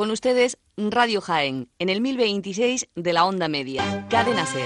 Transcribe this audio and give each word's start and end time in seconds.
Con 0.00 0.10
ustedes, 0.10 0.56
Radio 0.78 1.20
Jaén, 1.20 1.68
en 1.78 1.90
el 1.90 2.00
1026 2.00 2.88
de 2.94 3.12
la 3.12 3.26
onda 3.26 3.48
media. 3.48 4.06
Cadena 4.08 4.46
Ser. 4.46 4.64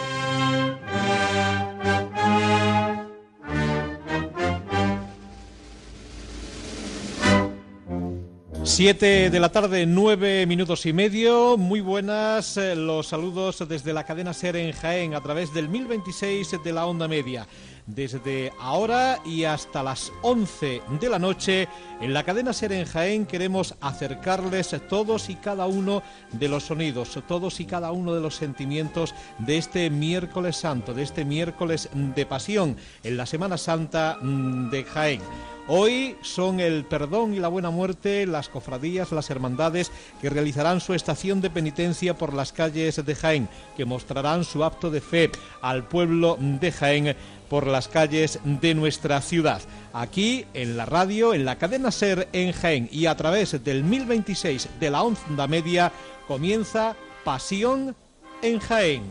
Siete 8.62 9.29
de 9.29 9.41
la 9.41 9.51
tarde, 9.51 9.87
nueve 9.87 10.47
minutos 10.47 10.87
y 10.87 10.93
medio. 10.93 11.57
Muy 11.57 11.80
buenas 11.80 12.57
eh, 12.57 12.77
los 12.77 13.09
saludos 13.09 13.69
desde 13.69 13.93
la 13.93 14.05
cadena 14.05 14.32
Ser 14.32 14.55
en 14.55 14.73
Jaén 14.73 15.14
a 15.14 15.21
través 15.21 15.53
del 15.53 15.69
1026 15.69 16.62
de 16.64 16.73
la 16.73 16.87
onda 16.87 17.09
media. 17.09 17.46
Desde 17.87 18.51
ahora 18.59 19.21
y 19.27 19.45
hasta 19.45 19.82
las 19.82 20.11
11 20.23 20.80
de 20.98 21.09
la 21.11 21.19
noche, 21.19 21.69
en 22.00 22.14
la 22.14 22.23
cadena 22.23 22.55
Ser 22.55 22.73
en 22.73 22.87
Jaén 22.87 23.27
queremos 23.27 23.75
acercarles 23.82 24.75
todos 24.89 25.29
y 25.29 25.35
cada 25.35 25.67
uno 25.67 26.03
de 26.32 26.49
los 26.49 26.64
sonidos, 26.64 27.18
todos 27.29 27.61
y 27.61 27.67
cada 27.67 27.93
uno 27.93 28.14
de 28.14 28.22
los 28.22 28.36
sentimientos 28.36 29.14
de 29.39 29.58
este 29.58 29.91
miércoles 29.91 30.57
santo, 30.57 30.94
de 30.94 31.03
este 31.03 31.27
miércoles 31.27 31.91
de 31.93 32.25
pasión 32.25 32.78
en 33.03 33.19
la 33.19 33.27
Semana 33.27 33.58
Santa 33.58 34.16
mm, 34.19 34.70
de 34.70 34.84
Jaén. 34.84 35.20
Hoy 35.66 36.16
son 36.20 36.61
el 36.61 36.84
perdón 36.84 37.33
y 37.33 37.39
la 37.39 37.48
buena 37.48 37.70
muerte, 37.70 38.27
las 38.27 38.50
cofradías, 38.50 39.12
las 39.12 39.30
hermandades 39.30 39.91
que 40.20 40.28
realizarán 40.28 40.80
su 40.80 40.92
estación 40.92 41.41
de 41.41 41.48
penitencia 41.48 42.19
por 42.19 42.34
las 42.34 42.53
calles 42.53 43.03
de 43.03 43.14
Jaén, 43.14 43.48
que 43.75 43.86
mostrarán 43.86 44.44
su 44.44 44.62
acto 44.62 44.91
de 44.91 45.00
fe 45.00 45.30
al 45.62 45.84
pueblo 45.84 46.36
de 46.39 46.70
Jaén 46.70 47.16
por 47.55 47.69
las 47.69 47.86
calles 47.86 48.41
de 48.42 48.75
nuestra 48.75 49.20
ciudad. 49.20 49.62
Aquí 49.92 50.44
en 50.55 50.77
la 50.77 50.86
radio, 50.86 51.34
en 51.34 51.44
la 51.44 51.56
cadena 51.56 51.92
Ser 51.92 52.27
en 52.33 52.50
Jaén 52.50 52.89
y 52.91 53.06
a 53.06 53.17
través 53.17 53.62
del 53.62 53.84
1026 53.84 54.70
de 54.80 54.91
la 54.91 55.05
onda 55.05 55.47
media 55.47 55.92
comienza 56.27 56.97
Pasión 57.22 57.94
en 58.42 58.58
Jaén. 58.58 59.05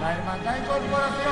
La 0.00 0.12
Hermandad 0.14 0.56
Incorporación. 0.56 1.31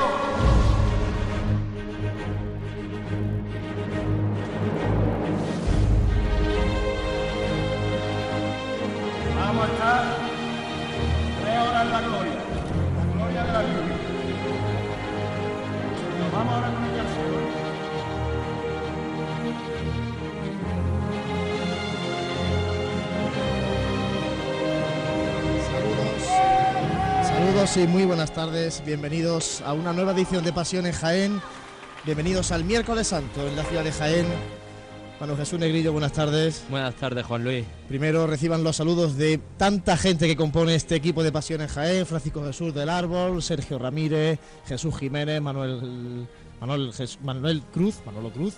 Y 27.61 27.85
muy 27.85 28.05
buenas 28.05 28.33
tardes, 28.33 28.81
bienvenidos 28.83 29.61
a 29.61 29.73
una 29.73 29.93
nueva 29.93 30.13
edición 30.13 30.43
de 30.43 30.51
Pasión 30.51 30.87
en 30.87 30.93
Jaén, 30.93 31.39
bienvenidos 32.03 32.51
al 32.51 32.63
miércoles 32.63 33.05
santo 33.05 33.47
en 33.47 33.55
la 33.55 33.63
ciudad 33.63 33.83
de 33.83 33.91
Jaén. 33.91 34.25
Manu 35.19 35.37
Jesús 35.37 35.59
Negrillo, 35.59 35.91
buenas 35.91 36.11
tardes. 36.11 36.63
Buenas 36.71 36.95
tardes, 36.95 37.23
Juan 37.23 37.43
Luis. 37.43 37.63
Primero 37.87 38.25
reciban 38.25 38.63
los 38.63 38.77
saludos 38.77 39.15
de 39.15 39.39
tanta 39.57 39.95
gente 39.95 40.25
que 40.25 40.35
compone 40.35 40.73
este 40.73 40.95
equipo 40.95 41.21
de 41.21 41.31
Pasión 41.31 41.61
en 41.61 41.67
Jaén, 41.67 42.07
Francisco 42.07 42.43
Jesús 42.43 42.73
del 42.73 42.89
Árbol, 42.89 43.43
Sergio 43.43 43.77
Ramírez, 43.77 44.39
Jesús 44.65 44.97
Jiménez, 44.97 45.39
Manuel, 45.39 46.27
Manuel, 46.59 46.91
Manuel 47.21 47.61
Cruz, 47.71 47.99
Manolo 48.07 48.33
Cruz. 48.33 48.55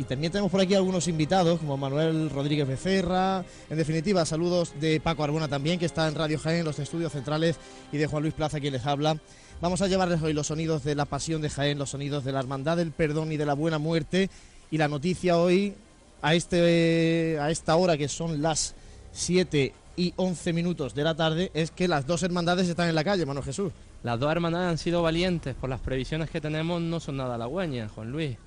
Y 0.00 0.04
también 0.04 0.32
tenemos 0.32 0.50
por 0.50 0.62
aquí 0.62 0.74
algunos 0.74 1.08
invitados, 1.08 1.58
como 1.58 1.76
Manuel 1.76 2.30
Rodríguez 2.30 2.66
Becerra. 2.66 3.44
En 3.68 3.76
definitiva, 3.76 4.24
saludos 4.24 4.72
de 4.80 4.98
Paco 4.98 5.24
Arbona 5.24 5.46
también, 5.46 5.78
que 5.78 5.84
está 5.84 6.08
en 6.08 6.14
Radio 6.14 6.38
Jaén, 6.38 6.60
en 6.60 6.64
los 6.64 6.78
estudios 6.78 7.12
centrales, 7.12 7.56
y 7.92 7.98
de 7.98 8.06
Juan 8.06 8.22
Luis 8.22 8.32
Plaza, 8.32 8.60
quien 8.60 8.72
les 8.72 8.86
habla. 8.86 9.18
Vamos 9.60 9.82
a 9.82 9.88
llevarles 9.88 10.22
hoy 10.22 10.32
los 10.32 10.46
sonidos 10.46 10.84
de 10.84 10.94
la 10.94 11.04
pasión 11.04 11.42
de 11.42 11.50
Jaén, 11.50 11.78
los 11.78 11.90
sonidos 11.90 12.24
de 12.24 12.32
la 12.32 12.38
hermandad 12.38 12.78
del 12.78 12.92
perdón 12.92 13.30
y 13.30 13.36
de 13.36 13.44
la 13.44 13.52
buena 13.52 13.76
muerte. 13.76 14.30
Y 14.70 14.78
la 14.78 14.88
noticia 14.88 15.36
hoy, 15.36 15.74
a, 16.22 16.34
este, 16.34 17.36
a 17.38 17.50
esta 17.50 17.76
hora 17.76 17.98
que 17.98 18.08
son 18.08 18.40
las 18.40 18.74
7 19.12 19.74
y 19.98 20.14
11 20.16 20.52
minutos 20.54 20.94
de 20.94 21.04
la 21.04 21.14
tarde, 21.14 21.50
es 21.52 21.72
que 21.72 21.88
las 21.88 22.06
dos 22.06 22.22
hermandades 22.22 22.70
están 22.70 22.88
en 22.88 22.94
la 22.94 23.04
calle, 23.04 23.26
Mano 23.26 23.42
Jesús. 23.42 23.70
Las 24.02 24.18
dos 24.18 24.32
hermandades 24.32 24.70
han 24.70 24.78
sido 24.78 25.02
valientes, 25.02 25.54
por 25.56 25.68
las 25.68 25.80
previsiones 25.80 26.30
que 26.30 26.40
tenemos 26.40 26.80
no 26.80 27.00
son 27.00 27.18
nada 27.18 27.34
halagüeñas, 27.34 27.92
Juan 27.92 28.10
Luis. 28.10 28.38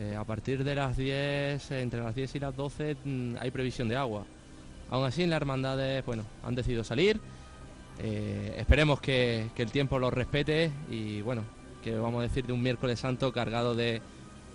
Eh, 0.00 0.16
a 0.16 0.24
partir 0.24 0.64
de 0.64 0.74
las 0.74 0.96
10, 0.96 1.70
eh, 1.72 1.82
entre 1.82 2.00
las 2.00 2.14
10 2.14 2.34
y 2.36 2.38
las 2.38 2.56
12 2.56 2.96
mm, 3.04 3.34
hay 3.38 3.50
previsión 3.50 3.86
de 3.86 3.96
agua. 3.96 4.24
Aún 4.88 5.04
así, 5.04 5.26
las 5.26 5.36
hermandades, 5.36 6.02
bueno, 6.06 6.24
han 6.42 6.54
decidido 6.54 6.82
salir. 6.84 7.20
Eh, 7.98 8.54
esperemos 8.56 8.98
que, 9.02 9.50
el 9.54 9.70
tiempo 9.70 9.98
los 9.98 10.10
respete 10.10 10.72
y, 10.90 11.20
bueno, 11.20 11.42
que 11.84 11.94
vamos 11.96 12.20
a 12.20 12.22
decir 12.22 12.46
de 12.46 12.54
un 12.54 12.62
miércoles 12.62 12.98
santo 12.98 13.30
cargado 13.30 13.74
de, 13.74 14.00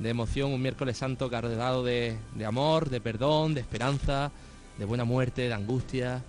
emoción, 0.03 0.51
un 0.51 0.63
miércoles 0.63 0.97
santo 0.97 1.29
cargado 1.29 1.83
de, 1.83 2.17
de 2.33 2.45
amor, 2.45 2.89
de 2.89 2.99
perdón, 2.99 3.53
de 3.53 3.61
esperanza, 3.61 4.31
de 4.79 4.85
buena 4.85 5.03
muerte, 5.05 5.43
de 5.43 5.53
angustia. 5.53 6.23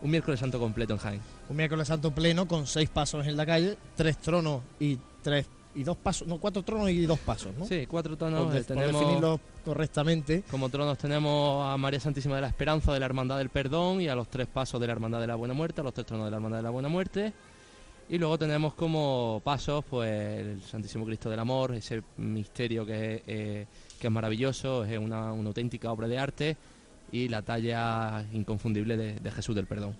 Un 0.00 0.10
miércoles 0.10 0.40
santo 0.40 0.58
completo 0.58 0.94
en 0.94 0.98
Jaén. 0.98 1.20
Un 1.48 1.56
miércoles 1.56 1.86
santo 1.86 2.10
pleno 2.10 2.48
con 2.48 2.66
seis 2.66 2.88
pasos 2.88 3.24
en 3.24 3.36
la 3.36 3.46
calle, 3.46 3.78
tres 3.94 4.18
tronos 4.18 4.62
y 4.80 4.98
tres 5.22 5.46
y 5.74 5.84
dos 5.84 5.96
pasos, 5.96 6.28
no, 6.28 6.38
cuatro 6.38 6.62
tronos 6.62 6.90
y 6.90 7.06
dos 7.06 7.18
pasos, 7.18 7.52
¿no? 7.58 7.64
Sí, 7.66 7.86
cuatro 7.86 8.16
tonos. 8.16 8.44
Por, 8.44 8.52
de- 8.52 8.58
eh, 8.60 8.64
por 8.64 8.76
tenemos, 8.76 9.00
definirlo 9.00 9.40
correctamente. 9.64 10.42
como 10.50 10.68
tronos 10.68 10.98
tenemos 10.98 11.66
a 11.66 11.76
María 11.76 11.98
Santísima 12.00 12.34
de 12.36 12.42
la 12.42 12.48
Esperanza 12.48 12.92
de 12.92 13.00
la 13.00 13.06
Hermandad 13.06 13.38
del 13.38 13.48
Perdón 13.48 14.00
y 14.00 14.08
a 14.08 14.14
los 14.14 14.28
tres 14.28 14.46
pasos 14.48 14.80
de 14.80 14.86
la 14.86 14.92
Hermandad 14.92 15.20
de 15.20 15.26
la 15.26 15.34
Buena 15.36 15.54
Muerte, 15.54 15.80
a 15.80 15.84
los 15.84 15.94
tres 15.94 16.06
tronos 16.06 16.26
de 16.26 16.30
la 16.30 16.36
Hermandad 16.36 16.58
de 16.58 16.62
la 16.64 16.70
Buena 16.70 16.88
Muerte. 16.88 17.32
Y 18.08 18.18
luego 18.18 18.36
tenemos 18.36 18.74
como 18.74 19.40
pasos 19.44 19.84
pues 19.88 20.10
el 20.40 20.62
Santísimo 20.62 21.06
Cristo 21.06 21.30
del 21.30 21.38
Amor, 21.38 21.72
ese 21.74 22.02
misterio 22.18 22.84
que, 22.84 23.14
es, 23.14 23.22
eh, 23.26 23.66
que 23.98 24.06
es 24.08 24.12
maravilloso, 24.12 24.84
es 24.84 24.98
una, 24.98 25.32
una 25.32 25.48
auténtica 25.48 25.90
obra 25.90 26.08
de 26.08 26.18
arte 26.18 26.56
y 27.10 27.28
la 27.28 27.40
talla 27.42 28.24
inconfundible 28.32 28.96
de, 28.98 29.14
de 29.20 29.30
Jesús 29.30 29.54
del 29.54 29.66
Perdón. 29.66 29.96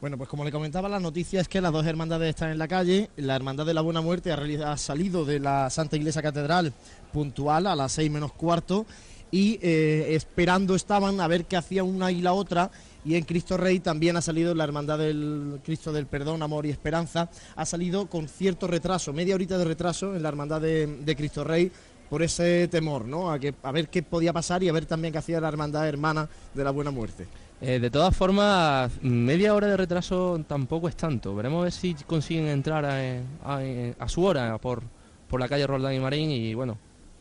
Bueno, 0.00 0.16
pues 0.16 0.30
como 0.30 0.46
le 0.46 0.50
comentaba, 0.50 0.88
la 0.88 0.98
noticia 0.98 1.42
es 1.42 1.48
que 1.48 1.60
las 1.60 1.72
dos 1.72 1.84
hermandades 1.84 2.30
están 2.30 2.50
en 2.50 2.56
la 2.56 2.66
calle. 2.66 3.10
La 3.16 3.36
Hermandad 3.36 3.66
de 3.66 3.74
la 3.74 3.82
Buena 3.82 4.00
Muerte 4.00 4.32
ha, 4.32 4.76
salido 4.78 5.26
de 5.26 5.40
la 5.40 5.68
Santa 5.68 5.96
Iglesia 5.96 6.22
Catedral 6.22 6.72
puntual 7.12 7.66
a 7.66 7.76
las 7.76 7.92
seis 7.92 8.10
menos 8.10 8.32
cuarto 8.32 8.86
y 9.30 9.58
eh, 9.60 10.14
esperando 10.14 10.74
estaban 10.74 11.20
a 11.20 11.28
ver 11.28 11.44
qué 11.44 11.58
hacía 11.58 11.84
una 11.84 12.10
y 12.10 12.22
la 12.22 12.32
otra. 12.32 12.70
Y 13.04 13.16
en 13.16 13.24
Cristo 13.24 13.58
Rey 13.58 13.80
también 13.80 14.16
ha 14.16 14.22
salido 14.22 14.54
la 14.54 14.64
Hermandad 14.64 14.98
del 14.98 15.60
Cristo 15.62 15.92
del 15.92 16.06
Perdón, 16.06 16.42
Amor 16.42 16.64
y 16.64 16.70
Esperanza. 16.70 17.28
Ha 17.54 17.66
salido 17.66 18.06
con 18.06 18.26
cierto 18.26 18.66
retraso, 18.66 19.12
media 19.12 19.34
horita 19.34 19.58
de 19.58 19.66
retraso 19.66 20.16
en 20.16 20.22
la 20.22 20.30
Hermandad 20.30 20.62
de, 20.62 21.14
Cristo 21.14 21.44
Rey 21.44 21.70
por 22.08 22.22
ese 22.22 22.68
temor, 22.68 23.04
¿no? 23.04 23.30
A 23.30 23.72
ver 23.72 23.88
qué 23.90 24.02
podía 24.02 24.32
pasar 24.32 24.62
y 24.62 24.70
a 24.70 24.72
ver 24.72 24.86
también 24.86 25.12
qué 25.12 25.18
hacía 25.18 25.42
la 25.42 25.48
Hermandad 25.48 25.86
Hermana 25.86 26.26
de 26.54 26.64
la 26.64 26.70
Buena 26.70 26.90
Muerte. 26.90 27.26
Eh, 27.62 27.78
de 27.78 27.90
todas 27.90 28.16
formas, 28.16 28.90
media 29.02 29.54
hora 29.54 29.66
de 29.66 29.76
retraso 29.76 30.42
tampoco 30.48 30.88
es 30.88 30.96
tanto. 30.96 31.34
Veremos 31.34 31.60
a 31.60 31.64
ver 31.64 31.72
si 31.72 31.94
consiguen 32.06 32.46
entrar 32.46 32.84
a, 32.86 32.98
a- 33.98 34.08
su 34.08 34.24
hora 34.24 34.56
por, 34.58 34.82
por 35.28 35.40
la 35.40 35.48
calle 35.48 35.66
Roldán 35.66 35.94
y 35.94 36.00
Marín 36.00 36.30
y 36.30 36.54
bueno, 36.54 36.78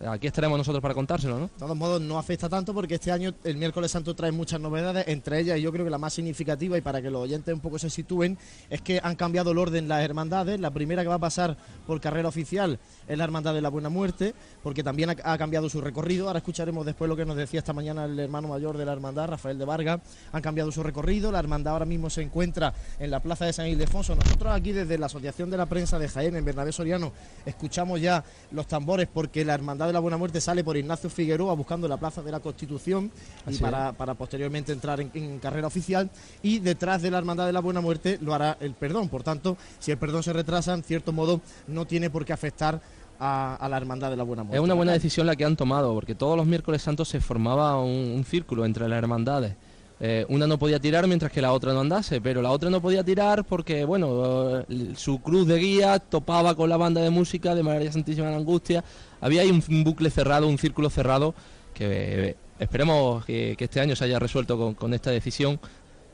aquí 0.07 0.27
estaremos 0.27 0.57
nosotros 0.57 0.81
para 0.81 0.93
contárselo, 0.93 1.39
¿no? 1.39 1.47
De 1.47 1.59
todos 1.59 1.75
modos, 1.75 2.01
no 2.01 2.17
afecta 2.17 2.47
tanto 2.47 2.73
porque 2.73 2.95
este 2.95 3.11
año 3.11 3.33
el 3.43 3.57
miércoles 3.57 3.91
santo 3.91 4.15
trae 4.15 4.31
muchas 4.31 4.59
novedades, 4.59 5.07
entre 5.07 5.39
ellas 5.39 5.59
yo 5.59 5.71
creo 5.71 5.83
que 5.83 5.91
la 5.91 5.97
más 5.97 6.13
significativa 6.13 6.77
y 6.77 6.81
para 6.81 7.01
que 7.01 7.09
los 7.09 7.21
oyentes 7.21 7.53
un 7.53 7.59
poco 7.59 7.77
se 7.79 7.89
sitúen 7.89 8.37
es 8.69 8.81
que 8.81 8.99
han 9.03 9.15
cambiado 9.15 9.51
el 9.51 9.57
orden 9.57 9.87
las 9.87 10.03
hermandades. 10.03 10.59
La 10.59 10.71
primera 10.71 11.01
que 11.01 11.09
va 11.09 11.15
a 11.15 11.19
pasar 11.19 11.57
por 11.85 11.99
carrera 11.99 12.29
oficial 12.29 12.79
es 13.07 13.17
la 13.17 13.23
Hermandad 13.23 13.53
de 13.53 13.61
la 13.61 13.69
Buena 13.69 13.89
Muerte, 13.89 14.33
porque 14.63 14.83
también 14.83 15.09
ha 15.09 15.37
cambiado 15.37 15.69
su 15.69 15.81
recorrido. 15.81 16.27
Ahora 16.27 16.39
escucharemos 16.39 16.85
después 16.85 17.09
lo 17.09 17.15
que 17.15 17.25
nos 17.25 17.35
decía 17.35 17.59
esta 17.59 17.73
mañana 17.73 18.05
el 18.05 18.17
hermano 18.19 18.47
mayor 18.47 18.77
de 18.77 18.85
la 18.85 18.93
hermandad, 18.93 19.27
Rafael 19.27 19.57
de 19.57 19.65
Vargas. 19.65 19.99
Han 20.31 20.41
cambiado 20.41 20.71
su 20.71 20.81
recorrido, 20.81 21.31
la 21.31 21.39
hermandad 21.39 21.73
ahora 21.73 21.85
mismo 21.85 22.09
se 22.09 22.21
encuentra 22.21 22.73
en 22.99 23.11
la 23.11 23.19
plaza 23.19 23.45
de 23.45 23.53
San 23.53 23.67
Ildefonso. 23.67 24.15
Nosotros 24.15 24.53
aquí 24.53 24.71
desde 24.71 24.97
la 24.97 25.07
Asociación 25.07 25.49
de 25.49 25.57
la 25.57 25.65
Prensa 25.65 25.99
de 25.99 26.07
Jaén, 26.07 26.35
en 26.35 26.45
Bernabé 26.45 26.71
Soriano, 26.71 27.11
escuchamos 27.45 27.99
ya 27.99 28.23
los 28.51 28.67
tambores 28.67 29.09
porque 29.11 29.43
la 29.43 29.55
Hermandad 29.55 29.88
de 29.89 29.93
la 29.93 29.99
Buena 29.99 30.17
Muerte 30.17 30.39
sale 30.39 30.63
por 30.63 30.77
Ignacio 30.77 31.09
Figueroa 31.09 31.53
buscando 31.53 31.87
la 31.87 31.97
plaza 31.97 32.21
de 32.21 32.31
la 32.31 32.39
Constitución 32.39 33.11
y 33.47 33.57
para, 33.57 33.91
para 33.91 34.13
posteriormente 34.13 34.71
entrar 34.71 35.01
en, 35.01 35.11
en 35.13 35.39
carrera 35.39 35.67
oficial 35.67 36.09
y 36.41 36.59
detrás 36.59 37.01
de 37.01 37.11
la 37.11 37.17
Hermandad 37.17 37.45
de 37.45 37.53
la 37.53 37.59
Buena 37.59 37.81
Muerte 37.81 38.17
lo 38.21 38.33
hará 38.33 38.57
el 38.61 38.73
perdón. 38.73 39.09
Por 39.09 39.23
tanto, 39.23 39.57
si 39.79 39.91
el 39.91 39.97
perdón 39.97 40.23
se 40.23 40.31
retrasa, 40.31 40.73
en 40.73 40.83
cierto 40.83 41.11
modo 41.11 41.41
no 41.67 41.85
tiene 41.85 42.09
por 42.09 42.23
qué 42.23 42.31
afectar 42.31 42.79
a, 43.19 43.55
a 43.55 43.67
la 43.67 43.75
Hermandad 43.75 44.09
de 44.09 44.15
la 44.15 44.23
Buena 44.23 44.43
Muerte. 44.43 44.57
Es 44.57 44.63
una 44.63 44.75
buena 44.75 44.93
decisión 44.93 45.27
la 45.27 45.35
que 45.35 45.43
han 45.43 45.57
tomado, 45.57 45.93
porque 45.93 46.15
todos 46.15 46.37
los 46.37 46.45
miércoles 46.45 46.81
santos 46.81 47.09
se 47.09 47.19
formaba 47.19 47.77
un, 47.81 48.13
un 48.15 48.23
círculo 48.23 48.65
entre 48.65 48.87
las 48.87 48.97
hermandades. 48.97 49.55
Eh, 50.01 50.25
una 50.29 50.47
no 50.47 50.57
podía 50.57 50.79
tirar 50.79 51.05
mientras 51.07 51.29
que 51.29 51.41
la 51.41 51.51
otra 51.51 51.73
no 51.73 51.81
andase, 51.81 52.21
pero 52.21 52.41
la 52.41 52.51
otra 52.51 52.69
no 52.69 52.81
podía 52.81 53.03
tirar 53.03 53.43
porque, 53.43 53.83
bueno, 53.83 54.59
eh, 54.59 54.93
su 54.95 55.19
cruz 55.19 55.45
de 55.45 55.57
guía 55.57 55.99
topaba 55.99 56.55
con 56.55 56.69
la 56.69 56.77
banda 56.77 57.01
de 57.01 57.09
música 57.09 57.53
de 57.53 57.63
María 57.63 57.91
Santísima 57.91 58.27
de 58.27 58.31
la 58.31 58.37
Angustia. 58.37 58.81
Había 59.21 59.41
ahí 59.41 59.49
un, 59.51 59.63
un 59.69 59.83
bucle 59.83 60.09
cerrado, 60.09 60.47
un 60.47 60.57
círculo 60.57 60.89
cerrado, 60.89 61.33
que 61.73 62.29
eh, 62.29 62.35
esperemos 62.59 63.25
que, 63.25 63.55
que 63.57 63.65
este 63.65 63.79
año 63.79 63.95
se 63.95 64.05
haya 64.05 64.19
resuelto 64.19 64.57
con, 64.57 64.73
con 64.75 64.93
esta 64.93 65.11
decisión 65.11 65.59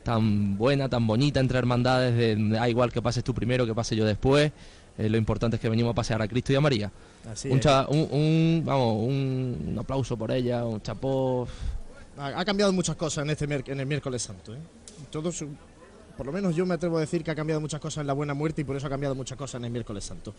tan 0.03 0.57
buena, 0.57 0.87
tan 0.89 1.07
bonita 1.07 1.39
entre 1.39 1.57
hermandades, 1.57 2.15
de, 2.15 2.35
da 2.49 2.69
igual 2.69 2.91
que 2.91 3.01
pases 3.01 3.23
tú 3.23 3.33
primero, 3.33 3.65
que 3.65 3.73
pase 3.73 3.95
yo 3.95 4.05
después. 4.05 4.51
Eh, 4.97 5.09
lo 5.09 5.17
importante 5.17 5.55
es 5.57 5.61
que 5.61 5.67
venimos 5.67 5.91
a 5.91 5.95
pasear 5.95 6.21
a 6.21 6.27
Cristo 6.27 6.53
y 6.53 6.55
a 6.55 6.61
María. 6.61 6.91
Así 7.29 7.49
Un, 7.49 7.57
es. 7.59 7.65
un, 7.89 8.07
un- 8.11 8.61
vamos, 8.63 8.95
un, 9.03 9.65
un 9.69 9.79
aplauso 9.79 10.15
por 10.15 10.31
ella, 10.31 10.63
un 10.63 10.81
chapó. 10.81 11.47
Ha, 12.17 12.39
ha 12.39 12.45
cambiado 12.45 12.71
muchas 12.71 12.95
cosas 12.95 13.23
en 13.25 13.31
este 13.31 13.45
en 13.71 13.79
el 13.79 13.85
miércoles 13.87 14.21
santo. 14.21 14.53
¿eh? 14.53 14.59
Todo 15.11 15.31
su- 15.31 15.49
por 16.15 16.25
lo 16.27 16.31
menos 16.31 16.55
yo 16.55 16.65
me 16.65 16.75
atrevo 16.75 16.95
a 16.97 17.01
decir 17.01 17.23
que 17.25 17.31
ha 17.31 17.35
cambiado 17.35 17.59
muchas 17.59 17.81
cosas 17.81 18.01
en 18.01 18.07
la 18.07 18.13
buena 18.13 18.33
muerte 18.33 18.61
y 18.61 18.63
por 18.63 18.75
eso 18.77 18.87
ha 18.87 18.89
cambiado 18.89 19.15
muchas 19.15 19.37
cosas 19.37 19.55
en 19.59 19.65
el 19.65 19.71
miércoles 19.71 20.03
santo. 20.05 20.33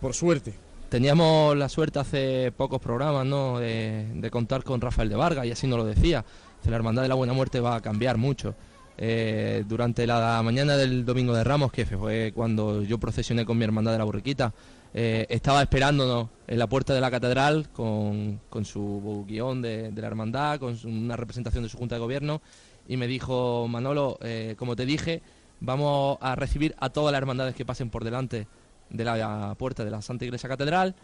Por 0.00 0.14
suerte. 0.14 0.54
Teníamos 0.88 1.56
la 1.56 1.68
suerte 1.68 1.98
hace 1.98 2.52
pocos 2.56 2.80
programas 2.80 3.26
¿no? 3.26 3.58
de, 3.58 4.06
de 4.14 4.30
contar 4.30 4.62
con 4.62 4.80
Rafael 4.80 5.08
de 5.08 5.16
Vargas 5.16 5.46
y 5.46 5.50
así 5.50 5.66
nos 5.66 5.78
lo 5.78 5.84
decía. 5.84 6.24
La 6.64 6.76
Hermandad 6.76 7.02
de 7.02 7.08
la 7.08 7.14
Buena 7.14 7.32
Muerte 7.32 7.60
va 7.60 7.76
a 7.76 7.80
cambiar 7.80 8.16
mucho. 8.16 8.54
Eh, 8.98 9.64
durante 9.68 10.06
la 10.06 10.40
mañana 10.42 10.76
del 10.76 11.04
Domingo 11.04 11.34
de 11.34 11.44
Ramos, 11.44 11.70
que 11.70 11.84
fue 11.84 12.32
cuando 12.34 12.82
yo 12.82 12.98
procesioné 12.98 13.44
con 13.44 13.58
mi 13.58 13.64
Hermandad 13.64 13.92
de 13.92 13.98
la 13.98 14.04
Burriquita, 14.04 14.54
eh, 14.94 15.26
estaba 15.28 15.60
esperándonos 15.60 16.28
en 16.46 16.58
la 16.58 16.66
puerta 16.66 16.94
de 16.94 17.02
la 17.02 17.10
catedral 17.10 17.68
con, 17.72 18.40
con 18.48 18.64
su 18.64 19.24
guion 19.28 19.60
de, 19.60 19.92
la 19.94 20.06
Hermandad, 20.06 20.58
con 20.58 20.78
una 20.84 21.16
representación 21.16 21.64
de 21.64 21.68
su 21.68 21.76
Junta 21.76 21.96
de 21.96 22.00
Gobierno 22.00 22.40
y 22.88 22.96
me 22.96 23.06
dijo, 23.06 23.68
Manolo, 23.68 24.18
eh, 24.22 24.54
como 24.58 24.76
te 24.76 24.86
dije, 24.86 25.20
vamos 25.60 26.16
a 26.20 26.34
recibir 26.34 26.74
a 26.78 26.88
todas 26.88 27.12
las 27.12 27.18
hermandades 27.18 27.54
que 27.54 27.66
pasen 27.66 27.90
por 27.90 28.04
delante 28.04 28.46
de 28.90 29.04
la 29.04 29.54
puerta 29.58 29.84
de 29.84 29.90
la 29.90 30.02
Santa 30.02 30.24
Iglesia 30.24 30.48
Catedral 30.48 30.94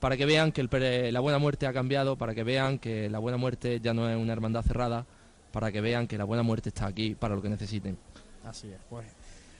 para 0.00 0.16
que 0.16 0.26
vean 0.26 0.52
que 0.52 0.60
el 0.60 1.12
la 1.12 1.20
buena 1.20 1.38
muerte 1.38 1.66
ha 1.66 1.72
cambiado, 1.72 2.16
para 2.16 2.34
que 2.34 2.44
vean 2.44 2.78
que 2.78 3.08
la 3.08 3.18
buena 3.18 3.38
muerte 3.38 3.80
ya 3.80 3.94
no 3.94 4.08
es 4.08 4.16
una 4.16 4.32
hermandad 4.32 4.62
cerrada, 4.62 5.06
para 5.52 5.72
que 5.72 5.80
vean 5.80 6.06
que 6.06 6.18
la 6.18 6.24
buena 6.24 6.42
muerte 6.42 6.68
está 6.68 6.86
aquí 6.86 7.14
para 7.14 7.34
lo 7.34 7.42
que 7.42 7.48
necesiten. 7.48 7.96
Así 8.44 8.68
es, 8.68 8.78
pues 8.90 9.06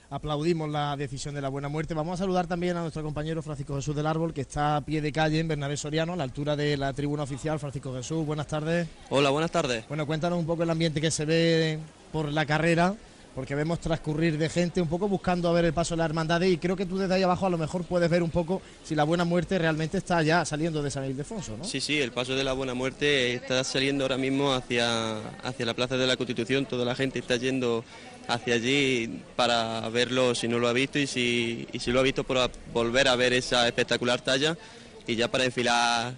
aplaudimos 0.09 0.69
la 0.69 0.95
decisión 0.95 1.35
de 1.35 1.41
la 1.41 1.49
buena 1.49 1.67
muerte. 1.67 1.93
Vamos 1.93 2.13
a 2.13 2.23
saludar 2.23 2.47
también 2.47 2.77
a 2.77 2.81
nuestro 2.81 3.03
compañero 3.03 3.41
Francisco 3.41 3.75
Jesús 3.75 3.95
del 3.95 4.07
Árbol, 4.07 4.33
que 4.33 4.41
está 4.41 4.77
a 4.77 4.81
pie 4.81 5.01
de 5.01 5.11
calle 5.11 5.39
en 5.39 5.47
Bernabé 5.47 5.75
Soriano, 5.77 6.13
a 6.13 6.15
la 6.15 6.23
altura 6.23 6.55
de 6.55 6.77
la 6.77 6.93
tribuna 6.93 7.23
oficial. 7.23 7.59
Francisco 7.59 7.93
Jesús, 7.93 8.25
buenas 8.25 8.47
tardes. 8.47 8.87
Hola, 9.09 9.29
buenas 9.29 9.51
tardes. 9.51 9.87
Bueno, 9.87 10.05
cuéntanos 10.05 10.39
un 10.39 10.45
poco 10.45 10.63
el 10.63 10.69
ambiente 10.69 11.01
que 11.01 11.11
se 11.11 11.25
ve 11.25 11.79
por 12.11 12.31
la 12.31 12.45
carrera, 12.45 12.95
porque 13.37 13.53
vemos 13.53 13.79
transcurrir 13.79 14.35
de 14.35 14.49
gente 14.49 14.81
un 14.81 14.87
poco 14.87 15.07
buscando 15.07 15.47
a 15.47 15.51
ver 15.51 15.65
el 15.65 15.71
paso 15.71 15.93
de 15.93 15.99
la 15.99 16.05
hermandad 16.05 16.41
y 16.41 16.57
creo 16.57 16.75
que 16.75 16.87
tú 16.87 16.97
desde 16.97 17.13
ahí 17.13 17.21
abajo 17.21 17.45
a 17.45 17.51
lo 17.51 17.59
mejor 17.59 17.83
puedes 17.83 18.09
ver 18.09 18.23
un 18.23 18.31
poco 18.31 18.63
si 18.83 18.95
la 18.95 19.03
buena 19.03 19.25
muerte 19.25 19.59
realmente 19.59 19.99
está 19.99 20.23
ya 20.23 20.43
saliendo 20.43 20.81
de 20.81 20.89
San 20.89 21.05
Ildefonso, 21.05 21.55
¿no? 21.55 21.63
Sí, 21.63 21.79
sí, 21.79 22.01
el 22.01 22.11
paso 22.11 22.35
de 22.35 22.43
la 22.43 22.53
Buena 22.53 22.73
Muerte 22.73 23.35
está 23.35 23.63
saliendo 23.63 24.05
ahora 24.05 24.17
mismo 24.17 24.55
hacia, 24.55 25.19
hacia 25.43 25.67
la 25.67 25.75
Plaza 25.75 25.97
de 25.97 26.07
la 26.07 26.17
Constitución. 26.17 26.65
Toda 26.65 26.83
la 26.83 26.95
gente 26.95 27.19
está 27.19 27.35
yendo 27.35 27.85
hacia 28.27 28.55
allí 28.55 29.21
para 29.35 29.87
verlo 29.89 30.33
si 30.33 30.47
no 30.47 30.57
lo 30.57 30.67
ha 30.67 30.73
visto 30.73 30.97
y 30.97 31.05
si, 31.05 31.67
y 31.71 31.77
si 31.77 31.91
lo 31.91 31.99
ha 31.99 32.03
visto 32.03 32.23
para 32.23 32.49
volver 32.73 33.07
a 33.07 33.15
ver 33.15 33.33
esa 33.33 33.67
espectacular 33.67 34.19
talla 34.19 34.57
y 35.05 35.15
ya 35.15 35.29
para 35.29 35.45
enfilar 35.45 36.15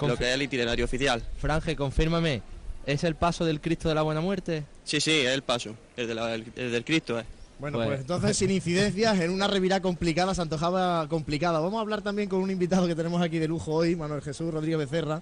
lo 0.00 0.16
que 0.16 0.28
es 0.28 0.34
el 0.36 0.42
itinerario 0.42 0.84
oficial. 0.84 1.20
Franje, 1.36 1.74
confírmame, 1.74 2.42
¿es 2.92 3.04
el 3.04 3.14
paso 3.14 3.44
del 3.44 3.60
Cristo 3.60 3.88
de 3.88 3.94
la 3.94 4.02
Buena 4.02 4.20
Muerte? 4.20 4.64
Sí, 4.84 5.00
sí, 5.00 5.10
es 5.20 5.28
el 5.32 5.42
paso, 5.42 5.74
el, 5.96 6.08
de 6.08 6.14
la- 6.14 6.34
el- 6.34 6.44
el 6.56 6.72
del 6.72 6.84
Cristo. 6.84 7.18
eh. 7.18 7.24
Bueno, 7.58 7.76
Pues- 7.76 7.88
pues 7.88 8.00
entonces 8.00 8.36
sin 8.38 8.50
incidencias, 8.50 9.20
en 9.20 9.30
una 9.30 9.46
revirá 9.46 9.80
complicada, 9.80 10.34
se 10.34 10.40
antojaba 10.42 11.06
complicada. 11.08 11.60
Vamos 11.60 11.76
a 11.78 11.80
hablar 11.82 12.00
también 12.02 12.28
con 12.28 12.40
un 12.40 12.50
invitado 12.50 12.86
que 12.86 12.94
tenemos 12.94 13.20
aquí 13.20 13.38
de 13.38 13.48
lujo 13.48 13.72
hoy, 13.74 13.96
Manuel 13.96 14.22
Jesús 14.22 14.52
Rodríguez 14.52 14.78
Becerra. 14.78 15.20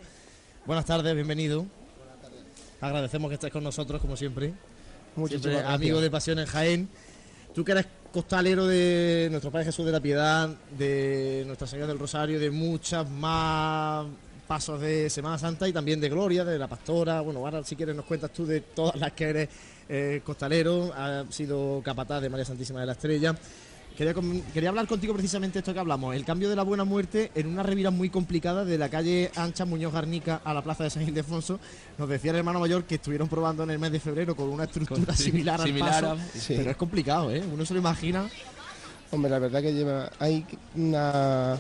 Buenas 0.65 0.85
tardes, 0.85 1.15
bienvenido. 1.15 1.67
Agradecemos 2.81 3.29
que 3.29 3.35
estés 3.35 3.50
con 3.53 3.65
nosotros, 3.65 4.00
como 4.00 4.17
siempre. 4.17 4.53
Muchísimas 5.17 5.43
Siempre 5.43 5.53
gracias. 5.62 5.75
amigo 5.75 6.00
de 6.00 6.11
Pasión 6.11 6.38
en 6.38 6.47
Jaén. 6.47 6.88
Tú 7.55 7.64
que 7.64 7.73
eres 7.73 7.87
costalero 8.12 8.67
de 8.69 9.26
nuestro 9.31 9.50
Padre 9.50 9.67
Jesús 9.67 9.85
de 9.85 9.91
la 9.93 10.00
Piedad, 10.00 10.49
de 10.79 11.43
Nuestra 11.47 11.67
Señora 11.67 11.88
del 11.88 11.99
Rosario, 11.99 12.38
de 12.38 12.50
muchas 12.53 13.09
más 13.11 14.06
pasos 14.49 14.81
de 14.81 15.11
Semana 15.11 15.39
Santa 15.39 15.69
y 15.69 15.73
también 15.75 16.00
de 16.00 16.09
Gloria, 16.09 16.43
de 16.45 16.59
la 16.59 16.67
Pastora. 16.67 17.21
Bueno, 17.21 17.41
ahora 17.41 17.62
si 17.62 17.77
quieres 17.77 17.95
nos 17.95 18.06
cuentas 18.06 18.33
tú 18.33 18.47
de 18.47 18.62
todas 18.62 18.97
las 18.97 19.12
que 19.12 19.25
eres 19.25 19.49
eh, 19.89 20.23
costalero, 20.25 20.91
has 20.95 21.33
sido 21.35 21.83
capataz 21.85 22.23
de 22.23 22.31
María 22.31 22.47
Santísima 22.47 22.81
de 22.81 22.87
la 22.87 22.93
Estrella. 22.93 23.37
Quería, 23.97 24.15
quería 24.55 24.69
hablar 24.69 24.87
contigo 24.87 25.12
precisamente 25.12 25.59
esto 25.59 25.75
que 25.75 25.81
hablamos, 25.81 26.15
el 26.15 26.25
cambio 26.25 26.49
de 26.49 26.55
la 26.55 26.62
buena 26.62 26.85
muerte 26.85 27.33
en 27.35 27.49
una 27.49 27.65
revira 27.65 27.91
muy 27.91 28.09
complicada 28.11 28.65
de 28.65 28.79
la 28.79 28.89
calle 28.89 29.31
Ancha 29.35 29.65
Muñoz 29.65 29.93
Garnica 29.93 30.41
a 30.45 30.55
la 30.55 30.62
plaza 30.62 30.85
de 30.85 30.91
San 30.91 31.03
Ildefonso. 31.03 31.59
Nos 31.99 32.09
decía 32.09 32.31
el 32.31 32.37
hermano 32.39 32.61
mayor 32.61 32.85
que 32.85 32.95
estuvieron 32.95 33.29
probando 33.29 33.65
en 33.65 33.71
el 33.71 33.79
mes 33.81 33.91
de 33.91 33.99
febrero 33.99 34.37
con 34.37 34.49
una 34.50 34.65
estructura 34.65 35.05
Con- 35.05 35.17
sí, 35.17 35.25
similar 35.25 35.61
al 35.61 35.67
similar 35.67 35.91
paso, 35.91 36.12
a- 36.12 36.39
Sí. 36.39 36.55
pero 36.56 36.71
es 36.71 36.77
complicado, 36.77 37.33
¿eh? 37.33 37.43
Uno 37.53 37.67
se 37.67 37.75
lo 37.75 37.81
imagina. 37.81 38.29
Hombre, 39.11 39.31
la 39.33 39.41
verdad 39.41 39.62
que 39.62 39.73
lleva 39.75 40.11
hay 40.21 40.47
una, 40.77 41.59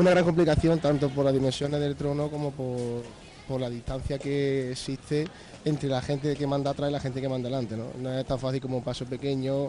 una 0.00 0.10
gran 0.10 0.24
complicación 0.24 0.78
tanto 0.78 1.08
por 1.10 1.24
las 1.24 1.34
dimensiones 1.34 1.80
del 1.80 1.96
trono 1.96 2.30
como 2.30 2.52
por, 2.52 3.60
la 3.60 3.70
distancia 3.70 4.18
que 4.18 4.72
existe 4.72 5.26
entre 5.64 5.88
la 5.88 6.02
gente 6.02 6.36
que 6.36 6.46
manda 6.46 6.70
atrás 6.70 6.90
y 6.90 6.92
la 6.92 7.00
gente 7.00 7.20
que 7.20 7.28
manda 7.28 7.48
adelante. 7.48 7.76
No, 7.76 7.86
no 7.98 8.18
es 8.18 8.26
tan 8.26 8.38
fácil 8.38 8.60
como 8.60 8.76
un 8.76 8.84
paso 8.84 9.06
pequeño, 9.06 9.68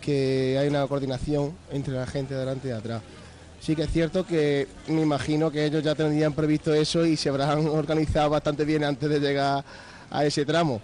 que 0.00 0.58
hay 0.60 0.68
una 0.68 0.86
coordinación 0.86 1.56
entre 1.70 1.94
la 1.94 2.06
gente 2.06 2.34
de 2.34 2.42
adelante 2.42 2.68
y 2.68 2.70
atrás. 2.72 3.02
Sí 3.60 3.74
que 3.74 3.84
es 3.84 3.90
cierto 3.90 4.26
que 4.26 4.68
me 4.88 5.02
imagino 5.02 5.50
que 5.50 5.64
ellos 5.64 5.82
ya 5.82 5.94
tendrían 5.94 6.34
previsto 6.34 6.74
eso 6.74 7.06
y 7.06 7.16
se 7.16 7.28
habrán 7.28 7.66
organizado 7.68 8.30
bastante 8.30 8.64
bien 8.64 8.84
antes 8.84 9.08
de 9.08 9.20
llegar 9.20 9.64
a 10.10 10.24
ese 10.24 10.44
tramo. 10.44 10.80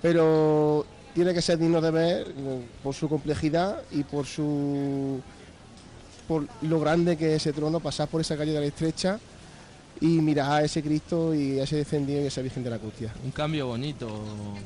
Pero 0.00 0.86
tiene 1.14 1.34
que 1.34 1.42
ser 1.42 1.58
digno 1.58 1.80
de 1.80 1.90
ver 1.90 2.28
eh, 2.28 2.66
por 2.82 2.94
su 2.94 3.08
complejidad 3.08 3.82
y 3.90 4.04
por 4.04 4.24
su 4.26 5.20
por 6.28 6.46
lo 6.62 6.78
grande 6.78 7.16
que 7.16 7.34
es 7.34 7.42
ese 7.42 7.52
trono, 7.52 7.80
pasar 7.80 8.06
por 8.08 8.20
esa 8.20 8.36
calle 8.36 8.52
de 8.52 8.60
la 8.60 8.66
estrecha 8.66 9.18
y 10.00 10.06
mirar 10.20 10.52
a 10.52 10.62
ese 10.64 10.80
Cristo 10.82 11.34
y 11.34 11.58
a 11.58 11.64
ese 11.64 11.74
descendido 11.76 12.20
y 12.20 12.24
a 12.24 12.28
esa 12.28 12.40
Virgen 12.42 12.62
de 12.62 12.70
la 12.70 12.78
Custia. 12.78 13.12
Un 13.24 13.32
cambio 13.32 13.66
bonito, 13.66 14.06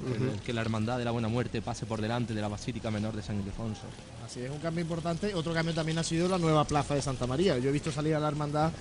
que- 0.07 0.41
que 0.45 0.53
la 0.53 0.61
Hermandad 0.61 0.99
de 0.99 1.07
la 1.07 1.11
Buena 1.11 1.29
Muerte 1.29 1.63
pase 1.63 1.87
por 1.87 2.03
delante 2.03 2.35
de 2.35 2.41
la 2.43 2.49
Basílica 2.49 2.91
Menor 2.91 3.17
de 3.17 3.23
San 3.23 3.39
Ildefonso. 3.39 3.81
Así 4.27 4.41
es, 4.41 4.51
un 4.51 4.59
cambio 4.59 4.83
importante. 4.83 5.35
Otro 5.35 5.55
cambio 5.55 5.73
también 5.75 5.97
ha 5.99 6.03
sido 6.03 6.29
la 6.29 6.37
nueva 6.37 6.65
plaza 6.65 6.95
de 6.95 7.01
Santa 7.01 7.27
María. 7.27 7.57
Yo 7.59 7.71
he 7.71 7.73
visto 7.73 7.91
salir 7.91 8.15
a 8.15 8.21
la 8.21 8.29
hermandad 8.29 8.73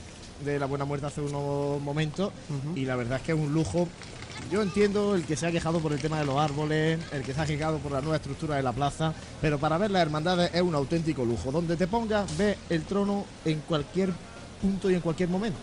de 0.44 0.60
la 0.60 0.66
Buena 0.66 0.84
Muerte 0.86 1.06
hace 1.06 1.22
unos 1.22 1.80
momentos 1.82 2.34
y 2.76 2.84
la 2.86 2.96
verdad 2.98 3.18
es 3.20 3.24
que 3.24 3.32
es 3.32 3.38
un 3.38 3.54
lujo. 3.54 3.88
Yo 4.50 4.62
entiendo 4.62 5.16
el 5.16 5.26
que 5.26 5.36
se 5.36 5.48
ha 5.48 5.52
quejado 5.52 5.80
por 5.80 5.94
el 5.94 6.00
tema 6.00 6.20
de 6.20 6.26
los 6.26 6.38
árboles, 6.38 7.00
el 7.12 7.24
que 7.24 7.34
se 7.34 7.42
ha 7.42 7.46
quejado 7.46 7.78
por 7.78 7.92
la 7.92 8.02
nueva 8.02 8.18
estructura 8.18 8.56
de 8.56 8.64
la 8.64 8.74
plaza, 8.74 9.14
pero 9.40 9.60
para 9.60 9.78
ver 9.78 9.92
las 9.92 10.02
hermandades 10.02 10.52
es 10.54 10.62
un 10.62 10.76
auténtico 10.76 11.24
lujo. 11.24 11.52
Donde 11.52 11.78
te 11.78 11.88
pongas, 11.88 12.38
ve 12.38 12.58
el 12.70 12.84
trono 12.84 13.26
en 13.46 13.60
cualquier 13.62 14.10
punto 14.62 14.90
y 14.90 14.96
en 14.96 15.02
cualquier 15.02 15.30
momento. 15.30 15.60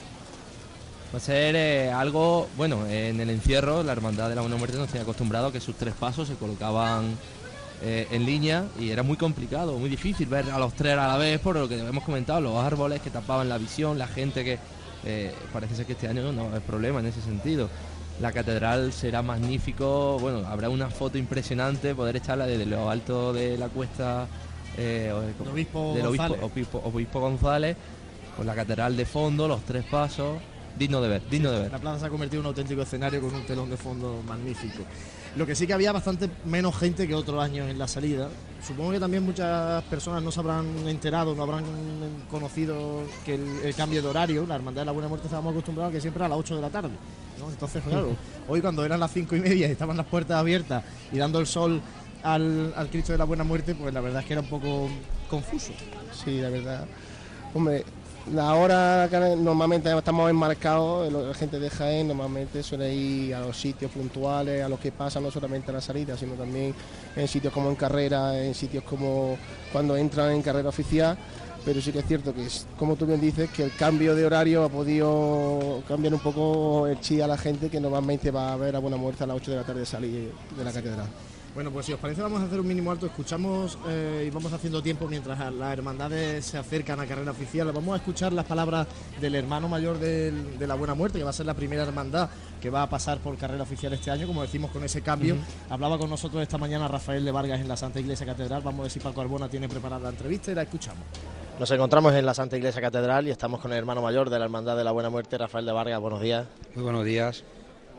Va 1.13 1.19
a 1.19 1.21
ser 1.21 1.57
eh, 1.57 1.91
algo, 1.91 2.49
bueno, 2.57 2.87
en 2.87 3.19
el 3.21 3.31
encierro 3.31 3.83
la 3.83 3.93
Hermandad 3.93 4.29
de 4.29 4.35
la 4.35 4.43
Buena 4.43 4.57
Muerte 4.57 4.77
nos 4.77 4.89
tenía 4.89 5.03
acostumbrado 5.03 5.47
a 5.47 5.53
que 5.53 5.61
sus 5.61 5.75
tres 5.75 5.95
pasos 5.95 6.29
se 6.29 6.35
colocaban 6.35 7.17
eh, 7.81 8.07
en 8.11 8.27
línea 8.27 8.67
y 8.79 8.91
era 8.91 9.03
muy 9.03 9.17
complicado, 9.17 9.79
muy 9.79 9.89
difícil 9.89 10.27
ver 10.27 10.51
a 10.51 10.59
los 10.59 10.75
tres 10.75 10.99
a 10.99 11.07
la 11.07 11.17
vez 11.17 11.41
por 11.41 11.57
lo 11.57 11.69
que 11.69 11.79
hemos 11.79 12.05
comentado, 12.05 12.41
los 12.41 12.57
árboles 12.57 13.01
que 13.01 13.09
tapaban 13.09 13.49
la 13.49 13.57
visión, 13.57 13.99
la 13.99 14.09
gente 14.09 14.45
que 14.45 14.59
eh, 15.05 15.33
parece 15.53 15.77
ser 15.77 15.87
que 15.87 15.93
este 15.93 16.09
año 16.09 16.31
no 16.33 16.53
hay 16.53 16.61
problema 16.61 17.01
en 17.01 17.07
ese 17.07 17.23
sentido. 17.23 17.71
La 18.21 18.33
catedral 18.33 18.93
será 18.93 19.23
magnífico, 19.23 20.19
bueno, 20.19 20.47
habrá 20.49 20.69
una 20.71 20.91
foto 20.91 21.19
impresionante, 21.19 21.95
poder 21.95 22.17
echarla 22.17 22.47
desde 22.47 22.67
lo 22.67 22.91
alto 22.91 23.33
de 23.33 23.57
la 23.57 23.69
cuesta 23.69 24.27
eh, 24.77 25.13
El 25.41 25.49
obispo 25.49 25.95
del 25.95 26.07
obispo, 26.07 26.23
González. 26.29 26.43
obispo- 26.43 26.81
obispo 26.85 27.21
González, 27.21 27.77
con 28.37 28.47
la 28.47 28.55
catedral 28.57 28.97
de 28.97 29.05
fondo, 29.07 29.47
los 29.47 29.61
tres 29.63 29.85
pasos, 29.85 30.39
digno 30.77 31.01
de 31.01 31.09
ver, 31.09 31.23
digno 31.31 31.51
de 31.53 31.61
ver. 31.63 31.73
La 31.73 31.79
plaza 31.79 32.01
se 32.01 32.07
ha 32.07 32.11
convertido 32.11 32.41
en 32.41 32.47
un 32.47 32.51
auténtico 32.51 32.83
escenario 32.83 33.21
con 33.21 33.33
un 33.35 33.47
telón 33.47 33.71
de 33.71 33.77
fondo 33.77 34.21
magnífico. 34.27 34.83
Lo 35.39 35.47
que 35.47 35.55
sí 35.55 35.69
que 35.69 35.73
había 35.73 35.93
bastante 35.93 36.29
menos 36.47 36.77
gente 36.77 37.07
que 37.07 37.15
otros 37.15 37.41
años 37.41 37.71
en 37.71 37.79
la 37.79 37.87
salida. 37.87 38.29
Supongo 38.67 38.91
que 38.91 38.99
también 38.99 39.25
muchas 39.25 39.85
personas 39.85 40.21
no 40.21 40.33
se 40.33 40.41
habrán 40.41 40.67
enterado, 40.89 41.33
no 41.33 41.45
habrán 41.45 41.63
conocido 42.29 43.05
que 43.25 43.37
el, 43.37 43.61
el 43.63 43.73
cambio 43.77 44.03
de 44.03 44.09
horario, 44.09 44.45
la 44.49 44.57
Hermandad 44.57 44.83
de 44.83 44.87
la 44.87 44.93
Buena 44.93 45.07
Muerte 45.07 45.29
estábamos 45.29 45.53
acostumbrados 45.53 45.93
a 45.93 45.95
que 45.95 46.01
siempre 46.01 46.19
era 46.19 46.27
a 46.27 46.31
las 46.31 46.39
8 46.39 46.57
de 46.57 46.61
la 46.61 46.71
tarde. 46.71 46.91
¿no? 47.39 47.49
Entonces, 47.49 47.85
claro, 47.87 48.17
hoy 48.49 48.61
cuando 48.61 48.85
eran 48.85 48.99
las 48.99 49.13
5 49.13 49.37
y 49.37 49.41
media 49.41 49.69
y 49.69 49.71
estaban 49.71 49.97
las 49.97 50.07
puertas 50.07 50.39
abiertas 50.39 50.83
y 51.13 51.19
dando 51.19 51.39
el 51.39 51.47
sol 51.47 51.81
al, 52.25 52.75
al 52.77 52.91
Cristo 52.91 53.13
de 53.13 53.19
la 53.19 53.25
Buena 53.25 53.45
Muerte, 53.45 53.77
pues 53.77 53.95
la 53.95 54.01
verdad 54.01 54.23
es 54.23 54.27
que 54.27 54.33
era 54.33 54.43
un 54.43 54.49
poco 54.49 54.89
confuso. 55.31 55.71
Sí, 56.25 56.41
la 56.41 56.49
verdad. 56.51 56.85
Hombre, 57.55 57.85
la 58.33 58.55
hora 58.55 59.09
normalmente 59.37 59.97
estamos 59.97 60.31
enmarcados, 60.31 61.13
la 61.13 61.35
gente 61.35 61.59
de 61.59 61.71
Jaén 61.71 62.09
normalmente 62.09 62.63
suele 62.63 62.95
ir 62.95 63.35
a 63.35 63.41
los 63.41 63.57
sitios 63.57 63.91
puntuales, 63.91 64.63
a 64.63 64.69
los 64.69 64.79
que 64.79 64.93
pasan 64.93 65.23
no 65.23 65.31
solamente 65.31 65.71
a 65.71 65.75
la 65.75 65.81
salida, 65.81 66.17
sino 66.17 66.35
también 66.35 66.75
en 67.17 67.29
sitios 67.29 67.53
como 67.53 67.71
en 67.71 67.77
carrera, 67.77 68.39
en 68.43 68.55
sitios 68.55 68.85
como 68.85 69.37
cuando 69.73 69.97
entran 69.97 70.33
en 70.33 70.43
carrera 70.43 70.69
oficial 70.69 71.17
pero 71.65 71.83
sí 71.83 71.93
que 71.93 71.99
es 71.99 72.07
cierto 72.07 72.33
que, 72.33 72.47
como 72.79 72.97
tú 72.97 73.05
bien 73.05 73.21
dices, 73.21 73.51
que 73.51 73.63
el 73.63 73.75
cambio 73.75 74.15
de 74.15 74.25
horario 74.25 74.65
ha 74.65 74.71
podido 74.71 75.83
cambiar 75.87 76.15
un 76.15 76.21
poco 76.21 76.87
el 76.87 76.99
chi 77.01 77.21
a 77.21 77.27
la 77.27 77.37
gente 77.37 77.69
que 77.69 77.79
normalmente 77.79 78.31
va 78.31 78.55
a 78.55 78.57
ver 78.57 78.75
a 78.75 78.79
Buena 78.79 78.97
Muerte 78.97 79.25
a 79.25 79.27
las 79.27 79.37
8 79.37 79.51
de 79.51 79.57
la 79.59 79.65
tarde 79.65 79.85
salir 79.85 80.33
de 80.57 80.65
la 80.65 80.73
catedral. 80.73 81.09
Bueno, 81.59 81.73
pues 81.73 81.87
si 81.87 81.93
os 81.93 81.99
parece 81.99 82.23
vamos 82.23 82.41
a 82.41 82.45
hacer 82.45 82.61
un 82.61 82.69
mínimo 82.69 82.93
alto, 82.93 83.07
escuchamos 83.07 83.77
eh, 83.89 84.27
y 84.29 84.31
vamos 84.31 84.53
haciendo 84.53 84.81
tiempo 84.81 85.09
mientras 85.09 85.53
las 85.53 85.73
hermandades 85.73 86.47
se 86.47 86.57
acercan 86.57 87.01
a 87.01 87.07
carrera 87.07 87.33
oficial. 87.33 87.73
Vamos 87.73 87.95
a 87.95 87.97
escuchar 87.97 88.33
las 88.33 88.45
palabras 88.47 88.87
del 89.21 89.35
hermano 89.35 89.69
mayor 89.69 89.99
de 89.99 90.33
la 90.69 90.77
Buena 90.77 90.95
Muerte, 90.95 91.19
que 91.19 91.25
va 91.25 91.31
a 91.31 91.33
ser 91.33 91.47
la 91.47 91.55
primera 91.55 91.83
hermandad 91.83 92.31
que 92.61 92.71
va 92.71 92.85
a 92.85 92.89
pasar 92.89 93.19
por 93.19 93.37
carrera 93.37 93.65
oficial 93.65 93.93
este 93.93 94.09
año, 94.09 94.29
como 94.29 94.43
decimos 94.43 94.71
con 94.71 94.85
ese 94.85 95.03
cambio. 95.03 95.35
Hablaba 95.69 95.99
con 95.99 96.09
nosotros 96.09 96.41
esta 96.41 96.59
mañana 96.59 96.87
Rafael 96.87 97.25
de 97.25 97.33
Vargas 97.33 97.61
en 97.61 97.67
la 97.67 97.77
Santa 97.77 97.99
Iglesia 97.99 98.25
Catedral. 98.25 98.63
Vamos 98.63 98.79
a 98.79 98.83
ver 98.83 98.93
si 98.93 99.01
Paco 99.01 99.21
Arbona 99.21 99.49
tiene 99.49 99.69
preparada 99.69 100.01
la 100.05 100.11
entrevista 100.11 100.53
y 100.53 100.55
la 100.55 100.63
escuchamos. 100.63 101.03
Nos 101.59 101.69
encontramos 101.73 102.15
en 102.15 102.25
la 102.25 102.35
Santa 102.35 102.57
Iglesia 102.57 102.81
Catedral 102.81 103.27
y 103.27 103.33
estamos 103.33 103.59
con 103.59 103.73
el 103.73 103.79
hermano 103.79 104.01
mayor 104.01 104.31
de 104.31 104.39
la 104.39 104.45
Hermandad 104.45 104.77
de 104.77 104.85
la 104.85 104.93
Buena 104.93 105.11
Muerte, 105.11 105.37
Rafael 105.37 105.67
de 105.67 105.73
Vargas. 105.73 106.01
Buenos 106.01 106.21
días. 106.21 106.47
Muy 106.77 106.85
buenos 106.85 107.05
días. 107.05 107.43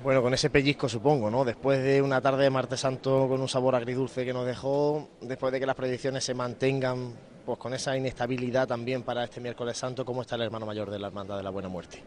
Bueno, 0.01 0.22
con 0.22 0.34
ese 0.34 0.50
pellizco 0.50 0.88
supongo, 0.88 1.29
¿no? 1.29 1.44
Después 1.44 1.84
de 1.84 2.01
una 2.01 2.22
tarde 2.22 2.44
de 2.44 2.50
martes 2.50 2.79
santo 2.79 3.27
con 3.27 3.41
un 3.41 3.50
sabor 3.50 3.75
agridulce 3.75 4.24
que 4.24 4.32
nos 4.32 4.46
dejó, 4.46 5.10
después 5.20 5.51
de 5.51 5.60
que 5.60 5.65
las 5.65 5.75
predicciones 5.75 6.24
se 6.24 6.34
mantengan, 6.34 7.13
pues 7.46 7.58
con 7.58 7.74
esa 7.74 7.98
inestabilidad 7.98 8.65
también 8.65 9.03
para 9.03 9.25
este 9.25 9.41
miércoles 9.41 9.77
santo, 9.77 10.06
¿cómo 10.06 10.22
está 10.22 10.36
el 10.36 10.44
hermano 10.44 10.65
mayor 10.65 10.89
de 10.89 11.00
la 11.00 11.08
Hermandad 11.08 11.36
de 11.36 11.44
la 11.44 11.50
Buena 11.50 11.68
Muerte? 11.68 12.01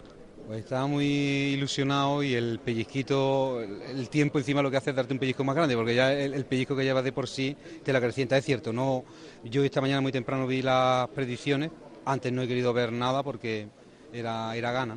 Pues 0.47 0.61
estaba 0.61 0.87
muy 0.87 1.05
ilusionado 1.05 2.23
y 2.23 2.35
el 2.35 2.61
pellizquito, 2.61 3.61
el 3.61 4.09
tiempo 4.09 4.39
encima 4.39 4.63
lo 4.63 4.71
que 4.71 4.79
hace 4.79 4.91
es 4.91 4.97
darte 4.97 5.13
un 5.13 5.21
pellizco 5.21 5.45
más 5.45 5.55
grande, 5.55 5.77
porque 5.77 5.95
ya 5.95 6.15
el, 6.15 6.47
pellizco 6.47 6.75
que 6.75 6.85
llevas 6.85 7.05
de 7.05 7.13
por 7.13 7.29
sí 7.29 7.55
te 7.85 7.93
la 7.93 8.01
crecienta. 8.01 8.39
Es 8.39 8.45
cierto, 8.45 8.73
no, 8.73 9.05
yo 9.45 9.63
esta 9.65 9.83
mañana 9.83 10.01
muy 10.01 10.13
temprano 10.13 10.47
vi 10.47 10.63
las 10.63 11.09
predicciones, 11.11 11.71
antes 12.07 12.33
no 12.33 12.41
he 12.41 12.49
querido 12.49 12.73
ver 12.73 12.91
nada 12.91 13.23
porque 13.23 13.69
era, 14.15 14.57
era 14.57 14.73
gana. 14.73 14.97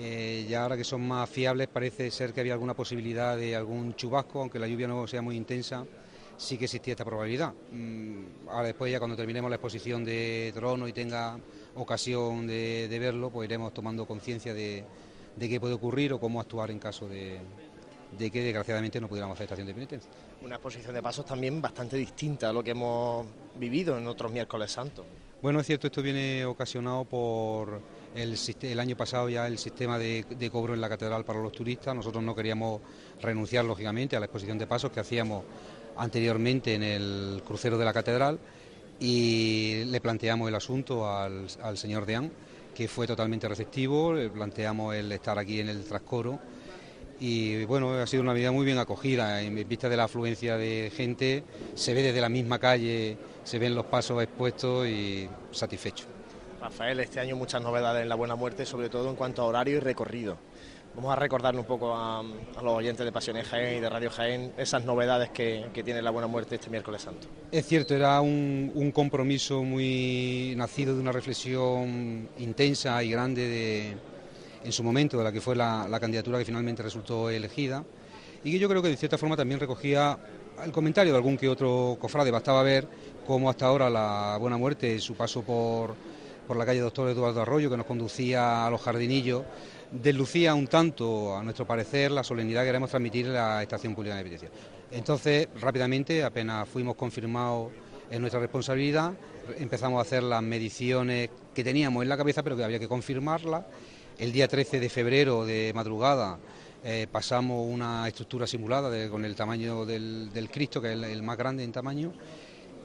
Eh, 0.00 0.46
ya 0.48 0.62
ahora 0.62 0.76
que 0.76 0.84
son 0.84 1.06
más 1.06 1.28
fiables 1.28 1.66
parece 1.66 2.10
ser 2.10 2.32
que 2.32 2.40
había 2.40 2.52
alguna 2.52 2.74
posibilidad 2.74 3.36
de 3.36 3.56
algún 3.56 3.94
chubasco, 3.96 4.40
aunque 4.40 4.58
la 4.58 4.68
lluvia 4.68 4.86
no 4.86 5.06
sea 5.08 5.22
muy 5.22 5.36
intensa, 5.36 5.84
sí 6.36 6.56
que 6.56 6.66
existía 6.66 6.92
esta 6.92 7.04
probabilidad. 7.04 7.52
Mm, 7.72 8.48
ahora 8.48 8.68
después 8.68 8.92
ya 8.92 8.98
cuando 9.00 9.16
terminemos 9.16 9.50
la 9.50 9.56
exposición 9.56 10.04
de 10.04 10.52
trono 10.54 10.86
y 10.86 10.92
tenga 10.92 11.38
ocasión 11.74 12.46
de, 12.46 12.96
verlo, 13.00 13.30
pues 13.30 13.48
iremos 13.48 13.74
tomando 13.74 14.06
conciencia 14.06 14.54
de, 14.54 14.84
qué 15.38 15.60
puede 15.60 15.74
ocurrir 15.74 16.12
o 16.12 16.20
cómo 16.20 16.40
actuar 16.40 16.70
en 16.70 16.78
caso 16.78 17.08
de, 17.08 17.40
que 18.16 18.42
desgraciadamente 18.42 19.00
no 19.00 19.08
pudiéramos 19.08 19.34
hacer 19.34 19.44
estación 19.44 19.66
de 19.66 19.74
penitencia. 19.74 20.10
Una 20.42 20.54
exposición 20.54 20.94
de 20.94 21.02
pasos 21.02 21.26
también 21.26 21.60
bastante 21.60 21.96
distinta 21.96 22.50
a 22.50 22.52
lo 22.52 22.62
que 22.62 22.70
hemos 22.70 23.26
vivido 23.56 23.98
en 23.98 24.06
otros 24.06 24.30
miércoles 24.30 24.70
santos. 24.70 25.04
Bueno, 25.42 25.60
es 25.60 25.66
cierto, 25.66 25.88
esto 25.88 26.02
viene 26.02 26.44
ocasionado 26.44 27.04
por 27.04 27.80
el, 28.14 28.80
año 28.80 28.96
pasado 28.96 29.28
ya 29.28 29.46
el 29.46 29.58
sistema 29.58 29.98
de, 29.98 30.24
cobro 30.50 30.74
en 30.74 30.80
la 30.80 30.88
catedral 30.88 31.24
para 31.24 31.40
los 31.40 31.52
turistas. 31.52 31.94
Nosotros 31.94 32.22
no 32.22 32.34
queríamos 32.34 32.80
renunciar, 33.20 33.64
lógicamente, 33.64 34.16
a 34.16 34.20
la 34.20 34.26
exposición 34.26 34.58
de 34.58 34.66
pasos 34.66 34.90
que 34.90 35.00
hacíamos 35.00 35.44
anteriormente 35.96 36.74
en 36.74 36.82
el 36.82 37.42
crucero 37.44 37.76
de 37.76 37.84
la 37.84 37.92
catedral 37.92 38.38
y 39.00 39.84
le 39.86 40.00
planteamos 40.00 40.48
el 40.48 40.54
asunto 40.54 41.08
al, 41.08 41.48
señor 41.76 42.06
Deán, 42.06 42.30
que 42.74 42.88
fue 42.88 43.06
totalmente 43.06 43.48
receptivo, 43.48 44.12
le 44.12 44.30
planteamos 44.30 44.94
el 44.94 45.10
estar 45.12 45.38
aquí 45.38 45.60
en 45.60 45.68
el 45.68 45.84
trascoro 45.84 46.38
y 47.20 47.64
bueno, 47.64 47.94
ha 47.94 48.06
sido 48.06 48.22
una 48.22 48.32
medida 48.32 48.52
muy 48.52 48.64
bien 48.64 48.78
acogida, 48.78 49.42
en 49.42 49.68
vista 49.68 49.88
de 49.88 49.96
la 49.96 50.04
afluencia 50.04 50.56
de 50.56 50.92
gente, 50.94 51.42
se 51.74 51.92
ve 51.94 52.02
desde 52.02 52.20
la 52.20 52.28
misma 52.28 52.60
calle, 52.60 53.16
se 53.42 53.58
ven 53.58 53.74
los 53.74 53.86
pasos 53.86 54.22
expuestos 54.22 54.86
y 54.86 55.28
satisfecho. 55.50 56.17
Rafael, 56.68 57.00
este 57.00 57.18
año 57.18 57.34
muchas 57.34 57.62
novedades 57.62 58.02
en 58.02 58.10
la 58.10 58.14
Buena 58.14 58.34
Muerte, 58.34 58.66
sobre 58.66 58.90
todo 58.90 59.08
en 59.08 59.16
cuanto 59.16 59.40
a 59.40 59.46
horario 59.46 59.78
y 59.78 59.80
recorrido. 59.80 60.36
Vamos 60.94 61.10
a 61.10 61.16
recordarle 61.16 61.60
un 61.60 61.66
poco 61.66 61.96
a, 61.96 62.22
los 62.22 62.74
oyentes 62.74 63.06
de 63.06 63.10
Pasiones 63.10 63.46
Jaén 63.46 63.78
y 63.78 63.80
de 63.80 63.88
Radio 63.88 64.10
Jaén 64.10 64.52
esas 64.58 64.84
novedades 64.84 65.30
que, 65.30 65.70
tiene 65.82 66.02
la 66.02 66.10
Buena 66.10 66.26
Muerte 66.26 66.56
este 66.56 66.68
miércoles 66.68 67.00
santo. 67.00 67.26
Es 67.50 67.66
cierto, 67.66 67.94
era 67.94 68.20
un, 68.20 68.92
compromiso 68.94 69.62
muy 69.62 70.52
nacido 70.58 70.94
de 70.94 71.00
una 71.00 71.10
reflexión 71.10 72.28
intensa 72.36 73.02
y 73.02 73.12
grande 73.12 73.96
en 74.62 74.72
su 74.72 74.84
momento 74.84 75.16
de 75.16 75.24
la 75.24 75.32
que 75.32 75.40
fue 75.40 75.56
la, 75.56 75.88
la 75.88 75.98
candidatura 75.98 76.38
que 76.38 76.44
finalmente 76.44 76.82
resultó 76.82 77.30
elegida 77.30 77.82
y 78.44 78.52
que 78.52 78.58
yo 78.58 78.68
creo 78.68 78.82
que 78.82 78.88
de 78.88 78.96
cierta 78.98 79.16
forma 79.16 79.38
también 79.38 79.58
recogía 79.58 80.18
el 80.62 80.70
comentario 80.70 81.12
de 81.14 81.16
algún 81.16 81.38
que 81.38 81.48
otro 81.48 81.96
cofrade. 81.98 82.30
Bastaba 82.30 82.62
ver 82.62 82.86
cómo 83.26 83.48
hasta 83.48 83.64
ahora 83.64 83.88
la 83.88 84.36
Buena 84.38 84.58
Muerte, 84.58 84.98
su 84.98 85.14
paso 85.14 85.40
por 85.40 85.94
por 86.48 86.56
la 86.56 86.64
calle 86.64 86.80
Doctor 86.80 87.10
Eduardo 87.10 87.42
Arroyo, 87.42 87.68
que 87.68 87.76
nos 87.76 87.84
conducía 87.84 88.66
a 88.66 88.70
los 88.70 88.80
jardinillos, 88.80 89.44
deslucía 89.92 90.54
un 90.54 90.66
tanto, 90.66 91.36
a 91.36 91.42
nuestro 91.44 91.66
parecer, 91.66 92.10
la 92.10 92.24
solemnidad 92.24 92.62
que 92.62 92.68
queremos 92.68 92.88
transmitir 92.88 93.26
en 93.26 93.34
la 93.34 93.62
Estación 93.62 93.94
Pública 93.94 94.16
de 94.16 94.22
Penitencia. 94.22 94.50
Entonces, 94.90 95.48
rápidamente, 95.60 96.24
apenas 96.24 96.66
fuimos 96.66 96.96
confirmados 96.96 97.70
en 98.10 98.22
nuestra 98.22 98.40
responsabilidad, 98.40 99.12
empezamos 99.58 99.98
a 99.98 100.02
hacer 100.02 100.22
las 100.22 100.42
mediciones 100.42 101.28
que 101.54 101.62
teníamos 101.62 102.02
en 102.02 102.08
la 102.08 102.16
cabeza, 102.16 102.42
pero 102.42 102.56
que 102.56 102.64
había 102.64 102.78
que 102.78 102.88
confirmarlas. 102.88 103.64
El 104.18 104.32
día 104.32 104.48
13 104.48 104.80
de 104.80 104.88
febrero 104.88 105.44
de 105.44 105.72
madrugada 105.74 106.38
eh, 106.82 107.06
pasamos 107.12 107.66
una 107.68 108.08
estructura 108.08 108.46
simulada 108.46 109.08
con 109.10 109.24
el 109.24 109.36
tamaño 109.36 109.84
del, 109.84 110.48
Cristo, 110.50 110.80
que 110.80 110.94
es 110.94 111.02
el 111.02 111.22
más 111.22 111.36
grande 111.36 111.62
en 111.62 111.72
tamaño, 111.72 112.12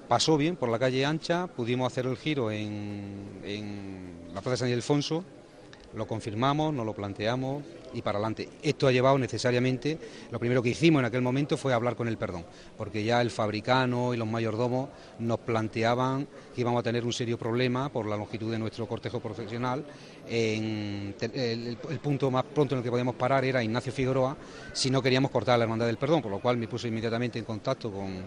pasó 0.07 0.37
bien 0.37 0.55
por 0.55 0.69
la 0.69 0.79
calle 0.79 1.05
ancha, 1.05 1.47
pudimos 1.47 1.91
hacer 1.91 2.05
el 2.05 2.17
giro 2.17 2.51
en, 2.51 4.13
la 4.33 4.41
Plaza 4.41 4.57
San 4.57 4.69
Ildefonso, 4.69 5.23
lo 5.95 6.07
confirmamos, 6.07 6.73
nos 6.73 6.85
lo 6.85 6.93
planteamos 6.93 7.63
y 7.93 8.01
para 8.01 8.17
adelante. 8.17 8.49
Esto 8.63 8.87
ha 8.87 8.91
llevado 8.91 9.19
necesariamente, 9.19 9.99
lo 10.31 10.39
primero 10.39 10.63
que 10.63 10.69
hicimos 10.69 10.99
en 10.99 11.05
aquel 11.05 11.21
momento 11.21 11.55
fue 11.55 11.73
hablar 11.73 11.95
con 11.95 12.07
el 12.07 12.17
perdón, 12.17 12.45
porque 12.77 13.03
ya 13.03 13.21
el 13.21 13.29
fabricano 13.29 14.13
y 14.13 14.17
los 14.17 14.27
mayordomos 14.27 14.89
nos 15.19 15.39
planteaban 15.39 16.27
que 16.55 16.61
íbamos 16.61 16.79
a 16.79 16.83
tener 16.83 17.05
un 17.05 17.13
serio 17.13 17.37
problema 17.37 17.89
por 17.89 18.07
la 18.07 18.17
longitud 18.17 18.51
de 18.51 18.57
nuestro 18.57 18.87
cortejo 18.87 19.19
profesional. 19.19 19.85
el, 20.27 21.15
el, 21.21 21.99
punto 22.01 22.31
más 22.31 22.43
pronto 22.43 22.73
en 22.73 22.79
el 22.79 22.83
que 22.83 22.89
podíamos 22.89 23.15
parar 23.15 23.45
era 23.45 23.63
Ignacio 23.63 23.91
Figueroa 23.91 24.35
si 24.73 24.89
no 24.89 25.01
queríamos 25.01 25.29
cortar 25.29 25.59
la 25.59 25.65
hermandad 25.65 25.85
del 25.85 25.97
perdón, 25.97 26.23
por 26.23 26.31
lo 26.31 26.39
cual 26.39 26.57
me 26.57 26.67
puse 26.67 26.87
inmediatamente 26.87 27.37
en 27.37 27.45
contacto 27.45 27.91
con 27.91 28.23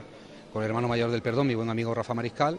con 0.56 0.64
el 0.64 0.70
hermano 0.70 0.88
mayor 0.88 1.10
del 1.10 1.20
perdón, 1.20 1.48
mi 1.48 1.54
buen 1.54 1.68
amigo 1.68 1.92
Rafa 1.92 2.14
Mariscal, 2.14 2.58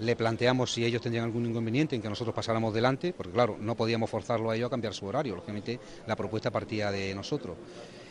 le 0.00 0.16
planteamos 0.16 0.72
si 0.72 0.84
ellos 0.84 1.00
tendrían 1.00 1.26
algún 1.26 1.46
inconveniente 1.46 1.94
en 1.94 2.02
que 2.02 2.08
nosotros 2.08 2.34
pasáramos 2.34 2.74
delante, 2.74 3.12
porque 3.12 3.32
claro, 3.34 3.56
no 3.60 3.76
podíamos 3.76 4.10
forzarlo 4.10 4.50
a 4.50 4.56
ellos 4.56 4.66
a 4.66 4.70
cambiar 4.70 4.94
su 4.94 5.06
horario, 5.06 5.36
lógicamente 5.36 5.78
la 6.08 6.16
propuesta 6.16 6.50
partía 6.50 6.90
de 6.90 7.14
nosotros. 7.14 7.56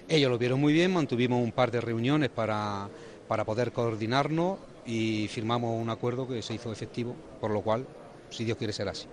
Ellos 0.07 0.31
lo 0.31 0.37
vieron 0.37 0.61
muy 0.61 0.71
bien, 0.71 0.93
mantuvimos 0.93 1.43
un 1.43 1.51
par 1.51 1.69
de 1.69 1.81
reuniones 1.81 2.29
para, 2.29 2.87
para 3.27 3.43
poder 3.43 3.73
coordinarnos 3.73 4.57
y 4.85 5.27
firmamos 5.27 5.81
un 5.81 5.89
acuerdo 5.89 6.25
que 6.25 6.41
se 6.41 6.53
hizo 6.53 6.71
efectivo, 6.71 7.13
por 7.41 7.51
lo 7.51 7.59
cual, 7.59 7.85
si 8.29 8.45
Dios 8.45 8.57
quiere, 8.57 8.71
ser 8.71 8.87
así 8.87 9.05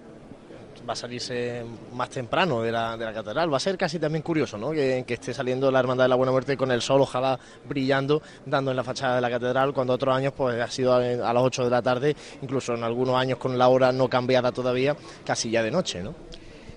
va 0.89 0.95
a 0.95 0.97
salirse 0.97 1.65
más 1.93 2.11
temprano 2.11 2.63
de 2.63 2.73
la, 2.73 2.97
de 2.97 3.05
la 3.05 3.13
catedral. 3.13 3.53
Va 3.53 3.57
a 3.57 3.61
ser 3.61 3.77
casi 3.77 3.99
también 3.99 4.23
curioso, 4.23 4.59
¿no? 4.59 4.71
Que, 4.71 5.05
esté 5.07 5.35
saliendo 5.35 5.71
la 5.71 5.79
Hermandad 5.79 6.05
de 6.05 6.09
la 6.09 6.17
Buena 6.17 6.33
Muerte 6.33 6.57
con 6.57 6.71
el 6.71 6.83
sol, 6.83 7.01
ojalá 7.03 7.39
brillando, 7.69 8.23
dando 8.47 8.71
en 8.71 8.77
la 8.77 8.85
fachada 8.85 9.17
de 9.17 9.21
la 9.21 9.31
catedral, 9.31 9.73
cuando 9.73 9.93
otros 9.93 10.15
años 10.15 10.33
pues 10.37 10.61
ha 10.61 10.69
sido 10.69 10.95
a, 10.95 11.01
las 11.01 11.43
8 11.43 11.65
de 11.65 11.71
la 11.71 11.83
tarde, 11.83 12.17
incluso 12.41 12.75
en 12.75 12.83
algunos 12.83 13.17
años 13.17 13.39
con 13.39 13.57
la 13.57 13.69
hora 13.69 13.93
no 13.93 14.09
cambiada 14.09 14.53
todavía, 14.53 14.97
casi 15.25 15.51
ya 15.51 15.63
de 15.63 15.71
noche, 15.71 16.03
¿no? 16.03 16.15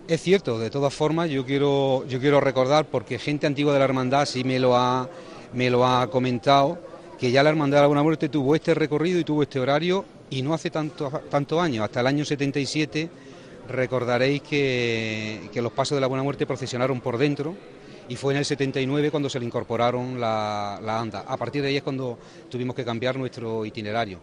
Es 0.07 0.21
cierto, 0.21 0.59
de 0.59 0.69
todas 0.69 0.93
formas 0.93 1.29
yo 1.29 1.45
quiero, 1.45 2.05
yo 2.07 2.19
quiero 2.19 2.39
recordar, 2.39 2.85
porque 2.85 3.17
gente 3.17 3.47
antigua 3.47 3.73
de 3.73 3.79
la 3.79 3.85
Hermandad 3.85 4.25
sí 4.25 4.43
me 4.43 4.59
lo 4.59 4.75
ha, 4.75 5.09
me 5.53 5.69
lo 5.69 5.85
ha 5.85 6.07
comentado, 6.11 6.77
que 7.17 7.31
ya 7.31 7.41
la 7.41 7.49
Hermandad 7.49 7.77
de 7.77 7.81
la 7.81 7.87
Buena 7.87 8.03
Muerte 8.03 8.29
tuvo 8.29 8.53
este 8.53 8.73
recorrido 8.73 9.19
y 9.19 9.23
tuvo 9.23 9.43
este 9.43 9.59
horario 9.59 10.05
y 10.29 10.41
no 10.41 10.53
hace 10.53 10.69
tantos 10.69 11.11
tanto 11.29 11.59
años, 11.61 11.83
hasta 11.85 12.01
el 12.01 12.07
año 12.07 12.25
77 12.25 13.09
Recordaréis 13.67 14.41
que, 14.41 15.49
los 15.55 15.71
pasos 15.71 15.95
de 15.95 16.01
la 16.01 16.07
Buena 16.07 16.23
Muerte 16.23 16.45
procesionaron 16.45 17.01
por 17.01 17.17
dentro 17.17 17.55
y 18.07 18.15
fue 18.15 18.33
en 18.33 18.37
el 18.37 18.45
79 18.45 19.09
cuando 19.09 19.29
se 19.29 19.39
le 19.39 19.45
incorporaron 19.45 20.19
la, 20.19 20.77
anda. 20.99 21.21
A 21.27 21.35
partir 21.37 21.61
de 21.63 21.69
ahí 21.69 21.77
es 21.77 21.83
cuando 21.83 22.19
tuvimos 22.49 22.75
que 22.75 22.85
cambiar 22.85 23.17
nuestro 23.17 23.65
itinerario. 23.65 24.19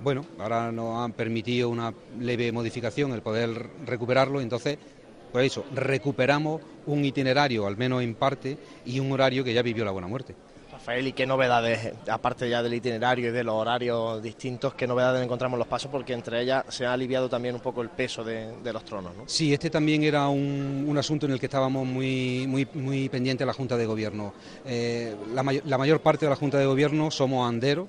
Bueno, 0.00 0.24
ahora 0.38 0.72
nos 0.72 0.98
han 0.98 1.12
permitido 1.12 1.68
una 1.68 1.92
leve 2.18 2.52
modificación 2.52 3.12
el 3.12 3.22
poder 3.22 3.70
recuperarlo, 3.86 4.40
entonces, 4.40 4.78
por 5.32 5.42
eso, 5.42 5.64
recuperamos 5.74 6.60
un 6.86 7.04
itinerario, 7.04 7.66
al 7.66 7.76
menos 7.76 8.02
en 8.02 8.14
parte, 8.14 8.58
y 8.84 9.00
un 9.00 9.12
horario 9.12 9.44
que 9.44 9.54
ya 9.54 9.62
vivió 9.62 9.84
la 9.84 9.90
Buena 9.90 10.08
Muerte. 10.08 10.34
Rafael, 10.86 11.08
y 11.08 11.14
qué 11.14 11.26
novedades, 11.26 11.94
aparte 12.08 12.48
ya 12.48 12.62
del 12.62 12.74
itinerario 12.74 13.30
y 13.30 13.32
de 13.32 13.42
los 13.42 13.56
horarios 13.56 14.22
distintos, 14.22 14.74
qué 14.74 14.86
novedades 14.86 15.20
encontramos 15.20 15.56
en 15.56 15.58
los 15.58 15.66
pasos, 15.66 15.90
porque 15.90 16.12
entre 16.12 16.40
ellas 16.40 16.64
se 16.68 16.86
ha 16.86 16.92
aliviado 16.92 17.28
también 17.28 17.56
un 17.56 17.60
poco 17.60 17.82
el 17.82 17.88
peso 17.88 18.22
de, 18.22 18.54
los 18.72 18.84
tronos. 18.84 19.12
¿no? 19.16 19.24
Sí, 19.26 19.52
este 19.52 19.68
también 19.68 20.04
era 20.04 20.28
un, 20.28 20.86
un, 20.86 20.96
asunto 20.96 21.26
en 21.26 21.32
el 21.32 21.40
que 21.40 21.46
estábamos 21.46 21.84
muy, 21.84 22.46
muy, 22.46 22.68
muy 22.74 23.08
pendientes 23.08 23.40
de 23.40 23.46
la 23.46 23.52
Junta 23.52 23.76
de 23.76 23.84
Gobierno. 23.84 24.32
Eh, 24.64 25.16
la, 25.34 25.42
may 25.42 25.60
la 25.64 25.76
mayor 25.76 25.98
parte 26.02 26.24
de 26.24 26.30
la 26.30 26.36
Junta 26.36 26.56
de 26.56 26.66
Gobierno 26.66 27.10
somos 27.10 27.48
anderos 27.48 27.88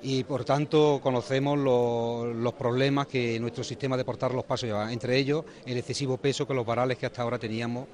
y 0.00 0.22
por 0.22 0.44
tanto 0.44 1.00
conocemos 1.02 1.58
los, 1.58 2.32
los, 2.36 2.54
problemas 2.54 3.08
que 3.08 3.40
nuestro 3.40 3.64
sistema 3.64 3.96
de 3.96 4.04
portar 4.04 4.32
los 4.32 4.44
pasos 4.44 4.68
lleva, 4.68 4.92
entre 4.92 5.16
ellos 5.16 5.44
el 5.66 5.78
excesivo 5.78 6.16
peso 6.18 6.46
que 6.46 6.54
los 6.54 6.64
varales 6.64 6.96
que 6.96 7.06
hasta 7.06 7.22
ahora 7.22 7.40
teníamos 7.40 7.88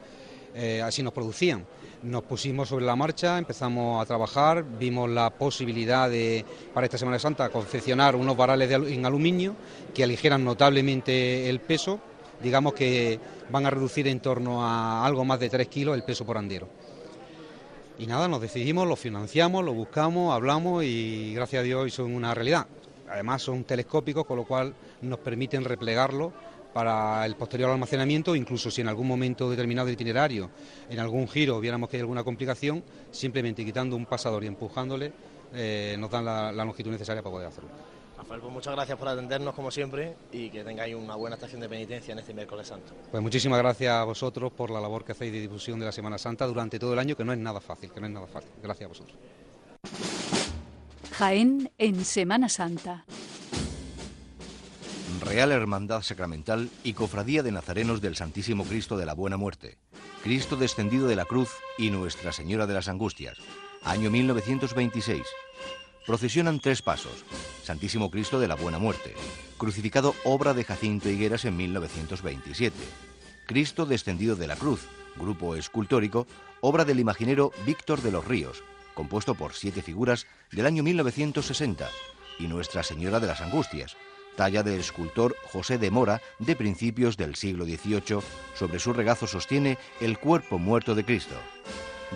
eh, 0.54 0.82
así 0.82 1.02
nos 1.02 1.12
producían. 1.12 1.64
Nos 2.02 2.22
pusimos 2.22 2.70
sobre 2.70 2.86
la 2.86 2.96
marcha, 2.96 3.36
empezamos 3.36 4.02
a 4.02 4.06
trabajar, 4.06 4.64
vimos 4.78 5.10
la 5.10 5.28
posibilidad 5.28 6.08
de, 6.08 6.46
para 6.72 6.86
esta 6.86 6.96
Semana 6.96 7.18
Santa, 7.18 7.50
confeccionar 7.50 8.16
unos 8.16 8.38
varales 8.38 8.70
de, 8.70 8.94
en 8.94 9.04
aluminio 9.04 9.54
que 9.92 10.04
aligeran 10.04 10.42
notablemente 10.42 11.50
el 11.50 11.60
peso, 11.60 12.00
digamos 12.42 12.72
que 12.72 13.20
van 13.50 13.66
a 13.66 13.70
reducir 13.70 14.08
en 14.08 14.20
torno 14.20 14.64
a 14.64 15.04
algo 15.04 15.26
más 15.26 15.40
de 15.40 15.50
3 15.50 15.68
kilos 15.68 15.94
el 15.94 16.02
peso 16.02 16.24
por 16.24 16.38
andero. 16.38 16.68
Y 17.98 18.06
nada, 18.06 18.28
nos 18.28 18.40
decidimos, 18.40 18.88
lo 18.88 18.96
financiamos, 18.96 19.62
lo 19.62 19.74
buscamos, 19.74 20.34
hablamos 20.34 20.82
y 20.84 21.34
gracias 21.34 21.60
a 21.60 21.64
Dios 21.64 21.92
son 21.92 22.14
una 22.14 22.32
realidad. 22.32 22.66
Además 23.10 23.42
son 23.42 23.64
telescópicos, 23.64 24.24
con 24.24 24.38
lo 24.38 24.44
cual 24.44 24.74
nos 25.02 25.18
permiten 25.18 25.64
replegarlo 25.64 26.32
para 26.72 27.26
el 27.26 27.34
posterior 27.36 27.70
almacenamiento, 27.70 28.36
incluso 28.36 28.70
si 28.70 28.80
en 28.80 28.88
algún 28.88 29.06
momento 29.06 29.50
determinado 29.50 29.86
del 29.86 29.94
itinerario, 29.94 30.50
en 30.88 30.98
algún 30.98 31.28
giro 31.28 31.60
viéramos 31.60 31.88
que 31.88 31.96
hay 31.96 32.00
alguna 32.02 32.24
complicación, 32.24 32.82
simplemente 33.10 33.64
quitando 33.64 33.96
un 33.96 34.06
pasador 34.06 34.44
y 34.44 34.46
empujándole, 34.46 35.12
eh, 35.52 35.96
nos 35.98 36.10
dan 36.10 36.24
la, 36.24 36.52
la 36.52 36.64
longitud 36.64 36.90
necesaria 36.90 37.22
para 37.22 37.32
poder 37.32 37.48
hacerlo. 37.48 37.70
Rafael, 38.16 38.40
pues 38.40 38.52
muchas 38.52 38.74
gracias 38.74 38.98
por 38.98 39.08
atendernos 39.08 39.54
como 39.54 39.70
siempre 39.70 40.14
y 40.30 40.50
que 40.50 40.62
tengáis 40.62 40.94
una 40.94 41.16
buena 41.16 41.36
estación 41.36 41.60
de 41.60 41.68
penitencia 41.68 42.12
en 42.12 42.18
este 42.18 42.34
miércoles 42.34 42.68
santo. 42.68 42.92
Pues 43.10 43.22
muchísimas 43.22 43.58
gracias 43.58 43.92
a 43.92 44.04
vosotros 44.04 44.52
por 44.52 44.70
la 44.70 44.80
labor 44.80 45.04
que 45.04 45.12
hacéis 45.12 45.32
de 45.32 45.40
difusión 45.40 45.80
de 45.80 45.86
la 45.86 45.92
Semana 45.92 46.18
Santa 46.18 46.46
durante 46.46 46.78
todo 46.78 46.92
el 46.92 46.98
año, 46.98 47.16
que 47.16 47.24
no 47.24 47.32
es 47.32 47.38
nada 47.38 47.60
fácil, 47.60 47.90
que 47.90 47.98
no 47.98 48.06
es 48.06 48.12
nada 48.12 48.26
fácil. 48.26 48.50
Gracias 48.62 48.84
a 48.84 48.88
vosotros. 48.88 49.16
Jaén 51.12 51.70
en 51.78 52.04
Semana 52.04 52.48
Santa. 52.48 53.04
Real 55.20 55.52
Hermandad 55.52 56.02
Sacramental 56.02 56.70
y 56.82 56.94
Cofradía 56.94 57.42
de 57.42 57.52
Nazarenos 57.52 58.00
del 58.00 58.16
Santísimo 58.16 58.64
Cristo 58.64 58.96
de 58.96 59.04
la 59.06 59.14
Buena 59.14 59.36
Muerte, 59.36 59.76
Cristo 60.22 60.56
descendido 60.56 61.06
de 61.08 61.16
la 61.16 61.26
cruz 61.26 61.50
y 61.76 61.90
Nuestra 61.90 62.32
Señora 62.32 62.66
de 62.66 62.74
las 62.74 62.88
Angustias, 62.88 63.38
año 63.82 64.10
1926. 64.10 65.22
Procesionan 66.06 66.58
tres 66.60 66.80
pasos. 66.82 67.24
Santísimo 67.62 68.10
Cristo 68.10 68.40
de 68.40 68.48
la 68.48 68.54
Buena 68.54 68.78
Muerte, 68.78 69.14
crucificado 69.58 70.14
obra 70.24 70.54
de 70.54 70.64
Jacinto 70.64 71.10
Higueras 71.10 71.44
en 71.44 71.56
1927. 71.56 72.76
Cristo 73.46 73.84
descendido 73.86 74.36
de 74.36 74.46
la 74.46 74.56
cruz, 74.56 74.86
grupo 75.16 75.54
escultórico, 75.54 76.26
obra 76.60 76.84
del 76.84 76.98
imaginero 76.98 77.52
Víctor 77.66 78.00
de 78.00 78.10
los 78.10 78.24
Ríos, 78.24 78.64
compuesto 78.94 79.34
por 79.34 79.52
siete 79.52 79.82
figuras 79.82 80.26
del 80.50 80.66
año 80.66 80.82
1960. 80.82 81.88
Y 82.38 82.48
Nuestra 82.48 82.82
Señora 82.82 83.20
de 83.20 83.26
las 83.26 83.42
Angustias, 83.42 83.96
talla 84.36 84.62
del 84.62 84.80
escultor 84.80 85.36
José 85.44 85.78
de 85.78 85.90
Mora 85.90 86.20
de 86.38 86.56
principios 86.56 87.16
del 87.16 87.34
siglo 87.34 87.64
XVIII. 87.64 88.20
Sobre 88.54 88.78
su 88.78 88.92
regazo 88.92 89.26
sostiene 89.26 89.78
el 90.00 90.18
cuerpo 90.18 90.58
muerto 90.58 90.94
de 90.94 91.04
Cristo. 91.04 91.34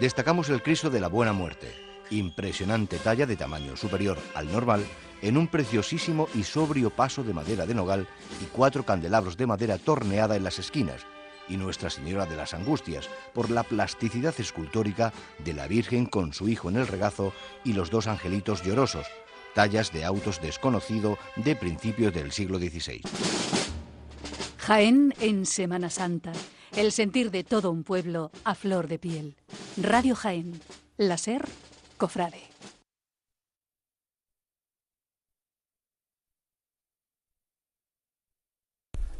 Destacamos 0.00 0.48
el 0.48 0.62
Cristo 0.62 0.90
de 0.90 1.00
la 1.00 1.08
Buena 1.08 1.32
Muerte, 1.32 1.72
impresionante 2.10 2.98
talla 2.98 3.26
de 3.26 3.36
tamaño 3.36 3.76
superior 3.76 4.18
al 4.34 4.50
normal, 4.50 4.84
en 5.22 5.36
un 5.36 5.48
preciosísimo 5.48 6.28
y 6.34 6.42
sobrio 6.42 6.90
paso 6.90 7.22
de 7.22 7.32
madera 7.32 7.66
de 7.66 7.74
nogal 7.74 8.08
y 8.42 8.46
cuatro 8.46 8.84
candelabros 8.84 9.36
de 9.36 9.46
madera 9.46 9.78
torneada 9.78 10.36
en 10.36 10.44
las 10.44 10.58
esquinas, 10.58 11.06
y 11.48 11.56
Nuestra 11.56 11.90
Señora 11.90 12.26
de 12.26 12.36
las 12.36 12.54
Angustias, 12.54 13.08
por 13.32 13.50
la 13.50 13.62
plasticidad 13.62 14.34
escultórica 14.38 15.12
de 15.38 15.52
la 15.52 15.66
Virgen 15.66 16.06
con 16.06 16.32
su 16.32 16.48
hijo 16.48 16.68
en 16.68 16.76
el 16.76 16.86
regazo 16.86 17.32
y 17.64 17.74
los 17.74 17.90
dos 17.90 18.06
angelitos 18.06 18.62
llorosos, 18.62 19.06
tallas 19.54 19.92
de 19.92 20.04
autos 20.04 20.40
desconocido 20.42 21.16
de 21.36 21.56
principios 21.56 22.12
del 22.12 22.32
siglo 22.32 22.58
XVI. 22.58 23.00
Jaén 24.58 25.14
en 25.20 25.46
Semana 25.46 25.90
Santa. 25.90 26.32
El 26.76 26.90
sentir 26.90 27.30
de 27.30 27.44
todo 27.44 27.70
un 27.70 27.84
pueblo 27.84 28.30
a 28.44 28.54
flor 28.54 28.88
de 28.88 28.98
piel. 28.98 29.36
Radio 29.76 30.16
Jaén. 30.16 30.60
La 30.96 31.18
SER, 31.18 31.44
Cofrade. 31.96 32.42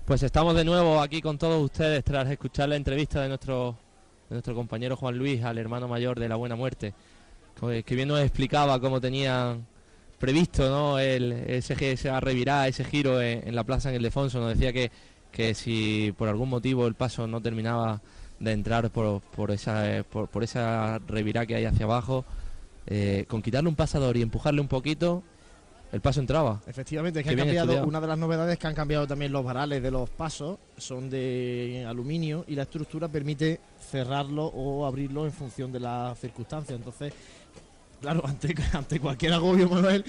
Pues 0.05 0.23
estamos 0.23 0.55
de 0.55 0.64
nuevo 0.64 1.01
aquí 1.01 1.23
con 1.23 1.38
todos 1.38 1.62
ustedes 1.62 2.05
tras 2.05 2.29
escuchar 2.31 2.68
la 2.68 2.77
entrevista 2.77 3.23
de 3.23 3.29
nuestro, 3.29 3.79
de 4.29 4.35
nuestro 4.35 4.55
compañero 4.55 4.97
Juan 4.97 5.16
Luis 5.16 5.42
al 5.42 5.57
hermano 5.57 5.88
mayor 5.88 6.20
de 6.20 6.29
la 6.29 6.37
Buena 6.37 6.57
Muerte, 6.57 6.92
que 7.87 7.94
bien 7.94 8.09
nos 8.09 8.20
explicaba 8.20 8.79
cómo 8.81 9.01
tenían 9.01 9.66
previsto 10.25 10.71
¿no? 10.71 10.99
el, 10.99 11.33
ese, 11.33 11.77
ese 11.93 12.19
revirar, 12.19 12.67
ese 12.67 12.83
giro 12.83 13.21
en, 13.21 13.47
en, 13.47 13.55
la 13.55 13.63
Plaza 13.63 13.91
en 13.91 13.97
Ildefonso. 13.97 14.41
Nos 14.41 14.55
decía 14.55 14.73
que, 14.73 14.91
que 15.31 15.53
si 15.53 16.15
por 16.17 16.29
algún 16.29 16.49
motivo 16.49 16.87
el 16.87 16.95
paso 16.95 17.27
no 17.27 17.43
terminaba 17.43 18.01
de 18.41 18.53
entrar 18.53 18.89
por, 18.89 19.21
por 19.21 19.51
esa, 19.51 20.03
por, 20.11 20.29
por 20.29 20.43
esa 20.43 20.99
revirá 21.07 21.45
que 21.45 21.57
hay 21.57 21.67
hacia 21.67 21.85
abajo, 21.85 22.25
eh, 22.87 23.27
con 23.29 23.43
quitarle 23.43 23.69
un 23.69 23.77
pasador 23.77 24.17
y 24.17 24.23
empujarle 24.23 24.63
un 24.63 24.69
poquito, 24.69 25.23
el 25.93 26.01
paso 26.01 26.21
entraba. 26.21 26.63
Efectivamente, 26.67 27.21
es 27.21 27.27
que 27.27 27.33
han 27.33 27.37
cambiado, 27.37 27.67
estudiado. 27.67 27.87
una 27.87 28.01
de 28.01 28.07
las 28.07 28.19
novedades 28.19 28.59
que 28.59 28.67
han 28.67 28.75
cambiado 28.75 29.07
también 29.07 29.31
los 29.31 29.45
varales 29.45 29.83
de 29.83 29.91
los 29.91 30.09
pasos, 30.09 30.59
son 30.79 31.11
de 31.11 31.85
aluminio 31.87 32.47
y 32.49 32.55
la 32.55 32.63
estructura 32.63 33.09
permite 33.09 33.61
cerrarlo 33.79 34.47
o 34.47 34.87
abrirlo 34.87 35.27
en 35.27 35.33
función 35.33 35.71
de 35.71 35.81
las 35.81 36.19
circunstancias. 36.19 36.79
Entonces, 36.79 37.13
claro, 38.05 38.23
ante, 38.73 39.01
cualquier 39.01 39.33
agobio, 39.33 39.69
Manuel, 39.69 40.05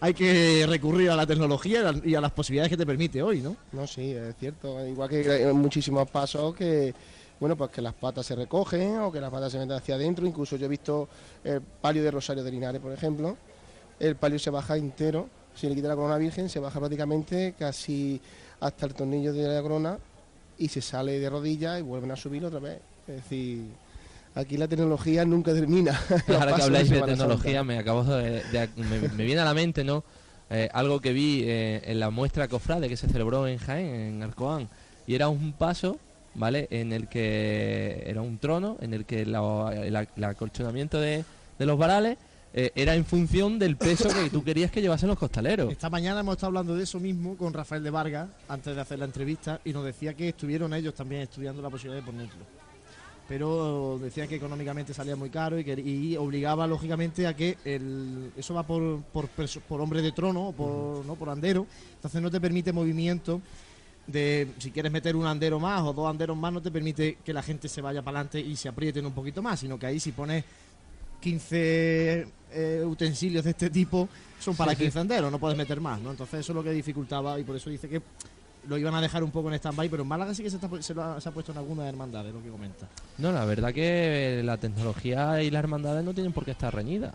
hay 0.00 0.14
que 0.14 0.66
recurrir 0.68 1.10
a 1.10 1.16
la 1.16 1.26
tecnología 1.26 1.92
y 2.04 2.14
a 2.14 2.20
las 2.20 2.32
posibilidades 2.32 2.70
que 2.70 2.76
te 2.76 2.86
permite 2.86 3.22
hoy, 3.22 3.40
¿no? 3.40 3.56
No, 3.72 3.86
sí, 3.86 4.12
es 4.12 4.36
cierto. 4.36 4.86
Igual 4.86 5.08
que 5.08 5.30
hay 5.30 5.52
muchísimos 5.52 6.08
pasos 6.10 6.54
que, 6.54 6.94
bueno, 7.40 7.56
pues 7.56 7.70
que 7.70 7.80
las 7.80 7.94
patas 7.94 8.26
se 8.26 8.36
recogen 8.36 8.98
o 8.98 9.10
que 9.10 9.20
las 9.20 9.30
patas 9.30 9.52
se 9.52 9.58
meten 9.58 9.76
hacia 9.76 9.94
adentro. 9.94 10.26
Incluso 10.26 10.56
yo 10.56 10.66
he 10.66 10.68
visto 10.68 11.08
el 11.42 11.60
palio 11.62 12.02
de 12.02 12.10
Rosario 12.10 12.44
de 12.44 12.50
Linares, 12.50 12.80
por 12.80 12.92
ejemplo. 12.92 13.36
El 13.98 14.14
palio 14.16 14.38
se 14.38 14.50
baja 14.50 14.76
entero, 14.76 15.28
si 15.54 15.68
le 15.68 15.74
quita 15.74 15.88
la 15.88 15.96
corona 15.96 16.18
virgen, 16.18 16.48
se 16.48 16.60
baja 16.60 16.78
prácticamente 16.78 17.54
casi 17.58 18.20
hasta 18.60 18.86
el 18.86 18.94
tornillo 18.94 19.32
de 19.32 19.48
la 19.48 19.62
corona 19.62 19.98
y 20.58 20.68
se 20.68 20.80
sale 20.80 21.18
de 21.18 21.30
rodillas 21.30 21.80
y 21.80 21.82
vuelven 21.82 22.10
a 22.10 22.16
subir 22.16 22.44
otra 22.44 22.60
vez. 22.60 22.78
Es 23.08 23.16
decir, 23.16 23.64
aquí 24.34 24.56
la 24.56 24.68
tecnología 24.68 25.24
nunca 25.24 25.52
termina. 25.52 25.98
Ahora 26.28 26.54
que 26.54 26.62
habláis 26.62 26.90
de 26.90 27.00
tecnología, 27.02 27.64
me 27.64 27.78
acabo 27.78 28.04
de, 28.04 28.42
de 28.44 28.68
me, 28.76 29.08
me, 29.08 29.24
viene 29.24 29.40
a 29.40 29.44
la 29.44 29.54
mente, 29.54 29.84
¿no? 29.84 30.04
Eh, 30.50 30.68
algo 30.72 31.00
que 31.00 31.12
vi 31.12 31.42
eh, 31.44 31.82
en 31.84 32.00
la 32.00 32.10
muestra 32.10 32.48
cofrade 32.48 32.88
que 32.88 32.96
se 32.96 33.08
celebró 33.08 33.46
en 33.46 33.58
Jaén, 33.58 33.94
en 33.94 34.22
Arcoán, 34.22 34.68
y 35.06 35.14
era 35.14 35.28
un 35.28 35.52
paso, 35.52 35.98
¿vale? 36.34 36.68
En 36.70 36.92
el 36.92 37.08
que 37.08 38.04
era 38.06 38.22
un 38.22 38.38
trono, 38.38 38.76
en 38.80 38.94
el 38.94 39.04
que 39.04 39.26
la, 39.26 39.40
la, 39.90 40.06
el 40.16 40.24
acolchonamiento 40.24 41.00
de, 41.00 41.24
de 41.58 41.66
los 41.66 41.76
varales 41.76 42.16
eh, 42.54 42.72
era 42.74 42.94
en 42.94 43.04
función 43.04 43.58
del 43.58 43.76
peso 43.76 44.08
que 44.08 44.30
tú 44.30 44.42
querías 44.42 44.70
que 44.70 44.80
llevasen 44.80 45.08
los 45.08 45.18
costaleros. 45.18 45.70
Esta 45.70 45.90
mañana 45.90 46.20
hemos 46.20 46.36
estado 46.36 46.48
hablando 46.48 46.74
de 46.74 46.84
eso 46.84 46.98
mismo 46.98 47.36
con 47.36 47.52
Rafael 47.52 47.82
de 47.82 47.90
Vargas 47.90 48.28
antes 48.48 48.74
de 48.74 48.80
hacer 48.80 48.98
la 48.98 49.04
entrevista 49.04 49.60
y 49.64 49.72
nos 49.72 49.84
decía 49.84 50.14
que 50.14 50.30
estuvieron 50.30 50.72
ellos 50.72 50.94
también 50.94 51.22
estudiando 51.22 51.60
la 51.60 51.68
posibilidad 51.68 52.02
de 52.02 52.10
ponerlo 52.10 52.57
pero 53.28 53.98
decía 54.00 54.26
que 54.26 54.36
económicamente 54.36 54.94
salía 54.94 55.14
muy 55.14 55.28
caro 55.28 55.58
y, 55.58 55.64
que, 55.64 55.78
y 55.78 56.16
obligaba 56.16 56.66
lógicamente 56.66 57.26
a 57.26 57.36
que 57.36 57.58
el, 57.64 58.32
eso 58.36 58.54
va 58.54 58.62
por, 58.62 59.02
por, 59.02 59.28
por 59.28 59.80
hombre 59.80 60.00
de 60.00 60.12
trono, 60.12 60.52
por. 60.56 61.04
¿no? 61.04 61.14
por 61.14 61.28
andero, 61.28 61.66
entonces 61.94 62.22
no 62.22 62.30
te 62.30 62.40
permite 62.40 62.72
movimiento 62.72 63.40
de 64.06 64.48
si 64.58 64.70
quieres 64.70 64.90
meter 64.90 65.14
un 65.14 65.26
andero 65.26 65.60
más 65.60 65.82
o 65.82 65.92
dos 65.92 66.08
anderos 66.08 66.36
más, 66.36 66.52
no 66.52 66.62
te 66.62 66.70
permite 66.70 67.18
que 67.22 67.32
la 67.32 67.42
gente 67.42 67.68
se 67.68 67.82
vaya 67.82 68.00
para 68.00 68.20
adelante 68.20 68.40
y 68.40 68.56
se 68.56 68.68
aprieten 68.68 69.04
un 69.04 69.12
poquito 69.12 69.42
más, 69.42 69.60
sino 69.60 69.78
que 69.78 69.86
ahí 69.86 70.00
si 70.00 70.12
pones 70.12 70.44
15 71.20 72.26
eh, 72.52 72.82
utensilios 72.86 73.44
de 73.44 73.50
este 73.50 73.68
tipo 73.68 74.08
son 74.38 74.56
para 74.56 74.72
sí, 74.72 74.78
15 74.78 74.92
sí. 74.92 74.98
anderos, 74.98 75.30
no 75.30 75.38
puedes 75.38 75.58
meter 75.58 75.80
más, 75.80 76.00
¿no? 76.00 76.12
Entonces 76.12 76.40
eso 76.40 76.52
es 76.52 76.56
lo 76.56 76.62
que 76.62 76.70
dificultaba 76.70 77.38
y 77.38 77.44
por 77.44 77.56
eso 77.56 77.68
dice 77.68 77.88
que 77.88 78.00
lo 78.68 78.76
iban 78.76 78.94
a 78.94 79.00
dejar 79.00 79.24
un 79.24 79.30
poco 79.30 79.48
en 79.48 79.54
stand-by, 79.54 79.88
pero 79.88 80.02
en 80.02 80.08
Málaga 80.08 80.34
sí 80.34 80.42
que 80.42 80.50
se, 80.50 80.56
está, 80.56 80.68
se, 80.82 80.94
lo 80.94 81.02
ha, 81.02 81.20
se, 81.20 81.28
ha, 81.28 81.32
puesto 81.32 81.52
en 81.52 81.58
algunas 81.58 81.88
hermandades, 81.88 82.32
lo 82.32 82.42
que 82.42 82.50
comenta. 82.50 82.86
No, 83.16 83.32
la 83.32 83.44
verdad 83.44 83.72
que 83.72 84.42
la 84.44 84.56
tecnología 84.58 85.42
y 85.42 85.50
las 85.50 85.60
hermandades 85.60 86.04
no 86.04 86.12
tienen 86.12 86.32
por 86.32 86.44
qué 86.44 86.50
estar 86.52 86.74
reñidas. 86.74 87.14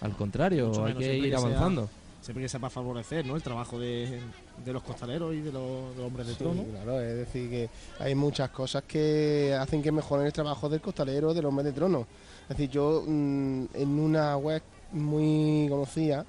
Al 0.00 0.12
contrario, 0.16 0.84
hay 0.84 0.94
que 0.94 1.18
ir 1.18 1.34
avanzando. 1.34 1.82
Sea, 1.86 1.90
siempre 2.22 2.44
que 2.44 2.48
sepa 2.48 2.70
favorecer 2.70 3.24
¿no? 3.24 3.36
el 3.36 3.42
trabajo 3.42 3.78
de, 3.78 4.20
de 4.64 4.72
los 4.72 4.82
costaleros 4.82 5.34
y 5.34 5.40
de 5.40 5.52
los, 5.52 5.90
de 5.90 5.96
los 5.96 6.06
hombres 6.06 6.26
de 6.26 6.32
Sí, 6.32 6.38
trono. 6.38 6.64
claro, 6.64 7.00
es 7.00 7.16
decir, 7.16 7.50
que 7.50 7.70
hay 7.98 8.14
muchas 8.14 8.50
cosas 8.50 8.82
que 8.84 9.56
hacen 9.58 9.82
que 9.82 9.92
mejoren 9.92 10.26
el 10.26 10.32
trabajo 10.32 10.68
del 10.68 10.80
costalero, 10.80 11.32
del 11.32 11.46
hombre 11.46 11.64
de 11.64 11.72
trono. 11.72 12.06
Es 12.42 12.56
decir, 12.56 12.70
yo 12.70 13.02
mm, 13.06 13.64
en 13.74 13.98
una 13.98 14.36
web 14.36 14.62
muy 14.92 15.66
conocida 15.68 16.24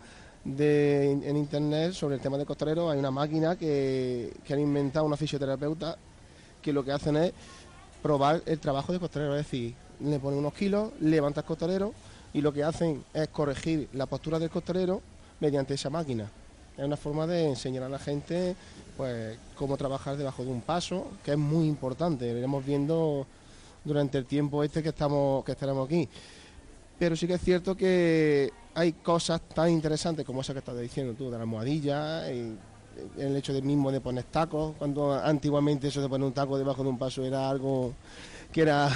de, 0.56 1.12
en 1.12 1.36
internet 1.36 1.94
sobre 1.94 2.16
el 2.16 2.22
tema 2.22 2.38
del 2.38 2.46
costalero 2.46 2.90
hay 2.90 3.00
una 3.00 3.12
máquina 3.12 3.56
que, 3.58 4.34
que 4.46 4.54
han 4.54 4.60
inventado 4.60 5.06
una 5.06 5.18
fisioterapeuta 5.18 5.98
que 6.62 6.72
lo 6.72 6.84
que 6.84 6.92
hacen 6.92 7.18
es 7.18 7.34
probar 8.02 8.42
el 8.46 8.60
trabajo 8.60 8.92
del 8.92 9.02
costalero, 9.02 9.36
es 9.36 9.46
decir, 9.46 9.74
le 10.00 10.20
ponen 10.20 10.40
unos 10.40 10.54
kilos, 10.54 10.92
levanta 11.02 11.42
el 11.42 11.46
costalero 11.46 11.94
y 12.34 12.42
lo 12.42 12.54
que 12.54 12.64
hacen 12.64 13.04
es 13.14 13.28
corregir 13.30 13.90
la 13.94 14.06
postura 14.06 14.40
del 14.40 14.50
costalero 14.50 15.02
mediante 15.40 15.74
esa 15.74 15.90
máquina. 15.90 16.30
Es 16.78 16.86
una 16.86 16.98
forma 16.98 17.26
de 17.26 17.50
enseñar 17.50 17.84
a 17.84 17.90
la 17.90 18.00
gente 18.00 18.56
pues 18.96 19.38
cómo 19.56 19.78
trabajar 19.78 20.16
debajo 20.18 20.44
de 20.44 20.52
un 20.52 20.62
paso, 20.62 21.08
que 21.24 21.32
es 21.32 21.38
muy 21.38 21.68
importante. 21.68 22.32
Lo 22.32 22.38
iremos 22.38 22.66
viendo 22.66 23.26
durante 23.84 24.18
el 24.18 24.26
tiempo 24.26 24.64
este 24.64 24.84
que 24.84 24.90
estamos 24.90 25.44
que 25.44 25.54
estaremos 25.54 25.88
aquí. 25.88 26.08
Pero 27.00 27.16
sí 27.16 27.28
que 27.28 27.36
es 27.36 27.42
cierto 27.42 27.76
que 27.76 28.52
hay 28.78 28.94
cosas 28.94 29.42
tan 29.56 29.72
interesantes 29.72 30.24
como 30.24 30.42
esa 30.42 30.54
que 30.54 30.60
estás 30.60 30.80
diciendo 30.80 31.16
tú, 31.18 31.26
de 31.32 31.38
la 31.38 31.42
almohadilla, 31.42 32.32
y 32.32 32.56
el 33.18 33.36
hecho 33.36 33.52
de 33.52 33.64
mismo 33.64 33.92
de 33.92 34.00
poner 34.00 34.24
tacos, 34.26 34.76
cuando 34.78 35.16
antiguamente 35.16 35.88
eso 35.88 36.00
de 36.00 36.08
poner 36.08 36.28
un 36.28 36.34
taco 36.34 36.60
debajo 36.60 36.84
de 36.84 36.90
un 36.90 36.98
paso 37.00 37.26
era 37.26 37.50
algo 37.50 37.94
que 38.52 38.62
era 38.62 38.88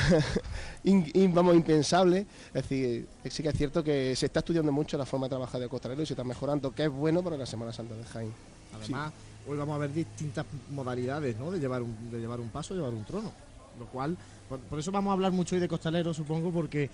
in- 0.84 1.34
vamos, 1.34 1.56
impensable. 1.56 2.28
Es 2.54 2.62
decir, 2.70 3.08
sí 3.28 3.42
que 3.42 3.50
es 3.50 3.58
cierto 3.58 3.84
que 3.84 4.16
se 4.16 4.28
está 4.28 4.42
estudiando 4.42 4.72
mucho 4.72 5.00
la 5.00 5.06
forma 5.06 5.26
de 5.26 5.32
trabajar 5.32 5.60
del 5.60 5.70
costalero 5.70 6.04
y 6.04 6.06
se 6.06 6.14
está 6.14 6.24
mejorando, 6.24 6.70
que 6.76 6.84
es 6.84 6.92
bueno 6.92 7.24
para 7.24 7.36
la 7.36 7.48
Semana 7.48 7.74
Santa 7.74 7.96
de 7.96 8.04
Jaén. 8.04 8.32
Además, 8.80 9.12
hoy 9.48 9.58
vamos 9.58 9.76
a 9.76 9.80
ver 9.80 9.92
distintas 9.92 10.46
modalidades 10.70 11.38
¿no? 11.40 11.50
de, 11.50 11.60
llevar 11.60 11.82
un, 11.82 12.12
de 12.12 12.20
llevar 12.20 12.40
un 12.40 12.50
paso, 12.50 12.76
llevar 12.76 12.94
un 12.94 13.04
trono. 13.04 13.32
Lo 13.80 13.88
cual, 13.88 14.16
por, 14.48 14.60
por 14.60 14.78
eso 14.78 14.92
vamos 14.92 15.10
a 15.10 15.14
hablar 15.14 15.32
mucho 15.32 15.56
hoy 15.56 15.62
de 15.62 15.68
costaleros, 15.68 16.18
supongo, 16.18 16.52
porque 16.52 16.88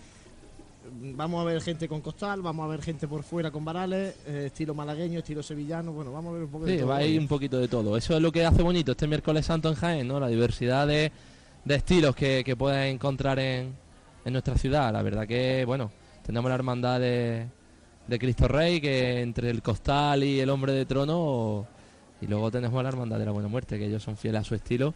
vamos 0.91 1.41
a 1.41 1.43
ver 1.45 1.61
gente 1.61 1.87
con 1.87 2.01
costal, 2.01 2.41
vamos 2.41 2.63
a 2.65 2.67
ver 2.67 2.81
gente 2.81 3.07
por 3.07 3.23
fuera 3.23 3.51
con 3.51 3.63
varales, 3.65 4.15
eh, 4.25 4.45
estilo 4.47 4.73
malagueño, 4.73 5.19
estilo 5.19 5.41
sevillano, 5.43 5.91
bueno, 5.91 6.11
vamos 6.11 6.31
a 6.31 6.33
ver 6.35 6.43
un 6.43 6.49
poco 6.51 6.65
de 6.65 6.73
Sí, 6.73 6.77
todo. 6.79 6.87
va 6.89 6.97
a 6.97 7.03
ir 7.03 7.19
un 7.19 7.27
poquito 7.27 7.57
de 7.59 7.67
todo. 7.67 7.97
Eso 7.97 8.15
es 8.15 8.21
lo 8.21 8.31
que 8.31 8.45
hace 8.45 8.61
bonito 8.61 8.91
este 8.91 9.07
miércoles 9.07 9.45
santo 9.45 9.69
en 9.69 9.75
Jaén, 9.75 10.07
¿no? 10.07 10.19
La 10.19 10.27
diversidad 10.27 10.87
de, 10.87 11.11
de 11.65 11.75
estilos 11.75 12.15
que, 12.15 12.43
que 12.45 12.55
puedes 12.55 12.93
encontrar 12.93 13.39
en, 13.39 13.73
en 14.25 14.33
nuestra 14.33 14.57
ciudad. 14.57 14.91
La 14.93 15.01
verdad 15.01 15.27
que, 15.27 15.63
bueno, 15.65 15.91
tenemos 16.25 16.49
la 16.49 16.55
hermandad 16.55 16.99
de, 16.99 17.45
de 18.07 18.19
Cristo 18.19 18.47
Rey, 18.47 18.79
que 18.81 19.21
entre 19.21 19.49
el 19.49 19.61
costal 19.61 20.23
y 20.23 20.39
el 20.39 20.49
hombre 20.49 20.73
de 20.73 20.85
trono, 20.85 21.67
y 22.21 22.27
luego 22.27 22.49
tenemos 22.51 22.81
la 22.81 22.89
hermandad 22.89 23.19
de 23.19 23.25
la 23.25 23.31
Buena 23.31 23.47
Muerte, 23.49 23.77
que 23.77 23.85
ellos 23.85 24.01
son 24.03 24.17
fieles 24.17 24.41
a 24.41 24.43
su 24.43 24.55
estilo, 24.55 24.93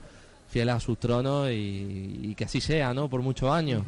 fieles 0.49 0.75
a 0.75 0.79
sus 0.79 0.97
tronos 0.97 1.49
y, 1.49 2.19
y 2.23 2.35
que 2.35 2.45
así 2.45 2.59
sea, 2.59 2.93
¿no? 2.93 3.09
Por 3.09 3.21
muchos 3.21 3.49
años. 3.51 3.83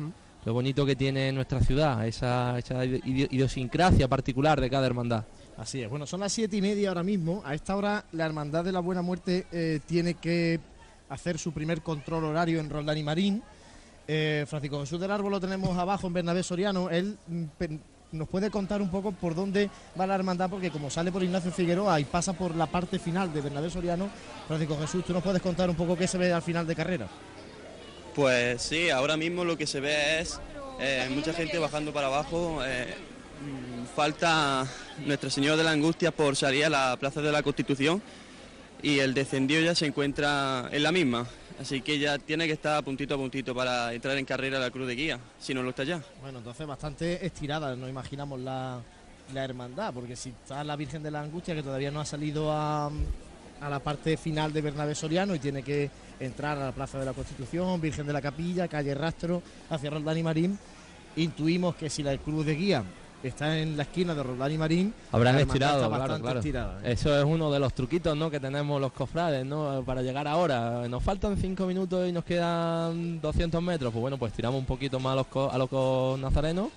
Lo 0.46 0.54
bonito 0.54 0.86
que 0.86 0.96
tiene 0.96 1.32
nuestra 1.32 1.62
ciudad, 1.62 2.06
esa, 2.06 2.58
esa 2.60 2.84
idi- 2.86 3.28
idiosincrasia 3.32 4.08
particular 4.10 4.60
de 4.60 4.70
cada 4.70 4.86
hermandad. 4.86 5.24
Así 5.58 5.82
es. 5.82 5.90
Bueno, 5.90 6.06
son 6.06 6.20
las 6.20 6.34
siete 6.34 6.58
y 6.58 6.62
media 6.62 6.90
ahora 6.90 7.04
mismo. 7.04 7.42
A 7.46 7.54
esta 7.54 7.76
hora 7.76 8.04
la 8.12 8.26
Hermandad 8.26 8.64
de 8.66 8.72
la 8.72 8.80
Buena 8.80 9.02
Muerte 9.02 9.46
eh, 9.52 9.80
tiene 9.86 10.16
que 10.16 10.60
hacer 11.10 11.38
su 11.38 11.52
primer 11.54 11.82
control 11.82 12.26
horario 12.26 12.60
en 12.60 12.70
Roldán 12.70 12.98
y 12.98 13.04
Marín. 13.04 13.42
Eh, 14.08 14.46
Francisco 14.48 14.82
Jesús 14.82 15.00
del 15.00 15.12
Árbol 15.12 15.32
lo 15.32 15.40
tenemos 15.40 15.78
abajo 15.78 16.08
en 16.08 16.14
Bernabé 16.14 16.44
Soriano. 16.44 16.90
Él 16.90 17.18
mm, 17.28 17.44
nos 18.12 18.28
puede 18.28 18.50
contar 18.50 18.82
un 18.82 18.90
poco 18.90 19.12
por 19.14 19.36
dónde 19.36 19.70
va 19.98 20.06
la 20.08 20.16
hermandad, 20.16 20.50
porque 20.50 20.72
como 20.72 20.90
sale 20.90 21.12
por 21.12 21.24
Ignacio 21.24 21.52
Figueroa 21.52 22.00
y 22.00 22.04
pasa 22.06 22.34
por 22.34 22.54
la 22.56 22.66
parte 22.66 23.00
final 23.00 23.32
de 23.34 23.42
Bernabé 23.42 23.70
Soriano, 23.70 24.10
Francisco 24.48 24.78
Jesús, 24.78 25.06
¿tú 25.06 25.14
nos 25.14 25.24
puedes 25.24 25.42
contar 25.42 25.70
un 25.70 25.76
poco 25.76 25.96
qué 25.96 26.08
se 26.08 26.18
ve 26.18 26.34
al 26.34 26.42
final 26.42 26.68
de 26.68 26.76
carrera? 26.76 27.08
Pues 28.16 28.62
sí, 28.62 28.90
ahora 28.90 29.18
mismo 29.18 29.44
lo 29.44 29.58
que 29.58 29.66
se 29.66 29.80
ve 29.80 30.20
es 30.20 30.40
eh, 30.80 31.08
mucha 31.14 31.34
gente 31.34 31.58
bajando 31.58 31.92
para 31.92 32.08
abajo. 32.08 32.60
eh, 32.66 32.94
mm, 33.42 33.96
falta 33.96 34.68
Nuestra 35.06 35.30
Señora 35.30 35.58
de 35.58 35.64
la 35.64 35.72
Angustia 35.72 36.12
por 36.12 36.36
salir 36.36 36.66
a 36.66 36.70
la 36.70 36.98
Plaza 36.98 37.22
de 37.22 37.32
la 37.32 37.42
Constitución 37.42 38.02
y 38.82 39.00
el 39.00 39.14
descendido 39.14 39.62
ya 39.62 39.74
se 39.74 39.86
encuentra 39.88 40.70
en 40.72 40.84
la 40.84 40.92
misma. 40.92 41.26
Así 41.60 41.82
que 41.82 42.00
ya 42.00 42.18
tiene 42.18 42.48
que 42.48 42.54
estar 42.54 42.84
puntito 42.84 43.16
a 43.16 43.18
puntito 43.18 43.56
para 43.56 43.94
entrar 43.94 44.18
en 44.18 44.26
carrera 44.26 44.60
la 44.60 44.72
Cruz 44.72 44.88
de 44.88 44.96
Guía, 44.96 45.20
si 45.40 45.54
no 45.54 45.64
lo 45.64 45.70
está 45.70 45.84
ya. 45.84 46.02
Bueno, 46.22 46.40
entonces 46.40 46.66
bastante 46.68 47.26
estirada, 47.26 47.76
no 47.76 47.88
imaginamos 47.88 48.40
la, 48.40 48.82
la 49.34 49.44
hermandad, 49.44 49.94
porque 49.94 50.16
si 50.16 50.30
está 50.30 50.64
la 50.64 50.76
Virgen 50.76 51.04
de 51.04 51.12
la 51.12 51.22
Angustia, 51.22 51.54
que 51.56 51.64
todavía 51.64 51.92
no 51.92 52.02
ha 52.02 52.06
salido 52.06 52.52
a, 52.52 52.92
a 53.64 53.70
la 53.70 53.80
parte 53.80 54.18
final 54.18 54.52
de 54.52 54.62
Bernabé 54.62 54.94
Soriano 54.96 55.34
y 55.36 55.40
tiene 55.40 55.64
que 55.64 55.90
entrar 56.20 56.58
a 56.58 56.66
la 56.66 56.72
Plaza 56.72 57.00
de 57.00 57.06
la 57.06 57.14
Constitución, 57.14 57.80
Virgen 57.82 58.06
de 58.06 58.14
la 58.14 58.22
Capilla, 58.22 58.68
calle 58.68 58.94
Rastro, 58.94 59.42
hacia 59.70 59.90
Roldán 59.90 60.18
y 60.18 60.24
Marín, 60.24 60.60
intuimos 61.16 61.76
que 61.76 61.90
si 61.90 62.04
la 62.04 62.18
cruz 62.18 62.46
de 62.46 62.56
guía 62.56 62.84
está 63.24 63.58
en 63.58 63.78
la 63.78 63.84
esquina 63.84 64.14
de 64.14 64.22
Roldán 64.22 64.52
y 64.52 64.58
Marín, 64.58 64.94
Habrán 65.12 65.40
estirado, 65.40 65.84
está 65.86 65.96
claro, 65.96 66.20
claro. 66.22 66.40
estirada, 66.40 66.80
¿eh? 66.84 66.92
Eso 66.92 67.18
es 67.18 67.24
uno 67.24 67.50
de 67.52 67.60
los 67.60 67.74
truquitos 67.74 68.18
¿no? 68.18 68.30
que 68.30 68.40
tenemos 68.40 68.82
los 68.82 68.92
cofrades 68.92 69.46
¿no? 69.46 69.82
para 69.86 70.02
llegar 70.02 70.28
ahora. 70.28 70.88
Nos 70.90 71.02
faltan 71.02 71.38
5 71.38 71.66
minutos 71.66 72.10
y 72.10 72.12
nos 72.12 72.26
quedan 72.26 73.22
200 73.22 73.64
metros. 73.64 73.94
Pues 73.94 74.02
bueno, 74.02 74.18
pues 74.18 74.34
tiramos 74.34 74.60
un 74.60 74.66
poquito 74.66 75.00
más 75.00 75.14
a 75.14 75.16
los, 75.16 75.28
co- 75.28 75.50
a 75.50 75.58
los 75.58 76.20
nazarenos 76.20 76.68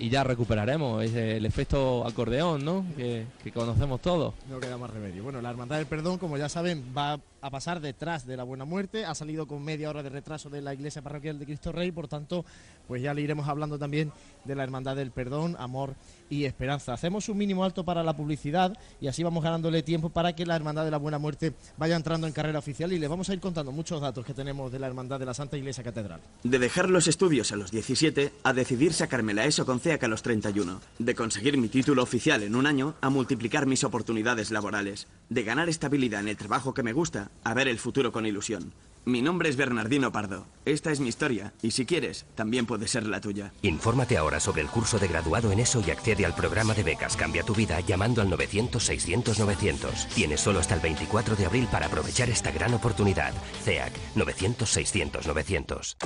y 0.00 0.08
ya 0.08 0.24
recuperaremos 0.24 1.04
el 1.04 1.44
efecto 1.44 2.06
acordeón 2.06 2.64
¿no? 2.64 2.86
que, 2.96 3.26
que 3.44 3.52
conocemos 3.52 4.00
todos. 4.00 4.34
No 4.48 4.58
queda 4.58 4.78
más 4.78 4.90
remedio. 4.90 5.22
Bueno, 5.22 5.42
la 5.42 5.50
Hermandad 5.50 5.76
del 5.76 5.86
Perdón, 5.86 6.16
como 6.16 6.38
ya 6.38 6.48
saben, 6.48 6.82
va 6.96 7.20
a 7.42 7.50
pasar 7.50 7.80
detrás 7.80 8.26
de 8.26 8.36
la 8.36 8.42
Buena 8.42 8.64
Muerte. 8.64 9.04
Ha 9.04 9.14
salido 9.14 9.46
con 9.46 9.62
media 9.62 9.90
hora 9.90 10.02
de 10.02 10.08
retraso 10.08 10.48
de 10.48 10.62
la 10.62 10.72
iglesia 10.72 11.02
parroquial 11.02 11.38
de 11.38 11.44
Cristo 11.44 11.70
Rey, 11.70 11.92
por 11.92 12.08
tanto, 12.08 12.46
pues 12.88 13.02
ya 13.02 13.12
le 13.12 13.20
iremos 13.20 13.46
hablando 13.46 13.78
también 13.78 14.10
de 14.44 14.54
la 14.54 14.62
Hermandad 14.62 14.96
del 14.96 15.10
Perdón, 15.10 15.56
Amor 15.58 15.94
y 16.28 16.44
Esperanza. 16.44 16.92
Hacemos 16.92 17.28
un 17.28 17.38
mínimo 17.38 17.64
alto 17.64 17.84
para 17.84 18.02
la 18.02 18.16
publicidad 18.16 18.76
y 19.00 19.08
así 19.08 19.22
vamos 19.22 19.42
ganándole 19.42 19.82
tiempo 19.82 20.10
para 20.10 20.34
que 20.34 20.46
la 20.46 20.56
Hermandad 20.56 20.84
de 20.84 20.90
la 20.90 20.98
Buena 20.98 21.18
Muerte 21.18 21.52
vaya 21.76 21.96
entrando 21.96 22.26
en 22.26 22.32
carrera 22.32 22.58
oficial 22.58 22.92
y 22.92 22.98
les 22.98 23.08
vamos 23.08 23.28
a 23.28 23.34
ir 23.34 23.40
contando 23.40 23.72
muchos 23.72 24.00
datos 24.00 24.24
que 24.24 24.34
tenemos 24.34 24.70
de 24.72 24.78
la 24.78 24.86
Hermandad 24.86 25.18
de 25.18 25.26
la 25.26 25.34
Santa 25.34 25.56
Iglesia 25.56 25.84
Catedral. 25.84 26.20
De 26.42 26.58
dejar 26.58 26.88
los 26.88 27.08
estudios 27.08 27.52
a 27.52 27.56
los 27.56 27.70
17 27.70 28.32
a 28.42 28.52
decidir 28.52 28.92
sacarme 28.92 29.34
la 29.34 29.44
ESO 29.44 29.66
con 29.66 29.80
CEAC 29.80 30.04
a 30.04 30.08
los 30.08 30.22
31. 30.22 30.80
De 30.98 31.14
conseguir 31.14 31.58
mi 31.58 31.68
título 31.68 32.02
oficial 32.02 32.42
en 32.42 32.54
un 32.54 32.66
año 32.66 32.94
a 33.00 33.10
multiplicar 33.10 33.66
mis 33.66 33.84
oportunidades 33.84 34.50
laborales. 34.50 35.06
De 35.28 35.42
ganar 35.42 35.68
estabilidad 35.68 36.20
en 36.20 36.28
el 36.28 36.36
trabajo 36.36 36.74
que 36.74 36.82
me 36.82 36.92
gusta 36.92 37.30
a 37.44 37.54
ver 37.54 37.68
el 37.68 37.78
futuro 37.78 38.12
con 38.12 38.26
ilusión. 38.26 38.72
Mi 39.06 39.22
nombre 39.22 39.48
es 39.48 39.56
Bernardino 39.56 40.12
Pardo. 40.12 40.46
Esta 40.66 40.92
es 40.92 41.00
mi 41.00 41.08
historia 41.08 41.54
y 41.62 41.70
si 41.70 41.86
quieres, 41.86 42.26
también 42.34 42.66
puede 42.66 42.86
ser 42.86 43.06
la 43.06 43.22
tuya. 43.22 43.54
Infórmate 43.62 44.18
ahora 44.18 44.40
sobre 44.40 44.60
el 44.60 44.68
curso 44.68 44.98
de 44.98 45.08
graduado 45.08 45.50
en 45.52 45.60
ESO 45.60 45.82
y 45.86 45.90
accede 45.90 46.26
al 46.26 46.34
programa 46.34 46.74
de 46.74 46.82
becas 46.82 47.16
Cambia 47.16 47.42
tu 47.42 47.54
vida 47.54 47.80
llamando 47.80 48.20
al 48.20 48.28
900-600-900. 48.28 50.08
Tienes 50.14 50.40
solo 50.40 50.58
hasta 50.58 50.74
el 50.74 50.80
24 50.80 51.34
de 51.34 51.46
abril 51.46 51.66
para 51.72 51.86
aprovechar 51.86 52.28
esta 52.28 52.50
gran 52.50 52.74
oportunidad. 52.74 53.32
CEAC 53.64 53.92
900-600-900. 54.16 55.96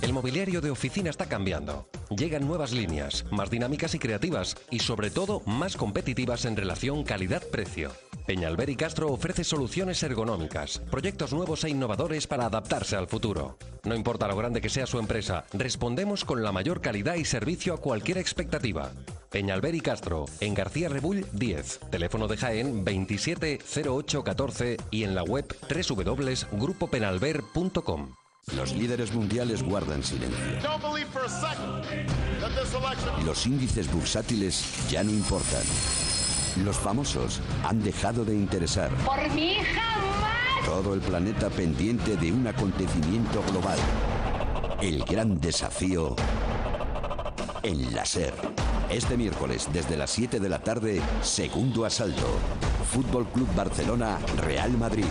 El 0.00 0.12
mobiliario 0.12 0.60
de 0.60 0.70
oficina 0.70 1.10
está 1.10 1.26
cambiando. 1.26 1.88
Llegan 2.16 2.46
nuevas 2.46 2.70
líneas, 2.72 3.24
más 3.32 3.50
dinámicas 3.50 3.96
y 3.96 3.98
creativas, 3.98 4.56
y 4.70 4.78
sobre 4.78 5.10
todo 5.10 5.40
más 5.46 5.76
competitivas 5.76 6.44
en 6.44 6.56
relación 6.56 7.02
calidad-precio. 7.02 7.90
Peñalver 8.26 8.70
y 8.70 8.76
Castro 8.76 9.12
ofrece 9.12 9.44
soluciones 9.44 10.02
ergonómicas, 10.02 10.78
proyectos 10.90 11.32
nuevos 11.34 11.62
e 11.64 11.68
innovadores 11.68 12.26
para 12.26 12.43
adaptarse 12.46 12.96
al 12.96 13.08
futuro. 13.08 13.58
No 13.84 13.94
importa 13.94 14.26
lo 14.28 14.36
grande 14.36 14.60
que 14.60 14.68
sea 14.70 14.86
su 14.86 14.98
empresa, 14.98 15.44
respondemos 15.52 16.24
con 16.24 16.42
la 16.42 16.50
mayor 16.52 16.80
calidad 16.80 17.16
y 17.16 17.24
servicio 17.24 17.74
a 17.74 17.78
cualquier 17.78 18.18
expectativa. 18.18 18.90
Peñalver 19.30 19.74
y 19.74 19.80
Castro, 19.80 20.26
en 20.40 20.54
García 20.54 20.88
Rebull 20.88 21.26
10, 21.32 21.80
teléfono 21.90 22.28
de 22.28 22.36
Jaén 22.36 22.84
270814 22.84 24.76
y 24.90 25.04
en 25.04 25.14
la 25.14 25.22
web 25.22 25.46
www.grupopenalver.com. 25.68 28.14
Los 28.56 28.74
líderes 28.74 29.12
mundiales 29.12 29.62
guardan 29.62 30.02
silencio. 30.02 30.38
Los 33.24 33.46
índices 33.46 33.92
bursátiles 33.92 34.64
ya 34.90 35.02
no 35.02 35.10
importan. 35.10 35.62
Los 36.64 36.76
famosos 36.76 37.40
han 37.64 37.82
dejado 37.82 38.24
de 38.24 38.34
interesar. 38.34 38.90
Por 39.04 39.28
mí 39.30 39.56
jamás. 39.74 40.33
Todo 40.64 40.94
el 40.94 41.00
planeta 41.00 41.50
pendiente 41.50 42.16
de 42.16 42.32
un 42.32 42.46
acontecimiento 42.46 43.42
global. 43.50 43.78
El 44.80 45.04
gran 45.04 45.38
desafío 45.40 46.16
en 47.62 47.94
la 47.94 48.04
SER. 48.04 48.34
Este 48.90 49.16
miércoles, 49.16 49.68
desde 49.72 49.96
las 49.96 50.10
7 50.10 50.40
de 50.40 50.48
la 50.48 50.58
tarde, 50.58 51.00
segundo 51.22 51.84
asalto. 51.84 52.26
Fútbol 52.92 53.26
Club 53.26 53.48
Barcelona, 53.54 54.18
Real 54.38 54.72
Madrid. 54.72 55.06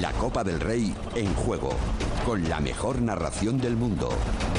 La 0.00 0.12
Copa 0.12 0.44
del 0.44 0.60
Rey 0.60 0.94
en 1.14 1.34
juego. 1.34 1.70
Con 2.24 2.48
la 2.48 2.60
mejor 2.60 3.00
narración 3.02 3.58
del 3.58 3.76
mundo. 3.76 4.10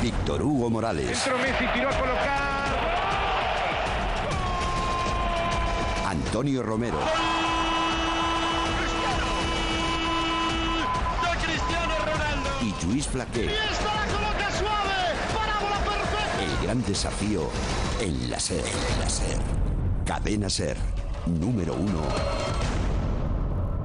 Víctor 0.02 0.41
Hugo 0.43 0.69
Morales. 0.69 1.30
Messi 1.41 1.65
tiró 1.74 1.89
a 1.89 2.00
colocar. 2.00 2.54
Antonio 6.08 6.63
Romero. 6.63 7.00
Y 12.63 12.73
Luis 12.86 13.08
Flaqué. 13.08 13.49
El 16.39 16.65
gran 16.65 16.82
desafío 16.84 17.49
en 17.99 18.32
la 18.32 18.39
SER. 18.39 18.63
En 18.63 18.99
la 19.02 19.10
SER. 19.10 19.38
Cadena 20.06 20.49
SER. 20.49 20.78
Número 21.26 21.73
uno 21.73 22.02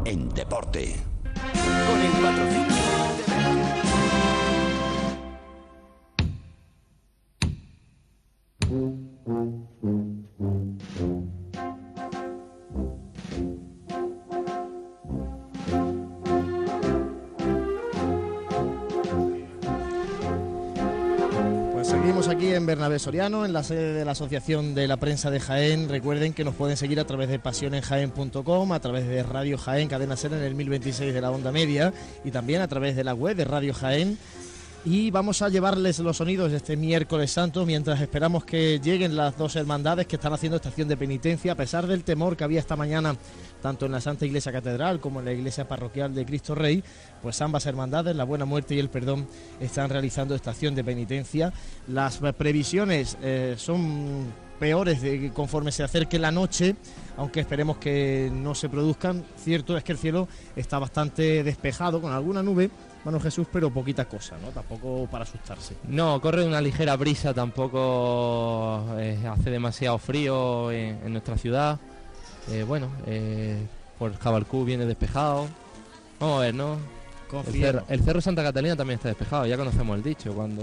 en 0.05 0.29
deporte. 0.29 0.95
Con 1.35 2.01
el 2.01 2.13
patrocinio 2.23 2.79
seguimos 22.09 22.29
aquí 22.29 22.55
en 22.55 22.65
Bernabé 22.65 22.99
Soriano, 22.99 23.45
en 23.45 23.53
la 23.53 23.63
sede 23.63 23.93
de 23.93 24.03
la 24.03 24.13
Asociación 24.13 24.75
de 24.75 24.89
la 24.89 24.97
Prensa 24.97 25.31
de 25.31 25.41
Jaén. 25.41 25.91
Recuerden 25.91 26.33
que 26.33 26.43
nos 26.43 26.55
pueden 26.55 26.79
seguir 26.79 26.99
a 27.01 27.05
través 27.05 27.29
de 27.29 27.39
pasionenjaén.com, 27.39 28.73
a 28.73 28.81
través 28.81 29.07
de 29.07 29.23
Radio 29.23 29.59
Jaén, 29.59 29.89
cadena 29.89 30.17
ser 30.17 30.33
en 30.33 30.43
el 30.43 30.55
1026 30.55 31.13
de 31.13 31.21
la 31.21 31.31
onda 31.31 31.53
media 31.53 31.93
y 32.25 32.31
también 32.31 32.63
a 32.63 32.67
través 32.67 32.97
de 32.97 33.05
la 33.05 33.13
web 33.13 33.37
de 33.37 33.45
Radio 33.45 33.75
Jaén. 33.75 34.17
Y 34.87 35.11
vamos 35.11 35.43
a 35.43 35.51
llevarles 35.51 35.99
los 35.99 36.17
sonidos 36.17 36.51
de 36.51 36.57
este 36.57 36.79
miércoles 36.79 37.31
santo 37.31 37.67
mientras 37.67 38.01
esperamos 38.01 38.43
que 38.43 38.81
lleguen 38.83 39.15
las 39.15 39.37
dos 39.37 39.55
hermandades 39.57 40.07
que 40.07 40.17
están 40.17 40.33
haciendo 40.33 40.57
estación 40.57 40.89
de 40.89 40.97
penitencia, 40.97 41.53
a 41.53 41.57
pesar 41.57 41.87
del 41.87 42.05
temor 42.05 42.39
que 42.39 42.45
había 42.45 42.61
esta 42.61 42.75
mañana 42.75 43.17
tanto 43.61 43.87
en 43.87 43.93
la 43.93 44.01
Santa 44.01 44.27
Iglesia 44.27 44.53
Catedral 44.53 45.01
como 45.01 45.21
en 45.21 45.27
la 45.27 45.33
Iglesia 45.33 45.67
Parroquial 45.67 46.15
de 46.15 46.25
Cristo 46.25 46.55
Rey, 46.55 46.83
pues 47.23 47.41
ambas 47.43 47.67
hermandades, 47.67 48.15
la 48.17 48.25
Buena 48.25 48.45
Muerte 48.45 48.75
y 48.75 48.79
el 48.79 48.89
Perdón, 48.89 49.27
están 49.61 49.91
realizando 49.91 50.35
estación 50.35 50.75
de 50.75 50.85
penitencia. 50.85 51.53
Las 51.89 52.19
previsiones 52.37 53.17
eh, 53.23 53.55
son 53.57 54.27
peores 54.59 55.01
conforme 55.33 55.73
se 55.73 55.83
acerque 55.83 56.19
la 56.19 56.31
noche, 56.31 56.77
aunque 57.17 57.41
esperemos 57.41 57.79
que 57.79 58.31
no 58.33 58.55
se 58.55 58.69
produzcan. 58.69 59.25
Cierto 59.37 59.77
es 59.77 59.85
que 59.85 59.93
el 59.93 59.99
cielo 59.99 60.29
está 60.57 60.79
bastante 60.79 61.43
despejado, 61.45 62.01
con 62.01 62.13
alguna 62.13 62.43
nube, 62.43 62.71
Mano 63.05 63.21
Jesús, 63.21 63.47
pero 63.51 63.71
poquita 63.71 64.07
cosa, 64.07 64.37
¿no? 64.43 64.49
Tampoco 64.49 65.07
para 65.11 65.23
asustarse. 65.23 65.77
No, 65.85 66.21
corre 66.21 66.45
una 66.45 66.61
ligera 66.61 66.97
brisa, 66.97 67.33
tampoco 67.33 68.85
eh, 68.99 69.19
hace 69.27 69.51
demasiado 69.51 69.99
frío 69.99 70.73
en 70.73 71.13
nuestra 71.13 71.39
ciudad. 71.39 71.79
Eh, 72.51 72.65
bueno, 72.65 72.89
eh, 73.07 73.57
por 73.99 74.17
Jabalcú 74.19 74.65
viene 74.65 74.87
despejado. 74.87 75.49
Vamos 76.21 76.39
a 76.39 76.43
ver, 76.43 76.55
¿no? 76.55 76.77
El 77.47 77.53
cerro, 77.53 77.85
el 77.89 78.03
cerro 78.03 78.21
Santa 78.21 78.43
Catalina 78.43 78.75
también 78.75 78.97
está 78.97 79.09
despejado, 79.09 79.47
ya 79.47 79.57
conocemos 79.57 79.97
el 79.97 80.03
dicho, 80.03 80.33
cuando... 80.33 80.63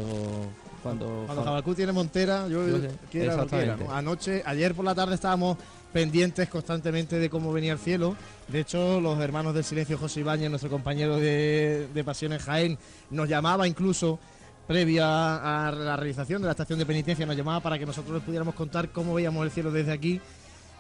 Cuando, 0.81 1.23
Cuando 1.25 1.43
Jabalcú 1.43 1.73
tiene 1.73 1.91
Montera, 1.91 2.47
yo 2.47 2.67
Yo 2.67 2.89
quiera. 3.09 3.45
¿no? 3.75 3.91
Anoche, 3.91 4.43
ayer 4.45 4.75
por 4.75 4.85
la 4.85 4.93
tarde 4.93 5.15
estábamos 5.15 5.57
pendientes 5.91 6.47
constantemente 6.47 7.17
de 7.17 7.29
cómo 7.29 7.51
venía 7.51 7.73
el 7.73 7.79
cielo. 7.79 8.15
De 8.47 8.59
hecho, 8.59 9.01
los 9.01 9.19
hermanos 9.19 9.55
del 9.55 9.63
silencio, 9.63 9.97
José 9.97 10.19
Ibáñez, 10.19 10.49
nuestro 10.49 10.69
compañero 10.69 11.17
de, 11.17 11.87
en 11.95 12.37
Jaén, 12.37 12.77
nos 13.09 13.27
llamaba 13.27 13.67
incluso 13.67 14.19
previa 14.67 15.67
a 15.67 15.71
la 15.71 15.95
realización 15.95 16.41
de 16.41 16.47
la 16.47 16.51
estación 16.51 16.77
de 16.77 16.85
penitencia, 16.85 17.25
nos 17.25 17.37
llamaba 17.37 17.61
para 17.61 17.79
que 17.79 17.85
nosotros 17.85 18.13
les 18.13 18.23
pudiéramos 18.23 18.53
contar 18.55 18.89
cómo 18.89 19.13
veíamos 19.13 19.43
el 19.45 19.51
cielo 19.51 19.71
desde 19.71 19.91
aquí. 19.91 20.21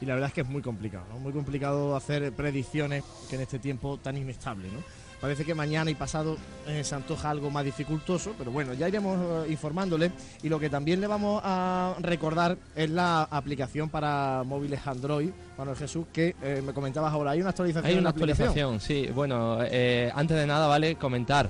Y 0.01 0.05
la 0.05 0.13
verdad 0.13 0.27
es 0.27 0.33
que 0.33 0.41
es 0.41 0.47
muy 0.47 0.61
complicado, 0.61 1.05
¿no? 1.09 1.19
Muy 1.19 1.31
complicado 1.31 1.95
hacer 1.95 2.31
predicciones 2.33 3.03
que 3.29 3.35
en 3.35 3.41
este 3.41 3.59
tiempo 3.59 3.97
tan 3.97 4.17
inestable, 4.17 4.67
¿no? 4.71 4.79
Parece 5.21 5.45
que 5.45 5.55
mañana 5.55 5.89
y 5.89 5.95
pasado 5.95 6.37
eh, 6.67 6.83
se 6.83 6.93
antoja 6.93 7.29
algo 7.29 7.49
más 7.49 7.63
dificultoso, 7.63 8.35
pero 8.37 8.51
bueno, 8.51 8.73
ya 8.73 8.87
iremos 8.87 9.17
eh, 9.17 9.51
informándole. 9.51 10.11
Y 10.43 10.49
lo 10.49 10.59
que 10.59 10.69
también 10.69 10.99
le 11.01 11.07
vamos 11.07 11.41
a 11.43 11.95
recordar 11.99 12.57
es 12.75 12.89
la 12.89 13.23
aplicación 13.23 13.89
para 13.89 14.43
móviles 14.45 14.85
Android, 14.85 15.29
Manuel 15.57 15.77
Jesús, 15.77 16.05
que 16.11 16.35
eh, 16.43 16.61
me 16.63 16.73
comentabas 16.73 17.13
ahora. 17.13 17.31
Hay 17.31 17.41
una 17.41 17.51
actualización. 17.51 17.91
Hay 17.91 17.97
una 17.97 18.09
actualización, 18.09 18.79
sí. 18.79 19.09
Bueno, 19.15 19.59
eh, 19.63 20.11
antes 20.13 20.37
de 20.37 20.45
nada, 20.45 20.67
vale 20.67 20.95
comentar. 20.95 21.49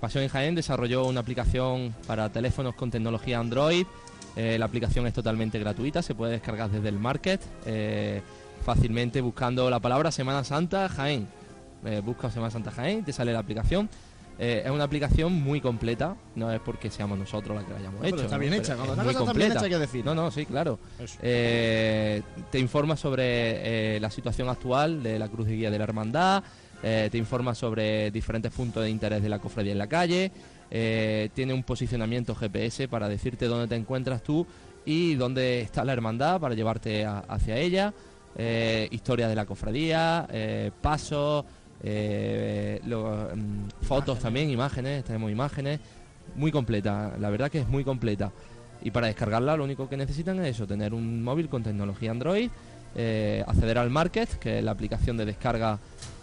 Pasión 0.00 0.24
en 0.24 0.28
Jaén 0.28 0.54
desarrolló 0.54 1.06
una 1.06 1.20
aplicación 1.20 1.94
para 2.06 2.28
teléfonos 2.30 2.74
con 2.74 2.90
tecnología 2.90 3.38
Android. 3.38 3.86
Eh, 4.36 4.56
la 4.58 4.66
aplicación 4.66 5.06
es 5.06 5.12
totalmente 5.14 5.58
gratuita, 5.58 6.00
se 6.02 6.14
puede 6.14 6.32
descargar 6.32 6.70
desde 6.70 6.88
el 6.88 6.98
market 6.98 7.40
eh, 7.66 8.22
fácilmente 8.64 9.20
buscando 9.20 9.68
la 9.70 9.80
palabra 9.80 10.12
Semana 10.12 10.44
Santa 10.44 10.88
Jaén. 10.88 11.26
Eh, 11.84 12.00
busca 12.04 12.30
Semana 12.30 12.50
Santa 12.50 12.70
Jaén, 12.70 13.04
te 13.04 13.12
sale 13.12 13.32
la 13.32 13.40
aplicación. 13.40 13.88
Eh, 14.40 14.62
es 14.64 14.70
una 14.70 14.84
aplicación 14.84 15.32
muy 15.32 15.60
completa, 15.60 16.14
no 16.36 16.52
es 16.52 16.60
porque 16.60 16.90
seamos 16.90 17.18
nosotros 17.18 17.56
la 17.56 17.64
que 17.66 17.72
la 17.72 17.78
hayamos 17.78 17.94
No, 17.96 18.02
pero 18.02 18.16
hecho. 18.16 18.24
está 18.26 18.36
¿no? 18.36 18.40
bien 18.40 18.50
Pero 18.52 18.62
hecha, 18.62 18.72
es 18.72 18.76
cuando 18.78 18.94
una 18.94 19.02
muy 19.02 19.12
está 19.12 19.32
bien 19.32 19.50
hecha 19.52 19.60
hay 19.64 19.70
que 19.70 19.78
decir. 19.78 20.04
No, 20.04 20.14
no, 20.14 20.30
sí, 20.30 20.46
claro. 20.46 20.78
Te 21.20 22.22
informa 22.58 22.96
sobre 22.96 23.98
la 23.98 24.10
situación 24.10 24.48
actual 24.48 25.02
de 25.02 25.18
la 25.18 25.28
Cruz 25.28 25.48
de 25.48 25.56
Guía 25.56 25.70
de 25.72 25.78
la 25.78 25.84
Hermandad, 25.84 26.44
te 26.80 27.18
informa 27.18 27.56
sobre 27.56 28.12
diferentes 28.12 28.52
puntos 28.52 28.84
de 28.84 28.90
interés 28.90 29.22
de 29.22 29.28
la 29.28 29.40
cofradía 29.40 29.72
en 29.72 29.78
la 29.78 29.88
calle, 29.88 30.30
eh, 30.70 31.30
tiene 31.34 31.52
un 31.54 31.62
posicionamiento 31.62 32.34
GPS 32.34 32.88
para 32.88 33.08
decirte 33.08 33.46
dónde 33.46 33.68
te 33.68 33.74
encuentras 33.76 34.22
tú 34.22 34.46
y 34.84 35.14
dónde 35.14 35.60
está 35.60 35.84
la 35.84 35.92
hermandad 35.92 36.40
para 36.40 36.54
llevarte 36.54 37.04
a- 37.04 37.20
hacia 37.20 37.56
ella, 37.56 37.92
eh, 38.36 38.88
historia 38.90 39.28
de 39.28 39.34
la 39.34 39.44
cofradía, 39.46 40.26
eh, 40.30 40.70
pasos, 40.80 41.44
eh, 41.82 42.80
lo- 42.86 43.28
mm, 43.34 43.68
fotos 43.82 44.18
también, 44.18 44.50
imágenes, 44.50 45.04
tenemos 45.04 45.30
imágenes, 45.30 45.80
muy 46.36 46.50
completa, 46.52 47.14
la 47.18 47.30
verdad 47.30 47.50
que 47.50 47.60
es 47.60 47.68
muy 47.68 47.84
completa. 47.84 48.30
Y 48.82 48.90
para 48.90 49.06
descargarla 49.08 49.56
lo 49.56 49.64
único 49.64 49.88
que 49.88 49.96
necesitan 49.96 50.38
es 50.40 50.54
eso, 50.56 50.66
tener 50.66 50.94
un 50.94 51.22
móvil 51.22 51.48
con 51.48 51.62
tecnología 51.62 52.10
Android, 52.10 52.50
acceder 53.46 53.78
al 53.78 53.90
Market, 53.90 54.28
que 54.38 54.58
es 54.58 54.64
la 54.64 54.70
aplicación 54.72 55.16
de 55.16 55.24
descarga 55.24 55.78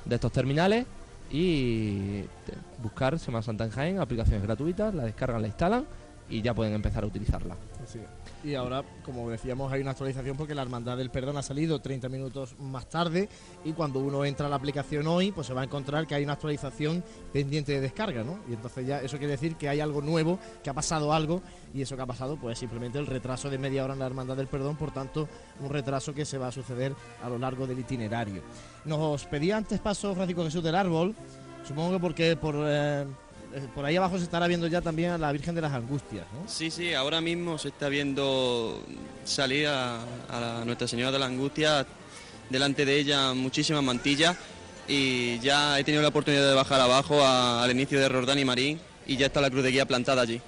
de 0.05 0.15
estos 0.15 0.31
terminales, 0.31 0.86
y 1.31 2.21
te- 2.45 2.53
buscar 2.81 3.17
Semana 3.19 3.41
Santa 3.41 3.63
en 3.65 3.71
Jaén, 3.71 3.99
aplicaciones 3.99 4.43
gratuitas, 4.43 4.93
la 4.93 5.03
descargan, 5.03 5.41
la 5.41 5.47
instalan 5.47 5.85
y 6.29 6.41
ya 6.41 6.53
pueden 6.53 6.73
empezar 6.73 7.03
a 7.03 7.07
utilizarla. 7.07 7.55
Así 7.86 8.00
es. 8.00 8.50
Y 8.50 8.56
ahora, 8.56 8.84
como 9.04 9.30
decíamos, 9.30 9.71
hay 9.71 9.82
una 9.82 9.91
actualización 9.91 10.36
porque 10.36 10.56
la 10.56 10.63
Hermandad 10.63 10.98
del 10.98 11.12
Perdón 11.12 11.38
ha 11.38 11.43
salido 11.43 11.80
30 11.80 12.10
minutos 12.10 12.56
más 12.60 12.89
tarde 12.89 13.30
y 13.63 13.74
cuando 13.74 14.00
uno 14.00 14.26
entra 14.26 14.48
a 14.48 14.50
la 14.50 14.56
aplicación 14.56 15.06
hoy, 15.06 15.32
pues 15.32 15.45
se 15.45 15.54
va 15.54 15.62
a 15.62 15.63
encontrar 15.65 16.08
que 16.08 16.15
hay 16.15 16.24
una 16.24 16.34
actualización 16.34 17.04
pendiente 17.32 17.74
de 17.74 17.82
descarga, 17.82 18.24
¿no? 18.24 18.39
Y 18.50 18.54
entonces 18.54 18.88
ya 18.88 19.02
eso 19.02 19.17
quiere 19.17 19.34
decir 19.34 19.56
que 19.56 19.69
hay 19.69 19.82
algo 19.82 20.02
nuevo, 20.02 20.39
que 20.63 20.69
ha 20.71 20.74
pasado 20.74 21.13
algo 21.13 21.43
y 21.76 21.84
eso 21.84 21.95
que 21.95 22.02
ha 22.02 22.08
pasado 22.08 22.38
pues 22.38 22.54
es 22.54 22.60
simplemente 22.60 22.98
el 22.98 23.06
retraso 23.06 23.52
de 23.52 23.60
media 23.60 23.84
hora 23.84 23.93
en 23.93 24.00
la 24.00 24.08
Hermandad 24.08 24.36
del 24.36 24.48
Perdón, 24.48 24.78
por 24.78 24.91
tanto, 24.91 25.28
un 25.60 25.69
retraso 25.69 26.13
que 26.13 26.26
se 26.26 26.39
va 26.39 26.48
a 26.48 26.52
suceder 26.52 26.95
a 27.21 27.30
lo 27.30 27.38
largo 27.38 27.67
del 27.67 27.78
itinerario. 27.78 28.41
Nos 28.86 29.26
pedía 29.26 29.58
antes 29.58 29.80
paso 29.80 30.15
Francisco 30.15 30.43
Jesús 30.43 30.63
del 30.63 30.76
Árbol, 30.76 31.15
supongo 31.67 31.93
que 31.93 32.00
porque 32.00 32.36
por, 32.36 32.56
eh, 32.58 33.06
por 33.73 33.85
ahí 33.85 33.95
abajo 33.95 34.17
se 34.17 34.23
estará 34.25 34.47
viendo 34.47 34.67
ya 34.67 34.81
también 34.81 35.11
a 35.11 35.17
la 35.17 35.31
Virgen 35.31 35.55
de 35.55 35.61
las 35.61 35.73
Angustias, 35.73 36.25
¿no? 36.33 36.47
Sí, 36.49 36.69
sí, 36.71 36.93
ahora 36.93 37.21
mismo 37.21 37.57
se 37.57 37.69
está 37.69 37.89
viendo 37.89 38.81
salir 39.23 39.67
a, 39.67 39.99
a 40.29 40.39
la 40.39 40.65
Nuestra 40.65 40.87
Señora 40.87 41.11
de 41.11 41.19
la 41.19 41.25
Angustia, 41.27 41.85
delante 42.49 42.85
de 42.85 42.99
ella 42.99 43.33
muchísimas 43.33 43.83
mantillas 43.83 44.35
y 44.87 45.39
ya 45.39 45.79
he 45.79 45.83
tenido 45.83 46.01
la 46.03 46.09
oportunidad 46.09 46.47
de 46.47 46.53
bajar 46.53 46.79
abajo 46.81 47.23
a- 47.23 47.63
al 47.63 47.71
inicio 47.71 47.99
de 47.99 48.07
Rordán 48.09 48.37
y 48.39 48.45
Marín 48.45 48.79
y 49.07 49.17
ya 49.17 49.27
está 49.27 49.41
la 49.41 49.49
cruz 49.49 49.63
de 49.63 49.71
guía 49.71 49.85
plantada 49.85 50.21
allí. 50.21 50.39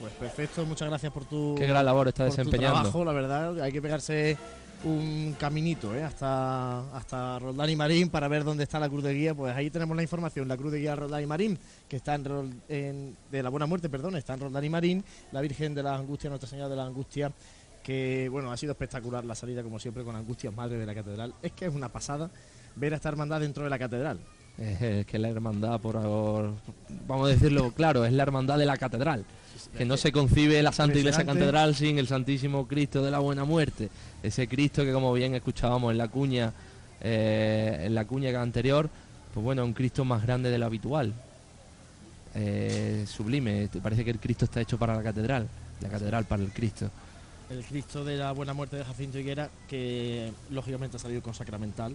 Pues 0.00 0.12
perfecto, 0.14 0.64
muchas 0.66 0.88
gracias 0.88 1.12
por 1.12 1.24
tu, 1.26 1.54
Qué 1.56 1.66
gran 1.66 1.84
labor 1.84 2.08
está 2.08 2.24
por 2.26 2.32
tu 2.34 2.36
desempeñando. 2.38 2.74
trabajo, 2.80 3.04
la 3.04 3.12
verdad, 3.12 3.60
hay 3.62 3.70
que 3.72 3.80
pegarse 3.80 4.36
un 4.84 5.36
caminito 5.38 5.94
¿eh? 5.94 6.02
hasta, 6.02 6.80
hasta 6.96 7.38
Roldán 7.38 7.70
y 7.70 7.76
Marín 7.76 8.08
para 8.10 8.26
ver 8.28 8.42
dónde 8.44 8.64
está 8.64 8.80
la 8.80 8.88
Cruz 8.88 9.04
de 9.04 9.14
Guía. 9.14 9.34
Pues 9.34 9.54
ahí 9.54 9.70
tenemos 9.70 9.96
la 9.96 10.02
información, 10.02 10.48
la 10.48 10.56
Cruz 10.56 10.72
de 10.72 10.80
Guía 10.80 10.96
Roldán 10.96 11.22
y 11.22 11.26
Marín, 11.26 11.58
que 11.88 11.96
está 11.96 12.14
en, 12.14 13.16
de 13.30 13.42
la 13.42 13.48
Buena 13.48 13.66
Muerte, 13.66 13.88
perdón, 13.88 14.16
está 14.16 14.34
en 14.34 14.40
Roldán 14.40 14.64
y 14.64 14.70
Marín, 14.70 15.04
la 15.30 15.40
Virgen 15.40 15.74
de 15.74 15.82
las 15.82 16.00
Angustias, 16.00 16.30
Nuestra 16.30 16.48
Señora 16.50 16.68
de 16.68 16.76
las 16.76 16.86
Angustias, 16.88 17.32
que 17.82 18.28
bueno, 18.30 18.50
ha 18.52 18.56
sido 18.56 18.72
espectacular 18.72 19.24
la 19.24 19.34
salida 19.34 19.62
como 19.62 19.78
siempre 19.78 20.04
con 20.04 20.16
Angustias 20.16 20.54
Madre 20.54 20.78
de 20.78 20.86
la 20.86 20.94
Catedral. 20.94 21.34
Es 21.42 21.52
que 21.52 21.66
es 21.66 21.74
una 21.74 21.88
pasada 21.88 22.30
ver 22.76 22.92
a 22.92 22.96
esta 22.96 23.08
hermandad 23.08 23.40
dentro 23.40 23.64
de 23.64 23.70
la 23.70 23.78
catedral. 23.78 24.18
Es 24.58 25.06
que 25.06 25.18
la 25.18 25.28
hermandad, 25.30 25.80
por, 25.80 26.00
por- 26.02 26.52
vamos 27.06 27.26
a 27.28 27.30
decirlo 27.32 27.70
claro, 27.72 28.04
es 28.04 28.12
la 28.12 28.22
hermandad 28.22 28.58
de 28.58 28.66
la 28.66 28.76
catedral. 28.76 29.24
Que 29.76 29.84
no 29.84 29.96
se 29.96 30.12
concibe 30.12 30.62
la 30.62 30.72
Santa 30.72 30.98
Iglesia. 30.98 31.24
Catedral 31.24 31.74
sin 31.74 31.98
el 31.98 32.06
Santísimo 32.06 32.66
Cristo 32.66 33.02
de 33.02 33.10
la 33.10 33.18
Buena 33.18 33.44
Muerte. 33.44 33.88
Ese 34.22 34.46
Cristo 34.48 34.84
que, 34.84 34.92
como 34.92 35.12
bien 35.12 35.34
escuchábamos 35.34 35.92
en 35.92 35.98
la 35.98 36.08
cuña, 36.08 36.52
eh, 37.00 37.84
en 37.86 37.94
la 37.94 38.04
cuña 38.04 38.40
anterior, 38.40 38.88
pues 39.32 39.44
bueno, 39.44 39.64
un 39.64 39.72
Cristo 39.72 40.04
más 40.04 40.22
grande 40.22 40.50
de 40.50 40.58
lo 40.58 40.66
habitual. 40.66 41.12
Eh, 42.34 43.04
sublime. 43.06 43.68
Te 43.68 43.80
Parece 43.80 44.04
que 44.04 44.10
el 44.10 44.18
Cristo 44.18 44.44
está 44.44 44.60
hecho 44.60 44.78
para 44.78 44.94
la 44.94 45.02
catedral, 45.02 45.48
la 45.80 45.88
catedral 45.88 46.24
para 46.24 46.42
el 46.42 46.52
Cristo. 46.52 46.90
el 47.50 47.64
Cristo 47.64 48.04
de 48.04 48.16
la 48.16 48.32
Buena 48.32 48.54
Muerte 48.54 48.76
de 48.76 48.84
Jacinto 48.84 49.18
Higuera, 49.18 49.50
que 49.68 50.32
lógicamente 50.50 50.96
ha 50.96 51.00
salido 51.00 51.22
con 51.22 51.34
Sacramental. 51.34 51.94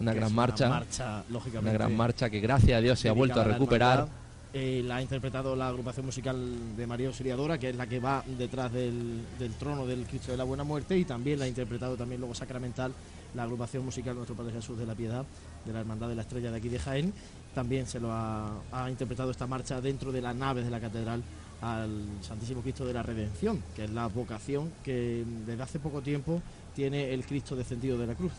Una 0.00 0.12
gran 0.12 0.34
marcha, 0.34 0.68
marcha, 0.68 1.24
lógicamente. 1.30 1.70
una 1.70 1.72
gran 1.72 1.96
marcha 1.96 2.28
que 2.28 2.40
gracias 2.40 2.76
a 2.76 2.80
Dios 2.80 2.98
se 2.98 3.08
ha 3.08 3.12
vuelto 3.12 3.40
a 3.40 3.44
recuperar. 3.44 4.08
Eh, 4.56 4.84
la 4.86 4.96
ha 4.96 5.02
interpretado 5.02 5.56
la 5.56 5.66
agrupación 5.66 6.06
musical 6.06 6.76
de 6.76 6.86
María 6.86 7.08
Auxiliadora, 7.08 7.58
que 7.58 7.70
es 7.70 7.76
la 7.76 7.88
que 7.88 7.98
va 7.98 8.22
detrás 8.38 8.72
del, 8.72 9.24
trono 9.58 9.84
del 9.84 10.06
Cristo 10.06 10.30
de 10.30 10.38
la 10.38 10.44
Buena 10.44 10.62
Muerte, 10.62 10.96
y 10.96 11.04
también 11.04 11.40
la 11.40 11.46
ha 11.46 11.48
interpretado 11.48 11.96
también 11.96 12.20
luego 12.20 12.36
Sacramental, 12.36 12.92
la 13.34 13.42
agrupación 13.42 13.84
musical 13.84 14.14
Nuestro 14.14 14.36
Padre 14.36 14.52
Jesús 14.52 14.78
de 14.78 14.86
la 14.86 14.94
Piedad, 14.94 15.24
de 15.64 15.72
la 15.72 15.80
Hermandad 15.80 16.08
de 16.08 16.14
la 16.14 16.22
Estrella 16.22 16.52
de 16.52 16.58
aquí 16.58 16.68
de 16.68 16.78
Jaén. 16.78 17.12
También 17.52 17.88
se 17.88 17.98
lo 17.98 18.12
ha, 18.12 18.60
interpretado 18.88 19.32
esta 19.32 19.48
marcha 19.48 19.80
dentro 19.80 20.12
de 20.12 20.22
las 20.22 20.36
naves 20.36 20.64
de 20.64 20.70
la 20.70 20.78
catedral 20.78 21.20
al 21.60 22.04
Santísimo 22.20 22.60
Cristo 22.60 22.86
de 22.86 22.92
la 22.92 23.02
Redención, 23.02 23.60
que 23.74 23.86
es 23.86 23.90
la 23.90 24.06
vocación 24.06 24.70
que 24.84 25.24
desde 25.46 25.64
hace 25.64 25.80
poco 25.80 26.00
tiempo 26.00 26.40
tiene 26.76 27.12
el 27.12 27.26
Cristo 27.26 27.56
descendido 27.56 27.98
de 27.98 28.06
la 28.06 28.14
cruz. 28.14 28.32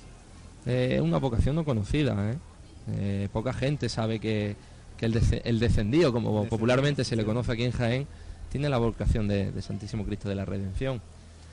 Eh, 0.66 0.94
Es 0.96 1.02
una 1.02 1.18
vocación 1.18 1.58
no 1.58 1.66
conocida, 1.66 2.32
¿eh? 2.32 2.38
Eh, 2.88 3.30
poca 3.34 3.52
gente 3.52 3.90
sabe 3.90 4.20
que, 4.20 4.56
que 4.98 5.06
el, 5.08 5.12
descendido, 5.14 6.12
como 6.14 6.30
Descendido, 6.30 6.50
popularmente 6.50 7.04
se 7.04 7.16
le 7.16 7.26
conoce 7.26 7.52
aquí 7.52 7.64
en 7.64 7.72
Jaén, 7.72 8.08
tiene 8.52 8.70
la 8.70 8.78
vocación 8.78 9.28
de, 9.28 9.52
de 9.52 9.62
Santísimo 9.62 10.06
Cristo 10.06 10.30
de 10.30 10.36
la 10.36 10.46
Redención. 10.46 11.02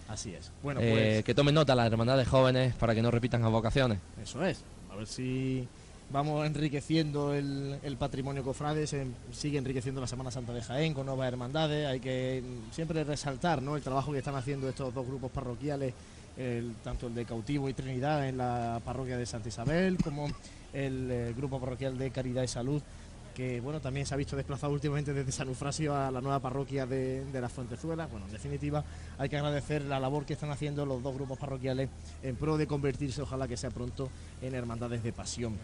Así 0.09 0.35
es. 0.35 0.51
Bueno, 0.63 0.81
Eh, 0.83 0.93
pues 1.15 1.25
Que 1.25 1.35
tomen 1.35 1.55
nota 1.55 1.75
las 1.75 1.87
hermandades 1.91 2.29
jóvenes 2.29 2.75
para 2.75 2.95
que 2.95 3.03
no 3.03 3.11
repitan 3.11 3.41
las 3.43 3.51
vocaciones. 3.51 3.99
Eso 4.23 4.45
es. 4.45 4.61
A 4.93 4.97
ver 4.97 5.07
si 5.07 5.67
vamos 6.13 6.45
enriqueciendo 6.47 7.33
el, 7.35 7.79
el 7.83 7.97
patrimonio 7.97 8.43
cofrade, 8.45 8.87
se 8.87 9.07
sigue 9.33 9.57
enriqueciendo 9.59 10.01
la 10.01 10.07
Semana 10.07 10.31
Santa 10.31 10.53
de 10.53 10.61
Jaén 10.61 10.93
con 10.93 11.07
nuevas 11.07 11.27
hermandades. 11.29 11.87
Hay 11.87 11.99
que 12.01 12.43
mm, 12.45 12.73
siempre 12.75 13.03
resaltar 13.05 13.63
¿no? 13.63 13.75
el 13.77 13.83
trabajo 13.83 14.13
que 14.13 14.19
están 14.19 14.35
haciendo 14.35 14.69
estos 14.69 14.93
dos 14.93 15.07
grupos 15.07 15.31
parroquiales, 15.31 15.95
el- 16.37 16.75
tanto 16.85 17.07
el 17.07 17.15
de 17.15 17.25
Cautivo 17.25 17.69
y 17.71 17.73
Trinidad 17.73 18.29
en 18.29 18.37
la 18.37 18.81
parroquia 18.85 19.17
de 19.17 19.25
Santa 19.25 19.49
Isabel, 19.49 19.97
como 20.05 20.29
el 20.75 21.09
eh, 21.11 21.35
grupo 21.37 21.59
parroquial 21.59 21.97
de 21.97 22.11
Caridad 22.11 22.43
y 22.43 22.49
Salud, 22.49 22.83
que 23.33 23.61
bueno 23.61 23.81
también 23.81 24.07
se 24.07 24.15
ha 24.15 24.17
visto 24.17 24.37
desplazado 24.37 24.73
últimamente 24.73 25.13
desde 25.13 25.33
San 25.33 25.49
Eufrasio 25.49 25.95
a 25.95 26.11
la 26.11 26.21
nueva 26.21 26.41
parroquia 26.41 26.87
de, 26.87 27.25
de 27.25 27.41
las 27.41 27.53
Fuentezuelas. 27.53 28.11
Bueno, 28.11 28.27
en 28.27 28.33
definitiva, 28.33 28.85
hay 29.19 29.29
que 29.29 29.37
agradecer 29.37 29.83
la 29.83 29.99
labor 29.99 30.25
que 30.25 30.35
están 30.35 30.51
haciendo 30.51 30.87
los 30.87 31.03
dos 31.03 31.15
grupos 31.15 31.39
parroquiales 31.39 31.89
en 32.23 32.37
pro 32.37 32.57
de 32.57 32.67
convertirse, 32.67 33.23
ojalá 33.23 33.49
que 33.49 33.57
sea 33.57 33.71
pronto, 33.71 34.11
en 34.41 34.55
hermandades 34.55 35.03
de 35.03 35.13
pasión. 35.13 35.57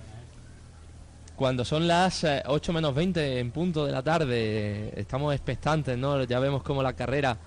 Cuando 1.37 1.65
son 1.65 1.87
las 1.87 2.25
eh, 2.25 2.43
8 2.47 2.73
menos 2.73 2.95
20 2.95 3.39
en 3.39 3.53
punto 3.53 3.87
de 3.87 3.93
la 3.93 4.03
tarde, 4.03 4.35
eh, 4.37 4.95
estamos 4.97 5.33
expectantes, 5.35 5.97
¿no? 5.97 6.25
Ya 6.25 6.41
vemos 6.41 6.65
cómo 6.65 6.83
la 6.83 6.95
carrera, 6.95 7.39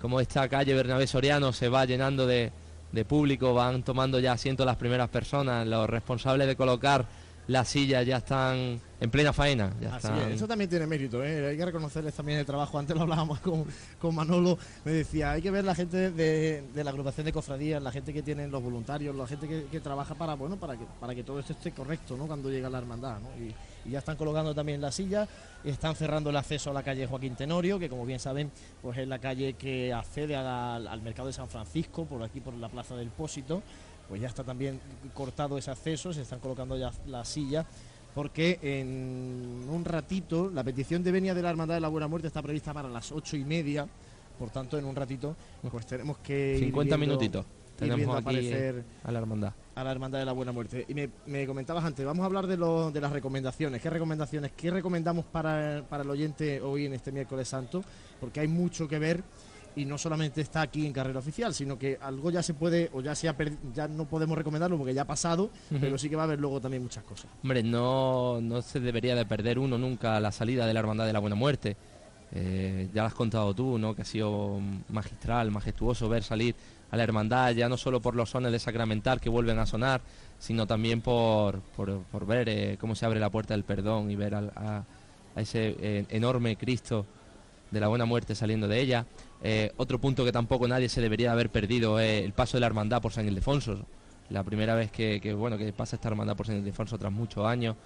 como 0.00 0.18
esta 0.18 0.48
calle 0.48 0.72
Bernabé 0.72 1.06
Soriano 1.06 1.52
se 1.52 1.68
va 1.68 1.84
llenando 1.84 2.26
de, 2.26 2.50
de 2.90 3.04
público, 3.04 3.52
van 3.52 3.82
tomando 3.82 4.18
ya 4.18 4.32
asiento 4.32 4.64
las 4.64 4.76
primeras 4.76 5.10
personas, 5.10 5.66
los 5.66 5.90
responsables 5.90 6.46
de 6.46 6.56
colocar 6.56 7.04
las 7.46 7.68
sillas 7.68 8.06
ya 8.06 8.18
están 8.18 8.80
en 9.04 9.10
plena 9.10 9.32
faena. 9.32 9.72
Ya 9.80 9.94
Así 9.96 10.08
es, 10.26 10.34
eso 10.36 10.48
también 10.48 10.68
tiene 10.68 10.86
mérito, 10.86 11.22
¿eh? 11.22 11.48
hay 11.50 11.56
que 11.56 11.64
reconocerles 11.64 12.14
también 12.14 12.38
el 12.38 12.46
trabajo. 12.46 12.78
Antes 12.78 12.96
lo 12.96 13.02
hablábamos 13.02 13.38
con, 13.40 13.64
con 14.00 14.14
Manolo, 14.14 14.58
me 14.84 14.92
decía, 14.92 15.32
hay 15.32 15.42
que 15.42 15.50
ver 15.50 15.64
la 15.64 15.74
gente 15.74 16.10
de, 16.10 16.62
de 16.74 16.84
la 16.84 16.90
agrupación 16.90 17.24
de 17.26 17.32
cofradías, 17.32 17.82
la 17.82 17.92
gente 17.92 18.12
que 18.12 18.22
tienen 18.22 18.50
los 18.50 18.62
voluntarios, 18.62 19.14
la 19.14 19.26
gente 19.26 19.46
que, 19.46 19.66
que 19.66 19.80
trabaja 19.80 20.14
para 20.14 20.34
bueno 20.34 20.56
para 20.56 20.76
que 20.76 20.84
para 21.00 21.14
que 21.14 21.22
todo 21.22 21.38
esto 21.38 21.52
esté 21.52 21.70
correcto 21.72 22.16
¿no? 22.16 22.26
cuando 22.26 22.50
llega 22.50 22.68
la 22.70 22.78
hermandad. 22.78 23.18
¿no? 23.20 23.28
Y, 23.44 23.54
y 23.86 23.90
ya 23.92 23.98
están 23.98 24.16
colocando 24.16 24.54
también 24.54 24.80
las 24.80 24.94
sillas, 24.94 25.28
y 25.62 25.68
están 25.68 25.94
cerrando 25.94 26.30
el 26.30 26.36
acceso 26.36 26.70
a 26.70 26.72
la 26.72 26.82
calle 26.82 27.06
Joaquín 27.06 27.36
Tenorio, 27.36 27.78
que 27.78 27.88
como 27.90 28.06
bien 28.06 28.18
saben, 28.18 28.50
pues 28.80 28.96
es 28.98 29.06
la 29.06 29.18
calle 29.18 29.52
que 29.54 29.92
accede 29.92 30.32
la- 30.34 30.76
al 30.76 31.02
mercado 31.02 31.26
de 31.28 31.34
San 31.34 31.48
Francisco, 31.48 32.06
por 32.06 32.22
aquí 32.22 32.40
por 32.40 32.54
la 32.54 32.68
plaza 32.70 32.96
del 32.96 33.08
Pósito. 33.08 33.62
Pues 34.08 34.20
ya 34.20 34.28
está 34.28 34.44
también 34.44 34.80
cortado 35.14 35.56
ese 35.56 35.70
acceso, 35.70 36.12
se 36.12 36.20
están 36.22 36.38
colocando 36.38 36.76
ya 36.76 36.92
las 37.06 37.26
sillas 37.26 37.64
porque 38.14 38.58
en 38.62 39.66
un 39.68 39.84
ratito 39.84 40.50
la 40.50 40.62
petición 40.64 41.02
de 41.02 41.12
venia 41.12 41.34
de 41.34 41.42
la 41.42 41.50
Hermandad 41.50 41.74
de 41.74 41.80
la 41.80 41.88
Buena 41.88 42.08
Muerte 42.08 42.28
está 42.28 42.42
prevista 42.42 42.72
para 42.72 42.88
las 42.88 43.10
ocho 43.12 43.36
y 43.36 43.44
media, 43.44 43.86
por 44.38 44.50
tanto 44.50 44.78
en 44.78 44.84
un 44.84 44.94
ratito 44.96 45.36
pues 45.70 45.86
tenemos 45.86 46.18
que 46.18 46.54
ir 46.54 46.64
50 46.66 46.96
viendo- 46.96 47.14
minutitos. 47.14 47.46
Tenemos 47.76 48.16
aquí 48.18 48.36
a 49.02 49.10
la 49.10 49.18
hermandad. 49.18 49.52
a 49.74 49.82
la 49.82 49.90
Hermandad 49.90 50.20
de 50.20 50.24
la 50.24 50.30
Buena 50.30 50.52
Muerte. 50.52 50.84
Y 50.88 50.94
me, 50.94 51.10
me 51.26 51.44
comentabas 51.44 51.84
antes, 51.84 52.06
vamos 52.06 52.22
a 52.22 52.26
hablar 52.26 52.46
de, 52.46 52.56
lo- 52.56 52.92
de 52.92 53.00
las 53.00 53.10
recomendaciones. 53.10 53.82
¿Qué 53.82 53.90
recomendaciones? 53.90 54.52
¿Qué 54.56 54.70
recomendamos 54.70 55.24
para, 55.24 55.82
para 55.88 56.04
el 56.04 56.10
oyente 56.10 56.60
hoy 56.60 56.86
en 56.86 56.92
este 56.92 57.10
miércoles 57.10 57.48
santo? 57.48 57.82
Porque 58.20 58.38
hay 58.38 58.46
mucho 58.46 58.86
que 58.86 59.00
ver 59.00 59.24
y 59.76 59.84
no 59.84 59.98
solamente 59.98 60.40
está 60.40 60.60
aquí 60.62 60.86
en 60.86 60.92
carrera 60.92 61.18
oficial, 61.18 61.52
sino 61.54 61.78
que 61.78 61.98
algo 62.00 62.30
ya 62.30 62.42
se 62.42 62.54
puede, 62.54 62.90
o 62.92 63.00
ya 63.00 63.14
se 63.14 63.28
ha 63.28 63.36
ya 63.74 63.88
no 63.88 64.04
podemos 64.04 64.36
recomendarlo 64.38 64.76
porque 64.78 64.94
ya 64.94 65.02
ha 65.02 65.06
pasado, 65.06 65.50
pero 65.80 65.98
sí 65.98 66.08
que 66.08 66.16
va 66.16 66.22
a 66.22 66.26
haber 66.26 66.40
luego 66.40 66.60
también 66.60 66.82
muchas 66.82 67.02
cosas. 67.04 67.26
Hombre, 67.42 67.62
no, 67.62 68.40
no 68.40 68.62
se 68.62 68.78
debería 68.80 69.14
de 69.16 69.26
perder 69.26 69.58
uno 69.58 69.76
nunca 69.78 70.20
la 70.20 70.30
salida 70.32 70.66
de 70.66 70.74
la 70.74 70.80
Hermandad 70.80 71.06
de 71.06 71.12
la 71.12 71.18
Buena 71.18 71.36
Muerte. 71.36 71.76
Eh, 72.32 72.88
ya 72.92 73.02
lo 73.02 73.08
has 73.08 73.14
contado 73.14 73.54
tú, 73.54 73.78
¿no? 73.78 73.94
Que 73.94 74.02
ha 74.02 74.04
sido 74.04 74.58
magistral, 74.88 75.50
majestuoso 75.50 76.08
ver 76.08 76.22
salir 76.24 76.54
a 76.90 76.96
la 76.96 77.02
hermandad, 77.02 77.52
ya 77.52 77.68
no 77.68 77.76
solo 77.76 78.00
por 78.00 78.14
los 78.14 78.30
sones 78.30 78.52
de 78.52 78.58
Sacramental 78.58 79.20
que 79.20 79.28
vuelven 79.28 79.58
a 79.58 79.66
sonar, 79.66 80.00
sino 80.38 80.66
también 80.66 81.00
por, 81.00 81.60
por, 81.76 81.98
por 82.02 82.26
ver 82.26 82.48
eh, 82.48 82.76
cómo 82.80 82.94
se 82.94 83.06
abre 83.06 83.18
la 83.20 83.30
puerta 83.30 83.54
del 83.54 83.64
perdón 83.64 84.10
y 84.10 84.16
ver 84.16 84.34
al- 84.34 84.52
a, 84.56 84.84
a 85.34 85.40
ese 85.40 85.76
eh, 85.80 86.06
enorme 86.10 86.56
Cristo 86.56 87.06
de 87.70 87.80
la 87.80 87.88
Buena 87.88 88.04
Muerte 88.04 88.34
saliendo 88.34 88.68
de 88.68 88.80
ella. 88.80 89.06
Eh, 89.42 89.72
otro 89.76 89.98
punto 90.00 90.24
que 90.24 90.32
tampoco 90.32 90.66
nadie 90.68 90.88
se 90.88 91.00
debería 91.00 91.32
haber 91.32 91.50
perdido 91.50 92.00
es 92.00 92.24
el 92.24 92.32
paso 92.32 92.56
de 92.56 92.60
la 92.62 92.66
hermandad 92.66 93.02
por 93.02 93.12
San 93.12 93.26
Ildefonso. 93.26 93.84
La 94.30 94.42
primera 94.42 94.74
vez 94.74 94.90
que, 94.90 95.20
bueno 95.34 95.58
que 95.58 95.70
pasa 95.72 95.96
esta 95.96 96.08
hermandad 96.08 96.34
por 96.36 96.46
San 96.46 96.56
Ildefonso 96.56 96.98
tras 96.98 97.12
muchos 97.12 97.44
años. 97.46 97.76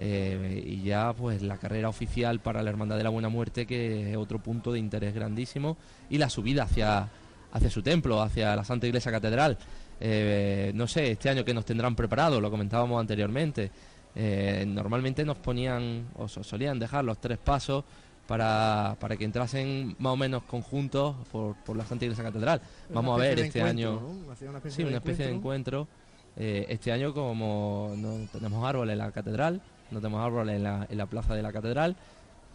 eh, 0.00 0.62
y 0.64 0.82
ya 0.82 1.12
pues 1.12 1.42
la 1.42 1.56
carrera 1.56 1.88
oficial 1.88 2.38
para 2.38 2.62
la 2.62 2.70
Hermandad 2.70 2.96
de 2.98 3.02
la 3.02 3.10
Buena 3.10 3.28
Muerte, 3.28 3.66
que 3.66 4.10
es 4.12 4.16
otro 4.16 4.38
punto 4.38 4.70
de 4.70 4.78
interés 4.78 5.12
grandísimo, 5.12 5.76
y 6.08 6.18
la 6.18 6.28
subida 6.30 6.62
hacia, 6.64 7.08
hacia 7.52 7.68
su 7.70 7.82
templo, 7.82 8.22
hacia 8.22 8.54
la 8.54 8.62
Santa 8.64 8.86
Iglesia 8.86 9.10
Catedral. 9.10 9.58
Eh, 10.00 10.70
no 10.74 10.86
sé, 10.86 11.10
este 11.10 11.30
año 11.30 11.44
que 11.44 11.52
nos 11.52 11.64
tendrán 11.64 11.96
preparado, 11.96 12.40
lo 12.40 12.48
comentábamos 12.48 13.00
anteriormente. 13.00 13.72
Eh, 14.14 14.64
normalmente 14.68 15.24
nos 15.24 15.38
ponían 15.38 16.06
o 16.14 16.28
so- 16.28 16.44
solían 16.44 16.78
dejar 16.78 17.04
los 17.04 17.18
tres 17.20 17.38
pasos 17.38 17.84
para, 18.28 18.94
para 19.00 19.16
que 19.16 19.24
entrasen 19.24 19.96
más 19.98 20.12
o 20.12 20.16
menos 20.16 20.42
conjuntos 20.42 21.16
por, 21.32 21.56
por 21.64 21.76
la 21.78 21.86
Santa 21.86 22.04
Iglesia 22.04 22.22
Catedral. 22.22 22.60
Vamos 22.92 23.18
a 23.18 23.22
ver 23.22 23.40
este 23.40 23.62
año. 23.62 23.98
una 23.98 24.58
especie 24.58 24.70
sí, 24.70 24.82
de 24.82 24.88
una 24.88 24.98
especie 24.98 25.26
de 25.26 25.32
encuentro. 25.32 25.88
Eh, 26.36 26.66
este 26.68 26.92
año, 26.92 27.14
como 27.14 27.94
no 27.96 28.28
tenemos 28.30 28.62
árboles 28.64 28.92
en 28.92 28.98
la 28.98 29.10
catedral, 29.12 29.62
no 29.90 30.00
tenemos 30.00 30.24
árboles 30.24 30.56
en 30.56 30.62
la, 30.62 30.86
en 30.90 30.98
la 30.98 31.06
plaza 31.06 31.34
de 31.34 31.42
la 31.42 31.52
catedral, 31.52 31.96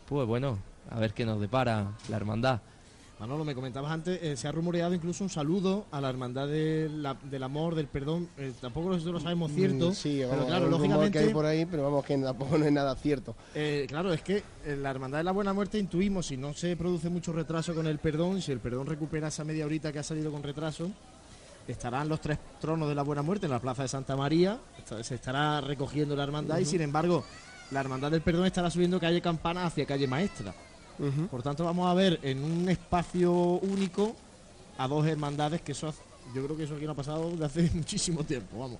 pues 0.08 0.28
bueno, 0.28 0.60
a 0.92 1.00
ver 1.00 1.14
qué 1.16 1.26
nos 1.26 1.42
depara 1.42 1.88
la 2.08 2.18
hermandad. 2.18 2.62
Manolo, 3.20 3.46
me 3.46 3.56
comentabas 3.56 3.92
antes, 3.92 4.20
eh, 4.22 4.36
se 4.36 4.48
ha 4.48 4.52
rumoreado 4.52 4.94
incluso 4.94 5.24
un 5.24 5.30
saludo 5.30 5.86
a 5.92 6.02
la 6.02 6.10
hermandad 6.10 6.48
de 6.48 6.90
la- 6.90 7.14
del 7.14 7.44
amor, 7.44 7.74
del 7.76 7.88
perdón. 7.88 8.28
Eh, 8.38 8.52
tampoco 8.60 8.90
nosotros 8.90 9.14
lo 9.14 9.20
sabemos 9.22 9.52
cierto, 9.52 9.92
Mm, 9.92 9.94
Sí, 9.94 10.16
pero 10.18 10.30
vamos, 10.30 10.46
claro, 10.48 10.66
un 10.66 10.72
rumor 10.72 10.80
lógicamente. 10.88 11.20
que 11.20 11.26
hay 11.26 11.34
por 11.34 11.46
ahí, 11.46 11.66
pero 11.66 11.84
vamos, 11.84 12.04
que 12.04 12.18
tampoco 12.18 12.58
no 12.58 12.66
es 12.66 12.72
nada 12.74 12.96
cierto. 12.96 13.36
Eh, 13.56 13.86
claro, 13.88 14.12
es 14.12 14.22
que 14.24 14.44
en 14.66 14.84
la 14.84 14.90
Hermandad 14.92 15.20
de 15.20 15.24
la 15.24 15.32
Buena 15.32 15.54
Muerte 15.54 15.78
intuimos, 15.80 16.26
si 16.26 16.36
no 16.38 16.54
se 16.54 16.76
produce 16.76 17.08
mucho 17.10 17.32
retraso 17.32 17.74
con 17.74 17.88
el 17.88 18.00
perdón, 18.00 18.42
si 18.42 18.52
el 18.52 18.60
perdón 18.60 18.88
recupera 18.88 19.30
esa 19.30 19.44
media 19.46 19.66
horita 19.66 19.94
que 19.94 20.00
ha 20.00 20.04
salido 20.04 20.30
con 20.32 20.44
retraso, 20.44 20.90
estarán 21.68 22.10
los 22.10 22.20
tres 22.20 22.40
tronos 22.60 22.90
de 22.90 22.96
la 22.96 23.04
Buena 23.04 23.22
Muerte 23.22 23.46
en 23.46 23.52
la 23.54 23.60
Plaza 23.60 23.84
de 23.84 23.88
Santa 23.88 24.18
María, 24.18 24.60
se 25.02 25.16
estará 25.16 25.62
recogiendo 25.62 26.14
la 26.16 26.24
hermandad 26.24 26.58
y 26.58 26.66
sin 26.66 26.82
embargo 26.82 27.24
la 27.72 27.80
Hermandad 27.80 28.12
del 28.12 28.22
Perdón 28.22 28.48
estará 28.48 28.70
subiendo 28.70 29.00
calle 29.00 29.22
Campana 29.22 29.66
hacia 29.66 29.86
calle 29.86 30.08
Maestra. 30.08 30.54
Por 31.30 31.42
tanto 31.42 31.66
vamos 31.66 31.90
a 31.90 31.94
ver 31.94 32.20
en 32.24 32.44
un 32.44 32.70
espacio 32.70 33.32
único 33.34 34.16
a 34.78 34.88
dos 34.88 35.06
hermandades 35.06 35.62
que 35.62 35.72
eso, 35.74 35.94
yo 36.34 36.44
creo 36.44 36.58
que 36.58 36.64
eso 36.64 36.76
aquí 36.76 36.86
no 36.86 36.92
ha 36.92 36.96
pasado 36.96 37.32
desde 37.32 37.46
hace 37.46 37.72
muchísimo 37.74 38.24
tiempo, 38.24 38.60
vamos. 38.60 38.80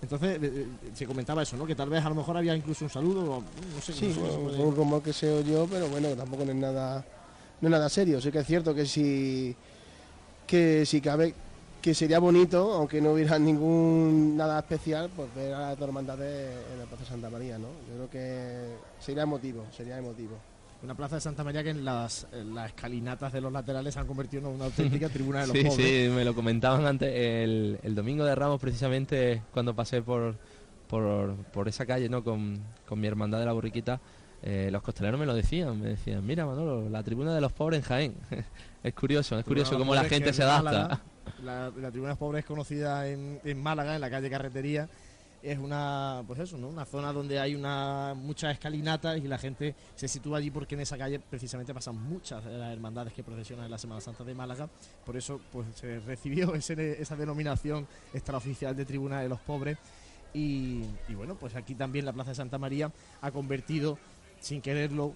Entonces 0.00 0.40
eh, 0.40 0.40
eh, 0.42 0.66
se 0.94 1.06
comentaba 1.06 1.42
eso, 1.42 1.56
¿no? 1.56 1.66
Que 1.66 1.74
tal 1.74 1.88
vez 1.88 2.04
a 2.04 2.08
lo 2.08 2.14
mejor 2.14 2.36
había 2.36 2.54
incluso 2.54 2.84
un 2.84 2.90
saludo, 2.90 3.22
o 3.22 3.40
no 3.40 3.80
sé. 3.80 3.92
Sí, 3.92 4.08
no 4.08 4.30
sé 4.30 4.56
fue 4.56 4.66
un 4.66 4.76
rumor 4.76 5.02
que 5.02 5.12
se 5.12 5.30
oyó, 5.30 5.66
pero 5.66 5.88
bueno, 5.88 6.10
tampoco 6.10 6.44
no 6.44 6.52
es 6.52 6.56
nada, 6.56 7.04
no 7.60 7.68
es 7.68 7.72
nada 7.72 7.88
serio. 7.88 8.20
Sí 8.20 8.30
que 8.30 8.38
es 8.38 8.46
cierto 8.46 8.74
que 8.74 8.86
si, 8.86 9.56
que 10.46 10.86
si 10.86 11.00
cabe, 11.00 11.34
que 11.82 11.94
sería 11.94 12.20
bonito, 12.20 12.72
aunque 12.74 13.00
no 13.00 13.12
hubiera 13.12 13.38
ningún 13.40 14.36
nada 14.36 14.60
especial, 14.60 15.10
pues 15.14 15.34
ver 15.34 15.52
a 15.52 15.60
las 15.60 15.78
dos 15.78 15.88
hermandades 15.88 16.56
en 16.72 16.78
la 16.78 16.84
Plaza 16.84 17.04
Santa 17.04 17.28
María, 17.28 17.58
¿no? 17.58 17.68
Yo 17.88 17.94
creo 17.94 18.10
que 18.10 18.76
sería 19.00 19.24
emotivo, 19.24 19.64
sería 19.76 19.98
emotivo. 19.98 20.36
Una 20.82 20.94
plaza 20.94 21.16
de 21.16 21.20
Santa 21.20 21.42
María 21.42 21.64
que 21.64 21.70
en 21.70 21.84
las, 21.84 22.26
en 22.32 22.54
las 22.54 22.68
escalinatas 22.68 23.32
de 23.32 23.40
los 23.40 23.52
laterales 23.52 23.94
se 23.94 24.00
han 24.00 24.06
convertido 24.06 24.48
en 24.48 24.54
una 24.54 24.66
auténtica 24.66 25.08
tribuna 25.12 25.40
de 25.40 25.46
los 25.48 25.56
Sí, 25.56 25.64
pobres. 25.64 25.86
sí, 25.86 26.08
me 26.14 26.24
lo 26.24 26.34
comentaban 26.34 26.86
antes 26.86 27.12
el, 27.12 27.78
el 27.82 27.94
domingo 27.96 28.24
de 28.24 28.34
Ramos, 28.36 28.60
precisamente 28.60 29.42
cuando 29.52 29.74
pasé 29.74 30.02
por, 30.02 30.36
por, 30.86 31.34
por 31.52 31.66
esa 31.68 31.84
calle 31.84 32.08
¿no? 32.08 32.22
con, 32.22 32.60
con 32.86 33.00
mi 33.00 33.08
hermandad 33.08 33.40
de 33.40 33.46
la 33.46 33.52
borriquita. 33.52 34.00
eh, 34.42 34.68
los 34.70 34.80
costaleros 34.82 35.18
me 35.18 35.26
lo 35.26 35.34
decían, 35.34 35.80
me 35.80 35.88
decían, 35.88 36.24
mira 36.24 36.46
Manolo, 36.46 36.88
la 36.88 37.02
tribuna 37.02 37.34
de 37.34 37.40
los 37.40 37.52
pobres 37.52 37.80
en 37.80 37.84
Jaén. 37.84 38.14
es 38.84 38.94
curioso, 38.94 39.36
es 39.36 39.44
curioso 39.44 39.76
cómo 39.78 39.96
la 39.96 40.04
gente 40.04 40.32
se 40.32 40.44
adapta. 40.44 41.00
la, 41.42 41.72
la 41.76 41.90
tribuna 41.90 42.10
de 42.10 42.12
los 42.12 42.18
pobres 42.18 42.40
es 42.44 42.46
conocida 42.46 43.08
en, 43.08 43.40
en 43.44 43.60
Málaga, 43.60 43.96
en 43.96 44.00
la 44.00 44.10
calle 44.10 44.30
Carretería. 44.30 44.88
Es 45.42 45.58
una, 45.58 46.24
pues 46.26 46.40
eso, 46.40 46.58
¿no? 46.58 46.68
Una 46.68 46.84
zona 46.84 47.12
donde 47.12 47.38
hay 47.38 47.54
una 47.54 48.14
muchas 48.16 48.52
escalinatas 48.52 49.18
y 49.18 49.28
la 49.28 49.38
gente 49.38 49.74
se 49.94 50.08
sitúa 50.08 50.38
allí 50.38 50.50
porque 50.50 50.74
en 50.74 50.80
esa 50.80 50.98
calle 50.98 51.20
precisamente 51.20 51.72
pasan 51.72 51.96
muchas 51.96 52.44
de 52.44 52.58
las 52.58 52.72
hermandades 52.72 53.12
que 53.12 53.22
procesionan 53.22 53.66
en 53.66 53.70
la 53.70 53.78
Semana 53.78 54.00
Santa 54.00 54.24
de 54.24 54.34
Málaga. 54.34 54.68
Por 55.06 55.16
eso, 55.16 55.40
pues 55.52 55.66
se 55.76 56.00
recibió 56.00 56.54
esa 56.56 57.16
denominación 57.16 57.86
extraoficial 58.12 58.74
de 58.74 58.84
tribuna 58.84 59.20
de 59.20 59.28
los 59.28 59.40
pobres. 59.40 59.78
Y 60.34 60.84
bueno, 61.14 61.36
pues 61.36 61.54
aquí 61.56 61.74
también 61.74 62.04
la 62.04 62.12
Plaza 62.12 62.30
de 62.30 62.36
Santa 62.36 62.58
María 62.58 62.92
ha 63.22 63.30
convertido, 63.30 63.98
sin 64.40 64.60
quererlo, 64.60 65.14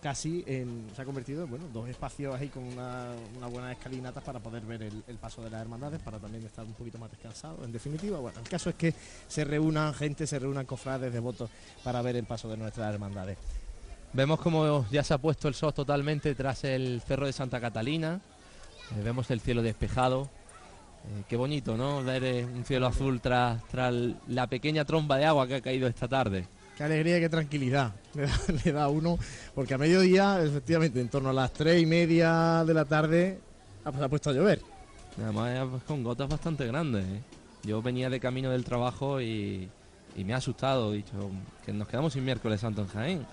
casi 0.00 0.44
en, 0.46 0.86
se 0.94 1.02
ha 1.02 1.04
convertido 1.04 1.44
en 1.44 1.50
bueno, 1.50 1.66
dos 1.72 1.88
espacios 1.88 2.34
ahí 2.34 2.48
con 2.48 2.64
una, 2.64 3.14
buena 3.50 3.72
escalinata 3.72 4.20
para 4.20 4.40
poder 4.40 4.62
ver 4.64 4.82
el, 4.82 5.02
el 5.06 5.16
paso 5.16 5.42
de 5.42 5.50
las 5.50 5.60
hermandades, 5.60 6.00
para 6.00 6.18
también 6.18 6.44
estar 6.44 6.64
un 6.64 6.74
poquito 6.74 6.98
más 6.98 7.10
descansado. 7.10 7.64
En 7.64 7.72
definitiva, 7.72 8.18
bueno, 8.18 8.38
el 8.40 8.48
caso 8.48 8.70
es 8.70 8.76
que 8.76 8.94
se 9.26 9.44
reúnan 9.44 9.94
gente, 9.94 10.26
se 10.26 10.38
reúnan 10.38 10.66
cofrades 10.66 11.12
devotos 11.12 11.50
para 11.82 12.02
ver 12.02 12.16
el 12.16 12.24
paso 12.24 12.48
de 12.48 12.56
nuestras 12.56 12.92
hermandades. 12.92 13.38
Vemos 14.12 14.40
como 14.40 14.86
ya 14.90 15.04
se 15.04 15.12
ha 15.12 15.18
puesto 15.18 15.48
el 15.48 15.54
sol 15.54 15.74
totalmente 15.74 16.34
tras 16.34 16.64
el 16.64 17.02
cerro 17.06 17.26
de 17.26 17.32
Santa 17.32 17.60
Catalina. 17.60 18.20
Eh, 18.96 19.02
vemos 19.02 19.30
el 19.30 19.40
cielo 19.40 19.62
despejado. 19.62 20.30
Eh, 21.04 21.24
qué 21.28 21.36
bonito, 21.36 21.76
¿no? 21.76 22.02
Ver 22.02 22.24
eh, 22.24 22.44
un 22.44 22.64
cielo 22.64 22.86
azul 22.86 23.20
tras, 23.20 23.62
tras 23.68 23.94
la 24.26 24.46
pequeña 24.46 24.84
tromba 24.84 25.18
de 25.18 25.26
agua 25.26 25.46
que 25.46 25.56
ha 25.56 25.60
caído 25.60 25.86
esta 25.88 26.08
tarde. 26.08 26.46
Qué 26.78 26.84
alegría 26.84 27.18
y 27.18 27.20
qué 27.20 27.28
tranquilidad 27.28 27.92
le 28.14 28.22
da, 28.22 28.38
le 28.64 28.72
da 28.72 28.84
a 28.84 28.88
uno, 28.88 29.18
porque 29.54 29.74
a 29.74 29.78
mediodía, 29.78 30.40
efectivamente, 30.42 31.00
en 31.00 31.08
torno 31.08 31.30
a 31.30 31.32
las 31.32 31.52
tres 31.52 31.82
y 31.82 31.86
media 31.86 32.64
de 32.64 32.72
la 32.72 32.84
tarde, 32.84 33.40
ha, 33.84 33.90
se 33.92 34.04
ha 34.04 34.08
puesto 34.08 34.30
a 34.30 34.32
llover. 34.32 34.62
Además 35.20 35.50
eh, 35.56 35.80
con 35.88 36.04
gotas 36.04 36.28
bastante 36.28 36.64
grandes. 36.66 37.04
¿eh? 37.04 37.20
Yo 37.64 37.82
venía 37.82 38.08
de 38.08 38.20
camino 38.20 38.50
del 38.50 38.64
trabajo 38.64 39.20
y, 39.20 39.68
y 40.16 40.22
me 40.24 40.32
ha 40.34 40.36
asustado. 40.36 40.92
He 40.94 40.98
dicho 40.98 41.30
que 41.66 41.72
nos 41.72 41.88
quedamos 41.88 42.12
sin 42.12 42.24
miércoles 42.24 42.60
santo 42.60 42.82
en 42.82 42.88
Jaén. 42.88 43.26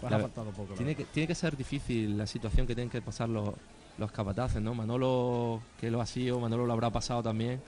Pues 0.00 0.10
La- 0.12 0.18
ha 0.18 0.20
faltado 0.20 0.50
poco. 0.52 0.70
la 0.70 0.76
tiene, 0.76 0.94
que, 0.94 1.04
tiene 1.06 1.26
que 1.26 1.34
ser 1.34 1.56
difícil 1.56 2.16
la 2.16 2.26
situación 2.28 2.68
que 2.68 2.76
tienen 2.76 2.88
que 2.90 3.02
pasar 3.02 3.28
los, 3.28 3.50
los 3.98 4.12
capataces, 4.12 4.62
¿no? 4.62 4.72
Manolo, 4.74 5.60
que 5.80 5.90
lo 5.90 6.00
ha 6.00 6.06
sido, 6.06 6.38
Manolo 6.38 6.64
lo 6.66 6.72
habrá 6.72 6.90
pasado 6.90 7.20
también. 7.24 7.60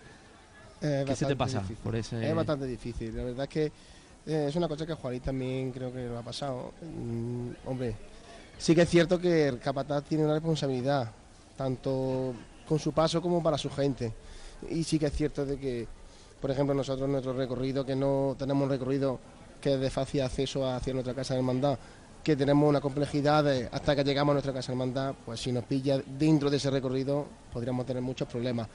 ¿Qué 0.80 1.14
se 1.14 1.26
te 1.26 1.36
pasa 1.36 1.59
difícil. 1.61 1.76
por 1.82 1.94
ese...? 1.96 2.28
Es 2.28 2.34
bastante 2.34 2.66
difícil. 2.66 3.16
La 3.16 3.24
verdad 3.24 3.44
es 3.44 3.48
que 3.48 3.72
eh, 4.27 4.47
es 4.49 4.57
una 4.57 4.68
cosa 4.68 4.87
que 4.87 4.95
Juanito 4.95 5.27
también 5.27 5.73
creo 5.73 5.93
que 5.93 6.07
lo 6.07 6.18
ha 6.18 6.23
pasado. 6.23 6.73
Mm, 6.83 7.51
hombre, 7.66 7.97
sí 8.59 8.75
que 8.75 8.83
es 8.83 8.89
cierto 8.89 9.18
que 9.18 9.49
el 9.49 9.59
capataz 9.59 10.05
tiene 10.05 10.25
una 10.25 10.35
responsabilidad, 10.35 11.11
tanto 11.57 12.35
con 12.66 12.79
su 12.79 12.93
paso 12.93 13.20
como 13.20 13.43
para 13.43 13.59
su 13.59 13.70
gente. 13.70 14.12
Y 14.70 14.85
sí 14.85 14.99
que 14.99 15.07
es 15.07 15.12
cierto 15.12 15.45
de 15.45 15.59
que, 15.59 15.89
por 16.41 16.51
ejemplo, 16.51 16.75
nosotros 16.75 17.09
nuestro 17.09 17.33
recorrido, 17.33 17.85
que 17.85 17.97
no 17.97 18.37
tenemos 18.39 18.64
un 18.64 18.70
recorrido 18.70 19.18
que 19.61 19.75
es 19.75 19.81
de 19.81 19.91
fácil 19.91 20.23
acceso 20.23 20.68
hacia 20.68 20.93
nuestra 20.93 21.14
casa 21.14 21.35
de 21.35 21.41
hermandad, 21.41 21.79
que 22.23 22.37
tenemos 22.37 22.68
una 22.68 22.81
complejidad 22.81 23.43
de- 23.45 23.68
hasta 23.73 23.97
que 23.97 24.05
llegamos 24.05 24.33
a 24.33 24.35
nuestra 24.35 24.53
casa 24.53 24.73
hermandad, 24.73 25.14
pues 25.25 25.41
si 25.41 25.51
nos 25.53 25.64
pilla 25.64 26.01
dentro 26.18 26.49
de 26.51 26.57
ese 26.59 26.70
recorrido 26.70 27.27
podríamos 27.53 27.85
tener 27.85 28.03
muchos 28.03 28.29
problemas. 28.29 28.68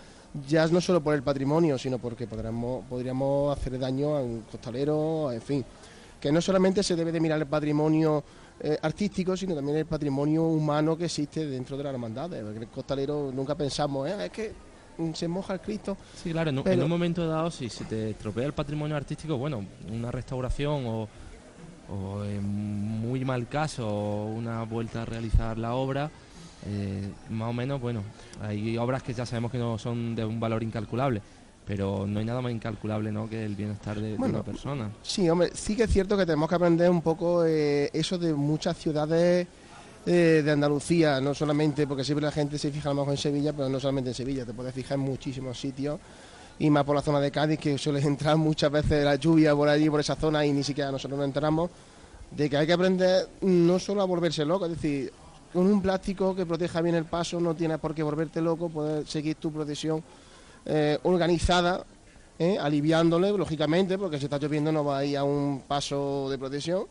Ya 0.48 0.68
no 0.68 0.82
solo 0.82 1.02
por 1.02 1.16
el 1.16 1.24
patrimonio, 1.24 1.78
sino 1.78 1.98
porque 1.98 2.28
podríamos, 2.28 2.84
podríamos 2.86 3.58
hacer 3.58 3.80
daño 3.80 4.18
a 4.18 4.22
un 4.22 4.42
costalero, 4.42 5.32
en 5.32 5.42
fin. 5.42 5.66
Que 6.20 6.32
no 6.32 6.42
solamente 6.42 6.84
se 6.84 6.96
debe 6.96 7.12
de 7.12 7.20
mirar 7.20 7.40
el 7.40 7.48
patrimonio 7.48 8.24
eh, 8.60 8.76
artístico, 8.82 9.38
sino 9.38 9.54
también 9.54 9.78
el 9.78 9.86
patrimonio 9.86 10.44
humano 10.44 10.98
que 10.98 11.06
existe 11.06 11.46
dentro 11.46 11.78
de 11.78 11.84
la 11.84 11.92
hermandad. 11.92 12.34
El 12.34 12.68
costalero 12.70 13.32
nunca 13.32 13.54
pensamos, 13.56 14.10
"Eh, 14.10 14.26
es 14.26 14.32
que 14.32 14.52
se 15.14 15.28
moja 15.28 15.54
el 15.54 15.60
Cristo. 15.62 15.96
Sí, 16.16 16.32
claro, 16.32 16.50
en, 16.50 16.64
Pero- 16.64 16.74
en 16.74 16.82
un 16.82 16.90
momento 16.90 17.28
dado, 17.28 17.52
si 17.52 17.70
se 17.70 17.86
te 17.86 18.10
estropea 18.10 18.46
el 18.48 18.54
patrimonio 18.54 18.98
artístico, 18.98 19.38
bueno, 19.38 19.64
una 19.94 20.10
restauración 20.10 20.88
o, 20.88 21.08
o 21.90 22.24
en 22.24 22.44
muy 22.44 23.24
mal 23.26 23.48
caso 23.48 24.26
una 24.26 24.64
vuelta 24.64 25.04
a 25.04 25.06
realizar 25.06 25.58
la 25.58 25.74
obra, 25.74 26.10
eh, 26.66 27.10
más 27.30 27.50
o 27.50 27.54
menos, 27.54 27.80
bueno, 27.80 28.04
hay 28.42 28.78
obras 28.78 29.04
que 29.04 29.14
ya 29.14 29.26
sabemos 29.26 29.52
que 29.52 29.58
no 29.58 29.78
son 29.78 30.16
de 30.16 30.26
un 30.26 30.40
valor 30.40 30.64
incalculable, 30.64 31.22
pero 31.66 32.06
no 32.08 32.20
hay 32.20 32.26
nada 32.26 32.42
más 32.42 32.52
incalculable 32.52 33.12
¿no? 33.12 33.30
que 33.30 33.46
el 33.46 33.56
bienestar 33.56 34.00
de, 34.00 34.12
de 34.12 34.18
Bueno, 34.18 34.36
una 34.36 34.44
persona. 34.44 34.90
Sí, 35.02 35.30
hombre, 35.30 35.52
sí 35.54 35.76
que 35.76 35.84
es 35.84 35.92
cierto 35.92 36.18
que 36.18 36.26
tenemos 36.26 36.50
que 36.50 36.56
aprender 36.56 36.90
un 36.90 37.02
poco 37.02 37.46
eh, 37.46 37.90
eso 37.94 38.18
de 38.18 38.34
muchas 38.34 38.78
ciudades 38.78 39.48
eh, 40.10 40.42
de 40.42 40.52
Andalucía, 40.52 41.20
no 41.20 41.34
solamente, 41.34 41.86
porque 41.86 42.06
siempre 42.06 42.26
la 42.26 42.32
gente 42.32 42.58
se 42.58 42.72
fija 42.72 42.90
a 42.90 42.94
lo 42.94 43.02
mejor 43.02 43.14
en 43.14 43.18
Sevilla, 43.18 43.52
pero 43.52 43.68
no 43.68 43.78
solamente 43.78 44.12
en 44.12 44.14
Sevilla, 44.14 44.46
te 44.46 44.54
puedes 44.54 44.74
fijar 44.74 44.98
en 44.98 45.02
muchísimos 45.02 45.60
sitios, 45.60 46.00
y 46.60 46.70
más 46.70 46.84
por 46.84 46.96
la 46.96 47.02
zona 47.02 47.20
de 47.20 47.32
Cádiz, 47.32 47.60
que 47.60 47.78
suele 47.78 48.00
entrar 48.02 48.38
muchas 48.38 48.72
veces 48.72 49.04
la 49.04 49.16
lluvia 49.16 49.56
por 49.56 49.70
allí, 49.70 49.90
por 49.90 50.00
esa 50.00 50.16
zona, 50.16 50.46
y 50.46 50.52
ni 50.52 50.64
siquiera 50.64 50.92
nosotros 50.92 51.18
nos 51.18 51.28
enteramos, 51.28 51.70
de 52.32 52.50
que 52.50 52.58
hay 52.58 52.68
que 52.68 52.74
aprender 52.74 53.28
no 53.42 53.80
solo 53.80 54.02
a 54.02 54.06
volverse 54.06 54.44
loco, 54.44 54.66
es 54.66 54.72
decir, 54.72 55.14
con 55.54 55.66
un 55.66 55.82
plástico 55.82 56.36
que 56.36 56.46
proteja 56.46 56.82
bien 56.82 56.96
el 56.96 57.06
paso, 57.06 57.40
no 57.40 57.56
tienes 57.56 57.78
por 57.80 57.94
qué 57.96 58.04
volverte 58.04 58.42
loco, 58.42 58.70
poder 58.70 59.08
seguir 59.08 59.36
tu 59.36 59.52
procesión 59.52 60.04
eh, 60.66 60.98
organizada, 61.04 61.86
¿eh? 62.38 62.58
aliviándole, 62.60 63.32
lógicamente, 63.32 63.98
porque 63.98 64.18
si 64.18 64.26
está 64.26 64.38
lloviendo 64.38 64.72
no 64.72 64.84
va 64.84 65.00
a 65.00 65.06
ir 65.06 65.18
a 65.18 65.24
un 65.24 65.64
paso 65.68 66.30
de 66.30 66.38
protección, 66.38 66.86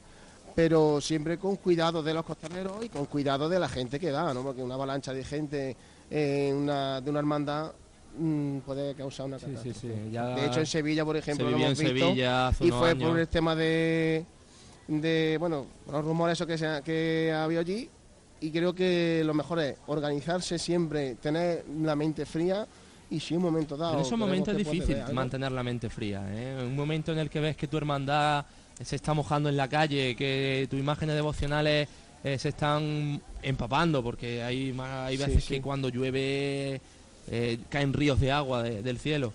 pero 0.55 1.01
siempre 1.03 1.39
con 1.39 1.57
cuidado 1.57 2.03
de 2.03 2.15
los 2.15 2.25
costaleros 2.25 2.83
y 2.83 2.89
con 2.89 3.05
cuidado 3.07 3.49
de 3.49 3.59
la 3.59 3.69
gente 3.69 4.01
que 4.01 4.11
da, 4.11 4.33
¿no? 4.33 4.43
porque 4.43 4.63
una 4.63 4.75
avalancha 4.75 5.13
de 5.13 5.23
gente 5.23 5.77
en 6.09 6.57
una, 6.57 7.01
de 7.01 7.11
una 7.11 7.19
hermandad 7.19 7.73
mm, 8.19 8.59
puede 8.61 8.95
causar 8.95 9.27
una 9.27 9.39
catástrofe. 9.39 9.75
sí, 9.75 9.89
ya 10.13 10.29
de 10.37 10.47
hecho, 10.47 10.61
en 10.61 10.67
Sevilla, 10.67 11.05
por 11.05 11.17
ejemplo, 11.17 11.47
se 11.47 11.51
lo 11.53 11.57
hemos 11.59 11.81
en 11.81 11.95
visto, 11.95 12.07
Sevilla 12.09 12.49
hace 12.49 12.67
y 12.67 12.71
fue 12.71 12.91
años. 12.91 13.09
por 13.11 13.19
el 13.19 13.29
tema 13.29 13.55
de, 13.55 14.25
de 14.89 15.37
bueno, 15.39 15.67
los 15.91 16.05
rumores 16.05 16.43
que, 16.47 16.59
se, 16.59 16.83
que 16.85 17.33
había 17.35 17.61
allí, 17.61 17.89
y 18.41 18.51
creo 18.51 18.75
que 18.75 19.23
lo 19.25 19.35
mejor 19.35 19.61
es 19.61 19.77
organizarse 19.87 20.59
siempre, 20.59 21.15
tener 21.17 21.65
la 21.83 21.97
mente 21.97 22.27
fría 22.27 22.67
y 23.11 23.21
si 23.21 23.35
un 23.37 23.43
momento 23.43 23.77
dado... 23.77 23.95
En 23.95 24.01
esos 24.01 24.19
momentos 24.19 24.49
es 24.55 24.59
difícil 24.59 24.97
mantener 25.13 25.53
la 25.53 25.63
mente 25.63 25.89
fría. 25.89 26.23
¿eh? 26.29 26.57
Un 26.67 26.75
momento 26.77 27.13
en 27.13 27.19
el 27.19 27.31
que 27.31 27.41
ves 27.41 27.57
que 27.57 27.67
tu 27.69 27.77
hermandad 27.79 28.45
se 28.83 28.97
está 28.97 29.15
mojando 29.15 29.49
en 29.49 29.57
la 29.57 29.69
calle, 29.69 30.15
que 30.17 30.67
tus 30.69 30.79
imágenes 30.79 31.15
devocionales 31.15 31.89
eh, 32.25 32.39
se 32.39 32.49
están 32.51 33.21
empapando, 33.43 34.03
porque 34.03 34.43
hay, 34.43 34.75
hay 34.79 35.17
Sí, 35.17 35.23
veces 35.25 35.45
sí. 35.45 35.55
que 35.55 35.63
cuando 35.63 35.89
llueve 35.89 36.81
eh, 37.31 37.59
caen 37.69 37.93
ríos 37.93 38.21
de 38.21 38.33
agua 38.33 38.63
de- 38.63 38.83
del 38.83 38.99
cielo. 38.99 39.33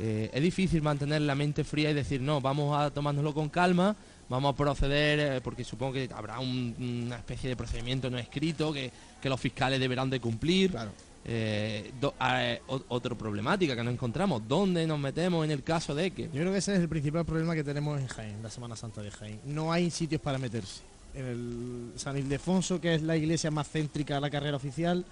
Eh, 0.00 0.30
es 0.32 0.42
difícil 0.42 0.82
mantener 0.82 1.22
la 1.22 1.34
mente 1.34 1.64
fría 1.64 1.90
y 1.90 1.94
decir, 1.94 2.20
no, 2.20 2.40
vamos 2.40 2.78
a 2.78 2.90
tomárnoslo 2.90 3.34
con 3.34 3.48
calma, 3.48 3.96
vamos 4.28 4.52
a 4.54 4.56
proceder, 4.56 5.18
eh, 5.18 5.40
porque 5.40 5.64
supongo 5.64 5.94
que 5.94 6.08
habrá 6.14 6.38
un- 6.38 6.74
una 7.06 7.16
especie 7.16 7.48
de 7.48 7.56
procedimiento 7.56 8.08
no 8.10 8.18
escrito 8.18 8.72
que, 8.72 8.90
que 9.20 9.28
los 9.28 9.40
fiscales 9.40 9.80
deberán 9.80 10.08
de 10.10 10.20
cumplir. 10.20 10.76
Eh, 11.30 11.90
do- 12.00 12.14
eh, 12.22 12.62
o- 12.68 12.80
otra 12.88 13.14
problemática 13.14 13.74
que 13.76 13.82
nos 13.82 13.92
encontramos, 13.92 14.42
¿dónde 14.48 14.86
nos 14.86 14.98
metemos 14.98 15.44
en 15.44 15.50
el 15.50 15.62
caso 15.62 15.94
de 15.94 16.10
que? 16.12 16.22
Yo 16.24 16.30
creo 16.40 16.52
que 16.52 16.58
ese 16.58 16.74
es 16.74 16.80
el 16.80 16.88
principal 16.88 17.24
problema 17.26 17.54
que 17.54 17.64
tenemos 17.64 18.00
en 18.00 18.06
Jaén, 18.06 18.42
la 18.42 18.50
Semana 18.50 18.76
Santa 18.76 19.02
de 19.02 19.10
Jaén. 19.10 19.40
No 19.44 19.70
hay 19.72 19.90
sitios 19.90 20.22
para 20.22 20.38
meterse. 20.38 20.80
En 21.14 21.26
el 21.26 21.92
San 21.98 22.16
Ildefonso, 22.16 22.80
que 22.80 22.94
es 22.94 23.02
la 23.02 23.16
iglesia 23.16 23.50
más 23.50 23.68
céntrica 23.68 24.14
de 24.14 24.20
la 24.22 24.30
carrera 24.30 24.56
oficial, 24.56 25.04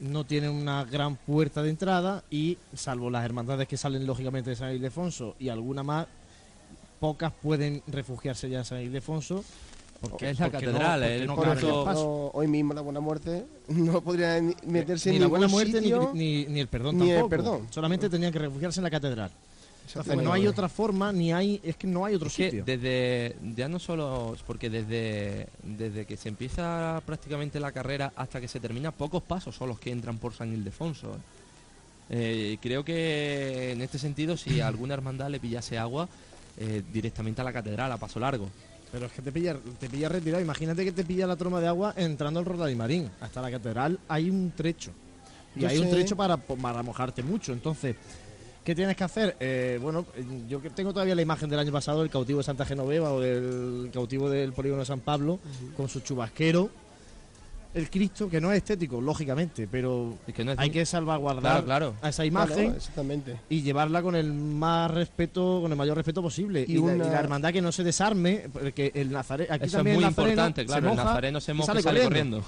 no 0.00 0.24
tiene 0.24 0.48
una 0.48 0.84
gran 0.84 1.16
puerta 1.16 1.62
de 1.62 1.70
entrada 1.70 2.22
y, 2.30 2.58
salvo 2.74 3.10
las 3.10 3.24
hermandades 3.24 3.66
que 3.68 3.76
salen 3.76 4.06
lógicamente 4.06 4.50
de 4.50 4.56
San 4.56 4.72
Ildefonso 4.74 5.34
y 5.38 5.48
alguna 5.48 5.82
más, 5.82 6.06
pocas 7.00 7.32
pueden 7.42 7.82
refugiarse 7.86 8.48
ya 8.50 8.58
en 8.58 8.64
San 8.64 8.80
Ildefonso. 8.80 9.44
Porque 10.00 10.28
Es 10.30 10.38
la 10.38 10.50
porque 10.50 10.66
no- 10.66 10.72
catedral, 10.72 11.00
porque 11.00 11.16
el 11.16 11.26
no 11.26 11.34
Por 11.36 11.48
ejemplo, 11.48 12.30
hoy 12.34 12.46
mismo 12.48 12.74
la 12.74 12.82
Buena 12.82 13.00
Muerte 13.00 13.46
no 13.68 14.02
podría 14.02 14.38
ni 14.40 14.54
meterse 14.66 15.08
ni 15.10 15.16
en 15.16 15.22
la 15.22 15.26
ningún 15.26 15.38
buena 15.40 15.48
muerte 15.52 15.72
ni, 15.80 15.86
sitio, 15.88 16.10
ni- 16.12 16.44
ni 16.44 16.60
el 16.60 16.68
perdón 16.68 16.98
ni 16.98 17.10
el 17.10 17.16
tampoco. 17.16 17.30
perdón. 17.30 17.66
Solamente 17.70 18.10
tenían 18.10 18.30
que 18.30 18.38
refugiarse 18.38 18.80
en 18.80 18.84
la 18.84 18.90
catedral. 18.90 19.30
Entonces, 19.86 20.16
no 20.16 20.32
hay 20.32 20.46
otra 20.46 20.68
forma, 20.68 21.12
ni 21.12 21.32
hay, 21.32 21.60
es 21.62 21.76
que 21.76 21.86
no 21.86 22.04
hay 22.04 22.14
otro 22.14 22.28
Es 22.28 22.36
que 22.36 22.50
sitio. 22.50 22.64
desde 22.64 23.36
ya 23.54 23.68
no 23.68 23.78
solo 23.78 24.36
porque 24.46 24.68
desde 24.68 25.48
desde 25.62 26.04
que 26.04 26.16
se 26.16 26.28
empieza 26.28 27.00
prácticamente 27.06 27.60
la 27.60 27.72
carrera 27.72 28.12
hasta 28.16 28.40
que 28.40 28.48
se 28.48 28.60
termina 28.60 28.90
pocos 28.90 29.22
pasos 29.22 29.54
son 29.54 29.68
los 29.68 29.78
que 29.78 29.90
entran 29.90 30.18
por 30.18 30.34
San 30.34 30.52
Ildefonso. 30.52 31.14
¿eh? 31.14 31.18
Eh, 32.08 32.58
creo 32.60 32.84
que 32.84 33.72
en 33.72 33.82
este 33.82 33.98
sentido 33.98 34.36
si 34.36 34.60
a 34.60 34.66
alguna 34.68 34.94
hermandad 34.94 35.28
le 35.30 35.40
pillase 35.40 35.78
agua 35.78 36.08
eh, 36.58 36.82
directamente 36.92 37.40
a 37.40 37.44
la 37.44 37.52
catedral 37.52 37.92
a 37.92 37.96
paso 37.96 38.18
largo. 38.20 38.48
Pero 38.92 39.06
es 39.06 39.12
que 39.12 39.20
te 39.20 39.32
pilla, 39.32 39.56
te 39.80 39.90
pilla 39.90 40.08
retirado. 40.08 40.42
Imagínate 40.42 40.84
que 40.84 40.92
te 40.92 41.04
pilla 41.04 41.26
la 41.26 41.36
troma 41.36 41.60
de 41.60 41.66
agua 41.66 41.92
entrando 41.96 42.38
al 42.40 42.46
Rodalimarín. 42.46 43.10
Hasta 43.20 43.42
la 43.42 43.50
catedral 43.50 43.98
hay 44.08 44.30
un 44.30 44.52
trecho. 44.56 44.92
Y 45.56 45.60
Yo 45.60 45.68
hay 45.68 45.78
un 45.78 45.90
trecho 45.90 46.16
para, 46.16 46.36
para 46.36 46.82
mojarte 46.82 47.22
mucho. 47.22 47.52
Entonces, 47.52 47.96
¿Qué 48.66 48.74
tienes 48.74 48.96
que 48.96 49.04
hacer? 49.04 49.36
Eh, 49.38 49.78
bueno, 49.80 50.04
yo 50.48 50.60
que 50.60 50.70
tengo 50.70 50.92
todavía 50.92 51.14
la 51.14 51.22
imagen 51.22 51.48
del 51.48 51.60
año 51.60 51.70
pasado 51.70 52.00
del 52.00 52.10
cautivo 52.10 52.38
de 52.38 52.42
Santa 52.42 52.64
Genoveva 52.64 53.12
o 53.12 53.20
del 53.20 53.90
cautivo 53.94 54.28
del 54.28 54.52
polígono 54.52 54.80
de 54.80 54.86
San 54.86 54.98
Pablo 54.98 55.38
con 55.76 55.88
su 55.88 56.00
chubasquero. 56.00 56.68
El 57.74 57.88
Cristo, 57.90 58.28
que 58.28 58.40
no 58.40 58.50
es 58.50 58.56
estético, 58.56 59.00
lógicamente, 59.00 59.68
pero 59.70 60.14
hay 60.56 60.70
que 60.70 60.84
salvaguardar 60.84 61.62
Claro, 61.62 61.64
claro. 61.64 61.94
a 62.02 62.08
esa 62.08 62.24
imagen 62.24 62.56
Claro, 62.64 62.76
exactamente. 62.76 63.36
y 63.50 63.62
llevarla 63.62 64.02
con 64.02 64.16
el 64.16 64.32
más 64.32 64.90
respeto, 64.90 65.60
con 65.62 65.70
el 65.70 65.78
mayor 65.78 65.96
respeto 65.96 66.20
posible. 66.20 66.64
Y 66.66 66.72
Y, 66.72 66.74
la, 66.78 66.80
una- 66.82 66.94
y 66.94 67.10
la 67.10 67.20
hermandad 67.20 67.52
que 67.52 67.62
no 67.62 67.70
se 67.70 67.84
desarme, 67.84 68.48
porque 68.52 68.90
el 68.94 69.12
nazareno, 69.12 69.54
aquí 69.54 69.66
Eso 69.66 69.78
es 69.78 69.84
muy 69.84 69.92
el 69.92 70.02
importante, 70.08 70.66
claro, 70.66 70.90
el 70.90 70.96
nazareno 70.96 71.40
se 71.40 71.52
y 71.52 71.54
moja 71.54 71.78
y 71.78 71.82
sale 71.82 72.02
corriendo. 72.02 72.42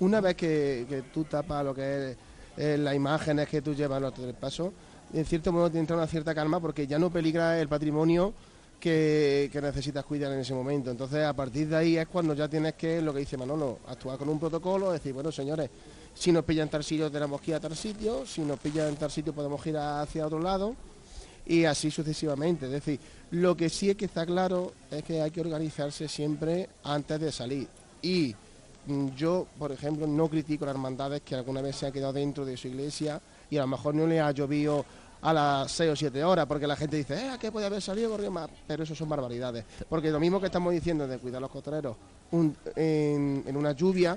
Una 0.00 0.20
vez 0.20 0.34
que, 0.34 0.84
que 0.90 1.02
tú 1.14 1.24
tapas 1.24 1.64
lo 1.64 1.74
que 1.74 2.10
es 2.10 2.16
eh, 2.58 2.76
las 2.76 2.94
imágenes 2.94 3.48
que 3.48 3.62
tú 3.62 3.74
llevas 3.74 4.02
los 4.02 4.12
tres 4.12 4.34
pasos, 4.34 4.72
en 5.14 5.24
cierto 5.24 5.52
modo 5.52 5.70
te 5.70 5.78
entra 5.78 5.96
una 5.96 6.06
cierta 6.06 6.34
calma 6.34 6.60
porque 6.60 6.86
ya 6.86 6.98
no 6.98 7.10
peligra 7.10 7.60
el 7.60 7.68
patrimonio 7.68 8.34
que, 8.80 9.48
que 9.52 9.62
necesitas 9.62 10.04
cuidar 10.04 10.32
en 10.32 10.40
ese 10.40 10.52
momento. 10.52 10.90
Entonces, 10.90 11.24
a 11.24 11.32
partir 11.32 11.68
de 11.68 11.76
ahí 11.76 11.96
es 11.96 12.06
cuando 12.08 12.34
ya 12.34 12.48
tienes 12.48 12.74
que, 12.74 13.00
lo 13.00 13.14
que 13.14 13.20
dice 13.20 13.36
Manolo, 13.36 13.78
actuar 13.88 14.18
con 14.18 14.28
un 14.28 14.38
protocolo, 14.38 14.92
decir, 14.92 15.12
bueno, 15.12 15.30
señores, 15.30 15.70
si 16.14 16.32
nos 16.32 16.44
pilla 16.44 16.62
en 16.62 16.68
tal 16.68 16.84
sitio 16.84 17.10
tenemos 17.10 17.40
que 17.40 17.52
ir 17.52 17.56
a 17.56 17.60
tal 17.60 17.76
sitio, 17.76 18.26
si 18.26 18.42
nos 18.42 18.58
pilla 18.58 18.88
en 18.88 18.96
tal 18.96 19.10
sitio 19.10 19.32
podemos 19.32 19.64
ir 19.66 19.76
hacia 19.76 20.26
otro 20.26 20.40
lado 20.40 20.74
y 21.46 21.64
así 21.64 21.90
sucesivamente. 21.90 22.66
Es 22.66 22.72
decir, 22.72 23.00
lo 23.32 23.56
que 23.56 23.68
sí 23.68 23.90
es 23.90 23.96
que 23.96 24.06
está 24.06 24.24
claro 24.24 24.72
es 24.90 25.02
que 25.02 25.20
hay 25.20 25.30
que 25.30 25.40
organizarse 25.40 26.08
siempre 26.08 26.68
antes 26.84 27.20
de 27.20 27.32
salir. 27.32 27.68
Y 28.02 28.34
mm, 28.86 29.08
yo, 29.16 29.46
por 29.58 29.72
ejemplo, 29.72 30.06
no 30.06 30.28
critico 30.28 30.64
las 30.64 30.74
hermandades 30.74 31.22
que 31.22 31.34
alguna 31.34 31.62
vez 31.62 31.76
se 31.76 31.86
han 31.86 31.92
quedado 31.92 32.12
dentro 32.12 32.44
de 32.44 32.56
su 32.56 32.68
iglesia 32.68 33.20
y 33.50 33.56
a 33.56 33.62
lo 33.62 33.68
mejor 33.68 33.94
no 33.94 34.06
le 34.06 34.20
ha 34.20 34.30
llovido 34.30 34.84
a 35.24 35.32
las 35.32 35.72
6 35.72 35.90
o 35.90 35.96
7 35.96 36.22
horas, 36.22 36.46
porque 36.46 36.66
la 36.66 36.76
gente 36.76 36.96
dice, 36.96 37.14
eh, 37.14 37.38
que 37.40 37.50
puede 37.50 37.66
haber 37.66 37.80
salido 37.82 38.10
corriendo 38.10 38.32
más, 38.40 38.48
pero 38.66 38.84
eso 38.84 38.94
son 38.94 39.08
barbaridades. 39.08 39.64
Porque 39.88 40.10
lo 40.10 40.20
mismo 40.20 40.38
que 40.38 40.46
estamos 40.46 40.72
diciendo 40.72 41.06
de 41.08 41.18
cuidar 41.18 41.40
los 41.40 41.50
costreros 41.50 41.96
un- 42.30 42.56
en, 42.76 43.42
en 43.46 43.56
una 43.56 43.72
lluvia, 43.72 44.16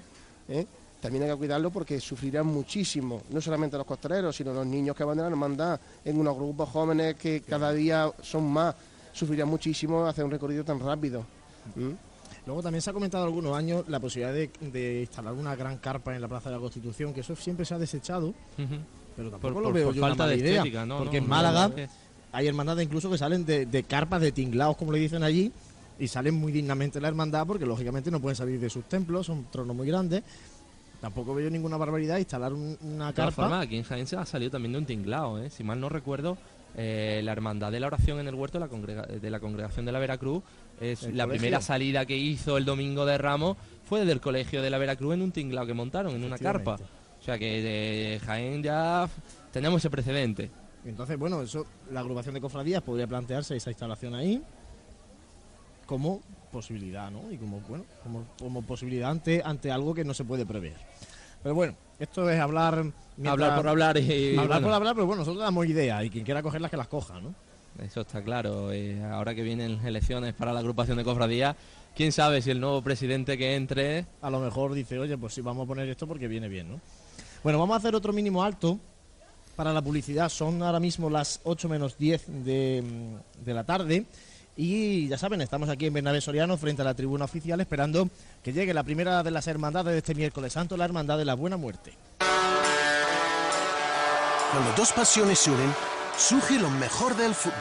¿eh? 0.49 0.65
también 1.01 1.23
hay 1.23 1.29
que 1.31 1.35
cuidarlo 1.37 1.69
porque 1.71 1.99
sufrirán 1.99 2.47
muchísimo, 2.47 3.21
no 3.29 3.39
solamente 3.39 3.77
los 3.77 3.85
costreros, 3.85 4.35
sino 4.35 4.51
los 4.53 4.65
niños 4.65 4.95
que 4.95 5.03
van 5.03 5.19
a 5.19 5.23
la 5.23 5.27
hermandad, 5.29 5.79
en 6.03 6.19
unos 6.19 6.35
grupos 6.35 6.69
jóvenes 6.69 7.15
que 7.15 7.41
cada 7.41 7.71
día 7.71 8.11
son 8.21 8.43
más, 8.51 8.75
sufrirán 9.13 9.47
muchísimo 9.47 10.05
hacer 10.05 10.25
un 10.25 10.31
recorrido 10.31 10.63
tan 10.63 10.79
rápido. 10.79 11.23
¿Mm? 11.75 11.91
Luego 12.47 12.63
también 12.63 12.81
se 12.81 12.89
ha 12.89 12.93
comentado 12.93 13.25
algunos 13.25 13.55
años 13.55 13.83
la 13.89 13.99
posibilidad 13.99 14.33
de, 14.33 14.49
de 14.71 15.01
instalar 15.01 15.33
una 15.33 15.55
gran 15.55 15.77
carpa 15.77 16.15
en 16.15 16.21
la 16.21 16.27
Plaza 16.29 16.49
de 16.49 16.55
la 16.55 16.61
Constitución, 16.61 17.13
que 17.13 17.19
eso 17.21 17.35
siempre 17.35 17.65
se 17.65 17.73
ha 17.75 17.77
desechado, 17.79 18.33
pero 19.17 19.29
tampoco 19.31 19.53
Por- 19.55 19.63
lo 19.63 19.73
veo 19.73 19.87
por 19.87 19.95
yo 19.95 20.01
falta 20.01 20.23
mala 20.23 20.31
de 20.31 20.37
idea, 20.37 20.57
estética, 20.59 20.85
no, 20.85 20.99
porque 20.99 21.17
no, 21.19 21.23
en 21.25 21.29
Málaga 21.29 21.67
no, 21.67 21.75
hay 22.31 22.47
hermandades 22.47 22.85
incluso 22.85 23.09
que 23.11 23.17
salen 23.17 23.45
de, 23.45 23.65
de 23.65 23.83
carpas 23.83 24.21
de 24.21 24.31
tinglaos, 24.31 24.77
como 24.77 24.93
le 24.93 24.99
dicen 24.99 25.23
allí, 25.23 25.51
y 25.99 26.07
salen 26.07 26.35
muy 26.35 26.51
dignamente 26.53 27.01
la 27.01 27.07
hermandad, 27.09 27.45
porque 27.45 27.65
lógicamente 27.65 28.09
no 28.11 28.21
pueden 28.21 28.35
salir 28.37 28.59
de 28.59 28.69
sus 28.69 28.85
templos, 28.85 29.25
son 29.25 29.47
tronos 29.51 29.75
muy 29.75 29.87
grandes. 29.87 30.23
Tampoco 31.01 31.35
veo 31.35 31.49
ninguna 31.49 31.77
barbaridad 31.77 32.17
instalar 32.17 32.53
un- 32.53 32.77
una 32.81 33.07
De 33.07 33.13
carpa. 33.13 33.31
formas, 33.43 33.65
aquí 33.65 33.77
en 33.77 33.83
Jaén 33.83 34.07
se 34.07 34.15
ha 34.15 34.25
salido 34.25 34.51
también 34.51 34.71
de 34.71 34.77
un 34.79 34.85
tinglao, 34.85 35.39
¿eh? 35.39 35.49
Si 35.49 35.63
mal 35.63 35.79
no 35.79 35.89
recuerdo, 35.89 36.37
eh, 36.75 37.21
la 37.23 37.31
hermandad 37.31 37.71
de 37.71 37.79
la 37.79 37.87
oración 37.87 38.19
en 38.19 38.27
el 38.27 38.35
huerto 38.35 38.59
de 38.59 38.65
la, 38.65 38.69
congrega- 38.71 39.05
de 39.07 39.29
la 39.29 39.39
congregación 39.39 39.85
de 39.85 39.91
la 39.91 39.99
Veracruz 39.99 40.43
es 40.81 41.03
¿El 41.03 41.17
la 41.17 41.25
colegio? 41.25 41.39
primera 41.41 41.61
salida 41.61 42.05
que 42.05 42.17
hizo 42.17 42.57
el 42.57 42.65
domingo 42.65 43.05
de 43.05 43.17
Ramos 43.17 43.57
fue 43.87 43.99
desde 44.01 44.11
el 44.13 44.21
colegio 44.21 44.61
de 44.61 44.69
la 44.69 44.77
Veracruz 44.77 45.13
en 45.13 45.21
un 45.21 45.31
tinglao 45.31 45.65
que 45.65 45.73
montaron, 45.73 46.15
en 46.15 46.23
una 46.23 46.37
carpa. 46.37 46.77
O 47.27 47.29
sea 47.29 47.37
que 47.37 47.61
de 47.61 48.21
Jaén 48.25 48.63
ya 48.63 49.09
tenemos 49.51 49.81
ese 49.81 49.89
precedente. 49.89 50.49
Entonces, 50.85 51.19
bueno, 51.19 51.41
eso, 51.41 51.65
la 51.91 51.99
agrupación 51.99 52.33
de 52.33 52.39
cofradías 52.39 52.81
podría 52.81 53.05
plantearse 53.05 53.53
esa 53.53 53.69
instalación 53.69 54.15
ahí 54.15 54.41
como 55.85 56.21
posibilidad, 56.53 57.11
¿no? 57.11 57.29
Y 57.29 57.35
como, 57.35 57.59
bueno, 57.67 57.83
como, 58.01 58.23
como 58.39 58.61
posibilidad 58.61 59.11
ante, 59.11 59.41
ante 59.43 59.69
algo 59.69 59.93
que 59.93 60.05
no 60.05 60.13
se 60.13 60.23
puede 60.23 60.45
prever. 60.45 60.75
Pero 61.43 61.53
bueno, 61.53 61.75
esto 61.99 62.29
es 62.29 62.39
hablar... 62.39 62.93
Hablar 63.25 63.57
por 63.57 63.67
hablar 63.67 63.97
y, 63.97 64.29
hablar 64.29 64.47
bueno. 64.47 64.67
por 64.67 64.73
hablar, 64.75 64.95
pero 64.95 65.05
bueno, 65.05 65.19
nosotros 65.23 65.43
damos 65.43 65.65
ideas 65.65 66.05
y 66.05 66.09
quien 66.09 66.23
quiera 66.23 66.41
cogerlas 66.41 66.71
que 66.71 66.77
las 66.77 66.87
coja, 66.87 67.19
¿no? 67.19 67.35
Eso 67.83 67.99
está 67.99 68.23
claro. 68.23 68.71
eh, 68.71 69.03
ahora 69.03 69.35
que 69.35 69.43
vienen 69.43 69.85
elecciones 69.85 70.33
para 70.33 70.53
la 70.53 70.61
agrupación 70.61 70.95
de 70.95 71.03
cofradías, 71.03 71.57
quién 71.93 72.13
sabe 72.13 72.41
si 72.41 72.51
el 72.51 72.61
nuevo 72.61 72.81
presidente 72.81 73.37
que 73.37 73.57
entre 73.57 74.05
A 74.21 74.29
lo 74.29 74.39
mejor 74.39 74.73
dice, 74.73 74.97
oye, 74.97 75.17
pues 75.17 75.33
sí, 75.33 75.41
vamos 75.41 75.65
a 75.65 75.67
poner 75.67 75.89
esto 75.89 76.07
porque 76.07 76.29
viene 76.29 76.47
bien, 76.47 76.71
¿no? 76.71 76.79
Bueno, 77.43 77.59
vamos 77.59 77.75
a 77.75 77.77
hacer 77.77 77.95
otro 77.95 78.13
mínimo 78.13 78.43
alto 78.43 78.79
para 79.55 79.73
la 79.73 79.81
publicidad. 79.81 80.29
Son 80.29 80.61
ahora 80.63 80.79
mismo 80.79 81.09
las 81.09 81.39
8 81.43 81.69
menos 81.69 81.97
10 81.97 82.25
de, 82.45 82.83
mm, 82.83 83.45
de 83.45 83.53
la 83.53 83.63
tarde. 83.63 84.05
Y 84.55 85.07
ya 85.07 85.17
saben, 85.19 85.41
estamos 85.41 85.69
aquí 85.69 85.85
en 85.85 85.93
Bernabé 85.93 86.19
Soriano 86.19 86.57
frente 86.57 86.81
a 86.81 86.85
la 86.85 86.95
tribuna 86.95 87.25
oficial 87.25 87.61
esperando 87.61 88.09
que 88.43 88.53
llegue 88.53 88.73
la 88.73 88.83
primera 88.83 89.21
de 89.21 89.29
las 89.29 89.45
hermandades 89.47 89.93
de 89.93 89.99
este 89.99 90.15
miércoles 90.15 90.53
santo, 90.53 90.75
la 90.77 90.85
Hermandad 90.85 91.17
de 91.19 91.25
la 91.25 91.35
Buena 91.35 91.57
Muerte. 91.57 91.93
Cuando 94.51 94.71
dos 94.75 94.91
pasiones 94.93 95.37
se 95.37 95.51
unen, 95.51 95.71
surge 96.17 96.57
lo 96.57 96.71
mejor 96.71 97.15
del 97.15 97.35
fútbol. 97.35 97.53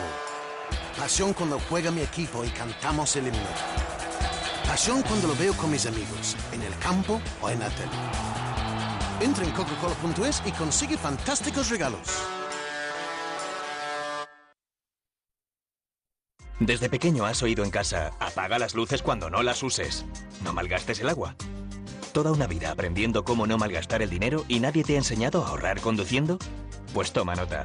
Pasión 0.99 1.35
cuando 1.35 1.61
juega 1.69 1.91
mi 1.91 2.01
equipo 2.01 2.43
y 2.45 2.49
cantamos 2.49 3.15
el 3.17 3.27
himno. 3.27 3.39
Pasión 4.67 5.03
cuando 5.03 5.29
lo 5.29 5.37
veo 5.37 5.55
con 5.55 5.71
mis 5.71 5.85
amigos, 5.85 6.35
en 6.53 6.63
el 6.63 6.79
campo 6.79 7.21
o 7.43 7.51
en 7.51 7.61
la 7.61 7.69
tele. 7.69 8.46
Entra 9.21 9.45
en 9.45 9.51
coca-cola.es 9.53 10.43
y 10.45 10.53
consigue 10.53 10.99
fantásticos 10.99 11.71
regalos. 11.71 12.07
Desde 16.59 16.89
pequeño 16.89 17.27
has 17.27 17.43
oído 17.43 17.65
en 17.65 17.71
casa, 17.71 18.13
apaga 18.19 18.59
las 18.59 18.75
luces 18.75 19.03
cuando 19.03 19.29
no 19.29 19.43
las 19.43 19.63
uses. 19.63 20.07
No 20.43 20.53
malgastes 20.55 21.01
el 21.01 21.09
agua. 21.09 21.37
Toda 22.13 22.33
una 22.33 22.47
vida 22.47 22.71
aprendiendo 22.71 23.25
cómo 23.25 23.47
no 23.47 23.59
malgastar 23.59 24.01
el 24.01 24.09
dinero 24.09 24.45
y 24.49 24.61
nadie 24.61 24.83
te 24.83 24.95
ha 24.95 24.99
enseñado 24.99 25.45
a 25.45 25.49
ahorrar 25.49 25.81
conduciendo? 25.83 26.39
Pues 26.95 27.13
toma 27.13 27.35
nota. 27.35 27.65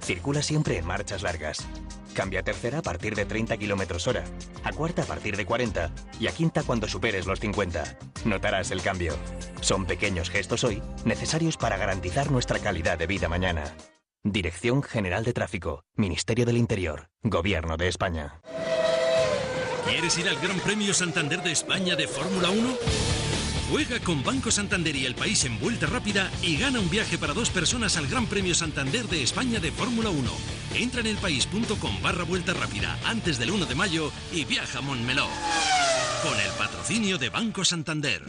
Circula 0.00 0.42
siempre 0.42 0.78
en 0.78 0.86
marchas 0.86 1.22
largas. 1.22 1.66
Cambia 2.14 2.40
a 2.40 2.42
tercera 2.42 2.78
a 2.78 2.82
partir 2.82 3.14
de 3.14 3.24
30 3.24 3.56
kilómetros 3.56 4.06
hora, 4.06 4.24
a 4.64 4.72
cuarta 4.72 5.02
a 5.02 5.06
partir 5.06 5.36
de 5.36 5.46
40 5.46 5.92
y 6.18 6.26
a 6.26 6.32
quinta 6.32 6.62
cuando 6.62 6.88
superes 6.88 7.26
los 7.26 7.40
50. 7.40 7.98
Notarás 8.24 8.70
el 8.70 8.82
cambio. 8.82 9.14
Son 9.60 9.86
pequeños 9.86 10.30
gestos 10.30 10.64
hoy 10.64 10.82
necesarios 11.04 11.56
para 11.56 11.76
garantizar 11.76 12.30
nuestra 12.30 12.58
calidad 12.58 12.98
de 12.98 13.06
vida 13.06 13.28
mañana. 13.28 13.74
Dirección 14.22 14.82
General 14.82 15.24
de 15.24 15.32
Tráfico, 15.32 15.84
Ministerio 15.94 16.44
del 16.44 16.58
Interior, 16.58 17.08
Gobierno 17.22 17.76
de 17.76 17.88
España. 17.88 18.40
¿Quieres 19.88 20.18
ir 20.18 20.28
al 20.28 20.38
Gran 20.40 20.60
Premio 20.60 20.92
Santander 20.92 21.42
de 21.42 21.52
España 21.52 21.96
de 21.96 22.06
Fórmula 22.06 22.50
1? 22.50 22.76
Juega 23.70 23.98
con 24.00 24.22
Banco 24.22 24.50
Santander 24.50 24.94
y 24.94 25.06
el 25.06 25.14
país 25.14 25.44
en 25.44 25.58
vuelta 25.58 25.86
rápida 25.86 26.30
y 26.42 26.58
gana 26.58 26.80
un 26.80 26.90
viaje 26.90 27.18
para 27.18 27.32
dos 27.32 27.50
personas 27.50 27.96
al 27.96 28.08
Gran 28.08 28.26
Premio 28.26 28.54
Santander 28.54 29.06
de 29.06 29.22
España 29.22 29.58
de 29.58 29.72
Fórmula 29.72 30.10
1. 30.10 30.30
Entra 30.74 31.00
en 31.00 31.08
elpaís.com 31.08 32.02
barra 32.02 32.24
vuelta 32.24 32.54
rápida 32.54 32.98
antes 33.04 33.38
del 33.38 33.50
1 33.50 33.66
de 33.66 33.74
mayo 33.74 34.12
y 34.32 34.44
viaja 34.44 34.78
a 34.78 34.82
Montmeló. 34.82 35.26
Con 36.22 36.38
el 36.38 36.50
patrocinio 36.58 37.18
de 37.18 37.28
Banco 37.28 37.64
Santander. 37.64 38.22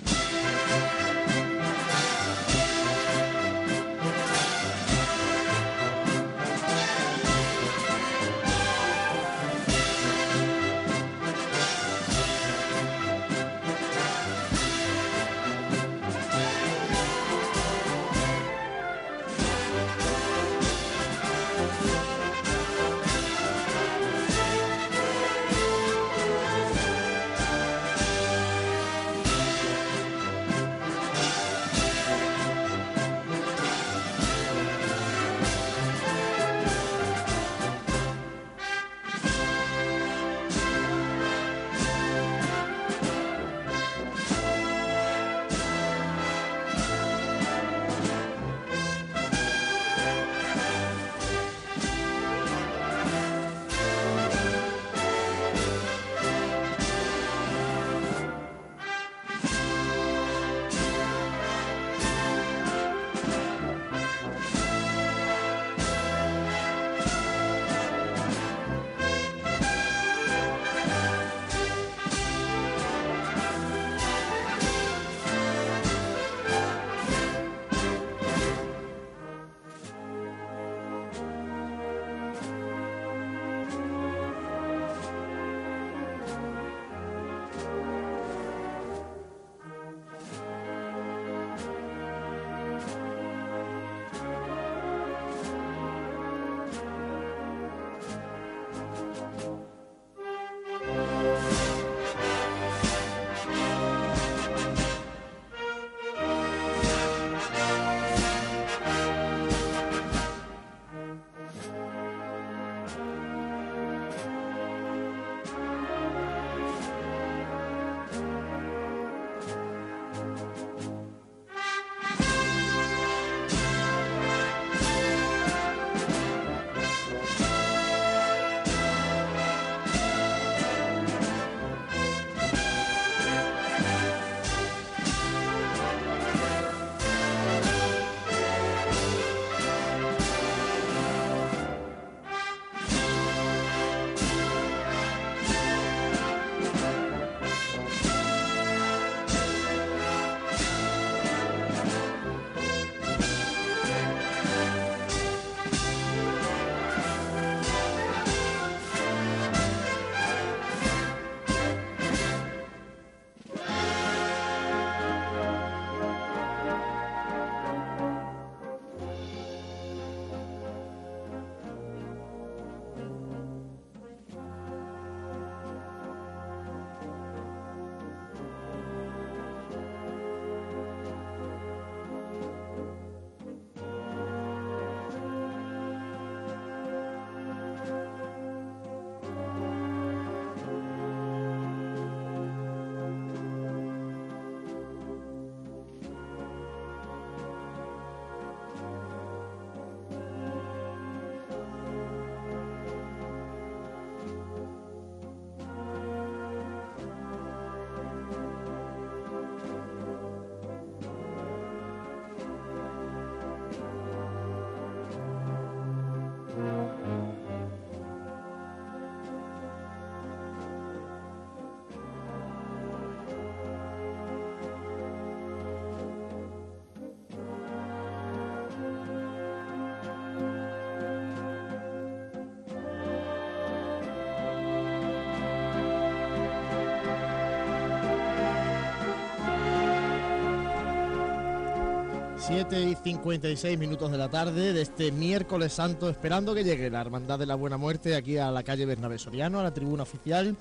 7 242.54 242.84
y 242.84 242.96
56 242.96 243.80
minutos 243.80 244.12
de 244.12 244.18
la 244.18 244.28
tarde 244.28 244.74
de 244.74 244.82
este 244.82 245.14
miércoles 245.14 245.72
santo, 245.72 246.10
esperando 246.10 246.54
que 246.54 246.66
llegue 246.66 246.90
la 246.90 247.00
Hermandad 247.00 247.40
de 247.40 247.46
la 247.46 247.56
Buena 247.56 247.78
Muerte 247.78 248.14
aquí 248.14 248.38
a 248.38 248.52
la 248.52 248.62
calle 248.62 248.86
Bernabé 248.86 249.18
Soriano, 249.20 249.62
a 249.62 249.64
la 249.64 249.74
tribuna 249.74 250.04
oficial. 250.04 250.58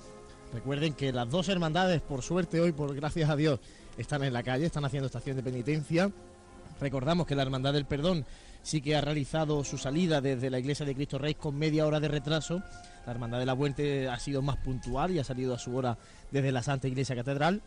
Recuerden 0.54 0.94
que 0.94 1.12
las 1.12 1.28
dos 1.28 1.48
hermandades, 1.48 2.00
por 2.00 2.22
suerte 2.22 2.60
hoy, 2.60 2.70
por 2.70 2.94
gracias 2.94 3.28
a 3.28 3.34
Dios, 3.34 3.58
están 3.98 4.22
en 4.22 4.32
la 4.32 4.44
calle, 4.44 4.66
están 4.66 4.84
haciendo 4.84 5.06
estación 5.06 5.34
de 5.36 5.42
penitencia. 5.42 6.12
Recordamos 6.80 7.26
que 7.26 7.34
la 7.34 7.42
Hermandad 7.42 7.72
del 7.72 7.86
Perdón 7.86 8.24
sí 8.62 8.80
que 8.80 8.94
ha 8.94 9.00
realizado 9.00 9.64
su 9.64 9.76
salida 9.76 10.20
desde 10.20 10.48
la 10.48 10.60
Iglesia 10.60 10.86
de 10.86 10.94
Cristo 10.94 11.18
Rey 11.18 11.34
con 11.34 11.58
media 11.58 11.88
hora 11.88 11.98
de 11.98 12.06
retraso. 12.06 12.62
La 13.04 13.10
Hermandad 13.10 13.40
de 13.40 13.46
la 13.46 13.56
Muerte 13.56 14.08
ha 14.08 14.20
sido 14.20 14.42
más 14.42 14.58
puntual 14.58 15.10
y 15.10 15.18
ha 15.18 15.24
salido 15.24 15.54
a 15.54 15.58
su 15.58 15.74
hora 15.74 15.98
desde 16.30 16.52
la 16.52 16.62
Santa 16.62 16.86
Iglesia 16.86 17.16
Catedral. 17.16 17.60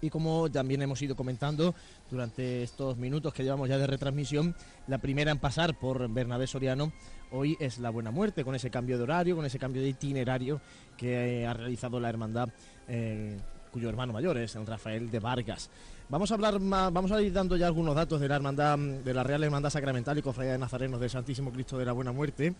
Y 0.00 0.10
como 0.10 0.50
también 0.50 0.82
hemos 0.82 1.00
ido 1.02 1.16
comentando 1.16 1.74
durante 2.10 2.62
estos 2.62 2.96
minutos 2.96 3.32
que 3.32 3.42
llevamos 3.42 3.68
ya 3.68 3.78
de 3.78 3.86
retransmisión, 3.86 4.54
la 4.86 4.98
primera 4.98 5.30
en 5.30 5.38
pasar 5.38 5.78
por 5.78 6.08
Bernabé 6.08 6.46
Soriano 6.46 6.92
hoy 7.32 7.56
es 7.58 7.78
la 7.78 7.90
Buena 7.90 8.10
Muerte, 8.10 8.44
con 8.44 8.54
ese 8.54 8.70
cambio 8.70 8.98
de 8.98 9.04
horario, 9.04 9.36
con 9.36 9.44
ese 9.44 9.58
cambio 9.58 9.82
de 9.82 9.88
itinerario 9.88 10.60
que 10.96 11.40
eh, 11.40 11.46
ha 11.46 11.54
realizado 11.54 11.98
la 11.98 12.08
hermandad, 12.08 12.48
eh, 12.88 13.38
cuyo 13.72 13.88
hermano 13.88 14.12
mayor 14.12 14.36
es 14.38 14.54
el 14.54 14.66
Rafael 14.66 15.10
de 15.10 15.18
Vargas. 15.18 15.70
Vamos 16.08 16.30
a 16.30 16.34
hablar 16.34 16.60
más, 16.60 16.92
vamos 16.92 17.10
a 17.10 17.20
ir 17.20 17.32
dando 17.32 17.56
ya 17.56 17.66
algunos 17.66 17.94
datos 17.94 18.20
de 18.20 18.28
la 18.28 18.36
hermandad, 18.36 18.78
de 18.78 19.14
la 19.14 19.24
Real 19.24 19.42
Hermandad 19.42 19.70
Sacramental 19.70 20.18
y 20.18 20.22
Cofradía 20.22 20.52
de 20.52 20.58
Nazarenos 20.58 21.00
del 21.00 21.10
Santísimo 21.10 21.50
Cristo 21.50 21.76
de 21.76 21.84
la 21.84 21.92
Buena 21.92 22.12
Muerte. 22.12 22.54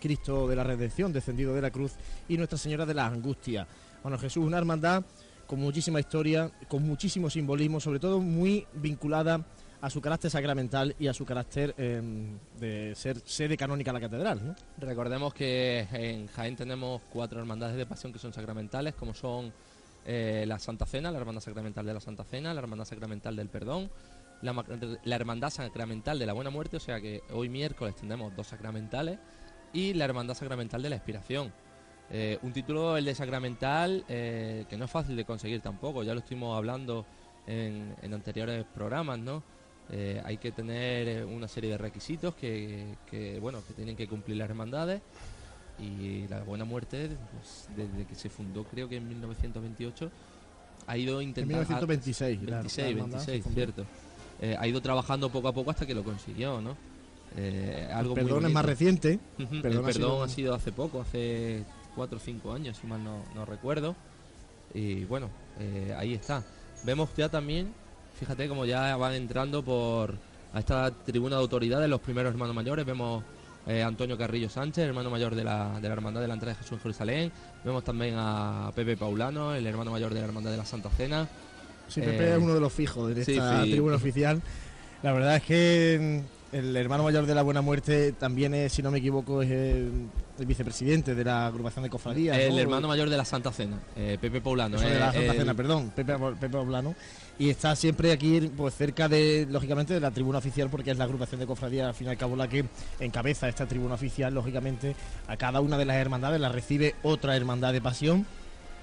Cristo 0.00 0.46
de 0.46 0.54
la 0.54 0.64
Redención, 0.64 1.14
descendido 1.14 1.54
de 1.54 1.62
la 1.62 1.70
cruz, 1.70 1.92
y 2.28 2.36
Nuestra 2.36 2.58
Señora 2.58 2.84
de 2.84 2.92
la 2.92 3.06
Angustia. 3.06 3.66
Bueno, 4.02 4.18
Jesús, 4.18 4.44
una 4.44 4.58
hermandad 4.58 5.02
con 5.46 5.60
muchísima 5.60 6.00
historia, 6.00 6.50
con 6.68 6.82
muchísimo 6.82 7.30
simbolismo, 7.30 7.80
sobre 7.80 7.98
todo 8.00 8.20
muy 8.20 8.66
vinculada 8.74 9.44
a 9.80 9.90
su 9.90 10.00
carácter 10.00 10.30
sacramental 10.30 10.96
y 10.98 11.08
a 11.08 11.12
su 11.12 11.26
carácter 11.26 11.74
eh, 11.76 12.00
de 12.58 12.94
ser 12.94 13.20
sede 13.24 13.56
canónica 13.56 13.92
de 13.92 14.00
la 14.00 14.08
catedral. 14.08 14.56
Recordemos 14.78 15.34
que 15.34 15.86
en 15.92 16.26
Jaén 16.28 16.56
tenemos 16.56 17.02
cuatro 17.12 17.38
hermandades 17.38 17.76
de 17.76 17.84
pasión 17.84 18.10
que 18.10 18.18
son 18.18 18.32
sacramentales, 18.32 18.94
como 18.94 19.12
son 19.12 19.52
eh, 20.06 20.44
la 20.46 20.58
Santa 20.58 20.86
Cena, 20.86 21.10
la 21.10 21.18
Hermandad 21.18 21.42
Sacramental 21.42 21.84
de 21.84 21.92
la 21.92 22.00
Santa 22.00 22.24
Cena, 22.24 22.54
la 22.54 22.60
Hermandad 22.60 22.86
Sacramental 22.86 23.36
del 23.36 23.48
Perdón, 23.50 23.90
la, 24.40 24.64
la 25.04 25.16
Hermandad 25.16 25.50
Sacramental 25.50 26.18
de 26.18 26.26
la 26.26 26.32
Buena 26.32 26.50
Muerte, 26.50 26.78
o 26.78 26.80
sea 26.80 27.00
que 27.00 27.22
hoy 27.32 27.50
miércoles 27.50 27.94
tendremos 27.94 28.34
dos 28.34 28.46
sacramentales, 28.46 29.18
y 29.74 29.92
la 29.92 30.06
Hermandad 30.06 30.34
Sacramental 30.34 30.82
de 30.82 30.88
la 30.88 30.96
Expiración. 30.96 31.52
Eh, 32.10 32.38
un 32.42 32.52
título, 32.52 32.96
el 32.96 33.04
de 33.04 33.14
Sacramental, 33.14 34.04
eh, 34.08 34.66
que 34.68 34.76
no 34.76 34.84
es 34.84 34.90
fácil 34.90 35.16
de 35.16 35.24
conseguir 35.24 35.60
tampoco, 35.60 36.02
ya 36.02 36.12
lo 36.12 36.20
estuvimos 36.20 36.56
hablando 36.56 37.06
en, 37.46 37.94
en 38.02 38.14
anteriores 38.14 38.64
programas, 38.74 39.18
¿no? 39.18 39.42
Eh, 39.90 40.20
hay 40.24 40.38
que 40.38 40.52
tener 40.52 41.24
una 41.26 41.48
serie 41.48 41.70
de 41.70 41.78
requisitos 41.78 42.34
que, 42.34 42.86
que, 43.10 43.38
bueno, 43.38 43.62
que 43.66 43.74
tienen 43.74 43.96
que 43.96 44.06
cumplir 44.06 44.36
las 44.36 44.48
hermandades 44.48 45.00
y 45.78 46.26
la 46.28 46.42
Buena 46.42 46.64
Muerte, 46.64 47.10
pues, 47.32 47.68
desde 47.76 48.06
que 48.06 48.14
se 48.14 48.30
fundó, 48.30 48.64
creo 48.64 48.88
que 48.88 48.96
en 48.96 49.08
1928, 49.08 50.10
ha 50.86 50.96
ido 50.96 51.20
intentando... 51.20 51.58
1926, 51.58 52.38
claro, 52.40 52.62
26, 52.62 52.84
la 52.86 52.90
hermandad 52.92 53.18
se 53.18 53.30
26, 53.32 53.44
fundó. 53.44 53.54
cierto. 53.54 53.86
Ha 54.60 54.66
ido 54.66 54.82
trabajando 54.82 55.30
poco 55.30 55.48
a 55.48 55.52
poco 55.52 55.70
hasta 55.70 55.86
que 55.86 55.94
lo 55.94 56.04
consiguió, 56.04 56.60
¿no? 56.60 56.76
Algo 57.92 58.14
muy 58.14 58.24
Perdón 58.24 58.46
es 58.46 58.52
más 58.52 58.64
reciente. 58.64 59.18
Perdón 59.62 59.86
el 59.88 59.92
perdón 59.94 60.22
ha 60.24 60.28
sido 60.28 60.54
hace 60.54 60.70
poco, 60.70 61.00
hace 61.00 61.64
4 61.94 62.16
o 62.16 62.20
5 62.20 62.52
años, 62.52 62.76
si 62.80 62.86
mal 62.86 63.02
no, 63.02 63.22
no 63.34 63.44
recuerdo. 63.44 63.94
Y 64.72 65.04
bueno, 65.04 65.28
eh, 65.60 65.94
ahí 65.96 66.14
está. 66.14 66.42
Vemos 66.84 67.10
ya 67.16 67.28
también, 67.28 67.72
fíjate 68.18 68.48
como 68.48 68.64
ya 68.64 68.96
van 68.96 69.14
entrando 69.14 69.62
por 69.64 70.14
a 70.52 70.60
esta 70.60 70.90
tribuna 70.90 71.36
de 71.36 71.42
autoridades 71.42 71.88
los 71.88 72.00
primeros 72.00 72.32
hermanos 72.32 72.54
mayores. 72.54 72.84
Vemos 72.84 73.24
eh, 73.66 73.82
Antonio 73.82 74.16
Carrillo 74.18 74.48
Sánchez, 74.48 74.84
hermano 74.84 75.10
mayor 75.10 75.34
de 75.34 75.42
la, 75.44 75.80
de 75.80 75.88
la 75.88 75.94
Hermandad 75.94 76.20
de 76.20 76.28
la 76.28 76.34
Entrada 76.34 76.52
de 76.54 76.58
Jesús 76.58 76.72
en 76.72 76.80
Jerusalén. 76.80 77.32
Vemos 77.64 77.82
también 77.84 78.14
a 78.16 78.70
Pepe 78.74 78.96
Paulano, 78.96 79.54
el 79.54 79.66
hermano 79.66 79.90
mayor 79.90 80.12
de 80.14 80.20
la 80.20 80.26
Hermandad 80.26 80.50
de 80.50 80.56
la 80.58 80.64
Santa 80.64 80.90
Cena. 80.90 81.26
Sí, 81.88 82.00
Eh, 82.00 82.04
Pepe 82.04 82.32
es 82.32 82.38
uno 82.38 82.54
de 82.54 82.60
los 82.60 82.72
fijos 82.72 83.14
de 83.14 83.24
sí, 83.24 83.32
esta 83.32 83.64
sí. 83.64 83.70
tribuna 83.72 83.96
oficial. 83.96 84.40
La 85.02 85.12
verdad 85.12 85.36
es 85.36 85.42
que 85.42 86.22
el 86.54 86.76
hermano 86.76 87.02
mayor 87.02 87.26
de 87.26 87.34
la 87.34 87.42
Buena 87.42 87.62
Muerte 87.62 88.12
también 88.12 88.54
es, 88.54 88.72
si 88.72 88.80
no 88.80 88.92
me 88.92 88.98
equivoco, 88.98 89.42
es 89.42 89.50
el, 89.50 90.08
el 90.38 90.46
vicepresidente 90.46 91.14
de 91.14 91.24
la 91.24 91.48
agrupación 91.48 91.82
de 91.82 91.90
cofradías. 91.90 92.38
El 92.38 92.50
¿no? 92.54 92.58
hermano 92.60 92.86
mayor 92.86 93.10
de 93.10 93.16
la 93.16 93.24
Santa 93.24 93.50
Cena, 93.50 93.80
eh, 93.96 94.18
Pepe 94.20 94.40
Paulano. 94.40 94.76
Eso 94.76 94.86
de 94.86 94.94
eh, 94.94 94.98
la 95.00 95.12
Santa 95.12 95.32
el- 95.32 95.38
Cena, 95.38 95.54
perdón, 95.54 95.92
Pepe, 95.94 96.14
Pepe 96.16 96.48
Paulano. 96.50 96.94
Y 97.40 97.50
está 97.50 97.74
siempre 97.74 98.12
aquí, 98.12 98.52
pues 98.56 98.74
cerca 98.74 99.08
de, 99.08 99.48
lógicamente, 99.50 99.94
de 99.94 100.00
la 100.00 100.12
tribuna 100.12 100.38
oficial, 100.38 100.68
porque 100.70 100.92
es 100.92 100.98
la 100.98 101.04
agrupación 101.04 101.40
de 101.40 101.46
cofradías, 101.48 101.88
al 101.88 101.94
fin 101.94 102.06
y 102.06 102.10
al 102.10 102.16
cabo, 102.16 102.36
la 102.36 102.48
que 102.48 102.64
encabeza 103.00 103.48
esta 103.48 103.66
tribuna 103.66 103.94
oficial. 103.94 104.32
Lógicamente, 104.32 104.94
a 105.26 105.36
cada 105.36 105.60
una 105.60 105.76
de 105.76 105.86
las 105.86 105.96
hermandades 105.96 106.40
la 106.40 106.50
recibe 106.50 106.94
otra 107.02 107.36
hermandad 107.36 107.72
de 107.72 107.80
pasión. 107.80 108.26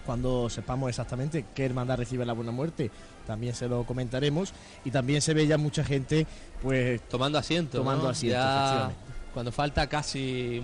Cuando 0.05 0.49
sepamos 0.49 0.89
exactamente 0.89 1.45
qué 1.55 1.63
hermandad 1.63 1.97
recibe 1.99 2.25
la 2.25 2.33
buena 2.33 2.51
muerte, 2.51 2.89
también 3.25 3.53
se 3.55 3.67
lo 3.67 3.83
comentaremos. 3.85 4.53
Y 4.85 4.91
también 4.91 5.21
se 5.21 5.33
ve 5.33 5.47
ya 5.47 5.57
mucha 5.57 5.83
gente, 5.83 6.25
pues. 6.61 7.01
Tomando 7.09 7.37
asiento. 7.37 7.77
Tomando 7.79 8.05
¿no? 8.05 8.09
asiento, 8.09 8.35
Ya 8.37 8.91
cuando 9.33 9.51
falta 9.51 9.87
casi 9.87 10.61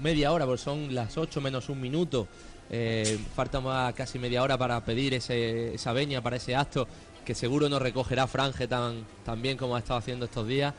media 0.00 0.32
hora, 0.32 0.44
porque 0.44 0.62
son 0.62 0.94
las 0.94 1.16
8 1.16 1.40
menos 1.40 1.68
un 1.68 1.80
minuto, 1.80 2.26
eh, 2.70 3.18
falta 3.34 3.60
más 3.60 3.94
casi 3.94 4.18
media 4.18 4.42
hora 4.42 4.58
para 4.58 4.84
pedir 4.84 5.14
ese- 5.14 5.74
esa 5.74 5.92
veña 5.92 6.20
para 6.20 6.36
ese 6.36 6.56
acto 6.56 6.86
que 7.24 7.34
seguro 7.34 7.68
nos 7.68 7.80
recogerá 7.80 8.26
Franje 8.26 8.66
tan, 8.66 9.04
tan 9.24 9.40
bien 9.40 9.56
como 9.56 9.76
ha 9.76 9.78
estado 9.78 9.98
haciendo 10.00 10.24
estos 10.24 10.46
días. 10.48 10.74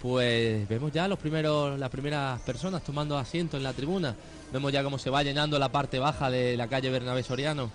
Pues 0.00 0.68
vemos 0.68 0.92
ya 0.92 1.08
los 1.08 1.18
primeros, 1.18 1.78
las 1.78 1.90
primeras 1.90 2.40
personas 2.42 2.84
tomando 2.84 3.18
asiento 3.18 3.56
en 3.56 3.64
la 3.64 3.72
tribuna. 3.72 4.14
Vemos 4.52 4.70
ya 4.72 4.82
cómo 4.84 4.98
se 4.98 5.10
va 5.10 5.22
llenando 5.24 5.58
la 5.58 5.70
parte 5.72 5.98
baja 5.98 6.30
de 6.30 6.56
la 6.56 6.68
calle 6.68 6.88
Bernabé 6.90 7.22
Soriano. 7.24 7.70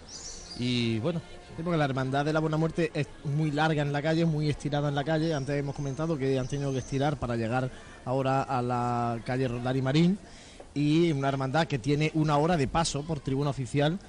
Y 0.58 1.00
bueno, 1.00 1.22
Sí, 1.56 1.62
porque 1.62 1.78
la 1.78 1.86
hermandad 1.86 2.26
de 2.26 2.34
la 2.34 2.40
Buena 2.40 2.58
Muerte 2.58 2.90
es 2.96 3.08
muy 3.26 3.52
larga 3.52 3.84
en 3.84 3.94
la 3.94 4.02
calle, 4.02 4.26
muy 4.26 4.50
estirada 4.50 4.90
en 4.90 4.96
la 4.96 5.04
calle. 5.04 5.34
Antes 5.34 5.56
hemos 5.56 5.76
comentado 5.76 6.18
que 6.18 6.40
han 6.40 6.48
tenido 6.48 6.72
que 6.72 6.80
estirar 6.80 7.18
para 7.18 7.36
llegar 7.36 7.70
ahora 8.06 8.42
a 8.42 8.62
la 8.62 9.20
calle 9.24 9.48
Roldán 9.48 9.78
y 9.78 9.82
Marín. 9.82 10.18
Y 10.74 11.12
una 11.12 11.30
hermandad 11.30 11.68
que 11.68 11.78
tiene 11.78 12.10
una 12.16 12.38
hora 12.38 12.58
de 12.58 12.68
paso 12.68 13.04
por 13.04 13.20
tribuna 13.20 13.52
oficial, 13.52 14.00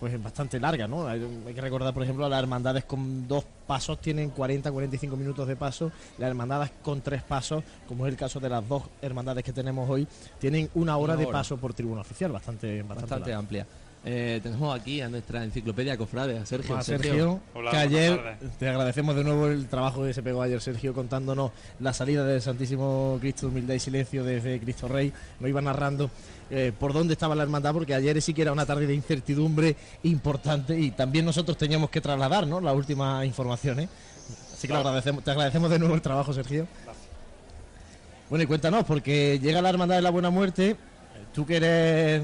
pues 0.00 0.14
es 0.14 0.22
bastante 0.22 0.58
larga, 0.58 0.88
¿no? 0.88 1.06
Hay, 1.06 1.22
hay 1.46 1.52
que 1.52 1.60
recordar, 1.60 1.92
por 1.92 2.02
ejemplo, 2.02 2.26
las 2.26 2.38
hermandades 2.38 2.84
con 2.86 3.28
dos 3.28 3.44
pasos 3.66 4.00
tienen 4.00 4.32
40-45 4.34 5.16
minutos 5.18 5.46
de 5.46 5.56
paso. 5.56 5.92
Las 6.16 6.28
hermandades 6.30 6.70
con 6.82 7.02
tres 7.02 7.22
pasos, 7.22 7.62
como 7.86 8.06
es 8.06 8.12
el 8.12 8.18
caso 8.18 8.40
de 8.40 8.48
las 8.48 8.66
dos 8.66 8.84
hermandades 9.02 9.44
que 9.44 9.52
tenemos 9.52 9.88
hoy, 9.90 10.08
tienen 10.38 10.70
una 10.74 10.96
hora 10.96 11.12
Una 11.12 11.20
de 11.20 11.26
hora. 11.26 11.38
paso 11.40 11.58
por 11.58 11.74
tribuna 11.74 12.00
oficial, 12.00 12.32
bastante, 12.32 12.82
bastante, 12.82 13.34
amplia. 13.34 13.66
Eh, 14.06 14.40
tenemos 14.42 14.78
aquí 14.78 15.00
a 15.00 15.08
nuestra 15.08 15.42
enciclopedia 15.42 15.96
cofrade, 15.96 16.36
a 16.36 16.44
Sergio. 16.44 16.76
A 16.76 16.82
Sergio, 16.82 17.40
Hola, 17.54 17.70
que 17.70 17.76
ayer 17.78 18.36
te 18.58 18.68
agradecemos 18.68 19.16
de 19.16 19.24
nuevo 19.24 19.46
el 19.46 19.66
trabajo 19.66 20.04
que 20.04 20.12
se 20.12 20.22
pegó 20.22 20.42
ayer 20.42 20.60
Sergio 20.60 20.92
contándonos 20.92 21.52
la 21.80 21.94
salida 21.94 22.26
del 22.26 22.42
Santísimo 22.42 23.16
Cristo 23.18 23.48
Humildad 23.48 23.74
y 23.74 23.78
Silencio 23.78 24.22
desde 24.22 24.60
Cristo 24.60 24.88
Rey. 24.88 25.10
Nos 25.40 25.48
iba 25.48 25.62
narrando 25.62 26.10
eh, 26.50 26.72
por 26.78 26.92
dónde 26.92 27.14
estaba 27.14 27.34
la 27.34 27.44
hermandad, 27.44 27.72
porque 27.72 27.94
ayer 27.94 28.20
sí 28.20 28.34
que 28.34 28.42
era 28.42 28.52
una 28.52 28.66
tarde 28.66 28.86
de 28.86 28.94
incertidumbre 28.94 29.74
importante 30.02 30.78
y 30.78 30.90
también 30.90 31.24
nosotros 31.24 31.56
teníamos 31.56 31.88
que 31.88 32.02
trasladar 32.02 32.46
¿no? 32.46 32.60
las 32.60 32.74
últimas 32.74 33.24
informaciones. 33.24 33.88
Así 34.52 34.66
que 34.66 34.74
lo 34.74 34.80
agradecemos, 34.80 35.24
te 35.24 35.30
agradecemos 35.30 35.70
de 35.70 35.78
nuevo 35.78 35.94
el 35.94 36.02
trabajo, 36.02 36.34
Sergio. 36.34 36.66
Bueno, 38.28 38.42
y 38.42 38.46
cuéntanos, 38.46 38.84
porque 38.84 39.38
llega 39.38 39.62
la 39.62 39.70
Hermandad 39.70 39.96
de 39.96 40.02
la 40.02 40.10
Buena 40.10 40.28
Muerte, 40.28 40.76
tú 41.34 41.46
que 41.46 41.56
eres 41.56 42.22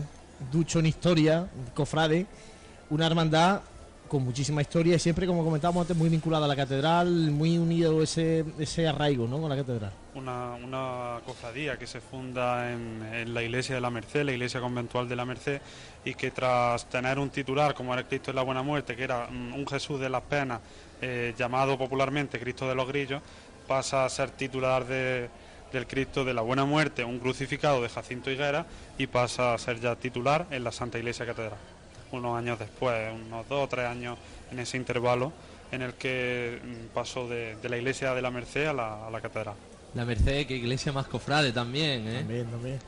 ducho 0.51 0.78
en 0.78 0.86
historia, 0.86 1.47
cofrade, 1.74 2.26
una 2.91 3.07
hermandad 3.07 3.61
con 4.09 4.24
muchísima 4.24 4.61
historia 4.61 4.97
y 4.97 4.99
siempre, 4.99 5.24
como 5.24 5.45
comentábamos 5.45 5.82
antes, 5.82 5.97
muy 5.97 6.09
vinculada 6.09 6.45
a 6.47 6.49
la 6.49 6.57
catedral, 6.57 7.30
muy 7.30 7.59
unido 7.59 8.03
ese, 8.03 8.45
ese 8.59 8.88
arraigo 8.88 9.28
¿no? 9.28 9.38
con 9.41 9.49
la 9.49 9.55
catedral. 9.55 9.93
una, 10.16 10.55
una 10.55 11.20
cofradía 11.24 11.78
que 11.78 11.86
se 11.86 12.01
funda 12.01 12.72
en, 12.72 13.32
la 13.32 13.41
iglesia 13.41 13.76
de 13.76 13.80
la 13.80 13.88
Merced, 13.91 14.24
la 14.24 14.32
iglesia 14.32 14.61
conventual 14.61 15.09
de 15.09 15.14
la 15.14 15.24
Merced, 15.24 15.61
y 16.05 16.14
que 16.14 16.32
tras 16.32 16.86
tener 16.86 17.20
un 17.20 17.30
titular 17.30 17.72
como 17.72 17.95
era 17.95 18.03
Cristo 18.03 18.32
de 18.32 18.34
la 18.36 18.43
Buena 18.43 18.62
Muerte, 18.62 18.97
que 18.97 19.05
era 19.05 19.28
mm, 19.30 19.55
un 19.55 19.66
Jesús 19.68 20.01
de 20.01 20.09
las 20.11 20.22
Penas, 20.22 20.61
eh, 21.01 21.32
llamado 21.38 21.78
popularmente 21.78 22.41
Cristo 22.41 22.68
de 22.68 22.74
los 22.74 22.88
Grillos, 22.88 23.22
pasa 23.68 24.05
a 24.05 24.09
ser 24.09 24.30
titular 24.30 24.84
de- 24.86 25.28
del 25.73 25.87
Cristo 25.87 26.25
de 26.25 26.35
la 26.35 26.43
Buena 26.43 26.64
Muerte, 26.64 27.05
un 27.05 27.18
crucificado 27.18 27.83
de 27.83 27.89
Jacinto 27.89 28.31
Higuera, 28.31 28.66
y 28.99 29.07
pasa 29.07 29.55
a 29.55 29.59
ser 29.59 29.81
ya 29.81 29.97
titular 29.97 30.47
en 30.51 30.64
la 30.64 30.73
Santa 30.73 30.99
Iglesia 30.99 31.27
Catedral. 31.27 31.59
Unos 32.12 32.37
años 32.37 32.59
después, 32.59 33.12
unos 33.14 33.49
dos 33.49 33.64
o 33.64 33.68
tres 33.68 33.87
años 33.87 34.18
en 34.51 34.59
ese 34.59 34.77
intervalo, 34.77 35.33
en 35.71 35.83
el 35.83 35.95
que 35.95 36.61
mm, 36.62 36.95
pasó 36.95 37.29
de, 37.29 37.57
de 37.57 37.68
la 37.68 37.77
iglesia 37.77 38.12
de 38.14 38.23
la 38.23 38.31
Merced 38.31 38.66
a 38.66 38.73
la, 38.73 39.07
a 39.07 39.11
la 39.11 39.21
catedral. 39.21 39.55
La 39.95 40.05
Merced, 40.05 40.47
que 40.47 40.57
iglesia 40.57 40.93
más 40.93 41.07
cofrade 41.07 41.53
también, 41.53 42.09
¿eh? 42.09 42.18
También, 42.18 42.47
también. 42.47 42.79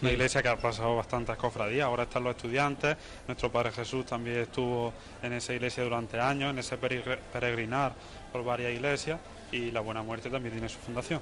Una 0.00 0.12
iglesia 0.12 0.40
que 0.40 0.48
ha 0.48 0.56
pasado 0.56 0.96
bastantes 0.96 1.36
cofradías, 1.36 1.84
ahora 1.84 2.04
están 2.04 2.24
los 2.24 2.34
estudiantes, 2.34 2.96
nuestro 3.26 3.52
Padre 3.52 3.70
Jesús 3.72 4.06
también 4.06 4.38
estuvo 4.38 4.94
en 5.22 5.34
esa 5.34 5.52
iglesia 5.52 5.84
durante 5.84 6.18
años, 6.18 6.50
en 6.52 6.58
ese 6.58 6.80
peregr- 6.80 7.18
peregrinar 7.30 7.92
por 8.32 8.42
varias 8.42 8.72
iglesias 8.72 9.20
y 9.52 9.70
la 9.70 9.80
Buena 9.80 10.02
Muerte 10.02 10.30
también 10.30 10.54
tiene 10.54 10.70
su 10.70 10.78
fundación. 10.78 11.20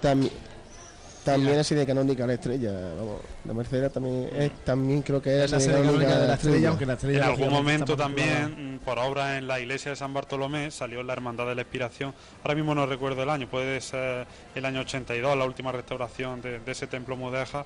También, 0.00 0.32
también 1.24 1.58
es 1.58 1.66
sede 1.66 1.86
canónica 1.86 2.26
la 2.26 2.34
estrella. 2.34 2.72
Vamos, 2.96 3.20
la 3.44 3.54
Merced 3.54 3.90
también 3.90 4.30
es, 4.36 4.52
también 4.64 5.02
creo 5.02 5.20
que 5.20 5.44
es, 5.44 5.50
la 5.50 5.60
sede 5.60 5.82
canónica 5.82 6.18
de 6.18 6.26
la 6.26 6.34
estrella, 6.34 6.68
aunque 6.68 6.86
la 6.86 6.92
estrella 6.94 7.18
En 7.18 7.24
algún 7.24 7.50
momento 7.50 7.96
también, 7.96 8.76
mm, 8.76 8.78
por 8.78 8.98
obra 8.98 9.38
en 9.38 9.46
la 9.46 9.58
iglesia 9.60 9.90
de 9.90 9.96
San 9.96 10.12
Bartolomé, 10.12 10.70
salió 10.70 11.02
la 11.02 11.12
Hermandad 11.12 11.46
de 11.46 11.54
la 11.54 11.62
Expiración. 11.62 12.14
Ahora 12.42 12.54
mismo 12.54 12.74
no 12.74 12.86
recuerdo 12.86 13.22
el 13.22 13.30
año, 13.30 13.48
puede 13.48 13.80
ser 13.80 14.26
el 14.54 14.64
año 14.64 14.80
82, 14.80 15.36
la 15.36 15.44
última 15.44 15.72
restauración 15.72 16.40
de, 16.42 16.60
de 16.60 16.72
ese 16.72 16.86
templo 16.86 17.16
mudéjar. 17.16 17.64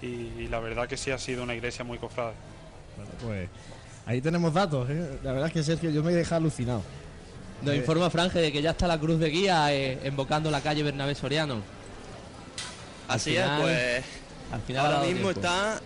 Y, 0.00 0.06
y 0.06 0.48
la 0.48 0.60
verdad 0.60 0.86
que 0.86 0.96
sí 0.96 1.10
ha 1.10 1.18
sido 1.18 1.42
una 1.42 1.54
iglesia 1.54 1.84
muy 1.84 1.98
cofrade. 1.98 2.34
Bueno, 2.96 3.10
pues 3.22 3.48
ahí 4.06 4.20
tenemos 4.20 4.52
datos. 4.54 4.88
¿eh? 4.90 5.18
La 5.22 5.32
verdad 5.32 5.48
es 5.48 5.52
que 5.52 5.62
Sergio, 5.62 5.90
yo 5.90 6.02
me 6.02 6.12
he 6.12 6.14
dejado 6.14 6.40
alucinado. 6.40 6.82
Nos 7.62 7.74
Eh, 7.74 7.78
informa 7.78 8.08
Franje 8.10 8.38
de 8.38 8.52
que 8.52 8.62
ya 8.62 8.70
está 8.70 8.86
la 8.86 8.98
cruz 8.98 9.18
de 9.18 9.28
guía 9.30 9.72
eh, 9.72 9.98
invocando 10.06 10.50
la 10.50 10.60
calle 10.60 10.82
Bernabé 10.82 11.14
Soriano. 11.14 11.77
Así 13.08 13.30
final- 13.30 13.58
es, 13.58 13.62
pues 13.62 14.04
al 14.52 14.60
final 14.62 14.86
ahora 14.86 14.98
mismo 15.00 15.14
tiempo. 15.14 15.30
está 15.30 15.80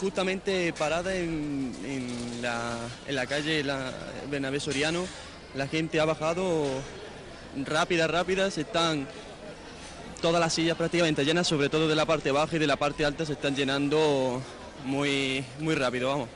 justamente 0.00 0.72
parada 0.72 1.14
en, 1.14 1.72
en 1.84 2.42
la, 2.42 2.76
en 3.06 3.14
la 3.14 3.26
calle 3.26 3.62
la 3.64 3.92
Bernabé 4.30 4.60
Soriano. 4.60 5.04
La 5.54 5.66
gente 5.68 6.00
ha 6.00 6.04
bajado 6.04 6.64
rápida, 7.64 8.06
rápida, 8.06 8.50
se 8.50 8.62
están 8.62 9.06
todas 10.20 10.40
las 10.40 10.52
sillas 10.52 10.76
prácticamente 10.76 11.24
llenas, 11.24 11.46
sobre 11.46 11.68
todo 11.68 11.86
de 11.86 11.94
la 11.94 12.06
parte 12.06 12.30
baja 12.32 12.56
y 12.56 12.58
de 12.58 12.66
la 12.66 12.76
parte 12.76 13.04
alta 13.04 13.24
se 13.26 13.34
están 13.34 13.54
llenando 13.54 14.40
muy, 14.84 15.44
muy 15.60 15.74
rápido, 15.74 16.08
vamos. 16.08 16.28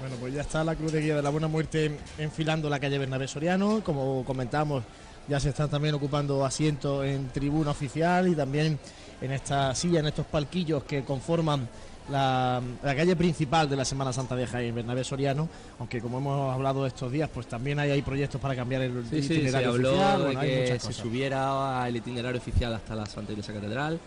Bueno, 0.00 0.16
pues 0.20 0.34
ya 0.34 0.40
está 0.40 0.64
la 0.64 0.74
Cruz 0.74 0.90
de 0.92 1.00
Guía 1.00 1.14
de 1.16 1.22
la 1.22 1.30
Buena 1.30 1.46
Muerte 1.48 1.96
enfilando 2.18 2.68
la 2.68 2.80
calle 2.80 2.98
Bernabé 2.98 3.28
Soriano. 3.28 3.82
Como 3.84 4.24
comentamos, 4.24 4.82
ya 5.28 5.38
se 5.38 5.50
están 5.50 5.70
también 5.70 5.94
ocupando 5.94 6.44
asientos 6.44 7.06
en 7.06 7.28
tribuna 7.28 7.70
oficial 7.70 8.26
y 8.28 8.34
también 8.34 8.78
en 9.22 9.32
esta 9.32 9.74
silla, 9.74 10.00
en 10.00 10.06
estos 10.06 10.26
palquillos 10.26 10.84
que 10.84 11.02
conforman 11.04 11.68
la, 12.10 12.60
la 12.82 12.96
calle 12.96 13.14
principal 13.14 13.70
de 13.70 13.76
la 13.76 13.84
Semana 13.84 14.12
Santa 14.12 14.34
de 14.34 14.46
Jaén, 14.46 14.74
Bernabé 14.74 15.04
Soriano. 15.04 15.48
Aunque 15.78 16.00
como 16.00 16.18
hemos 16.18 16.52
hablado 16.52 16.84
estos 16.86 17.10
días, 17.12 17.30
pues 17.32 17.46
también 17.46 17.78
hay, 17.78 17.90
hay 17.92 18.02
proyectos 18.02 18.40
para 18.40 18.56
cambiar 18.56 18.82
el 18.82 19.04
Sí, 19.08 19.22
sí, 19.22 19.28
se 19.28 19.34
itinerario 19.34 19.68
habló 19.70 19.88
oficial. 19.90 20.18
de 20.18 20.24
bueno, 20.24 20.40
hay 20.40 20.48
que 20.48 20.78
se 20.80 20.92
subiera 20.92 21.84
el 21.88 21.96
itinerario 21.96 22.40
oficial 22.40 22.74
hasta 22.74 22.94
la 22.96 23.06
Santa 23.06 23.32
Iglesia 23.32 23.54
Catedral. 23.54 24.00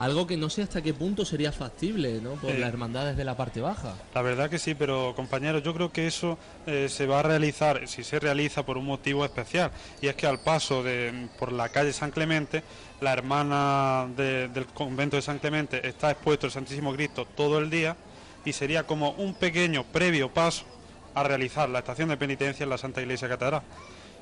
Algo 0.00 0.28
que 0.28 0.36
no 0.36 0.48
sé 0.48 0.62
hasta 0.62 0.80
qué 0.80 0.94
punto 0.94 1.24
sería 1.24 1.50
factible, 1.50 2.20
¿no? 2.22 2.34
Por 2.34 2.52
Sí. 2.52 2.58
las 2.58 2.68
hermandades 2.68 3.16
de 3.16 3.24
la 3.24 3.36
parte 3.36 3.60
baja. 3.60 3.94
La 4.14 4.22
verdad 4.22 4.48
que 4.48 4.60
sí, 4.60 4.76
pero 4.76 5.12
compañeros, 5.16 5.64
yo 5.64 5.74
creo 5.74 5.90
que 5.90 6.06
eso 6.06 6.38
eh, 6.68 6.86
se 6.88 7.04
va 7.06 7.18
a 7.18 7.22
realizar, 7.24 7.88
si 7.88 8.04
se 8.04 8.20
realiza 8.20 8.64
por 8.64 8.78
un 8.78 8.84
motivo 8.86 9.24
especial, 9.24 9.72
y 10.00 10.06
es 10.06 10.14
que 10.14 10.28
al 10.28 10.38
paso 10.38 10.84
de 10.84 11.26
por 11.36 11.50
la 11.50 11.70
calle 11.70 11.92
San 11.92 12.12
Clemente, 12.12 12.62
la 13.00 13.12
hermana 13.12 14.08
de- 14.16 14.48
del 14.48 14.66
convento 14.66 15.16
de 15.16 15.22
San 15.22 15.38
Clemente 15.38 15.86
está 15.86 16.10
expuesto 16.10 16.46
el 16.46 16.52
Santísimo 16.52 16.92
Cristo 16.94 17.26
todo 17.36 17.58
el 17.58 17.70
día 17.70 17.96
y 18.44 18.52
sería 18.52 18.84
como 18.84 19.10
un 19.12 19.34
pequeño 19.34 19.84
previo 19.84 20.32
paso 20.32 20.64
a 21.14 21.22
realizar 21.22 21.68
la 21.68 21.80
estación 21.80 22.08
de 22.08 22.16
penitencia 22.16 22.64
en 22.64 22.70
la 22.70 22.78
Santa 22.78 23.00
Iglesia 23.00 23.28
Catedral. 23.28 23.62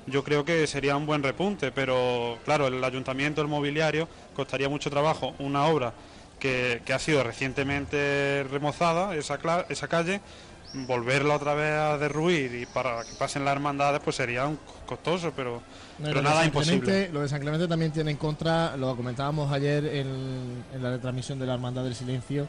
Yo 0.07 0.23
creo 0.23 0.45
que 0.45 0.67
sería 0.67 0.97
un 0.97 1.05
buen 1.07 1.23
repunte, 1.23 1.73
pero 1.73 2.39
claro, 2.45 2.69
el 2.69 2.83
ayuntamiento, 2.85 3.41
el 3.43 3.49
mobiliario, 3.49 4.09
costaría 4.35 4.69
mucho 4.69 4.89
trabajo 4.89 5.35
una 5.39 5.67
obra 5.67 5.93
que, 6.39 6.81
que 6.85 6.93
ha 6.93 6.99
sido 6.99 7.23
recientemente 7.25 8.45
remozada, 8.51 9.17
esa, 9.17 9.39
esa 9.69 9.89
calle, 9.89 10.21
volverla 10.75 11.35
otra 11.37 11.55
vez 11.55 11.73
a 11.73 11.99
derruir 11.99 12.55
y 12.55 12.67
para 12.67 13.03
que 13.05 13.13
pasen 13.19 13.45
las 13.45 13.53
hermandades, 13.55 14.01
pues 14.05 14.17
sería 14.17 14.47
un 14.47 14.59
costoso, 14.87 15.33
pero, 15.35 15.61
No, 15.99 16.05
pero 16.09 16.15
lo 16.15 16.19
de 16.21 16.23
nada 16.25 16.37
San 16.41 16.47
imposible. 16.47 16.81
Clemente- 16.81 17.13
lo 17.13 17.21
de 17.23 17.29
San 17.29 17.41
Clemente 17.41 17.69
también 17.69 17.91
tiene 17.93 18.11
en 18.11 18.17
contra, 18.17 18.77
lo 18.77 18.95
comentábamos 18.97 19.51
ayer 19.53 19.85
en, 19.87 20.07
en 20.75 20.83
la 20.83 20.91
retransmisión 20.91 21.39
de 21.39 21.47
la 21.47 21.55
Hermandad 21.55 21.85
del 21.85 21.95
Silencio, 21.95 22.49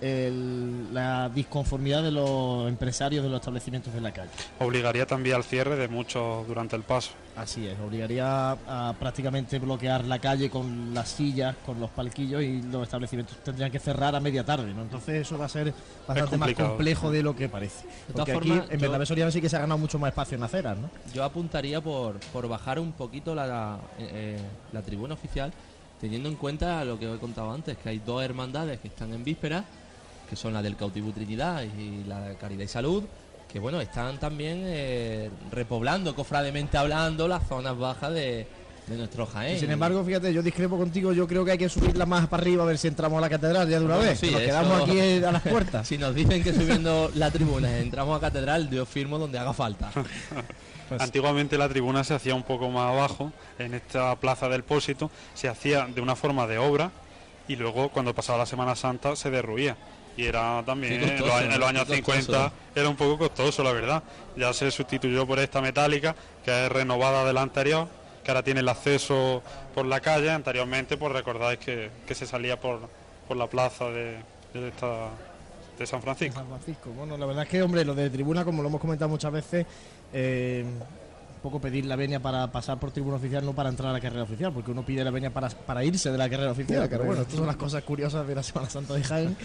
el- 0.00 0.92
la 0.92 1.28
disconformidad 1.28 2.02
de 2.02 2.10
los 2.10 2.68
empresarios 2.68 3.22
de 3.24 3.30
los 3.30 3.40
establecimientos 3.40 3.92
de 3.94 4.00
la 4.00 4.12
calle. 4.12 4.30
Obligaría 4.60 5.06
también 5.06 5.36
al 5.36 5.44
cierre 5.44 5.76
de 5.76 5.88
muchos 5.88 6.46
durante 6.46 6.76
el 6.76 6.82
paso. 6.82 7.10
Así 7.36 7.66
es, 7.66 7.78
obligaría 7.78 8.52
a, 8.52 8.94
prácticamente 8.98 9.58
bloquear 9.58 10.04
la 10.04 10.18
calle 10.18 10.48
con 10.48 10.94
las 10.94 11.08
sillas, 11.10 11.54
con 11.66 11.78
los 11.78 11.90
palquillos 11.90 12.42
y 12.42 12.62
los 12.62 12.84
establecimientos 12.84 13.36
tendrían 13.44 13.70
que 13.70 13.78
cerrar 13.78 14.14
a 14.16 14.20
media 14.20 14.42
tarde, 14.44 14.72
¿no? 14.72 14.82
Entonces 14.82 15.20
eso 15.20 15.36
va 15.36 15.44
a 15.44 15.48
ser 15.50 15.74
bastante 16.08 16.38
más 16.38 16.52
complejo 16.54 17.10
de 17.10 17.22
lo 17.22 17.36
que 17.36 17.48
parece. 17.50 17.86
De 18.08 18.14
todas 18.14 18.28
Porque 18.30 18.32
aquí 18.32 18.48
formas, 18.48 18.70
en 18.70 18.76
yo- 18.78 18.82
Bernabé 18.82 19.04
Soriano 19.06 19.30
sí 19.30 19.40
que 19.42 19.48
se 19.50 19.56
ha 19.56 19.60
ganado 19.60 19.78
mucho 19.78 19.98
más 19.98 20.08
espacio 20.08 20.36
en 20.38 20.44
aceras, 20.44 20.78
¿no? 20.78 20.88
Yo 21.12 21.24
apuntaría 21.24 21.80
por, 21.82 22.18
por 22.32 22.48
bajar 22.48 22.78
un 22.78 22.92
poquito 22.92 23.34
la, 23.34 23.78
eh, 23.98 24.08
eh, 24.12 24.38
la 24.72 24.80
tribuna 24.80 25.12
oficial, 25.12 25.52
teniendo 26.00 26.30
en 26.30 26.36
cuenta 26.36 26.84
lo 26.86 26.98
que 26.98 27.06
os 27.06 27.16
he 27.16 27.20
contado 27.20 27.52
antes, 27.52 27.76
que 27.76 27.88
hay 27.90 27.98
dos 27.98 28.22
hermandades 28.22 28.80
que 28.80 28.88
están 28.88 29.12
en 29.12 29.24
vísperas, 29.24 29.64
que 30.28 30.36
son 30.36 30.52
la 30.52 30.62
del 30.62 30.76
Cautivo 30.76 31.10
Trinidad 31.12 31.62
y 31.62 32.04
la 32.04 32.20
de 32.20 32.36
Caridad 32.36 32.64
y 32.64 32.68
Salud, 32.68 33.04
que 33.50 33.58
bueno, 33.58 33.80
están 33.80 34.18
también 34.18 34.62
eh, 34.64 35.30
repoblando, 35.50 36.14
cofrademente 36.14 36.76
hablando, 36.76 37.28
las 37.28 37.46
zonas 37.48 37.78
bajas 37.78 38.12
de, 38.12 38.46
de 38.86 38.96
nuestro 38.96 39.24
Jaén. 39.26 39.56
Y 39.56 39.60
sin 39.60 39.70
embargo, 39.70 40.02
fíjate, 40.04 40.32
yo 40.32 40.42
discrepo 40.42 40.76
contigo, 40.76 41.12
yo 41.12 41.26
creo 41.26 41.44
que 41.44 41.52
hay 41.52 41.58
que 41.58 41.68
subirla 41.68 42.06
más 42.06 42.26
para 42.26 42.42
arriba 42.42 42.64
a 42.64 42.66
ver 42.66 42.76
si 42.78 42.88
entramos 42.88 43.18
a 43.18 43.20
la 43.20 43.30
catedral 43.30 43.68
ya 43.68 43.78
de 43.78 43.84
una 43.84 43.96
Bueno, 43.96 44.10
vez. 44.10 44.18
sí, 44.20 44.26
que 44.26 44.32
nos 44.32 44.40
eso- 44.42 44.50
quedamos 44.50 44.82
aquí 44.82 45.00
a 45.24 45.32
las 45.32 45.42
puertas. 45.42 45.86
si 45.88 45.96
nos 45.98 46.14
dicen 46.14 46.42
que 46.42 46.52
subiendo 46.52 47.10
la 47.14 47.30
tribuna 47.30 47.78
entramos 47.78 48.16
a 48.16 48.20
catedral, 48.20 48.68
yo 48.68 48.84
firmo 48.84 49.18
donde 49.18 49.38
haga 49.38 49.52
falta. 49.52 49.90
Pues 50.88 51.00
Antiguamente 51.02 51.58
la 51.58 51.68
tribuna 51.68 52.04
se 52.04 52.14
hacía 52.14 52.34
un 52.36 52.44
poco 52.44 52.68
más 52.70 52.88
abajo, 52.92 53.32
en 53.58 53.74
esta 53.74 54.14
plaza 54.16 54.48
del 54.48 54.62
Pósito, 54.62 55.10
se 55.34 55.48
hacía 55.48 55.86
de 55.86 56.00
una 56.00 56.14
forma 56.14 56.46
de 56.46 56.58
obra 56.58 56.92
y 57.48 57.56
luego 57.56 57.88
cuando 57.88 58.14
pasaba 58.14 58.38
la 58.38 58.46
Semana 58.46 58.76
Santa 58.76 59.16
se 59.16 59.30
derruía. 59.30 59.76
Y 60.16 60.24
era 60.26 60.62
también, 60.64 60.94
en 60.94 61.20
los, 61.20 61.30
años- 61.30 61.54
en 61.54 61.60
los 61.60 61.70
qué 61.70 61.76
años 61.78 61.84
costoso. 61.88 62.02
50, 62.22 62.52
era 62.74 62.88
un 62.88 62.96
poco 62.96 63.18
costoso, 63.18 63.62
la 63.62 63.72
verdad. 63.72 64.02
Ya 64.36 64.52
se 64.52 64.70
sustituyó 64.70 65.26
por 65.26 65.38
esta 65.38 65.60
metálica, 65.60 66.14
que 66.44 66.66
es 66.66 66.72
renovada 66.72 67.24
de 67.24 67.32
la 67.34 67.42
anterior, 67.42 67.86
que 68.24 68.30
ahora 68.30 68.42
tiene 68.42 68.60
el 68.60 68.68
acceso 68.68 69.42
por 69.74 69.84
la 69.86 70.00
calle. 70.00 70.30
Anteriormente, 70.30 70.96
pues 70.96 71.12
recordáis 71.12 71.58
que, 71.58 71.90
que 72.06 72.14
se 72.14 72.26
salía 72.26 72.58
por, 72.58 72.80
por 73.28 73.36
la 73.36 73.46
plaza 73.46 73.86
de, 73.90 74.16
de 74.54 74.68
esta, 74.68 75.10
de 75.78 75.86
San 75.86 76.00
Francisco. 76.00 76.38
San 76.38 76.48
Francisco. 76.48 76.90
Bueno, 76.96 77.18
la 77.18 77.26
verdad 77.26 77.42
es 77.44 77.50
que, 77.50 77.62
hombre, 77.62 77.84
lo 77.84 77.94
de 77.94 78.08
tribuna, 78.08 78.42
como 78.44 78.62
lo 78.62 78.68
hemos 78.68 78.80
comentado 78.80 79.10
muchas 79.10 79.32
veces, 79.32 79.66
eh, 80.14 80.64
un 81.46 81.52
poco 81.52 81.60
pedir 81.60 81.86
la 81.86 81.94
venia 81.94 82.18
para 82.20 82.50
pasar 82.50 82.78
por 82.78 82.90
tribuna 82.90 83.16
oficial, 83.16 83.44
no 83.44 83.52
para 83.54 83.68
entrar 83.68 83.90
a 83.90 83.92
la 83.92 84.00
carrera 84.00 84.24
oficial, 84.24 84.52
porque 84.52 84.72
uno 84.72 84.84
pide 84.84 85.04
la 85.04 85.12
venia 85.12 85.32
para, 85.32 85.48
para 85.48 85.84
irse 85.84 86.10
de 86.10 86.18
la 86.18 86.28
carrera 86.28 86.50
oficial. 86.50 86.80
la 86.80 86.86
pero 86.86 86.90
carrera. 86.90 87.06
bueno, 87.06 87.22
estas 87.22 87.38
son 87.38 87.46
las 87.46 87.56
cosas 87.56 87.82
curiosas 87.84 88.26
de 88.26 88.34
la 88.34 88.42
Semana 88.42 88.68
Santa 88.68 88.94
de 88.94 89.04
Jaén, 89.04 89.36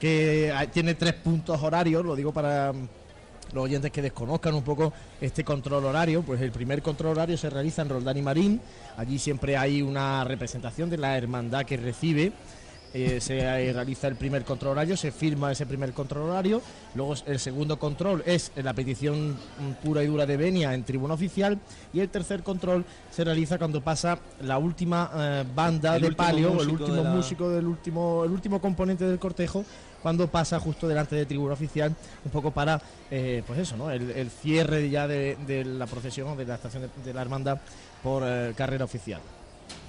que 0.00 0.52
tiene 0.72 0.94
tres 0.94 1.12
puntos 1.14 1.62
horarios, 1.62 2.04
lo 2.04 2.16
digo 2.16 2.32
para 2.32 2.72
los 3.52 3.64
oyentes 3.64 3.90
que 3.90 4.00
desconozcan 4.00 4.54
un 4.54 4.62
poco 4.62 4.94
este 5.20 5.44
control 5.44 5.84
horario, 5.84 6.22
pues 6.22 6.40
el 6.40 6.52
primer 6.52 6.80
control 6.80 7.12
horario 7.12 7.36
se 7.36 7.50
realiza 7.50 7.82
en 7.82 7.90
Roldán 7.90 8.16
y 8.16 8.22
Marín, 8.22 8.60
allí 8.96 9.18
siempre 9.18 9.58
hay 9.58 9.82
una 9.82 10.24
representación 10.24 10.88
de 10.88 10.96
la 10.96 11.18
hermandad 11.18 11.66
que 11.66 11.76
recibe, 11.76 12.32
eh, 12.94 13.20
se 13.20 13.38
eh, 13.38 13.72
realiza 13.72 14.06
el 14.08 14.16
primer 14.16 14.44
control 14.44 14.72
horario, 14.72 14.96
se 14.96 15.12
firma 15.12 15.50
ese 15.52 15.66
primer 15.66 15.92
control 15.92 16.30
horario, 16.30 16.60
luego 16.94 17.14
el 17.26 17.38
segundo 17.38 17.78
control 17.78 18.22
es 18.26 18.52
la 18.56 18.74
petición 18.74 19.30
mm, 19.32 19.72
pura 19.82 20.02
y 20.02 20.06
dura 20.06 20.26
de 20.26 20.36
venia 20.36 20.74
en 20.74 20.84
tribuna 20.84 21.14
oficial 21.14 21.58
y 21.92 22.00
el 22.00 22.08
tercer 22.08 22.42
control 22.42 22.84
se 23.10 23.24
realiza 23.24 23.58
cuando 23.58 23.80
pasa 23.80 24.18
la 24.42 24.58
última 24.58 25.10
eh, 25.14 25.44
banda 25.54 25.96
El 25.96 26.02
de 26.02 26.12
palio, 26.12 26.60
el 26.60 26.68
último 26.68 26.94
de 26.96 27.04
la- 27.04 27.10
músico 27.10 27.48
del 27.50 27.66
último, 27.66 28.24
el 28.24 28.30
último 28.30 28.60
componente 28.60 29.04
del 29.06 29.18
cortejo 29.18 29.64
cuando 30.02 30.26
pasa 30.26 30.58
justo 30.58 30.88
delante 30.88 31.14
de 31.14 31.26
tribuna 31.26 31.52
oficial, 31.54 31.94
un 32.24 32.30
poco 32.32 32.50
para, 32.50 32.82
eh, 33.08 33.44
pues 33.46 33.60
eso, 33.60 33.76
¿no? 33.76 33.88
El, 33.88 34.10
el 34.10 34.30
cierre 34.30 34.90
ya 34.90 35.06
de, 35.06 35.36
de 35.46 35.64
la 35.64 35.86
procesión 35.86 36.26
o 36.26 36.34
de 36.34 36.44
la 36.44 36.56
estación 36.56 36.82
de, 36.82 36.88
de 37.04 37.14
la 37.14 37.22
hermandad 37.22 37.58
por 38.02 38.24
eh, 38.26 38.52
carrera 38.56 38.84
oficial. 38.84 39.20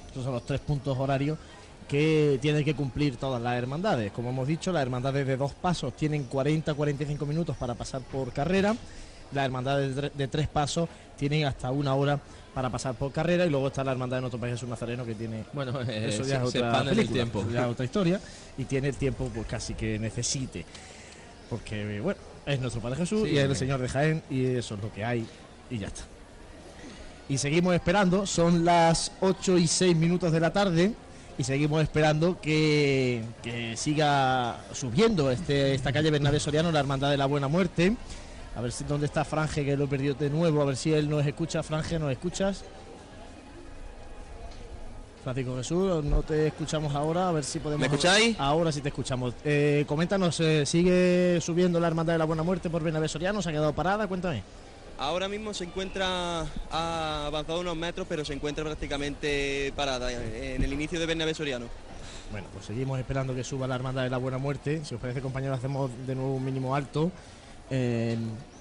Estos 0.06 0.24
son 0.24 0.34
los 0.34 0.46
tres 0.46 0.60
puntos 0.60 0.96
horarios 1.00 1.40
que 1.84 2.38
tienen 2.42 2.64
que 2.64 2.74
cumplir 2.76 3.18
todas 3.18 3.42
las 3.42 3.56
hermandades. 3.58 4.12
Como 4.12 4.30
hemos 4.30 4.48
dicho, 4.48 4.72
las 4.72 4.82
hermandades 4.82 5.26
de 5.28 5.38
dos 5.38 5.54
pasos 5.54 5.96
tienen 5.96 6.30
40-45 6.30 7.26
minutos 7.26 7.56
para 7.58 7.76
pasar 7.76 8.02
por 8.02 8.32
carrera. 8.34 8.76
Las 9.32 9.46
hermandades 9.46 9.96
de, 9.96 10.02
tre- 10.04 10.12
de 10.14 10.28
tres 10.28 10.48
pasos 10.48 10.88
tienen 11.18 11.46
hasta 11.46 11.72
una 11.72 11.96
hora 11.96 12.20
para 12.54 12.70
pasar 12.70 12.94
por 12.94 13.12
carrera 13.12 13.46
y 13.46 13.50
luego 13.50 13.68
está 13.68 13.84
la 13.84 13.92
hermandad 13.94 14.18
de 14.18 14.22
nuestro 14.22 14.40
país 14.40 14.54
Jesús 14.54 14.70
Nazareno 14.70 15.04
que 15.06 15.16
tiene 15.16 15.44
Bueno, 15.54 15.82
eh, 15.88 16.10
eso 16.10 16.24
se- 16.24 16.30
ya 16.30 16.38
es 16.38 16.44
otra 16.44 16.60
expande 16.62 16.92
en 16.92 17.00
el 17.00 17.06
película, 17.08 17.14
tiempo. 17.24 17.40
eso 17.42 17.50
ya 17.52 17.62
es 17.66 17.68
otra 17.72 17.86
historia 17.86 18.20
y 18.60 18.66
tiene 18.66 18.90
el 18.90 18.96
tiempo 18.96 19.32
pues 19.34 19.48
casi 19.48 19.74
que 19.74 19.98
necesite 19.98 20.64
porque 21.50 22.00
bueno 22.00 22.20
es 22.46 22.60
nuestro 22.60 22.80
Padre 22.82 22.98
Jesús 22.98 23.24
Sí, 23.28 23.34
y 23.34 23.38
es 23.40 23.46
el. 23.50 23.56
Señor 23.56 23.80
de 23.82 23.90
Jaén 23.90 24.22
y 24.30 24.46
eso 24.46 24.76
es 24.76 24.82
lo 24.84 24.94
que 24.94 25.04
hay 25.04 25.26
y 25.72 25.80
ya 25.80 25.88
está 25.88 26.04
y 27.30 27.38
seguimos 27.40 27.74
esperando 27.74 28.28
son 28.28 28.64
las 28.66 29.12
8 29.22 29.58
y 29.58 29.66
6 29.68 29.96
minutos 29.96 30.32
de 30.32 30.40
la 30.40 30.54
tarde 30.54 30.94
y 31.38 31.44
seguimos 31.44 31.82
esperando 31.82 32.40
que, 32.40 33.24
que 33.42 33.76
siga 33.78 34.58
subiendo 34.74 35.32
este, 35.32 35.74
esta 35.74 35.92
calle 35.92 36.12
Bernabé 36.12 36.40
Soriano 36.40 36.72
la 36.72 36.80
Hermandad 36.80 37.10
de 37.10 37.18
la 37.18 37.26
Buena 37.26 37.48
Muerte 37.48 37.96
a 38.56 38.62
ver 38.62 38.72
si 38.72 38.84
dónde 38.84 39.08
está 39.08 39.26
Franje 39.26 39.66
que 39.66 39.76
lo 39.76 39.86
he 39.86 39.88
perdido 39.88 40.14
de 40.14 40.30
nuevo 40.30 40.62
a 40.62 40.66
ver 40.66 40.76
si 40.76 40.94
él 40.94 41.10
nos 41.10 41.26
escucha 41.26 41.64
Franje 41.64 41.98
nos 41.98 42.12
escuchas 42.12 42.64
Francisco 45.24 45.56
Jesús, 45.56 46.04
no 46.04 46.22
te 46.22 46.48
escuchamos 46.48 46.94
ahora, 46.94 47.30
a 47.30 47.32
ver 47.32 47.46
si 47.46 47.60
podemos... 47.60 47.80
¿Me 47.80 47.86
escucháis? 47.86 48.38
Ahora 48.38 48.74
sí 48.74 48.82
te 48.82 48.90
escuchamos. 48.90 49.34
Eh, 49.46 49.86
coméntanos, 49.88 50.38
eh, 50.42 50.66
¿sigue 50.66 51.40
subiendo 51.40 51.80
la 51.80 51.88
Hermandad 51.88 52.16
de 52.16 52.20
la 52.20 52.26
Buena 52.26 52.44
Muerte 52.44 52.70
por 52.70 52.84
Bernabé 52.84 53.08
Soriano? 53.08 53.42
¿Se 53.42 53.48
ha 53.48 53.54
quedado 53.54 53.72
parada? 53.72 54.06
Cuéntame. 54.06 54.44
Ahora 55.04 55.28
mismo 55.28 55.54
se 55.54 55.66
encuentra, 55.66 56.46
ha 56.72 57.26
avanzado 57.26 57.60
unos 57.60 57.76
metros, 57.76 58.08
pero 58.08 58.24
se 58.24 58.32
encuentra 58.32 58.64
prácticamente 58.64 59.74
parada 59.76 60.10
en 60.10 60.64
el 60.64 60.72
inicio 60.72 60.98
de 60.98 61.06
Bernabé 61.06 61.34
Soriano. 61.34 61.66
Bueno, 62.32 62.48
pues 62.54 62.68
seguimos 62.68 62.98
esperando 62.98 63.36
que 63.36 63.44
suba 63.44 63.68
la 63.68 63.76
Hermandad 63.76 64.04
de 64.04 64.10
la 64.10 64.16
Buena 64.16 64.38
Muerte. 64.38 64.80
Si 64.86 64.96
os 64.96 65.02
parece, 65.02 65.20
compañeros, 65.20 65.58
hacemos 65.58 65.92
de 66.08 66.16
nuevo 66.16 66.36
un 66.36 66.46
mínimo 66.46 66.74
alto. 66.74 67.12
Eh, 67.70 68.18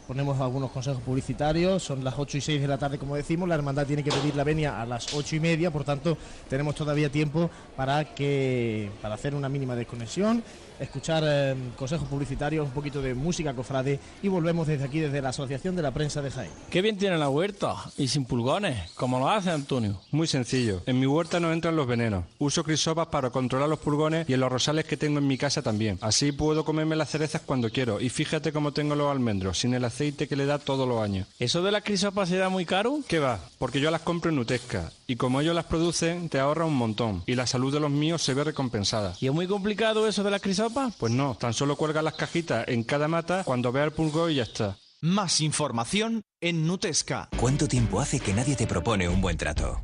ponemos 0.09 0.41
algunos 0.41 0.73
consejos 0.73 1.01
publicitarios. 1.03 1.81
Son 1.81 2.03
las 2.03 2.15
8 2.19 2.39
y 2.39 2.41
6 2.41 2.61
de 2.61 2.67
la 2.67 2.77
tarde, 2.77 2.99
como 2.99 3.15
decimos. 3.15 3.49
La 3.49 3.55
hermandad 3.55 3.87
tiene 3.87 4.03
que 4.03 4.11
pedir 4.11 4.35
la 4.35 4.43
venia 4.43 4.83
a 4.83 4.85
las 4.85 5.15
8 5.15 5.37
y 5.37 5.41
media, 5.41 5.71
por 5.71 5.85
tanto, 5.85 6.19
tenemos 6.51 6.75
todavía 6.75 7.09
tiempo 7.09 7.51
para 7.77 8.17
que 8.17 8.91
para 9.01 9.15
hacer 9.15 9.37
una 9.37 9.49
mínima 9.49 9.77
desconexión, 9.77 10.43
escuchar 10.83 11.23
eh, 11.27 11.55
consejos 11.77 12.09
publicitarios, 12.09 12.67
un 12.67 12.73
poquito 12.73 13.01
de 13.01 13.15
música 13.15 13.55
cofrade 13.55 14.01
y 14.23 14.29
volvemos 14.29 14.67
desde 14.67 14.85
aquí, 14.85 15.01
desde 15.01 15.23
la 15.23 15.31
Asociación 15.31 15.77
de 15.77 15.83
la 15.83 15.93
Prensa 15.93 16.21
de 16.23 16.31
Jaén. 16.31 16.51
Qué 16.71 16.83
bien 16.83 16.99
tiene 16.99 17.19
la 17.19 17.29
huerta 17.29 17.75
y 17.97 18.09
sin 18.09 18.25
pulgones, 18.25 18.91
como 18.95 19.19
lo 19.19 19.29
hace 19.29 19.51
Antonio. 19.51 20.01
Muy 20.11 20.27
sencillo. 20.27 20.83
En 20.87 21.01
mi 21.01 21.07
huerta 21.07 21.41
no 21.41 21.53
entran 21.53 21.77
los 21.77 21.87
venenos. 21.87 22.25
Uso 22.39 22.65
crisopas 22.65 23.07
para 23.09 23.31
controlar 23.31 23.69
los 23.69 23.79
pulgones 23.79 24.29
y 24.29 24.35
en 24.35 24.41
los 24.41 24.53
rosales 24.53 24.85
que 24.85 24.97
tengo 24.97 25.19
en 25.19 25.27
mi 25.27 25.39
casa 25.39 25.63
también. 25.63 25.99
Así 26.01 26.33
puedo 26.33 26.65
comerme 26.65 26.97
las 26.97 27.11
cerezas 27.11 27.43
cuando 27.43 27.71
quiero. 27.71 28.01
Y 28.01 28.09
fíjate 28.09 28.53
cómo 28.53 28.73
tengo 28.73 28.95
los 28.95 29.11
almendros, 29.11 29.59
sin 29.59 29.75
el 29.75 29.85
aceite 29.85 30.29
que 30.29 30.37
le 30.37 30.47
da 30.47 30.59
todos 30.59 30.89
los 30.89 31.03
años. 31.03 31.27
¿Eso 31.39 31.63
de 31.63 31.73
las 31.73 31.83
crisopas 31.83 32.29
será 32.29 32.49
muy 32.49 32.65
caro? 32.65 33.01
¿Qué 33.09 33.19
va? 33.19 33.39
Porque 33.59 33.81
yo 33.81 33.91
las 33.91 34.03
compro 34.03 34.31
en 34.31 34.37
Nutesca. 34.37 34.91
Y 35.13 35.17
como 35.17 35.43
ellos 35.43 35.55
las 35.55 35.67
producen, 35.67 36.31
te 36.31 36.41
ahorra 36.41 36.65
un 36.65 36.75
montón. 36.75 37.23
Y 37.27 37.35
la 37.35 37.47
salud 37.47 37.71
de 37.71 37.79
los 37.79 37.91
míos 37.91 38.23
se 38.23 38.33
ve 38.33 38.45
recompensada. 38.45 39.15
¿Y 39.21 39.27
es 39.27 39.33
muy 39.35 39.47
complicado 39.47 40.09
eso 40.09 40.23
de 40.23 40.31
las 40.31 40.41
crisopas? 40.41 40.95
Pues 40.99 41.13
no, 41.13 41.35
tan 41.35 41.53
solo 41.53 41.77
cuelga 41.77 42.01
las 42.01 42.15
cajitas 42.15 42.67
en 42.67 42.83
cada 42.83 43.09
mata 43.09 43.45
cuando 43.45 43.73
vea 43.73 43.85
el 43.85 43.93
pulgo 43.93 44.31
y 44.31 44.37
ya 44.37 44.45
está. 44.45 44.79
Más 45.03 45.43
información 45.43 46.23
en 46.41 46.67
Nutesca. 46.67 47.29
¿Cuánto 47.37 47.69
tiempo 47.69 48.01
hace 48.01 48.21
que 48.21 48.33
nadie 48.33 48.57
te 48.57 48.67
propone 48.67 49.07
un 49.07 49.21
buen 49.21 49.37
trato? 49.37 49.83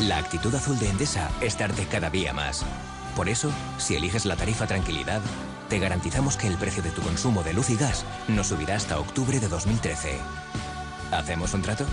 La 0.00 0.18
actitud 0.18 0.52
azul 0.52 0.76
de 0.80 0.88
Endesa 0.88 1.30
es 1.40 1.56
darte 1.56 1.84
cada 1.84 2.10
día 2.10 2.32
más. 2.32 2.66
Por 3.14 3.28
eso, 3.28 3.52
si 3.78 3.94
eliges 3.94 4.26
la 4.26 4.34
tarifa 4.34 4.66
Tranquilidad, 4.66 5.20
te 5.68 5.78
garantizamos 5.78 6.36
que 6.36 6.48
el 6.48 6.56
precio 6.56 6.82
de 6.82 6.90
tu 6.90 7.00
consumo 7.00 7.44
de 7.44 7.54
luz 7.54 7.70
y 7.70 7.76
gas 7.76 8.04
no 8.26 8.42
subirá 8.42 8.74
hasta 8.74 8.98
octubre 8.98 9.38
de 9.38 9.46
2013. 9.46 10.18
¿Hacemos 11.12 11.54
un 11.54 11.62
trato? 11.62 11.86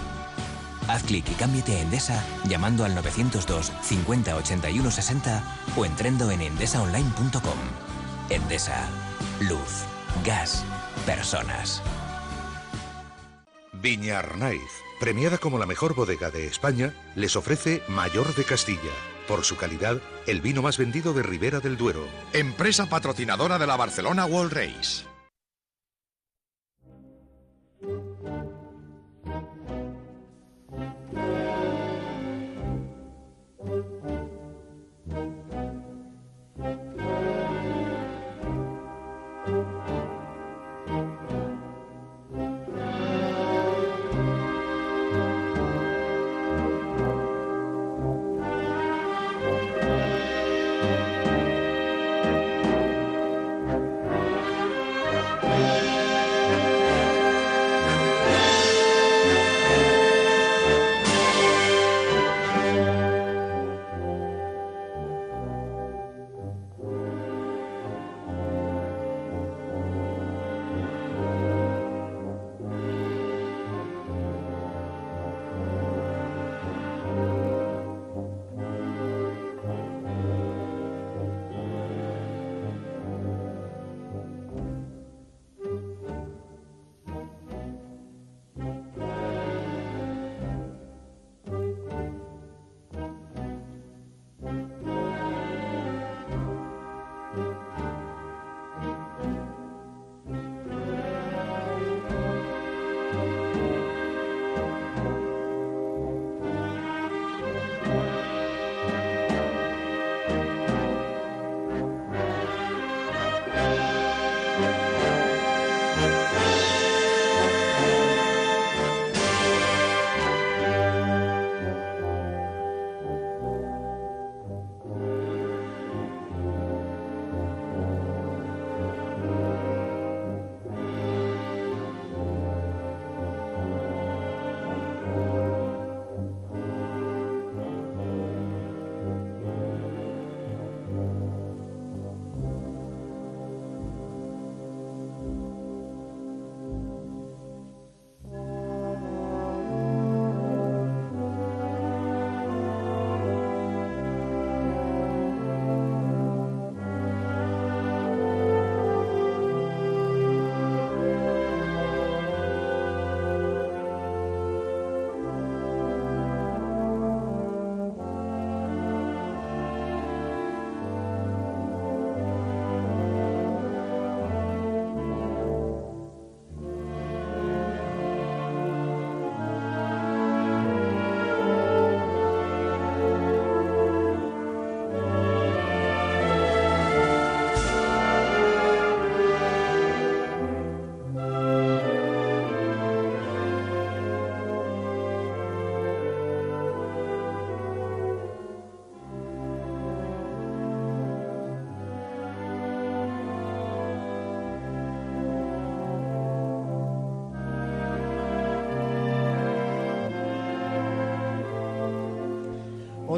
Haz 0.87 1.03
clic 1.03 1.29
y 1.29 1.33
cámbiate 1.33 1.77
a 1.77 1.81
Endesa 1.81 2.23
llamando 2.47 2.85
al 2.85 2.95
902 2.95 3.71
50 3.81 4.35
81 4.35 4.91
60 4.91 5.43
o 5.75 5.85
entrando 5.85 6.31
en 6.31 6.41
endesaonline.com. 6.41 7.57
Endesa. 8.29 8.87
Luz. 9.41 9.83
Gas. 10.25 10.63
Personas. 11.05 11.81
Viña 13.73 14.19
Arnaiz, 14.19 14.61
premiada 14.99 15.37
como 15.37 15.59
la 15.59 15.65
mejor 15.65 15.93
bodega 15.93 16.31
de 16.31 16.47
España, 16.47 16.93
les 17.15 17.35
ofrece 17.35 17.83
Mayor 17.87 18.33
de 18.35 18.43
Castilla. 18.43 18.91
Por 19.27 19.43
su 19.43 19.55
calidad, 19.55 20.01
el 20.25 20.41
vino 20.41 20.61
más 20.61 20.77
vendido 20.77 21.13
de 21.13 21.21
Ribera 21.21 21.59
del 21.59 21.77
Duero. 21.77 22.07
Empresa 22.33 22.87
patrocinadora 22.87 23.59
de 23.59 23.67
la 23.67 23.75
Barcelona 23.75 24.25
World 24.25 24.53
Race. 24.53 25.16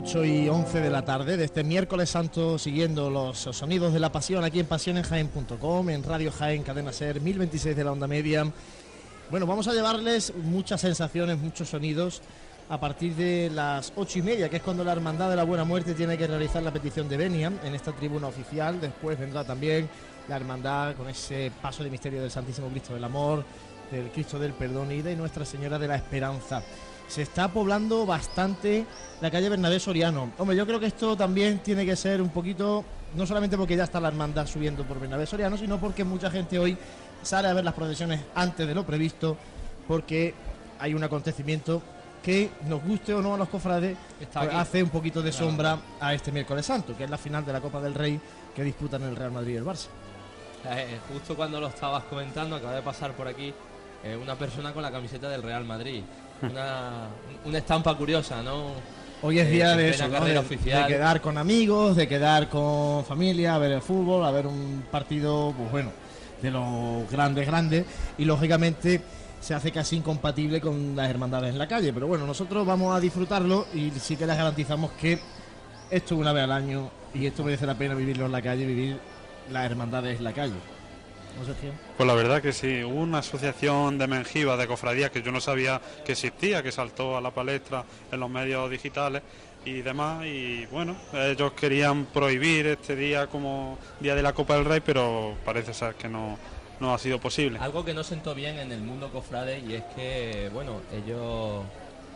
8 0.01 0.23
y 0.23 0.47
11 0.47 0.79
de 0.79 0.89
la 0.89 1.03
tarde 1.03 1.35
de 1.35 1.43
este 1.43 1.61
miércoles 1.61 2.09
santo, 2.09 2.57
siguiendo 2.57 3.09
los 3.09 3.37
sonidos 3.37 3.91
de 3.91 3.99
la 3.99 4.13
pasión 4.13 4.45
aquí 4.45 4.61
en 4.61 4.65
pasionenjaen.com, 4.65 5.89
en 5.89 6.03
Radio 6.03 6.31
Jaén, 6.31 6.63
Cadena 6.63 6.93
Ser, 6.93 7.19
1026 7.19 7.75
de 7.75 7.83
la 7.83 7.91
onda 7.91 8.07
media. 8.07 8.49
Bueno, 9.29 9.45
vamos 9.45 9.67
a 9.67 9.73
llevarles 9.73 10.33
muchas 10.37 10.79
sensaciones, 10.79 11.37
muchos 11.37 11.67
sonidos 11.67 12.21
a 12.69 12.79
partir 12.79 13.13
de 13.15 13.51
las 13.53 13.91
ocho 13.97 14.19
y 14.19 14.21
media, 14.21 14.47
que 14.47 14.55
es 14.55 14.63
cuando 14.63 14.85
la 14.85 14.93
Hermandad 14.93 15.29
de 15.29 15.35
la 15.35 15.43
Buena 15.43 15.65
Muerte 15.65 15.93
tiene 15.93 16.17
que 16.17 16.27
realizar 16.27 16.63
la 16.63 16.71
petición 16.71 17.09
de 17.09 17.17
Beniam 17.17 17.59
en 17.65 17.75
esta 17.75 17.91
tribuna 17.91 18.27
oficial. 18.27 18.79
Después 18.79 19.19
vendrá 19.19 19.43
también 19.43 19.89
la 20.29 20.37
Hermandad 20.37 20.95
con 20.95 21.09
ese 21.09 21.51
paso 21.61 21.83
de 21.83 21.89
misterio 21.89 22.21
del 22.21 22.31
Santísimo 22.31 22.69
Cristo 22.69 22.93
del 22.93 23.03
Amor, 23.03 23.43
del 23.91 24.11
Cristo 24.11 24.39
del 24.39 24.53
Perdón 24.53 24.93
y 24.93 25.01
de 25.01 25.17
Nuestra 25.17 25.43
Señora 25.43 25.77
de 25.77 25.89
la 25.89 25.97
Esperanza 25.97 26.63
se 27.09 27.23
está 27.23 27.47
poblando 27.47 28.05
bastante 28.05 28.85
la 29.19 29.31
calle 29.31 29.49
Bernabé 29.49 29.79
Soriano. 29.79 30.31
Hombre, 30.37 30.55
yo 30.55 30.65
creo 30.65 30.79
que 30.79 30.85
esto 30.85 31.17
también 31.17 31.59
tiene 31.59 31.85
que 31.85 31.95
ser 31.95 32.21
un 32.21 32.29
poquito, 32.29 32.85
no 33.15 33.25
solamente 33.25 33.57
porque 33.57 33.75
ya 33.75 33.83
está 33.83 33.99
la 33.99 34.07
hermandad 34.07 34.45
subiendo 34.45 34.83
por 34.83 34.99
Bernabé 34.99 35.25
Soriano, 35.25 35.57
sino 35.57 35.79
porque 35.79 36.03
mucha 36.03 36.29
gente 36.29 36.59
hoy 36.59 36.77
sale 37.23 37.47
a 37.47 37.53
ver 37.53 37.65
las 37.65 37.73
procesiones 37.73 38.21
antes 38.35 38.65
de 38.67 38.75
lo 38.75 38.85
previsto, 38.85 39.35
porque 39.87 40.35
hay 40.79 40.93
un 40.93 41.03
acontecimiento 41.03 41.81
que 42.21 42.51
nos 42.67 42.83
guste 42.83 43.13
o 43.13 43.21
no 43.21 43.33
a 43.33 43.37
los 43.37 43.49
cofrades, 43.49 43.97
pues 44.17 44.53
hace 44.53 44.83
un 44.83 44.89
poquito 44.89 45.21
de 45.21 45.31
sombra 45.31 45.79
a 45.99 46.13
este 46.13 46.31
miércoles 46.31 46.65
santo, 46.65 46.95
que 46.95 47.05
es 47.05 47.09
la 47.09 47.17
final 47.17 47.43
de 47.43 47.53
la 47.53 47.59
Copa 47.59 47.81
del 47.81 47.95
Rey 47.95 48.19
que 48.55 48.63
disputan 48.63 49.01
el 49.03 49.15
Real 49.15 49.31
Madrid 49.31 49.53
y 49.53 49.57
el 49.57 49.65
Barça. 49.65 49.87
Eh, 50.65 50.99
justo 51.11 51.35
cuando 51.35 51.59
lo 51.59 51.67
estabas 51.67 52.03
comentando, 52.03 52.57
acaba 52.57 52.75
de 52.75 52.81
pasar 52.81 53.13
por 53.13 53.27
aquí 53.27 53.53
eh, 54.03 54.15
una 54.21 54.35
persona 54.35 54.73
con 54.73 54.83
la 54.83 54.91
camiseta 54.91 55.27
del 55.29 55.41
Real 55.41 55.65
Madrid 55.65 56.03
una, 56.41 57.07
una 57.45 57.57
estampa 57.57 57.95
curiosa, 57.95 58.41
¿no? 58.41 58.73
Hoy 59.21 59.39
es 59.39 59.47
Eh, 59.47 59.51
día 59.51 59.75
de 59.75 59.91
de, 59.91 60.33
de 60.81 60.87
quedar 60.87 61.19
con 61.21 61.37
amigos, 61.37 61.95
de 61.97 62.07
quedar 62.07 62.47
con 62.47 63.03
familia, 63.03 63.55
a 63.55 63.57
ver 63.57 63.73
el 63.73 63.81
fútbol, 63.81 64.25
a 64.25 64.31
ver 64.31 64.47
un 64.47 64.85
partido, 64.89 65.53
pues 65.57 65.71
bueno, 65.71 65.91
de 66.41 66.51
los 66.51 67.09
grandes, 67.11 67.45
grandes, 67.45 67.85
y 68.17 68.23
lógicamente 68.23 69.01
se 69.41 69.53
hace 69.53 69.71
casi 69.71 69.97
incompatible 69.97 70.61
con 70.61 70.95
las 70.95 71.09
hermandades 71.09 71.51
en 71.51 71.57
la 71.57 71.67
calle. 71.67 71.91
Pero 71.91 72.07
bueno, 72.07 72.25
nosotros 72.25 72.65
vamos 72.65 72.95
a 72.95 72.99
disfrutarlo 72.99 73.65
y 73.73 73.91
sí 73.91 74.15
que 74.15 74.25
les 74.25 74.37
garantizamos 74.37 74.91
que 74.91 75.19
esto 75.91 76.15
es 76.15 76.21
una 76.21 76.31
vez 76.31 76.43
al 76.45 76.51
año 76.53 76.89
y 77.13 77.25
esto 77.25 77.43
merece 77.43 77.65
la 77.65 77.75
pena 77.75 77.95
vivirlo 77.95 78.25
en 78.25 78.31
la 78.31 78.41
calle, 78.41 78.65
vivir 78.65 78.99
las 79.51 79.65
hermandades 79.65 80.17
en 80.17 80.23
la 80.23 80.33
calle. 80.33 80.53
Pues 81.97 82.07
la 82.07 82.13
verdad 82.13 82.41
que 82.41 82.53
sí, 82.53 82.83
hubo 82.83 83.01
una 83.01 83.19
asociación 83.19 83.97
de 83.97 84.07
Mengiba, 84.07 84.57
de 84.57 84.67
cofradías, 84.67 85.11
que 85.11 85.21
yo 85.21 85.31
no 85.31 85.41
sabía 85.41 85.81
que 86.05 86.13
existía, 86.13 86.61
que 86.63 86.71
saltó 86.71 87.17
a 87.17 87.21
la 87.21 87.31
palestra 87.31 87.83
en 88.11 88.19
los 88.19 88.29
medios 88.29 88.69
digitales 88.69 89.21
y 89.65 89.81
demás. 89.81 90.25
Y 90.25 90.65
bueno, 90.67 90.95
ellos 91.13 91.53
querían 91.53 92.05
prohibir 92.05 92.67
este 92.67 92.95
día 92.95 93.27
como 93.27 93.77
Día 93.99 94.15
de 94.15 94.23
la 94.23 94.33
Copa 94.33 94.55
del 94.55 94.65
Rey, 94.65 94.81
pero 94.85 95.35
parece 95.45 95.73
ser 95.73 95.95
que 95.95 96.07
no, 96.07 96.37
no 96.79 96.93
ha 96.93 96.97
sido 96.97 97.19
posible. 97.19 97.59
Algo 97.59 97.83
que 97.83 97.93
no 97.93 98.03
sentó 98.03 98.33
bien 98.35 98.57
en 98.59 98.71
el 98.71 98.81
mundo 98.81 99.11
cofrade 99.11 99.59
y 99.59 99.73
es 99.73 99.83
que, 99.95 100.49
bueno, 100.53 100.81
ellos 100.91 101.63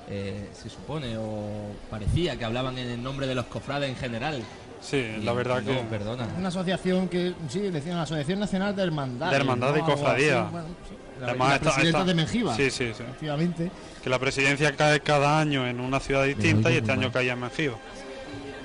eh, 0.09 0.49
se 0.53 0.69
supone 0.69 1.17
o 1.17 1.71
parecía 1.89 2.37
que 2.37 2.45
hablaban 2.45 2.77
en 2.77 2.89
el 2.89 3.01
nombre 3.01 3.27
de 3.27 3.35
los 3.35 3.45
cofrades 3.45 3.89
en 3.89 3.95
general. 3.95 4.43
Sí, 4.83 5.15
la 5.23 5.31
verdad 5.33 5.61
no, 5.61 5.71
que... 5.71 5.77
Perdona. 5.89 6.27
Una 6.37 6.49
asociación 6.49 7.07
que, 7.07 7.33
sí, 7.47 7.59
decían 7.61 7.95
la 7.97 8.03
Asociación 8.03 8.39
Nacional 8.39 8.75
de 8.75 8.83
Hermandades. 8.83 9.31
De 9.31 9.37
hermandad 9.37 9.75
y 9.75 9.79
cofradía. 9.81 10.41
así, 10.41 10.51
bueno, 10.51 10.67
sí. 10.89 10.95
La, 11.21 11.27
Además, 11.27 11.49
la 11.53 11.59
presidenta 11.59 11.87
esta- 11.99 12.05
de 12.05 12.13
Mengiba. 12.15 12.55
Sí, 12.55 12.69
sí, 12.69 12.91
sí. 12.95 13.03
Efectivamente. 13.03 13.71
Que 14.03 14.09
la 14.09 14.19
presidencia 14.19 14.75
cae 14.75 14.99
cada 14.99 15.39
año 15.39 15.65
en 15.65 15.79
una 15.79 15.99
ciudad 16.01 16.25
distinta 16.25 16.69
y 16.69 16.77
este 16.77 16.91
año 16.91 17.11
caía 17.11 17.33
en 17.33 17.39
Mengiba. 17.39 17.75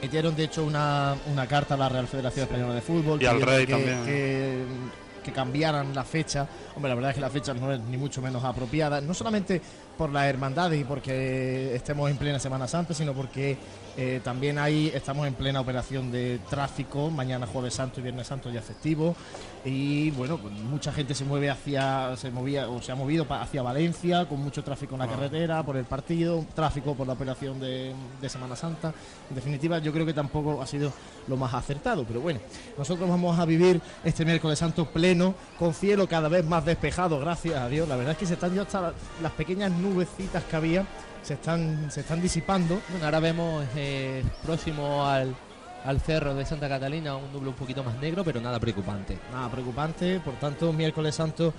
Emitieron 0.00 0.34
de 0.36 0.44
hecho 0.44 0.64
una, 0.64 1.14
una 1.26 1.46
carta 1.46 1.74
a 1.74 1.76
la 1.76 1.88
Real 1.88 2.06
Federación 2.08 2.44
Española 2.46 2.74
de 2.74 2.80
Fútbol 2.80 3.22
Y 3.22 3.26
al 3.26 3.40
rey 3.42 3.66
que, 3.66 3.72
también. 3.72 4.04
que, 4.04 4.62
que 5.24 5.32
cambiaran 5.32 5.94
la 5.94 6.04
fecha. 6.04 6.46
Hombre, 6.74 6.88
la 6.88 6.94
verdad 6.96 7.10
es 7.10 7.14
que 7.16 7.20
la 7.20 7.30
fecha 7.30 7.52
no 7.54 7.72
es 7.72 7.80
ni 7.80 7.96
mucho 7.96 8.20
menos 8.22 8.42
apropiada, 8.44 9.00
no 9.00 9.12
solamente 9.14 9.60
por 9.98 10.10
las 10.10 10.24
hermandades 10.26 10.80
y 10.80 10.84
porque 10.84 11.74
estemos 11.74 12.08
en 12.10 12.16
plena 12.16 12.38
Semana 12.38 12.66
Santa, 12.68 12.94
sino 12.94 13.12
porque 13.12 13.58
eh, 13.96 14.20
también 14.22 14.58
ahí 14.58 14.90
estamos 14.94 15.26
en 15.26 15.34
plena 15.34 15.60
operación 15.60 16.12
de 16.12 16.38
tráfico, 16.48 17.10
mañana 17.10 17.46
jueves 17.48 17.74
santo 17.74 17.98
y 17.98 18.04
viernes 18.04 18.28
santo 18.28 18.48
ya 18.48 18.62
festivo 18.62 19.16
y 19.64 20.12
bueno, 20.12 20.38
pues 20.38 20.54
mucha 20.54 20.92
gente 20.92 21.14
se 21.16 21.24
mueve 21.24 21.50
hacia, 21.50 22.16
se 22.16 22.30
movía 22.30 22.68
o 22.68 22.80
se 22.80 22.92
ha 22.92 22.94
movido 22.94 23.26
hacia 23.28 23.60
Valencia 23.60 24.26
con 24.28 24.40
mucho 24.40 24.62
tráfico 24.62 24.94
en 24.94 25.00
la 25.00 25.04
Ah. 25.06 25.08
carretera, 25.08 25.62
por 25.64 25.76
el 25.76 25.84
partido, 25.84 26.44
tráfico 26.54 26.94
por 26.94 27.08
la 27.08 27.14
operación 27.14 27.58
de, 27.58 27.92
de 28.20 28.28
Semana 28.28 28.54
Santa. 28.54 28.94
En 29.28 29.34
definitiva, 29.34 29.78
yo 29.80 29.92
creo 29.92 30.06
que 30.06 30.14
tampoco 30.14 30.62
ha 30.62 30.66
sido 30.66 30.92
lo 31.26 31.36
más 31.36 31.52
acertado, 31.52 32.04
pero 32.06 32.20
bueno, 32.20 32.38
nosotros 32.78 33.08
vamos 33.08 33.36
a 33.38 33.44
vivir 33.44 33.80
este 34.04 34.24
miércoles 34.24 34.60
santo 34.60 34.86
pleno, 34.86 35.34
con 35.58 35.74
cielo 35.74 36.06
cada 36.08 36.28
vez 36.28 36.44
más 36.46 36.64
despejado, 36.64 37.18
gracias 37.18 37.56
a 37.56 37.68
Dios. 37.68 37.88
La 37.88 37.96
verdad 37.96 38.12
es 38.12 38.18
que 38.18 38.26
se 38.26 38.34
están 38.34 38.54
ya 38.54 38.62
hasta 38.62 38.80
la- 38.80 38.92
las 39.22 39.32
pequeñas 39.32 39.72
nubecitas 39.88 40.44
que 40.44 40.56
había, 40.56 40.86
se 41.22 41.34
están, 41.34 41.90
se 41.90 42.00
están 42.00 42.20
disipando. 42.20 42.80
Bueno, 42.90 43.04
ahora 43.04 43.20
vemos 43.20 43.64
eh, 43.76 44.22
próximo 44.42 45.06
al, 45.06 45.34
al 45.84 46.00
cerro 46.00 46.34
de 46.34 46.44
Santa 46.44 46.68
Catalina 46.68 47.16
un 47.16 47.32
nublo 47.32 47.50
un 47.50 47.56
poquito 47.56 47.82
más 47.82 47.98
negro, 47.98 48.24
pero 48.24 48.40
nada 48.40 48.58
preocupante. 48.60 49.18
Nada 49.32 49.50
preocupante, 49.50 50.20
por 50.20 50.34
tanto, 50.34 50.72
miércoles 50.72 51.14
santo 51.14 51.52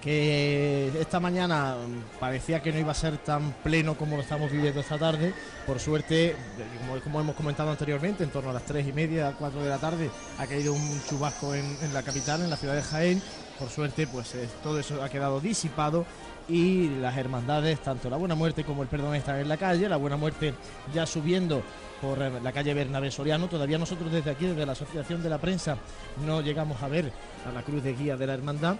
que 0.00 0.92
esta 1.00 1.18
mañana 1.18 1.74
mm, 1.76 2.20
parecía 2.20 2.62
que 2.62 2.70
no 2.70 2.78
iba 2.78 2.92
a 2.92 2.94
ser 2.94 3.18
tan 3.18 3.52
pleno 3.64 3.96
como 3.96 4.16
lo 4.16 4.22
estamos 4.22 4.50
viviendo 4.50 4.80
esta 4.80 4.98
tarde. 4.98 5.34
Por 5.66 5.80
suerte, 5.80 6.30
eh, 6.30 6.36
como, 6.80 7.00
como 7.00 7.20
hemos 7.20 7.34
comentado 7.34 7.70
anteriormente, 7.70 8.22
en 8.22 8.30
torno 8.30 8.50
a 8.50 8.52
las 8.52 8.64
3 8.64 8.86
y 8.86 8.92
media, 8.92 9.34
4 9.38 9.62
de 9.62 9.68
la 9.68 9.78
tarde, 9.78 10.10
ha 10.38 10.46
caído 10.46 10.74
un 10.74 11.02
chubasco 11.08 11.54
en, 11.54 11.64
en 11.82 11.92
la 11.92 12.02
capital, 12.02 12.42
en 12.42 12.50
la 12.50 12.56
ciudad 12.56 12.74
de 12.74 12.82
Jaén. 12.82 13.22
Por 13.58 13.68
suerte, 13.68 14.06
pues 14.06 14.34
eh, 14.34 14.48
todo 14.62 14.78
eso 14.78 15.02
ha 15.02 15.08
quedado 15.08 15.40
disipado 15.40 16.04
y 16.48 16.88
las 17.00 17.16
hermandades, 17.16 17.80
tanto 17.80 18.08
la 18.08 18.16
Buena 18.16 18.34
Muerte 18.34 18.64
como 18.64 18.82
el 18.82 18.88
Perdón, 18.88 19.14
están 19.14 19.38
en 19.40 19.48
la 19.48 19.56
calle. 19.56 19.88
La 19.88 19.96
Buena 19.96 20.16
Muerte 20.16 20.54
ya 20.94 21.04
subiendo 21.06 21.62
por 22.00 22.22
eh, 22.22 22.30
la 22.42 22.52
calle 22.52 22.72
Bernabé 22.74 23.10
Soriano. 23.10 23.48
Todavía 23.48 23.78
nosotros 23.78 24.12
desde 24.12 24.30
aquí, 24.30 24.46
desde 24.46 24.64
la 24.66 24.72
Asociación 24.72 25.22
de 25.22 25.28
la 25.30 25.38
Prensa, 25.38 25.76
no 26.24 26.40
llegamos 26.40 26.82
a 26.82 26.88
ver 26.88 27.10
a 27.48 27.52
la 27.52 27.62
cruz 27.62 27.82
de 27.82 27.94
guía 27.94 28.16
de 28.16 28.26
la 28.26 28.34
hermandad. 28.34 28.76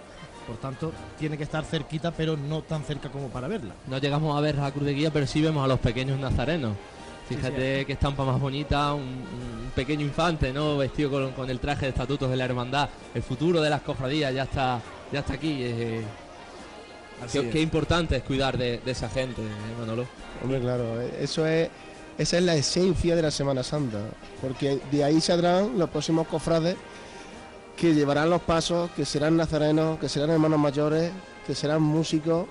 Por 0.47 0.55
tanto, 0.57 0.93
tiene 1.19 1.37
que 1.37 1.43
estar 1.43 1.65
cerquita, 1.65 2.11
pero 2.11 2.37
no 2.37 2.61
tan 2.61 2.83
cerca 2.83 3.09
como 3.09 3.27
para 3.27 3.49
verla. 3.49 3.73
No 3.87 3.97
llegamos 3.97 4.37
a 4.37 4.39
ver 4.39 4.55
la 4.55 4.71
cruz 4.71 4.85
de 4.85 4.93
guía, 4.93 5.11
pero 5.11 5.27
sí 5.27 5.41
vemos 5.41 5.61
a 5.63 5.67
los 5.67 5.79
pequeños 5.79 6.17
nazarenos. 6.19 6.73
Sí, 7.27 7.35
Fíjate 7.35 7.79
sí. 7.79 7.85
qué 7.85 7.91
estampa 7.91 8.23
más 8.23 8.39
bonita, 8.39 8.93
un, 8.93 9.01
un 9.01 9.71
pequeño 9.75 10.05
infante, 10.05 10.53
¿no? 10.53 10.77
Vestido 10.77 11.11
con, 11.11 11.31
con 11.33 11.49
el 11.49 11.59
traje 11.59 11.81
de 11.87 11.89
estatutos 11.89 12.29
de 12.29 12.37
la 12.37 12.45
hermandad. 12.45 12.87
El 13.13 13.21
futuro 13.23 13.59
de 13.59 13.69
las 13.69 13.81
cofradías 13.81 14.33
ya 14.33 14.43
está, 14.43 14.79
ya 15.11 15.19
está 15.19 15.33
aquí. 15.33 15.57
eh. 15.59 16.01
Así 17.23 17.39
qué, 17.39 17.47
es. 17.47 17.53
qué 17.53 17.61
importante 17.61 18.15
es 18.17 18.23
cuidar 18.23 18.57
de, 18.57 18.79
de 18.79 18.91
esa 18.91 19.09
gente, 19.09 19.41
eh, 19.41 19.79
Manolo. 19.79 20.05
Hombre, 20.43 20.59
claro, 20.59 21.01
eh, 21.01 21.19
eso 21.21 21.45
es, 21.47 21.69
esa 22.17 22.37
es 22.37 22.43
la 22.43 22.55
esencia 22.55 23.15
de 23.15 23.21
la 23.21 23.31
Semana 23.31 23.63
Santa, 23.63 23.99
porque 24.41 24.79
de 24.91 25.03
ahí 25.03 25.19
saldrán 25.21 25.77
los 25.77 25.89
próximos 25.89 26.27
cofrades 26.27 26.75
que 27.75 27.93
llevarán 27.93 28.29
los 28.29 28.41
pasos, 28.41 28.89
que 28.91 29.05
serán 29.05 29.37
nazarenos, 29.37 29.99
que 29.99 30.09
serán 30.09 30.31
hermanos 30.31 30.59
mayores, 30.59 31.11
que 31.45 31.53
serán 31.55 31.81
músicos. 31.81 32.47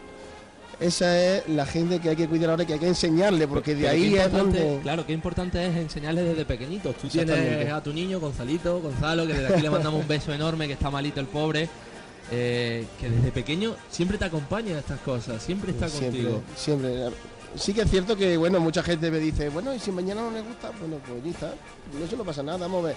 Esa 0.79 1.19
es 1.19 1.49
la 1.49 1.64
gente 1.64 2.01
que 2.01 2.11
hay 2.11 2.17
que 2.17 2.29
cuidar 2.29 2.51
ahora 2.51 2.62
y 2.62 2.67
que 2.67 2.75
hay 2.75 2.79
que 2.79 2.87
enseñarle, 2.87 3.49
porque 3.49 3.75
de 3.75 3.83
Pero 3.83 3.93
ahí 3.93 4.14
es 4.14 4.31
donde... 4.31 4.79
Claro, 4.83 5.07
qué 5.07 5.14
importante 5.14 5.64
es 5.67 5.75
enseñarles 5.75 6.27
desde 6.27 6.45
pequeñitos. 6.45 6.95
Tú 6.97 7.09
tienes 7.09 7.73
a 7.73 7.83
tu 7.83 7.93
niño, 7.93 8.21
Gonzalito, 8.21 8.81
Gonzalo, 8.81 9.27
que 9.27 9.33
desde 9.33 9.55
aquí 9.55 9.62
le 9.62 9.71
mandamos 9.71 10.03
un 10.03 10.09
beso 10.09 10.35
enorme, 10.35 10.67
que 10.67 10.75
está 10.75 10.91
malito 10.91 11.19
el 11.19 11.27
pobre, 11.27 11.69
eh, 12.31 12.87
que 13.01 13.09
desde 13.09 13.31
pequeño 13.31 13.77
siempre 13.91 14.18
te 14.18 14.24
acompaña 14.24 14.77
a 14.77 14.79
estas 14.81 15.01
cosas, 15.01 15.43
siempre 15.43 15.72
está 15.72 15.89
siempre, 15.89 16.22
contigo. 16.22 16.43
siempre. 16.57 17.11
Sí 17.55 17.72
que 17.72 17.83
es 17.83 17.91
cierto 17.91 18.16
que, 18.16 18.37
bueno, 18.37 18.61
mucha 18.61 18.83
gente 18.83 19.11
me 19.11 19.18
dice, 19.18 19.49
bueno, 19.49 19.72
y 19.72 19.79
si 19.79 19.91
mañana 19.91 20.22
no 20.22 20.31
le 20.31 20.43
gusta, 20.43 20.70
bueno, 20.79 20.97
pues 21.07 21.24
ya 21.24 21.31
está, 21.31 21.55
no 21.99 22.07
se 22.07 22.16
no 22.16 22.24
pasa 22.24 22.43
nada, 22.43 22.59
vamos 22.59 22.85
a 22.85 22.89
ver. 22.89 22.97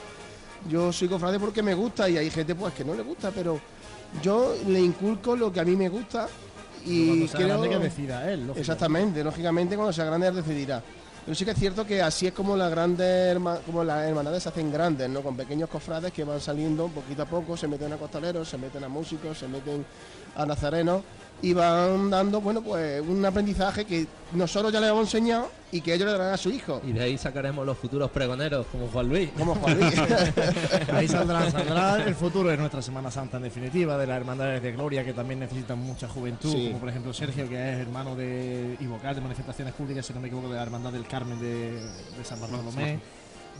Yo 0.69 0.91
soy 0.91 1.07
cofrade 1.07 1.39
porque 1.39 1.63
me 1.63 1.73
gusta 1.73 2.09
y 2.09 2.17
hay 2.17 2.29
gente 2.29 2.55
pues 2.55 2.73
que 2.73 2.83
no 2.83 2.93
le 2.93 3.03
gusta, 3.03 3.31
pero 3.31 3.59
yo 4.21 4.55
le 4.67 4.81
inculco 4.81 5.35
lo 5.35 5.53
que 5.53 5.61
a 5.61 5.63
mí 5.63 5.75
me 5.75 5.87
gusta 5.87 6.27
y 6.85 7.07
Cuando 7.07 7.27
sea 7.27 7.35
creo... 7.37 7.47
grande 7.47 7.69
que 7.69 7.79
decida 7.79 8.23
él, 8.23 8.39
lógicamente. 8.39 8.59
Exactamente, 8.59 9.23
lógicamente 9.23 9.75
cuando 9.75 9.93
sea 9.93 10.05
grande 10.05 10.27
él 10.27 10.35
decidirá. 10.35 10.83
Pero 11.25 11.35
sí 11.35 11.45
que 11.45 11.51
es 11.51 11.59
cierto 11.59 11.85
que 11.85 12.01
así 12.01 12.27
es 12.27 12.33
como 12.33 12.55
las 12.55 12.71
grandes 12.71 13.37
como 13.65 13.83
las 13.83 14.43
se 14.43 14.49
hacen 14.49 14.71
grandes, 14.71 15.09
¿no? 15.09 15.21
Con 15.21 15.35
pequeños 15.35 15.69
cofrades 15.69 16.11
que 16.11 16.23
van 16.23 16.39
saliendo 16.39 16.87
poquito 16.87 17.23
a 17.23 17.25
poco, 17.25 17.55
se 17.55 17.67
meten 17.67 17.93
a 17.93 17.97
costaleros, 17.97 18.47
se 18.47 18.57
meten 18.57 18.83
a 18.83 18.89
músicos, 18.89 19.37
se 19.37 19.47
meten 19.47 19.85
a 20.35 20.45
nazarenos 20.45 21.03
y 21.41 21.53
van 21.53 22.09
dando, 22.09 22.41
bueno, 22.41 22.61
pues 22.61 23.01
un 23.01 23.23
aprendizaje 23.25 23.85
que 23.85 24.05
nosotros 24.33 24.71
ya 24.73 24.79
le 24.79 24.87
hemos 24.87 25.01
enseñado 25.01 25.49
y 25.71 25.81
que 25.81 25.93
ellos 25.93 26.05
le 26.07 26.11
darán 26.17 26.33
a 26.33 26.37
su 26.37 26.49
hijo. 26.49 26.81
Y 26.85 26.91
de 26.91 27.01
ahí 27.01 27.17
sacaremos 27.17 27.65
los 27.65 27.77
futuros 27.77 28.09
pregoneros, 28.11 28.65
como 28.71 28.87
Juan 28.87 29.07
Luis. 29.07 29.29
Como 29.37 29.55
Juan 29.55 29.79
Luis. 29.79 29.93
Ahí 30.93 31.07
saldrá, 31.07 31.49
saldrá 31.49 32.03
el 32.07 32.15
futuro 32.15 32.49
de 32.49 32.57
nuestra 32.57 32.81
Semana 32.81 33.09
Santa 33.11 33.37
en 33.37 33.43
definitiva, 33.43 33.97
de 33.97 34.07
las 34.07 34.17
hermandades 34.17 34.61
de 34.61 34.71
gloria 34.71 35.05
que 35.05 35.13
también 35.13 35.39
necesitan 35.39 35.79
mucha 35.79 36.07
juventud, 36.07 36.51
Sí. 36.51 36.67
como 36.67 36.79
por 36.79 36.89
ejemplo 36.89 37.13
Sergio, 37.13 37.47
que 37.47 37.55
es 37.73 37.79
hermano 37.79 38.15
de 38.15 38.75
y 38.79 38.85
vocal 38.87 39.15
de 39.15 39.21
manifestaciones 39.21 39.73
públicas, 39.73 40.05
si 40.05 40.13
no 40.13 40.19
me 40.19 40.27
equivoco, 40.27 40.49
de 40.49 40.55
la 40.55 40.63
Hermandad 40.63 40.91
del 40.91 41.05
Carmen 41.07 41.39
de, 41.39 41.71
de 41.73 42.23
San 42.23 42.39
Bartolomé. 42.41 42.99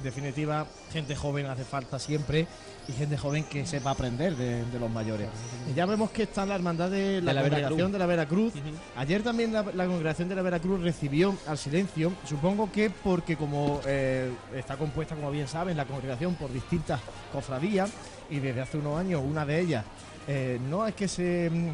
Definitiva, 0.04 0.66
gente 0.94 1.16
joven 1.16 1.46
hace 1.48 1.64
falta 1.64 2.00
siempre 2.00 2.48
y 2.88 2.94
gente 2.94 3.18
joven 3.18 3.44
que 3.44 3.66
sepa 3.66 3.92
aprender 3.92 4.36
de, 4.36 4.64
de 4.66 4.80
los 4.80 4.90
mayores. 4.90 5.28
Y 5.70 5.74
ya 5.76 5.86
vemos 5.86 6.10
que 6.12 6.24
está 6.24 6.46
la 6.46 6.56
hermandad 6.56 6.90
de 6.90 7.22
la, 7.22 7.32
De 7.32 7.36
la 7.36 7.42
congregación 7.42 7.92
Veracruz. 7.92 7.92
de 7.92 8.00
la 8.00 8.06
Veracruz. 8.06 8.54
Ayer 8.96 9.24
también 9.24 9.52
la, 9.54 9.64
la 9.64 9.86
congregación 9.86 10.30
de 10.30 10.36
la 10.36 10.42
Veracruz 10.42 10.82
recibió 10.82 11.36
al 11.48 11.58
silencio, 11.58 12.14
supongo 12.26 12.72
que 12.72 12.90
porque 12.90 13.36
como 13.36 13.82
eh, 13.86 14.32
está 14.56 14.78
compuesta, 14.78 15.16
como 15.16 15.30
bien 15.32 15.48
saben, 15.48 15.76
la 15.78 15.86
congregación 15.86 16.36
por 16.36 16.52
distintas 16.52 17.02
cofradías 17.34 17.92
y 18.30 18.40
desde 18.40 18.62
hace 18.62 18.78
unos 18.78 18.98
años 19.00 19.22
una 19.24 19.46
de 19.46 19.60
ellas 19.60 19.86
eh, 20.28 20.60
no 20.70 20.86
es 20.88 20.96
que 20.96 21.08
se, 21.08 21.50
mm, 21.50 21.70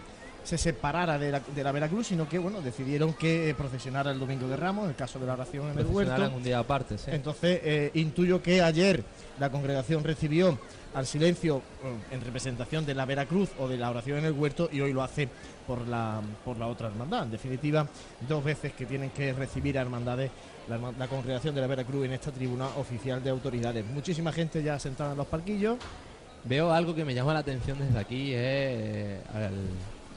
se 0.46 0.58
separara 0.58 1.18
de 1.18 1.32
la, 1.32 1.40
de 1.40 1.64
la 1.64 1.72
Veracruz, 1.72 2.08
sino 2.08 2.30
que 2.30 2.38
bueno 2.38 2.62
decidieron 2.62 3.14
que 3.14 3.50
eh, 3.50 3.56
procesionara 3.56 4.12
el 4.12 4.20
Domingo 4.20 4.48
de 4.48 4.56
Ramos, 4.56 4.86
en 4.86 4.92
el 4.92 4.96
caso 4.96 5.20
de 5.20 5.26
la 5.26 5.34
oración 5.34 5.72
en 5.72 5.80
el 5.80 5.86
huerto. 5.88 6.32
Un 6.36 6.44
día 6.44 6.60
aparte, 6.60 6.98
sí. 6.98 7.10
Entonces, 7.12 7.60
eh, 7.64 7.92
intuyo 7.96 8.42
que 8.42 8.62
ayer 8.62 9.04
la 9.40 9.50
congregación 9.50 10.04
recibió 10.04 10.58
al 10.94 11.08
silencio 11.08 11.58
eh, 11.84 12.14
en 12.16 12.22
representación 12.22 12.86
de 12.86 12.94
la 12.94 13.06
Veracruz 13.06 13.50
o 13.60 13.68
de 13.68 13.78
la 13.78 13.90
oración 13.90 14.20
en 14.20 14.26
el 14.26 14.34
huerto 14.34 14.70
y 14.72 14.82
hoy 14.82 14.94
lo 14.94 15.02
hace 15.02 15.28
por 15.66 15.88
la, 15.88 16.22
por 16.46 16.58
la 16.58 16.68
otra 16.68 16.88
hermandad. 16.88 17.24
En 17.24 17.32
definitiva, 17.32 17.88
dos 18.30 18.44
veces 18.44 18.74
que 18.74 18.86
tienen 18.86 19.10
que 19.10 19.34
recibir 19.34 19.80
a 19.80 19.82
hermandades 19.82 20.30
la, 20.70 20.78
la 20.98 21.08
congregación 21.08 21.56
de 21.56 21.62
la 21.62 21.68
Veracruz 21.68 22.06
en 22.06 22.14
esta 22.14 22.32
tribuna 22.32 22.68
oficial 22.78 23.24
de 23.24 23.32
autoridades. 23.32 23.84
Muchísima 23.88 24.32
gente 24.32 24.62
ya 24.62 24.78
sentada 24.78 25.14
en 25.14 25.18
los 25.18 25.28
parquillos. 25.28 25.78
Veo 26.44 26.72
algo 26.72 26.94
que 26.94 27.04
me 27.04 27.16
llama 27.16 27.34
la 27.34 27.40
atención 27.40 27.80
desde 27.80 27.98
aquí, 27.98 28.32
es 28.32 28.40
eh, 28.40 29.22
al, 29.34 29.54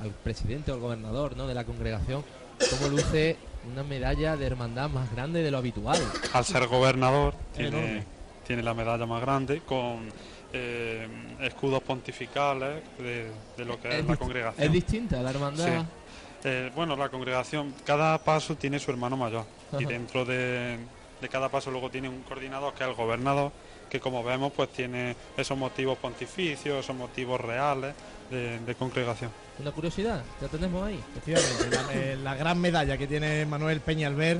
al 0.00 0.10
presidente 0.10 0.70
o 0.70 0.74
al 0.74 0.80
gobernador 0.80 1.36
¿no? 1.36 1.46
de 1.46 1.54
la 1.54 1.64
congregación, 1.64 2.24
cómo 2.70 2.88
luce 2.88 3.36
una 3.72 3.82
medalla 3.82 4.36
de 4.36 4.46
hermandad 4.46 4.88
más 4.88 5.10
grande 5.12 5.42
de 5.42 5.50
lo 5.50 5.58
habitual. 5.58 5.98
Al 6.32 6.44
ser 6.44 6.66
gobernador 6.66 7.34
tiene, 7.54 8.04
tiene 8.46 8.62
la 8.62 8.74
medalla 8.74 9.04
más 9.06 9.20
grande 9.20 9.60
con 9.66 10.08
eh, 10.52 11.06
escudos 11.40 11.82
pontificales 11.82 12.82
de, 12.98 13.30
de 13.56 13.64
lo 13.64 13.80
que 13.80 13.88
es, 13.88 13.94
Es 13.96 14.06
la 14.06 14.16
congregación. 14.16 14.66
es 14.66 14.72
distinta 14.72 15.20
la 15.22 15.30
hermandad. 15.30 15.66
Sí. 15.66 15.86
Eh, 16.44 16.70
bueno, 16.74 16.94
la 16.96 17.08
congregación, 17.08 17.74
cada 17.84 18.16
paso 18.18 18.54
tiene 18.54 18.78
su 18.78 18.90
hermano 18.92 19.16
mayor 19.16 19.44
y 19.78 19.84
dentro 19.84 20.24
de, 20.24 20.78
de 21.20 21.28
cada 21.28 21.48
paso 21.48 21.70
luego 21.70 21.90
tiene 21.90 22.08
un 22.08 22.22
coordinador 22.22 22.72
que 22.74 22.84
es 22.84 22.88
el 22.90 22.94
gobernador, 22.94 23.50
que 23.90 23.98
como 24.00 24.22
vemos 24.22 24.52
pues 24.54 24.70
tiene 24.70 25.16
esos 25.36 25.58
motivos 25.58 25.98
pontificios, 25.98 26.78
esos 26.78 26.94
motivos 26.96 27.40
reales 27.40 27.94
de, 28.30 28.58
de 28.60 28.74
congregación. 28.74 29.30
Una 29.58 29.70
curiosidad, 29.72 30.22
ya 30.40 30.48
tenemos 30.48 30.86
ahí. 30.86 31.00
Efectivamente, 31.16 31.70
la, 31.76 31.94
eh, 31.94 32.16
la 32.22 32.34
gran 32.34 32.60
medalla 32.60 32.96
que 32.96 33.06
tiene 33.06 33.44
Manuel 33.46 33.80
Peñalver 33.80 34.38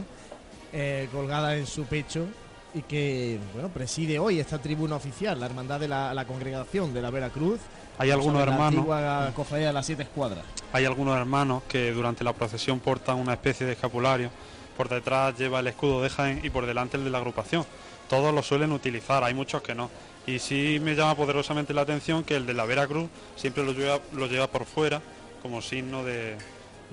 eh, 0.73 1.09
colgada 1.13 1.57
en 1.57 1.67
su 1.67 1.85
pecho 1.85 2.27
y 2.75 2.83
que 2.83 3.39
bueno 3.55 3.69
preside 3.71 4.19
hoy 4.19 4.39
esta 4.41 4.59
tribuna 4.59 4.97
oficial, 4.97 5.41
la 5.41 5.47
hermandad 5.47 5.81
de 5.81 5.89
la, 5.89 6.13
la 6.15 6.25
congregación 6.27 6.93
de 6.93 7.03
la 7.03 7.11
Veracruz. 7.11 7.59
Hay 7.99 8.11
algunos 8.11 8.43
hermanos- 8.43 8.87
La 8.87 9.17
antigua 9.19 9.33
cofradía 9.35 9.69
de 9.69 9.73
las 9.73 9.87
siete 9.87 10.03
escuadras. 10.05 10.45
Hay 10.73 10.85
algunos 10.85 11.17
hermanos 11.17 11.63
que 11.69 11.91
durante 11.93 12.23
la 12.23 12.33
procesión 12.33 12.79
portan 12.79 13.17
una 13.17 13.33
especie 13.33 13.67
de 13.67 13.73
escapulario, 13.73 14.31
por 14.77 14.89
detrás 14.89 15.37
lleva 15.37 15.59
el 15.61 15.67
escudo 15.67 16.03
de 16.03 16.11
Jaén 16.11 16.41
y 16.45 16.51
por 16.51 16.67
delante 16.67 16.97
el 16.97 17.05
de 17.05 17.11
la 17.11 17.19
agrupación. 17.19 17.65
Todos 18.09 18.35
lo 18.35 18.43
suelen 18.43 18.73
utilizar, 18.73 19.23
hay 19.25 19.35
muchos 19.35 19.63
que 19.63 19.75
no. 19.75 19.91
Y 20.27 20.39
sí 20.39 20.79
me 20.83 20.95
llama 20.95 21.15
poderosamente 21.15 21.73
la 21.73 21.83
atención 21.83 22.25
que 22.25 22.37
el 22.37 22.47
de 22.47 22.55
la 22.55 22.65
Veracruz 22.65 23.09
siempre 23.37 23.65
lo 23.65 23.73
lleva, 23.73 24.01
lo 24.13 24.27
lleva 24.27 24.47
por 24.47 24.65
fuera 24.65 25.01
como 25.43 25.63
signo 25.63 26.05
de, 26.05 26.37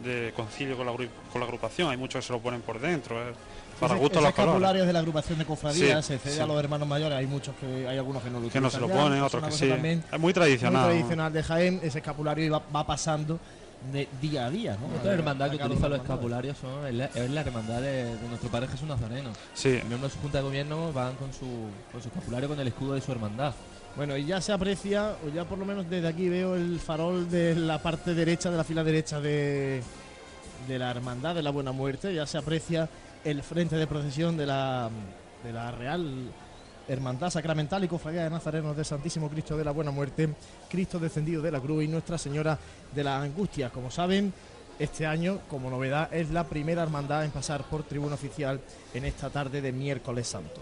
de 0.04 0.32
concilio 0.36 0.78
con 0.78 0.86
la, 0.86 0.94
con 0.94 1.42
la 1.42 1.46
agrupación. 1.46 1.90
Hay 1.90 1.98
muchos 1.98 2.22
que 2.22 2.28
se 2.28 2.34
lo 2.34 2.40
ponen 2.40 2.62
por 2.62 2.80
dentro, 2.80 3.22
eh, 3.22 3.34
para 3.80 3.96
gusto 3.96 4.22
los 4.22 4.30
es 4.30 4.88
de 4.88 4.94
la 4.94 5.00
agrupación 5.00 5.38
de 5.38 5.46
cofradías, 5.46 6.06
Sí, 6.06 6.14
se 6.14 6.20
cede 6.20 6.36
sí. 6.36 6.40
a 6.40 6.46
los 6.46 6.58
hermanos 6.58 6.88
mayores, 6.88 7.18
hay 7.18 7.28
muchos 7.28 7.56
que 7.58 7.88
hay 7.88 7.98
algunos 7.98 8.24
que 8.24 8.30
no 8.30 8.40
lo 8.40 8.50
Que 8.50 8.62
no 8.62 8.70
se 8.70 8.80
lo 8.80 8.88
ponen, 8.88 9.22
otros 9.22 9.44
que 9.44 9.52
sí. 9.52 9.68
también 9.68 10.04
Es 10.12 10.20
muy 10.20 10.34
tradicional, 10.34 10.86
tradicional 10.86 11.34
de 11.34 11.44
Jaén, 11.44 11.80
ese 11.84 11.98
escapulario 11.98 12.46
iba, 12.46 12.62
va 12.74 12.86
pasando 12.88 13.38
de 13.92 14.08
día 14.22 14.46
a 14.46 14.50
día, 14.50 14.78
¿no? 14.80 14.98
Otra 14.98 15.14
hermandad 15.14 15.50
que 15.50 15.58
utiliza 15.58 15.88
los 15.90 16.00
escapularios 16.00 16.58
son, 16.58 16.86
es, 16.88 16.94
la, 16.94 17.06
es 17.06 17.30
la 17.30 17.42
hermandad 17.42 17.82
de, 17.82 18.16
de 18.16 18.28
nuestro 18.28 18.50
padre 18.50 18.68
Jesús 18.68 18.88
Nazareno. 18.88 19.32
Sí. 19.54 19.80
Miembros 19.88 20.02
de 20.02 20.10
su 20.10 20.20
junta 20.20 20.40
de 20.40 20.44
gobierno 20.44 20.92
van 20.94 21.16
con 21.16 21.32
su, 21.34 21.48
con 21.92 22.02
su 22.02 22.08
escapulario 22.08 22.50
con 22.50 22.60
el 22.60 22.68
escudo 22.68 22.94
de 22.94 23.02
su 23.02 23.12
hermandad. 23.12 23.54
Bueno, 23.96 24.18
y 24.18 24.26
ya 24.26 24.42
se 24.42 24.52
aprecia, 24.52 25.16
o 25.26 25.30
ya 25.34 25.46
por 25.46 25.58
lo 25.58 25.66
menos 25.66 25.90
desde 25.90 26.08
aquí 26.08 26.28
veo 26.28 26.56
el 26.56 26.80
farol 26.80 27.30
de 27.30 27.56
la 27.56 27.82
parte 27.82 28.14
derecha, 28.14 28.52
de 28.52 28.58
la 28.58 28.66
fila 28.66 28.84
derecha 28.84 29.22
de, 29.22 29.82
de 30.68 30.80
la 30.80 30.92
Hermandad 30.92 31.34
de 31.34 31.42
la 31.42 31.52
Buena 31.52 31.72
Muerte. 31.72 32.14
Ya 32.14 32.26
se 32.26 32.38
aprecia 32.38 32.90
el 33.24 33.42
frente 33.42 33.78
de 33.78 33.88
procesión 33.88 34.36
de 34.36 34.48
la, 34.48 34.90
de 35.46 35.54
la 35.54 35.72
Real 35.72 36.30
Hermandad 36.88 37.30
Sacramental 37.30 37.84
y 37.84 37.88
Cofradía 37.88 38.24
de 38.24 38.30
Nazarenos 38.30 38.78
de 38.78 38.84
Santísimo 38.84 39.30
Cristo 39.30 39.58
de 39.58 39.66
la 39.66 39.72
Buena 39.72 39.92
Muerte, 39.92 40.30
Cristo 40.70 41.00
descendido 41.00 41.42
de 41.42 41.52
la 41.52 41.60
cruz 41.60 41.84
y 41.84 41.88
Nuestra 41.88 42.18
Señora 42.18 42.58
de 42.94 43.04
la 43.04 43.22
Angustia. 43.22 43.70
Como 43.70 43.90
saben, 43.90 44.34
este 44.78 45.06
año, 45.06 45.40
como 45.50 45.70
novedad, 45.70 46.14
es 46.14 46.32
la 46.32 46.44
primera 46.46 46.84
hermandad 46.84 47.26
en 47.26 47.32
pasar 47.32 47.64
por 47.64 47.84
tribuna 47.84 48.16
oficial 48.16 48.60
en 48.94 49.06
esta 49.06 49.30
tarde 49.30 49.62
de 49.62 49.72
miércoles 49.72 50.28
santo. 50.28 50.62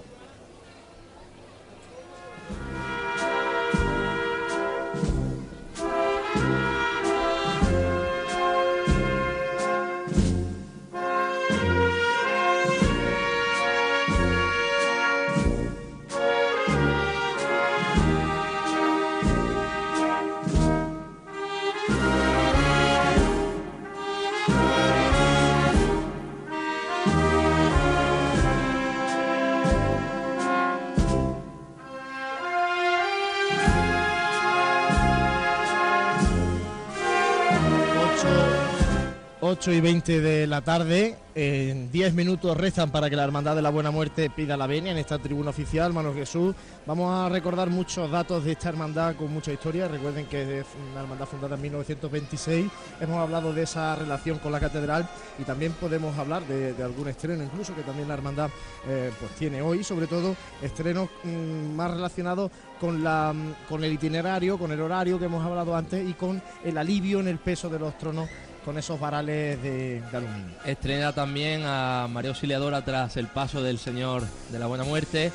8 39.45 39.73
y 39.73 39.81
20 39.81 40.21
de 40.21 40.47
la 40.47 40.61
tarde. 40.61 41.17
En 41.35 41.91
10 41.91 42.13
minutos 42.13 42.55
restan 42.55 42.91
para 42.91 43.09
que 43.09 43.17
la 43.17 43.25
Hermandad 43.25 43.57
de 43.57 43.61
la 43.61 43.71
Buena 43.71 43.91
Muerte 43.91 44.29
pida 44.29 44.55
la 44.55 44.67
venia 44.67 44.93
en 44.93 44.97
esta 44.97 45.19
tribuna 45.19 45.49
oficial. 45.49 45.91
Manuel 45.91 46.15
Jesús, 46.15 46.55
vamos 46.85 47.13
a 47.13 47.27
recordar 47.27 47.69
muchos 47.69 48.09
datos 48.09 48.45
de 48.45 48.53
esta 48.53 48.69
hermandad 48.69 49.17
con 49.17 49.33
mucha 49.33 49.51
historia. 49.51 49.89
Recuerden 49.89 50.27
que 50.27 50.59
es 50.59 50.65
una 50.91 51.01
hermandad 51.01 51.25
fundada 51.25 51.55
en 51.55 51.61
1926. 51.61 52.71
Hemos 53.01 53.17
hablado 53.17 53.51
de 53.51 53.63
esa 53.63 53.97
relación 53.97 54.39
con 54.39 54.53
la 54.53 54.61
catedral 54.61 55.09
y 55.37 55.43
también 55.43 55.73
podemos 55.73 56.17
hablar 56.17 56.47
de, 56.47 56.81
algún 56.81 57.09
estreno, 57.09 57.43
incluso 57.43 57.75
que 57.75 57.81
también 57.81 58.07
la 58.07 58.13
hermandad 58.13 58.49
eh, 58.87 59.11
pues 59.19 59.33
tiene 59.33 59.61
hoy, 59.61 59.83
sobre 59.83 60.07
todo 60.07 60.37
estrenos 60.61 61.09
mm, 61.25 61.75
más 61.75 61.91
relacionados 61.91 62.49
con, 62.79 63.03
mm, 63.03 63.55
con 63.67 63.83
el 63.83 63.91
itinerario, 63.91 64.57
con 64.57 64.71
el 64.71 64.79
horario 64.79 65.19
que 65.19 65.25
hemos 65.25 65.45
hablado 65.45 65.75
antes 65.75 66.07
y 66.07 66.13
con 66.13 66.41
el 66.63 66.77
alivio 66.77 67.19
en 67.19 67.27
el 67.27 67.39
peso 67.39 67.67
de 67.67 67.79
los 67.79 67.97
tronos 67.97 68.29
con 68.63 68.77
esos 68.77 68.99
varales 68.99 69.61
de, 69.61 70.01
aluminio. 70.13 70.55
Estrena 70.65 71.11
también 71.13 71.63
a 71.65 72.07
María 72.09 72.29
Auxiliadora 72.31 72.83
tras 72.83 73.17
el 73.17 73.27
paso 73.27 73.61
del 73.61 73.77
Señor 73.79 74.23
de 74.51 74.59
la 74.59 74.67
Buena 74.67 74.83
Muerte. 74.83 75.31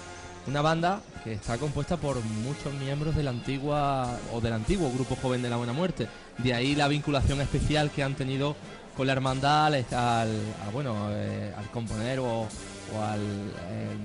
Una 0.47 0.63
banda 0.63 1.01
que 1.25 1.35
está 1.35 1.59
compuesta 1.59 1.97
por 1.99 2.23
muchos 2.25 2.73
miembros 2.75 3.15
de 3.15 3.23
la 3.23 3.31
antigua 3.31 4.19
o 4.33 4.41
del 4.41 4.55
antiguo 4.55 4.91
grupo 4.91 5.17
joven 5.21 5.43
de 5.43 5.51
la 5.51 5.57
Buena 5.57 5.73
Muerte. 5.75 6.09
De 6.39 6.55
ahí 6.55 6.75
la 6.75 6.89
vinculación 6.89 7.41
especial 7.41 7.91
que 7.91 8.03
han 8.03 8.15
tenido 8.15 8.57
con 8.97 9.07
la 9.07 9.13
hermandad 9.13 9.67
al, 9.67 9.75
al- 9.93 10.71
bueno, 10.73 10.95
eh, 11.11 11.53
al 11.57 11.71
componer 11.71 12.19
o, 12.21 12.27
o 12.43 13.03
al 13.03 13.21
eh, 13.21 13.97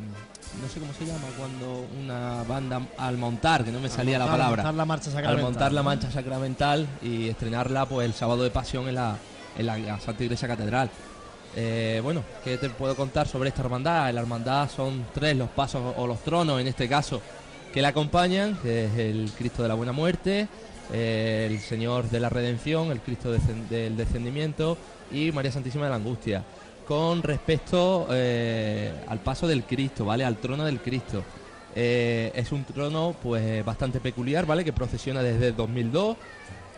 no 0.61 0.69
sé 0.69 0.79
cómo 0.79 0.93
se 0.93 1.05
llama 1.05 1.27
cuando 1.37 1.87
una 1.99 2.43
banda 2.43 2.81
al 2.97 3.17
montar, 3.17 3.63
que 3.63 3.71
no 3.71 3.79
me 3.79 3.89
salía 3.89 4.19
la 4.19 4.27
palabra. 4.27 4.63
montar 4.63 4.73
la 4.73 4.85
marcha 4.85 5.07
Al 5.07 5.13
sacramental, 5.13 5.43
montar 5.43 5.73
la 5.73 5.83
marcha 5.83 6.11
sacramental 6.11 6.87
y 7.01 7.29
estrenarla 7.29 7.85
pues 7.85 8.05
el 8.05 8.13
sábado 8.13 8.43
de 8.43 8.51
pasión 8.51 8.87
en 8.87 8.95
la, 8.95 9.17
en 9.57 9.65
la 9.65 9.99
Santa 9.99 10.23
Iglesia 10.23 10.47
Catedral. 10.47 10.89
Eh, 11.55 11.99
bueno, 12.03 12.23
¿qué 12.43 12.57
te 12.57 12.69
puedo 12.69 12.95
contar 12.95 13.27
sobre 13.27 13.49
esta 13.49 13.61
hermandad? 13.61 14.11
La 14.13 14.21
hermandad 14.21 14.69
son 14.69 15.05
tres 15.13 15.37
los 15.37 15.49
pasos 15.49 15.93
o 15.97 16.07
los 16.07 16.19
tronos 16.23 16.59
en 16.59 16.67
este 16.67 16.89
caso 16.89 17.21
que 17.73 17.81
la 17.81 17.89
acompañan, 17.89 18.55
que 18.61 18.85
es 18.85 18.97
el 18.97 19.31
Cristo 19.35 19.63
de 19.63 19.67
la 19.67 19.73
Buena 19.73 19.91
Muerte, 19.91 20.47
eh, 20.91 21.47
el 21.49 21.59
Señor 21.59 22.09
de 22.09 22.19
la 22.19 22.29
Redención, 22.29 22.91
el 22.91 23.01
Cristo 23.01 23.31
del 23.31 23.97
Descendimiento 23.97 24.77
y 25.11 25.31
María 25.31 25.51
Santísima 25.51 25.85
de 25.85 25.89
la 25.89 25.95
Angustia. 25.95 26.43
Con 26.93 27.23
respecto 27.23 28.05
eh, 28.11 28.91
al 29.07 29.17
paso 29.17 29.47
del 29.47 29.63
Cristo, 29.63 30.05
¿vale? 30.05 30.25
Al 30.25 30.37
trono 30.37 30.63
del 30.63 30.79
Cristo. 30.79 31.23
Eh, 31.75 32.31
es 32.35 32.51
un 32.51 32.63
trono 32.65 33.15
pues 33.19 33.65
bastante 33.65 33.99
peculiar, 33.99 34.45
¿vale? 34.45 34.63
Que 34.63 34.73
procesiona 34.73 35.23
desde 35.23 35.47
el 35.47 35.55
2002. 35.55 36.15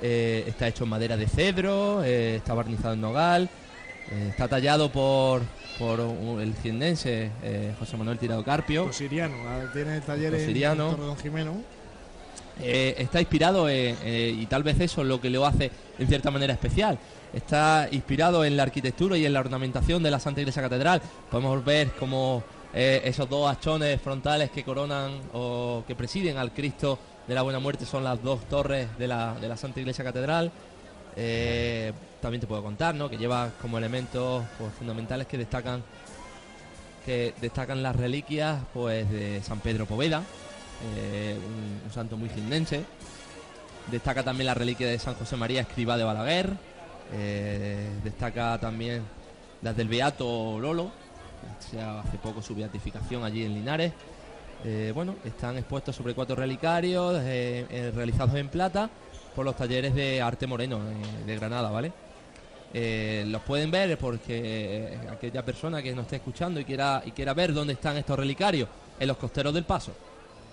Eh, 0.01 0.45
está 0.47 0.69
hecho 0.69 0.85
en 0.85 0.91
madera 0.91 1.17
de 1.17 1.27
cedro, 1.27 2.01
eh, 2.05 2.37
está 2.37 2.53
barnizado 2.53 2.93
en 2.93 3.01
nogal, 3.01 3.49
eh, 4.09 4.27
está 4.29 4.47
tallado 4.47 4.89
por, 4.89 5.41
por 5.77 5.99
el 6.39 6.53
ciendense 6.53 7.31
eh, 7.43 7.73
José 7.77 7.97
Manuel 7.97 8.17
Tirado 8.17 8.41
Carpio. 8.45 8.93
Siriano, 8.93 9.35
tiene 9.73 9.99
taller 9.99 10.33
en 10.33 10.77
Don 10.77 11.17
Jimeno. 11.17 11.75
Eh, 12.61 12.95
está 12.99 13.19
inspirado 13.19 13.67
eh, 13.67 14.33
y 14.33 14.45
tal 14.45 14.63
vez 14.63 14.79
eso 14.79 15.01
es 15.01 15.07
lo 15.07 15.19
que 15.19 15.29
lo 15.29 15.45
hace 15.45 15.71
en 15.99 16.07
cierta 16.07 16.31
manera 16.31 16.53
especial. 16.53 16.97
Está 17.35 17.89
inspirado 17.91 18.45
en 18.45 18.55
la 18.55 18.63
arquitectura 18.63 19.17
y 19.17 19.25
en 19.25 19.33
la 19.33 19.41
ornamentación 19.41 20.01
de 20.01 20.09
la 20.09 20.19
Santa 20.19 20.39
Iglesia 20.39 20.61
Catedral. 20.61 21.01
Podemos 21.29 21.63
ver 21.65 21.91
como 21.91 22.43
eh, 22.73 23.01
esos 23.03 23.29
dos 23.29 23.51
hachones 23.51 24.01
frontales 24.01 24.49
que 24.51 24.63
coronan 24.63 25.19
o 25.33 25.83
que 25.85 25.95
presiden 25.95 26.37
al 26.37 26.53
Cristo 26.53 26.97
de 27.27 27.35
la 27.35 27.41
Buena 27.41 27.59
Muerte 27.59 27.85
son 27.85 28.05
las 28.05 28.23
dos 28.23 28.45
torres 28.45 28.87
de 28.97 29.07
la, 29.07 29.35
de 29.35 29.49
la 29.49 29.57
Santa 29.57 29.81
Iglesia 29.81 30.05
Catedral. 30.05 30.49
Eh, 31.17 31.91
también 32.21 32.39
te 32.39 32.47
puedo 32.47 32.63
contar, 32.63 32.95
¿no? 32.95 33.09
Que 33.09 33.17
lleva 33.17 33.51
como 33.61 33.77
elementos 33.77 34.43
pues, 34.57 34.73
fundamentales 34.73 35.27
que 35.27 35.37
destacan 35.37 35.83
que 37.05 37.35
destacan 37.39 37.83
las 37.83 37.95
reliquias 37.95 38.59
pues 38.73 39.09
de 39.11 39.43
San 39.43 39.59
Pedro 39.59 39.85
Poveda, 39.85 40.23
eh, 40.97 41.37
un, 41.85 41.91
santo 41.91 42.17
muy 42.17 42.29
cindense. 42.29 42.83
Destaca 43.91 44.23
también 44.23 44.47
la 44.47 44.55
reliquia 44.55 44.87
de 44.87 44.97
San 44.97 45.13
José 45.13 45.35
María 45.35 45.61
Escriba 45.61 45.97
de 45.97 46.03
Balaguer. 46.03 46.74
Eh, 47.13 47.89
destaca 48.03 48.57
también 48.59 49.03
las 49.61 49.75
del 49.75 49.87
Beato 49.87 50.59
Lolo, 50.59 50.91
sea, 51.71 52.01
hace 52.01 52.17
poco 52.17 52.41
su 52.41 52.55
beatificación 52.55 53.23
allí 53.23 53.43
en 53.43 53.53
Linares. 53.53 53.93
Eh, 54.63 54.91
bueno, 54.95 55.15
están 55.23 55.57
expuestos 55.57 55.95
sobre 55.95 56.13
cuatro 56.15 56.35
relicarios 56.35 57.19
eh, 57.23 57.91
realizados 57.93 58.35
en 58.35 58.49
plata 58.49 58.89
por 59.35 59.45
los 59.45 59.55
talleres 59.55 59.93
de 59.93 60.21
Arte 60.21 60.47
Moreno 60.47 60.79
de 61.25 61.35
Granada, 61.35 61.69
¿vale? 61.69 61.91
Los 63.27 63.41
pueden 63.43 63.71
ver 63.71 63.97
porque 63.97 64.97
aquella 65.09 65.45
persona 65.45 65.81
que 65.81 65.93
nos 65.95 66.03
esté 66.05 66.17
escuchando 66.17 66.59
y 66.59 66.65
quiera 66.65 67.01
y 67.05 67.11
quiera 67.11 67.33
ver 67.33 67.53
dónde 67.53 67.73
están 67.73 67.95
estos 67.95 68.17
relicarios 68.19 68.67
en 68.99 69.07
los 69.07 69.15
costeros 69.17 69.53
del 69.53 69.63
paso 69.63 69.91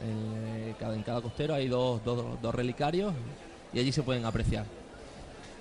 en 0.00 0.74
cada, 0.78 0.94
en 0.94 1.02
cada 1.02 1.20
costero 1.20 1.54
hay 1.54 1.66
dos, 1.68 2.04
dos- 2.04 2.40
dos 2.40 2.54
relicarios 2.54 3.12
y 3.72 3.78
allí 3.80 3.90
se 3.92 4.02
pueden 4.02 4.24
apreciar 4.24 4.66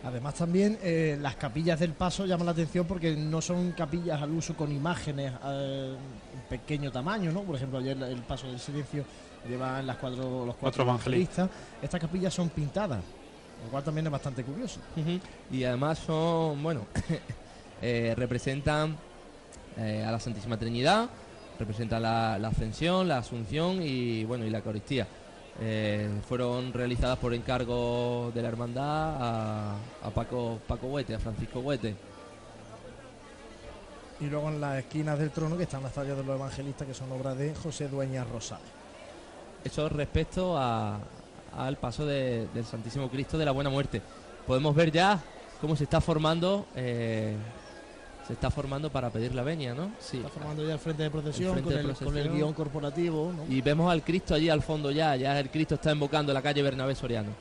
Además 0.03 0.33
también 0.33 0.79
eh, 0.81 1.17
las 1.21 1.35
capillas 1.35 1.79
del 1.79 1.93
paso 1.93 2.25
llaman 2.25 2.47
la 2.47 2.53
atención 2.53 2.87
porque 2.87 3.15
no 3.15 3.39
son 3.39 3.71
capillas 3.73 4.21
al 4.21 4.31
uso 4.31 4.55
con 4.55 4.71
imágenes 4.71 5.31
eh, 5.45 5.95
en 6.33 6.49
pequeño 6.49 6.91
tamaño, 6.91 7.31
¿no? 7.31 7.41
Por 7.41 7.55
ejemplo, 7.55 7.77
ayer 7.77 8.01
el 8.01 8.21
paso 8.23 8.47
del 8.47 8.59
silencio 8.59 9.05
llevan 9.47 9.85
las 9.85 9.97
cuatro, 9.97 10.45
los 10.45 10.55
cuatro 10.55 10.83
evangelistas. 10.83 11.37
evangelistas. 11.37 11.83
Estas 11.83 12.01
capillas 12.01 12.33
son 12.33 12.49
pintadas, 12.49 13.03
lo 13.63 13.69
cual 13.69 13.83
también 13.83 14.07
es 14.07 14.11
bastante 14.11 14.43
curioso. 14.43 14.79
Y 15.51 15.63
además 15.63 15.99
son 15.99 16.61
bueno 16.63 16.87
eh, 17.81 18.13
representan 18.17 18.97
eh, 19.77 20.03
a 20.05 20.11
la 20.11 20.19
Santísima 20.19 20.57
Trinidad 20.57 21.09
representan 21.59 22.01
la, 22.01 22.39
la 22.39 22.47
ascensión 22.47 23.07
la 23.07 23.19
asunción 23.19 23.81
y 23.83 24.25
bueno 24.25 24.45
y 24.45 24.49
la 24.49 24.57
Eucaristía 24.57 25.07
Eh, 25.59 26.09
fueron 26.27 26.71
realizadas 26.73 27.17
por 27.19 27.33
encargo 27.33 28.31
de 28.33 28.41
la 28.41 28.47
hermandad 28.47 29.15
a, 29.21 29.75
a 30.01 30.09
Paco 30.09 30.59
Paco 30.65 30.87
Huete 30.87 31.13
a 31.13 31.19
Francisco 31.19 31.59
Huete 31.59 31.93
Y 34.21 34.25
luego 34.25 34.49
en 34.49 34.61
las 34.61 34.77
esquinas 34.79 35.19
del 35.19 35.29
trono 35.31 35.57
que 35.57 35.63
están 35.63 35.83
las 35.83 35.93
tallas 35.93 36.15
de 36.17 36.23
los 36.23 36.35
evangelistas 36.35 36.87
que 36.87 36.93
son 36.93 37.11
obras 37.11 37.37
de 37.37 37.53
José 37.55 37.87
Dueñas 37.89 38.27
Rosales. 38.29 38.65
Eso 39.63 39.89
respecto 39.89 40.57
a- 40.57 40.99
al 41.57 41.77
paso 41.77 42.05
de- 42.05 42.47
del 42.53 42.65
Santísimo 42.65 43.09
Cristo 43.09 43.37
de 43.37 43.45
la 43.45 43.51
Buena 43.51 43.69
Muerte. 43.69 44.01
Podemos 44.47 44.73
ver 44.73 44.91
ya 44.91 45.19
cómo 45.59 45.75
se 45.75 45.83
está 45.83 45.99
formando, 46.01 46.65
eh, 46.75 47.35
se 48.31 48.35
está 48.35 48.49
formando 48.49 48.89
para 48.89 49.09
pedir 49.09 49.35
la 49.35 49.43
venia, 49.43 49.73
¿no? 49.73 49.91
Sí. 49.99 50.15
Está 50.15 50.29
formando 50.29 50.65
ya 50.65 50.71
el 50.71 50.79
frente 50.79 51.03
de 51.03 51.11
procesión, 51.11 51.57
El 51.57 51.63
frente 51.65 51.81
con, 51.81 51.85
de 51.85 51.91
el, 51.91 52.05
con 52.05 52.17
el 52.17 52.29
guion 52.29 52.53
corporativo. 52.53 53.33
¿no? 53.35 53.43
Y 53.53 53.59
vemos 53.59 53.91
al 53.91 54.03
Cristo 54.03 54.33
allí 54.33 54.47
al 54.47 54.61
fondo 54.61 54.89
ya, 54.89 55.17
ya 55.17 55.37
el 55.37 55.49
Cristo 55.49 55.75
está 55.75 55.91
invocando 55.91 56.31
la 56.31 56.41
calle 56.41 56.61
Bernabé 56.61 56.95
Soriano. 56.95 57.31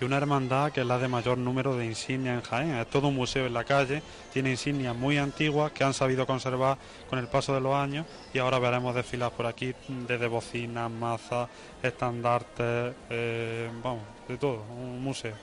Y 0.00 0.04
una 0.04 0.18
hermandad 0.18 0.70
que 0.70 0.82
es 0.82 0.86
la 0.86 0.98
de 0.98 1.08
mayor 1.08 1.38
número 1.38 1.76
de 1.76 1.86
insignias 1.86 2.36
en 2.36 2.42
Jaén. 2.42 2.74
Es 2.76 2.88
todo 2.88 3.08
un 3.08 3.16
museo 3.16 3.46
en 3.46 3.54
la 3.54 3.64
calle, 3.64 4.00
tiene 4.32 4.50
insignias 4.50 4.94
muy 4.94 5.18
antiguas 5.18 5.72
que 5.72 5.82
han 5.82 5.92
sabido 5.92 6.24
conservar 6.24 6.78
con 7.10 7.18
el 7.18 7.26
paso 7.26 7.52
de 7.52 7.60
los 7.60 7.74
años 7.74 8.06
y 8.32 8.38
ahora 8.38 8.60
veremos 8.60 8.94
desfilar 8.94 9.32
por 9.32 9.46
aquí 9.46 9.74
desde 10.06 10.28
bocinas, 10.28 10.88
mazas, 10.88 11.48
estandartes, 11.82 12.94
eh, 13.10 13.68
vamos, 13.82 14.02
de 14.28 14.36
todo, 14.38 14.62
un 14.70 15.02
museo. 15.02 15.34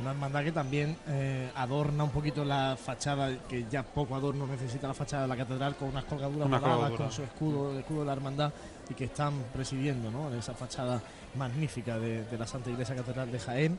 Una 0.00 0.12
hermandad 0.12 0.44
que 0.44 0.52
también 0.52 0.96
eh, 1.08 1.50
adorna 1.54 2.04
un 2.04 2.10
poquito 2.10 2.44
la 2.44 2.76
fachada, 2.82 3.36
que 3.48 3.66
ya 3.70 3.82
poco 3.82 4.14
adorno 4.14 4.46
necesita 4.46 4.88
la 4.88 4.94
fachada 4.94 5.22
de 5.22 5.28
la 5.28 5.36
catedral, 5.36 5.76
con 5.76 5.88
unas 5.88 6.04
colgaduras 6.04 6.46
Una 6.46 6.60
colgadura. 6.60 6.96
con 6.96 7.12
su 7.12 7.22
escudo, 7.22 7.72
el 7.72 7.78
escudo 7.80 8.00
de 8.00 8.06
la 8.06 8.12
hermandad, 8.12 8.52
y 8.88 8.94
que 8.94 9.04
están 9.04 9.34
presidiendo 9.52 10.10
¿no? 10.10 10.32
esa 10.34 10.54
fachada 10.54 11.02
magnífica 11.36 11.98
de, 11.98 12.24
de 12.24 12.38
la 12.38 12.46
Santa 12.46 12.70
Iglesia 12.70 12.94
Catedral 12.96 13.30
de 13.30 13.38
Jaén. 13.38 13.78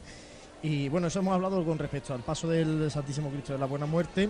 Y 0.61 0.89
bueno, 0.89 1.07
eso 1.07 1.19
hemos 1.19 1.33
hablado 1.33 1.65
con 1.65 1.79
respecto 1.79 2.13
al 2.13 2.21
paso 2.21 2.47
del 2.47 2.91
Santísimo 2.91 3.29
Cristo 3.31 3.53
de 3.53 3.59
la 3.59 3.65
Buena 3.65 3.87
Muerte. 3.87 4.29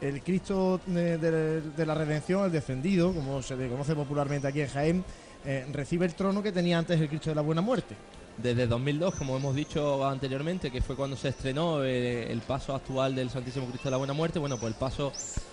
El 0.00 0.22
Cristo 0.22 0.80
de, 0.86 1.18
de- 1.18 1.60
de 1.62 1.86
la 1.86 1.94
Redención, 1.94 2.44
el 2.44 2.52
descendido, 2.52 3.12
como 3.12 3.42
se 3.42 3.56
le 3.56 3.68
conoce 3.68 3.94
popularmente 3.96 4.46
aquí 4.46 4.60
en 4.60 4.68
Jaén, 4.68 5.04
eh, 5.44 5.66
recibe 5.72 6.06
el 6.06 6.14
trono 6.14 6.42
que 6.44 6.52
tenía 6.52 6.78
antes 6.78 7.00
el 7.00 7.08
Cristo 7.08 7.30
de 7.30 7.34
la 7.36 7.42
Buena 7.42 7.60
Muerte. 7.60 7.96
Desde 8.36 8.66
2002, 8.66 9.14
como 9.14 9.36
hemos 9.36 9.54
dicho 9.54 10.04
anteriormente, 10.04 10.70
que 10.72 10.82
fue 10.82 10.96
cuando 10.96 11.16
se 11.16 11.28
estrenó 11.28 11.84
eh, 11.84 12.30
el 12.32 12.40
paso 12.40 12.74
actual 12.74 13.14
del 13.14 13.30
Santísimo 13.30 13.66
Cristo 13.66 13.84
de 13.84 13.90
la 13.92 13.96
Buena 13.96 14.12
Muerte, 14.12 14.40
bueno, 14.40 14.58
pues 14.58 14.72
el 14.72 14.78
paso 14.78 15.12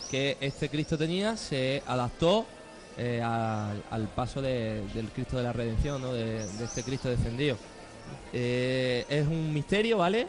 que 0.09 0.35
este 0.41 0.67
Cristo 0.67 0.97
tenía 0.97 1.37
se 1.37 1.83
adaptó 1.85 2.45
eh, 2.97 3.21
al, 3.21 4.07
paso 4.15 4.41
de- 4.41 4.81
del 4.95 5.09
Cristo 5.09 5.37
de 5.37 5.43
la 5.43 5.53
Redención, 5.53 6.01
¿no? 6.01 6.11
de, 6.11 6.43
este 6.63 6.83
Cristo 6.83 7.07
descendido. 7.07 7.55
Eh, 8.33 9.05
es 9.07 9.27
un 9.27 9.53
misterio, 9.53 9.99
¿vale? 9.99 10.27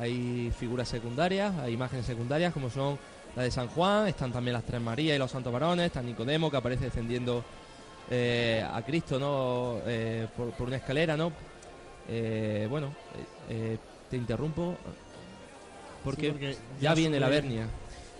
Hay 0.00 0.52
figuras 0.56 0.88
secundarias, 0.88 1.52
hay 1.58 1.72
imágenes 1.72 2.06
secundarias 2.06 2.52
como 2.52 2.70
son 2.70 2.98
la 3.34 3.42
de 3.42 3.50
San 3.50 3.66
Juan, 3.68 4.06
están 4.06 4.30
también 4.32 4.52
las 4.54 4.64
Tres 4.64 4.80
Marías 4.80 5.16
y 5.16 5.18
los 5.18 5.30
Santos 5.30 5.52
Varones, 5.52 5.86
está 5.86 6.02
Nicodemo 6.02 6.50
que 6.50 6.56
aparece 6.56 6.84
descendiendo 6.84 7.44
eh, 8.12 8.62
a 8.70 8.82
Cristo, 8.82 9.18
¿no? 9.18 9.78
Eh, 9.86 10.26
por, 10.36 10.50
por 10.50 10.66
una 10.68 10.76
escalera, 10.76 11.16
¿no? 11.16 11.32
Eh, 12.08 12.66
bueno, 12.68 12.88
eh, 12.88 13.24
eh, 13.48 13.78
te 14.10 14.16
interrumpo 14.16 14.76
porque, 16.04 16.26
Sí, 16.26 16.30
porque 16.32 16.56
ya, 16.80 16.94
viene 16.94 17.18
la 17.20 17.28
vernia. 17.28 17.66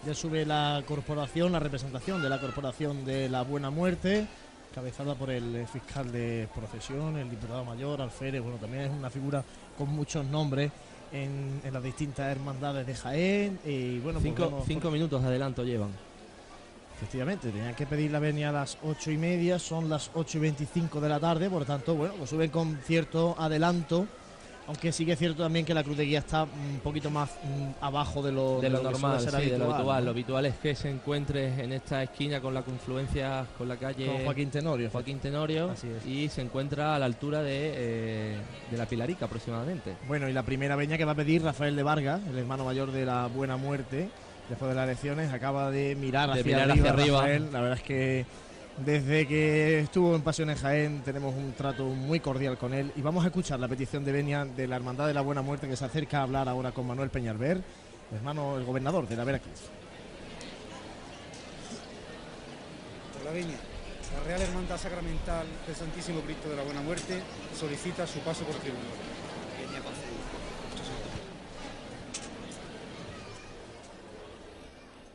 Ya 0.06 0.14
sube 0.14 0.44
la 0.46 0.82
corporación, 0.86 1.52
la 1.52 1.58
representación 1.60 2.22
de 2.22 2.28
la 2.28 2.40
corporación 2.40 3.04
de 3.04 3.28
la 3.28 3.42
Buena 3.42 3.70
Muerte, 3.70 4.26
cabezada 4.74 5.14
por 5.14 5.30
el 5.30 5.66
fiscal 5.72 6.10
de 6.10 6.48
procesión, 6.54 7.16
el 7.18 7.28
diputado 7.30 7.64
mayor, 7.64 8.00
alférez. 8.00 8.40
Bueno, 8.42 8.56
también 8.58 8.84
es 8.84 8.90
una 8.90 9.10
figura 9.10 9.44
con 9.76 9.88
muchos 9.90 10.24
nombres 10.24 10.70
en, 11.12 11.60
en 11.64 11.72
las 11.72 11.82
distintas 11.82 12.30
hermandades 12.32 12.86
de 12.86 12.94
Jaén. 12.94 13.58
Y 13.64 13.98
bueno, 14.00 14.18
pues 14.18 14.32
cinco, 14.34 14.44
vemos- 14.50 14.64
cinco 14.66 14.90
minutos 14.90 15.22
de 15.22 15.28
adelanto 15.28 15.62
llevan. 15.64 15.90
Efectivamente, 17.02 17.50
tenían 17.50 17.74
que 17.74 17.84
pedir 17.84 18.12
la 18.12 18.20
venia 18.20 18.50
a 18.50 18.52
las 18.52 18.78
ocho 18.84 19.10
y 19.10 19.18
media, 19.18 19.58
son 19.58 19.88
las 19.88 20.12
8 20.14 20.38
y 20.38 20.40
25 20.40 21.00
de 21.00 21.08
la 21.08 21.18
tarde, 21.18 21.50
por 21.50 21.58
lo 21.58 21.64
tanto, 21.64 21.96
bueno, 21.96 22.14
pues 22.16 22.30
suben 22.30 22.48
con 22.48 22.78
cierto 22.86 23.34
adelanto, 23.36 24.06
aunque 24.68 24.92
sí 24.92 25.04
que 25.04 25.14
es 25.14 25.18
cierto 25.18 25.42
también 25.42 25.66
que 25.66 25.74
la 25.74 25.82
cruz 25.82 25.96
de 25.96 26.04
guía 26.04 26.20
está 26.20 26.44
un 26.44 26.78
poquito 26.80 27.10
más 27.10 27.28
mm, 27.42 27.84
abajo 27.84 28.22
de 28.22 28.30
lo, 28.30 28.60
de 28.60 28.70
lo 28.70 28.84
normal, 28.84 29.18
de 29.24 29.58
lo 29.58 29.64
habitual. 29.64 29.98
¿no? 29.98 30.04
Lo 30.04 30.10
habitual 30.12 30.46
es 30.46 30.54
que 30.54 30.76
se 30.76 30.90
encuentre 30.90 31.64
en 31.64 31.72
esta 31.72 32.04
esquina 32.04 32.40
con 32.40 32.54
la 32.54 32.62
confluencia 32.62 33.46
con 33.58 33.66
la 33.66 33.76
calle 33.76 34.06
Con 34.06 34.24
Joaquín 34.24 34.50
Tenorio. 34.50 34.88
Joaquín 34.88 35.18
Tenorio 35.18 35.70
Así 35.72 35.88
es. 35.88 36.06
y 36.06 36.28
se 36.28 36.40
encuentra 36.40 36.94
a 36.94 37.00
la 37.00 37.06
altura 37.06 37.42
de, 37.42 37.72
eh, 37.74 38.36
de 38.70 38.76
la 38.76 38.86
Pilarica 38.86 39.24
aproximadamente. 39.24 39.96
Bueno, 40.06 40.28
y 40.28 40.32
la 40.32 40.44
primera 40.44 40.76
veña 40.76 40.96
que 40.96 41.04
va 41.04 41.12
a 41.12 41.16
pedir 41.16 41.42
Rafael 41.42 41.74
de 41.74 41.82
Vargas, 41.82 42.20
el 42.30 42.38
hermano 42.38 42.64
mayor 42.64 42.92
de 42.92 43.04
la 43.04 43.26
Buena 43.26 43.56
Muerte, 43.56 44.08
después 44.52 44.68
de 44.68 44.74
las 44.74 44.84
elecciones, 44.84 45.32
acaba 45.32 45.70
de 45.70 45.96
mirar 45.96 46.30
De 46.30 46.40
hacia 46.40 46.44
mirar 46.44 46.70
arriba. 46.70 46.90
hacia 46.90 47.02
arriba. 47.02 47.18
Rafael. 47.20 47.52
La 47.52 47.60
verdad 47.62 47.78
es 47.78 47.82
que 47.84 48.26
desde 48.84 49.26
que 49.26 49.80
estuvo 49.80 50.14
en 50.14 50.20
Pasión 50.20 50.50
en 50.50 50.56
Jaén 50.56 51.02
tenemos 51.02 51.34
un 51.34 51.52
trato 51.54 51.84
muy 51.84 52.20
cordial 52.20 52.58
con 52.58 52.74
él 52.74 52.92
y 52.94 53.00
vamos 53.00 53.24
a 53.24 53.28
escuchar 53.28 53.58
la 53.58 53.66
petición 53.68 54.04
de 54.04 54.12
venia 54.12 54.44
de 54.44 54.66
la 54.68 54.76
Hermandad 54.76 55.06
de 55.06 55.14
la 55.14 55.22
Buena 55.22 55.40
Muerte 55.40 55.68
que 55.68 55.76
se 55.76 55.86
acerca 55.86 56.18
a 56.18 56.22
hablar 56.24 56.50
ahora 56.50 56.72
con 56.72 56.86
Manuel 56.86 57.08
Peñalver, 57.08 57.62
hermano, 58.14 58.58
el 58.58 58.64
gobernador 58.64 59.08
de 59.08 59.16
la 59.16 59.24
Veracruz. 59.24 59.60
Por 63.14 63.24
la 63.24 63.32
Viña, 63.32 63.56
la 64.18 64.24
Real 64.28 64.42
Hermandad 64.42 64.76
Sacramental 64.76 65.46
del 65.66 65.76
Santísimo 65.76 66.20
Cristo 66.20 66.50
de 66.50 66.56
la 66.56 66.62
Buena 66.62 66.82
Muerte 66.82 67.20
solicita 67.58 68.06
su 68.06 68.18
paso 68.18 68.44
por 68.44 68.56
tribunal. 68.56 68.84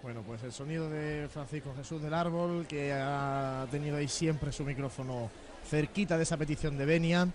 Bueno, 0.07 0.23
pues 0.25 0.41
el 0.43 0.53
sonido 0.53 0.89
de 0.89 1.27
Francisco 1.27 1.73
Jesús 1.75 2.01
del 2.01 2.13
Árbol, 2.13 2.65
que 2.65 2.93
ha 2.93 3.67
tenido 3.69 3.97
ahí 3.97 4.07
siempre 4.07 4.53
su 4.53 4.63
micrófono 4.63 5.29
cerquita 5.69 6.15
de 6.15 6.23
esa 6.23 6.37
petición 6.37 6.77
de 6.77 6.85
Benia. 6.85 7.27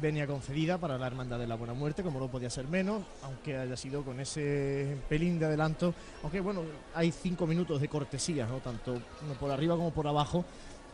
Benia 0.00 0.28
concedida 0.28 0.78
para 0.78 0.96
la 0.96 1.08
Hermandad 1.08 1.40
de 1.40 1.48
la 1.48 1.56
Buena 1.56 1.74
Muerte, 1.74 2.04
como 2.04 2.20
no 2.20 2.28
podía 2.28 2.48
ser 2.48 2.68
menos, 2.68 3.02
aunque 3.24 3.56
haya 3.56 3.76
sido 3.76 4.04
con 4.04 4.20
ese 4.20 4.96
pelín 5.08 5.40
de 5.40 5.46
adelanto. 5.46 5.92
Aunque 6.22 6.38
bueno, 6.38 6.62
hay 6.94 7.10
cinco 7.10 7.48
minutos 7.48 7.80
de 7.80 7.88
cortesía, 7.88 8.46
¿no? 8.46 8.58
Tanto 8.58 9.02
por 9.40 9.50
arriba 9.50 9.74
como 9.74 9.90
por 9.90 10.06
abajo, 10.06 10.44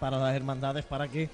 para 0.01 0.17
las 0.17 0.35
hermandades, 0.35 0.87
para 0.87 1.07
que 1.07 1.29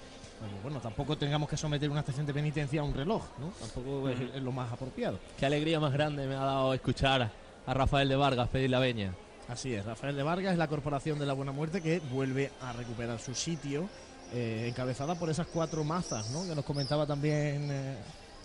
bueno, 0.64 0.80
tampoco 0.80 1.16
tengamos 1.16 1.48
que 1.48 1.56
someter 1.56 1.88
una 1.88 2.00
estación 2.00 2.26
de 2.26 2.34
penitencia 2.34 2.80
a 2.80 2.84
un 2.84 2.92
reloj, 2.92 3.22
¿no? 3.38 3.52
Tampoco 3.60 4.08
es, 4.08 4.20
es 4.20 4.42
lo 4.42 4.50
más 4.50 4.72
apropiado. 4.72 5.20
Qué 5.38 5.46
alegría 5.46 5.78
más 5.78 5.92
grande 5.92 6.26
me 6.26 6.34
ha 6.34 6.40
dado 6.40 6.74
escuchar 6.74 7.30
a 7.64 7.72
Rafael 7.72 8.08
de 8.08 8.16
Vargas 8.16 8.48
pedir 8.48 8.68
la 8.68 8.80
veña. 8.80 9.14
Así 9.48 9.74
es, 9.74 9.84
Rafael 9.84 10.16
de 10.16 10.22
Vargas 10.22 10.52
es 10.52 10.58
la 10.58 10.68
Corporación 10.68 11.18
de 11.18 11.26
la 11.26 11.32
Buena 11.34 11.52
Muerte 11.52 11.80
que 11.82 12.00
vuelve 12.10 12.50
a 12.62 12.72
recuperar 12.72 13.18
su 13.18 13.34
sitio, 13.34 13.88
eh, 14.32 14.66
encabezada 14.68 15.14
por 15.14 15.28
esas 15.30 15.46
cuatro 15.46 15.84
mazas, 15.84 16.30
¿no? 16.30 16.46
Que 16.46 16.54
nos 16.54 16.64
comentaba 16.64 17.06
también. 17.06 17.68
eh, 17.70 17.96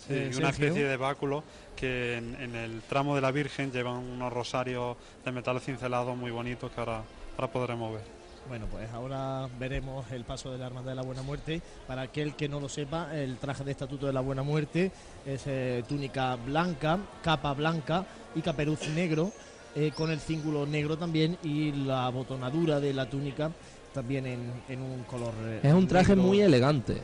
Sí, 0.06 0.14
eh, 0.14 0.30
una 0.38 0.50
especie 0.50 0.84
de 0.84 0.96
báculo 0.96 1.42
que 1.76 2.16
en, 2.16 2.34
en 2.40 2.54
el 2.54 2.82
tramo 2.82 3.14
de 3.14 3.20
la 3.20 3.30
Virgen 3.30 3.72
llevan 3.72 3.96
unos 3.96 4.32
rosarios 4.32 4.96
de 5.24 5.32
metal 5.32 5.60
cincelado 5.60 6.14
muy 6.14 6.30
bonitos 6.30 6.70
que 6.70 6.80
ahora, 6.80 7.02
ahora 7.36 7.52
podremos 7.52 7.92
ver. 7.94 8.02
Bueno, 8.48 8.66
pues 8.70 8.88
ahora 8.92 9.46
veremos 9.58 10.10
el 10.10 10.24
paso 10.24 10.50
de 10.50 10.56
la 10.58 10.66
Hermandad 10.66 10.92
de 10.92 10.96
la 10.96 11.02
Buena 11.02 11.20
Muerte. 11.22 11.60
Para 11.86 12.02
aquel 12.02 12.34
que 12.36 12.48
no 12.48 12.60
lo 12.60 12.68
sepa, 12.68 13.14
el 13.14 13.36
traje 13.38 13.64
de 13.64 13.72
estatuto 13.72 14.06
de 14.06 14.12
la 14.12 14.20
Buena 14.20 14.42
Muerte 14.42 14.90
es 15.26 15.42
eh, 15.46 15.84
túnica 15.86 16.36
blanca, 16.36 16.98
capa 17.22 17.52
blanca 17.52 18.06
y 18.34 18.40
caperuz 18.40 18.88
negro, 18.88 19.30
eh, 19.74 19.92
con 19.94 20.10
el 20.10 20.20
cíngulo 20.20 20.66
negro 20.66 20.96
también 20.96 21.36
y 21.42 21.72
la 21.72 22.08
botonadura 22.10 22.80
de 22.80 22.92
la 22.94 23.08
túnica 23.08 23.50
también 23.94 24.26
en, 24.26 24.52
en 24.68 24.80
un 24.82 25.02
color. 25.04 25.32
eh, 25.42 25.60
Es 25.62 25.72
un 25.72 25.86
traje 25.86 26.14
negro. 26.14 26.28
muy 26.28 26.40
elegante. 26.40 26.94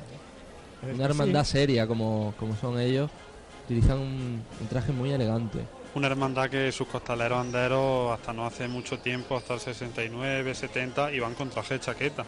Es 0.86 0.95
Una 0.95 1.05
hermandad 1.07 1.45
sí. 1.45 1.53
seria 1.53 1.86
como, 1.86 2.35
como 2.39 2.55
son 2.57 2.78
ellos. 2.78 3.11
Utilizan 3.65 3.99
un, 3.99 4.43
un 4.61 4.66
traje 4.69 4.93
muy 4.93 5.11
elegante. 5.11 5.61
Una 5.95 6.09
hermandad 6.09 6.51
que 6.51 6.70
sus 6.73 6.86
costaleros 6.89 7.39
anderos 7.39 8.12
hasta 8.12 8.32
no 8.32 8.45
hace 8.47 8.66
mucho 8.69 8.99
tiempo, 8.99 9.36
hasta 9.36 9.55
el 9.55 9.61
69, 9.61 10.55
70, 10.55 11.12
iban 11.12 11.35
con 11.35 11.49
traje 11.51 11.74
de 11.74 11.81
chaqueta. 11.81 12.24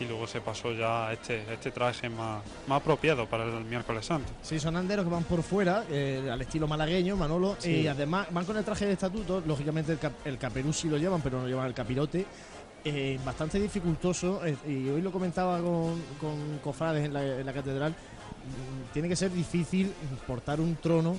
Y 0.00 0.04
luego 0.04 0.26
se 0.28 0.40
pasó 0.40 0.72
ya 0.72 1.08
a 1.08 1.12
este, 1.12 1.42
este 1.52 1.70
traje 1.72 2.08
más, 2.08 2.40
más 2.68 2.80
apropiado 2.80 3.26
para 3.26 3.44
el 3.44 3.64
miércoles 3.64 4.06
santo. 4.06 4.30
Sí, 4.42 4.60
son 4.60 4.76
anderos 4.76 5.04
que 5.04 5.10
van 5.10 5.24
por 5.24 5.42
fuera, 5.42 5.84
eh, 5.90 6.28
al 6.32 6.40
estilo 6.40 6.68
malagueño, 6.68 7.16
Manolo, 7.16 7.56
Sí. 7.58 7.70
y 7.80 7.86
además 7.88 8.28
van 8.30 8.44
con 8.44 8.56
el 8.56 8.64
traje 8.64 8.86
de 8.86 8.92
estatuto, 8.92 9.42
lógicamente 9.46 9.92
el, 9.92 9.98
cap- 9.98 10.24
el 10.24 10.38
caperuz 10.38 10.76
sí 10.76 10.88
lo 10.88 10.98
llevan, 10.98 11.20
pero 11.20 11.40
no 11.40 11.48
llevan 11.48 11.66
el 11.66 11.74
capirote. 11.74 12.26
eh, 12.84 13.18
bastante 13.24 13.58
dificultoso, 13.58 14.46
eh, 14.46 14.56
y 14.66 14.88
hoy 14.88 15.02
lo 15.02 15.10
comentaba 15.10 15.58
con, 15.58 16.00
con 16.20 16.58
cofrades 16.62 17.04
en 17.04 17.12
la, 17.12 17.22
en 17.40 17.44
la 17.44 17.52
catedral, 17.52 17.90
mm, 17.90 18.92
tiene 18.92 19.08
que 19.08 19.16
ser 19.16 19.32
difícil 19.32 19.92
portar 20.28 20.60
un 20.60 20.76
trono 20.76 21.16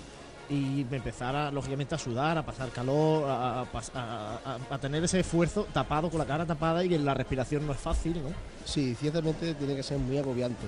y 0.50 0.86
empezar 0.92 1.36
a, 1.36 1.52
lógicamente 1.52 1.96
a 1.96 1.98
sudar, 1.98 2.38
a 2.38 2.46
pasar 2.46 2.70
calor, 2.70 3.26
a 3.28 4.78
tener 4.82 5.04
ese 5.04 5.20
esfuerzo 5.20 5.68
tapado, 5.72 6.10
con 6.10 6.20
la 6.20 6.26
cara 6.26 6.46
tapada 6.46 6.84
y 6.84 6.90
que 6.90 6.98
la 6.98 7.14
respiración 7.14 7.66
no 7.66 7.74
es 7.74 7.80
fácil, 7.80 8.22
¿no? 8.24 8.30
Sí, 8.66 8.96
ciertamente 8.96 9.54
tiene 9.54 9.76
que 9.76 9.84
ser 9.84 9.98
muy 10.00 10.18
agobiante. 10.18 10.66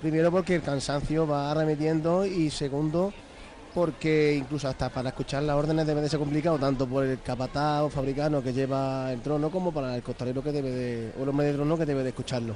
Primero 0.00 0.30
porque 0.30 0.56
el 0.56 0.62
cansancio 0.62 1.26
va 1.26 1.50
arremetiendo 1.50 2.26
y 2.26 2.50
segundo 2.50 3.12
porque 3.74 4.34
incluso 4.36 4.68
hasta 4.68 4.88
para 4.88 5.08
escuchar 5.08 5.42
las 5.42 5.56
órdenes 5.56 5.86
debe 5.86 6.00
de 6.00 6.08
ser 6.08 6.20
complicado, 6.20 6.58
tanto 6.58 6.86
por 6.86 7.04
el 7.04 7.20
capataz 7.20 7.82
o 7.82 7.90
fabricano 7.90 8.42
que 8.42 8.52
lleva 8.52 9.12
el 9.12 9.20
trono 9.20 9.50
como 9.50 9.72
para 9.72 9.96
el 9.96 10.02
costalero 10.02 10.42
que 10.42 10.52
debe 10.52 10.70
de, 10.70 11.12
o 11.18 11.24
el 11.24 11.28
hombre 11.28 11.48
de 11.48 11.54
trono 11.54 11.76
que 11.76 11.84
debe 11.84 12.02
de 12.02 12.10
escucharlo. 12.10 12.54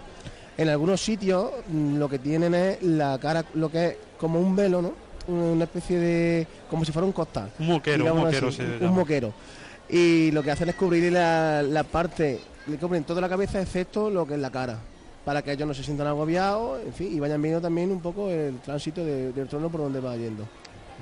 En 0.57 0.69
algunos 0.69 1.01
sitios 1.01 1.51
mm, 1.69 1.97
lo 1.97 2.09
que 2.09 2.19
tienen 2.21 2.55
es 2.55 2.83
la 2.83 3.19
cara, 3.19 3.45
lo 3.55 3.71
que 3.71 3.87
es 3.87 3.97
como 4.19 4.41
un 4.41 4.55
velo, 4.55 4.81
¿no? 4.81 5.08
Una 5.29 5.65
especie 5.65 5.99
de, 5.99 6.47
como 6.71 6.85
si 6.85 6.93
fuera 6.93 7.07
un 7.07 7.13
costal. 7.13 7.51
Un 7.59 7.67
moquero, 7.69 8.13
un 8.15 8.21
moquero 8.23 8.49
así, 8.49 8.57
se 8.57 8.85
un- 8.85 8.95
moquero. 8.95 9.33
Y 9.91 10.31
lo 10.33 10.43
que 10.43 10.51
hacen 10.51 10.69
es 10.69 10.75
cubrir 10.75 11.13
la, 11.13 11.63
la 11.63 11.85
parte, 11.85 12.41
le 12.67 12.77
cubren 12.79 13.05
toda 13.05 13.21
la 13.21 13.29
cabeza 13.29 13.61
excepto 13.61 14.11
lo 14.11 14.27
que 14.27 14.35
es 14.35 14.41
la 14.41 14.51
cara, 14.51 14.79
para 15.25 15.43
que 15.43 15.53
ellos 15.53 15.69
no 15.69 15.75
se 15.75 15.83
sientan 15.83 16.07
agobiados, 16.07 16.81
en 16.85 16.93
fin, 16.93 17.09
y 17.15 17.21
vayan 17.21 17.41
viendo 17.41 17.61
también 17.61 17.91
un 17.91 18.01
poco 18.01 18.31
el 18.31 18.59
tránsito 18.59 19.05
de- 19.05 19.33
del 19.33 19.49
trono 19.49 19.69
por 19.71 19.83
donde 19.83 20.01
va 20.01 20.17
yendo. 20.17 20.45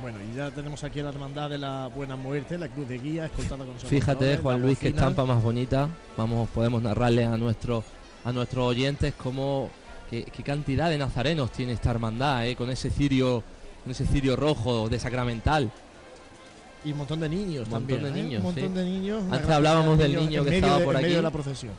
Bueno, 0.03 0.19
y 0.31 0.37
ya 0.37 0.51
tenemos 0.51 0.85
aquí 0.85 1.01
a 1.01 1.05
la 1.05 1.09
Hermandad 1.09 1.49
de 1.49 1.59
la 1.59 1.87
Buena 1.95 2.17
Muerte, 2.17 2.59
la 2.59 2.69
Cruz 2.69 2.87
de 2.87 2.99
Guía, 2.99 3.25
escoltada 3.27 3.65
con 3.65 3.79
sus 3.81 3.89
Fíjate, 3.89 4.37
Juan 4.37 4.61
Luis, 4.61 4.79
qué 4.79 4.89
estampa 4.89 5.25
más 5.25 5.43
bonita. 5.43 5.89
Vamos, 6.19 6.49
podemos 6.51 6.83
narrarle 6.83 7.25
a 7.25 7.37
nuestros 7.37 7.83
a 8.25 8.33
nuestros 8.33 8.67
oyentes 8.67 9.15
cómo 9.17 9.71
qué, 10.11 10.25
qué 10.25 10.43
cantidad 10.43 10.91
de 10.91 10.99
nazarenos 10.99 11.51
tiene 11.53 11.73
esta 11.73 11.91
hermandad, 11.93 12.47
¿eh? 12.47 12.57
con 12.57 12.69
ese 12.71 12.91
cirio, 12.91 13.43
con 13.87 13.93
ese 13.93 14.05
cirio 14.05 14.35
rojo 14.35 14.89
de 14.89 14.99
sacramental. 14.99 15.71
Y 16.85 16.91
un 16.91 16.99
montón 16.99 17.21
de 17.21 17.29
niños 17.29 17.67
Un 17.67 17.71
montón 17.71 17.89
también. 18.01 18.03
de 18.03 18.09
¿eh? 18.21 18.23
niños, 18.25 18.39
Un 18.41 18.45
montón 18.47 18.69
sí. 18.69 18.75
de 18.75 18.85
niños. 18.85 19.23
Antes 19.31 19.49
hablábamos 19.51 19.97
de 19.97 20.05
del 20.09 20.17
niño 20.17 20.43
que 20.45 20.51
medio 20.51 20.57
estaba 20.57 20.79
de- 20.81 20.85
por 20.85 20.95
en 20.97 21.03
medio 21.03 21.15
aquí. 21.15 21.17
de 21.17 21.23
la 21.23 21.31
procesión. 21.31 21.73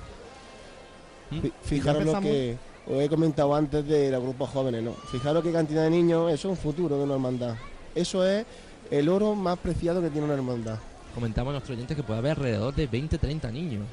Fi- 1.30 1.54
Fijaros 1.64 2.06
lo 2.06 2.22
que 2.22 2.58
os 2.90 3.02
he 3.02 3.10
comentado 3.10 3.54
antes 3.54 3.86
de 3.86 4.10
los 4.10 4.24
grupos 4.24 4.50
jóvenes, 4.52 4.84
¿no? 4.84 4.94
Fijaros 5.12 5.44
qué 5.44 5.52
cantidad 5.52 5.84
de 5.84 5.90
niños, 5.90 6.32
eso 6.32 6.48
es 6.50 6.58
un 6.58 6.58
futuro 6.58 6.98
de 6.98 7.04
una 7.04 7.16
hermandad. 7.16 7.56
Eso 7.94 8.26
es 8.26 8.46
el 8.90 9.10
oro 9.10 9.36
más 9.36 9.58
preciado 9.60 10.02
que 10.02 10.10
tiene 10.10 10.24
una 10.24 10.36
hermandad. 10.36 10.78
Comentamos 11.14 11.52
a 11.52 11.54
nuestros 11.56 11.76
oyentes 11.76 11.98
que 11.98 12.04
puede 12.04 12.20
haber 12.20 12.32
alrededor 12.32 12.74
de 12.74 12.90
20-30 12.90 13.52
niños. 13.52 13.84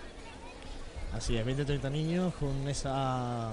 Así 1.12 1.36
es, 1.36 1.44
20-30 1.44 1.90
niños 1.90 2.32
con 2.38 2.68
esa 2.68 3.50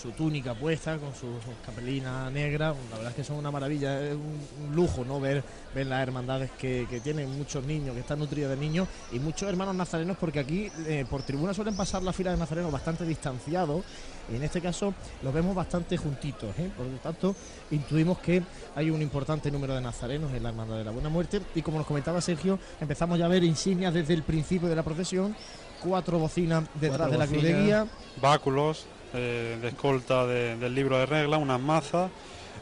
su 0.00 0.12
túnica 0.12 0.54
puesta, 0.54 0.96
con 0.98 1.14
su 1.14 1.26
capelina 1.64 2.30
negra. 2.30 2.74
La 2.90 2.96
verdad 2.96 3.10
es 3.10 3.16
que 3.16 3.24
son 3.24 3.36
una 3.36 3.50
maravilla, 3.50 4.00
es 4.00 4.14
un, 4.14 4.38
un 4.68 4.76
lujo 4.76 5.04
no 5.04 5.20
ver, 5.20 5.42
ver 5.74 5.86
las 5.86 6.00
hermandades 6.02 6.50
que, 6.52 6.86
que 6.88 7.00
tienen 7.00 7.36
muchos 7.36 7.64
niños, 7.64 7.94
que 7.94 8.00
están 8.00 8.18
nutridos 8.18 8.50
de 8.50 8.56
niños 8.56 8.88
y 9.12 9.18
muchos 9.18 9.48
hermanos 9.48 9.74
nazarenos, 9.74 10.16
porque 10.18 10.38
aquí 10.38 10.70
eh, 10.86 11.04
por 11.08 11.22
tribuna 11.22 11.52
suelen 11.52 11.76
pasar 11.76 12.02
las 12.02 12.14
filas 12.14 12.34
de 12.34 12.38
nazarenos 12.38 12.70
bastante 12.70 13.04
distanciados 13.04 13.84
y 14.30 14.36
en 14.36 14.42
este 14.42 14.60
caso 14.60 14.94
los 15.22 15.34
vemos 15.34 15.54
bastante 15.54 15.96
juntitos. 15.96 16.56
¿eh? 16.58 16.70
Por 16.76 16.86
lo 16.86 16.98
tanto, 16.98 17.34
intuimos 17.70 18.18
que 18.18 18.42
hay 18.76 18.90
un 18.90 19.02
importante 19.02 19.50
número 19.50 19.74
de 19.74 19.80
nazarenos 19.80 20.32
en 20.32 20.42
la 20.42 20.50
Hermandad 20.50 20.76
de 20.76 20.84
la 20.84 20.90
Buena 20.90 21.08
Muerte 21.08 21.40
y 21.54 21.62
como 21.62 21.78
nos 21.78 21.86
comentaba 21.86 22.20
Sergio, 22.20 22.58
empezamos 22.80 23.18
ya 23.18 23.24
a 23.24 23.28
ver 23.28 23.42
insignias 23.42 23.92
desde 23.92 24.14
el 24.14 24.22
principio 24.22 24.68
de 24.68 24.76
la 24.76 24.82
procesión. 24.82 25.34
Cuatro 25.82 26.18
bocinas 26.18 26.64
detrás 26.74 27.08
Cuatro 27.08 27.12
de 27.12 27.18
la 27.18 27.26
cruz 27.26 27.42
de 27.42 27.52
bocinas, 27.52 27.64
guía. 27.64 27.86
Báculos 28.20 28.86
eh, 29.14 29.58
de 29.60 29.68
escolta 29.68 30.26
de- 30.26 30.56
del 30.56 30.74
libro 30.74 30.98
de 30.98 31.06
reglas, 31.06 31.40
unas 31.40 31.60
mazas, 31.60 32.10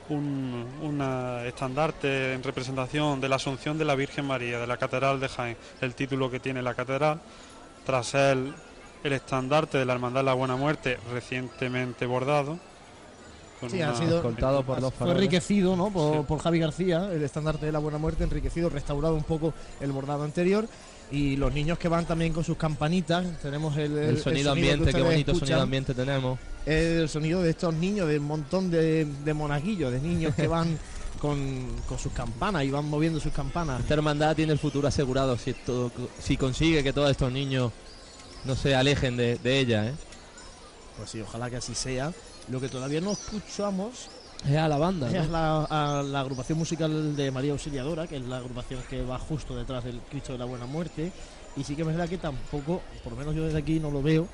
un 0.09 0.65
una 0.83 1.45
estandarte 1.47 2.33
en 2.35 2.43
representación 2.43 3.21
de 3.21 3.29
la 3.29 3.37
Asunción 3.37 3.77
de 3.79 3.85
la 3.85 3.95
Virgen 3.97 4.25
María 4.25 4.59
de 4.61 4.67
la 4.67 4.77
Catedral 4.77 5.19
de 5.19 5.29
Jaén, 5.29 5.57
el 5.81 5.95
título 5.95 6.31
que 6.31 6.39
tiene 6.41 6.63
la 6.63 6.75
catedral. 6.75 7.21
Tras 7.85 8.15
él, 8.15 8.53
el 9.03 9.13
estandarte 9.13 9.79
de 9.79 9.85
la 9.85 9.93
Hermandad 9.95 10.21
de 10.21 10.25
la 10.27 10.35
Buena 10.35 10.57
Muerte, 10.57 10.99
recientemente 11.13 12.07
bordado. 12.07 12.59
con 13.61 13.71
Sí, 13.71 13.81
ha 13.81 13.95
sido 13.95 14.21
por 14.23 14.93
fue 14.93 15.11
enriquecido 15.13 15.77
¿no? 15.77 15.91
por, 15.91 16.25
por 16.27 16.39
Javi 16.41 16.59
García, 16.59 17.09
el 17.13 17.23
estandarte 17.23 17.67
de 17.67 17.73
la 17.73 17.79
Buena 17.79 17.99
Muerte, 17.99 18.23
enriquecido, 18.25 18.69
restaurado 18.69 19.15
un 19.15 19.23
poco 19.25 19.55
el 19.81 19.93
bordado 19.93 20.25
anterior. 20.25 20.69
Y 21.11 21.37
los 21.37 21.53
niños 21.53 21.79
que 21.79 21.89
van 21.89 22.05
también 22.05 22.33
con 22.33 22.43
sus 22.43 22.57
campanitas, 22.57 23.25
tenemos 23.41 23.77
el, 23.77 23.97
El, 23.97 24.19
sonido 24.19 24.51
ambiente, 24.53 24.93
qué 24.93 25.03
bonito 25.03 25.31
escuchan. 25.33 25.49
sonido 25.49 25.63
ambiente 25.63 25.95
tenemos. 25.95 26.39
el 26.67 27.09
sonido 27.09 27.43
de 27.43 27.51
estos 27.51 27.73
niños, 27.75 28.09
de 28.09 28.19
un 28.19 28.25
montón 28.27 28.71
de, 28.71 29.05
de 29.25 29.35
monaguillos, 29.35 29.93
de 29.93 30.01
niños 30.01 30.35
que 30.35 30.47
van 30.49 30.77
con, 31.21 31.65
con 31.89 31.99
sus 31.99 32.13
campanas 32.13 32.65
y 32.65 32.71
van 32.71 32.87
moviendo 32.89 33.21
sus 33.21 33.33
campanas. 33.33 33.81
Esta 33.83 33.95
hermandad 33.95 34.35
tiene 34.35 34.53
el 34.53 34.59
futuro 34.59 34.89
asegurado 34.89 35.37
si, 35.39 35.53
todo- 35.55 35.93
si 36.21 36.37
consigue 36.37 36.83
que 36.83 36.93
todos 36.93 37.11
estos 37.11 37.31
niños 37.31 37.71
no 38.45 38.57
se 38.57 38.75
alejen 38.75 39.17
de, 39.17 39.37
de 39.39 39.61
ella. 39.61 39.87
¿eh? 39.87 39.93
Pues 40.97 41.11
sí, 41.11 41.21
ojalá 41.21 41.49
que 41.51 41.57
así 41.57 41.75
sea. 41.77 42.13
Lo 42.51 42.61
que 42.61 42.69
todavía 42.69 43.01
no 43.01 43.13
escuchamos 43.13 44.09
Es 44.49 44.57
a 44.57 44.69
la 44.69 44.79
banda. 44.79 45.09
es 45.09 45.29
la, 45.29 45.65
a 45.65 46.03
la 46.03 46.21
agrupación 46.21 46.59
musical 46.59 47.17
de 47.17 47.31
María 47.31 47.53
Auxiliadora, 47.53 48.07
que 48.07 48.17
es 48.17 48.23
la 48.23 48.37
agrupación 48.39 48.81
que 48.89 49.03
va 49.03 49.19
justo 49.19 49.57
detrás 49.57 49.85
del 49.85 50.01
Cristo 50.09 50.33
de 50.33 50.39
la 50.39 50.45
Buena 50.45 50.67
Muerte. 50.67 51.11
Y 51.57 51.65
sí 51.65 51.75
que 51.75 51.83
es 51.83 51.87
verdad 51.87 52.09
que 52.09 52.19
tampoco, 52.19 52.81
por 53.03 53.13
lo 53.15 53.19
menos 53.19 53.35
yo 53.35 53.45
desde 53.45 53.59
aquí 53.59 53.81
no 53.81 53.91
lo 53.91 54.03
veo, 54.03 54.29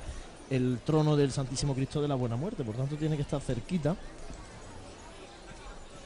el 0.50 0.80
trono 0.84 1.16
del 1.16 1.32
Santísimo 1.32 1.74
Cristo 1.74 2.02
de 2.02 2.08
la 2.08 2.14
Buena 2.14 2.36
Muerte. 2.36 2.62
Por 2.62 2.74
tanto, 2.74 2.96
tiene 2.96 3.16
que 3.16 3.22
estar 3.22 3.40
cerquita. 3.40 3.96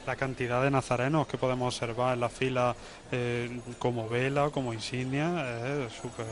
la 0.05 0.15
cantidad 0.15 0.63
de 0.63 0.71
nazarenos 0.71 1.27
que 1.27 1.37
podemos 1.37 1.73
observar 1.73 2.13
en 2.13 2.21
la 2.21 2.29
fila 2.29 2.75
eh, 3.11 3.59
como 3.77 4.07
vela, 4.07 4.49
como 4.51 4.73
insignia, 4.73 5.85
es 5.85 5.93
súper. 5.93 6.25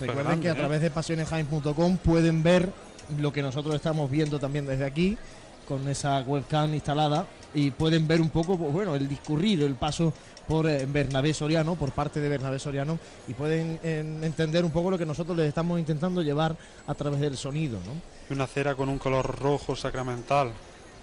Recuerden 0.00 0.24
grande, 0.24 0.42
que 0.42 0.48
a 0.48 0.52
¿eh? 0.52 0.56
través 0.56 0.80
de 0.80 0.90
pasionesjaen.com 0.90 1.98
pueden 1.98 2.42
ver 2.42 2.72
lo 3.18 3.32
que 3.32 3.42
nosotros 3.42 3.74
estamos 3.74 4.10
viendo 4.10 4.40
también 4.40 4.66
desde 4.66 4.84
aquí 4.84 5.16
con 5.70 5.86
esa 5.88 6.20
webcam 6.26 6.74
instalada 6.74 7.24
y 7.54 7.70
pueden 7.70 8.08
ver 8.08 8.20
un 8.20 8.30
poco, 8.30 8.58
pues, 8.58 8.72
bueno, 8.72 8.96
el 8.96 9.08
discurrir, 9.08 9.62
el 9.62 9.76
paso 9.76 10.12
por 10.48 10.68
eh, 10.68 10.84
Bernabé 10.84 11.32
Soriano, 11.32 11.76
por 11.76 11.92
parte 11.92 12.18
de 12.18 12.28
Bernabé 12.28 12.58
Soriano, 12.58 12.98
y 13.28 13.34
pueden 13.34 13.78
eh, 13.84 14.00
entender 14.22 14.64
un 14.64 14.72
poco 14.72 14.90
lo 14.90 14.98
que 14.98 15.06
nosotros 15.06 15.36
les 15.36 15.46
estamos 15.46 15.78
intentando 15.78 16.22
llevar 16.22 16.56
a 16.88 16.94
través 16.94 17.20
del 17.20 17.36
sonido, 17.36 17.78
¿no? 17.86 18.34
Una 18.34 18.48
cera 18.48 18.74
con 18.74 18.88
un 18.88 18.98
color 18.98 19.38
rojo 19.38 19.76
sacramental 19.76 20.50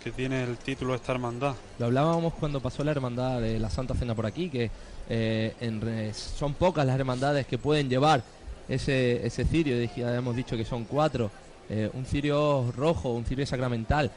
que 0.03 0.11
tiene 0.11 0.43
el 0.43 0.57
título 0.57 0.91
de 0.91 0.97
esta 0.97 1.13
hermandad. 1.13 1.55
Lo 1.79 1.85
hablábamos 1.85 2.33
cuando 2.33 2.59
pasó 2.59 2.83
la 2.83 2.91
hermandad 2.91 3.39
de 3.39 3.59
la 3.59 3.69
Santa 3.69 3.93
Cena 3.93 4.15
por 4.15 4.25
aquí, 4.25 4.49
que 4.49 4.69
eh, 5.09 5.55
en 5.61 6.13
son 6.13 6.55
pocas 6.55 6.85
las 6.85 6.99
hermandades 6.99 7.47
que 7.47 7.57
pueden 7.57 7.89
llevar 7.89 8.21
ese, 8.67 9.25
ese 9.25 9.45
cirio, 9.45 9.81
ya 9.95 10.13
hemos 10.13 10.35
dicho 10.35 10.57
que 10.57 10.65
son 10.65 10.83
cuatro, 10.83 11.31
eh, 11.69 11.89
un 11.93 12.05
cirio 12.05 12.71
rojo, 12.75 13.11
un 13.11 13.25
cirio 13.25 13.45
sacramental. 13.45 14.09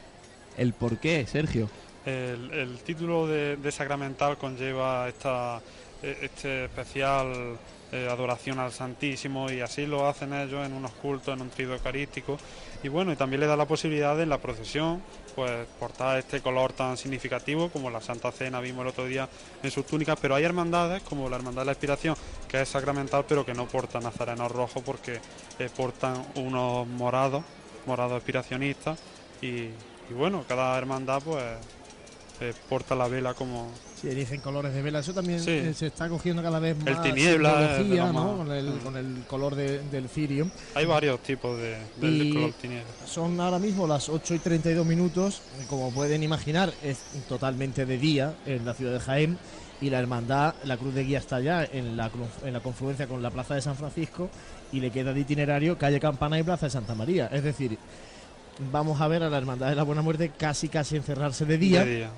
¿El 0.57 0.73
por 0.73 0.97
qué, 0.97 1.25
Sergio? 1.27 1.69
El, 2.05 2.79
título 2.83 3.27
de, 3.27 3.71
sacramental 3.71 4.37
conlleva 4.37 5.07
esta, 5.07 5.61
eh, 6.01 6.17
este 6.23 6.65
especial 6.65 7.57
eh, 7.91 8.07
adoración 8.09 8.57
al 8.57 8.71
Santísimo 8.71 9.51
y 9.51 9.59
así 9.59 9.85
lo 9.85 10.07
hacen 10.07 10.33
ellos 10.33 10.65
en 10.65 10.73
unos 10.73 10.91
cultos, 10.93 11.35
en 11.35 11.41
un 11.41 11.49
trido 11.49 11.73
eucarístico. 11.73 12.37
Y 12.83 12.87
bueno, 12.87 13.11
y 13.11 13.17
también 13.17 13.41
le 13.41 13.47
da 13.47 13.57
la 13.57 13.65
posibilidad 13.65 14.15
de 14.15 14.23
en 14.23 14.29
la 14.29 14.39
procesión 14.39 15.01
pues 15.35 15.67
portar 15.79 16.17
este 16.17 16.41
color 16.41 16.73
tan 16.73 16.97
significativo 16.97 17.69
como 17.69 17.89
la 17.89 18.01
Santa 18.01 18.31
Cena 18.31 18.61
vimos 18.61 18.83
el 18.83 18.87
otro 18.89 19.05
día 19.05 19.27
en 19.61 19.71
sus 19.71 19.85
túnicas, 19.85 20.17
pero 20.21 20.35
hay 20.35 20.43
hermandades 20.43 21.03
como 21.03 21.29
la 21.29 21.35
Hermandad 21.35 21.61
de 21.61 21.65
la 21.67 21.71
Expiración 21.73 22.15
que 22.47 22.61
es 22.61 22.69
sacramental 22.69 23.25
pero 23.27 23.45
que 23.45 23.53
no 23.53 23.67
portan 23.67 24.03
nazarenos 24.03 24.51
rojos 24.51 24.81
porque 24.83 25.19
eh, 25.59 25.69
portan 25.75 26.25
unos 26.35 26.87
morados, 26.87 27.43
morados 27.85 28.17
expiracionistas 28.17 28.99
y, 29.41 29.69
y 30.11 30.13
bueno, 30.13 30.43
cada 30.47 30.77
hermandad 30.77 31.21
pues 31.23 31.43
eh, 32.41 32.53
porta 32.69 32.95
la 32.95 33.07
vela 33.07 33.33
como 33.33 33.69
Sí, 34.01 34.09
eligen 34.09 34.41
colores 34.41 34.73
de 34.73 34.81
vela. 34.81 34.97
Eso 34.97 35.13
también 35.13 35.39
Sí. 35.39 35.51
eh, 35.51 35.73
se 35.75 35.85
está 35.85 36.09
cogiendo 36.09 36.41
cada 36.41 36.57
vez 36.59 36.75
El 36.87 36.95
más 36.95 37.03
tiniebla, 37.03 37.77
de 37.77 37.83
lo 37.83 38.07
¿no? 38.07 38.13
más- 38.13 38.35
con, 38.37 38.51
el, 38.51 38.79
con 38.79 38.97
el 38.97 39.23
color 39.27 39.53
de- 39.53 39.79
del 39.91 40.09
cirio. 40.09 40.49
Hay 40.73 40.85
varios 40.87 41.19
tipos 41.21 41.55
de, 41.59 41.77
del 41.97 42.21
Y 42.23 42.33
color 42.33 42.51
tiniebla. 42.59 42.89
Son 43.05 43.39
ahora 43.39 43.59
mismo 43.59 43.85
las 43.85 44.09
8 44.09 44.33
y 44.33 44.39
32 44.39 44.87
minutos. 44.87 45.43
Como 45.69 45.91
pueden 45.91 46.23
imaginar, 46.23 46.73
es 46.81 46.97
totalmente 47.29 47.85
de 47.85 47.99
día 47.99 48.33
en 48.47 48.65
la 48.65 48.73
ciudad 48.73 48.93
de 48.93 48.99
Jaén. 49.01 49.37
Y 49.81 49.91
la 49.91 49.99
hermandad, 49.99 50.55
la 50.63 50.77
Cruz 50.77 50.95
de 50.95 51.03
Guía 51.03 51.19
está 51.19 51.35
allá 51.35 51.63
en 51.65 51.95
la, 51.95 52.09
en 52.43 52.53
la 52.53 52.59
confluencia 52.61 53.05
con 53.07 53.21
la 53.21 53.29
Plaza 53.29 53.53
de 53.53 53.61
San 53.61 53.75
Francisco. 53.75 54.29
Y 54.71 54.79
le 54.79 54.89
queda 54.89 55.13
de 55.13 55.19
itinerario 55.19 55.77
calle 55.77 55.99
Campana 55.99 56.39
y 56.39 56.43
Plaza 56.43 56.65
de 56.65 56.69
Santa 56.71 56.95
María. 56.95 57.27
Es 57.31 57.43
decir, 57.43 57.77
vamos 58.71 58.99
a 59.01 59.07
ver 59.07 59.23
a 59.23 59.29
la 59.29 59.37
hermandad 59.37 59.69
de 59.69 59.75
la 59.75 59.83
Buena 59.83 60.01
Muerte 60.01 60.31
casi 60.37 60.69
casi 60.69 60.95
encerrarse 60.95 61.45
de 61.45 61.57
día. 61.57 61.85
De 61.85 61.95
día. 61.97 62.09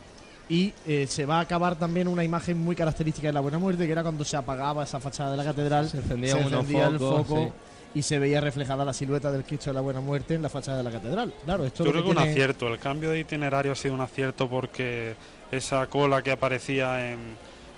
Y 0.49 0.73
eh, 0.85 1.07
se 1.07 1.25
va 1.25 1.37
a 1.37 1.41
acabar 1.41 1.77
también 1.77 2.07
una 2.07 2.23
imagen 2.23 2.57
muy 2.57 2.75
característica 2.75 3.27
de 3.27 3.33
la 3.33 3.39
Buena 3.39 3.59
Muerte, 3.59 3.85
que 3.85 3.91
era 3.91 4.03
cuando 4.03 4.25
se 4.25 4.35
apagaba 4.35 4.83
esa 4.83 4.99
fachada 4.99 5.31
de 5.31 5.37
la 5.37 5.43
catedral, 5.45 5.89
Se 5.89 5.97
encendían 5.97 6.39
unos 6.39 6.51
encendía 6.51 6.87
el 6.87 6.99
foco 6.99 7.53
y 7.95 8.01
se 8.01 8.19
veía 8.19 8.41
reflejada 8.41 8.83
la 8.83 8.91
silueta 8.93 9.31
del 9.31 9.43
Cristo 9.45 9.69
de 9.69 9.75
la 9.75 9.81
Buena 9.81 10.01
Muerte 10.01 10.33
en 10.35 10.41
la 10.41 10.49
fachada 10.49 10.77
de 10.79 10.83
la 10.83 10.91
catedral. 10.91 11.33
Claro, 11.45 11.63
esto 11.65 11.85
Yo 11.85 11.91
creo 11.91 12.03
que 12.03 12.09
un 12.09 12.15
tiene- 12.17 12.31
acierto, 12.31 12.67
el 12.67 12.77
cambio 12.79 13.11
de 13.11 13.19
itinerario 13.19 13.71
ha 13.71 13.75
sido 13.75 13.93
un 13.93 14.01
acierto 14.01 14.49
porque 14.49 15.15
esa 15.51 15.87
cola 15.87 16.21
que 16.21 16.31
aparecía 16.31 17.11
en, 17.13 17.19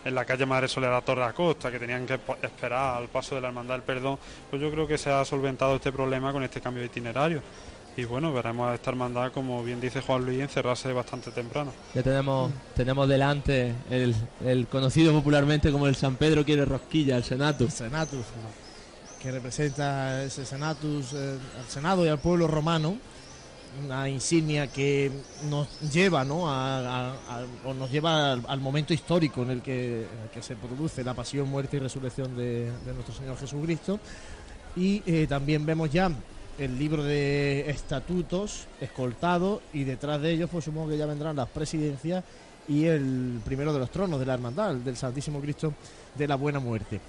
en 0.04 0.16
la 0.16 0.26
calle 0.26 0.46
Madre 0.46 0.68
Soledad 0.68 1.04
Torre 1.04 1.24
Acosta, 1.26 1.70
que 1.70 1.80
tenían 1.80 2.06
que 2.08 2.18
esperar 2.42 2.98
al 2.98 3.10
paso 3.10 3.36
de 3.36 3.42
la 3.42 3.50
Hermandad 3.50 3.76
del 3.76 3.84
Perdón, 3.84 4.18
pues 4.50 4.62
yo 4.62 4.72
creo 4.72 4.88
que 4.88 4.98
se 4.98 5.12
ha 5.12 5.24
solventado 5.24 5.76
este 5.76 5.92
problema 5.92 6.32
con 6.34 6.44
este 6.44 6.62
cambio 6.62 6.82
de 6.82 6.88
itinerario. 6.88 7.42
Y 7.98 8.04
bueno, 8.04 8.34
veremos 8.34 8.70
a 8.70 8.76
esta 8.76 8.90
hermandad, 8.90 9.32
como 9.32 9.64
bien 9.64 9.80
dice 9.80 10.02
Juan 10.02 10.26
Luis, 10.26 10.42
encerrarse 10.42 10.92
bastante 10.92 11.32
temprano. 11.32 11.72
Ya 11.94 12.04
tenemos, 12.04 12.52
tenemos 12.76 13.08
delante 13.08 13.74
el, 13.90 14.14
el 14.44 14.68
conocido 14.68 15.14
popularmente 15.14 15.72
como 15.72 15.88
el 15.88 15.96
San 15.96 16.18
Pedro 16.18 16.44
quiere 16.44 16.66
rosquilla, 16.66 17.16
el 17.16 17.24
Senatus. 17.24 17.74
Senatus, 17.74 18.26
que 19.22 19.32
representa 19.32 20.24
ese 20.24 20.46
Senatus 20.46 21.14
eh, 21.14 21.38
al 21.58 21.66
Senado 21.70 22.06
y 22.06 22.10
al 22.10 22.20
pueblo 22.20 22.48
romano, 22.48 22.98
una 23.86 24.10
insignia 24.10 24.68
que 24.68 25.10
nos 25.50 25.68
lleva, 25.92 26.26
¿no? 26.26 26.50
a, 26.52 26.80
a- 26.80 27.12
a- 27.14 27.46
o 27.66 27.74
nos 27.74 27.90
lleva 27.92 28.34
al, 28.34 28.44
al 28.46 28.60
momento 28.60 28.94
histórico 28.94 29.42
en 29.44 29.52
el, 29.52 29.62
que, 29.62 30.02
en 30.02 30.20
el 30.24 30.30
que 30.34 30.42
se 30.42 30.58
produce 30.58 31.02
la 31.02 31.14
pasión, 31.14 31.48
muerte 31.50 31.78
y 31.78 31.80
resurrección 31.80 32.36
de, 32.36 32.72
de 32.72 32.94
nuestro 32.94 33.16
Señor 33.16 33.38
Jesucristo. 33.38 34.00
Y 34.76 35.02
eh, 35.06 35.28
también 35.28 35.66
vemos 35.66 35.90
ya 35.90 36.12
el 36.58 36.78
libro 36.78 37.04
de 37.04 37.70
estatutos 37.70 38.68
escoltado 38.80 39.62
y 39.74 39.84
detrás 39.84 40.22
de 40.22 40.32
ellos, 40.32 40.50
pues 40.52 40.66
supongo 40.66 40.90
que 40.90 40.98
ya 40.98 41.06
vendrán 41.06 41.36
las 41.36 41.50
presidencias 41.50 42.24
y 42.68 42.86
el 42.86 43.40
primero 43.44 43.74
de 43.74 43.80
los 43.80 43.92
tronos 43.92 44.20
de 44.20 44.26
la 44.26 44.34
hermandad, 44.34 44.72
el 44.72 44.84
del 44.84 44.98
Santísimo 44.98 45.40
Cristo 45.40 45.74
de 46.16 46.28
la 46.28 46.36
Buena 46.36 46.60
Muerte. 46.60 47.00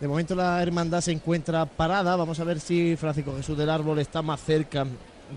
De 0.00 0.08
momento 0.08 0.34
la 0.34 0.60
hermandad 0.60 1.00
se 1.00 1.12
encuentra 1.12 1.64
parada. 1.64 2.16
Vamos 2.16 2.40
a 2.40 2.44
ver 2.44 2.58
si 2.58 2.96
Francisco 2.96 3.36
Jesús 3.36 3.56
del 3.56 3.70
Árbol 3.70 4.00
está 4.00 4.20
más 4.20 4.40
cerca 4.40 4.84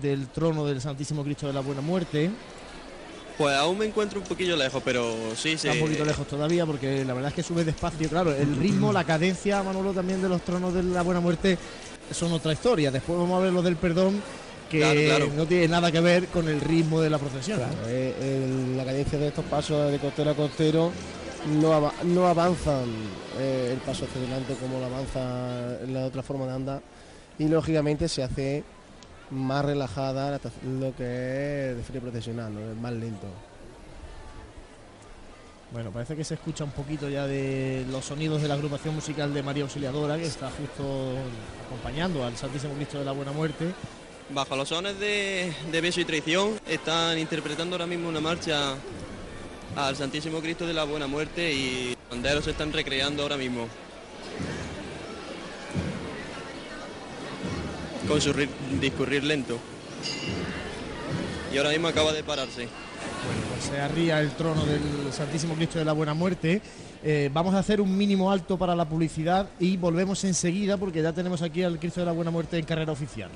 del 0.02 0.26
trono 0.28 0.66
del 0.66 0.80
Santísimo 0.80 1.22
Cristo 1.22 1.46
de 1.46 1.52
la 1.52 1.60
Buena 1.60 1.82
Muerte. 1.82 2.30
Pues 3.38 3.54
aún 3.54 3.78
me 3.78 3.84
encuentro 3.84 4.18
un 4.18 4.26
poquillo 4.26 4.56
lejos, 4.56 4.82
pero 4.84 5.14
sí, 5.36 5.58
sí. 5.58 5.68
Está 5.68 5.72
un 5.74 5.80
poquito 5.80 6.04
lejos 6.04 6.26
todavía 6.26 6.64
porque 6.64 7.04
la 7.04 7.12
verdad 7.12 7.28
es 7.28 7.34
que 7.34 7.42
sube 7.42 7.64
despacio. 7.64 8.08
Claro, 8.08 8.34
el 8.34 8.56
ritmo, 8.56 8.92
la 8.92 9.04
cadencia, 9.04 9.62
Manolo, 9.62 9.92
también 9.92 10.20
de 10.22 10.28
los 10.28 10.42
tronos 10.42 10.72
de 10.72 10.82
la 10.82 11.02
Buena 11.02 11.20
Muerte 11.20 11.58
son 12.10 12.32
otra 12.32 12.52
historia. 12.52 12.90
Después 12.90 13.18
vamos 13.18 13.38
a 13.40 13.44
ver 13.44 13.52
lo 13.52 13.62
del 13.62 13.76
perdón 13.76 14.20
que 14.70 14.78
Claro, 14.80 15.00
claro. 15.04 15.30
no 15.36 15.46
tiene 15.46 15.68
nada 15.68 15.92
que 15.92 16.00
ver 16.00 16.26
con 16.28 16.48
el 16.48 16.60
ritmo 16.60 17.00
de 17.00 17.10
la 17.10 17.18
procesión. 17.18 17.58
Claro, 17.58 17.74
eh, 17.86 18.14
el- 18.20 18.76
la 18.76 18.84
cadencia 18.84 19.18
de 19.18 19.28
estos 19.28 19.44
pasos 19.44 19.90
de 19.92 19.98
costero 19.98 20.30
a 20.30 20.34
costero 20.34 20.90
no, 21.60 21.72
ava- 21.72 21.92
no 22.04 22.26
avanzan 22.26 22.84
eh, 23.38 23.70
el 23.72 23.78
paso 23.78 24.04
hacia 24.06 24.20
adelante 24.20 24.54
como 24.60 24.80
lo 24.80 24.86
avanza 24.86 25.84
la 25.86 26.06
otra 26.06 26.22
forma 26.22 26.46
de 26.46 26.52
andar 26.52 26.80
y 27.38 27.46
lógicamente 27.46 28.08
se 28.08 28.22
hace 28.24 28.64
más 29.30 29.64
relajada 29.64 30.40
lo 30.80 30.94
que 30.96 31.70
es 31.70 31.76
de 31.76 31.82
feria 31.84 32.00
procesional, 32.00 32.52
¿no? 32.54 32.60
es 32.72 32.76
más 32.76 32.92
lento. 32.92 33.26
Bueno, 35.72 35.90
parece 35.90 36.16
que 36.16 36.24
se 36.24 36.34
escucha 36.34 36.64
un 36.64 36.70
poquito 36.70 37.08
ya 37.08 37.26
de 37.26 37.84
los 37.90 38.04
sonidos 38.04 38.40
de 38.40 38.48
la 38.48 38.54
agrupación 38.54 38.94
musical 38.94 39.34
de 39.34 39.42
María 39.42 39.64
Auxiliadora, 39.64 40.16
que 40.16 40.24
está 40.26 40.50
justo 40.50 41.14
acompañando 41.66 42.24
al 42.24 42.36
Santísimo 42.36 42.74
Cristo 42.74 42.98
de 42.98 43.04
la 43.04 43.12
Buena 43.12 43.32
Muerte. 43.32 43.72
Bajo 44.30 44.56
los 44.56 44.68
sones 44.68 44.98
de, 44.98 45.52
beso 45.82 46.00
y 46.00 46.04
traición 46.04 46.58
están 46.68 47.18
interpretando 47.18 47.74
ahora 47.76 47.86
mismo 47.86 48.08
una 48.08 48.20
marcha 48.20 48.74
al 49.76 49.96
Santísimo 49.96 50.40
Cristo 50.40 50.66
de 50.66 50.72
la 50.74 50.84
Buena 50.84 51.06
Muerte 51.08 51.52
y 51.52 51.90
los 51.90 52.10
banderos 52.10 52.44
se 52.44 52.52
están 52.52 52.72
recreando 52.72 53.22
ahora 53.24 53.36
mismo. 53.36 53.66
Con 58.08 58.20
su 58.20 58.32
ri- 58.32 58.48
discurrir 58.80 59.24
lento. 59.24 59.58
Y 61.52 61.58
ahora 61.58 61.70
mismo 61.70 61.88
acaba 61.88 62.12
de 62.12 62.22
pararse. 62.22 62.68
Pues 63.24 63.64
se 63.64 63.80
arría 63.80 64.20
el 64.20 64.30
trono 64.32 64.64
del 64.64 65.12
Santísimo 65.12 65.54
Cristo 65.54 65.78
de 65.78 65.84
la 65.84 65.92
Buena 65.92 66.14
Muerte. 66.14 66.60
Eh, 67.02 67.30
vamos 67.32 67.54
a 67.54 67.58
hacer 67.58 67.80
un 67.80 67.96
mínimo 67.96 68.30
alto 68.30 68.58
para 68.58 68.74
la 68.74 68.88
publicidad 68.88 69.48
y 69.58 69.76
volvemos 69.76 70.22
enseguida 70.24 70.76
porque 70.76 71.02
ya 71.02 71.12
tenemos 71.12 71.42
aquí 71.42 71.62
al 71.62 71.78
Cristo 71.78 72.00
de 72.00 72.06
la 72.06 72.12
Buena 72.12 72.30
Muerte 72.30 72.58
en 72.58 72.64
carrera 72.64 72.92
oficial. 72.92 73.30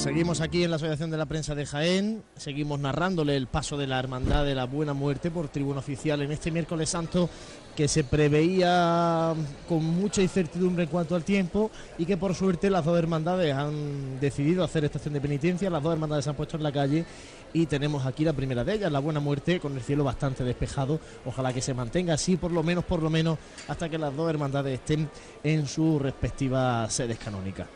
Pues 0.00 0.14
seguimos 0.14 0.40
aquí 0.40 0.64
en 0.64 0.70
la 0.70 0.76
Asociación 0.76 1.10
de 1.10 1.18
la 1.18 1.26
Prensa 1.26 1.54
de 1.54 1.66
Jaén, 1.66 2.22
seguimos 2.34 2.80
narrándole 2.80 3.36
el 3.36 3.48
paso 3.48 3.76
de 3.76 3.86
la 3.86 3.98
Hermandad 3.98 4.46
de 4.46 4.54
la 4.54 4.64
Buena 4.64 4.94
Muerte 4.94 5.30
por 5.30 5.48
tribuna 5.48 5.80
oficial 5.80 6.22
en 6.22 6.32
este 6.32 6.50
miércoles 6.50 6.88
santo 6.88 7.28
que 7.76 7.86
se 7.86 8.02
preveía 8.04 9.34
con 9.68 9.84
mucha 9.84 10.22
incertidumbre 10.22 10.84
en 10.84 10.88
cuanto 10.88 11.14
al 11.14 11.24
tiempo 11.24 11.70
y 11.98 12.06
que 12.06 12.16
por 12.16 12.34
suerte 12.34 12.70
las 12.70 12.86
dos 12.86 12.98
hermandades 12.98 13.54
han 13.54 14.18
decidido 14.20 14.64
hacer 14.64 14.86
estación 14.86 15.12
de 15.12 15.20
penitencia, 15.20 15.68
las 15.68 15.82
dos 15.82 15.92
hermandades 15.92 16.24
se 16.24 16.30
han 16.30 16.36
puesto 16.36 16.56
en 16.56 16.62
la 16.62 16.72
calle 16.72 17.04
y 17.52 17.66
tenemos 17.66 18.06
aquí 18.06 18.24
la 18.24 18.32
primera 18.32 18.64
de 18.64 18.74
ellas, 18.74 18.90
la 18.90 19.00
Buena 19.00 19.20
Muerte, 19.20 19.60
con 19.60 19.76
el 19.76 19.82
cielo 19.82 20.02
bastante 20.02 20.44
despejado, 20.44 20.98
ojalá 21.26 21.52
que 21.52 21.60
se 21.60 21.74
mantenga 21.74 22.14
así 22.14 22.38
por 22.38 22.52
lo 22.52 22.62
menos, 22.62 22.84
por 22.84 23.02
lo 23.02 23.10
menos, 23.10 23.38
hasta 23.68 23.90
que 23.90 23.98
las 23.98 24.16
dos 24.16 24.30
hermandades 24.30 24.80
estén 24.80 25.10
en 25.44 25.66
sus 25.66 26.00
respectivas 26.00 26.90
sedes 26.90 27.18
canónicas. 27.18 27.66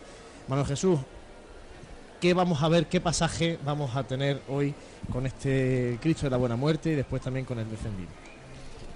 Manuel 0.49 0.67
Jesús, 0.67 1.01
qué 2.25 2.33
vamos 2.33 2.63
a 2.63 2.71
ver, 2.71 2.87
qué 2.87 3.03
pasaje 3.03 3.59
vamos 3.67 3.95
a 3.95 4.03
tener 4.03 4.41
hoy 4.49 4.73
con 5.13 5.27
este 5.27 5.99
Cristo 6.01 6.25
de 6.25 6.31
la 6.31 6.39
Buena 6.39 6.57
Muerte 6.57 6.93
y 6.93 6.95
después 6.95 7.21
también 7.21 7.45
con 7.45 7.59
el 7.59 7.69
descendido. 7.69 8.09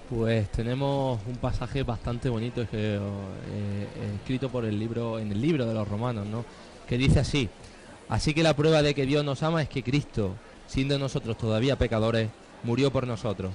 Pues 0.09 0.51
tenemos 0.51 1.19
un 1.27 1.35
pasaje 1.35 1.83
bastante 1.83 2.27
bonito 2.27 2.67
que, 2.67 2.95
eh, 2.95 3.87
escrito 4.15 4.49
por 4.49 4.65
el 4.65 4.79
libro, 4.79 5.19
en 5.19 5.31
el 5.31 5.39
libro 5.39 5.67
de 5.67 5.75
los 5.75 5.87
romanos, 5.87 6.25
¿no? 6.25 6.43
que 6.87 6.97
dice 6.97 7.19
así, 7.19 7.47
así 8.09 8.33
que 8.33 8.41
la 8.41 8.55
prueba 8.55 8.81
de 8.81 8.95
que 8.95 9.05
Dios 9.05 9.23
nos 9.23 9.43
ama 9.43 9.61
es 9.61 9.69
que 9.69 9.83
Cristo, 9.83 10.33
siendo 10.65 10.97
nosotros 10.97 11.37
todavía 11.37 11.77
pecadores, 11.77 12.31
murió 12.63 12.91
por 12.91 13.05
nosotros. 13.05 13.53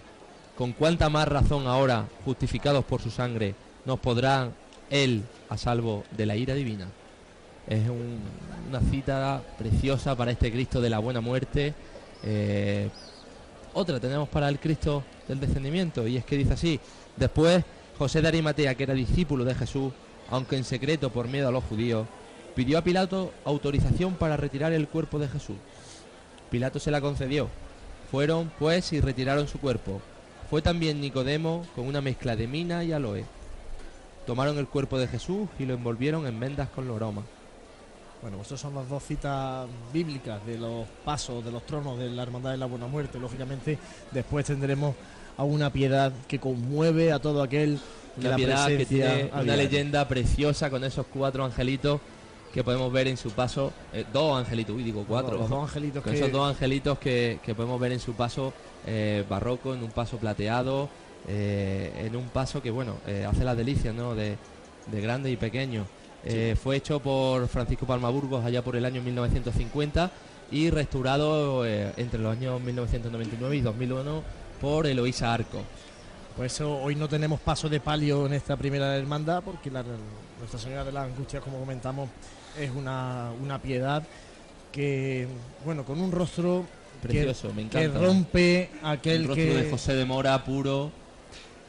Con 0.56 0.70
cuánta 0.70 1.10
más 1.10 1.26
razón 1.26 1.66
ahora, 1.66 2.06
justificados 2.24 2.84
por 2.84 3.02
su 3.02 3.10
sangre, 3.10 3.56
nos 3.84 3.98
podrá 3.98 4.52
Él 4.88 5.24
a 5.48 5.58
salvo 5.58 6.04
de 6.16 6.26
la 6.26 6.36
ira 6.36 6.54
divina. 6.54 6.86
Es 7.66 7.82
una 7.88 8.80
cita 8.90 9.42
preciosa 9.56 10.14
para 10.14 10.30
este 10.30 10.52
Cristo 10.52 10.80
de 10.80 10.90
la 10.90 10.98
buena 10.98 11.20
muerte. 11.20 11.74
Eh, 12.22 12.88
otra 13.72 13.98
tenemos 14.00 14.28
para 14.28 14.48
el 14.48 14.58
Cristo 14.58 15.02
del 15.26 15.40
descendimiento 15.40 16.06
y 16.06 16.16
es 16.16 16.24
que 16.24 16.36
dice 16.36 16.52
así, 16.52 16.80
después 17.16 17.64
José 17.98 18.20
de 18.20 18.28
Arimatea, 18.28 18.74
que 18.74 18.82
era 18.82 18.94
discípulo 18.94 19.44
de 19.44 19.54
Jesús, 19.54 19.92
aunque 20.30 20.56
en 20.56 20.64
secreto 20.64 21.10
por 21.10 21.28
miedo 21.28 21.48
a 21.48 21.52
los 21.52 21.64
judíos, 21.64 22.06
pidió 22.54 22.78
a 22.78 22.82
Pilato 22.82 23.32
autorización 23.44 24.14
para 24.14 24.36
retirar 24.36 24.72
el 24.72 24.88
cuerpo 24.88 25.18
de 25.18 25.28
Jesús. 25.28 25.56
Pilato 26.50 26.78
se 26.78 26.90
la 26.90 27.00
concedió. 27.00 27.48
Fueron, 28.10 28.52
pues, 28.58 28.92
y 28.92 29.00
retiraron 29.00 29.48
su 29.48 29.58
cuerpo. 29.58 30.00
Fue 30.50 30.62
también 30.62 31.00
Nicodemo 31.00 31.66
con 31.74 31.86
una 31.86 32.00
mezcla 32.00 32.36
de 32.36 32.46
mina 32.46 32.84
y 32.84 32.92
aloe. 32.92 33.24
Tomaron 34.26 34.58
el 34.58 34.68
cuerpo 34.68 34.98
de 34.98 35.08
Jesús 35.08 35.48
y 35.58 35.66
lo 35.66 35.74
envolvieron 35.74 36.26
en 36.26 36.38
vendas 36.38 36.68
con 36.68 36.86
loroma. 36.86 37.22
Bueno, 38.24 38.40
estas 38.40 38.58
son 38.58 38.74
las 38.74 38.88
dos 38.88 39.02
citas 39.02 39.68
bíblicas 39.92 40.46
de 40.46 40.56
los 40.56 40.86
pasos 41.04 41.44
de 41.44 41.52
los 41.52 41.66
tronos 41.66 41.98
de 41.98 42.08
la 42.08 42.22
Hermandad 42.22 42.52
de 42.52 42.56
la 42.56 42.64
Buena 42.64 42.86
Muerte. 42.86 43.18
Lógicamente, 43.18 43.76
después 44.12 44.46
tendremos 44.46 44.94
a 45.36 45.44
una 45.44 45.70
piedad 45.70 46.10
que 46.26 46.38
conmueve 46.38 47.12
a 47.12 47.18
todo 47.18 47.42
aquel 47.42 47.78
que 48.18 48.26
la 48.26 48.36
piedad 48.36 48.66
que 48.68 48.86
tiene 48.86 49.30
una 49.30 49.56
leyenda 49.56 50.08
preciosa 50.08 50.70
con 50.70 50.84
esos 50.84 51.04
cuatro 51.12 51.44
angelitos 51.44 52.00
que 52.54 52.64
podemos 52.64 52.90
ver 52.90 53.08
en 53.08 53.18
su 53.18 53.30
paso, 53.30 53.74
eh, 53.92 54.06
dos 54.10 54.38
angelitos, 54.38 54.74
uy, 54.74 54.84
digo 54.84 55.04
cuatro. 55.06 55.36
dos 55.36 55.52
angelitos 55.52 56.02
que... 56.02 56.14
Esos 56.14 56.32
dos 56.32 56.48
angelitos 56.48 56.98
que, 56.98 57.38
podemos 57.54 57.78
ver 57.78 57.92
en 57.92 58.00
su 58.00 58.14
paso 58.14 58.54
eh, 58.86 59.22
barroco, 59.28 59.74
en 59.74 59.82
un 59.82 59.90
paso 59.90 60.16
plateado, 60.16 60.88
eh, 61.28 61.92
en 62.06 62.16
un 62.16 62.30
paso 62.30 62.62
que, 62.62 62.70
bueno, 62.70 62.96
hace 63.28 63.44
las 63.44 63.54
delicias, 63.54 63.94
¿no? 63.94 64.14
De, 64.14 64.38
grande 64.90 65.30
y 65.30 65.36
pequeño. 65.36 65.84
Fue 66.62 66.76
hecho 66.76 67.00
por 67.00 67.46
Francisco 67.48 67.86
Palmaburgos 67.86 68.44
allá 68.44 68.62
por 68.62 68.76
el 68.76 68.84
año 68.84 69.02
1950 69.02 70.10
y 70.50 70.70
restaurado 70.70 71.66
entre 71.66 72.20
los 72.20 72.32
años 72.36 72.60
1999 72.60 73.56
y 73.56 73.60
2001 73.60 74.22
por 74.60 74.86
Eloísa 74.86 75.32
Arco. 75.34 75.62
Por 76.36 76.46
eso 76.46 76.78
hoy 76.78 76.96
no 76.96 77.08
tenemos 77.08 77.38
paso 77.40 77.68
de 77.68 77.78
palio 77.78 78.26
en 78.26 78.32
esta 78.32 78.56
primera 78.56 78.96
hermandad, 78.96 79.42
porque 79.44 79.70
la, 79.70 79.84
Nuestra 80.38 80.58
Señora 80.58 80.84
de 80.84 80.92
las 80.92 81.04
Angustias, 81.04 81.42
como 81.42 81.60
comentamos, 81.60 82.08
es 82.58 82.70
una, 82.72 83.30
una 83.40 83.60
piedad 83.60 84.02
que, 84.72 85.28
bueno, 85.64 85.84
con 85.84 86.00
un 86.00 86.10
rostro 86.10 86.66
precioso, 87.00 87.48
que, 87.48 87.54
me 87.54 87.62
encanta. 87.62 87.98
Que 88.00 88.06
rompe 88.06 88.70
aquel 88.82 89.22
el 89.22 89.28
rostro 89.28 89.54
de 89.54 89.70
José 89.70 89.94
de 89.94 90.04
Mora 90.04 90.44
puro. 90.44 90.90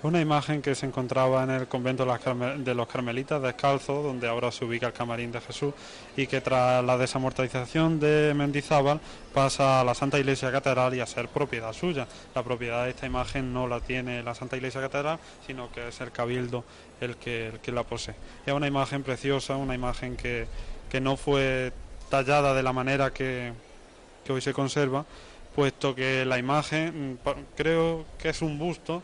Una 0.05 0.21
imagen 0.21 0.61
que 0.61 0.75
se 0.75 0.85
encontraba 0.85 1.43
en 1.43 1.49
el 1.49 1.67
convento 1.67 2.05
de 2.05 2.75
los 2.75 2.87
Carmelitas 2.87 3.41
descalzo, 3.41 4.03
donde 4.03 4.27
ahora 4.27 4.51
se 4.51 4.63
ubica 4.63 4.85
el 4.85 4.93
camarín 4.93 5.31
de 5.31 5.41
Jesús, 5.41 5.73
y 6.15 6.27
que 6.27 6.41
tras 6.41 6.85
la 6.85 6.95
desamortización 6.95 7.99
de 7.99 8.35
Mendizábal 8.35 8.99
pasa 9.33 9.81
a 9.81 9.83
la 9.83 9.95
Santa 9.95 10.19
Iglesia 10.19 10.51
Catedral 10.51 10.93
y 10.93 10.99
a 10.99 11.07
ser 11.07 11.27
propiedad 11.27 11.73
suya. 11.73 12.07
La 12.35 12.43
propiedad 12.43 12.83
de 12.83 12.91
esta 12.91 13.07
imagen 13.07 13.51
no 13.51 13.67
la 13.67 13.79
tiene 13.79 14.21
la 14.21 14.35
Santa 14.35 14.57
Iglesia 14.57 14.79
Catedral, 14.79 15.17
sino 15.47 15.71
que 15.71 15.87
es 15.87 15.99
el 15.99 16.11
Cabildo 16.11 16.63
el 17.01 17.15
que, 17.15 17.59
la 17.73 17.81
posee. 17.81 18.13
Es 18.45 18.53
una 18.53 18.67
imagen 18.67 19.01
preciosa, 19.01 19.55
una 19.55 19.73
imagen 19.73 20.17
que, 20.17 20.45
que 20.87 21.01
no 21.01 21.17
fue 21.17 21.73
tallada 22.11 22.53
de 22.53 22.61
la 22.61 22.73
manera 22.73 23.11
que, 23.11 23.53
que 24.23 24.33
hoy 24.33 24.41
se 24.41 24.53
conserva, 24.53 25.03
puesto 25.55 25.95
que 25.95 26.25
la 26.25 26.37
imagen 26.37 27.17
mm, 27.23 27.29
creo 27.57 28.05
que 28.19 28.29
es 28.29 28.43
un 28.43 28.59
busto 28.59 29.01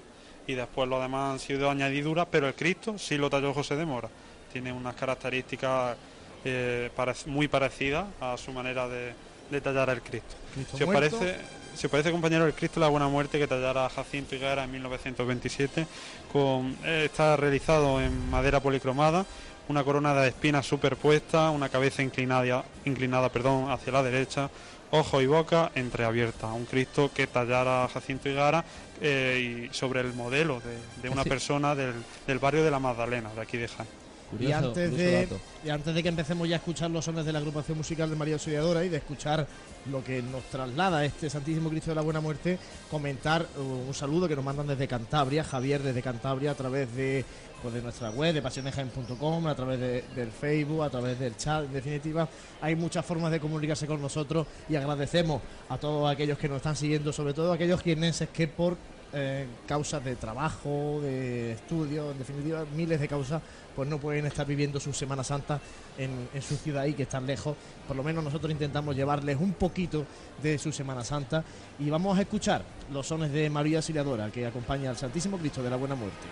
y 0.52 0.56
después 0.56 0.90
lo 0.90 1.00
demás 1.00 1.34
han 1.34 1.40
sido 1.40 1.70
añadiduras, 1.70 2.28
pero 2.30 2.48
el 2.48 2.54
Cristo 2.54 2.98
sí 2.98 3.18
lo 3.18 3.30
talló 3.30 3.54
José 3.54 3.76
de 3.76 3.86
Mora. 3.86 4.10
Tiene 4.52 4.74
unas 4.74 4.96
características 4.96 5.96
eh, 6.44 6.90
muy 7.28 7.48
parecidas 7.48 8.06
a 8.20 8.38
su 8.38 8.52
manera 8.52 8.88
de, 8.88 9.14
tallar 9.62 9.90
el 9.90 10.02
Cristo. 10.02 10.36
¿Se 10.78 10.86
parece, 10.86 11.38
se 11.74 11.88
parece, 11.88 12.12
compañero, 12.12 12.46
el 12.46 12.54
Cristo 12.54 12.80
la 12.80 12.90
Buena 12.90 13.08
Muerte 13.08 13.40
que 13.40 13.48
tallara 13.48 13.90
Jacinto 13.90 14.36
Higuera 14.36 14.66
en 14.66 14.72
1927. 14.72 15.88
Con, 16.32 16.78
eh, 16.84 17.04
está 17.06 17.38
realizado 17.38 18.02
en 18.02 18.30
madera 18.30 18.60
policromada, 18.60 19.26
una 19.70 19.84
corona 19.86 20.14
de 20.14 20.30
espinas 20.30 20.66
superpuesta, 20.66 21.50
una 21.50 21.70
cabeza 21.70 22.02
inclinada, 22.02 22.66
inclinada 22.84 23.30
perdón, 23.30 23.72
hacia 23.72 23.94
la 23.94 24.04
derecha, 24.04 24.50
ojo 24.92 25.22
y 25.22 25.26
boca 25.26 25.72
entreabierta. 25.76 26.48
Un 26.48 26.66
Cristo 26.66 27.12
que 27.14 27.28
tallara 27.28 27.90
Jacinto 27.94 28.30
Higara 28.30 28.64
eh, 29.02 29.68
y 29.70 29.74
sobre 29.74 30.02
el 30.02 30.14
modelo 30.14 30.62
de, 31.02 31.10
una 31.10 31.24
persona 31.24 31.76
del, 31.76 31.94
barrio 32.40 32.64
de 32.64 32.72
la 32.72 32.80
Magdalena, 32.80 33.34
de 33.34 33.42
aquí 33.42 33.58
de 33.58 33.68
Jaén 33.68 34.01
y, 34.40 34.52
antes 34.52 34.96
de, 34.96 35.28
y 35.64 35.70
antes 35.70 35.94
de 35.94 36.04
que 36.04 36.10
empecemos 36.10 36.48
ya 36.48 36.56
a 36.56 36.60
escuchar 36.60 36.90
los 36.90 37.04
sones 37.04 37.26
de 37.26 37.34
la 37.34 37.40
agrupación 37.40 37.78
musical 37.78 38.10
de 38.10 38.16
María 38.16 38.36
Auxiliadora 38.36 38.84
y 38.86 38.90
de 38.90 38.98
escuchar 38.98 39.48
lo 39.90 40.04
que 40.04 40.22
nos 40.22 40.44
traslada 40.46 41.04
este 41.04 41.30
Santísimo 41.30 41.70
Cristo 41.70 41.92
de 41.92 41.96
la 41.96 42.02
Buena 42.02 42.22
Muerte, 42.22 42.58
comentar 42.90 43.46
uh, 43.58 43.62
un 43.62 43.94
saludo 43.94 44.28
que 44.28 44.36
nos 44.36 44.46
mandan 44.46 44.68
desde 44.68 44.88
Cantabria, 44.88 45.44
Javier 45.44 45.82
desde 45.82 46.02
Cantabria, 46.02 46.52
a 46.52 46.56
través 46.56 46.94
de, 46.96 47.26
pues, 47.62 47.74
de 47.74 47.82
nuestra 47.82 48.12
web, 48.12 48.34
de 48.34 48.42
pasionesjaen.com, 48.42 49.48
a 49.48 49.56
través 49.56 49.80
del 49.80 50.32
Facebook, 50.32 50.84
a 50.84 50.90
través 50.90 51.20
del 51.20 51.36
chat. 51.36 51.66
En 51.66 51.74
definitiva, 51.74 52.28
hay 52.62 52.76
muchas 52.76 53.06
formas 53.06 53.32
de 53.32 53.40
comunicarse 53.40 53.88
con 53.88 54.02
nosotros 54.02 54.48
y 54.70 54.76
agradecemos 54.76 55.42
a 55.70 55.78
todos 55.78 56.10
aquellos 56.10 56.38
que 56.38 56.48
nos 56.48 56.58
están 56.58 56.76
siguiendo, 56.76 57.12
sobre 57.12 57.34
todo 57.34 57.52
a 57.52 57.56
aquellos 57.56 57.82
quienes 57.82 58.24
que 58.34 58.48
por 58.48 58.78
eh, 59.14 59.46
causas 59.68 60.04
de 60.04 60.16
trabajo, 60.16 61.00
de 61.02 61.54
estudio, 61.54 62.12
en 62.12 62.18
definitiva, 62.18 62.64
miles 62.76 63.00
de 63.00 63.08
causas, 63.08 63.42
pues 63.76 63.90
no 63.90 63.98
pueden 63.98 64.26
estar 64.26 64.46
viviendo 64.46 64.80
su 64.80 64.94
Semana 64.94 65.24
Santa 65.24 65.60
en, 65.98 66.30
su 66.42 66.56
ciudad 66.56 66.86
y 66.86 66.94
que 66.94 67.04
están 67.04 67.26
lejos. 67.26 67.56
Por 67.88 67.98
lo 67.98 68.04
menos 68.04 68.24
nosotros 68.24 68.52
intentamos 68.52 68.96
llevarles 68.96 69.38
un 69.40 69.54
poquito 69.54 70.06
de 70.42 70.58
su 70.58 70.72
Semana 70.72 71.04
Santa 71.04 71.44
y 71.80 71.90
vamos 71.90 72.18
a 72.18 72.22
escuchar 72.22 72.64
los 72.92 73.08
sones 73.08 73.32
de 73.32 73.50
María 73.50 73.80
Auxiliadora 73.80 74.32
que 74.32 74.46
acompaña 74.46 74.90
al 74.90 74.98
Santísimo 74.98 75.38
Cristo 75.38 75.62
de 75.62 75.70
la 75.70 75.76
Buena 75.76 75.96
Muerte. 75.96 76.28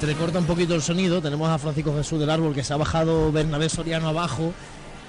Entrecorta 0.00 0.38
un 0.38 0.46
poquito 0.46 0.74
el 0.74 0.80
sonido. 0.80 1.20
Tenemos 1.20 1.50
a 1.50 1.58
Francisco 1.58 1.94
Jesús 1.94 2.18
del 2.18 2.30
Árbol 2.30 2.54
que 2.54 2.64
se 2.64 2.72
ha 2.72 2.78
bajado 2.78 3.30
Bernabé 3.30 3.68
Soriano 3.68 4.08
abajo. 4.08 4.54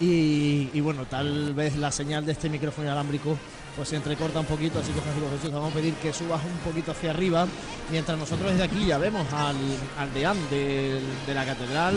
Y, 0.02 0.82
bueno, 0.82 1.06
tal 1.06 1.54
vez 1.54 1.78
la 1.78 1.92
señal 1.92 2.26
de 2.26 2.34
este 2.34 2.50
micrófono 2.50 2.88
inalámbrico 2.88 3.38
pues 3.78 3.88
se 3.88 3.96
entrecorta 3.96 4.42
un 4.42 4.48
poquito, 4.48 4.80
así 4.80 4.92
que 4.92 5.00
Francisco 5.00 5.30
Jesús, 5.38 5.52
vamos 5.54 5.72
a 5.72 5.76
pedir 5.76 5.94
que 5.94 6.12
subas 6.12 6.42
un 6.44 6.58
poquito 6.70 6.92
hacia 6.92 7.12
arriba, 7.12 7.48
mientras 7.90 8.18
nosotros 8.18 8.52
desde 8.52 8.66
aquí 8.66 8.86
ya 8.86 8.98
vemos 8.98 9.26
al, 9.32 9.56
al 9.98 10.14
deán 10.14 10.36
de, 10.50 11.00
la 11.34 11.46
catedral, 11.46 11.96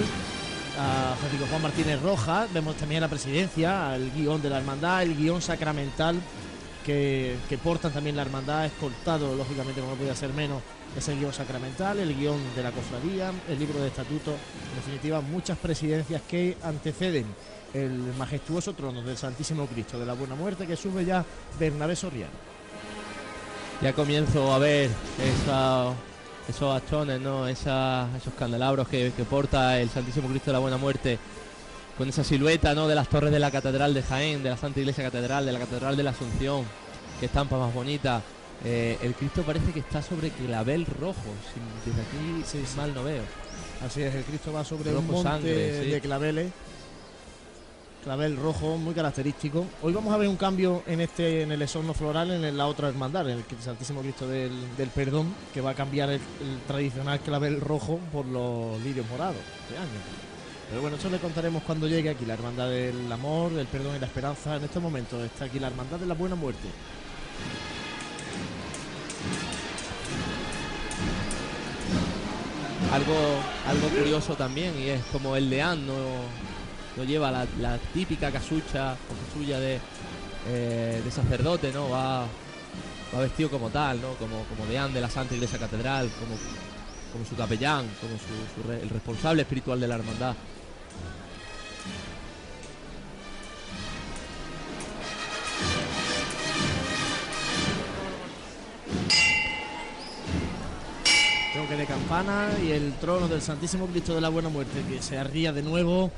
a 0.79 1.17
Francisco 1.17 1.47
Juan 1.51 1.63
Martínez 1.63 2.01
Rojas, 2.01 2.49
vemos 2.53 2.77
también 2.77 3.01
la 3.01 3.09
presidencia, 3.09 3.97
el 3.97 4.13
guion 4.13 4.41
de 4.41 4.51
la 4.51 4.59
hermandad, 4.59 5.03
el 5.03 5.17
guion 5.17 5.43
sacramental 5.43 6.15
que, 6.85 7.59
portan 7.63 7.93
también 7.93 8.17
la 8.17 8.23
hermandad, 8.23 8.67
escoltado 8.67 9.35
lógicamente 9.35 9.81
como 9.81 9.93
no 9.93 9.99
podía 9.99 10.15
ser 10.15 10.33
menos 10.33 10.63
es 10.97 11.09
el 11.09 11.19
guion 11.19 11.33
sacramental, 11.33 11.99
el 11.99 12.15
guion 12.17 12.39
de 12.55 12.63
la 12.63 12.71
cofradía, 12.71 13.33
el 13.49 13.59
libro 13.59 13.81
de 13.81 13.89
estatuto, 13.89 14.31
en 14.31 14.77
definitiva 14.77 15.21
muchas 15.21 15.59
presidencias 15.59 16.23
que 16.23 16.57
anteceden 16.63 17.27
el 17.73 18.15
majestuoso 18.17 18.75
trono 18.75 19.03
del 19.03 19.17
Santísimo 19.17 19.67
Cristo 19.67 19.99
de 19.99 20.07
la 20.07 20.13
Buena 20.13 20.37
Muerte 20.37 20.67
que 20.67 20.77
sube 20.77 21.05
ya 21.05 21.25
Bernabé 21.59 21.97
Soriano. 21.97 22.55
Ya 23.83 23.93
comienzo 23.93 24.53
a 24.55 24.59
ver 24.59 24.89
esos 26.49 26.77
achones, 26.77 27.21
¿no? 27.21 27.49
esos 27.49 28.35
candelabros 28.39 28.87
que, 28.87 29.11
porta 29.29 29.81
el 29.81 29.91
Santísimo 29.91 30.29
Cristo 30.29 30.51
de 30.51 30.53
la 30.53 30.61
Buena 30.61 30.77
Muerte 30.77 31.19
con 31.97 32.09
esa 32.09 32.25
silueta 32.25 32.75
¿no? 32.75 32.89
de 32.89 32.95
las 32.95 33.09
torres 33.09 33.31
de 33.31 33.39
la 33.39 33.51
Catedral 33.51 33.95
de 33.95 34.03
Jaén, 34.03 34.43
de 34.43 34.51
la 34.51 34.57
Santa 34.57 34.81
Iglesia 34.81 35.05
Catedral, 35.05 35.47
de 35.47 35.53
la 35.53 35.59
Catedral 35.61 35.97
de 35.97 36.03
la 36.03 36.11
Asunción, 36.11 36.65
que 37.21 37.27
estampa 37.27 37.59
más 37.59 37.73
bonita. 37.73 38.23
Eh, 38.65 38.99
el 39.03 39.15
Cristo 39.15 39.43
parece 39.43 39.73
que 39.73 39.81
está 39.81 40.01
sobre 40.03 40.31
clavel 40.31 40.87
rojo, 40.87 41.21
si 41.53 41.91
desde 41.91 42.03
aquí 42.03 42.45
si 42.45 42.77
mal 42.77 42.95
no 42.95 43.05
veo. 43.05 43.23
Así 43.85 44.03
es, 44.03 44.15
el 44.15 44.25
Cristo 44.25 44.53
va 44.53 44.65
sobre 44.65 44.91
Rojo 44.91 45.01
un 45.01 45.07
monte 45.07 45.29
sangre, 45.29 45.85
sí. 45.85 45.91
de 45.91 46.01
claveles. 46.01 46.53
Clavel 48.03 48.37
rojo, 48.37 48.77
muy 48.77 48.93
característico. 48.93 49.65
Hoy 49.83 49.93
vamos 49.95 50.13
a 50.13 50.19
ver 50.19 50.29
un 50.29 50.37
cambio 50.37 50.83
en 50.87 51.01
este, 51.01 51.43
en 51.43 51.53
el 51.53 51.63
esorno 51.63 51.95
floral, 51.95 52.31
en 52.31 52.57
la 52.57 52.67
otra 52.67 52.89
hermandad, 52.89 53.29
en 53.31 53.39
el 53.39 53.45
Santísimo 53.61 54.03
Cristo 54.03 54.29
del, 54.29 54.53
del 54.77 54.89
Perdón, 54.91 55.35
que 55.55 55.63
va 55.63 55.71
a 55.71 55.75
cambiar 55.75 56.11
el, 56.11 56.17
el 56.17 56.61
tradicional 56.67 57.21
clavel 57.21 57.61
rojo 57.63 57.99
por 58.13 58.27
los 58.27 58.79
lirios 58.83 59.09
morados 59.09 59.37
de 59.71 59.79
año. 59.79 60.24
Pero 60.75 60.83
bueno, 60.83 60.97
eso 60.97 61.09
le 61.09 61.19
contaremos 61.19 61.63
cuando 61.63 61.87
llegue 61.87 62.11
aquí 62.11 62.27
la 62.27 62.35
hermandad 62.35 62.69
del 62.69 63.13
amor, 63.13 63.53
del 63.53 63.69
perdón 63.69 63.95
y 63.95 64.01
la 64.01 64.07
esperanza. 64.07 64.57
En 64.57 64.65
este 64.65 64.81
momento 64.81 65.25
está 65.25 65.45
aquí 65.45 65.61
la 65.61 65.69
hermandad 65.69 66.01
de 66.01 66.07
la 66.07 66.15
buena 66.15 66.35
muerte. 66.35 66.67
Algo, 72.93 73.15
algo 73.69 73.89
curioso 73.97 74.35
también 74.35 74.77
y 74.77 74.89
es 74.89 75.05
como 75.13 75.37
el 75.37 75.49
leán 75.49 75.87
no, 75.87 75.95
no 76.97 77.05
lleva 77.05 77.31
la, 77.31 77.79
típica 77.93 78.33
casucha 78.33 78.95
o 78.95 79.27
casulla 79.29 79.61
de, 79.61 79.79
eh, 80.49 81.01
de 81.05 81.11
sacerdote, 81.13 81.71
¿no? 81.71 81.89
Va, 81.91 82.27
va 83.15 83.21
vestido 83.21 83.49
como 83.49 83.71
tal, 83.71 84.03
¿no? 84.03 84.15
Como, 84.15 84.43
como 84.47 84.67
deán 84.67 84.93
de 84.93 85.01
la 85.01 85.09
Santa 85.09 85.37
Iglesia 85.37 85.57
Catedral, 85.57 86.11
como, 86.19 86.37
como 87.13 87.25
su 87.25 87.37
capellán, 87.37 87.87
como 88.01 88.19
su, 88.19 88.73
el 88.73 88.91
responsable 88.91 89.43
espiritual 89.43 89.79
de 89.79 89.87
la 89.87 89.95
hermandad. 89.95 90.35
Toque 101.55 101.77
de 101.77 101.87
campana 101.87 102.49
y 102.63 102.73
el 102.73 102.93
trono 102.95 103.29
del 103.29 103.41
Santísimo 103.41 103.87
Cristo 103.87 104.15
de 104.15 104.21
la 104.21 104.29
Buena 104.29 104.49
Muerte 104.49 104.83
que 104.89 105.01
se 105.01 105.19
arría 105.19 105.53
de 105.53 105.63
nuevo 105.63 106.11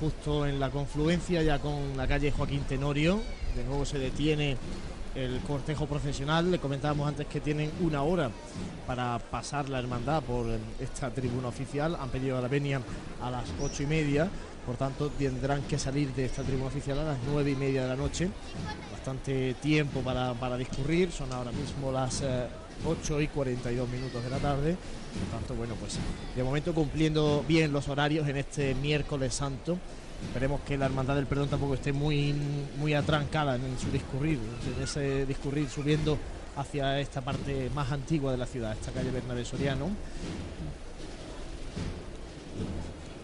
justo 0.00 0.46
en 0.46 0.60
la 0.60 0.70
confluencia 0.70 1.42
ya 1.42 1.58
con 1.58 1.96
la 1.96 2.06
calle 2.06 2.30
Joaquín 2.30 2.62
Tenorio. 2.62 3.20
De 3.56 3.64
nuevo 3.64 3.84
se 3.84 3.98
detiene 3.98 4.56
el 5.14 5.40
cortejo 5.40 5.86
profesional. 5.86 6.50
Le 6.50 6.58
comentábamos 6.58 7.08
antes 7.08 7.26
que 7.26 7.40
tienen 7.40 7.72
una 7.80 8.02
hora 8.02 8.30
para 8.86 9.18
pasar 9.18 9.68
la 9.68 9.78
hermandad 9.78 10.22
por 10.22 10.46
esta 10.78 11.10
tribuna 11.10 11.48
oficial. 11.48 11.96
Han 11.98 12.10
pedido 12.10 12.40
la 12.40 12.48
venia 12.48 12.80
a 13.22 13.30
las 13.30 13.44
ocho 13.60 13.82
y 13.82 13.86
media. 13.86 14.28
Por 14.66 14.76
tanto, 14.76 15.10
tendrán 15.10 15.62
que 15.62 15.78
salir 15.78 16.12
de 16.12 16.24
esta 16.24 16.42
tribuna 16.42 16.66
oficial 16.66 16.98
a 16.98 17.04
las 17.04 17.18
nueve 17.30 17.52
y 17.52 17.56
media 17.56 17.82
de 17.82 17.88
la 17.88 17.96
noche. 17.96 18.28
Bastante 18.90 19.54
tiempo 19.54 20.00
para, 20.00 20.34
para 20.34 20.56
discurrir. 20.56 21.12
Son 21.12 21.32
ahora 21.32 21.52
mismo 21.52 21.92
las 21.92 22.22
eh, 22.22 22.46
8 22.84 23.20
y 23.20 23.28
42 23.28 23.88
minutos 23.88 24.22
de 24.22 24.30
la 24.30 24.38
tarde. 24.38 24.76
Por 25.30 25.38
tanto, 25.38 25.54
bueno, 25.54 25.74
pues 25.78 25.98
de 26.34 26.42
momento 26.42 26.74
cumpliendo 26.74 27.44
bien 27.46 27.72
los 27.72 27.88
horarios 27.88 28.28
en 28.28 28.36
este 28.36 28.74
miércoles 28.74 29.34
santo. 29.34 29.78
Esperemos 30.28 30.60
que 30.62 30.76
la 30.76 30.86
Hermandad 30.86 31.14
del 31.14 31.26
Perdón 31.26 31.48
tampoco 31.48 31.74
esté 31.74 31.92
muy, 31.92 32.34
muy 32.78 32.94
atrancada 32.94 33.56
en 33.56 33.78
su 33.78 33.90
discurrir, 33.90 34.38
en 34.76 34.82
ese 34.82 35.26
discurrir 35.26 35.68
subiendo 35.68 36.18
hacia 36.56 36.98
esta 37.00 37.20
parte 37.20 37.70
más 37.74 37.92
antigua 37.92 38.32
de 38.32 38.38
la 38.38 38.46
ciudad, 38.46 38.72
esta 38.72 38.92
calle 38.92 39.10
Bernabé 39.10 39.44
Soriano. 39.44 39.90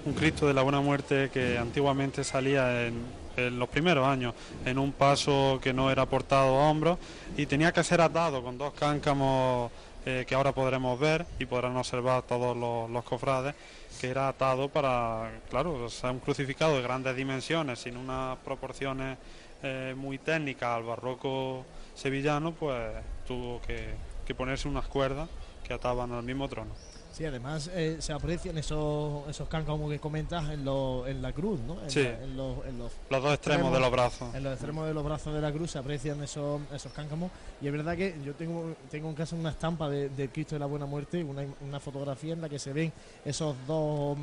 Un 0.05 0.15
Cristo 0.15 0.47
de 0.47 0.55
la 0.55 0.63
Buena 0.63 0.81
Muerte 0.81 1.31
que 1.33 1.57
antiguamente 1.59 2.25
salía 2.25 2.87
en, 2.87 3.23
los 3.37 3.69
primeros 3.71 4.07
años 4.07 4.35
en 4.67 4.79
un 4.79 4.93
paso 4.93 5.59
que 5.63 5.73
no 5.73 5.91
era 5.91 6.05
portado 6.05 6.61
a 6.61 6.69
hombros 6.69 6.99
y 7.35 7.47
tenía 7.47 7.73
que 7.73 7.83
ser 7.83 8.03
atado 8.03 8.43
con 8.43 8.59
dos 8.59 8.75
cáncamos 8.75 9.73
eh, 10.05 10.27
que 10.27 10.35
ahora 10.35 10.53
podremos 10.53 11.01
ver 11.01 11.25
y 11.39 11.47
podrán 11.47 11.75
observar 11.77 12.25
todos 12.25 12.55
los, 12.55 13.05
cofrades 13.05 13.55
que 14.01 14.11
era 14.11 14.29
atado 14.29 14.69
para, 14.69 15.31
claro, 15.49 15.87
o 15.87 16.11
un 16.11 16.19
crucificado 16.21 16.77
de 16.77 16.83
grandes 16.83 17.17
dimensiones 17.17 17.79
sin 17.79 17.97
unas 17.97 18.37
proporciones 18.39 19.17
eh, 19.63 19.95
muy 19.97 20.19
técnicas 20.19 20.77
al 20.77 20.83
barroco 20.83 21.65
sevillano, 21.95 22.53
pues 22.53 22.93
tuvo 23.27 23.63
que 23.63 24.35
ponerse 24.35 24.69
unas 24.69 24.87
cuerdas 24.87 25.29
que 25.67 25.73
ataban 25.73 26.13
al 26.13 26.23
mismo 26.23 26.49
trono. 26.49 26.92
Sí, 27.13 27.27
además 27.27 27.71
eh, 27.75 27.99
se 28.01 28.13
aprecian 28.15 28.57
esos, 28.57 29.29
esos 29.29 29.47
cáncamos 29.49 29.91
que 29.91 29.99
comentas 29.99 30.49
en, 30.51 30.65
lo- 30.65 31.07
en 31.07 31.21
la 31.21 31.33
cruz, 31.33 31.61
¿no? 31.61 31.83
En, 31.83 31.91
Sí. 31.91 32.03
la- 32.03 32.23
en 32.25 32.37
los, 32.37 32.67
en 32.67 32.79
los 32.79 32.93
Los 33.11 33.23
dos 33.23 33.35
extremos 33.35 33.71
de 33.73 33.81
los 33.81 33.91
brazos. 33.91 34.35
En 34.35 34.43
los 34.43 34.53
extremos 34.55 34.87
de 34.87 34.95
los 34.95 35.05
brazos 35.05 35.35
de 35.35 35.41
la 35.43 35.53
cruz 35.53 35.71
se 35.73 35.79
aprecian 35.79 36.23
esos, 36.23 36.61
esos 36.73 36.91
cáncamos. 36.93 37.31
Y 37.61 37.67
es 37.67 37.73
verdad 37.73 37.97
que 37.97 38.17
yo 38.25 38.35
tengo, 38.35 38.75
tengo 38.91 39.11
en 39.11 39.15
casa 39.15 39.37
una 39.37 39.51
estampa 39.51 39.91
de, 39.91 40.29
Cristo 40.33 40.55
de 40.55 40.61
la 40.61 40.67
Buena 40.67 40.87
Muerte, 40.87 41.23
una, 41.23 41.43
una 41.61 41.79
fotografía 41.81 42.33
en 42.33 42.41
la 42.41 42.49
que 42.49 42.59
se 42.59 42.73
ven 42.73 42.91
esos 43.27 43.55
dos. 43.67 44.17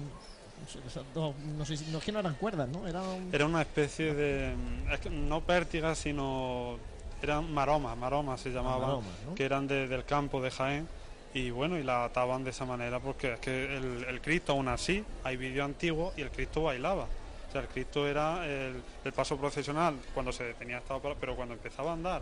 dos 1.13 1.35
no 1.57 1.65
sé 1.65 1.77
si 1.77 1.85
no 1.91 1.99
es 1.99 2.03
que 2.03 2.11
no 2.11 2.19
eran 2.19 2.33
cuerdas, 2.35 2.67
¿no? 2.69 2.87
Eran. 2.87 3.29
Era 3.31 3.45
una 3.45 3.61
especie 3.61 4.13
de, 4.13 4.53
es 4.91 4.99
que 4.99 5.09
no 5.09 5.41
pértigas, 5.41 5.97
sino 5.99 6.77
eran 7.21 7.53
maromas, 7.53 7.97
maromas 7.97 8.41
se 8.41 8.49
llamaban, 8.49 8.81
maromas, 8.81 9.11
¿no? 9.27 9.35
que 9.35 9.43
eran 9.45 9.67
de- 9.67 9.87
del 9.87 10.05
campo 10.05 10.41
de 10.41 10.49
Jaén 10.51 10.87
y 11.33 11.51
bueno, 11.51 11.77
y 11.77 11.83
la 11.83 12.05
ataban 12.05 12.43
de 12.43 12.49
esa 12.49 12.65
manera 12.65 12.99
porque 12.99 13.33
es 13.33 13.39
que 13.39 13.77
el, 13.77 14.03
el 14.07 14.21
Cristo 14.21 14.53
aún 14.53 14.67
así, 14.67 15.03
hay 15.23 15.37
vídeos 15.37 15.65
antiguos 15.65 16.13
y 16.17 16.21
el 16.21 16.31
Cristo 16.31 16.63
bailaba. 16.63 17.03
O 17.47 17.51
sea, 17.51 17.61
el 17.61 17.67
Cristo 17.67 18.07
era 18.07 18.45
el, 18.45 18.81
el 19.05 19.13
paso 19.13 19.37
procesional 19.37 19.95
cuando 20.13 20.31
se 20.31 20.43
detenía 20.43 20.77
estaba 20.77 20.99
para- 21.01 21.15
pero 21.15 21.35
cuando 21.35 21.53
empezaba 21.55 21.91
a 21.91 21.93
andar 21.93 22.21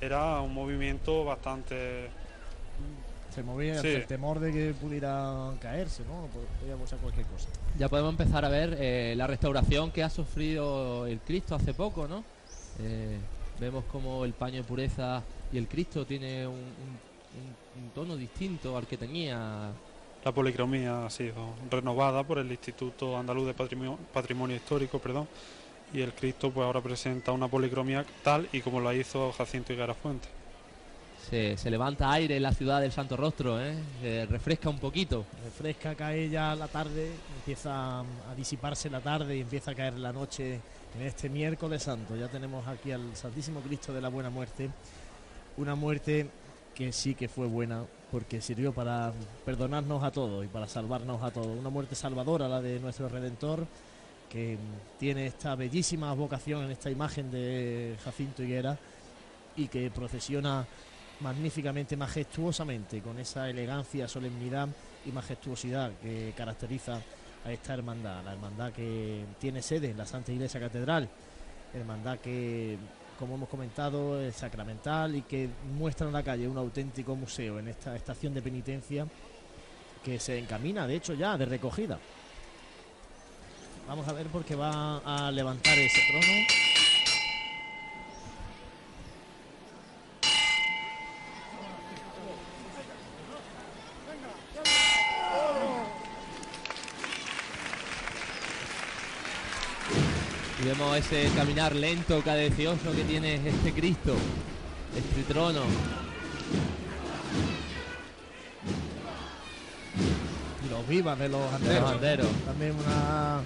era 0.00 0.40
un 0.40 0.54
movimiento 0.54 1.24
bastante 1.24 2.08
Se 3.34 3.42
movía 3.42 3.80
Sí. 3.80 3.88
el 3.88 4.06
temor 4.06 4.38
de 4.40 4.52
que 4.52 4.72
pudiera 4.74 5.52
caerse, 5.60 6.02
¿no? 6.04 6.28
Podía 6.60 6.76
pasar 6.76 6.98
cualquier 7.00 7.26
cosa. 7.26 7.48
Ya 7.78 7.88
podemos 7.88 8.12
empezar 8.12 8.44
a 8.44 8.48
ver 8.48 8.76
eh, 8.80 9.14
la 9.16 9.26
restauración 9.26 9.90
que 9.92 10.02
ha 10.02 10.10
sufrido 10.10 11.06
el 11.06 11.18
Cristo 11.20 11.54
hace 11.54 11.74
poco, 11.74 12.08
¿no? 12.08 12.24
Eh, 12.80 13.18
vemos 13.60 13.84
como 13.92 14.24
el 14.24 14.32
paño 14.32 14.56
de 14.58 14.64
pureza 14.64 15.22
y 15.52 15.58
el 15.58 15.68
Cristo 15.68 16.06
tiene 16.06 16.46
un, 16.46 16.54
un- 16.54 16.60
un- 16.60 17.67
un 17.78 17.90
tono 17.90 18.16
distinto 18.16 18.76
al 18.76 18.86
que 18.86 18.96
tenía. 18.96 19.70
La 20.24 20.32
policromía 20.32 21.06
ha 21.06 21.10
sido 21.10 21.54
renovada 21.70 22.24
por 22.24 22.38
el 22.38 22.50
Instituto 22.50 23.16
Andaluz 23.16 23.46
de 23.46 23.54
Patrimonio, 23.54 23.98
Patrimonio 24.12 24.56
Histórico, 24.56 24.98
perdón, 24.98 25.28
y 25.92 26.00
el 26.00 26.12
Cristo 26.12 26.50
pues 26.50 26.66
ahora 26.66 26.80
presenta 26.80 27.32
una 27.32 27.48
policromía 27.48 28.04
tal 28.22 28.48
y 28.52 28.60
como 28.60 28.80
la 28.80 28.94
hizo 28.94 29.32
Jacinto 29.32 29.72
Higuera 29.72 29.94
Fuente. 29.94 30.28
Se, 31.30 31.56
se 31.56 31.70
levanta 31.70 32.10
aire 32.10 32.36
en 32.36 32.42
la 32.42 32.52
ciudad 32.52 32.80
del 32.80 32.90
Santo 32.90 33.16
Rostro, 33.16 33.60
¿eh? 33.60 33.74
Eh, 34.02 34.26
refresca 34.30 34.70
un 34.70 34.78
poquito. 34.78 35.26
Refresca, 35.44 35.94
cae 35.94 36.30
ya 36.30 36.54
la 36.54 36.68
tarde, 36.68 37.10
empieza 37.36 38.00
a 38.00 38.34
disiparse 38.36 38.88
la 38.88 39.00
tarde 39.00 39.36
y 39.36 39.42
empieza 39.42 39.72
a 39.72 39.74
caer 39.74 39.98
la 39.98 40.12
noche 40.12 40.60
en 40.98 41.06
este 41.06 41.28
miércoles 41.28 41.82
santo. 41.82 42.16
Ya 42.16 42.28
tenemos 42.28 42.66
aquí 42.66 42.92
al 42.92 43.14
Santísimo 43.14 43.60
Cristo 43.60 43.92
de 43.92 44.00
la 44.00 44.08
Buena 44.08 44.30
Muerte. 44.30 44.70
Una 45.58 45.74
muerte 45.74 46.28
que 46.78 46.92
sí 46.92 47.16
que 47.16 47.26
fue 47.26 47.48
buena 47.48 47.82
porque 48.12 48.40
sirvió 48.40 48.72
para 48.72 49.12
perdonarnos 49.44 50.04
a 50.04 50.12
todos 50.12 50.44
y 50.44 50.46
para 50.46 50.68
salvarnos 50.68 51.20
a 51.24 51.32
todos. 51.32 51.58
Una 51.58 51.70
muerte 51.70 51.96
salvadora, 51.96 52.46
la 52.46 52.62
de 52.62 52.78
nuestro 52.78 53.08
Redentor, 53.08 53.66
que 54.30 54.56
tiene 54.96 55.26
esta 55.26 55.56
bellísima 55.56 56.14
vocación 56.14 56.62
en 56.62 56.70
esta 56.70 56.88
imagen 56.88 57.32
de 57.32 57.96
Jacinto 58.04 58.44
Higuera 58.44 58.78
y 59.56 59.66
que 59.66 59.90
procesiona 59.90 60.64
magníficamente, 61.18 61.96
majestuosamente, 61.96 63.00
con 63.00 63.18
esa 63.18 63.50
elegancia, 63.50 64.06
solemnidad 64.06 64.68
y 65.04 65.10
majestuosidad 65.10 65.90
que 66.00 66.32
caracteriza 66.36 67.02
a 67.44 67.50
esta 67.50 67.74
hermandad, 67.74 68.22
la 68.24 68.34
hermandad 68.34 68.72
que 68.72 69.24
tiene 69.40 69.62
sede 69.62 69.90
en 69.90 69.98
la 69.98 70.06
Santa 70.06 70.30
Iglesia 70.30 70.60
Catedral, 70.60 71.08
hermandad 71.74 72.20
que, 72.20 72.78
como 73.18 73.34
hemos 73.34 73.48
comentado, 73.48 74.20
es 74.20 74.36
sacramental 74.36 75.16
y 75.16 75.22
que 75.22 75.48
muestra 75.76 76.06
en 76.06 76.12
la 76.12 76.22
calle 76.22 76.46
un 76.46 76.56
auténtico 76.56 77.16
museo 77.16 77.58
en 77.58 77.68
esta 77.68 77.96
estación 77.96 78.32
de 78.32 78.42
penitencia 78.42 79.06
que 80.04 80.20
se 80.20 80.38
encamina, 80.38 80.86
de 80.86 80.96
hecho, 80.96 81.14
ya 81.14 81.36
de 81.36 81.44
recogida. 81.44 81.98
Vamos 83.88 84.06
a 84.06 84.12
ver 84.12 84.26
porque 84.26 84.54
va 84.54 84.98
a 84.98 85.30
levantar 85.30 85.76
ese 85.78 86.00
trono. 86.10 86.67
Vemos 100.68 100.96
ese 100.98 101.30
caminar 101.34 101.74
lento, 101.74 102.20
cadencioso 102.22 102.92
que 102.94 103.02
tiene 103.04 103.36
este 103.36 103.72
Cristo, 103.72 104.14
este 104.94 105.22
trono. 105.32 105.62
Y 110.66 110.70
los 110.70 110.86
vivas 110.86 111.18
de 111.18 111.28
los 111.30 111.40
De 111.50 111.56
anderos. 111.56 111.80
los 111.80 111.90
anderos. 111.92 112.26
También 112.44 112.74
una, 112.74 113.38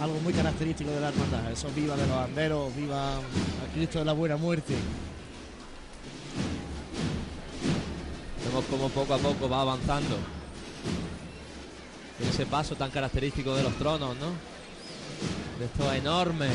algo 0.00 0.20
muy 0.22 0.32
característico 0.32 0.90
de 0.92 1.00
la 1.00 1.08
hermandad. 1.08 1.50
Esos 1.50 1.74
vivas 1.74 1.98
de 1.98 2.06
los 2.06 2.16
anderos, 2.16 2.76
viva 2.76 3.16
al 3.16 3.68
Cristo 3.74 3.98
de 3.98 4.04
la 4.04 4.12
Buena 4.12 4.36
Muerte. 4.36 4.74
Vemos 8.46 8.64
como 8.66 8.88
poco 8.88 9.14
a 9.14 9.18
poco 9.18 9.48
va 9.48 9.62
avanzando. 9.62 10.16
Ese 12.30 12.46
paso 12.46 12.76
tan 12.76 12.90
característico 12.92 13.52
de 13.56 13.64
los 13.64 13.74
tronos, 13.74 14.16
¿no? 14.18 14.52
De 15.58 15.66
estos 15.66 15.94
enormes, 15.94 16.50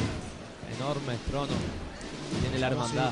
enormes 0.78 1.18
tronos 1.30 1.50
que 1.50 2.42
tiene 2.42 2.60
la 2.60 2.68
hermandad. 2.68 3.12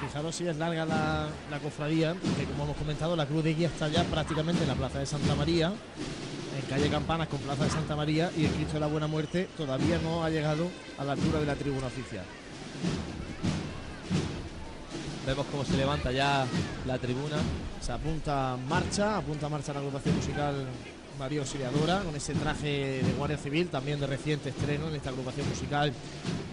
Fijaros 0.00 0.34
si 0.34 0.46
es 0.46 0.56
larga 0.56 0.84
la, 0.84 1.28
la 1.50 1.58
cofradía, 1.60 2.14
que 2.36 2.44
como 2.44 2.64
hemos 2.64 2.76
comentado, 2.76 3.16
la 3.16 3.26
cruz 3.26 3.44
de 3.44 3.54
guía 3.54 3.68
está 3.68 3.88
ya 3.88 4.02
prácticamente 4.04 4.62
en 4.62 4.68
la 4.68 4.74
plaza 4.74 4.98
de 4.98 5.06
Santa 5.06 5.34
María, 5.34 5.68
en 5.68 6.66
calle 6.68 6.88
Campanas 6.90 7.28
con 7.28 7.38
plaza 7.40 7.64
de 7.64 7.70
Santa 7.70 7.96
María, 7.96 8.30
y 8.36 8.44
el 8.44 8.50
Cristo 8.50 8.74
de 8.74 8.80
la 8.80 8.86
Buena 8.88 9.06
Muerte 9.06 9.48
todavía 9.56 9.98
no 9.98 10.24
ha 10.24 10.30
llegado 10.30 10.68
a 10.98 11.04
la 11.04 11.12
altura 11.12 11.38
de 11.40 11.46
la 11.46 11.54
tribuna 11.54 11.86
oficial. 11.86 12.24
Vemos 15.26 15.46
cómo 15.50 15.64
se 15.64 15.76
levanta 15.76 16.12
ya 16.12 16.46
la 16.86 16.98
tribuna. 16.98 17.36
Se 17.80 17.92
apunta 17.92 18.56
marcha, 18.68 19.16
apunta 19.16 19.48
marcha 19.48 19.72
la 19.72 19.80
agrupación 19.80 20.16
musical 20.16 20.66
María 21.18 21.40
Auxiliadora, 21.40 22.02
con 22.02 22.14
ese 22.14 22.34
traje 22.34 23.02
de 23.02 23.12
Guardia 23.16 23.38
Civil, 23.38 23.68
también 23.68 23.98
de 23.98 24.06
reciente 24.06 24.50
estreno 24.50 24.88
en 24.88 24.96
esta 24.96 25.10
agrupación 25.10 25.48
musical 25.48 25.92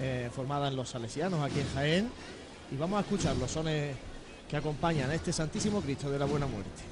eh, 0.01 0.29
formada 0.33 0.67
en 0.67 0.75
Los 0.75 0.89
Salesianos, 0.89 1.43
aquí 1.43 1.59
en 1.59 1.73
Jaén. 1.73 2.09
Y 2.71 2.77
vamos 2.77 2.97
a 2.97 3.01
escuchar 3.01 3.35
los 3.35 3.51
sones 3.51 3.95
que 4.49 4.57
acompañan 4.57 5.09
a 5.09 5.15
este 5.15 5.33
Santísimo 5.33 5.81
Cristo 5.81 6.09
de 6.09 6.19
la 6.19 6.25
Buena 6.25 6.47
Muerte. 6.47 6.83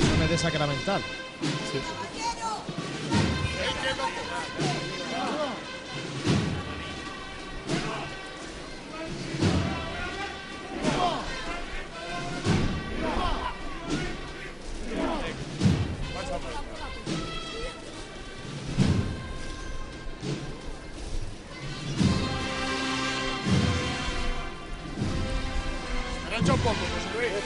Sones 0.00 0.30
de 0.30 0.38
Sacramental. 0.38 1.02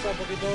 Un 0.04 0.16
poquito. 0.16 0.46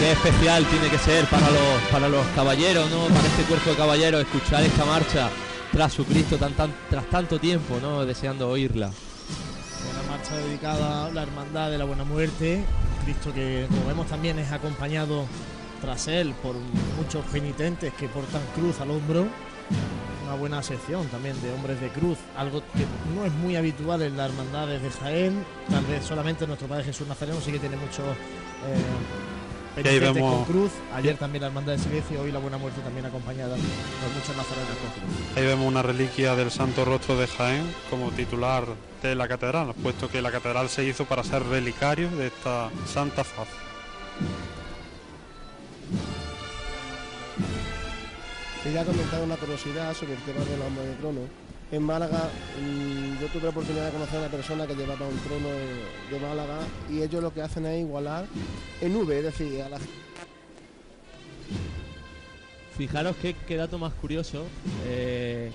Qué 0.00 0.12
especial 0.12 0.64
tiene 0.66 0.88
que 0.88 0.98
ser 0.98 1.26
para 1.26 1.48
los, 1.50 1.82
para 1.92 2.08
los 2.08 2.26
caballeros, 2.34 2.90
¿no? 2.90 3.04
Para 3.04 3.26
este 3.28 3.42
cuerpo 3.44 3.70
de 3.70 3.76
caballeros 3.76 4.22
escuchar 4.22 4.64
esta 4.64 4.84
marcha 4.84 5.30
tras 5.72 5.92
su 5.92 6.04
Cristo 6.04 6.36
tan, 6.38 6.54
tan, 6.54 6.74
tras 6.88 7.06
tanto 7.08 7.38
tiempo, 7.38 7.78
¿no? 7.80 8.04
Deseando 8.04 8.48
oírla. 8.48 8.90
Una 9.92 10.10
marcha 10.10 10.36
dedicada 10.36 11.06
a 11.06 11.10
la 11.10 11.22
hermandad 11.22 11.70
de 11.70 11.78
la 11.78 11.84
Buena 11.84 12.04
Muerte. 12.04 12.64
Cristo 13.04 13.32
que, 13.32 13.66
como 13.68 13.86
vemos, 13.86 14.08
también 14.08 14.38
es 14.38 14.50
acompañado 14.50 15.26
tras 15.80 16.08
él 16.08 16.34
por 16.42 16.56
muchos 16.96 17.24
penitentes 17.26 17.92
que 17.94 18.08
portan 18.08 18.42
cruz 18.56 18.80
al 18.80 18.90
hombro. 18.90 19.28
Una 20.24 20.34
buena 20.34 20.62
sección 20.62 21.06
también 21.08 21.40
de 21.42 21.52
hombres 21.52 21.80
de 21.80 21.88
cruz, 21.88 22.18
algo 22.36 22.60
que 22.60 22.84
no 23.14 23.24
es 23.24 23.32
muy 23.32 23.56
habitual 23.56 24.02
en 24.02 24.16
las 24.16 24.30
hermandades 24.30 24.82
de 24.82 24.90
Jaén. 24.90 25.44
Tal 25.68 25.84
vez 25.86 26.04
solamente 26.04 26.46
nuestro 26.46 26.68
Padre 26.68 26.84
Jesús 26.84 27.08
Nazareno 27.08 27.40
sí 27.40 27.50
que 27.50 27.58
tiene 27.58 27.76
muchos 27.76 28.06
eh, 28.06 28.76
con 30.18 30.44
cruz. 30.44 30.72
Ayer 30.94 31.16
también 31.16 31.42
la 31.42 31.48
hermandad 31.48 31.72
de 31.72 31.78
silencio, 31.78 32.20
hoy 32.20 32.32
la 32.32 32.38
Buena 32.38 32.58
Muerte 32.58 32.80
también 32.80 33.06
acompañada 33.06 33.56
por 33.56 34.10
muchos 34.14 34.36
nazarenos 34.36 34.68
con 34.68 34.90
cruz. 34.90 35.36
Ahí 35.36 35.46
vemos 35.46 35.66
una 35.66 35.82
reliquia 35.82 36.34
del 36.34 36.50
Santo 36.50 36.84
Rostro 36.84 37.16
de 37.16 37.26
Jaén 37.26 37.64
como 37.88 38.10
titular 38.10 38.64
de 39.02 39.14
la 39.14 39.28
catedral, 39.28 39.74
puesto 39.82 40.08
que 40.08 40.22
la 40.22 40.30
catedral 40.30 40.68
se 40.68 40.84
hizo 40.84 41.04
para 41.04 41.24
ser 41.24 41.42
relicario 41.44 42.10
de 42.10 42.26
esta 42.26 42.70
Santa 42.86 43.24
Faz. 43.24 43.48
Quería 48.62 48.84
comentar 48.84 49.22
una 49.22 49.36
curiosidad 49.36 49.94
sobre 49.94 50.12
el 50.14 50.20
tema 50.20 50.44
de 50.44 50.56
los 50.58 50.76
de 50.76 50.94
trono. 51.00 51.20
En 51.72 51.82
Málaga 51.82 52.28
mm, 52.60 53.20
yo 53.20 53.28
tuve 53.28 53.44
la 53.44 53.48
oportunidad 53.50 53.86
de 53.86 53.92
conocer 53.92 54.16
a 54.16 54.20
una 54.20 54.28
persona 54.30 54.66
que 54.66 54.74
llevaba 54.74 55.06
un 55.06 55.18
trono 55.20 55.48
de, 55.48 56.20
Málaga 56.20 56.58
y 56.90 57.00
ellos 57.00 57.22
lo 57.22 57.32
que 57.32 57.40
hacen 57.40 57.64
es 57.64 57.80
igualar 57.80 58.26
en 58.82 58.96
V, 58.96 59.18
es 59.18 59.24
decir, 59.24 59.62
a 59.62 59.68
la 59.70 59.78
Fijaros 62.76 63.16
qué, 63.22 63.34
qué 63.46 63.56
dato 63.56 63.78
más 63.78 63.94
curioso. 63.94 64.44
eh, 64.86 65.50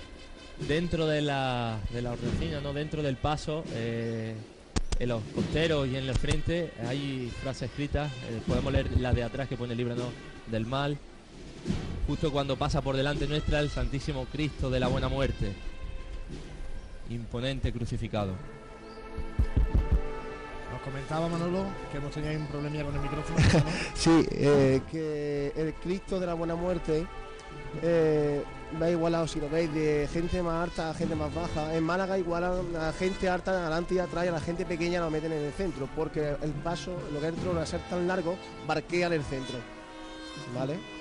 dentro 0.66 1.06
de 1.06 1.22
la, 1.22 1.78
de 1.92 2.02
la 2.02 2.12
hornacina, 2.12 2.60
¿no? 2.60 2.72
Dentro 2.72 3.02
del 3.02 3.16
paso, 3.16 3.62
eh, 3.74 4.34
en 4.98 5.08
los 5.08 5.22
costeros 5.34 5.86
y 5.86 5.96
en 5.96 6.08
el 6.08 6.14
frente 6.16 6.72
hay 6.88 7.30
frases 7.42 7.70
escritas. 7.70 8.10
eh, 8.30 8.40
podemos 8.46 8.72
leer 8.72 8.98
la 8.98 9.12
de 9.12 9.22
atrás 9.22 9.48
que 9.48 9.56
pone 9.56 9.74
líbranos 9.74 10.08
del 10.50 10.66
mal. 10.66 10.98
Justo 12.06 12.30
cuando 12.30 12.56
pasa 12.56 12.80
por 12.82 12.96
delante 12.96 13.26
nuestra 13.26 13.60
el 13.60 13.68
Santísimo 13.68 14.26
Cristo 14.26 14.70
de 14.70 14.80
la 14.80 14.86
Buena 14.86 15.08
Muerte. 15.08 15.52
Imponente 17.10 17.72
crucificado. 17.72 18.32
Nos 20.72 20.80
comentaba 20.82 21.28
Manolo 21.28 21.64
que 21.90 21.98
hemos 21.98 22.12
tenido 22.12 22.30
ahí 22.30 22.36
un 22.36 22.46
problemilla 22.46 22.84
con 22.84 22.94
el 22.94 23.00
micrófono. 23.00 23.38
¿no? 23.64 23.70
Sí, 23.94 24.26
eh, 24.30 24.80
que 24.90 25.52
el 25.56 25.74
Cristo 25.74 26.20
de 26.20 26.26
la 26.26 26.34
Buena 26.34 26.54
Muerte 26.54 27.06
eh, 27.82 28.42
va 28.80 28.90
igualado, 28.90 29.26
si 29.26 29.40
lo 29.40 29.48
veis, 29.48 29.72
de 29.74 30.08
gente 30.12 30.42
más 30.42 30.64
alta 30.64 30.90
a 30.90 30.94
gente 30.94 31.14
más 31.14 31.34
baja. 31.34 31.74
En 31.74 31.82
Málaga 31.82 32.18
igualan 32.18 32.76
a 32.76 32.92
gente 32.92 33.28
alta 33.28 33.50
adelante 33.50 33.94
y 33.94 33.98
atrás 33.98 34.24
y 34.24 34.28
a 34.28 34.32
la 34.32 34.40
gente 34.40 34.64
pequeña 34.64 35.00
la 35.00 35.10
meten 35.10 35.32
en 35.32 35.44
el 35.44 35.52
centro, 35.52 35.88
porque 35.94 36.36
el 36.40 36.52
paso, 36.62 36.96
lo 37.12 37.20
que 37.20 37.26
el 37.26 37.34
trono, 37.34 37.60
al 37.60 37.66
ser 37.66 37.80
tan 37.88 38.06
largo, 38.06 38.36
barquea 38.66 39.08
en 39.08 39.14
el 39.14 39.24
centro. 39.24 39.58
¿Vale? 40.54 40.95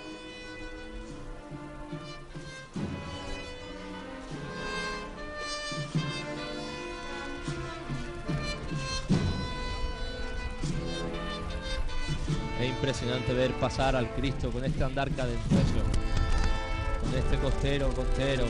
Es 12.66 12.72
impresionante 12.72 13.32
ver 13.32 13.54
pasar 13.54 13.96
al 13.96 14.10
Cristo 14.16 14.50
con 14.50 14.66
este 14.66 14.84
andar 14.84 15.12
cadencioso. 15.12 15.84
Con 17.00 17.20
este 17.20 17.38
costero, 17.38 17.90
costero. 17.90 18.46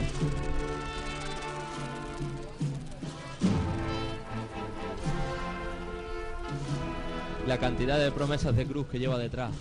La 7.45 7.57
cantidad 7.57 7.99
de 7.99 8.09
promesas 8.13 8.55
de 8.55 8.65
cruz 8.65 8.87
que 8.87 8.99
lleva 8.99 9.17
detrás. 9.17 9.51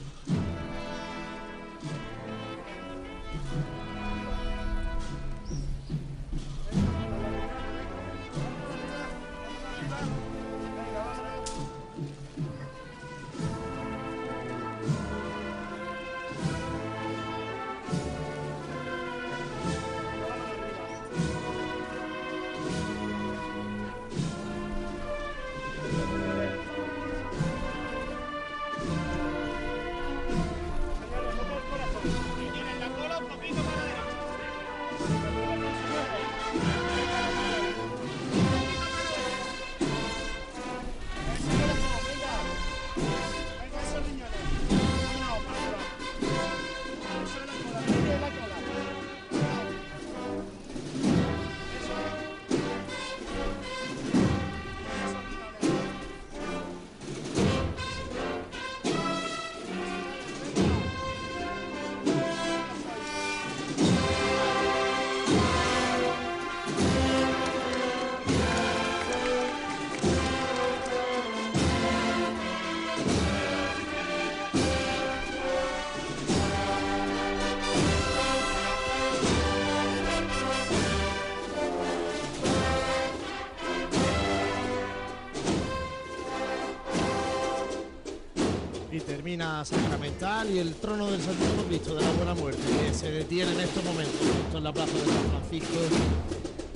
Sacramental 89.62 90.51
y 90.51 90.59
el 90.59 90.74
trono 90.74 91.10
del 91.10 91.20
Santísimo 91.20 91.62
Cristo 91.68 91.94
de 91.94 92.02
la 92.02 92.10
Buena 92.12 92.35
Muerte 92.35 92.62
que 92.82 92.94
se 92.94 93.10
detiene 93.10 93.52
en 93.52 93.60
estos 93.60 93.85
momentos, 93.85 94.14
justo 94.18 94.59
en 94.59 94.64
la 94.64 94.72
plaza 94.72 94.93
de 94.93 95.05
San 95.05 95.31
Francisco. 95.31 95.74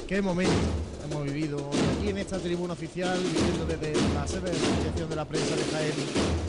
Qué 0.06 0.20
momento 0.20 0.52
hemos 1.04 1.24
vivido 1.24 1.70
aquí 1.96 2.10
en 2.10 2.18
esta 2.18 2.38
tribuna 2.38 2.74
oficial, 2.74 3.18
viviendo 3.18 3.64
desde 3.64 3.94
la 4.14 4.26
sede 4.26 4.50
de 4.50 4.58
la 4.58 4.66
Asociación 4.68 5.10
de 5.10 5.16
la 5.16 5.24
Prensa 5.24 5.56
de 5.56 5.64
Jaén, 5.64 5.92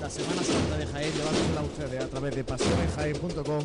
la 0.02 0.10
Semana 0.10 0.44
Santa 0.44 0.78
de 0.78 0.86
Jaén, 0.88 1.14
llevándosela 1.14 1.60
a 1.62 1.64
ustedes 1.64 2.04
a 2.04 2.08
través 2.08 2.36
de 2.36 2.44
pasionenjaén.com 2.44 3.64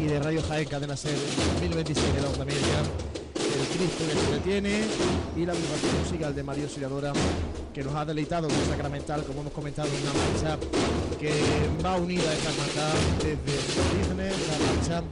y 0.00 0.04
de 0.04 0.18
Radio 0.18 0.42
Jaén 0.42 0.68
Cadena 0.68 0.96
Ser 0.96 1.14
2026 1.60 2.14
de 2.14 2.20
la 2.20 2.28
Onda 2.28 2.44
Cristo 3.66 4.04
que 4.08 4.14
se 4.14 4.32
detiene 4.32 4.82
y 5.36 5.46
la 5.46 5.52
agrupación 5.52 5.98
musical 6.00 6.34
de 6.34 6.42
Mario 6.42 6.68
Siriadora 6.68 7.12
que 7.72 7.82
nos 7.82 7.94
ha 7.94 8.04
deleitado 8.04 8.48
con 8.48 8.56
Sacramental, 8.66 9.24
como 9.24 9.40
hemos 9.40 9.52
comentado, 9.52 9.88
una 9.88 10.12
marcha 10.12 10.58
que 11.18 11.32
va 11.84 11.96
unida 11.96 12.28
a 12.28 12.34
esta 12.34 12.50
hermandad 12.50 12.94
desde 13.22 13.60
sus 13.62 13.78
orígenes, 13.92 14.34
una 14.48 14.72
marcha 14.72 15.02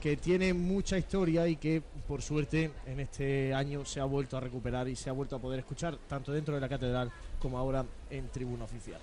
que 0.00 0.16
tiene 0.16 0.54
mucha 0.54 0.96
historia 0.98 1.46
y 1.46 1.56
que 1.56 1.82
por 2.08 2.22
suerte 2.22 2.70
en 2.86 3.00
este 3.00 3.54
año 3.54 3.84
se 3.84 4.00
ha 4.00 4.04
vuelto 4.04 4.36
a 4.36 4.40
recuperar 4.40 4.88
y 4.88 4.96
se 4.96 5.10
ha 5.10 5.12
vuelto 5.12 5.36
a 5.36 5.38
poder 5.38 5.60
escuchar 5.60 5.98
tanto 6.08 6.32
dentro 6.32 6.54
de 6.54 6.60
la 6.60 6.68
catedral 6.68 7.12
como 7.38 7.58
ahora 7.58 7.84
en 8.08 8.28
tribuna 8.28 8.64
oficial. 8.64 9.00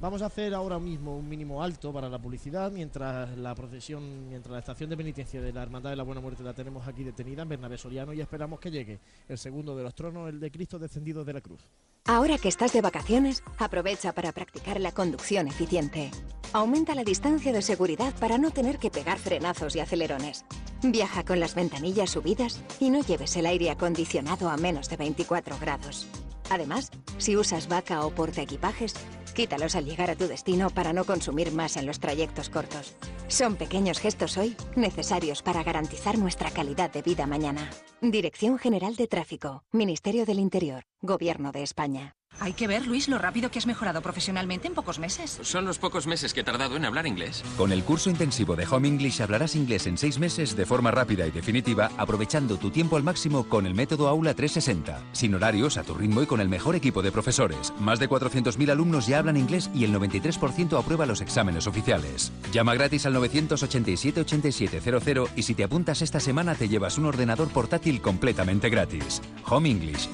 Vamos 0.00 0.22
a 0.22 0.26
hacer 0.26 0.54
ahora 0.54 0.78
mismo 0.78 1.14
un 1.14 1.28
mínimo 1.28 1.62
alto 1.62 1.92
para 1.92 2.08
la 2.08 2.18
publicidad 2.18 2.72
mientras 2.72 3.36
la 3.36 3.54
procesión, 3.54 4.30
mientras 4.30 4.50
la 4.50 4.60
estación 4.60 4.88
de 4.88 4.96
penitencia 4.96 5.42
de 5.42 5.52
la 5.52 5.62
Hermandad 5.62 5.90
de 5.90 5.96
la 5.96 6.04
Buena 6.04 6.22
Muerte 6.22 6.42
la 6.42 6.54
tenemos 6.54 6.88
aquí 6.88 7.04
detenida 7.04 7.42
en 7.42 7.50
Bernabé 7.50 7.76
Soriano 7.76 8.14
y 8.14 8.20
esperamos 8.22 8.60
que 8.60 8.70
llegue 8.70 8.98
el 9.28 9.36
segundo 9.36 9.76
de 9.76 9.82
los 9.82 9.94
tronos, 9.94 10.30
el 10.30 10.40
de 10.40 10.50
Cristo 10.50 10.78
descendido 10.78 11.22
de 11.22 11.34
la 11.34 11.42
cruz. 11.42 11.60
Ahora 12.06 12.38
que 12.38 12.48
estás 12.48 12.72
de 12.72 12.80
vacaciones, 12.80 13.42
aprovecha 13.58 14.14
para 14.14 14.32
practicar 14.32 14.80
la 14.80 14.92
conducción 14.92 15.48
eficiente. 15.48 16.10
Aumenta 16.54 16.94
la 16.94 17.04
distancia 17.04 17.52
de 17.52 17.60
seguridad 17.60 18.14
para 18.18 18.38
no 18.38 18.50
tener 18.52 18.78
que 18.78 18.90
pegar 18.90 19.18
frenazos 19.18 19.76
y 19.76 19.80
acelerones. 19.80 20.46
Viaja 20.82 21.26
con 21.26 21.40
las 21.40 21.54
ventanillas 21.54 22.08
subidas 22.08 22.64
y 22.80 22.88
no 22.88 23.02
lleves 23.02 23.36
el 23.36 23.44
aire 23.44 23.68
acondicionado 23.68 24.48
a 24.48 24.56
menos 24.56 24.88
de 24.88 24.96
24 24.96 25.58
grados. 25.60 26.06
Además, 26.48 26.90
si 27.18 27.36
usas 27.36 27.68
vaca 27.68 28.04
o 28.04 28.10
portaequipajes, 28.10 28.94
quítalos 29.40 29.74
al 29.74 29.86
llegar 29.86 30.10
a 30.10 30.16
tu 30.16 30.28
destino 30.28 30.68
para 30.68 30.92
no 30.92 31.06
consumir 31.06 31.50
más 31.50 31.78
en 31.78 31.86
los 31.86 31.98
trayectos 31.98 32.50
cortos. 32.50 32.94
Son 33.28 33.56
pequeños 33.56 33.98
gestos 33.98 34.36
hoy 34.36 34.54
necesarios 34.76 35.40
para 35.40 35.62
garantizar 35.62 36.18
nuestra 36.18 36.50
calidad 36.50 36.92
de 36.92 37.00
vida 37.00 37.26
mañana. 37.26 37.70
Dirección 38.02 38.58
General 38.58 38.96
de 38.96 39.06
Tráfico, 39.06 39.64
Ministerio 39.72 40.26
del 40.26 40.40
Interior, 40.40 40.84
Gobierno 41.00 41.52
de 41.52 41.62
España. 41.62 42.19
Hay 42.42 42.54
que 42.54 42.66
ver, 42.66 42.86
Luis, 42.86 43.06
lo 43.08 43.18
rápido 43.18 43.50
que 43.50 43.58
has 43.58 43.66
mejorado 43.66 44.00
profesionalmente 44.00 44.66
en 44.66 44.72
pocos 44.72 44.98
meses. 44.98 45.38
Son 45.42 45.66
los 45.66 45.78
pocos 45.78 46.06
meses 46.06 46.32
que 46.32 46.40
he 46.40 46.44
tardado 46.44 46.74
en 46.76 46.86
hablar 46.86 47.06
inglés. 47.06 47.44
Con 47.58 47.70
el 47.70 47.84
curso 47.84 48.08
intensivo 48.08 48.56
de 48.56 48.66
Home 48.66 48.88
English 48.88 49.20
hablarás 49.20 49.54
inglés 49.56 49.86
en 49.86 49.98
seis 49.98 50.18
meses 50.18 50.56
de 50.56 50.64
forma 50.64 50.90
rápida 50.90 51.26
y 51.26 51.30
definitiva, 51.30 51.90
aprovechando 51.98 52.56
tu 52.56 52.70
tiempo 52.70 52.96
al 52.96 53.02
máximo 53.02 53.46
con 53.46 53.66
el 53.66 53.74
método 53.74 54.08
Aula 54.08 54.32
360. 54.32 55.02
Sin 55.12 55.34
horarios, 55.34 55.76
a 55.76 55.82
tu 55.82 55.92
ritmo 55.92 56.22
y 56.22 56.26
con 56.26 56.40
el 56.40 56.48
mejor 56.48 56.76
equipo 56.76 57.02
de 57.02 57.12
profesores. 57.12 57.74
Más 57.78 57.98
de 57.98 58.08
400.000 58.08 58.70
alumnos 58.70 59.06
ya 59.06 59.18
hablan 59.18 59.36
inglés 59.36 59.68
y 59.74 59.84
el 59.84 59.92
93% 59.92 60.78
aprueba 60.78 61.04
los 61.04 61.20
exámenes 61.20 61.66
oficiales. 61.66 62.32
Llama 62.52 62.72
gratis 62.72 63.04
al 63.04 63.16
987-8700 63.16 65.28
y 65.36 65.42
si 65.42 65.54
te 65.54 65.64
apuntas 65.64 66.00
esta 66.00 66.20
semana 66.20 66.54
te 66.54 66.70
llevas 66.70 66.96
un 66.96 67.04
ordenador 67.04 67.48
portátil 67.48 68.00
completamente 68.00 68.70
gratis. 68.70 69.20
Home 69.46 69.68
English 69.68 70.08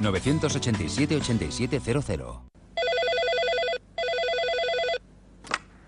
987-8700. 2.07 2.43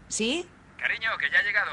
¿Sí? 0.08 0.46
Cariño, 0.78 1.10
que 1.18 1.30
ya 1.30 1.38
he 1.38 1.44
llegado. 1.44 1.72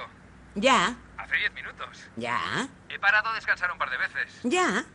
Ya. 0.56 0.98
Hace 1.18 1.36
10 1.38 1.54
minutos. 1.54 2.10
Ya. 2.18 2.70
He 2.90 3.00
parado 3.00 3.30
a 3.30 3.36
descansar 3.36 3.72
un 3.72 3.78
par 3.78 3.90
de 3.90 3.98
veces. 3.98 4.40
Ya. 4.44 4.86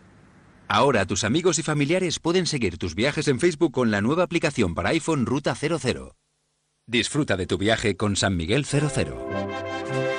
Ahora 0.69 1.05
tus 1.05 1.25
amigos 1.25 1.59
y 1.59 1.63
familiares 1.63 2.21
pueden 2.21 2.47
seguir 2.47 2.79
tus 2.79 2.95
viajes 2.95 3.27
en 3.29 3.41
Facebook 3.41 3.73
con 3.73 3.91
la 3.91 4.01
nueva 4.01 4.23
aplicación 4.23 4.75
para 4.75 4.91
iPhone 4.91 5.27
Ruta 5.27 5.55
00. 5.55 6.15
Disfruta 6.87 7.37
de 7.37 7.47
tu 7.47 7.59
viaje 7.59 7.97
con 7.97 8.17
San 8.17 8.37
Miguel 8.37 8.65
00. 8.65 10.10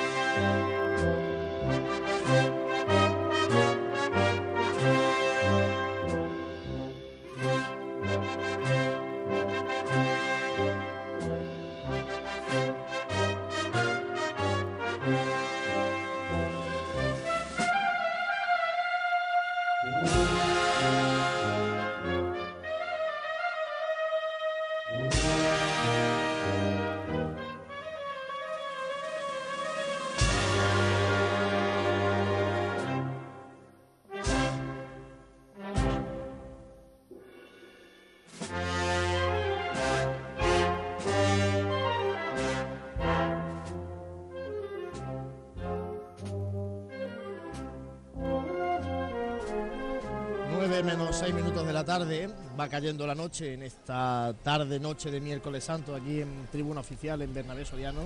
Cayendo 52.68 53.06
la 53.06 53.14
noche 53.14 53.54
en 53.54 53.62
esta 53.62 54.34
tarde 54.42 54.78
noche 54.78 55.10
de 55.10 55.20
miércoles 55.20 55.64
santo 55.64 55.94
aquí 55.94 56.20
en 56.20 56.46
Tribuna 56.50 56.80
Oficial 56.80 57.22
en 57.22 57.32
Bernabé 57.32 57.64
Soriano. 57.64 58.00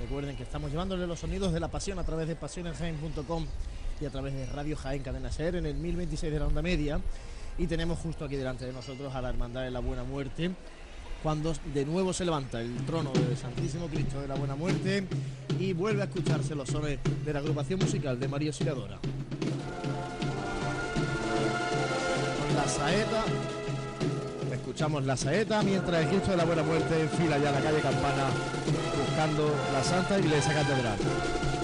Recuerden 0.00 0.36
que 0.36 0.42
estamos 0.42 0.70
llevándole 0.70 1.06
los 1.06 1.20
sonidos 1.20 1.52
de 1.52 1.60
la 1.60 1.68
pasión 1.68 1.98
a 1.98 2.04
través 2.04 2.26
de 2.26 2.34
pasionenjaen.com 2.34 3.46
y 4.00 4.04
a 4.06 4.10
través 4.10 4.34
de 4.34 4.46
Radio 4.46 4.76
Jaén 4.76 5.02
Cadena 5.02 5.30
Ser 5.30 5.56
en 5.56 5.66
el 5.66 5.74
1026 5.74 6.32
de 6.32 6.38
la 6.38 6.46
onda 6.46 6.62
media. 6.62 7.00
Y 7.58 7.66
tenemos 7.66 7.98
justo 7.98 8.24
aquí 8.24 8.36
delante 8.36 8.64
de 8.64 8.72
nosotros 8.72 9.14
a 9.14 9.20
la 9.20 9.28
Hermandad 9.28 9.62
de 9.62 9.70
la 9.70 9.80
Buena 9.80 10.02
Muerte, 10.02 10.50
cuando 11.22 11.52
de 11.74 11.84
nuevo 11.84 12.12
se 12.12 12.24
levanta 12.24 12.60
el 12.60 12.74
trono 12.86 13.12
del 13.12 13.36
Santísimo 13.36 13.86
Cristo 13.88 14.20
de 14.20 14.28
la 14.28 14.34
Buena 14.34 14.54
Muerte 14.54 15.06
y 15.58 15.74
vuelve 15.74 16.02
a 16.02 16.06
escucharse 16.06 16.54
los 16.54 16.68
sones 16.68 16.98
de 17.24 17.32
la 17.32 17.40
agrupación 17.40 17.80
musical 17.80 18.18
de 18.18 18.28
María 18.28 18.48
Auxiliadora. 18.48 18.98
Con 22.46 22.56
la 22.56 22.66
saeta, 22.66 23.24
escuchamos 24.70 25.04
la 25.04 25.16
saeta 25.16 25.62
mientras 25.62 26.00
el 26.00 26.08
Cristo 26.08 26.30
de 26.30 26.36
la 26.36 26.44
Buena 26.44 26.62
Muerte 26.62 27.00
enfila 27.00 27.38
ya 27.38 27.50
la 27.50 27.60
calle 27.60 27.80
Campana 27.80 28.30
buscando 29.04 29.52
la 29.72 29.82
Santa 29.82 30.16
Iglesia 30.16 30.54
Catedral. 30.54 31.59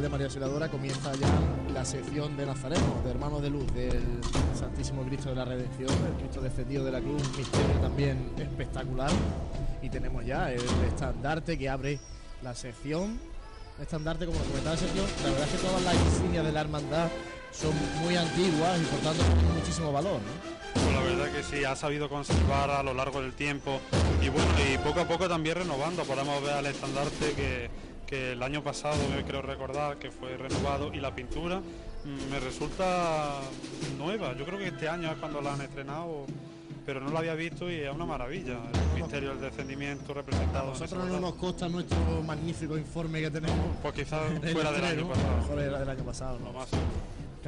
De 0.00 0.08
María 0.08 0.26
Auxiliadora 0.26 0.68
comienza 0.68 1.12
ya 1.14 1.28
la 1.72 1.84
sección 1.84 2.36
de 2.36 2.46
Nazareno, 2.46 3.00
de 3.04 3.10
Hermanos 3.10 3.42
de 3.42 3.50
Luz, 3.50 3.66
del 3.74 4.20
Santísimo 4.54 5.02
Cristo 5.02 5.30
de 5.30 5.34
la 5.34 5.44
Redención, 5.44 5.90
el 5.90 6.12
Cristo 6.20 6.40
descendido 6.40 6.84
de 6.84 6.92
la 6.92 7.00
cruz, 7.00 7.20
un 7.26 7.36
misterio 7.36 7.80
también 7.80 8.32
espectacular. 8.38 9.10
Y 9.82 9.88
tenemos 9.90 10.24
ya 10.24 10.52
el 10.52 10.62
estandarte 10.86 11.58
que 11.58 11.68
abre 11.68 11.98
la 12.42 12.54
sección. 12.54 13.18
Estandarte, 13.80 14.26
como 14.26 14.38
comentaba 14.38 14.76
Sergio, 14.76 15.02
la 15.24 15.30
verdad 15.30 15.48
es 15.48 15.60
que 15.60 15.66
todas 15.66 15.82
las 15.82 15.94
insignias 15.94 16.44
de 16.44 16.52
la 16.52 16.60
hermandad 16.60 17.08
son 17.50 17.72
muy 18.02 18.16
antiguas 18.16 18.80
y 18.80 18.84
por 18.84 19.00
tanto 19.00 19.24
tienen 19.24 19.54
muchísimo 19.54 19.92
valor. 19.92 20.20
¿no? 20.20 20.58
Pues 20.74 20.94
la 20.94 21.00
verdad 21.00 21.32
que 21.32 21.42
sí, 21.42 21.64
ha 21.64 21.74
sabido 21.74 22.08
conservar 22.08 22.70
a 22.70 22.82
lo 22.82 22.94
largo 22.94 23.20
del 23.20 23.32
tiempo 23.32 23.80
y 24.22 24.28
bueno, 24.28 24.48
y 24.72 24.78
poco 24.78 25.00
a 25.00 25.08
poco 25.08 25.28
también 25.28 25.56
renovando. 25.56 26.04
Podemos 26.04 26.42
ver 26.42 26.54
al 26.54 26.66
estandarte 26.66 27.32
que, 27.32 27.87
que 28.08 28.32
el 28.32 28.42
año 28.42 28.62
pasado 28.62 28.96
me 29.14 29.22
creo 29.22 29.42
recordar 29.42 29.98
que 29.98 30.10
fue 30.10 30.36
renovado 30.36 30.92
y 30.94 30.98
la 30.98 31.14
pintura 31.14 31.60
mm, 31.60 32.30
me 32.30 32.40
resulta 32.40 33.40
nueva. 33.98 34.34
Yo 34.34 34.46
creo 34.46 34.58
que 34.58 34.68
este 34.68 34.88
año 34.88 35.12
es 35.12 35.18
cuando 35.18 35.42
la 35.42 35.52
han 35.52 35.60
estrenado, 35.60 36.24
pero 36.86 37.00
no 37.00 37.10
la 37.10 37.18
había 37.18 37.34
visto 37.34 37.70
y 37.70 37.74
es 37.74 37.94
una 37.94 38.06
maravilla. 38.06 38.60
El 38.94 39.02
misterio 39.02 39.30
del 39.30 39.42
descendimiento 39.42 40.14
representado. 40.14 40.68
en 40.68 40.72
ese 40.72 40.84
nosotros 40.84 41.10
no 41.10 41.20
nos 41.20 41.34
consta 41.34 41.68
nuestro 41.68 41.98
magnífico 42.26 42.78
informe 42.78 43.20
que 43.20 43.30
tenemos. 43.30 43.76
Pues 43.82 43.94
quizás 43.94 44.22
fuera 44.52 44.72
del 44.72 44.84
año 44.84 45.08
pasado. 45.08 45.28
a 45.28 45.30
lo 45.30 45.42
mejor 45.42 45.58
era 45.60 45.78
del 45.80 45.88
año 45.90 46.04
pasado. 46.04 46.38
¿no? 46.38 46.46
Lo 46.46 46.52
más. 46.54 46.68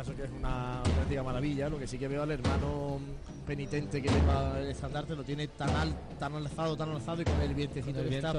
Caso 0.00 0.16
que 0.16 0.24
es 0.24 0.30
una 0.30 0.78
auténtica 0.78 1.22
maravilla. 1.22 1.68
Lo 1.68 1.78
que 1.78 1.86
sí 1.86 1.98
que 1.98 2.08
veo 2.08 2.22
al 2.22 2.30
hermano 2.30 2.98
penitente 3.46 4.00
que 4.00 4.08
lleva 4.08 4.58
el 4.58 4.68
estandarte 4.68 5.14
lo 5.14 5.22
tiene 5.22 5.46
tan, 5.48 5.68
al, 5.76 5.94
tan 6.18 6.34
alzado, 6.36 6.74
tan 6.74 6.88
alzado 6.88 7.20
y 7.20 7.24
con 7.26 7.38
el 7.42 7.54
vientecito 7.54 8.02
le, 8.02 8.16
está, 8.16 8.32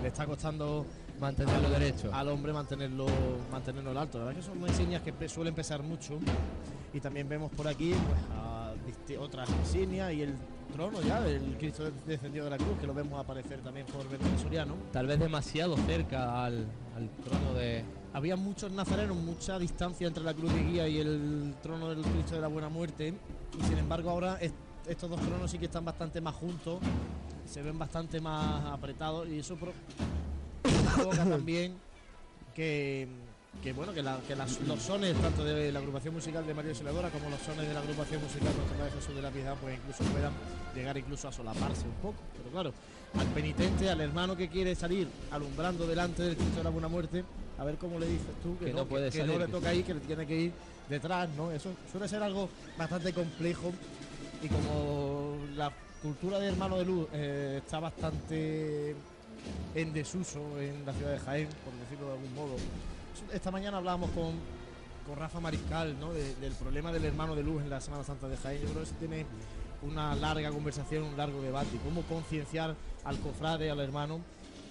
le 0.00 0.08
está 0.08 0.24
costando 0.24 0.86
mantenerlo 1.20 1.66
al- 1.66 1.72
derecho. 1.74 2.08
al 2.14 2.28
hombre 2.30 2.54
mantenerlo 2.54 3.04
mantenerlo 3.52 3.90
en 3.90 3.96
alto. 3.98 4.16
La 4.20 4.24
verdad 4.24 4.40
es 4.40 4.46
que 4.48 4.54
son 4.54 4.66
insignias 4.66 5.02
que 5.02 5.28
suelen 5.28 5.54
pesar 5.54 5.82
mucho. 5.82 6.18
Y 6.94 7.00
también 7.00 7.28
vemos 7.28 7.52
por 7.52 7.68
aquí 7.68 7.90
pues, 7.92 8.20
a 8.34 8.72
otras 9.20 9.50
insignias 9.50 10.14
y 10.14 10.22
el 10.22 10.34
trono 10.76 11.00
ya 11.02 11.20
del 11.20 11.56
Cristo 11.58 11.90
descendido 12.06 12.44
de 12.44 12.50
la 12.50 12.56
cruz 12.58 12.78
que 12.80 12.86
lo 12.86 12.94
vemos 12.94 13.18
aparecer 13.18 13.60
también 13.60 13.86
por 13.86 14.08
Bernardo 14.08 14.38
Soriano. 14.38 14.74
Tal 14.92 15.06
vez 15.06 15.18
demasiado 15.18 15.76
cerca 15.78 16.44
al, 16.44 16.66
al 16.96 17.08
trono 17.24 17.54
de. 17.54 17.82
Había 18.12 18.36
muchos 18.36 18.70
nazarenos, 18.72 19.16
mucha 19.16 19.58
distancia 19.58 20.06
entre 20.06 20.22
la 20.24 20.32
cruz 20.34 20.52
de 20.52 20.62
guía 20.62 20.88
y 20.88 20.98
el 20.98 21.54
trono 21.62 21.90
del 21.90 22.02
Cristo 22.02 22.34
de 22.36 22.40
la 22.40 22.48
Buena 22.48 22.68
Muerte. 22.68 23.14
Y 23.58 23.62
sin 23.64 23.78
embargo 23.78 24.10
ahora 24.10 24.36
est- 24.40 24.54
estos 24.86 25.10
dos 25.10 25.20
tronos 25.20 25.50
sí 25.50 25.58
que 25.58 25.64
están 25.66 25.84
bastante 25.84 26.20
más 26.20 26.34
juntos, 26.34 26.78
se 27.46 27.62
ven 27.62 27.78
bastante 27.78 28.20
más 28.20 28.64
apretados 28.66 29.28
y 29.28 29.38
eso 29.40 29.56
pro- 29.56 29.72
provoca 30.94 31.24
también 31.28 31.74
que, 32.54 33.08
que, 33.62 33.72
bueno 33.72 33.92
que, 33.92 34.02
la- 34.02 34.18
que 34.26 34.36
las- 34.36 34.60
los 34.62 34.80
sones 34.80 35.14
tanto 35.20 35.44
de 35.44 35.72
la 35.72 35.78
agrupación 35.80 36.14
musical 36.14 36.46
de 36.46 36.54
María 36.54 36.70
Auxiliadora 36.70 37.10
como 37.10 37.28
los 37.30 37.40
sones 37.40 37.66
de 37.66 37.74
la 37.74 37.80
agrupación 37.80 38.22
musical 38.22 38.52
Madre 38.78 38.92
Jesús 38.92 39.14
de 39.14 39.22
la 39.22 39.30
Piedad 39.30 39.56
pues 39.60 39.76
incluso 39.76 40.04
puedan 40.12 40.32
llegar 40.74 40.96
incluso 40.96 41.28
a 41.28 41.32
solaparse 41.32 41.84
un 41.86 41.94
poco. 42.02 42.16
Pero 42.36 42.50
claro, 42.50 42.72
al 43.18 43.26
penitente, 43.28 43.88
al 43.90 44.00
hermano 44.00 44.36
que 44.36 44.48
quiere 44.48 44.74
salir 44.74 45.08
alumbrando 45.30 45.86
delante 45.86 46.22
del 46.22 46.36
Cristo 46.36 46.58
de 46.58 46.64
la 46.64 46.70
Buena 46.70 46.88
Muerte, 46.88 47.24
a 47.58 47.64
ver 47.64 47.76
cómo 47.76 47.98
le 47.98 48.06
dices 48.06 48.26
tú 48.42 48.56
que, 48.58 48.66
Que 48.66 48.72
no 48.74 48.84
puede 48.86 49.10
que 49.10 49.18
salir, 49.18 49.32
no 49.32 49.38
le 49.40 49.46
que 49.46 49.52
toca 49.52 49.74
ir, 49.74 49.84
que 49.84 49.94
le 49.94 50.00
tiene 50.00 50.26
que 50.26 50.36
ir 50.36 50.52
detrás, 50.88 51.28
¿no? 51.36 51.50
Eso 51.50 51.70
suele 51.90 52.06
ser 52.08 52.22
algo 52.22 52.48
bastante 52.78 53.12
complejo 53.12 53.72
y 54.42 54.48
como 54.48 55.38
la 55.56 55.72
cultura 56.02 56.38
de 56.38 56.48
hermano 56.48 56.76
de 56.78 56.84
luz 56.84 57.08
eh, 57.14 57.60
está 57.64 57.80
bastante 57.80 58.94
en 59.74 59.92
desuso 59.92 60.60
en 60.60 60.84
la 60.84 60.92
ciudad 60.92 61.12
de 61.12 61.18
Jaén, 61.20 61.48
por 61.64 61.72
decirlo 61.74 62.06
de 62.08 62.12
algún 62.12 62.34
modo. 62.34 62.56
Esta 63.32 63.50
mañana 63.50 63.78
hablábamos 63.78 64.10
con, 64.10 64.32
con 65.06 65.16
Rafa 65.16 65.40
Mariscal 65.40 65.98
¿no? 65.98 66.12
de- 66.12 66.34
del 66.36 66.52
problema 66.54 66.92
del 66.92 67.04
hermano 67.04 67.34
de 67.34 67.42
luz 67.42 67.62
en 67.62 67.70
la 67.70 67.80
Semana 67.80 68.04
Santa 68.04 68.28
de 68.28 68.36
Jaén. 68.36 68.60
Yo 68.62 68.68
creo 68.68 68.80
que 68.82 68.86
se 68.88 68.94
tiene 68.96 69.26
una 69.82 70.14
larga 70.14 70.50
conversación, 70.50 71.04
un 71.04 71.16
largo 71.16 71.40
debate. 71.42 71.78
Cómo 71.84 72.02
concienciar 72.02 72.74
al 73.04 73.18
cofrade, 73.20 73.70
al 73.70 73.80
hermano, 73.80 74.20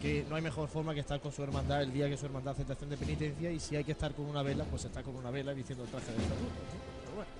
que 0.01 0.25
no 0.29 0.35
hay 0.35 0.41
mejor 0.41 0.67
forma 0.67 0.93
que 0.93 0.99
estar 0.99 1.19
con 1.21 1.31
su 1.31 1.41
hermandad 1.43 1.81
el 1.83 1.93
día 1.93 2.09
que 2.09 2.17
su 2.17 2.25
hermandad 2.25 2.53
hace 2.53 2.63
estación 2.63 2.89
de 2.89 2.97
penitencia 2.97 3.51
y 3.51 3.59
si 3.59 3.75
hay 3.75 3.83
que 3.83 3.93
estar 3.93 4.13
con 4.13 4.25
una 4.25 4.41
vela, 4.43 4.63
pues 4.65 4.85
está 4.85 5.01
con 5.03 5.15
una 5.15 5.31
vela 5.31 5.53
diciendo 5.53 5.83
el 5.85 5.89
traje 5.89 6.11
de 6.11 6.17
estatuto. 6.17 6.49
Pero 7.05 7.15
bueno. 7.15 7.31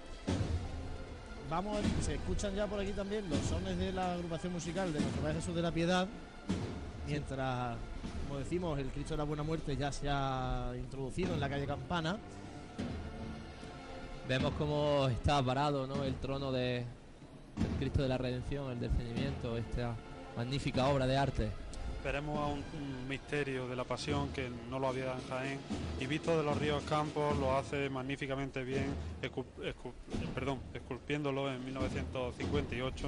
Vamos, 1.50 1.78
se 2.02 2.16
escuchan 2.16 2.56
ya 2.56 2.66
por 2.66 2.80
aquí 2.80 2.92
también 2.92 3.30
los 3.30 3.40
sones 3.40 3.78
de 3.78 3.92
la 3.92 4.14
agrupación 4.14 4.54
musical 4.54 4.92
de 4.92 5.00
Nuestro 5.00 5.22
Padre 5.22 5.36
Jesús 5.36 5.56
de 5.56 5.62
la 5.62 5.72
Piedad, 5.72 6.08
mientras, 7.08 7.78
como 8.28 8.40
decimos, 8.40 8.80
el 8.80 8.88
Cristo 8.88 9.14
de 9.14 9.18
la 9.20 9.24
Buena 9.24 9.44
Muerte 9.44 9.76
ya 9.78 9.92
se 9.92 10.08
ha 10.10 10.74
introducido 10.76 11.34
en 11.34 11.40
la 11.40 11.50
calle 11.50 11.66
Campana. 11.66 12.18
Vemos 14.28 14.54
cómo 14.58 15.08
está 15.08 15.42
parado 15.44 15.86
¿no? 15.86 16.04
el 16.04 16.16
trono 16.16 16.52
de, 16.52 16.86
del 17.56 17.72
Cristo 17.80 18.02
de 18.02 18.10
la 18.10 18.18
Redención, 18.18 18.72
el 18.72 18.80
descendimiento, 18.80 19.58
esta 19.58 19.96
magnífica 20.36 20.88
obra 20.88 21.06
de 21.06 21.18
arte. 21.18 21.52
Veremos 22.06 22.38
a 22.38 22.46
un, 22.46 22.64
misterio 23.10 23.68
de 23.68 23.76
la 23.76 23.84
pasión 23.84 24.30
que 24.30 24.48
no 24.70 24.78
lo 24.78 24.88
había 24.88 25.14
en 25.14 25.28
Jaén. 25.28 25.60
Y 26.00 26.06
visto 26.06 26.38
de 26.38 26.44
los 26.44 26.56
ríos 26.60 26.84
Campos 26.84 27.36
lo 27.40 27.58
hace 27.58 27.90
magníficamente 27.90 28.64
bien, 28.64 28.94
esculpiéndolo 30.74 31.52
en 31.52 31.66
1958 31.66 33.08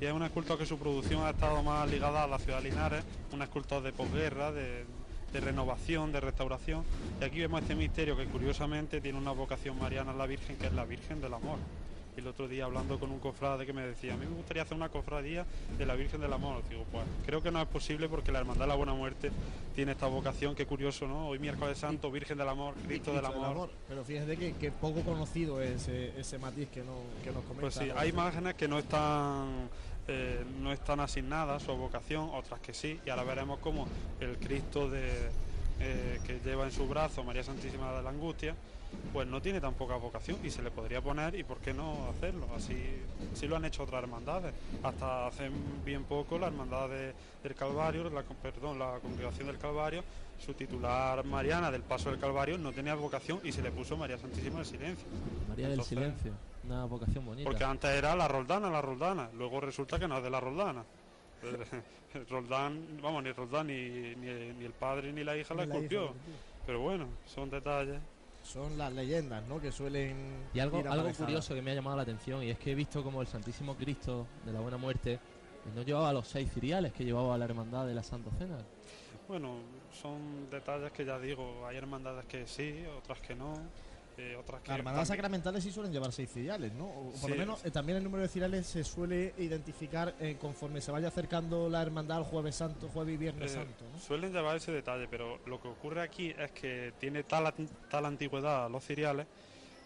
y 0.00 0.04
es 0.06 0.12
un 0.12 0.24
escultor 0.24 0.58
que 0.58 0.66
su 0.66 0.76
producción 0.76 1.24
ha 1.24 1.30
estado 1.30 1.62
más 1.62 1.88
ligada 1.88 2.24
a 2.24 2.26
la 2.26 2.40
ciudad 2.40 2.60
de 2.60 2.70
Linares, 2.70 3.04
un 3.32 3.42
escultor 3.42 3.80
de 3.80 3.92
posguerra, 3.92 4.50
de, 4.50 4.86
de 5.32 5.40
renovación, 5.40 6.10
de 6.10 6.18
restauración. 6.18 6.82
Y 7.20 7.24
aquí 7.24 7.38
vemos 7.38 7.62
este 7.62 7.76
misterio 7.76 8.16
que 8.16 8.26
curiosamente 8.26 9.00
tiene 9.00 9.18
una 9.18 9.30
vocación 9.30 9.78
mariana 9.78 10.10
a 10.10 10.14
la 10.16 10.26
Virgen 10.26 10.56
que 10.56 10.66
es 10.66 10.72
la 10.72 10.84
Virgen 10.84 11.20
del 11.20 11.34
Amor. 11.34 11.58
Y 12.16 12.20
el 12.20 12.26
otro 12.26 12.46
día 12.46 12.66
hablando 12.66 12.98
con 12.98 13.10
un 13.10 13.18
cofrade 13.18 13.64
que 13.64 13.72
me 13.72 13.82
decía, 13.82 14.14
a 14.14 14.16
mí 14.16 14.26
me 14.26 14.34
gustaría 14.36 14.62
hacer 14.62 14.76
una 14.76 14.90
cofradía 14.90 15.46
de 15.78 15.86
la 15.86 15.94
Virgen 15.94 16.20
del 16.20 16.32
Amor. 16.32 16.62
Digo, 16.68 16.84
pues 16.92 17.04
creo 17.24 17.42
que 17.42 17.50
no 17.50 17.60
es 17.60 17.68
posible 17.68 18.08
porque 18.08 18.32
la 18.32 18.40
Hermandad 18.40 18.64
de 18.64 18.68
la 18.68 18.74
Buena 18.74 18.92
Muerte 18.92 19.30
tiene 19.74 19.92
esta 19.92 20.06
vocación, 20.06 20.54
qué 20.54 20.66
curioso, 20.66 21.08
¿no? 21.08 21.28
Hoy 21.28 21.38
miércoles 21.38 21.78
santo, 21.78 22.10
Virgen 22.10 22.36
del 22.36 22.48
Amor, 22.48 22.74
Cristo 22.86 23.14
del 23.14 23.24
Amor. 23.24 23.70
Pero 23.88 24.04
fíjate 24.04 24.36
que, 24.36 24.52
que 24.54 24.70
poco 24.70 25.00
conocido 25.02 25.62
es 25.62 25.82
ese, 25.82 26.20
ese 26.20 26.38
matiz 26.38 26.68
que, 26.68 26.80
no, 26.80 26.96
que 27.24 27.30
nos 27.30 27.42
comenta. 27.44 27.60
Pues 27.60 27.74
sí, 27.74 27.88
hay 27.96 28.10
imágenes 28.10 28.54
que 28.54 28.68
no 28.68 28.78
están 28.78 29.70
eh, 30.08 30.44
no 30.60 30.72
están 30.72 30.98
asignadas 30.98 31.62
su 31.62 31.72
vocación, 31.76 32.28
otras 32.34 32.58
que 32.60 32.74
sí, 32.74 32.98
y 33.06 33.10
ahora 33.10 33.22
veremos 33.22 33.60
cómo 33.60 33.86
el 34.18 34.36
Cristo 34.36 34.90
de, 34.90 35.30
eh, 35.78 36.20
que 36.26 36.40
lleva 36.44 36.64
en 36.64 36.72
su 36.72 36.88
brazo 36.88 37.22
María 37.22 37.44
Santísima 37.44 37.92
de 37.92 38.02
la 38.02 38.10
Angustia, 38.10 38.56
pues 39.12 39.26
no 39.28 39.42
tiene 39.42 39.60
tan 39.60 39.74
poca 39.74 39.96
vocación 39.96 40.38
y 40.44 40.50
se 40.50 40.62
le 40.62 40.70
podría 40.70 41.00
poner 41.00 41.34
y 41.34 41.44
por 41.44 41.58
qué 41.58 41.74
no 41.74 42.08
hacerlo, 42.10 42.46
así, 42.56 42.76
así 43.32 43.46
lo 43.46 43.56
han 43.56 43.64
hecho 43.64 43.82
otras 43.82 44.02
hermandades, 44.02 44.54
hasta 44.82 45.26
hace 45.26 45.50
bien 45.84 46.04
poco 46.04 46.38
la 46.38 46.46
hermandad 46.46 46.88
de- 46.88 47.12
del 47.42 47.54
Calvario, 47.54 48.08
la, 48.10 48.22
perdón, 48.22 48.78
la 48.78 48.98
congregación 49.00 49.46
del 49.48 49.58
Calvario, 49.58 50.02
su 50.38 50.54
titular 50.54 51.24
Mariana 51.24 51.70
del 51.70 51.82
Paso 51.82 52.10
del 52.10 52.18
Calvario 52.18 52.56
no 52.58 52.72
tenía 52.72 52.94
vocación 52.94 53.40
y 53.44 53.52
se 53.52 53.62
le 53.62 53.70
puso 53.70 53.96
María 53.96 54.16
Santísima 54.18 54.56
del 54.56 54.66
Silencio. 54.66 55.06
María 55.48 55.64
del 55.68 55.72
Entonces, 55.80 55.98
Silencio, 55.98 56.32
una 56.64 56.84
vocación 56.86 57.24
bonita. 57.26 57.48
porque 57.48 57.64
antes 57.64 57.90
era 57.90 58.16
la 58.16 58.26
Roldana, 58.28 58.70
la 58.70 58.80
Roldana. 58.80 59.28
Luego 59.36 59.60
resulta 59.60 59.98
que 59.98 60.08
no 60.08 60.16
es 60.18 60.22
de 60.24 60.30
la 60.30 60.40
Roldana. 60.40 60.84
Roldán, 62.28 62.98
vamos, 63.02 63.22
ni 63.24 63.32
Roldán, 63.32 63.66
ni, 63.68 64.14
ni, 64.16 64.52
ni 64.58 64.64
el 64.64 64.72
padre 64.72 65.12
ni 65.12 65.24
la 65.24 65.36
hija 65.36 65.54
la 65.54 65.62
Ni 65.64 65.68
la 65.68 65.74
esculpió. 65.74 66.12
Pero 66.66 66.80
bueno, 66.80 67.06
son 67.26 67.50
detalles. 67.50 67.98
Son 68.42 68.76
las 68.76 68.92
leyendas, 68.92 69.46
¿no? 69.46 69.60
Que 69.60 69.70
suelen. 69.70 70.48
Y 70.52 70.60
algo, 70.60 70.80
ir 70.80 70.88
algo 70.88 71.10
curioso 71.12 71.54
que 71.54 71.62
me 71.62 71.70
ha 71.70 71.74
llamado 71.74 71.96
la 71.96 72.02
atención 72.02 72.42
y 72.42 72.50
es 72.50 72.58
que 72.58 72.72
he 72.72 72.74
visto 72.74 73.02
como 73.02 73.20
el 73.20 73.26
Santísimo 73.26 73.74
Cristo 73.76 74.26
de 74.44 74.52
la 74.52 74.60
Buena 74.60 74.76
Muerte 74.76 75.14
eh, 75.14 75.18
no 75.74 75.82
llevaba 75.82 76.12
los 76.12 76.26
seis 76.26 76.50
ciriales 76.52 76.92
que 76.92 77.04
llevaba 77.04 77.38
la 77.38 77.44
Hermandad 77.44 77.86
de 77.86 77.94
la 77.94 78.02
Santa 78.02 78.30
Cena. 78.38 78.58
Bueno, 79.28 79.54
son 79.92 80.50
detalles 80.50 80.90
que 80.92 81.04
ya 81.04 81.18
digo, 81.18 81.64
hay 81.66 81.76
hermandades 81.76 82.26
que 82.26 82.46
sí, 82.46 82.84
otras 82.98 83.20
que 83.20 83.34
no, 83.34 83.54
eh, 84.18 84.36
otras 84.36 84.62
que... 84.62 85.04
Sacramentales 85.04 85.64
sí 85.64 85.70
suelen 85.70 85.92
llevar 85.92 86.12
seis 86.12 86.30
ciriales, 86.32 86.72
¿no? 86.72 86.86
O 86.86 87.12
por 87.20 87.30
lo 87.30 87.36
menos 87.36 87.64
eh, 87.64 87.70
también 87.70 87.98
el 87.98 88.04
número 88.04 88.22
de 88.22 88.28
ciriales 88.28 88.66
se 88.66 88.84
suele 88.84 89.34
identificar 89.38 90.14
eh, 90.20 90.36
conforme 90.40 90.80
se 90.80 90.90
vaya 90.90 91.08
acercando 91.08 91.68
la 91.68 91.82
hermandad 91.82 92.18
al 92.18 92.24
Jueves 92.24 92.56
Santo, 92.56 92.88
Jueves 92.88 93.14
y 93.14 93.16
Viernes 93.18 93.52
Eh, 93.52 93.54
Santo, 93.54 93.84
¿no? 93.92 93.98
Suelen 93.98 94.32
llevar 94.32 94.56
ese 94.56 94.72
detalle, 94.72 95.06
pero 95.08 95.38
lo 95.46 95.60
que 95.60 95.68
ocurre 95.68 96.02
aquí 96.02 96.34
es 96.38 96.50
que 96.52 96.92
tiene 96.98 97.24
tal, 97.24 97.52
tal 97.90 98.06
antigüedad 98.06 98.70
los 98.70 98.84
ciriales 98.84 99.26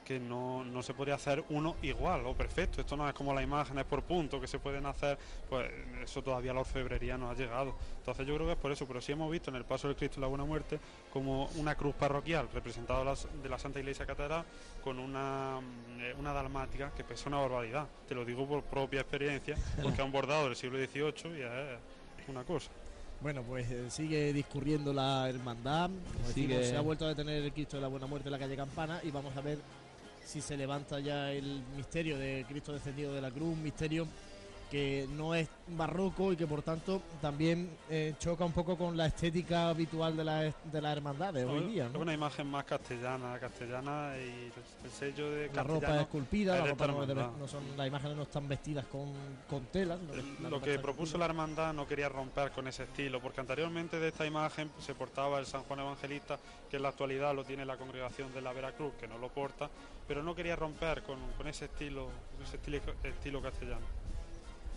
que 0.07 0.21
no, 0.21 0.65
no 0.65 0.83
se 0.85 0.95
podría 0.95 1.17
hacer 1.17 1.43
uno 1.51 1.75
igual 1.83 2.25
o 2.27 2.35
perfecto. 2.35 2.81
Esto 2.81 2.97
no 2.97 3.09
es 3.09 3.15
como 3.15 3.35
las 3.35 3.43
imágenes 3.43 3.85
por 3.85 4.03
punto 4.05 4.41
que 4.41 4.47
se 4.47 4.61
pueden 4.61 4.87
hacer, 4.87 5.19
pues 5.51 5.69
eso 6.03 6.23
todavía 6.23 6.55
la 6.55 6.61
orfebrería 6.61 7.19
no 7.19 7.29
ha 7.29 7.35
llegado. 7.35 7.75
Entonces 7.99 8.25
yo 8.25 8.37
creo 8.37 8.47
que 8.47 8.53
es 8.53 8.59
por 8.59 8.71
eso, 8.71 8.87
pero 8.87 9.01
sí 9.01 9.13
hemos 9.13 9.31
visto 9.31 9.51
en 9.51 9.57
el 9.57 9.65
Paso 9.65 9.89
del 9.89 9.97
Cristo 9.97 10.21
y 10.21 10.23
la 10.23 10.29
Buena 10.29 10.45
Muerte 10.45 10.79
como 11.13 11.47
una 11.57 11.75
cruz 11.75 11.95
parroquial 11.97 12.49
representada 12.55 13.17
de 13.43 13.49
la, 13.49 13.59
Santa 13.59 13.81
Iglesia 13.81 14.07
Catedral 14.07 14.45
con 14.85 15.01
una, 15.01 15.59
eh, 15.99 16.15
una 16.19 16.33
dalmática 16.33 16.93
que 16.97 17.03
pesa 17.03 17.29
una 17.29 17.39
barbaridad. 17.39 17.89
Te 18.07 18.15
lo 18.15 18.25
digo 18.25 18.47
por 18.47 18.63
propia 18.63 19.01
experiencia, 19.01 19.57
porque 19.83 20.01
han 20.01 20.13
bordado 20.13 20.45
del 20.45 20.55
siglo 20.55 20.79
XVIII 20.79 21.37
y 21.37 21.43
es 21.43 22.29
una 22.29 22.45
cosa. 22.45 22.71
Bueno, 23.21 23.43
pues 23.43 23.71
eh, 23.71 23.91
sigue 23.91 24.33
discurriendo 24.33 24.93
la 24.93 25.29
hermandad. 25.29 25.89
Como 25.89 26.29
Sigue. 26.29 26.49
decimos, 26.49 26.67
se 26.67 26.77
ha 26.77 26.81
vuelto 26.81 27.07
a 27.07 27.09
detener 27.09 27.43
el 27.43 27.53
Cristo 27.53 27.77
de 27.77 27.83
la 27.83 27.89
Buena 27.89 28.07
Muerte 28.07 28.29
en 28.29 28.33
la 28.33 28.39
calle 28.39 28.57
Campana 28.57 29.01
y 29.03 29.11
vamos 29.11 29.35
a 29.37 29.41
ver 29.41 29.59
si 30.27 30.41
se 30.41 30.57
levanta 30.57 30.99
ya 30.99 31.31
el 31.31 31.63
misterio 31.77 32.19
de 32.19 32.45
Cristo 32.49 32.73
descendido 32.73 33.13
de 33.13 33.21
la 33.21 33.31
cruz, 33.31 33.55
un 33.55 33.63
misterio 33.63 34.09
que 34.71 35.07
no 35.17 35.35
es 35.35 35.49
barroco 35.69 36.33
y 36.33 36.37
que 36.37 36.47
por 36.47 36.63
tanto 36.63 37.03
también 37.21 37.71
eh, 37.89 38.15
choca 38.19 38.45
un 38.45 38.53
poco 38.53 38.77
con 38.77 38.97
la 38.97 39.07
estética 39.07 39.69
habitual 39.69 40.17
de, 40.17 40.25
la, 40.25 40.41
de 40.43 40.81
las 40.81 40.97
hermandades 40.97 41.45
hoy 41.45 41.73
día. 41.73 41.87
Es 41.87 41.93
¿no? 41.93 42.01
una 42.01 42.13
imagen 42.13 42.49
más 42.49 42.65
castellana, 42.65 43.39
castellana 43.39 44.15
y 44.19 44.53
el 44.85 44.91
sello 44.91 45.31
de 45.31 45.51
La 45.55 45.63
ropa 45.63 46.01
esculpida, 46.01 46.57
es 46.57 46.65
la 46.65 46.71
ropa 46.71 46.87
no 46.87 47.33
no 47.39 47.49
son, 47.49 47.63
las 47.77 47.87
imágenes 47.87 48.17
no 48.17 48.25
están 48.25 48.49
vestidas 48.49 48.85
con, 48.87 49.13
con 49.49 49.67
telas. 49.67 49.99
no, 50.01 50.15
la 50.43 50.51
Lo 50.51 50.61
que 50.61 50.79
propuso 50.79 51.19
la 51.19 51.27
hermandad 51.27 51.73
no 51.73 51.87
quería 51.87 52.09
romper 52.09 52.51
con 52.51 52.67
ese 52.67 52.85
estilo, 52.85 53.21
porque 53.21 53.41
anteriormente 53.41 53.99
de 53.99 54.09
esta 54.09 54.27
imagen 54.27 54.71
se 54.79 54.95
portaba 54.95 55.39
el 55.39 55.47
San 55.47 55.63
Juan 55.63 55.81
Evangelista, 55.81 56.39
que 56.71 56.77
en 56.77 56.83
la 56.83 56.89
actualidad 56.89 57.35
lo 57.35 57.45
tiene 57.45 57.65
la 57.65 57.77
congregación 57.77 58.33
de 58.33 58.41
la 58.41 58.53
Veracruz, 58.53 58.95
que 58.99 59.07
no 59.07 59.19
lo 59.19 59.29
porta, 59.29 59.71
pero 60.09 60.23
no 60.23 60.35
quería 60.35 60.57
romper 60.57 61.03
con, 61.03 61.19
con 61.37 61.47
ese 61.47 61.67
estilo, 61.67 62.09
con 62.35 62.47
ese 62.47 62.57
estilo, 62.57 62.81
estilo 63.05 63.43
castellano. 63.43 64.06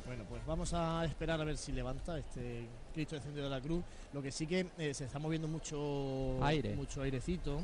Bueno, 0.09 0.25
pues 0.27 0.43
vamos 0.43 0.73
a 0.73 1.05
esperar 1.05 1.39
a 1.39 1.43
ver 1.43 1.55
si 1.55 1.71
levanta 1.71 2.17
este 2.17 2.65
Cristo 2.95 3.13
descendido 3.13 3.43
de 3.43 3.51
la 3.51 3.61
cruz. 3.61 3.83
Lo 4.11 4.23
que 4.23 4.31
sí 4.31 4.47
que 4.47 4.65
eh, 4.79 4.91
se 4.91 5.05
está 5.05 5.19
moviendo 5.19 5.47
mucho 5.47 6.43
Aire. 6.43 6.75
mucho 6.75 7.03
airecito. 7.03 7.61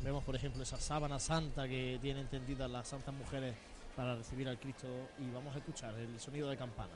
Vemos, 0.00 0.24
por 0.24 0.34
ejemplo, 0.34 0.62
esa 0.62 0.80
sábana 0.80 1.18
santa 1.18 1.68
que 1.68 1.98
tienen 2.00 2.28
tendidas 2.28 2.70
las 2.70 2.88
santas 2.88 3.14
mujeres 3.14 3.54
para 3.94 4.16
recibir 4.16 4.48
al 4.48 4.58
Cristo 4.58 4.86
y 5.18 5.30
vamos 5.34 5.54
a 5.54 5.58
escuchar 5.58 5.94
el 5.96 6.18
sonido 6.18 6.48
de 6.48 6.56
campana. 6.56 6.94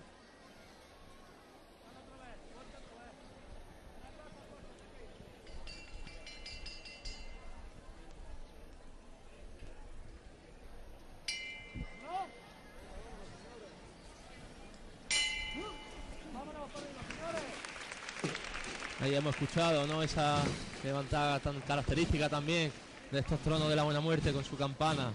Ahí 19.06 19.14
hemos 19.14 19.36
escuchado, 19.36 19.86
¿no? 19.86 20.02
Esa 20.02 20.42
levantada 20.82 21.38
tan 21.38 21.60
característica 21.60 22.28
también 22.28 22.72
de 23.12 23.20
estos 23.20 23.38
tronos 23.38 23.68
de 23.68 23.76
la 23.76 23.84
buena 23.84 24.00
muerte 24.00 24.32
con 24.32 24.42
su 24.42 24.56
campana. 24.56 25.12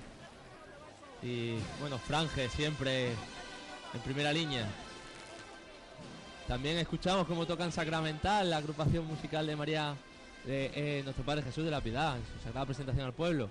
Y 1.22 1.56
bueno, 1.82 1.98
Franje 1.98 2.48
siempre 2.48 3.08
en 3.10 4.00
primera 4.06 4.32
línea. 4.32 4.66
También 6.48 6.78
escuchamos 6.78 7.28
cómo 7.28 7.46
tocan 7.46 7.74
Sacramental, 7.74 8.50
la 8.50 8.58
agrupación 8.58 9.06
musical 9.06 9.46
de 9.46 9.58
María 9.58 9.94
de 10.46 10.72
eh, 10.74 11.02
Nuestro 11.04 11.26
Padre 11.26 11.44
Jesús 11.44 11.66
de 11.66 11.72
la 11.72 11.82
Piedad, 11.82 12.16
en 12.16 12.24
su 12.24 12.46
sagrada 12.46 12.66
presentación 12.68 13.06
al 13.06 13.14
pueblo. 13.14 13.50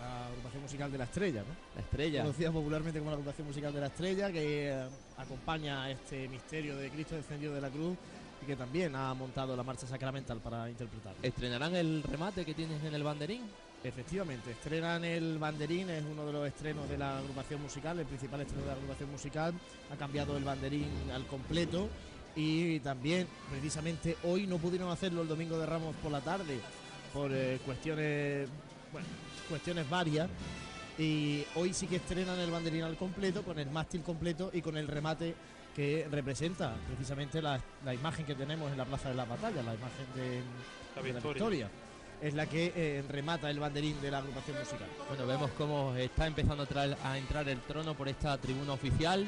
La 0.00 0.28
agrupación 0.28 0.62
musical 0.62 0.90
de 0.90 0.96
la 0.96 1.04
estrella, 1.04 1.40
¿no? 1.40 1.54
La 1.74 1.82
estrella. 1.82 2.22
Conocida 2.22 2.52
popularmente 2.52 3.00
como 3.00 3.10
la 3.10 3.16
agrupación 3.16 3.46
musical 3.46 3.74
de 3.74 3.80
la 3.80 3.86
estrella, 3.88 4.32
que 4.32 4.70
eh, 4.70 4.88
acompaña 5.18 5.90
este 5.90 6.26
misterio 6.28 6.74
de 6.74 6.88
Cristo 6.88 7.16
descendido 7.16 7.54
de 7.54 7.60
la 7.60 7.68
cruz 7.68 7.98
y 8.42 8.46
que 8.46 8.56
también 8.56 8.94
ha 8.96 9.14
montado 9.14 9.56
la 9.56 9.62
marcha 9.62 9.86
sacramental 9.86 10.38
para 10.38 10.68
interpretarlo. 10.68 11.18
¿Estrenarán 11.22 11.74
el 11.76 12.02
remate 12.02 12.44
que 12.44 12.54
tienes 12.54 12.82
en 12.84 12.94
el 12.94 13.02
banderín? 13.02 13.42
Efectivamente, 13.84 14.52
estrenan 14.52 15.04
el 15.04 15.38
banderín, 15.38 15.90
es 15.90 16.04
uno 16.04 16.26
de 16.26 16.32
los 16.32 16.46
estrenos 16.46 16.88
de 16.88 16.98
la 16.98 17.18
agrupación 17.18 17.62
musical, 17.62 17.98
el 17.98 18.06
principal 18.06 18.40
estreno 18.40 18.62
de 18.62 18.68
la 18.68 18.74
agrupación 18.74 19.10
musical. 19.10 19.54
Ha 19.92 19.96
cambiado 19.96 20.36
el 20.36 20.44
banderín 20.44 20.88
al 21.12 21.26
completo 21.26 21.88
y 22.36 22.78
también, 22.80 23.26
precisamente, 23.50 24.16
hoy 24.24 24.46
no 24.46 24.58
pudieron 24.58 24.90
hacerlo 24.90 25.22
el 25.22 25.28
domingo 25.28 25.58
de 25.58 25.66
Ramos 25.66 25.94
por 25.96 26.12
la 26.12 26.20
tarde 26.20 26.60
por 27.12 27.30
eh, 27.32 27.58
cuestiones, 27.64 28.48
bueno, 28.90 29.06
cuestiones 29.48 29.88
varias. 29.88 30.28
Y 30.98 31.44
hoy 31.54 31.72
sí 31.72 31.86
que 31.86 31.96
estrenan 31.96 32.38
el 32.38 32.50
banderín 32.50 32.82
al 32.82 32.96
completo, 32.96 33.42
con 33.42 33.58
el 33.58 33.70
mástil 33.70 34.02
completo 34.02 34.50
y 34.52 34.62
con 34.62 34.76
el 34.76 34.86
remate 34.86 35.34
que 35.74 36.06
representa 36.10 36.74
precisamente 36.86 37.40
la, 37.40 37.58
la 37.84 37.94
imagen 37.94 38.26
que 38.26 38.34
tenemos 38.34 38.70
en 38.70 38.78
la 38.78 38.84
Plaza 38.84 39.08
de 39.08 39.14
la 39.14 39.24
Batalla, 39.24 39.62
la 39.62 39.74
imagen 39.74 40.06
de, 40.14 40.42
La 40.96 41.02
de 41.02 41.12
la 41.12 41.20
victoria. 41.20 41.70
Es 42.20 42.34
la 42.34 42.46
que 42.46 42.72
eh, 42.76 43.02
remata 43.08 43.50
el 43.50 43.58
banderín 43.58 44.00
de 44.00 44.10
la 44.10 44.18
agrupación 44.18 44.56
musical. 44.58 44.86
Bueno, 45.08 45.26
vemos 45.26 45.50
cómo 45.58 45.94
está 45.96 46.26
empezando 46.26 46.62
a, 46.62 46.66
traer- 46.68 46.96
a 47.02 47.18
entrar 47.18 47.48
el 47.48 47.58
trono 47.62 47.94
por 47.94 48.08
esta 48.08 48.36
tribuna 48.38 48.74
oficial. 48.74 49.26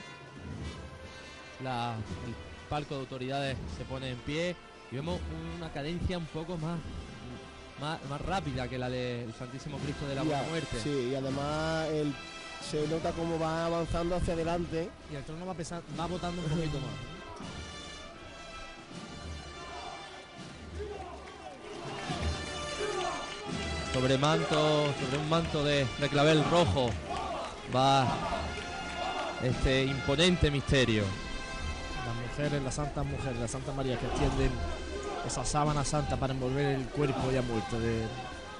La- 1.62 1.94
el 2.26 2.34
palco 2.68 2.94
de 2.94 3.00
autoridades 3.00 3.56
se 3.76 3.84
pone 3.84 4.10
en 4.10 4.18
pie 4.18 4.54
y 4.92 4.96
vemos 4.96 5.18
una 5.56 5.72
cadencia 5.72 6.18
un 6.18 6.26
poco 6.26 6.56
más, 6.56 6.78
más, 7.80 7.98
más 8.08 8.20
rápida 8.20 8.68
que 8.68 8.78
la 8.78 8.88
del 8.90 9.32
Santísimo 9.34 9.78
Cristo 9.78 10.06
de 10.06 10.14
la 10.14 10.22
Buena 10.22 10.42
Muerte. 10.44 10.78
Sí, 10.80 11.08
y 11.10 11.14
además 11.14 11.88
el- 11.88 12.14
se 12.70 12.86
nota 12.88 13.12
cómo 13.12 13.38
va 13.38 13.66
avanzando 13.66 14.16
hacia 14.16 14.34
adelante. 14.34 14.88
Y 15.12 15.16
el 15.16 15.24
trono 15.24 15.46
va, 15.46 15.54
pesa- 15.54 15.82
va 15.98 16.06
botando 16.06 16.42
un 16.42 16.48
poquito 16.48 16.78
más. 16.78 17.14
Sobre 23.92 24.18
manto, 24.18 24.92
sobre 25.00 25.18
un 25.18 25.28
manto 25.28 25.62
de, 25.64 25.86
de 26.00 26.08
clavel 26.08 26.42
rojo 26.50 26.90
va 27.74 28.06
este 29.42 29.84
imponente 29.84 30.50
misterio. 30.50 31.04
Las 32.04 32.14
mujeres, 32.30 32.62
las 32.62 32.74
santas 32.74 33.06
mujeres, 33.06 33.38
las 33.38 33.50
santas 33.50 33.74
Marías 33.74 33.98
que 34.00 34.06
extienden 34.06 34.50
esa 35.26 35.44
sábana 35.44 35.84
santa 35.84 36.16
para 36.16 36.32
envolver 36.34 36.66
el 36.74 36.84
cuerpo 36.86 37.30
ya 37.32 37.40
muerto 37.42 37.78
de 37.78 38.02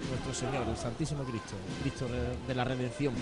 nuestro 0.09 0.33
Señor, 0.35 0.67
el 0.69 0.77
Santísimo 0.77 1.25
Cristo, 1.25 1.57
el 1.79 1.83
Cristo 1.83 2.07
de 2.47 2.55
la 2.55 2.65
redención. 2.65 3.13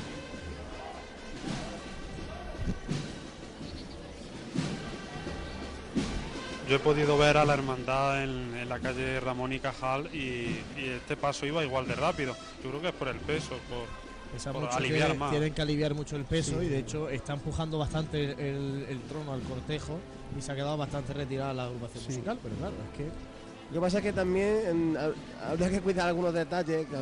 Yo 6.69 6.77
he 6.77 6.79
podido 6.79 7.19
ver 7.19 7.37
a 7.37 7.45
la 7.45 7.55
hermandad 7.55 8.23
en, 8.23 8.55
en 8.57 8.69
la 8.69 8.79
calle 8.79 9.21
Ramón 9.21 9.53
y 9.53 9.59
Cajal 9.59 10.09
y, 10.15 10.61
y 10.79 10.89
este 10.97 11.17
paso 11.17 11.45
iba 11.45 11.63
igual 11.65 11.87
de 11.87 11.95
rápido. 11.97 12.35
Yo 12.63 12.71
creo 12.71 12.81
que 12.81 12.89
es 12.89 12.95
por 12.95 13.09
el 13.09 13.19
peso, 13.19 13.51
por, 13.69 13.87
Pesa 14.33 14.53
por 14.53 14.63
mucho 14.63 14.77
aliviar 14.77 15.13
que 15.13 15.19
más. 15.19 15.31
Tienen 15.33 15.53
que 15.53 15.61
aliviar 15.61 15.93
mucho 15.95 16.17
el 16.17 16.25
peso 16.25 16.61
Sí. 16.61 16.67
y 16.67 16.69
de 16.69 16.79
hecho 16.79 17.11
está 17.11 17.35
empujando 17.35 17.79
bastante 17.79 18.25
el, 18.33 18.87
el 18.89 19.01
trono 19.03 19.33
al 19.35 19.41
cortejo 19.43 19.99
y 20.39 20.41
se 20.41 20.53
ha 20.53 20.55
quedado 20.55 20.77
bastante 20.79 21.13
retirada 21.13 21.53
la 21.53 21.65
agrupación 21.65 22.05
musical, 22.05 22.39
pero 22.43 22.55
claro, 22.55 22.75
es 22.91 22.97
que 22.97 23.05
Lo 23.05 23.75
que 23.75 23.81
pasa 23.81 23.99
es 23.99 24.05
que 24.05 24.13
también 24.15 24.61
en- 24.67 24.97
ha- 24.97 25.51
habría 25.51 25.69
que 25.69 25.81
cuidar 25.83 26.09
algunos 26.09 26.33
detalles, 26.33 26.87
que 26.87 26.97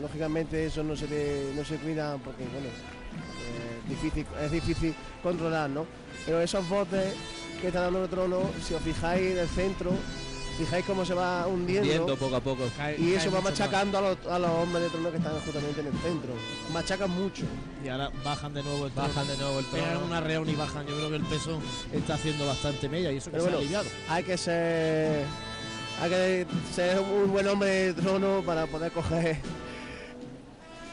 lógicamente 0.00 0.64
eso 0.64 0.82
no 0.82 0.96
se 0.96 1.52
no 1.54 1.64
se 1.66 1.76
cuida 1.76 2.16
porque 2.24 2.44
bueno, 2.44 2.68
difícil, 3.88 4.26
es 4.42 4.50
difícil 4.50 4.94
controlar, 5.22 5.68
¿no? 5.70 5.86
Pero 6.26 6.40
esos 6.40 6.68
botes 6.68 7.14
que 7.60 7.68
está 7.68 7.82
dando 7.82 8.04
el 8.04 8.10
trono, 8.10 8.40
si 8.66 8.74
os 8.74 8.82
fijáis 8.82 9.34
del 9.34 9.48
centro, 9.48 9.92
fijáis 10.58 10.84
cómo 10.84 11.04
se 11.04 11.14
va 11.14 11.46
hundiendo. 11.46 11.82
Hundiendo 11.88 12.16
poco 12.16 12.36
a 12.36 12.40
poco. 12.40 12.64
y 12.98 13.12
eso 13.14 13.30
va 13.30 13.40
machacando 13.40 13.98
a 13.98 14.00
los, 14.00 14.18
a 14.28 14.38
los 14.38 14.50
hombres 14.50 14.84
de 14.84 14.90
trono 14.90 15.10
que 15.10 15.16
están 15.16 15.32
justamente 15.40 15.80
en 15.80 15.86
el 15.86 15.92
centro. 16.00 16.32
Machacan 16.72 17.10
mucho. 17.10 17.44
y 17.84 17.88
ahora 17.88 18.10
bajan 18.24 18.52
de 18.54 18.62
nuevo 18.62 18.86
el 18.86 18.92
trono. 18.92 19.08
Bajan 19.08 19.28
de 19.28 19.36
nuevo 19.36 19.58
el 19.60 19.64
Pegan 19.66 19.90
trono. 19.90 20.06
una 20.06 20.20
reunión 20.20 20.54
y 20.54 20.58
bajan. 20.58 20.86
Yo 20.86 20.96
creo 20.96 21.10
que 21.10 21.16
el 21.16 21.24
peso 21.24 21.60
está 21.92 22.14
haciendo 22.14 22.46
bastante 22.46 22.88
mella 22.88 23.10
y 23.12 23.16
eso 23.16 23.30
que 23.30 23.36
Pero 23.38 23.48
se 23.48 23.54
ha 23.54 23.58
aliviado. 23.58 23.88
hay 24.08 24.24
que 24.24 24.36
ser 24.36 25.24
hay 26.00 26.10
que 26.10 26.46
ser 26.74 26.98
un 27.00 27.30
buen 27.32 27.46
hombre 27.46 27.68
de 27.70 27.94
trono 27.94 28.42
para 28.44 28.66
poder 28.66 28.90
coger 28.92 29.38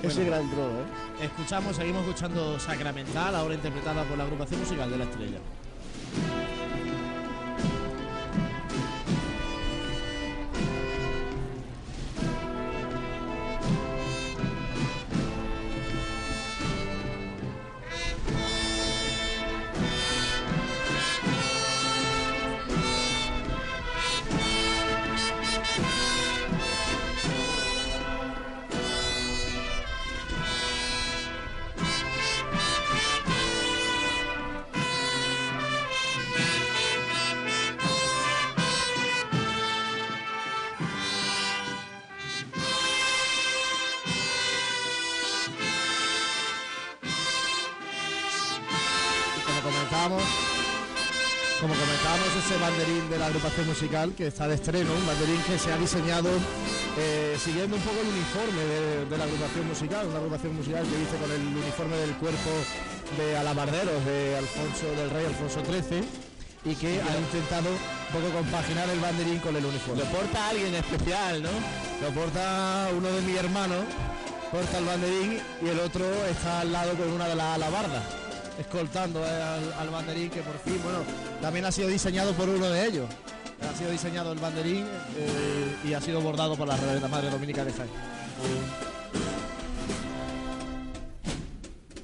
ese 0.01 0.23
Bueno. 0.23 0.31
gran 0.31 0.49
trono, 0.49 0.79
¿eh? 0.79 1.25
Escuchamos, 1.25 1.75
seguimos 1.75 2.01
escuchando 2.07 2.59
Sacramental, 2.59 3.35
ahora 3.35 3.55
interpretada 3.55 4.03
por 4.03 4.17
la 4.17 4.23
agrupación 4.23 4.59
musical 4.61 4.89
de 4.89 4.97
la 4.97 5.03
estrella. 5.03 5.37
Banderín 52.59 53.09
de 53.09 53.17
la 53.17 53.27
agrupación 53.27 53.67
musical 53.67 54.13
que 54.15 54.27
está 54.27 54.47
de 54.47 54.55
estreno, 54.55 54.93
un 54.93 55.05
banderín 55.07 55.41
que 55.43 55.57
se 55.57 55.71
ha 55.71 55.77
diseñado 55.77 56.29
eh, 56.97 57.37
siguiendo 57.39 57.75
un 57.75 57.81
poco 57.81 58.01
el 58.01 58.07
uniforme 58.07 58.61
de, 58.63 59.05
de 59.05 59.17
la 59.17 59.23
agrupación 59.23 59.67
musical, 59.67 60.07
una 60.07 60.17
agrupación 60.19 60.55
musical 60.55 60.83
que 60.83 60.97
viste 60.97 61.17
con 61.17 61.31
el 61.31 61.41
uniforme 61.41 61.95
del 61.97 62.13
cuerpo 62.15 62.49
de 63.17 63.37
alabarderos 63.37 64.05
de 64.05 64.37
Alfonso 64.37 64.85
del 64.95 65.09
Rey 65.09 65.25
Alfonso 65.25 65.63
XIII 65.65 66.03
y 66.65 66.75
que 66.75 67.01
ha 67.01 67.17
intentado 67.17 67.69
un 67.69 68.11
poco 68.11 68.33
compaginar 68.35 68.89
el 68.89 68.99
banderín 68.99 69.39
con 69.39 69.55
el 69.55 69.65
uniforme. 69.65 70.03
Lo 70.03 70.09
porta 70.09 70.49
alguien 70.49 70.75
especial, 70.75 71.41
¿no? 71.41 71.49
Lo 72.01 72.13
porta 72.13 72.89
uno 72.95 73.07
de 73.07 73.21
mis 73.21 73.37
hermanos, 73.37 73.85
porta 74.51 74.77
el 74.77 74.85
banderín 74.85 75.39
y 75.63 75.69
el 75.69 75.79
otro 75.79 76.05
está 76.25 76.61
al 76.61 76.71
lado 76.71 76.93
con 76.95 77.09
una 77.11 77.27
de 77.27 77.35
las 77.35 77.55
alabardas, 77.55 78.03
escoltando 78.59 79.23
al, 79.23 79.73
al 79.73 79.89
banderín 79.89 80.29
que 80.29 80.41
por 80.41 80.59
fin, 80.59 80.79
bueno, 80.83 80.99
también 81.41 81.65
ha 81.65 81.71
sido 81.71 81.87
diseñado 81.87 82.33
por 82.33 82.49
uno 82.49 82.69
de 82.69 82.87
ellos. 82.87 83.09
Ha 83.61 83.77
sido 83.77 83.91
diseñado 83.91 84.31
el 84.31 84.39
banderín 84.39 84.85
eh, 85.17 85.75
y 85.89 85.93
ha 85.93 86.01
sido 86.01 86.21
bordado 86.21 86.55
por 86.55 86.67
la 86.67 86.77
Reverenda 86.77 87.07
Madre 87.07 87.29
Dominica 87.29 87.65
de 87.65 87.73
Jaén. 87.73 87.89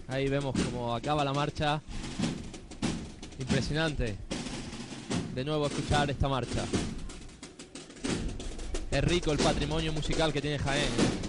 Ahí 0.07 0.27
vemos 0.29 0.53
cómo 0.53 0.95
acaba 0.95 1.23
la 1.23 1.33
marcha. 1.33 1.81
Impresionante. 3.39 4.17
De 5.33 5.43
nuevo 5.43 5.67
escuchar 5.67 6.09
esta 6.09 6.27
marcha. 6.27 6.63
Es 8.91 9.03
rico 9.03 9.31
el 9.31 9.37
patrimonio 9.37 9.91
musical 9.91 10.31
que 10.31 10.41
tiene 10.41 10.59
Jaén. 10.59 11.24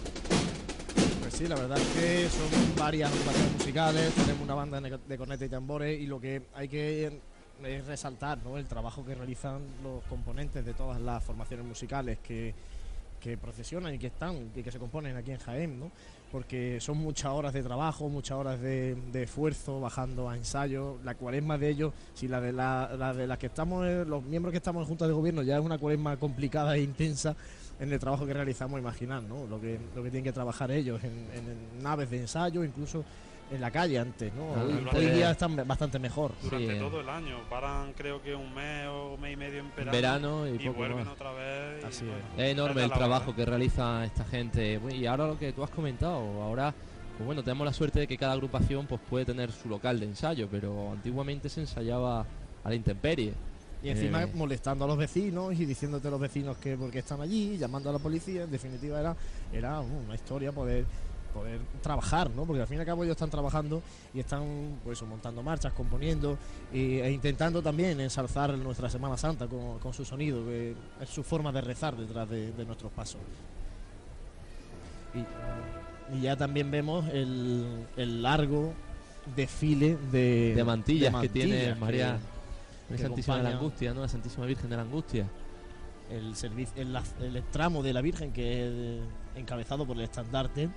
Sí, 1.36 1.46
la 1.46 1.54
verdad 1.54 1.76
es 1.76 1.88
que 1.88 2.28
son 2.30 2.76
varias 2.78 3.12
agrupaciones 3.12 3.52
musicales, 3.52 4.14
tenemos 4.14 4.40
una 4.40 4.54
banda 4.54 4.80
de 4.80 5.18
cornetas 5.18 5.46
y 5.46 5.50
tambores 5.50 6.00
y 6.00 6.06
lo 6.06 6.18
que 6.18 6.40
hay 6.54 6.66
que 6.66 7.20
es 7.62 7.86
resaltar 7.86 8.38
¿no? 8.42 8.56
el 8.56 8.64
trabajo 8.64 9.04
que 9.04 9.14
realizan 9.14 9.60
los 9.82 10.02
componentes 10.04 10.64
de 10.64 10.72
todas 10.72 10.98
las 10.98 11.22
formaciones 11.22 11.66
musicales 11.66 12.20
que, 12.20 12.54
que 13.20 13.36
procesionan 13.36 13.94
y 13.94 13.98
que 13.98 14.06
están 14.06 14.50
y 14.54 14.62
que 14.62 14.72
se 14.72 14.78
componen 14.78 15.14
aquí 15.14 15.30
en 15.30 15.38
Jaén, 15.38 15.78
¿no? 15.78 15.90
porque 16.32 16.80
son 16.80 16.96
muchas 16.96 17.32
horas 17.32 17.52
de 17.52 17.62
trabajo, 17.62 18.08
muchas 18.08 18.38
horas 18.38 18.58
de, 18.58 18.96
esfuerzo, 19.12 19.80
bajando 19.80 20.30
a 20.30 20.36
ensayos. 20.36 20.96
La 21.04 21.16
cuaresma 21.16 21.58
de 21.58 21.68
ellos, 21.68 21.92
si 22.14 22.28
la 22.28 22.40
de 22.40 22.52
la, 22.52 23.14
de 23.14 23.26
las 23.26 23.36
que 23.36 23.46
estamos, 23.46 23.86
eh, 23.86 24.04
los 24.06 24.24
miembros 24.24 24.52
que 24.52 24.58
estamos 24.58 24.82
en 24.82 24.88
Junta 24.88 25.06
de 25.06 25.12
Gobierno 25.12 25.42
ya 25.42 25.56
es 25.58 25.62
una 25.62 25.76
cuaresma 25.76 26.16
complicada 26.16 26.76
e 26.76 26.80
intensa 26.80 27.36
en 27.78 27.92
el 27.92 27.98
trabajo 27.98 28.26
que 28.26 28.32
realizamos, 28.32 28.80
imaginar, 28.80 29.22
¿no? 29.22 29.46
Lo 29.46 29.60
que, 29.60 29.78
lo 29.94 30.02
que 30.02 30.10
tienen 30.10 30.24
que 30.24 30.32
trabajar 30.32 30.70
ellos 30.70 31.02
en, 31.04 31.12
en- 31.34 31.50
en 31.78 31.82
naves 31.82 32.10
de 32.10 32.18
ensayo, 32.20 32.64
incluso 32.64 33.04
en 33.50 33.60
la 33.60 33.70
calle 33.70 33.98
antes, 33.98 34.32
¿no? 34.34 34.54
Ah, 34.56 34.64
Hoy, 34.96 35.06
día 35.06 35.30
están 35.30 35.54
bastante 35.68 35.98
mejor. 36.00 36.32
Durante 36.42 36.74
todo 36.80 37.00
el 37.00 37.08
año. 37.08 37.36
Paran 37.48 37.92
creo 37.92 38.20
que 38.20 38.34
un 38.34 38.52
mes 38.54 38.86
o 38.88 39.14
un 39.14 39.20
mes 39.20 39.34
y 39.34 39.36
medio 39.36 39.60
en 39.60 39.70
verano. 39.76 39.92
Verano 39.92 40.48
y 40.48 40.58
poco 40.58 40.78
vuelven 40.78 41.04
más. 41.04 41.08
otra 41.14 41.32
vez. 41.32 41.82
y 41.82 41.86
Así 41.86 42.04
bueno, 42.06 42.20
Es 42.36 42.52
enorme 42.52 42.82
el 42.82 42.90
trabajo 42.90 43.26
hora. 43.30 43.36
que 43.36 43.44
realiza 43.44 44.04
esta 44.04 44.24
gente. 44.24 44.80
Y 44.90 45.06
ahora 45.06 45.28
lo 45.28 45.38
que 45.38 45.52
tú 45.52 45.62
has 45.62 45.70
comentado, 45.70 46.16
ahora, 46.42 46.74
pues 47.16 47.24
bueno, 47.24 47.44
tenemos 47.44 47.64
la 47.66 47.72
suerte 47.72 48.00
de 48.00 48.06
que 48.08 48.16
cada 48.18 48.32
agrupación 48.32 48.86
pues 48.86 49.00
puede 49.08 49.24
tener 49.24 49.52
su 49.52 49.68
local 49.68 50.00
de 50.00 50.06
ensayo, 50.06 50.48
pero 50.50 50.90
antiguamente 50.92 51.48
se 51.48 51.60
ensayaba 51.60 52.22
a 52.64 52.68
la 52.68 52.74
intemperie. 52.74 53.32
Y 53.86 53.90
encima 53.90 54.22
Eh, 54.24 54.30
molestando 54.34 54.84
a 54.84 54.88
los 54.88 54.96
vecinos 54.96 55.54
y 55.58 55.64
diciéndote 55.64 56.08
a 56.08 56.10
los 56.10 56.20
vecinos 56.20 56.56
que 56.58 56.76
porque 56.76 56.98
están 57.00 57.20
allí, 57.20 57.56
llamando 57.56 57.90
a 57.90 57.92
la 57.92 57.98
policía, 57.98 58.42
en 58.44 58.50
definitiva 58.50 58.98
era, 59.00 59.16
era 59.52 59.80
una 59.80 60.14
historia 60.14 60.52
poder 60.52 60.84
poder 61.32 61.60
trabajar, 61.82 62.30
¿no? 62.30 62.46
Porque 62.46 62.62
al 62.62 62.66
fin 62.66 62.78
y 62.78 62.80
al 62.80 62.86
cabo 62.86 63.04
ellos 63.04 63.12
están 63.14 63.28
trabajando 63.28 63.82
y 64.14 64.20
están 64.20 64.78
pues 64.82 65.02
montando 65.02 65.42
marchas, 65.42 65.74
componiendo 65.74 66.38
y- 66.72 66.98
e 67.00 67.10
intentando 67.10 67.60
también 67.60 68.00
ensalzar 68.00 68.56
nuestra 68.56 68.88
Semana 68.88 69.18
Santa 69.18 69.46
con, 69.46 69.78
con 69.78 69.92
su 69.92 70.02
sonido, 70.06 70.46
que 70.46 70.74
es 70.98 71.08
su 71.10 71.22
forma 71.22 71.52
de 71.52 71.60
rezar 71.60 71.94
detrás 71.94 72.30
de, 72.30 72.52
de 72.52 72.64
nuestros 72.64 72.90
pasos. 72.90 73.20
Y, 75.14 76.16
y 76.16 76.20
ya 76.22 76.36
también 76.36 76.70
vemos 76.70 77.04
el, 77.12 77.86
el 77.98 78.22
largo 78.22 78.72
desfile 79.34 79.98
de, 80.10 80.54
de 80.54 80.64
mantillas, 80.64 81.12
de 81.12 81.20
que 81.20 81.28
tiene 81.28 81.74
María 81.74 82.18
que- 82.18 82.35
Que 82.88 82.98
Santísima 82.98 83.36
de 83.38 83.42
la 83.42 83.48
Angustia, 83.58 83.94
¿no? 83.94 84.00
La 84.02 84.08
Santísima 84.08 84.46
Virgen 84.46 84.70
de 84.70 84.76
la 84.76 84.82
Angustia. 84.82 85.26
el, 86.10 86.36
servicio, 86.36 86.80
el, 86.80 86.92
la- 86.92 87.02
el 87.20 87.42
tramo 87.50 87.82
de 87.82 87.92
la 87.92 88.00
Virgen 88.00 88.32
que 88.32 88.98
es 88.98 89.02
encabezado 89.34 89.84
por 89.86 89.96
el 89.96 90.02
estandarte, 90.04 90.68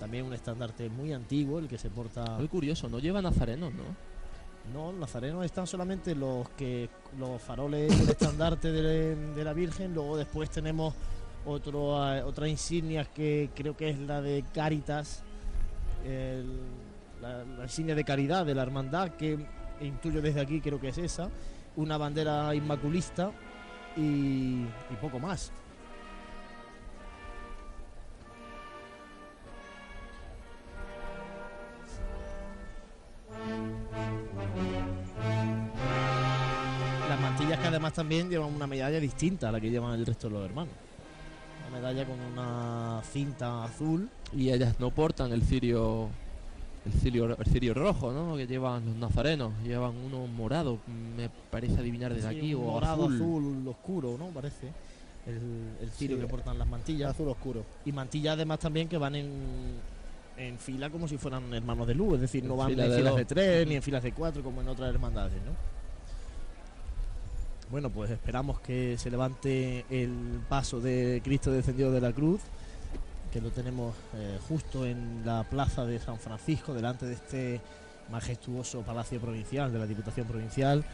también 0.00 0.24
un 0.26 0.32
estandarte 0.34 0.88
muy 0.88 1.12
antiguo, 1.12 1.60
el 1.60 1.68
que 1.68 1.78
se 1.78 1.88
porta... 1.88 2.24
Muy 2.38 2.48
curioso, 2.48 2.88
no 2.88 2.98
lleva 2.98 3.22
nazarenos, 3.22 3.72
¿no? 3.72 3.84
No, 4.72 4.92
nazarenos 4.92 5.44
están 5.44 5.66
solamente 5.68 6.14
los 6.16 6.48
que 6.50 6.88
los 7.18 7.40
faroles 7.40 7.96
del 7.98 8.08
estandarte 8.10 8.72
de, 8.72 9.14
de 9.34 9.44
la 9.44 9.52
Virgen, 9.52 9.94
luego 9.94 10.16
después 10.16 10.50
tenemos 10.50 10.94
otro, 11.46 12.14
eh, 12.14 12.22
otras 12.22 12.48
insignias 12.48 13.06
que 13.08 13.50
creo 13.54 13.76
que 13.76 13.90
es 13.90 13.98
la 14.00 14.20
de 14.20 14.44
Cáritas, 14.52 15.22
el- 16.04 16.60
la, 17.20 17.44
la 17.44 17.62
insignia 17.64 17.94
de 17.94 18.02
caridad 18.04 18.44
de 18.44 18.54
la 18.54 18.62
hermandad, 18.62 19.10
que 19.12 19.38
intuyo 19.80 20.20
desde 20.20 20.40
aquí, 20.40 20.60
creo 20.60 20.80
que 20.80 20.88
es 20.88 20.98
esa, 20.98 21.28
una 21.76 21.96
bandera 21.96 22.54
inmaculista 22.54 23.32
y, 23.96 24.64
poco 25.00 25.18
más. 25.18 25.52
Las 37.08 37.20
mantillas 37.20 37.58
que 37.58 37.68
además 37.68 37.92
también 37.92 38.30
llevan 38.30 38.54
una 38.54 38.66
medalla 38.66 39.00
distinta 39.00 39.48
a 39.48 39.52
la 39.52 39.60
que 39.60 39.70
llevan 39.70 39.94
el 39.94 40.06
resto 40.06 40.28
de 40.28 40.34
los 40.34 40.44
hermanos. 40.44 40.74
Una 41.68 41.80
medalla 41.80 42.04
con 42.06 42.20
una 42.20 43.02
cinta 43.10 43.64
azul. 43.64 44.08
Y 44.34 44.50
ellas 44.50 44.80
no 44.80 44.90
portan 44.90 45.32
el 45.32 45.42
cirio 45.42 46.08
el 46.84 46.92
cirio, 46.94 47.36
el 47.38 47.46
cirio 47.46 47.74
rojo, 47.74 48.12
¿no? 48.12 48.36
Que 48.36 48.46
llevan 48.46 48.84
los 48.86 48.96
nazarenos, 48.96 49.52
llevan 49.64 49.94
uno 49.96 50.26
morado, 50.26 50.78
me 51.16 51.30
parece 51.50 51.78
adivinar 51.78 52.12
desde 52.12 52.30
Sí, 52.30 52.36
aquí, 52.38 52.54
un 52.54 52.64
o 52.64 52.72
morado 52.72 53.04
azul. 53.04 53.14
azul. 53.16 53.68
oscuro, 53.68 54.16
¿no? 54.18 54.26
Parece. 54.28 54.68
El, 55.26 55.36
el 55.80 55.90
cirio 55.90 56.16
Sí, 56.16 56.22
que 56.22 56.28
portan 56.28 56.58
las 56.58 56.66
mantillas. 56.68 57.10
Azul 57.10 57.28
oscuro. 57.28 57.64
Y 57.84 57.92
mantillas 57.92 58.34
además 58.34 58.58
también 58.58 58.88
que 58.88 58.98
van 58.98 59.14
en, 59.14 59.30
en 60.36 60.58
fila 60.58 60.90
como 60.90 61.06
si 61.06 61.16
fueran 61.18 61.54
hermanos 61.54 61.86
de 61.86 61.94
luz, 61.94 62.14
es 62.14 62.22
decir, 62.22 62.42
En 62.42 62.48
no 62.48 62.56
van 62.56 62.70
fila 62.70 62.84
en 62.86 62.90
de 62.90 62.96
filas 62.96 63.10
dos. 63.12 63.18
de 63.18 63.24
tres 63.26 63.68
ni 63.68 63.74
en 63.76 63.82
filas 63.82 64.02
de 64.02 64.12
cuatro 64.12 64.42
como 64.42 64.60
en 64.60 64.68
otras 64.68 64.92
hermandades, 64.92 65.34
¿no? 65.46 65.52
Bueno, 67.70 67.88
pues 67.88 68.10
esperamos 68.10 68.60
que 68.60 68.98
se 68.98 69.10
levante 69.10 69.86
el 69.88 70.40
paso 70.48 70.80
de 70.80 71.22
Cristo 71.24 71.50
descendido 71.50 71.90
de 71.90 72.00
la 72.02 72.12
cruz, 72.12 72.40
que 73.32 73.40
lo 73.40 73.50
tenemos 73.50 73.94
eh, 74.14 74.38
justo 74.46 74.84
en 74.84 75.22
la 75.24 75.42
plaza 75.44 75.86
de 75.86 75.98
San 75.98 76.18
Francisco, 76.18 76.74
delante 76.74 77.06
de 77.06 77.14
este 77.14 77.60
majestuoso 78.10 78.82
palacio 78.82 79.18
provincial 79.20 79.72
de 79.72 79.78
la 79.78 79.86
Diputación 79.86 80.26
Provincial. 80.26 80.84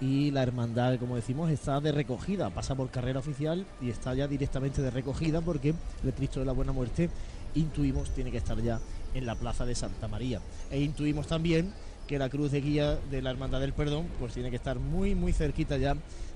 Y 0.00 0.30
la 0.30 0.42
hermandad, 0.42 0.98
como 0.98 1.16
decimos, 1.16 1.50
está 1.50 1.80
de 1.80 1.92
recogida, 1.92 2.48
pasa 2.48 2.74
por 2.74 2.88
carrera 2.90 3.18
oficial 3.18 3.66
y 3.82 3.90
está 3.90 4.14
ya 4.14 4.26
directamente 4.26 4.80
de 4.80 4.90
recogida 4.90 5.42
porque 5.42 5.74
el 6.04 6.14
Cristo 6.14 6.40
de 6.40 6.46
la 6.46 6.52
Buena 6.52 6.72
Muerte, 6.72 7.10
intuimos, 7.54 8.10
tiene 8.10 8.30
que 8.30 8.38
estar 8.38 8.58
ya 8.62 8.80
en 9.12 9.26
la 9.26 9.34
plaza 9.34 9.66
de 9.66 9.74
Santa 9.74 10.08
María. 10.08 10.40
E 10.70 10.80
intuimos 10.80 11.26
también 11.26 11.74
que 12.10 12.18
la 12.18 12.28
cruz 12.28 12.50
de 12.50 12.60
guía 12.60 12.96
de 13.08 13.22
la 13.22 13.30
Hermandad 13.30 13.60
del 13.60 13.72
Perdón, 13.72 14.08
pues 14.18 14.34
tiene 14.34 14.50
que 14.50 14.56
estar 14.56 14.80
muy, 14.80 15.14
muy 15.14 15.32
cerquita 15.32 15.76
ya 15.76 15.94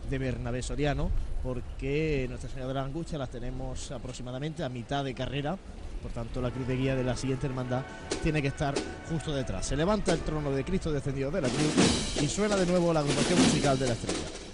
de 0.08 0.18
Bernabé 0.18 0.62
Soriano, 0.62 1.10
porque 1.42 2.26
Nuestra 2.28 2.48
Señora 2.48 2.68
de 2.68 2.74
la 2.74 2.84
Angustia 2.84 3.18
las 3.18 3.28
tenemos 3.28 3.90
aproximadamente 3.90 4.62
a 4.62 4.68
mitad 4.68 5.02
de 5.02 5.14
carrera. 5.14 5.58
Por 6.00 6.12
tanto, 6.12 6.40
la 6.40 6.52
cruz 6.52 6.68
de 6.68 6.76
guía 6.76 6.94
de 6.94 7.02
la 7.02 7.16
siguiente 7.16 7.48
hermandad 7.48 7.82
tiene 8.22 8.40
que 8.40 8.48
estar 8.48 8.72
justo 9.10 9.34
detrás. 9.34 9.66
Se 9.66 9.74
levanta 9.76 10.12
el 10.12 10.20
trono 10.20 10.52
de 10.52 10.62
Cristo 10.62 10.92
descendido 10.92 11.32
de 11.32 11.40
la 11.40 11.48
cruz 11.48 12.22
y 12.22 12.28
suena 12.28 12.54
de 12.54 12.66
nuevo 12.66 12.92
la 12.92 13.00
agrupación 13.00 13.40
musical 13.40 13.76
de 13.76 13.86
la 13.88 13.92
estrella. 13.94 14.53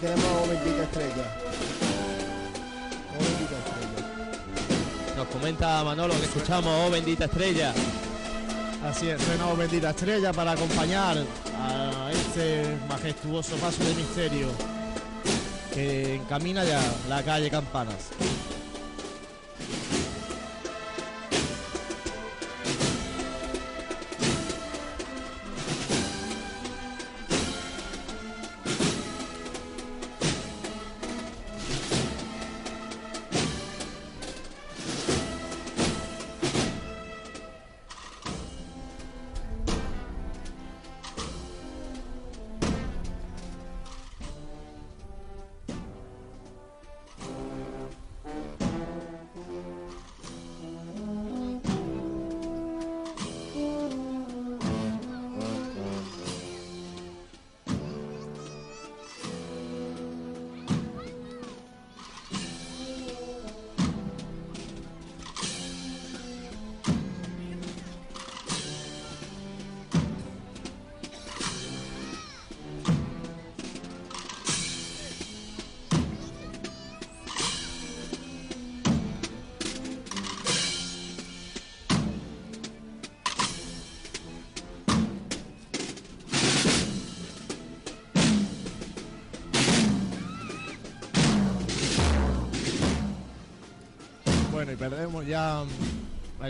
Tenemos 0.00 0.24
a 0.24 0.46
bendita 0.46 0.82
estrella. 0.82 1.24
Oh, 3.12 3.22
bendita 3.22 3.56
estrella. 3.58 5.16
Nos 5.16 5.26
comenta 5.28 5.84
Manolo 5.84 6.14
que 6.14 6.24
escuchamos, 6.24 6.72
oh 6.86 6.90
bendita 6.90 7.24
estrella. 7.26 7.74
Así 8.84 9.10
es, 9.10 9.20
suena 9.20 9.46
Oh 9.48 9.56
Bendita 9.56 9.90
Estrella 9.90 10.32
para 10.32 10.52
acompañar 10.52 11.18
a 11.58 12.10
este 12.10 12.78
majestuoso 12.88 13.54
paso 13.56 13.84
de 13.84 13.94
misterio 13.94 14.48
que 15.74 16.14
encamina 16.14 16.64
ya 16.64 16.80
la 17.06 17.22
calle 17.22 17.50
Campanas. 17.50 18.08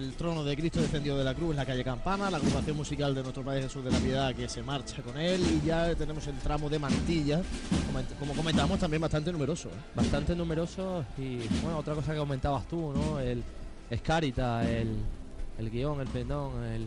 El 0.01 0.15
trono 0.15 0.43
de 0.43 0.57
Cristo 0.57 0.81
descendió 0.81 1.17
de 1.17 1.25
la 1.25 1.35
cruz 1.35 1.51
en 1.51 1.57
la 1.57 1.67
calle 1.67 1.85
Campana, 1.85 2.31
la 2.31 2.39
agrupación 2.39 2.77
musical 2.77 3.15
de 3.15 3.23
nuestro 3.23 3.45
Padre 3.45 3.63
Jesús 3.63 3.85
de 3.85 3.91
la 3.91 3.99
Piedad 3.99 4.35
que 4.35 4.49
se 4.49 4.63
marcha 4.63 5.03
con 5.03 5.17
él 5.19 5.41
y 5.63 5.67
ya 5.67 5.95
tenemos 5.95 6.27
el 6.27 6.37
tramo 6.39 6.69
de 6.71 6.79
mantilla, 6.79 7.43
como, 8.19 8.33
comentamos, 8.35 8.79
también 8.79 9.03
bastante 9.03 9.31
numeroso. 9.31 9.69
¿eh? 9.69 9.73
Bastante 9.95 10.35
numeroso 10.35 11.05
y 11.19 11.37
bueno, 11.63 11.79
otra 11.79 11.95
cosa 11.95 12.13
que 12.13 12.19
comentabas 12.19 12.67
tú, 12.67 12.93
¿no? 12.95 13.21
El 13.21 13.43
Escarita, 13.91 14.69
el, 14.71 14.97
el 15.59 15.71
guion, 15.71 16.01
el 16.01 16.09
pendón, 16.09 16.65
el, 16.65 16.87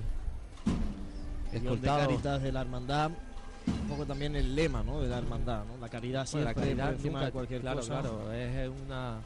El 1.52 1.61
guion 1.61 1.81
de. 1.81 1.88
Caritas 1.88 2.41
de 2.41 2.52
la 2.52 2.61
Hermandad, 2.61 3.11
un 3.68 3.88
poco 3.90 4.06
también 4.06 4.35
el 4.35 4.56
lema 4.56 4.81
¿no? 4.84 5.02
de 5.02 5.07
la 5.07 5.19
Hermandad, 5.19 5.65
¿no? 5.65 5.77
la 5.80 5.90
caridad 5.90 6.27
Bueno, 6.31 6.48
siempre 6.48 6.76
la 6.76 6.84
caridad 6.84 7.11
nunca- 7.11 7.31
cualquier 7.31 7.61
claro, 7.61 7.80
cosa. 7.80 7.99
Claro, 8.02 8.31
es 8.34 8.69
una 8.88 9.18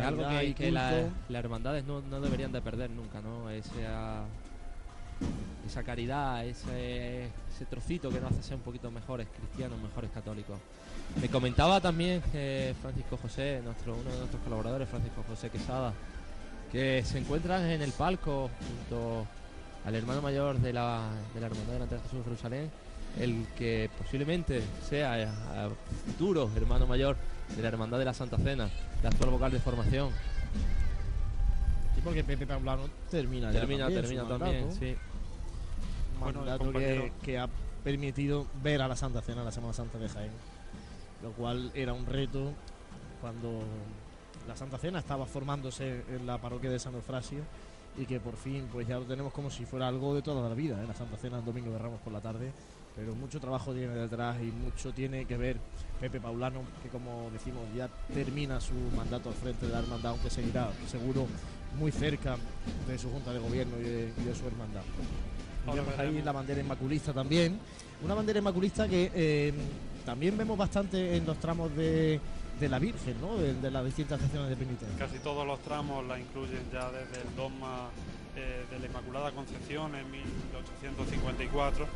es 0.00 0.06
algo 0.06 0.22
que, 0.54 0.70
la- 0.72 0.90
las 1.28 1.44
hermandades 1.44 1.84
no, 1.84 2.00
no 2.02 2.20
deberían 2.20 2.52
de 2.52 2.60
perder 2.60 2.90
nunca, 2.90 3.20
¿no? 3.20 3.48
Esa, 3.50 4.24
esa 5.66 5.82
caridad, 5.82 6.44
ese, 6.44 7.24
ese 7.54 7.64
trocito 7.70 8.10
que 8.10 8.20
nos 8.20 8.32
hace 8.32 8.42
ser 8.42 8.56
un 8.56 8.62
poquito 8.62 8.90
mejores 8.90 9.26
cristianos, 9.36 9.80
mejores 9.80 10.10
católicos. 10.10 10.58
Me 11.20 11.28
comentaba 11.28 11.80
también 11.80 12.22
eh, 12.34 12.74
Francisco 12.82 13.16
José, 13.16 13.60
nuestro, 13.64 13.94
uno 13.94 14.10
de 14.10 14.18
nuestros 14.18 14.42
colaboradores, 14.42 14.88
Francisco 14.88 15.24
José 15.28 15.48
Quesada, 15.50 15.92
que 16.72 17.02
se 17.04 17.18
encuentran 17.18 17.64
en 17.70 17.82
el 17.82 17.92
palco 17.92 18.50
junto 18.68 19.26
al 19.84 19.94
hermano 19.94 20.20
mayor 20.22 20.58
de 20.58 20.72
la, 20.72 21.10
de 21.34 21.40
la 21.40 21.46
Hermandad 21.46 21.86
de 21.86 21.98
Jesús 22.00 22.18
de 22.18 22.24
Jerusalén, 22.24 22.70
el 23.20 23.46
que 23.56 23.88
posiblemente 23.96 24.60
sea 24.88 25.20
eh, 25.20 25.26
a 25.26 25.68
futuro 26.06 26.50
hermano 26.56 26.86
mayor 26.86 27.16
de 27.56 27.62
la 27.62 27.68
Hermandad 27.68 27.98
de 27.98 28.04
la 28.04 28.14
Santa 28.14 28.36
Cena, 28.38 28.68
la 29.02 29.08
actual 29.08 29.30
vocal 29.30 29.52
de 29.52 29.60
formación. 29.60 30.10
Sí, 31.94 32.00
porque 32.02 32.24
Pepe 32.24 32.46
Paulano 32.46 32.84
termina 33.10 33.52
ya 33.52 33.60
Termina, 33.60 33.84
también 33.84 34.02
termina 34.02 34.26
también, 34.28 34.72
sí. 34.72 34.96
Un 36.14 36.20
Bueno, 36.20 36.38
mandato 36.40 36.58
que, 36.58 36.64
compañero- 36.72 37.10
que 37.22 37.38
ha 37.38 37.48
permitido 37.84 38.46
ver 38.62 38.82
a 38.82 38.88
la 38.88 38.96
Santa 38.96 39.20
Cena 39.22 39.44
la 39.44 39.52
Semana 39.52 39.72
Santa 39.72 39.98
de 39.98 40.08
Jaén, 40.08 40.32
lo 41.22 41.32
cual 41.32 41.70
era 41.74 41.92
un 41.92 42.06
reto 42.06 42.52
cuando 43.20 43.62
la 44.48 44.56
Santa 44.56 44.78
Cena 44.78 44.98
estaba 44.98 45.26
formándose 45.26 46.02
en 46.10 46.26
la 46.26 46.38
parroquia 46.38 46.70
de 46.70 46.78
San 46.78 46.94
Eufrasio 46.94 47.42
y 47.96 48.06
que 48.06 48.18
por 48.20 48.36
fin 48.36 48.68
pues 48.72 48.88
ya 48.88 48.98
lo 48.98 49.04
tenemos 49.04 49.32
como 49.32 49.50
si 49.50 49.64
fuera 49.64 49.86
algo 49.86 50.14
de 50.14 50.22
toda 50.22 50.48
la 50.48 50.54
vida, 50.54 50.82
¿eh? 50.82 50.86
la 50.86 50.94
Santa 50.94 51.16
Cena 51.16 51.38
el 51.38 51.44
domingo 51.44 51.70
de 51.70 51.78
Ramos 51.78 52.00
por 52.00 52.12
la 52.12 52.20
tarde, 52.20 52.52
pero 52.96 53.14
mucho 53.14 53.40
trabajo 53.40 53.72
tiene 53.72 53.94
detrás 53.94 54.36
y 54.40 54.46
mucho 54.46 54.92
tiene 54.92 55.24
que 55.24 55.36
ver 55.36 55.56
Pepe 56.00 56.20
Paulano, 56.20 56.60
que 56.82 56.88
como 56.88 57.28
decimos 57.32 57.62
ya 57.76 57.88
termina 58.12 58.60
su 58.60 58.74
mandato 58.96 59.30
al 59.30 59.34
frente 59.34 59.66
de 59.66 59.72
la 59.72 59.80
hermandad, 59.80 60.12
aunque 60.12 60.30
seguirá 60.30 60.70
seguro 60.86 61.26
muy 61.78 61.90
cerca 61.90 62.36
de 62.86 62.98
su 62.98 63.10
junta 63.10 63.32
de 63.32 63.40
gobierno 63.40 63.76
y 63.80 63.82
de, 63.82 64.12
y 64.16 64.24
de 64.24 64.34
su 64.34 64.46
hermandad. 64.46 64.82
Vemos 65.66 65.98
ahí 65.98 66.22
la 66.22 66.32
bandera 66.32 66.60
inmaculista 66.60 67.12
también, 67.12 67.58
una 68.04 68.14
bandera 68.14 68.38
inmaculista 68.38 68.86
que 68.86 69.10
eh, 69.14 69.52
también 70.04 70.36
vemos 70.36 70.58
bastante 70.58 71.16
en 71.16 71.24
los 71.24 71.38
tramos 71.38 71.74
de, 71.74 72.20
de 72.60 72.68
la 72.68 72.78
Virgen, 72.78 73.18
¿no? 73.20 73.36
de, 73.36 73.54
de 73.54 73.70
las 73.70 73.84
distintas 73.84 74.20
secciones 74.20 74.50
de 74.50 74.56
penitencia. 74.56 74.98
Casi 74.98 75.18
todos 75.20 75.46
los 75.46 75.58
tramos 75.60 76.06
la 76.06 76.18
incluyen 76.20 76.60
ya 76.70 76.90
desde 76.90 77.26
el 77.26 77.34
dogma 77.34 77.88
eh, 78.36 78.64
de 78.70 78.78
la 78.78 78.86
Inmaculada 78.86 79.32
Concepción 79.32 79.94
en 79.94 80.10
1854 80.10 81.86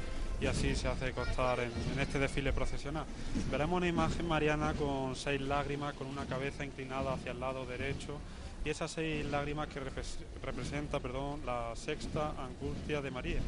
y 0.41 0.47
así 0.47 0.75
se 0.77 0.89
hace 0.89 1.13
constar 1.13 1.59
en, 1.61 1.71
en 1.93 1.99
este 2.01 2.19
desfile 2.19 2.53
procesional. 2.53 3.05
Veremos 3.51 3.77
una 3.77 3.89
imagen 3.89 4.27
mariana 4.29 4.73
con 4.75 5.17
seis 5.17 5.41
lágrimas, 5.41 5.95
con 5.95 6.07
una 6.07 6.25
cabeza 6.27 6.65
inclinada 6.65 7.15
hacia 7.15 7.33
el 7.33 7.41
lado 7.41 7.67
derecho 7.67 8.19
y 8.65 8.71
esas 8.71 8.91
seis 8.91 9.25
lágrimas 9.27 9.69
que 9.69 9.81
repres- 9.81 10.19
representa 10.43 11.01
perdón, 11.01 11.41
la 11.47 11.73
sexta 11.75 12.33
angustia 12.39 13.01
de 13.03 13.11
María. 13.11 13.41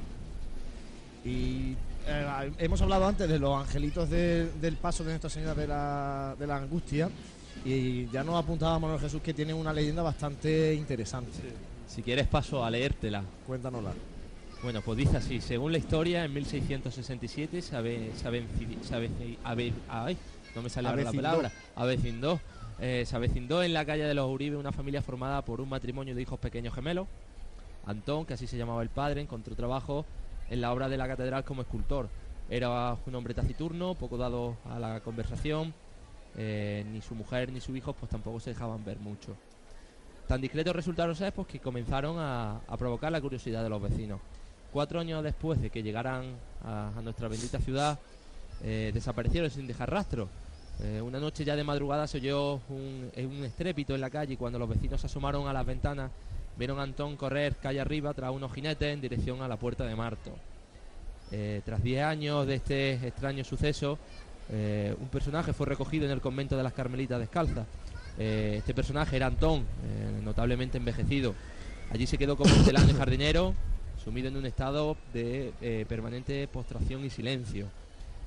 Y 1.24 1.76
eh, 2.06 2.52
hemos 2.58 2.80
hablado 2.80 3.06
antes 3.06 3.28
de 3.28 3.38
los 3.38 3.60
angelitos 3.60 4.08
de- 4.08 4.50
del 4.60 4.76
paso 4.76 5.04
de 5.04 5.10
Nuestra 5.10 5.28
Señora 5.30 5.54
de 5.54 5.66
la, 5.68 6.34
de 6.38 6.46
la 6.46 6.56
Angustia 6.56 7.10
y 7.64 8.06
ya 8.08 8.24
nos 8.24 8.36
apuntaba 8.42 8.78
Manuel 8.78 9.00
Jesús 9.00 9.20
que 9.20 9.34
tiene 9.34 9.52
una 9.52 9.72
leyenda 9.72 10.02
bastante 10.02 10.72
interesante. 10.74 11.30
Si 11.86 12.02
quieres 12.02 12.26
paso 12.26 12.64
a 12.64 12.70
leértela. 12.70 13.22
Cuéntanosla. 13.46 13.92
Bueno, 14.62 14.82
pues 14.82 14.98
dice 14.98 15.16
así, 15.16 15.40
según 15.40 15.72
la 15.72 15.78
historia, 15.78 16.24
en 16.24 16.34
1667 16.34 17.62
se, 17.62 17.76
ave- 17.76 18.12
se, 18.14 18.28
avenci- 18.28 18.82
se 18.82 18.94
aveci- 18.94 19.38
ave- 19.42 19.72
ay, 19.88 20.18
no 20.54 20.60
me 20.62 20.68
sale 20.68 20.88
ahora 20.88 21.02
la 21.02 21.08
Avecindó. 21.08 21.28
palabra, 21.28 21.52
avecindó, 21.76 22.40
eh, 22.78 23.04
se 23.06 23.16
avecindó 23.16 23.62
en 23.62 23.72
la 23.72 23.86
calle 23.86 24.04
de 24.04 24.12
los 24.12 24.28
Uribe 24.30 24.56
una 24.58 24.70
familia 24.72 25.00
formada 25.00 25.42
por 25.42 25.62
un 25.62 25.68
matrimonio 25.70 26.14
de 26.14 26.20
hijos 26.20 26.38
pequeños 26.38 26.74
gemelos. 26.74 27.08
Antón, 27.86 28.26
que 28.26 28.34
así 28.34 28.46
se 28.46 28.58
llamaba 28.58 28.82
el 28.82 28.90
padre, 28.90 29.22
encontró 29.22 29.56
trabajo 29.56 30.04
en 30.50 30.60
la 30.60 30.72
obra 30.74 30.90
de 30.90 30.98
la 30.98 31.08
catedral 31.08 31.42
como 31.44 31.62
escultor. 31.62 32.10
Era 32.50 32.96
un 33.06 33.14
hombre 33.14 33.32
taciturno, 33.32 33.94
poco 33.94 34.18
dado 34.18 34.56
a 34.68 34.78
la 34.78 35.00
conversación, 35.00 35.72
eh, 36.36 36.84
ni 36.92 37.00
su 37.00 37.14
mujer 37.14 37.50
ni 37.50 37.60
su 37.60 37.74
hijo 37.76 37.94
pues 37.94 38.10
tampoco 38.10 38.38
se 38.40 38.50
dejaban 38.50 38.84
ver 38.84 38.98
mucho. 38.98 39.34
Tan 40.28 40.42
discretos 40.42 40.76
resultaron 40.76 41.16
ser 41.16 41.32
pues, 41.32 41.48
que 41.48 41.60
comenzaron 41.60 42.16
a, 42.18 42.60
a 42.68 42.76
provocar 42.76 43.10
la 43.10 43.20
curiosidad 43.22 43.62
de 43.62 43.70
los 43.70 43.80
vecinos. 43.80 44.20
Cuatro 44.72 45.00
años 45.00 45.22
después 45.24 45.60
de 45.60 45.70
que 45.70 45.82
llegaran 45.82 46.36
a, 46.64 46.92
a 46.96 47.02
nuestra 47.02 47.28
bendita 47.28 47.58
ciudad, 47.58 47.98
eh, 48.62 48.90
desaparecieron 48.92 49.50
sin 49.50 49.66
dejar 49.66 49.90
rastro. 49.90 50.28
Eh, 50.82 51.00
una 51.00 51.18
noche 51.18 51.44
ya 51.44 51.56
de 51.56 51.64
madrugada 51.64 52.06
se 52.06 52.18
oyó 52.18 52.54
un, 52.68 53.10
eh, 53.14 53.26
un 53.26 53.44
estrépito 53.44 53.94
en 53.94 54.00
la 54.00 54.10
calle 54.10 54.34
y 54.34 54.36
cuando 54.36 54.58
los 54.58 54.68
vecinos 54.68 55.00
se 55.00 55.06
asomaron 55.06 55.48
a 55.48 55.52
las 55.52 55.64
ventanas, 55.64 56.10
vieron 56.56 56.78
a 56.78 56.82
Antón 56.82 57.16
correr 57.16 57.56
calle 57.56 57.80
arriba 57.80 58.12
tras 58.12 58.30
unos 58.30 58.52
jinetes 58.52 58.92
en 58.92 59.00
dirección 59.00 59.42
a 59.42 59.48
la 59.48 59.56
puerta 59.56 59.84
de 59.84 59.96
Marto. 59.96 60.32
Eh, 61.32 61.62
tras 61.64 61.82
10 61.82 62.02
años 62.02 62.46
de 62.46 62.54
este 62.56 62.92
extraño 63.06 63.44
suceso, 63.44 63.98
un 64.52 65.08
personaje 65.12 65.52
fue 65.52 65.66
recogido 65.66 66.06
en 66.06 66.10
el 66.10 66.20
convento 66.20 66.56
de 66.56 66.64
las 66.64 66.72
Carmelitas 66.72 67.20
Descalzas. 67.20 67.68
Este 68.18 68.74
personaje 68.74 69.14
era 69.14 69.26
Antón, 69.26 69.64
notablemente 70.24 70.76
envejecido. 70.76 71.36
Allí 71.92 72.04
se 72.04 72.18
quedó 72.18 72.36
como 72.36 72.52
hortelano 72.52 72.90
y 72.90 72.94
jardinero, 72.94 73.54
sumido 74.02 74.28
en 74.28 74.36
un 74.36 74.46
estado 74.46 74.96
de 75.12 75.52
eh, 75.60 75.84
permanente 75.88 76.48
postración 76.48 77.04
y 77.04 77.10
silencio. 77.10 77.66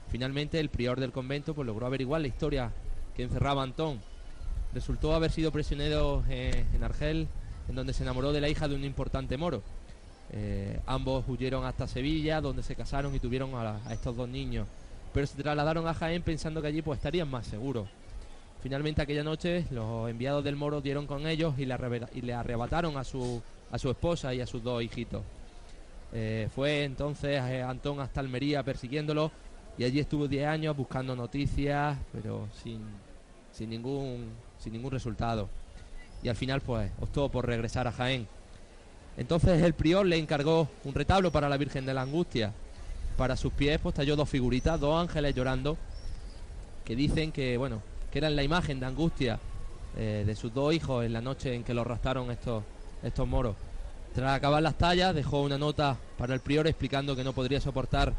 Finalmente, 0.09 0.59
el 0.59 0.69
prior 0.69 0.99
del 0.99 1.11
convento 1.11 1.53
pues, 1.53 1.65
logró 1.65 1.87
averiguar 1.87 2.21
la 2.21 2.27
historia 2.27 2.71
que 3.15 3.23
encerraba 3.23 3.61
a 3.61 3.65
Antón. 3.65 3.99
Resultó 4.73 5.13
haber 5.13 5.31
sido 5.31 5.51
prisionero 5.51 6.23
eh, 6.29 6.65
en 6.73 6.83
Argel, 6.83 7.27
en 7.67 7.75
donde 7.75 7.93
se 7.93 8.03
enamoró 8.03 8.31
de 8.31 8.41
la 8.41 8.49
hija 8.49 8.67
de 8.67 8.75
un 8.75 8.83
importante 8.83 9.37
moro. 9.37 9.63
Eh, 10.31 10.79
ambos 10.85 11.25
huyeron 11.27 11.65
hasta 11.65 11.87
Sevilla, 11.87 12.41
donde 12.41 12.63
se 12.63 12.75
casaron 12.75 13.13
y 13.15 13.19
tuvieron 13.19 13.53
a, 13.55 13.79
estos 13.91 14.15
dos 14.15 14.29
niños. 14.29 14.67
Pero 15.13 15.27
se 15.27 15.41
trasladaron 15.41 15.87
a 15.87 15.93
Jaén 15.93 16.21
pensando 16.21 16.61
que 16.61 16.67
allí 16.67 16.81
pues, 16.81 16.97
estarían 16.97 17.29
más 17.29 17.47
seguros. 17.47 17.87
Finalmente 18.61 19.01
aquella 19.01 19.23
noche 19.23 19.65
los 19.71 20.09
enviados 20.09 20.43
del 20.43 20.55
moro 20.55 20.79
dieron 20.79 21.05
con 21.05 21.27
ellos 21.27 21.55
y 21.57 21.65
le, 21.65 22.33
arrebataron 22.33 22.95
a 22.95 23.03
su 23.03 23.41
esposa 23.71 24.33
y 24.33 24.39
a 24.39 24.47
sus 24.47 24.63
dos 24.63 24.81
hijitos. 24.81 25.21
Eh, 26.15 26.47
fue 26.53 26.83
entonces 26.83 27.41
eh, 27.41 27.63
Antón 27.63 27.99
hasta 27.99 28.19
Almería 28.19 28.61
persiguiéndolo 28.61 29.31
y 29.79 29.83
allí 29.83 29.99
estuvo 29.99 30.27
10 30.27 30.45
años 30.45 30.77
buscando 30.77 31.15
noticias, 31.15 31.97
pero 32.11 32.47
sin, 32.63 32.81
sin, 33.51 33.71
ningún, 33.71 34.29
sin 34.59 34.73
ningún 34.73 34.91
resultado. 34.91 35.49
Y 36.21 36.29
al 36.29 36.35
final 36.35 36.61
pues 36.61 36.91
optó 36.99 37.29
por 37.29 37.47
regresar 37.47 37.87
a 37.87 37.91
Jaén. 37.91 38.27
Entonces 39.17 39.61
el 39.63 39.73
prior 39.73 40.05
le 40.05 40.17
encargó 40.17 40.69
un 40.83 40.93
retablo 40.93 41.31
para 41.31 41.49
la 41.49 41.57
Virgen 41.57 41.85
de 41.85 41.95
la 41.95 42.03
Angustia. 42.03 42.53
Para 43.17 43.35
sus 43.35 43.51
pies 43.51 43.79
pues 43.81 43.95
talló 43.95 44.15
dos 44.15 44.29
figuritas, 44.29 44.79
dos 44.79 45.01
ángeles 45.01 45.33
llorando, 45.33 45.77
que 46.85 46.95
dicen 46.95 47.31
que 47.31 47.57
bueno, 47.57 47.81
que 48.11 48.19
eran 48.19 48.35
la 48.35 48.43
imagen 48.43 48.79
de 48.79 48.85
Angustia 48.85 49.39
eh, 49.97 50.23
de 50.25 50.35
sus 50.35 50.53
dos 50.53 50.73
hijos 50.73 51.03
en 51.03 51.13
la 51.13 51.21
noche 51.21 51.55
en 51.55 51.63
que 51.63 51.73
los 51.73 51.87
raptaron 51.87 52.29
estos, 52.29 52.63
estos 53.01 53.27
moros. 53.27 53.55
Tras 54.13 54.37
acabar 54.37 54.61
las 54.61 54.77
tallas, 54.77 55.15
dejó 55.15 55.41
una 55.41 55.57
nota 55.57 55.97
para 56.19 56.35
el 56.35 56.39
prior 56.39 56.67
explicando 56.67 57.15
que 57.15 57.23
no 57.23 57.33
podría 57.33 57.59
soportar 57.59 58.13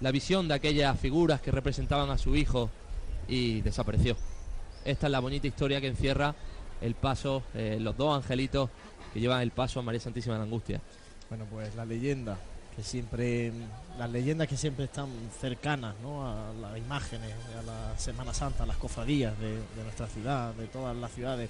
la 0.00 0.10
visión 0.10 0.46
de 0.46 0.54
aquellas 0.54 0.98
figuras 1.00 1.40
que 1.40 1.50
representaban 1.50 2.10
a 2.10 2.18
su 2.18 2.36
hijo 2.36 2.68
y 3.28 3.62
desapareció. 3.62 4.16
Esta 4.84 5.06
es 5.06 5.10
la 5.10 5.20
bonita 5.20 5.46
historia 5.46 5.80
que 5.80 5.86
encierra 5.86 6.34
el 6.82 6.94
paso, 6.94 7.42
eh, 7.54 7.78
los 7.80 7.96
dos 7.96 8.14
angelitos 8.14 8.68
que 9.14 9.20
llevan 9.20 9.40
el 9.40 9.52
paso 9.52 9.80
a 9.80 9.82
María 9.82 10.00
Santísima 10.00 10.34
de 10.34 10.40
la 10.40 10.44
Angustia. 10.44 10.80
Bueno, 11.30 11.46
pues 11.50 11.74
la 11.76 11.86
leyenda, 11.86 12.36
que 12.76 12.82
siempre, 12.82 13.52
las 13.98 14.10
leyendas 14.10 14.48
que 14.48 14.56
siempre 14.58 14.84
están 14.84 15.08
cercanas 15.40 15.94
¿no? 16.02 16.26
a 16.26 16.52
las 16.60 16.76
imágenes, 16.76 17.32
a 17.58 17.62
la 17.62 17.98
Semana 17.98 18.34
Santa, 18.34 18.64
a 18.64 18.66
las 18.66 18.76
cofradías 18.76 19.38
de, 19.38 19.52
de 19.52 19.82
nuestra 19.82 20.08
ciudad, 20.08 20.52
de 20.54 20.66
todas 20.66 20.94
las 20.94 21.10
ciudades. 21.12 21.48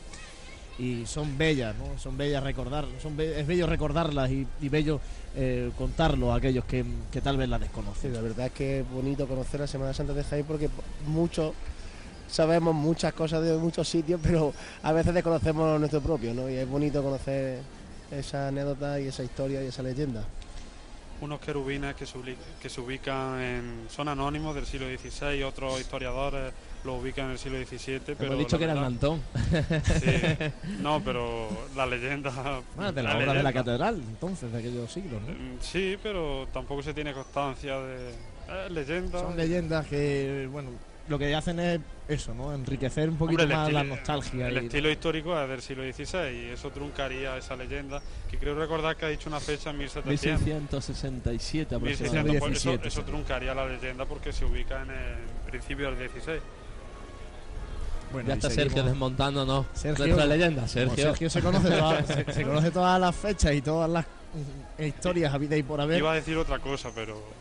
Y 0.83 1.07
son 1.07 1.39
bellas, 1.39 1.77
¿no? 1.77 1.97
Son 1.99 2.17
bellas 2.17 2.43
recordar, 2.43 2.85
son 3.01 3.17
be- 3.17 3.39
es 3.41 3.47
bello 3.47 3.67
recordarlas 3.69 4.31
y, 4.33 4.47
y 4.61 4.69
bello 4.69 5.01
eh, 5.37 5.71
contarlo 5.79 6.33
a 6.33 6.37
aquellos 6.37 6.65
que, 6.65 6.85
que 7.13 7.21
tal 7.21 7.37
vez 7.37 7.49
las 7.49 7.61
Sí, 7.61 7.67
desconocen. 7.69 8.13
la 8.13 8.21
verdad 8.21 8.47
es 8.47 8.53
que 8.53 8.81
es 8.81 8.91
bonito 8.91 9.29
conocer 9.29 9.61
la 9.61 9.67
Semana 9.69 9.95
Santa 9.95 10.13
de 10.13 10.25
Jaén 10.25 10.45
porque 10.45 10.69
muchos 11.07 11.53
sabemos 12.29 12.75
muchas 12.75 13.13
cosas 13.13 13.45
de 13.45 13.57
muchos 13.59 13.89
sitios, 13.89 14.19
pero 14.23 14.53
a 14.83 14.93
veces 14.93 15.15
desconocemos 15.15 15.79
nuestro 15.79 16.01
propio, 16.01 16.35
¿no? 16.35 16.51
Y 16.51 16.55
es 16.57 16.69
bonito 16.69 17.01
conocer 17.03 17.61
esa 18.11 18.49
anécdota 18.49 18.99
y 18.99 19.07
esa 19.07 19.23
historia 19.23 19.63
y 19.63 19.69
esa 19.69 19.83
leyenda. 19.85 20.25
Unos 21.21 21.39
querubines 21.39 21.95
que 21.95 22.07
se, 22.07 22.19
que 22.61 22.69
se 22.69 22.81
ubican 22.81 23.41
en. 23.41 23.87
son 23.89 24.09
anónimos 24.09 24.55
del 24.57 24.67
siglo 24.67 24.87
XVI, 24.89 25.45
otros 25.45 25.81
historiadores 25.81 26.53
lo 26.85 26.95
ubican 26.97 27.27
en 27.27 27.31
el 27.33 27.39
siglo 27.39 27.59
XVII. 27.65 28.01
Pero 28.07 28.25
Hemos 28.25 28.39
dicho 28.39 28.57
la 28.57 28.59
que 28.59 28.65
era 28.65 28.75
verdad- 28.75 28.87
Antón. 28.89 29.23
Sí. 30.01 30.53
No, 30.83 31.01
pero 31.05 31.49
la 31.77 31.87
leyenda. 31.87 32.33
Ah, 32.79 32.93
de 32.93 33.03
la, 33.03 33.11
obra 33.11 33.19
de 33.21 33.27
leyenda. 33.27 33.43
la 33.43 33.53
catedral, 33.53 33.95
entonces, 33.97 34.51
de 34.53 34.59
aquellos 34.59 34.91
siglos, 34.93 35.21
¿no? 35.23 35.29
Mm, 35.33 35.59
Sí, 35.61 35.97
pero 36.03 36.49
tampoco 36.53 36.83
se 36.83 36.93
tiene 36.93 37.13
constancia 37.13 37.79
de. 37.79 38.11
eh, 38.11 38.71
leyenda. 38.71 39.21
Son 39.21 39.37
leyendas 39.37 39.87
que, 39.87 40.49
bueno, 40.51 40.71
lo 41.09 41.19
que 41.19 41.35
hacen 41.35 41.59
es 41.61 41.81
eso, 42.09 42.35
¿no? 42.35 42.53
Enriquecer 42.55 43.09
un 43.09 43.17
poquito 43.17 43.43
Hombre, 43.43 43.55
el 43.57 43.61
más 43.61 43.73
la 43.73 43.81
estilo- 43.83 43.97
nostalgia. 43.97 44.49
El 44.49 44.55
y- 44.55 44.67
estilo 44.67 44.91
histórico 44.91 45.41
es 45.41 45.49
del 45.49 45.63
siglo 45.63 45.83
XVI 45.85 46.31
y 46.33 46.45
eso 46.51 46.71
truncaría 46.71 47.37
esa 47.37 47.55
leyenda, 47.57 48.01
que 48.31 48.39
creo 48.39 48.55
recordar 48.57 48.97
que 48.97 49.07
ha 49.07 49.09
dicho 49.09 49.29
una 49.29 49.41
fecha 49.41 49.71
en 49.71 49.79
1700. 49.79 50.45
1667 50.45 51.77
1600, 51.79 51.79
aproximadamente. 51.79 52.41
pues 52.41 52.57
eso, 52.57 53.01
eso 53.01 53.05
truncaría 53.05 53.55
la 53.55 53.67
leyenda 53.67 54.05
porque 54.05 54.33
se 54.33 54.45
ubica 54.45 54.83
en 54.83 54.91
el 54.91 55.51
principio 55.51 55.87
del 55.91 55.99
16. 55.99 56.41
Bueno, 58.13 58.29
ya 58.29 58.35
está. 58.35 58.51
Sergio 58.51 58.83
desmontándonos 58.85 59.67
Sergio- 59.75 60.07
nuestra 60.07 60.27
leyenda. 60.27 60.69
Sergio, 60.69 60.97
Sergio 61.05 61.31
se 61.31 61.41
conoce, 61.41 61.69
todas, 61.71 62.07
se, 62.07 62.33
se 62.33 62.43
conoce 62.45 62.71
todas 62.71 63.01
las 63.01 63.15
fechas 63.17 63.53
y 63.55 63.63
todas 63.63 63.89
las 63.91 64.05
mm, 64.79 64.83
historias 64.85 65.33
habidas 65.35 65.59
y 65.59 65.63
por 65.63 65.81
haber. 65.81 65.99
Iba 65.99 66.13
a 66.13 66.15
decir 66.17 66.37
otra 66.37 66.59
cosa, 66.59 66.91
pero 66.95 67.21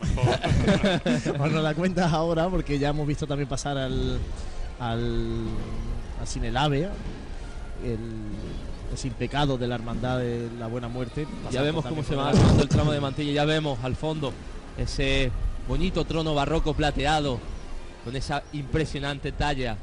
mejor. 1.26 1.50
Nos 1.50 1.62
la 1.62 1.74
cuentas 1.74 2.12
ahora 2.12 2.48
porque 2.48 2.78
ya 2.78 2.88
hemos 2.90 3.06
visto 3.06 3.26
también 3.26 3.48
pasar 3.48 3.76
al 3.78 4.18
al, 4.80 5.44
al 6.20 6.26
Cine 6.26 6.50
Lave, 6.50 6.88
el, 7.84 7.98
el 8.90 8.98
sin 8.98 9.12
pecado 9.12 9.56
de 9.58 9.68
la 9.68 9.76
hermandad 9.76 10.18
de 10.18 10.48
la 10.58 10.66
buena 10.66 10.88
muerte. 10.88 11.26
ya 11.50 11.62
vemos 11.62 11.84
cómo 11.86 12.02
se 12.02 12.16
va 12.16 12.30
armando 12.30 12.62
el 12.62 12.68
tramo 12.68 12.90
de 12.92 13.00
mantilla. 13.00 13.32
Ya 13.32 13.44
vemos 13.44 13.78
al 13.84 13.94
fondo 13.96 14.32
ese 14.76 15.30
bonito 15.68 16.04
trono 16.04 16.34
barroco 16.34 16.74
plateado 16.74 17.38
con 18.04 18.16
esa 18.16 18.42
impresionante 18.52 19.30
talla 19.30 19.76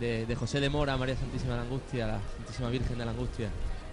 de, 0.00 0.34
José 0.34 0.60
de 0.60 0.70
Mora, 0.70 0.96
María 0.96 1.16
Santísima 1.16 1.52
de 1.52 1.58
la 1.58 1.62
Angustia, 1.64 2.06
la 2.06 2.20
Santísima 2.38 2.70
Virgen 2.70 2.98
de 2.98 3.04
la 3.04 3.10
Angustia. 3.10 3.50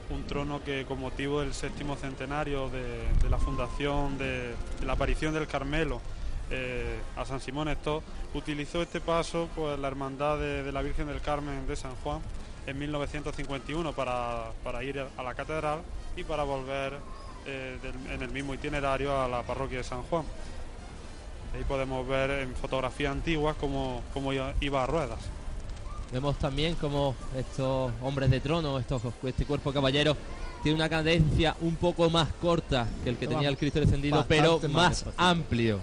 un 0.10 0.26
trono 0.26 0.64
que 0.64 0.86
con 0.86 1.00
motivo 1.00 1.42
del 1.42 1.54
séptimo 1.54 1.98
centenario 1.98 2.70
de, 2.70 3.30
la 3.30 3.38
fundación, 3.38 4.18
de, 4.18 4.56
la 4.86 4.94
aparición 4.94 5.34
del 5.34 5.48
Carmelo 5.48 6.00
eh, 6.50 6.98
a 7.18 7.26
San 7.26 7.42
Simón 7.42 7.68
esto 7.68 8.02
utilizó 8.34 8.82
este 8.82 9.02
paso 9.02 9.50
pues 9.54 9.78
la 9.78 9.90
hermandad 9.90 10.40
de, 10.40 10.72
la 10.72 10.82
Virgen 10.82 11.08
del 11.08 11.20
Carmen 11.20 11.68
de 11.68 11.76
San 11.76 11.94
Juan 12.04 12.22
en 12.66 12.80
1951 12.80 13.92
para, 13.92 14.52
para 14.64 14.82
ir 14.84 15.06
a 15.18 15.24
la 15.24 15.36
catedral 15.36 15.82
y 16.16 16.24
para 16.24 16.44
volver 16.44 16.94
eh, 17.46 17.78
en 18.14 18.22
el 18.22 18.30
mismo 18.30 18.54
itinerario 18.54 19.20
a 19.20 19.28
la 19.28 19.44
parroquia 19.44 19.80
de 19.80 19.84
San 19.84 20.04
Juan. 20.04 20.24
Ahí 21.54 21.64
podemos 21.66 22.08
ver 22.08 22.32
en 22.32 22.56
fotografías 22.56 23.12
antiguas 23.12 23.58
cómo, 23.60 24.02
cómo 24.14 24.32
iba 24.32 24.84
a 24.84 24.86
ruedas. 24.86 25.37
Vemos 26.12 26.38
también 26.40 26.76
como 26.76 27.16
estos 27.38 27.92
hombres 28.02 28.30
de 28.30 28.40
trono, 28.40 28.80
estos, 28.80 29.02
este 29.24 29.46
cuerpo 29.46 29.74
caballero, 29.74 30.16
tiene 30.64 30.76
una 30.78 30.88
cadencia 30.90 31.56
un 31.62 31.76
poco 31.76 32.10
más 32.10 32.30
corta 32.42 32.88
que 33.04 33.10
el 33.10 33.18
que 33.18 33.28
tenía 33.28 33.50
el 33.50 33.58
Cristo 33.58 33.80
descendido, 33.80 34.26
pero 34.28 34.60
más 34.70 35.06
amplio. 35.18 35.80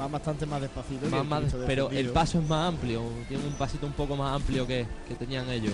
Va 0.00 0.06
bastante 0.08 0.46
más 0.46 0.60
despacito. 0.60 1.06
Más- 1.24 1.52
el 1.54 1.64
pero 1.66 1.90
el 1.90 2.10
paso 2.10 2.38
es 2.38 2.46
más 2.48 2.68
amplio, 2.68 3.02
tiene 3.28 3.44
un 3.46 3.54
pasito 3.54 3.86
un 3.86 3.92
poco 3.92 4.14
más 4.14 4.34
amplio 4.36 4.66
que, 4.66 4.86
que 5.08 5.14
tenían 5.14 5.48
ellos. 5.50 5.72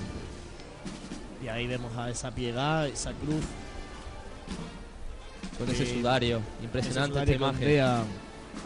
Y 1.45 1.49
ahí 1.49 1.67
vemos 1.67 1.95
a 1.97 2.09
esa 2.09 2.31
piedad, 2.31 2.87
esa 2.87 3.13
cruz. 3.13 3.45
Con 5.59 5.69
ese 5.69 5.85
que- 5.85 5.95
sudario, 5.95 6.41
impresionante 6.63 7.19
ese 7.23 7.35
sudario 7.35 7.59
esta 7.59 7.65
imagen. 7.67 8.07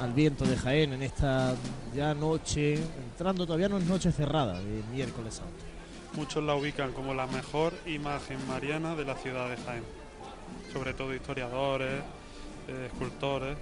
al 0.01 0.12
viento 0.12 0.44
de 0.44 0.57
Jaén 0.57 0.93
en 0.93 1.03
esta 1.03 1.55
ya 1.94 2.15
noche, 2.15 2.78
entrando 3.16 3.47
todavía 3.47 3.70
no 3.70 3.78
es 3.78 3.86
noche 3.86 4.12
cerrada 4.12 4.60
de 4.60 4.82
miércoles 4.93 5.36
santo. 5.36 5.64
Muchos 6.16 6.44
la 6.44 6.55
ubican 6.55 6.93
como 6.93 7.14
la 7.14 7.26
mejor 7.26 7.72
imagen 7.86 8.36
mariana 8.47 8.94
de 8.94 9.06
la 9.06 9.14
ciudad 9.14 9.48
de 9.48 9.56
Jaén. 9.56 9.84
Sobre 10.70 10.93
todo 10.93 11.14
historiadores, 11.14 12.02
eh, 12.68 12.88
escultores. 12.93 13.56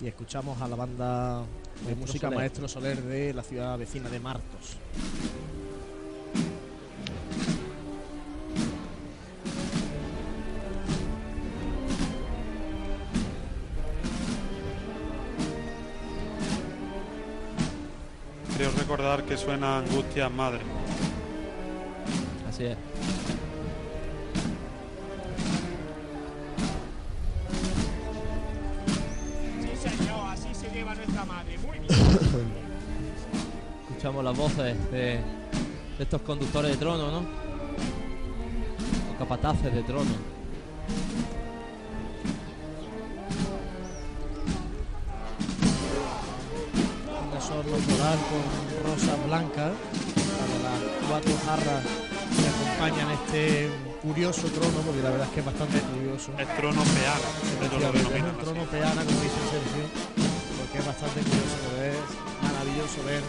Y 0.00 0.08
escuchamos 0.08 0.60
a 0.60 0.66
la 0.66 0.74
banda 0.74 1.38
de 1.38 1.44
Maestro 1.84 1.96
música 2.00 2.26
Soler. 2.26 2.38
Maestro 2.38 2.68
Soler 2.68 3.02
de 3.02 3.32
la 3.32 3.44
ciudad 3.44 3.78
vecina 3.78 4.08
de 4.08 4.18
Martos. 4.18 4.76
Recordar 18.70 19.24
que 19.24 19.36
suena 19.36 19.78
Angustia 19.78 20.28
Madre. 20.28 20.60
Así 22.48 22.64
es. 22.66 22.76
Sí, 29.60 29.88
señor, 29.88 30.26
así 30.30 30.54
se 30.54 30.70
lleva 30.70 30.94
nuestra 30.94 31.24
madre. 31.24 31.58
Muy 31.58 31.78
bien. 31.80 31.90
Escuchamos 33.90 34.24
las 34.24 34.36
voces 34.36 34.90
de, 34.92 35.00
de 35.00 35.22
estos 35.98 36.22
conductores 36.22 36.70
de 36.70 36.76
trono, 36.76 37.10
¿no? 37.10 37.18
O 39.12 39.18
capataces 39.18 39.74
de 39.74 39.82
trono. 39.82 40.31
Un 47.52 47.58
desorno 47.60 47.78
floral 47.84 48.18
con 48.32 48.42
rosas 48.88 49.18
blancas 49.26 49.72
para 50.40 50.56
las 50.64 50.80
cuatro 51.08 51.32
jarras 51.44 51.84
que 51.84 52.46
acompañan 52.48 53.10
este 53.12 53.68
curioso 54.00 54.48
trono, 54.48 54.78
porque 54.86 55.02
la 55.02 55.10
verdad 55.10 55.26
es 55.28 55.34
que 55.34 55.40
es 55.40 55.46
bastante 55.46 55.78
curioso. 55.80 56.32
Es 56.38 56.48
trono 56.56 56.82
peana, 56.82 57.28
lo 57.60 57.64
es 57.64 57.70
denominan 57.70 58.24
un 58.24 58.36
así. 58.36 58.44
trono 58.44 58.64
peana, 58.72 59.00
como 59.04 59.20
dice 59.20 59.40
Sergio, 59.52 59.84
porque 60.58 60.78
es 60.80 60.86
bastante 60.86 61.20
curioso, 61.28 61.56
pero 61.60 61.76
es 61.92 62.00
maravilloso 62.40 62.98
ver 63.04 63.22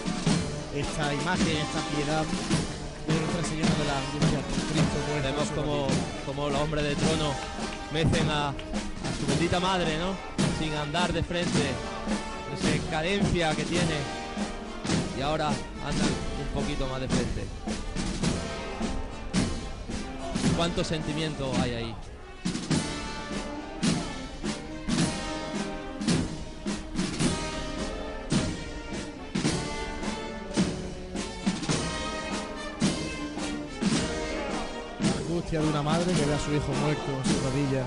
esta 0.74 1.06
imagen, 1.14 1.58
esta 1.60 1.82
piedad 1.92 2.24
de 2.24 3.14
Nuestra 3.20 3.44
Señora 3.44 3.76
de 3.76 3.86
la 3.92 3.96
Angustia 4.00 4.40
por 4.40 4.60
Cristo. 4.72 4.98
en 5.04 5.24
Vemos 5.24 5.50
como, 5.52 5.76
como 6.26 6.50
los 6.50 6.60
hombres 6.64 6.84
de 6.86 6.96
trono 6.96 7.30
mecen 7.92 8.30
a, 8.32 8.50
a 8.56 9.10
su 9.20 9.28
bendita 9.28 9.60
madre, 9.60 10.00
¿no? 10.00 10.16
Sin 10.58 10.74
andar 10.74 11.12
de 11.12 11.22
frente, 11.24 11.76
esa 12.54 12.90
cadencia 12.90 13.56
que 13.56 13.64
tiene. 13.64 13.98
Y 15.18 15.22
ahora 15.22 15.48
andan 15.48 16.10
un 16.42 16.62
poquito 16.62 16.88
más 16.88 17.02
de 17.02 17.08
frente. 17.08 17.44
¿Cuánto 20.56 20.84
sentimiento 20.84 21.52
hay 21.62 21.74
ahí? 21.74 21.96
Angustia 35.18 35.60
de 35.60 35.68
una 35.68 35.82
madre 35.82 36.14
que 36.14 36.26
ve 36.26 36.34
a 36.34 36.40
su 36.40 36.54
hijo 36.54 36.72
muerto 36.82 37.02
en 37.18 37.34
su 37.34 37.42
rodilla 37.44 37.84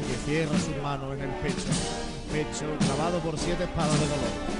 y 0.00 0.10
que 0.10 0.30
cierra 0.30 0.58
sus 0.58 0.82
manos 0.82 1.12
en 1.14 1.22
el 1.22 1.30
pecho. 1.40 2.07
Pecho 2.38 2.66
clavado 2.78 3.18
por 3.18 3.36
siete 3.36 3.64
espadas 3.64 3.98
de 3.98 4.06
dolor. 4.06 4.57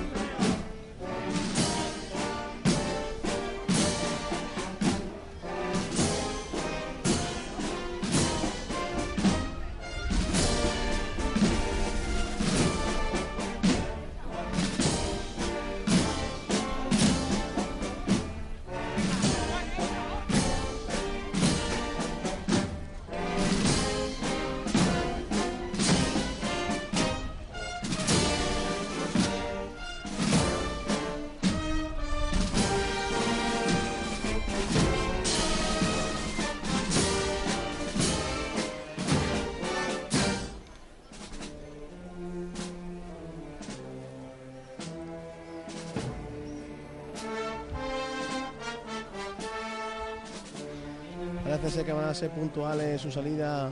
Ser 52.19 52.31
puntuales 52.31 52.87
en 52.87 52.99
su 52.99 53.13
salida 53.13 53.71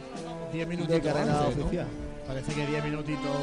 10 0.53 0.69
de 0.69 0.77
minutitos 0.77 1.13
carrera 1.13 1.41
antes, 1.41 1.57
¿no? 1.57 1.65
oficial. 1.65 1.87
Parece 2.27 2.55
que 2.55 2.67
10 2.67 2.85
minutitos. 2.85 3.37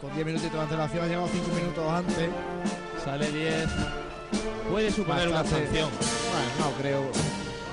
Con 0.00 0.14
10 0.14 0.26
minutitos 0.26 0.52
de 0.52 0.60
antelación 0.60 1.04
ha 1.04 1.06
llegado 1.08 1.28
5 1.28 1.48
minutos 1.54 1.90
antes. 1.90 2.30
Sale 3.04 3.32
10. 3.32 3.66
Puede 4.70 4.90
suponer 4.90 5.28
una 5.28 5.44
sanción. 5.44 5.90
Bueno, 5.90 6.70
no 6.70 6.70
creo. 6.80 7.02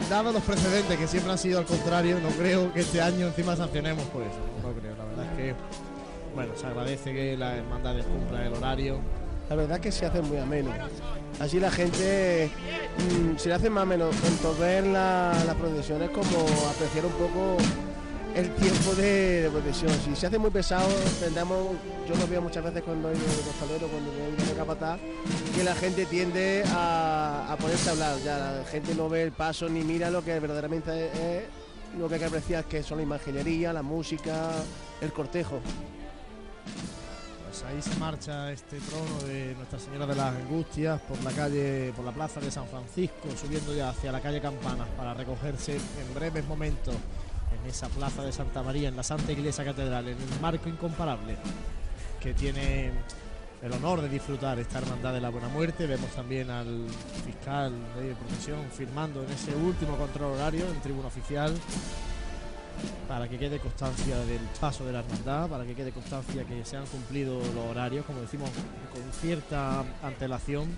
Dado 0.10 0.32
los 0.32 0.44
precedentes 0.44 0.98
que 0.98 1.08
siempre 1.08 1.32
han 1.32 1.38
sido 1.38 1.60
al 1.60 1.66
contrario, 1.66 2.20
no 2.20 2.30
creo 2.30 2.74
que 2.74 2.82
este 2.82 3.02
año 3.02 3.28
encima 3.28 3.56
sancionemos 3.56 4.04
por 4.06 4.24
eso. 4.24 4.40
No 4.62 4.74
creo, 4.74 4.96
la 4.96 5.06
verdad 5.06 5.26
es 5.32 5.38
que. 5.38 5.56
Bueno, 6.34 6.54
se 6.56 6.66
agradece 6.66 7.14
que 7.14 7.38
las 7.38 7.58
hermandades 7.58 8.06
cumplan 8.06 8.42
el 8.44 8.54
horario. 8.54 9.00
La 9.50 9.56
verdad 9.56 9.80
que 9.80 9.92
se 9.92 10.06
hace 10.06 10.22
muy 10.22 10.38
ameno. 10.38 10.72
Así 11.40 11.60
la 11.60 11.72
gente 11.72 12.50
mm, 12.98 13.38
se 13.38 13.50
le 13.50 13.56
hace 13.56 13.70
más 13.70 13.84
ameno 13.84 14.10
tanto 14.10 14.56
ver 14.58 14.86
la- 14.86 15.34
las 15.46 15.56
procesiones 15.56 16.10
como 16.12 16.40
apreciar 16.70 17.06
un 17.06 17.12
poco 17.14 17.58
el 18.36 18.50
tiempo 18.56 18.96
de, 18.96 19.50
de. 19.50 19.74
Si 19.74 20.16
se 20.16 20.28
hace 20.28 20.38
muy 20.40 20.50
pesado, 20.52 20.88
tendemos, 21.20 21.68
yo 22.08 22.16
lo 22.16 22.28
veo 22.28 22.42
muchas 22.42 22.64
veces 22.64 22.82
cuando 22.84 23.10
hay 23.10 23.16
de 23.16 23.22
costalero, 23.22 23.88
cuando 23.88 24.12
hay 24.12 24.56
capataz, 24.56 25.00
que 25.56 25.64
la 25.64 25.76
gente 25.76 26.06
tiende 26.08 26.64
a, 26.74 27.48
a 27.52 27.58
ponerse 27.58 27.90
a 27.90 27.92
hablar. 27.92 28.18
Ya 28.26 28.38
la 28.38 28.64
gente 28.66 28.96
no 28.96 29.08
ve 29.10 29.24
el 29.24 29.32
paso 29.34 29.70
ni 29.70 29.84
mira 29.84 30.10
lo 30.10 30.24
que 30.24 30.40
verdaderamente 30.40 31.08
es, 31.38 31.44
lo 32.00 32.08
que 32.08 32.16
hay 32.16 32.20
que 32.22 32.26
apreciar, 32.28 32.64
que 32.66 32.82
son 32.82 32.98
la 32.98 33.04
imaginería, 33.04 33.72
la 33.74 33.84
música, 33.84 34.50
el 35.02 35.12
cortejo. 35.14 35.60
Ahí 37.62 37.80
se 37.84 37.96
marcha 38.00 38.52
este 38.52 38.80
trono 38.80 39.28
de 39.28 39.54
Nuestra 39.54 39.78
Señora 39.78 40.08
de 40.08 40.16
las 40.16 40.36
Angustias 40.36 41.00
por 41.02 41.22
la 41.24 41.32
calle, 41.32 41.94
por 41.96 42.04
la 42.04 42.12
plaza 42.12 42.40
de 42.40 42.50
San 42.50 42.66
Francisco, 42.68 43.30
subiendo 43.40 43.76
ya 43.76 43.90
hacia 43.90 44.12
la 44.12 44.22
calle 44.22 44.42
Campanas 44.42 44.88
para 44.98 45.14
recogerse 45.14 45.76
en 45.76 46.14
breves 46.16 46.48
momentos 46.48 46.96
en 46.96 47.70
esa 47.70 47.90
plaza 47.90 48.24
de 48.24 48.32
Santa 48.32 48.64
María, 48.64 48.90
en 48.90 48.96
la 48.96 49.04
Santa 49.04 49.32
Iglesia 49.32 49.64
Catedral, 49.64 50.08
en 50.08 50.18
el 50.20 50.40
marco 50.42 50.68
incomparable 50.68 51.38
que 52.20 52.34
tiene 52.34 52.92
el 53.62 53.72
honor 53.72 54.02
de 54.02 54.10
disfrutar 54.10 54.58
esta 54.58 54.80
hermandad 54.80 55.14
de 55.14 55.22
la 55.22 55.30
Buena 55.30 55.48
Muerte. 55.48 55.86
Vemos 55.86 56.10
también 56.10 56.50
al 56.50 56.88
fiscal 57.24 57.72
de 58.00 58.16
profesión 58.16 58.62
firmando 58.76 59.24
en 59.24 59.30
ese 59.30 59.56
último 59.56 59.96
control 59.96 60.34
horario 60.34 60.66
en 60.68 60.82
tribuna 60.82 61.08
oficial 61.08 61.56
para 63.08 63.28
que 63.28 63.38
quede 63.38 63.60
constancia 63.60 64.18
del 64.26 64.42
paso 64.60 64.86
de 64.86 64.94
la 64.94 65.00
hermandad, 65.00 65.50
para 65.50 65.66
que 65.66 65.76
quede 65.76 65.92
constancia 65.92 66.44
que 66.46 66.66
se 66.66 66.78
han 66.78 66.86
cumplido 66.86 67.40
los 67.40 67.66
horarios, 67.70 68.06
como 68.06 68.22
decimos, 68.22 68.50
con 68.92 69.02
cierta 69.22 69.84
antelación. 70.02 70.70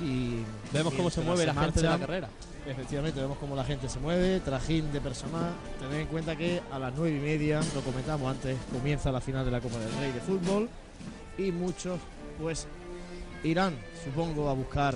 Y 0.00 0.36
Vemos 0.72 0.94
cómo 0.94 1.10
se 1.10 1.20
mueve 1.20 1.46
la 1.46 1.54
gente 1.54 1.82
de 1.82 1.88
la 1.88 1.98
carrera. 1.98 2.28
Efectivamente, 2.66 3.20
vemos 3.20 3.38
cómo 3.38 3.56
la 3.56 3.64
gente 3.64 3.88
se 3.88 3.98
mueve, 3.98 4.40
trajín 4.40 4.92
de 4.92 5.00
personal. 5.00 5.52
Tened 5.78 6.00
en 6.00 6.06
cuenta 6.08 6.36
que 6.36 6.60
a 6.70 6.78
las 6.78 6.92
nueve 6.94 7.16
y 7.16 7.20
media, 7.20 7.60
lo 7.74 7.80
comentamos 7.80 8.30
antes, 8.30 8.56
comienza 8.72 9.10
la 9.10 9.20
final 9.20 9.44
de 9.44 9.50
la 9.50 9.60
Copa 9.60 9.78
del 9.78 9.92
Rey 9.98 10.12
de 10.12 10.20
fútbol 10.20 10.68
y 11.38 11.52
muchos, 11.52 11.98
pues, 12.40 12.66
irán, 13.42 13.74
supongo, 14.04 14.48
a 14.48 14.52
buscar 14.52 14.94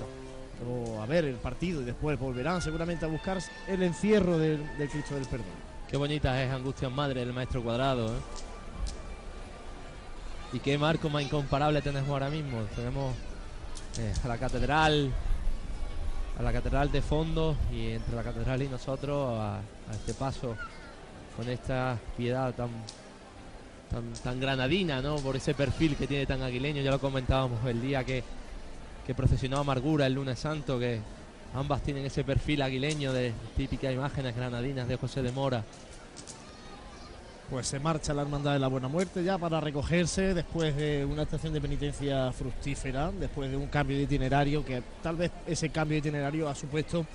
a 1.01 1.05
ver 1.05 1.25
el 1.25 1.35
partido 1.35 1.81
y 1.81 1.85
después 1.85 2.17
volverán 2.19 2.61
seguramente 2.61 3.05
a 3.05 3.07
buscar 3.07 3.37
el 3.67 3.83
encierro 3.83 4.37
del, 4.37 4.65
del 4.77 4.89
Cristo 4.89 5.15
del 5.15 5.25
Perdón. 5.25 5.47
Qué 5.89 5.97
bonita 5.97 6.41
es 6.43 6.51
Angustias 6.51 6.91
Madre 6.91 7.19
del 7.19 7.33
maestro 7.33 7.61
cuadrado. 7.61 8.07
¿eh? 8.07 8.19
Y 10.53 10.59
qué 10.59 10.77
marco 10.77 11.09
más 11.09 11.23
incomparable 11.23 11.81
tenemos 11.81 12.09
ahora 12.09 12.29
mismo. 12.29 12.61
Tenemos 12.75 13.13
eh, 13.99 14.13
a 14.23 14.27
la 14.27 14.37
catedral, 14.37 15.11
a 16.39 16.41
la 16.41 16.53
catedral 16.53 16.91
de 16.91 17.01
fondo 17.01 17.55
y 17.71 17.91
entre 17.91 18.15
la 18.15 18.23
catedral 18.23 18.61
y 18.61 18.67
nosotros 18.67 19.37
a, 19.37 19.57
a 19.57 19.93
este 19.93 20.13
paso 20.13 20.55
con 21.35 21.49
esta 21.49 21.99
piedad 22.17 22.53
tan, 22.55 22.69
tan, 23.91 24.13
tan 24.23 24.39
granadina, 24.39 25.01
¿no? 25.01 25.17
Por 25.17 25.35
ese 25.35 25.53
perfil 25.53 25.95
que 25.95 26.07
tiene 26.07 26.25
tan 26.25 26.41
aguileño. 26.41 26.81
Ya 26.81 26.91
lo 26.91 26.99
comentábamos 26.99 27.63
el 27.65 27.81
día 27.81 28.03
que, 28.03 28.23
que 29.05 29.13
procesionó 29.13 29.57
Amargura 29.57 30.07
el 30.07 30.13
lunes 30.13 30.39
santo, 30.39 30.79
que 30.79 30.99
ambas 31.53 31.81
tienen 31.83 32.05
ese 32.05 32.23
perfil 32.23 32.61
aguileño 32.61 33.13
de 33.13 33.33
típicas 33.55 33.93
imágenes 33.93 34.35
granadinas 34.35 34.87
de 34.87 34.95
José 34.95 35.21
de 35.21 35.31
Mora. 35.31 35.63
Pues 37.49 37.67
se 37.67 37.79
marcha 37.79 38.11
la 38.13 38.23
Hermandad 38.23 38.53
de 38.53 38.59
la 38.59 38.67
Buena 38.67 38.87
Muerte 38.87 39.23
ya 39.23 39.37
para 39.37 39.61
recogerse 39.61 40.33
después 40.33 40.75
de 40.75 41.05
una 41.05 41.23
estación 41.23 41.53
de 41.53 41.61
penitencia 41.61 42.31
fructífera, 42.31 43.11
después 43.11 43.51
de 43.51 43.57
un 43.57 43.67
cambio 43.67 43.95
de 43.97 44.03
itinerario, 44.03 44.65
que 44.65 44.81
tal 45.03 45.15
vez 45.15 45.31
ese 45.45 45.69
cambio 45.69 45.95
de 45.95 46.09
itinerario 46.09 46.49
ha 46.49 46.55
supuesto 46.55 47.05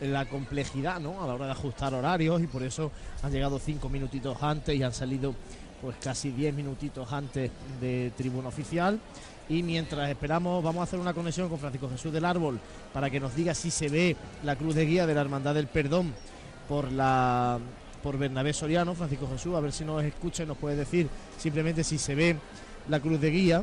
la 0.00 0.26
complejidad 0.26 1.00
¿no? 1.00 1.22
a 1.22 1.26
la 1.26 1.34
hora 1.34 1.46
de 1.46 1.52
ajustar 1.52 1.94
horarios 1.94 2.40
y 2.42 2.46
por 2.46 2.62
eso 2.62 2.92
han 3.22 3.32
llegado 3.32 3.58
cinco 3.58 3.88
minutitos 3.88 4.40
antes 4.42 4.74
y 4.76 4.82
han 4.82 4.92
salido 4.92 5.34
pues 5.80 5.96
casi 6.00 6.30
diez 6.30 6.54
minutitos 6.54 7.12
antes 7.12 7.50
de 7.80 8.12
tribuna 8.16 8.48
oficial. 8.48 9.00
Y 9.52 9.62
mientras 9.62 10.08
esperamos, 10.08 10.64
vamos 10.64 10.80
a 10.80 10.84
hacer 10.84 10.98
una 10.98 11.12
conexión 11.12 11.50
con 11.50 11.58
Francisco 11.58 11.86
Jesús 11.90 12.10
del 12.10 12.24
Árbol 12.24 12.58
para 12.90 13.10
que 13.10 13.20
nos 13.20 13.36
diga 13.36 13.52
si 13.52 13.70
se 13.70 13.90
ve 13.90 14.16
la 14.44 14.56
cruz 14.56 14.74
de 14.74 14.86
guía 14.86 15.06
de 15.06 15.14
la 15.14 15.20
Hermandad 15.20 15.52
del 15.52 15.66
Perdón 15.66 16.14
por 16.66 16.90
la 16.90 17.58
por 18.02 18.16
Bernabé 18.16 18.54
Soriano, 18.54 18.94
Francisco 18.94 19.28
Jesús, 19.30 19.54
a 19.54 19.60
ver 19.60 19.72
si 19.72 19.84
nos 19.84 20.02
escucha 20.02 20.42
y 20.42 20.46
nos 20.46 20.56
puede 20.56 20.76
decir 20.76 21.06
simplemente 21.36 21.84
si 21.84 21.98
se 21.98 22.14
ve 22.14 22.38
la 22.88 22.98
cruz 23.00 23.20
de 23.20 23.30
guía. 23.30 23.62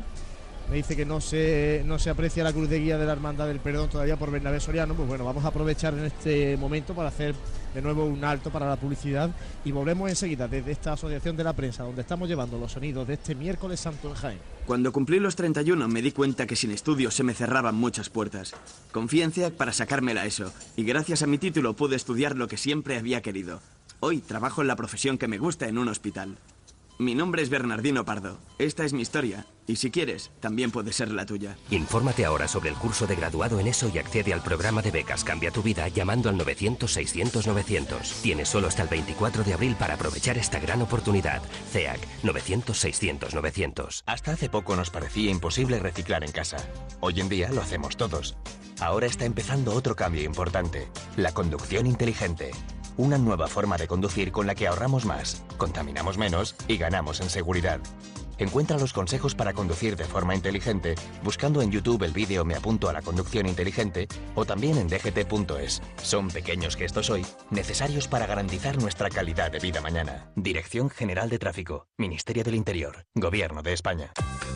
Me 0.70 0.76
dice 0.76 0.94
que 0.94 1.04
no 1.04 1.20
se, 1.20 1.82
no 1.84 1.98
se 1.98 2.10
aprecia 2.10 2.44
la 2.44 2.52
cruz 2.52 2.70
de 2.70 2.78
guía 2.78 2.96
de 2.96 3.04
la 3.04 3.10
Hermandad 3.10 3.48
del 3.48 3.58
Perdón 3.58 3.90
todavía 3.90 4.16
por 4.16 4.30
Bernabé 4.30 4.60
Soriano. 4.60 4.94
Pues 4.94 5.08
bueno, 5.08 5.24
vamos 5.24 5.44
a 5.44 5.48
aprovechar 5.48 5.94
en 5.94 6.04
este 6.04 6.56
momento 6.56 6.94
para 6.94 7.08
hacer 7.08 7.34
de 7.74 7.82
nuevo 7.82 8.04
un 8.04 8.24
alto 8.24 8.50
para 8.50 8.68
la 8.68 8.76
publicidad 8.76 9.28
y 9.64 9.72
volvemos 9.72 10.08
enseguida 10.08 10.46
desde 10.46 10.70
esta 10.70 10.92
asociación 10.92 11.36
de 11.36 11.42
la 11.42 11.52
prensa 11.52 11.82
donde 11.82 12.02
estamos 12.02 12.28
llevando 12.28 12.58
los 12.58 12.70
sonidos 12.70 13.08
de 13.08 13.14
este 13.14 13.34
miércoles 13.34 13.80
santo 13.80 14.08
en 14.08 14.14
Jaén. 14.14 14.38
Cuando 14.70 14.92
cumplí 14.92 15.18
los 15.18 15.34
31 15.34 15.88
me 15.88 16.00
di 16.00 16.12
cuenta 16.12 16.46
que 16.46 16.54
sin 16.54 16.70
estudios 16.70 17.12
se 17.12 17.24
me 17.24 17.34
cerraban 17.34 17.74
muchas 17.74 18.08
puertas. 18.08 18.54
Confié 18.92 19.24
en 19.24 19.32
CEAC 19.32 19.54
para 19.54 19.72
sacármela 19.72 20.26
eso, 20.26 20.52
y 20.76 20.84
gracias 20.84 21.24
a 21.24 21.26
mi 21.26 21.38
título 21.38 21.74
pude 21.74 21.96
estudiar 21.96 22.36
lo 22.36 22.46
que 22.46 22.56
siempre 22.56 22.96
había 22.96 23.20
querido. 23.20 23.60
Hoy 23.98 24.20
trabajo 24.20 24.62
en 24.62 24.68
la 24.68 24.76
profesión 24.76 25.18
que 25.18 25.26
me 25.26 25.38
gusta 25.38 25.66
en 25.66 25.76
un 25.76 25.88
hospital. 25.88 26.38
Mi 27.00 27.16
nombre 27.16 27.42
es 27.42 27.50
Bernardino 27.50 28.04
Pardo. 28.04 28.38
Esta 28.60 28.84
es 28.84 28.92
mi 28.92 29.02
historia, 29.02 29.44
y 29.70 29.76
si 29.76 29.90
quieres, 29.90 30.30
también 30.40 30.70
puede 30.70 30.92
ser 30.92 31.10
la 31.12 31.24
tuya. 31.24 31.56
Infórmate 31.70 32.24
ahora 32.24 32.48
sobre 32.48 32.70
el 32.70 32.74
curso 32.74 33.06
de 33.06 33.14
graduado 33.14 33.60
en 33.60 33.68
ESO 33.68 33.90
y 33.94 33.98
accede 33.98 34.32
al 34.32 34.42
programa 34.42 34.82
de 34.82 34.90
becas 34.90 35.24
Cambia 35.24 35.50
tu 35.50 35.62
vida 35.62 35.86
llamando 35.88 36.28
al 36.28 36.36
900-600-900. 36.38 38.20
Tienes 38.22 38.48
solo 38.48 38.66
hasta 38.66 38.82
el 38.82 38.88
24 38.88 39.44
de 39.44 39.54
abril 39.54 39.76
para 39.76 39.94
aprovechar 39.94 40.36
esta 40.38 40.58
gran 40.58 40.82
oportunidad. 40.82 41.40
CEAC 41.72 42.00
900-600-900. 42.24 44.02
Hasta 44.06 44.32
hace 44.32 44.48
poco 44.48 44.74
nos 44.74 44.90
parecía 44.90 45.30
imposible 45.30 45.78
reciclar 45.78 46.24
en 46.24 46.32
casa. 46.32 46.56
Hoy 47.00 47.20
en 47.20 47.28
día 47.28 47.50
lo 47.50 47.62
hacemos 47.62 47.96
todos. 47.96 48.36
Ahora 48.80 49.06
está 49.06 49.24
empezando 49.24 49.74
otro 49.74 49.94
cambio 49.94 50.22
importante, 50.22 50.88
la 51.16 51.32
conducción 51.32 51.86
inteligente. 51.86 52.50
Una 52.96 53.18
nueva 53.18 53.46
forma 53.46 53.76
de 53.76 53.86
conducir 53.86 54.32
con 54.32 54.46
la 54.46 54.54
que 54.54 54.66
ahorramos 54.66 55.04
más, 55.04 55.42
contaminamos 55.58 56.18
menos 56.18 56.56
y 56.66 56.76
ganamos 56.76 57.20
en 57.20 57.30
seguridad. 57.30 57.80
Encuentra 58.40 58.78
los 58.78 58.94
consejos 58.94 59.34
para 59.34 59.52
conducir 59.52 59.96
de 59.96 60.04
forma 60.04 60.34
inteligente 60.34 60.94
buscando 61.22 61.60
en 61.60 61.70
YouTube 61.70 62.02
el 62.04 62.12
vídeo 62.12 62.42
Me 62.42 62.54
apunto 62.54 62.88
a 62.88 62.92
la 62.94 63.02
conducción 63.02 63.46
inteligente 63.46 64.08
o 64.34 64.46
también 64.46 64.78
en 64.78 64.88
dgt.es. 64.88 65.82
Son 66.02 66.28
pequeños 66.28 66.74
gestos 66.74 67.10
hoy 67.10 67.24
necesarios 67.50 68.08
para 68.08 68.26
garantizar 68.26 68.80
nuestra 68.80 69.10
calidad 69.10 69.52
de 69.52 69.58
vida 69.58 69.82
mañana. 69.82 70.32
Dirección 70.36 70.88
General 70.88 71.28
de 71.28 71.38
Tráfico, 71.38 71.86
Ministerio 71.98 72.42
del 72.42 72.54
Interior, 72.54 73.04
Gobierno 73.14 73.62
de 73.62 73.74
España. 73.74 74.10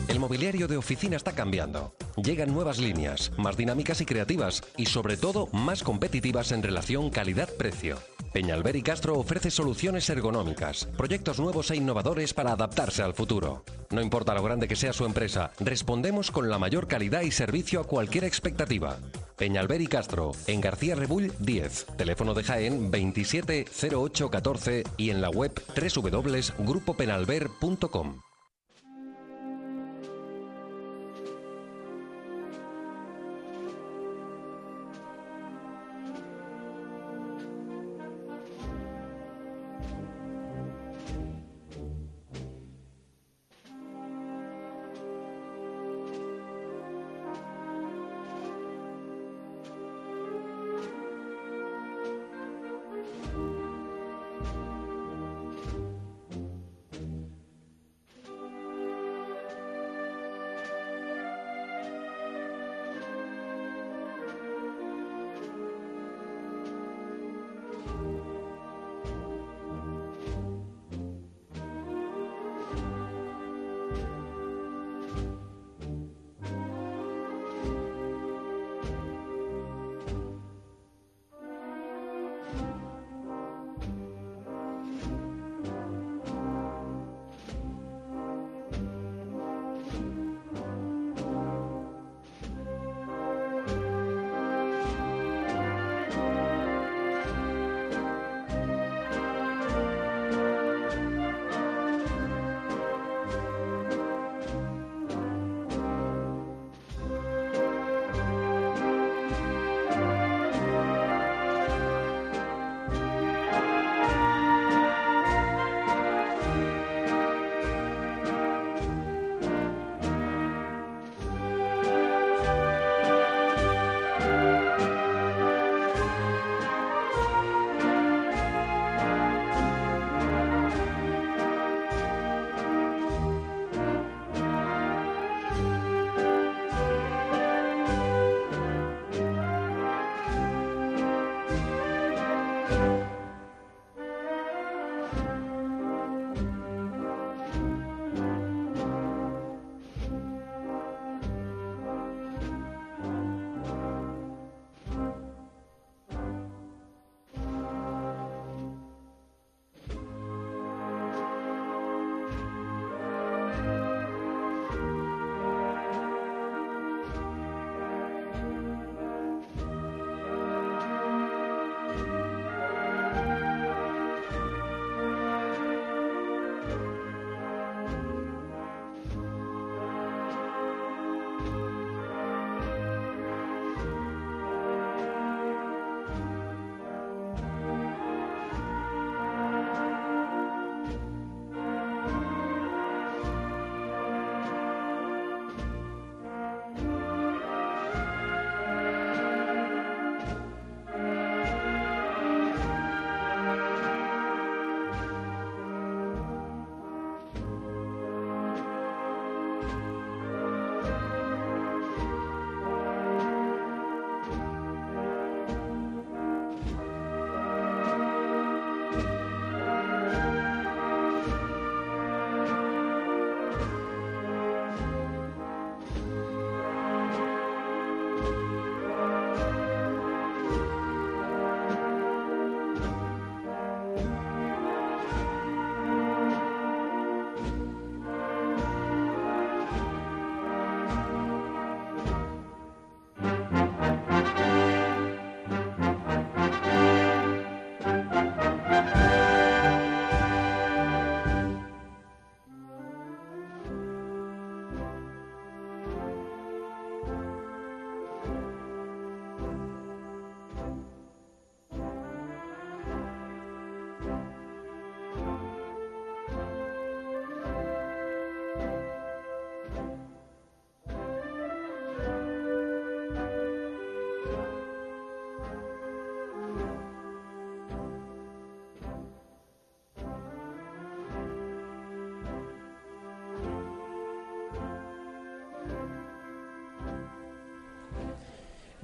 El 0.07 0.19
mobiliario 0.19 0.67
de 0.67 0.77
oficina 0.77 1.15
está 1.15 1.33
cambiando. 1.33 1.95
Llegan 2.17 2.53
nuevas 2.53 2.79
líneas, 2.79 3.31
más 3.37 3.55
dinámicas 3.55 4.01
y 4.01 4.05
creativas, 4.05 4.63
y 4.77 4.87
sobre 4.87 5.15
todo 5.15 5.47
más 5.51 5.83
competitivas 5.83 6.51
en 6.51 6.63
relación 6.63 7.11
calidad-precio. 7.11 7.97
Peñalver 8.33 8.75
y 8.75 8.81
Castro 8.81 9.17
ofrece 9.17 9.49
soluciones 9.49 10.09
ergonómicas, 10.09 10.89
proyectos 10.97 11.39
nuevos 11.39 11.71
e 11.71 11.77
innovadores 11.77 12.33
para 12.33 12.51
adaptarse 12.51 13.01
al 13.01 13.13
futuro. 13.13 13.63
No 13.91 14.01
importa 14.01 14.33
lo 14.33 14.43
grande 14.43 14.67
que 14.67 14.75
sea 14.75 14.93
su 14.93 15.05
empresa, 15.05 15.51
respondemos 15.59 16.31
con 16.31 16.49
la 16.49 16.57
mayor 16.59 16.87
calidad 16.87 17.21
y 17.21 17.31
servicio 17.31 17.79
a 17.79 17.85
cualquier 17.85 18.23
expectativa. 18.23 18.97
Peñalver 19.37 19.81
y 19.81 19.87
Castro, 19.87 20.31
en 20.47 20.61
García 20.61 20.95
Rebull 20.95 21.33
10, 21.39 21.87
teléfono 21.97 22.33
de 22.33 22.43
Jaén 22.43 22.89
270814 22.91 24.83
y 24.97 25.09
en 25.09 25.21
la 25.21 25.29
web 25.29 25.51
www.grupopenalver.com. 25.75 28.24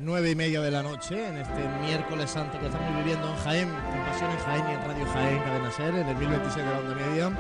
nueve 0.02 0.32
y 0.32 0.36
media 0.36 0.62
de 0.62 0.72
la 0.72 0.82
noche, 0.82 1.28
en 1.28 1.38
este 1.38 1.68
miércoles 1.86 2.30
santo 2.30 2.60
que 2.60 2.66
estamos 2.66 2.96
viviendo 2.98 3.30
en 3.30 3.36
Jaén, 3.38 3.70
en 3.70 4.06
Pasión 4.06 4.32
en 4.32 4.38
Jaén 4.40 4.64
y 4.70 4.74
en 4.74 4.82
Radio 4.82 5.06
Jaén, 5.14 5.40
Cadena 5.40 5.72
Ser, 5.72 5.96
en 5.96 6.08
el 6.08 6.16
1026 6.16 6.66
de 6.66 6.72
la 6.72 6.80
onda 6.80 6.96
media. 6.96 7.32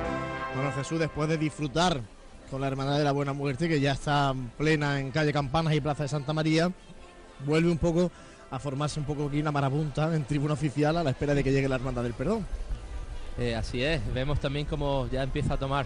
Bueno, 0.56 0.72
Jesús, 0.73 0.99
después 0.99 1.27
de 1.27 1.38
disfrutar 1.38 2.01
con 2.49 2.61
la 2.61 2.67
Hermandad 2.67 2.98
de 2.98 3.03
la 3.03 3.11
Buena 3.11 3.33
Muerte, 3.33 3.67
que 3.67 3.80
ya 3.80 3.93
está 3.93 4.33
plena 4.57 4.99
en 4.99 5.11
calle 5.11 5.33
Campanas 5.33 5.73
y 5.73 5.81
Plaza 5.81 6.03
de 6.03 6.09
Santa 6.09 6.33
María, 6.33 6.72
vuelve 7.45 7.72
un 7.72 7.77
poco 7.77 8.11
a 8.51 8.59
formarse 8.59 8.99
un 8.99 9.06
poco 9.06 9.27
aquí 9.27 9.40
una 9.40 9.51
marabunta 9.51 10.14
en 10.14 10.23
tribuna 10.25 10.53
oficial 10.53 10.98
a 10.98 11.03
la 11.03 11.09
espera 11.11 11.33
de 11.33 11.43
que 11.43 11.51
llegue 11.51 11.67
la 11.67 11.75
Hermandad 11.75 12.03
del 12.03 12.14
Perdón. 12.14 12.45
Eh, 13.40 13.56
así 13.56 13.81
es, 13.81 14.01
vemos 14.14 14.40
también 14.40 14.65
como 14.65 15.07
ya 15.11 15.23
empieza 15.23 15.56
a 15.56 15.57
tomar 15.57 15.85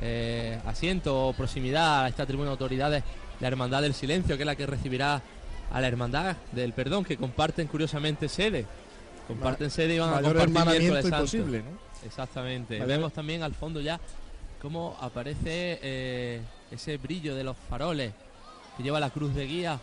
eh, 0.00 0.60
asiento 0.66 1.28
o 1.28 1.32
proximidad 1.32 2.04
a 2.04 2.08
esta 2.08 2.26
tribuna 2.26 2.46
de 2.46 2.52
autoridades 2.52 3.02
la 3.40 3.48
Hermandad 3.48 3.82
del 3.82 3.92
Silencio, 3.92 4.36
que 4.36 4.44
es 4.44 4.46
la 4.46 4.54
que 4.54 4.66
recibirá 4.66 5.20
a 5.72 5.80
la 5.80 5.88
Hermandad 5.88 6.36
del 6.52 6.72
Perdón, 6.72 7.04
que 7.04 7.16
comparten 7.16 7.66
curiosamente 7.66 8.28
sede. 8.28 8.66
Comparten 9.26 9.70
sede 9.70 9.94
y 9.94 9.98
van 9.98 10.10
a 10.10 10.20
compartir 10.22 10.80
miércoles 10.80 11.04
imposible, 11.06 11.58
¿no? 11.62 12.06
Exactamente. 12.06 12.74
Mayor- 12.78 12.88
Vemos 12.88 13.12
también 13.12 13.42
al 13.42 13.54
fondo 13.54 13.80
ya 13.80 13.98
cómo 14.60 14.96
aparece 15.00 15.78
eh, 15.82 16.40
ese 16.70 16.96
brillo 16.98 17.34
de 17.34 17.44
los 17.44 17.56
faroles 17.68 18.12
que 18.76 18.82
lleva 18.82 19.00
la 19.00 19.10
cruz 19.10 19.34
de 19.34 19.46
guía 19.46 19.78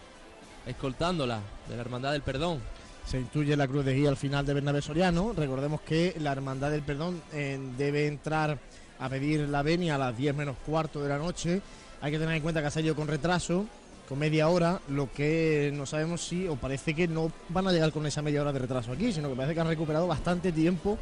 escoltándola 0.66 1.40
de 1.68 1.76
la 1.76 1.82
Hermandad 1.82 2.12
del 2.12 2.22
Perdón. 2.22 2.60
Se 3.06 3.18
intuye 3.20 3.56
la 3.58 3.68
cruz 3.68 3.86
de 3.86 3.94
guía 3.96 4.10
al 4.10 4.18
final 4.18 4.46
de 4.46 4.54
Bernabé 4.54 4.82
Soriano. 4.82 5.34
Recordemos 5.36 5.82
que 5.82 6.16
la 6.20 6.32
Hermandad 6.32 6.70
del 6.72 6.84
Perdón 6.84 7.22
eh, 7.34 7.60
debe 7.78 8.06
entrar 8.08 8.58
a 9.00 9.10
pedir 9.10 9.48
la 9.50 9.64
venia 9.64 9.96
a 9.96 9.98
las 9.98 10.16
10 10.16 10.36
menos 10.36 10.58
cuarto 10.66 11.02
de 11.02 11.10
la 11.10 11.18
noche. 11.18 11.62
Hay 12.02 12.12
que 12.12 12.20
tener 12.20 12.36
en 12.36 12.42
cuenta 12.44 12.62
que 12.62 12.68
ha 12.68 12.72
salido 12.72 12.96
con 12.96 13.08
retraso, 13.08 13.66
con 14.10 14.18
media 14.18 14.50
hora, 14.50 14.82
lo 14.90 15.14
que 15.14 15.72
no 15.76 15.86
sabemos 15.86 16.22
si, 16.22 16.48
o 16.48 16.56
parece 16.56 16.96
que 16.96 17.08
no 17.08 17.32
van 17.50 17.68
a 17.68 17.72
llegar 17.72 17.92
con 17.92 18.08
esa 18.08 18.24
media 18.24 18.42
hora 18.42 18.52
de 18.52 18.58
retraso 18.58 18.92
aquí, 18.92 19.14
sino 19.14 19.30
que 19.30 19.36
parece 19.36 19.54
que 19.54 19.62
han 19.62 19.68
recuperado 19.68 20.08
bastante 20.08 20.52
tiempo 20.52 20.98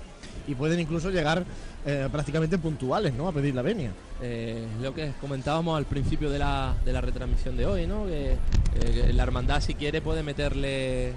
y 0.45 0.55
pueden 0.55 0.81
incluso 0.81 1.09
llegar 1.09 1.45
eh, 1.85 2.09
prácticamente 2.11 2.57
puntuales, 2.57 3.13
¿no? 3.13 3.29
A 3.29 3.31
pedir 3.31 3.55
la 3.55 3.61
venia. 3.61 3.91
Eh, 4.21 4.67
lo 4.81 4.93
que 4.93 5.13
comentábamos 5.21 5.77
al 5.77 5.85
principio 5.85 6.29
de 6.29 6.39
la, 6.39 6.75
de 6.83 6.91
la 6.91 6.99
retransmisión 6.99 7.55
de 7.55 7.65
hoy, 7.65 7.87
¿no? 7.87 8.05
Que, 8.05 8.33
eh, 8.33 8.37
que 8.75 9.13
la 9.13 9.23
hermandad 9.23 9.61
si 9.61 9.73
quiere 9.73 10.01
puede 10.01 10.21
meterle 10.21 11.13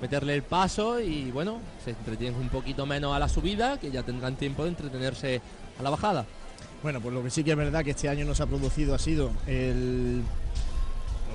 meterle 0.00 0.32
el 0.34 0.42
paso 0.42 1.00
y 1.00 1.30
bueno, 1.30 1.58
se 1.84 1.90
entretienen 1.90 2.40
un 2.40 2.48
poquito 2.48 2.86
menos 2.86 3.14
a 3.14 3.18
la 3.18 3.28
subida, 3.28 3.78
que 3.78 3.90
ya 3.90 4.02
tendrán 4.02 4.36
tiempo 4.36 4.62
de 4.62 4.70
entretenerse 4.70 5.42
a 5.78 5.82
la 5.82 5.90
bajada. 5.90 6.24
Bueno, 6.82 7.00
pues 7.00 7.12
lo 7.12 7.22
que 7.22 7.30
sí 7.30 7.42
que 7.42 7.50
es 7.50 7.56
verdad 7.56 7.84
que 7.84 7.90
este 7.90 8.08
año 8.08 8.24
no 8.24 8.34
se 8.34 8.44
ha 8.44 8.46
producido 8.46 8.94
ha 8.94 8.98
sido 8.98 9.30
el 9.46 10.22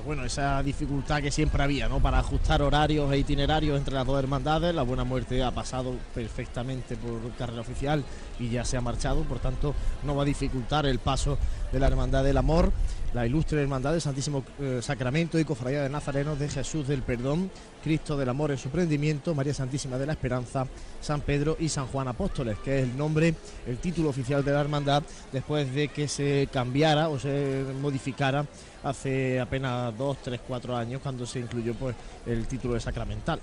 bueno, 0.04 0.24
esa 0.24 0.62
dificultad 0.62 1.22
que 1.22 1.30
siempre 1.30 1.62
había, 1.62 1.88
¿no? 1.88 2.00
Para 2.00 2.18
ajustar 2.18 2.60
horarios 2.60 3.10
e 3.12 3.18
itinerarios 3.18 3.78
entre 3.78 3.94
las 3.94 4.06
dos 4.06 4.18
hermandades. 4.18 4.74
La 4.74 4.82
Buena 4.82 5.04
Muerte 5.04 5.42
ha 5.42 5.50
pasado 5.50 5.94
perfectamente 6.14 6.96
por 6.96 7.32
carrera 7.36 7.62
oficial 7.62 8.04
y 8.38 8.50
ya 8.50 8.64
se 8.64 8.76
ha 8.76 8.80
marchado, 8.80 9.22
por 9.22 9.38
tanto 9.38 9.74
no 10.02 10.14
va 10.14 10.22
a 10.22 10.26
dificultar 10.26 10.84
el 10.86 10.98
paso 10.98 11.38
de 11.72 11.80
la 11.80 11.86
Hermandad 11.86 12.22
del 12.22 12.36
Amor, 12.36 12.72
la 13.14 13.24
ilustre 13.24 13.62
Hermandad 13.62 13.92
del 13.92 14.00
Santísimo 14.00 14.44
eh, 14.60 14.80
Sacramento 14.82 15.38
y 15.38 15.44
Cofradía 15.44 15.82
de 15.82 15.88
Nazarenos 15.88 16.38
de 16.38 16.48
Jesús 16.48 16.88
del 16.88 17.02
Perdón, 17.02 17.48
Cristo 17.82 18.16
del 18.16 18.28
Amor 18.28 18.50
en 18.50 18.58
su 18.58 18.70
prendimiento, 18.70 19.34
María 19.36 19.54
Santísima 19.54 19.96
de 19.98 20.06
la 20.06 20.12
Esperanza, 20.14 20.66
San 21.00 21.20
Pedro 21.20 21.56
y 21.60 21.68
San 21.68 21.86
Juan 21.86 22.08
Apóstoles, 22.08 22.58
que 22.58 22.80
es 22.80 22.84
el 22.84 22.96
nombre, 22.96 23.34
el 23.68 23.78
título 23.78 24.08
oficial 24.08 24.44
de 24.44 24.52
la 24.52 24.60
hermandad 24.60 25.04
después 25.32 25.72
de 25.72 25.88
que 25.88 26.08
se 26.08 26.48
cambiara 26.52 27.08
o 27.08 27.18
se 27.18 27.64
modificara 27.80 28.44
hace 28.82 29.40
apenas 29.40 29.96
dos, 29.96 30.18
tres, 30.20 30.40
cuatro 30.46 30.76
años 30.76 31.00
cuando 31.00 31.24
se 31.24 31.38
incluyó 31.38 31.72
pues 31.74 31.94
el 32.26 32.46
título 32.48 32.74
de 32.74 32.80
sacramental. 32.80 33.40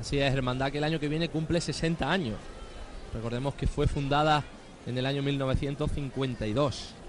Así 0.00 0.18
es, 0.18 0.32
hermandad 0.32 0.72
que 0.72 0.78
el 0.78 0.84
año 0.84 0.98
que 0.98 1.08
viene 1.08 1.28
cumple 1.28 1.60
60 1.60 2.10
años. 2.10 2.36
Recordemos 3.12 3.54
que 3.54 3.66
fue 3.66 3.86
fundada 3.86 4.42
en 4.86 4.96
el 4.96 5.04
año 5.04 5.22
1952. 5.22 7.03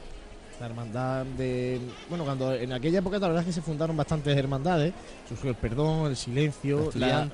La 0.59 0.67
hermandad 0.67 1.25
de. 1.25 1.81
Bueno, 2.07 2.23
cuando 2.23 2.53
en 2.53 2.71
aquella 2.71 2.99
época 2.99 3.19
la 3.19 3.27
verdad 3.27 3.41
es 3.41 3.47
que 3.47 3.53
se 3.53 3.61
fundaron 3.61 3.97
bastantes 3.97 4.35
hermandades. 4.37 4.93
Surgió 5.27 5.49
el 5.49 5.55
perdón, 5.55 6.07
el 6.07 6.15
silencio, 6.15 6.91
la, 6.95 7.29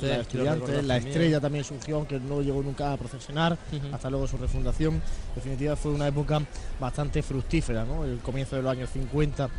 la 0.83 0.97
estrella 0.97 1.39
también 1.39 1.63
surgió, 1.63 1.97
aunque 1.97 2.19
no 2.19 2.41
llegó 2.41 2.63
nunca 2.63 2.93
a 2.93 2.97
procesionar, 2.97 3.57
hasta 3.93 4.09
luego 4.09 4.27
su 4.27 4.37
refundación. 4.37 4.95
En 4.95 5.35
definitiva, 5.35 5.75
fue 5.75 5.91
una 5.91 6.07
época 6.07 6.41
bastante 6.79 7.21
fructífera, 7.21 7.85
¿no? 7.85 8.03
El 8.03 8.19
comienzo 8.19 8.55
de 8.55 8.63
los 8.63 8.71
años 8.71 8.89
50 8.89 9.49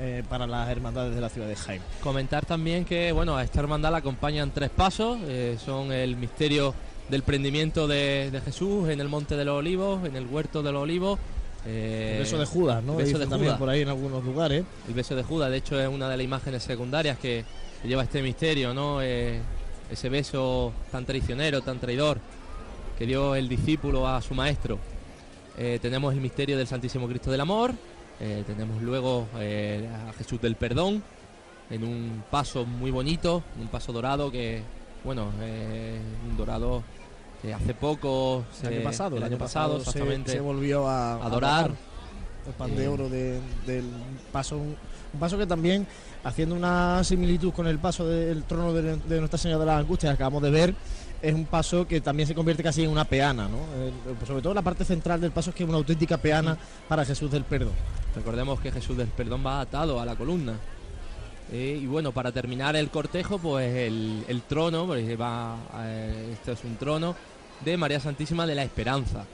eh, 0.00 0.24
para 0.28 0.44
las 0.48 0.68
hermandades 0.68 1.14
de 1.14 1.20
la 1.20 1.28
ciudad 1.28 1.46
de 1.46 1.54
Jaén. 1.54 1.82
Comentar 2.02 2.44
también 2.44 2.84
que 2.84 3.12
bueno, 3.12 3.36
a 3.36 3.44
esta 3.44 3.60
hermandad 3.60 3.92
la 3.92 3.98
acompañan 3.98 4.50
tres 4.52 4.70
pasos, 4.70 5.18
eh, 5.22 5.56
son 5.64 5.92
el 5.92 6.16
misterio 6.16 6.74
del 7.08 7.22
prendimiento 7.22 7.86
de, 7.86 8.30
de 8.32 8.40
Jesús 8.40 8.88
en 8.88 9.00
el 9.00 9.08
Monte 9.08 9.36
de 9.36 9.44
los 9.44 9.56
Olivos, 9.56 10.04
en 10.04 10.16
el 10.16 10.26
Huerto 10.26 10.64
de 10.64 10.72
los 10.72 10.82
Olivos. 10.82 11.20
Eh, 11.66 12.12
El 12.14 12.18
beso 12.20 12.38
de 12.38 12.46
Judas, 12.46 12.82
¿no? 12.82 12.98
El 12.98 13.06
beso 13.06 13.18
de 13.18 13.26
también 13.26 13.50
Judas. 13.50 13.58
por 13.58 13.68
ahí 13.68 13.82
en 13.82 13.88
algunos 13.88 14.24
lugares. 14.24 14.64
El 14.86 14.94
beso 14.94 15.14
de 15.14 15.22
Judas, 15.22 15.50
de 15.50 15.56
hecho, 15.58 15.80
es 15.80 15.88
una 15.88 16.08
de 16.08 16.16
las 16.16 16.24
imágenes 16.24 16.62
secundarias 16.62 17.18
que, 17.18 17.44
lleva 17.84 18.02
este 18.02 18.22
misterio, 18.22 18.72
¿no? 18.72 19.02
Eh, 19.02 19.40
ese 19.90 20.08
beso 20.08 20.72
tan 20.90 21.04
traicionero, 21.04 21.60
tan 21.60 21.78
traidor, 21.78 22.18
que 22.98 23.04
dio 23.06 23.34
el 23.34 23.48
discípulo 23.48 24.08
a 24.08 24.22
su 24.22 24.34
maestro. 24.34 24.78
Eh, 25.58 25.78
tenemos 25.82 26.14
el 26.14 26.20
misterio 26.20 26.56
del 26.56 26.66
Santísimo 26.66 27.06
Cristo 27.06 27.30
del 27.30 27.42
Amor, 27.42 27.74
tenemos 28.46 28.80
luego 28.80 29.26
a 29.34 30.12
Jesús 30.14 30.40
del 30.40 30.56
Perdón, 30.56 31.02
en 31.68 31.84
un 31.84 32.24
paso 32.30 32.64
muy 32.64 32.90
bonito, 32.90 33.42
un 33.60 33.68
paso 33.68 33.92
dorado 33.92 34.30
que, 34.30 34.62
bueno, 35.04 35.30
un 36.26 36.36
dorado 36.38 36.84
que 37.44 37.52
hace 37.52 37.74
poco, 37.74 38.44
El 38.62 38.74
año 38.74 38.84
pasado, 38.84 39.16
el 39.18 39.22
año 39.22 39.36
pasado, 39.38 39.76
exactamente, 39.76 40.32
se, 40.32 40.40
volvió 40.40 40.88
a 40.88 41.24
a 41.24 41.28
dorar. 41.28 41.70
el 42.46 42.52
pan 42.54 42.74
de 42.74 42.84
Eh, 42.84 42.88
oro 42.88 43.08
de- 43.10 43.40
del 43.66 43.84
paso, 44.32 44.56
un, 44.56 44.74
un 45.12 45.20
paso 45.20 45.36
que 45.36 45.46
también, 45.46 45.86
haciendo 46.24 46.54
una 46.54 47.04
similitud 47.04 47.52
con 47.52 47.66
el 47.66 47.78
paso 47.78 48.06
del 48.06 48.44
trono 48.44 48.72
de, 48.72 48.96
de 48.96 49.18
Nuestra 49.18 49.38
Señora 49.38 49.60
de 49.60 49.66
las 49.66 49.78
Angustias 49.80 50.10
que 50.10 50.14
acabamos 50.14 50.42
de 50.42 50.50
ver, 50.50 50.74
es 51.20 51.34
un 51.34 51.44
paso 51.46 51.86
que 51.86 52.00
también 52.00 52.26
se 52.26 52.34
convierte 52.34 52.62
casi 52.62 52.82
en 52.84 52.90
una 52.90 53.04
peana, 53.04 53.46
¿no? 53.48 53.58
Eh, 53.76 53.92
sobre 54.26 54.40
todo 54.42 54.52
la 54.54 54.62
parte 54.62 54.84
central 54.84 55.20
del 55.20 55.30
paso 55.30 55.50
es 55.50 55.56
que 55.56 55.64
es 55.64 55.68
una 55.68 55.78
auténtica 55.78 56.16
peana 56.18 56.56
para 56.88 57.04
Jesús 57.04 57.30
del 57.30 57.44
Perdón. 57.44 57.72
Recordemos 58.16 58.58
que 58.60 58.70
Jesús 58.72 58.96
del 58.96 59.08
Perdón 59.08 59.42
va 59.44 59.60
atado 59.60 60.00
a 60.00 60.04
la 60.06 60.16
columna. 60.16 60.54
Eh, 61.52 61.78
y 61.82 61.86
bueno, 61.86 62.10
para 62.12 62.32
terminar 62.32 62.74
el 62.74 62.88
cortejo, 62.90 63.38
pues 63.38 63.70
el, 63.74 64.24
el 64.28 64.42
trono, 64.42 64.86
porque 64.86 65.14
va, 65.16 65.56
eh, 65.78 66.30
esto 66.32 66.52
es 66.52 66.64
un 66.64 66.76
trono 66.76 67.14
de 67.60 67.76
María 67.76 68.00
Santísima 68.00 68.46
de 68.46 68.54
la 68.54 68.62
Esperanza. 68.62 69.24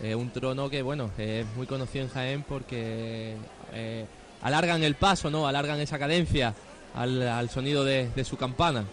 Eh, 0.00 0.14
un 0.14 0.30
trono 0.30 0.68
que, 0.68 0.82
bueno, 0.82 1.10
es 1.18 1.46
muy 1.56 1.66
conocido 1.66 2.04
en 2.04 2.10
Jaén 2.10 2.42
porque 2.42 3.36
eh, 3.72 4.06
alargan 4.42 4.82
el 4.82 4.96
paso, 4.96 5.30
¿no? 5.30 5.46
Alargan 5.46 5.80
esa 5.80 5.98
cadencia 5.98 6.54
al, 6.94 7.22
al 7.26 7.48
sonido 7.50 7.84
de, 7.84 8.10
de 8.14 8.24
su 8.24 8.36
campana. 8.36 8.84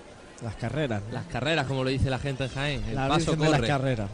Las 0.43 0.55
carreras. 0.55 1.01
¿no? 1.07 1.13
Las 1.13 1.25
carreras, 1.25 1.65
como 1.67 1.83
lo 1.83 1.89
dice 1.89 2.09
la 2.09 2.19
gente 2.19 2.43
en 2.45 2.49
Jaén. 2.51 2.83
El 2.87 2.95
la 2.95 3.07
paso 3.07 3.31
Virgen 3.31 3.39
de 3.39 3.49
las 3.49 3.59
corre. 3.59 3.67
carreras. 3.67 4.09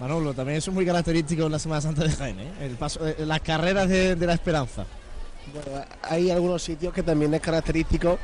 Manolo, 0.00 0.34
también 0.34 0.58
eso 0.58 0.70
es 0.70 0.74
muy 0.74 0.84
característico 0.86 1.46
en 1.46 1.52
la 1.52 1.58
Semana 1.58 1.80
Santa 1.80 2.02
de 2.02 2.10
Jaén, 2.10 2.40
¿eh? 2.40 2.50
El 2.62 2.72
paso, 2.76 3.06
eh, 3.06 3.16
las 3.20 3.40
carreras 3.40 3.88
de, 3.88 4.16
de 4.16 4.26
la 4.26 4.34
esperanza. 4.34 4.84
Bueno, 5.52 5.84
hay 6.02 6.30
algunos 6.30 6.62
sitios 6.62 6.92
que 6.92 7.02
también 7.02 7.32
es 7.34 7.40
característico 7.40 8.18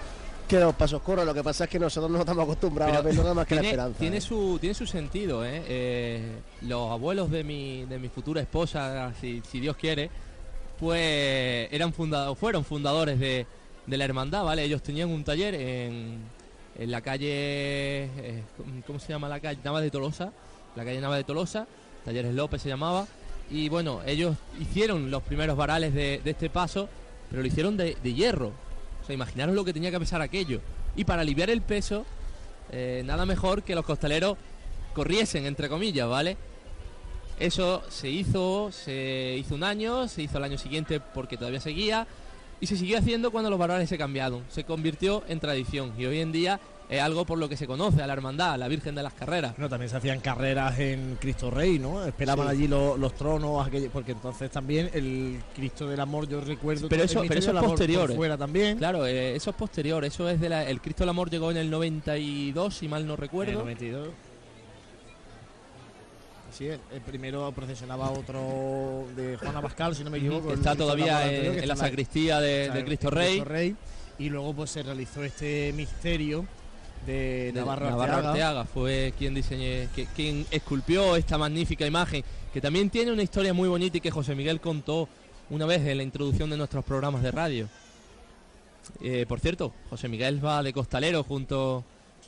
que 0.48 0.58
los 0.58 0.74
pasos 0.74 1.02
corran. 1.02 1.26
Lo 1.26 1.34
que 1.34 1.44
pasa 1.44 1.64
es 1.64 1.70
que 1.70 1.78
nosotros 1.78 2.10
no 2.10 2.18
estamos 2.18 2.42
acostumbrados 2.44 2.92
Pero 2.96 3.00
a 3.00 3.04
verlo 3.04 3.22
nada 3.22 3.34
más 3.34 3.46
que 3.46 3.54
la 3.54 3.60
tiene, 3.60 3.70
esperanza. 3.74 3.98
tiene 4.00 4.16
¿eh? 4.16 4.20
su 4.20 4.58
tiene 4.60 4.74
su 4.74 4.86
sentido 4.86 5.44
¿eh? 5.44 5.62
Eh, 5.68 6.32
los 6.62 6.90
abuelos 6.90 7.30
de 7.30 7.44
mi 7.44 7.84
de 7.84 7.98
mi 7.98 8.08
futura 8.08 8.40
esposa 8.40 9.12
si, 9.20 9.42
si 9.48 9.60
Dios 9.60 9.76
quiere 9.76 10.10
pues 10.80 11.68
eran 11.72 11.92
fundados 11.92 12.36
fueron 12.38 12.64
fundadores 12.64 13.18
de, 13.20 13.46
de 13.86 13.96
la 13.96 14.04
hermandad 14.04 14.44
vale 14.44 14.64
ellos 14.64 14.82
tenían 14.82 15.10
un 15.10 15.22
taller 15.24 15.54
en, 15.54 16.18
en 16.78 16.90
la 16.90 17.00
calle 17.00 17.28
eh, 18.04 18.42
cómo 18.86 18.98
se 18.98 19.08
llama 19.12 19.28
la 19.28 19.40
calle 19.40 19.60
Nava 19.64 19.80
de 19.80 19.90
Tolosa 19.90 20.32
la 20.76 20.84
calle 20.84 21.00
Nava 21.00 21.16
de 21.16 21.24
Tolosa 21.24 21.66
talleres 22.04 22.32
López 22.34 22.62
se 22.62 22.68
llamaba 22.68 23.06
y 23.50 23.68
bueno 23.68 24.00
ellos 24.06 24.36
hicieron 24.60 25.10
los 25.10 25.22
primeros 25.22 25.56
varales 25.56 25.92
de, 25.94 26.20
de 26.24 26.30
este 26.30 26.48
paso 26.48 26.88
pero 27.28 27.42
lo 27.42 27.48
hicieron 27.48 27.76
de, 27.76 27.96
de 28.02 28.14
hierro 28.14 28.52
sea 29.08 29.14
imaginaros 29.14 29.54
lo 29.54 29.64
que 29.64 29.72
tenía 29.72 29.90
que 29.90 29.98
pesar 29.98 30.20
aquello 30.20 30.60
y 30.94 31.04
para 31.04 31.22
aliviar 31.22 31.50
el 31.50 31.62
peso 31.62 32.04
eh, 32.70 33.02
nada 33.04 33.24
mejor 33.24 33.62
que 33.62 33.74
los 33.74 33.84
costaleros 33.84 34.36
corriesen, 34.94 35.46
entre 35.46 35.68
comillas, 35.68 36.08
¿vale? 36.08 36.36
Eso 37.40 37.82
se 37.88 38.10
hizo, 38.10 38.70
se 38.72 39.36
hizo 39.38 39.54
un 39.54 39.64
año, 39.64 40.08
se 40.08 40.22
hizo 40.22 40.38
el 40.38 40.44
año 40.44 40.58
siguiente 40.58 41.00
porque 41.00 41.36
todavía 41.36 41.60
seguía, 41.60 42.06
y 42.60 42.66
se 42.66 42.76
siguió 42.76 42.98
haciendo 42.98 43.30
cuando 43.30 43.48
los 43.48 43.58
varones 43.58 43.88
se 43.88 43.96
cambiaron. 43.96 44.44
Se 44.50 44.64
convirtió 44.64 45.22
en 45.28 45.40
tradición 45.40 45.94
y 45.96 46.04
hoy 46.06 46.20
en 46.20 46.32
día 46.32 46.60
es 46.90 47.00
algo 47.02 47.24
por 47.26 47.38
lo 47.38 47.48
que 47.48 47.56
se 47.56 47.66
conoce 47.66 48.02
a 48.02 48.06
la 48.06 48.12
hermandad, 48.14 48.52
a 48.54 48.56
la 48.56 48.66
Virgen 48.68 48.94
de 48.94 49.02
las 49.02 49.12
Carreras. 49.12 49.58
No, 49.58 49.68
también 49.68 49.90
se 49.90 49.96
hacían 49.98 50.20
carreras 50.20 50.78
en 50.78 51.16
Cristo 51.20 51.50
Rey, 51.50 51.78
¿no? 51.78 52.04
Esperaban 52.04 52.46
Sí. 52.48 52.52
allí 52.52 52.68
lo- 52.68 52.96
los 52.96 53.14
tronos, 53.14 53.66
aquello- 53.66 53.90
porque 53.90 54.12
entonces 54.12 54.50
también 54.50 54.88
el 54.94 55.38
Cristo 55.54 55.86
del 55.86 56.00
Amor, 56.00 56.26
yo 56.28 56.40
recuerdo. 56.40 56.88
Pero 56.88 57.02
eso, 57.04 57.22
pero 57.28 57.40
eso 57.40 57.52
es 57.58 57.62
posterior. 57.64 58.14
fuera 58.14 58.36
también. 58.38 58.78
Claro, 58.78 59.06
eh, 59.06 59.34
eso 59.36 59.50
es 59.50 59.56
posterior. 59.56 60.04
Eso 60.04 60.28
es 60.28 60.40
de 60.40 60.48
la, 60.48 60.64
el 60.64 60.80
Cristo 60.80 61.02
del 61.04 61.10
Amor 61.10 61.28
llegó 61.30 61.50
en 61.50 61.58
el 61.58 61.68
92, 61.70 62.74
si 62.74 62.88
mal 62.88 63.02
no 63.06 63.08
En 63.14 63.16
el 63.16 63.18
recuerdo. 63.18 63.58
92. 63.60 64.08
Sí, 66.56 66.66
el, 66.66 66.80
el 66.92 67.00
primero 67.02 67.52
procesionaba 67.52 68.10
otro 68.10 69.06
de 69.14 69.36
Juana 69.36 69.60
Pascal, 69.62 69.94
si 69.94 70.02
no 70.02 70.10
me 70.10 70.18
equivoco. 70.18 70.48
Está 70.52 70.70
Cristo 70.70 70.84
todavía 70.84 71.22
en- 71.22 71.28
anterior, 71.28 71.54
que 71.54 71.60
en 71.62 71.68
la 71.68 71.76
sacristía 71.76 72.40
de- 72.40 72.70
de 72.70 72.84
Cristo 72.84 73.08
en 73.20 73.44
Rey. 73.44 73.76
Y 74.18 74.30
luego 74.30 74.52
pues 74.54 74.70
se 74.70 74.82
realizó 74.82 75.22
este 75.22 75.72
misterio 75.76 76.44
de, 77.08 77.52
de 77.52 77.60
Navarro, 77.60 77.90
Navarro 77.90 78.12
Arteaga. 78.14 78.28
Arteaga 78.30 78.64
fue 78.64 79.12
quien 79.18 79.34
diseñó, 79.34 79.88
que- 79.94 80.06
quien 80.14 80.46
esculpió 80.50 81.16
esta 81.16 81.38
magnífica 81.38 81.86
imagen, 81.86 82.22
que 82.52 82.60
también 82.60 82.90
tiene 82.90 83.10
una 83.12 83.22
historia 83.22 83.52
muy 83.52 83.68
bonita 83.68 83.96
y 83.98 84.00
que 84.00 84.10
José 84.10 84.34
Miguel 84.34 84.60
contó 84.60 85.08
una 85.50 85.66
vez 85.66 85.80
en 85.86 85.96
la 85.96 86.02
introducción 86.02 86.50
de 86.50 86.56
nuestros 86.56 86.84
programas 86.84 87.22
de 87.22 87.30
radio. 87.30 87.68
Eh, 89.02 89.26
por 89.28 89.40
cierto, 89.40 89.72
José 89.90 90.08
Miguel 90.08 90.44
va 90.44 90.62
de 90.62 90.72
costalero 90.72 91.22
junto 91.24 91.84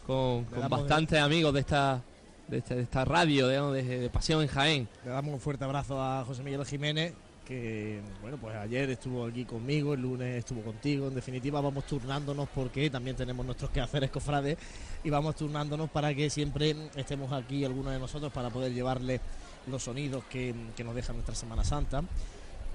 con, 0.06 0.46
bastantes 0.68 1.18
amigos 1.20 1.54
de 1.54 1.60
esta, 1.60 2.02
de 2.48 2.58
esta, 2.58 2.74
de 2.74 2.82
esta 2.82 3.04
radio, 3.04 3.48
digamos, 3.48 3.74
de, 3.74 3.82
de 3.82 4.10
Pasión 4.10 4.42
en 4.42 4.48
Jaén. 4.48 4.88
Le 5.04 5.10
damos 5.10 5.34
un 5.34 5.40
fuerte 5.40 5.64
abrazo 5.64 6.02
a 6.02 6.24
José 6.24 6.42
Miguel 6.42 6.64
Jiménez, 6.66 7.12
que 7.50 8.00
bueno, 8.22 8.36
pues 8.36 8.54
ayer 8.54 8.88
estuvo 8.90 9.26
aquí 9.26 9.44
conmigo, 9.44 9.94
el 9.94 10.02
lunes 10.02 10.38
estuvo 10.38 10.62
contigo. 10.62 11.08
En 11.08 11.16
definitiva, 11.16 11.60
vamos 11.60 11.84
turnándonos 11.84 12.48
porque 12.54 12.88
también 12.90 13.16
tenemos 13.16 13.44
nuestros 13.44 13.72
quehaceres 13.72 14.08
cofrades 14.10 14.56
y 15.02 15.10
vamos 15.10 15.34
turnándonos 15.34 15.90
para 15.90 16.14
que 16.14 16.30
siempre 16.30 16.76
estemos 16.94 17.32
aquí 17.32 17.64
algunos 17.64 17.92
de 17.92 17.98
nosotros 17.98 18.32
para 18.32 18.50
poder 18.50 18.72
llevarle 18.72 19.20
los 19.66 19.82
sonidos 19.82 20.22
que, 20.30 20.54
que 20.76 20.84
nos 20.84 20.94
deja 20.94 21.12
nuestra 21.12 21.34
Semana 21.34 21.64
Santa. 21.64 22.04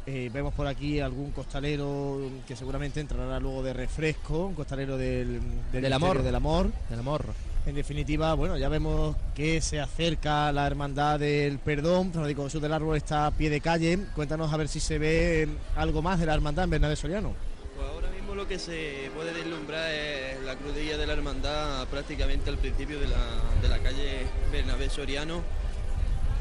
Eh, 0.08 0.30
vemos 0.34 0.54
por 0.54 0.68
aquí 0.68 1.00
algún 1.00 1.32
costalero 1.32 2.20
que 2.46 2.58
seguramente 2.58 3.00
entrará 3.00 3.40
luego 3.40 3.64
de 3.64 3.72
refresco, 3.72 4.48
un 4.48 4.56
costalero 4.56 4.98
del, 4.98 5.40
Del 5.72 5.94
amor. 5.94 6.22
Del 6.22 6.36
amor. 6.36 6.70
Del 6.90 7.00
amor. 7.00 7.26
En 7.66 7.74
definitiva, 7.74 8.36
bueno, 8.36 8.58
ya 8.58 8.70
vemos 8.70 9.16
que 9.34 9.60
se 9.60 9.80
acerca 9.80 10.52
la 10.52 10.68
hermandad 10.68 11.20
del 11.20 11.58
perdón. 11.58 12.14
Francisco 12.14 12.44
Jesús 12.44 12.62
del 12.62 12.72
Árbol 12.72 12.96
está 12.96 13.26
a 13.26 13.32
pie 13.32 13.50
de 13.50 13.60
calle. 13.60 13.98
Cuéntanos 14.14 14.54
a 14.54 14.58
ver 14.58 14.68
si 14.68 14.80
se 14.80 15.00
ve 15.00 15.44
eh, 15.44 15.48
algo 15.76 16.04
más 16.04 16.20
de 16.20 16.28
la 16.28 16.36
hermandad 16.36 16.66
en 16.66 16.70
Bernabé 16.70 16.96
Soriano. 16.96 17.34
Pues 17.76 17.90
ahora 17.90 18.12
mismo 18.12 18.36
lo 18.36 18.48
que 18.48 18.60
se 18.60 19.10
puede 19.16 19.34
deslumbrar 19.34 19.92
es 19.92 20.44
la 20.44 20.56
crudilla 20.56 20.96
de 20.96 21.08
la 21.08 21.14
hermandad 21.14 21.88
prácticamente 21.88 22.52
al 22.52 22.60
principio 22.60 23.00
de 23.00 23.08
la, 23.08 23.80
calle 23.80 24.28
Bernabé 24.52 24.88
Soriano. 24.92 25.42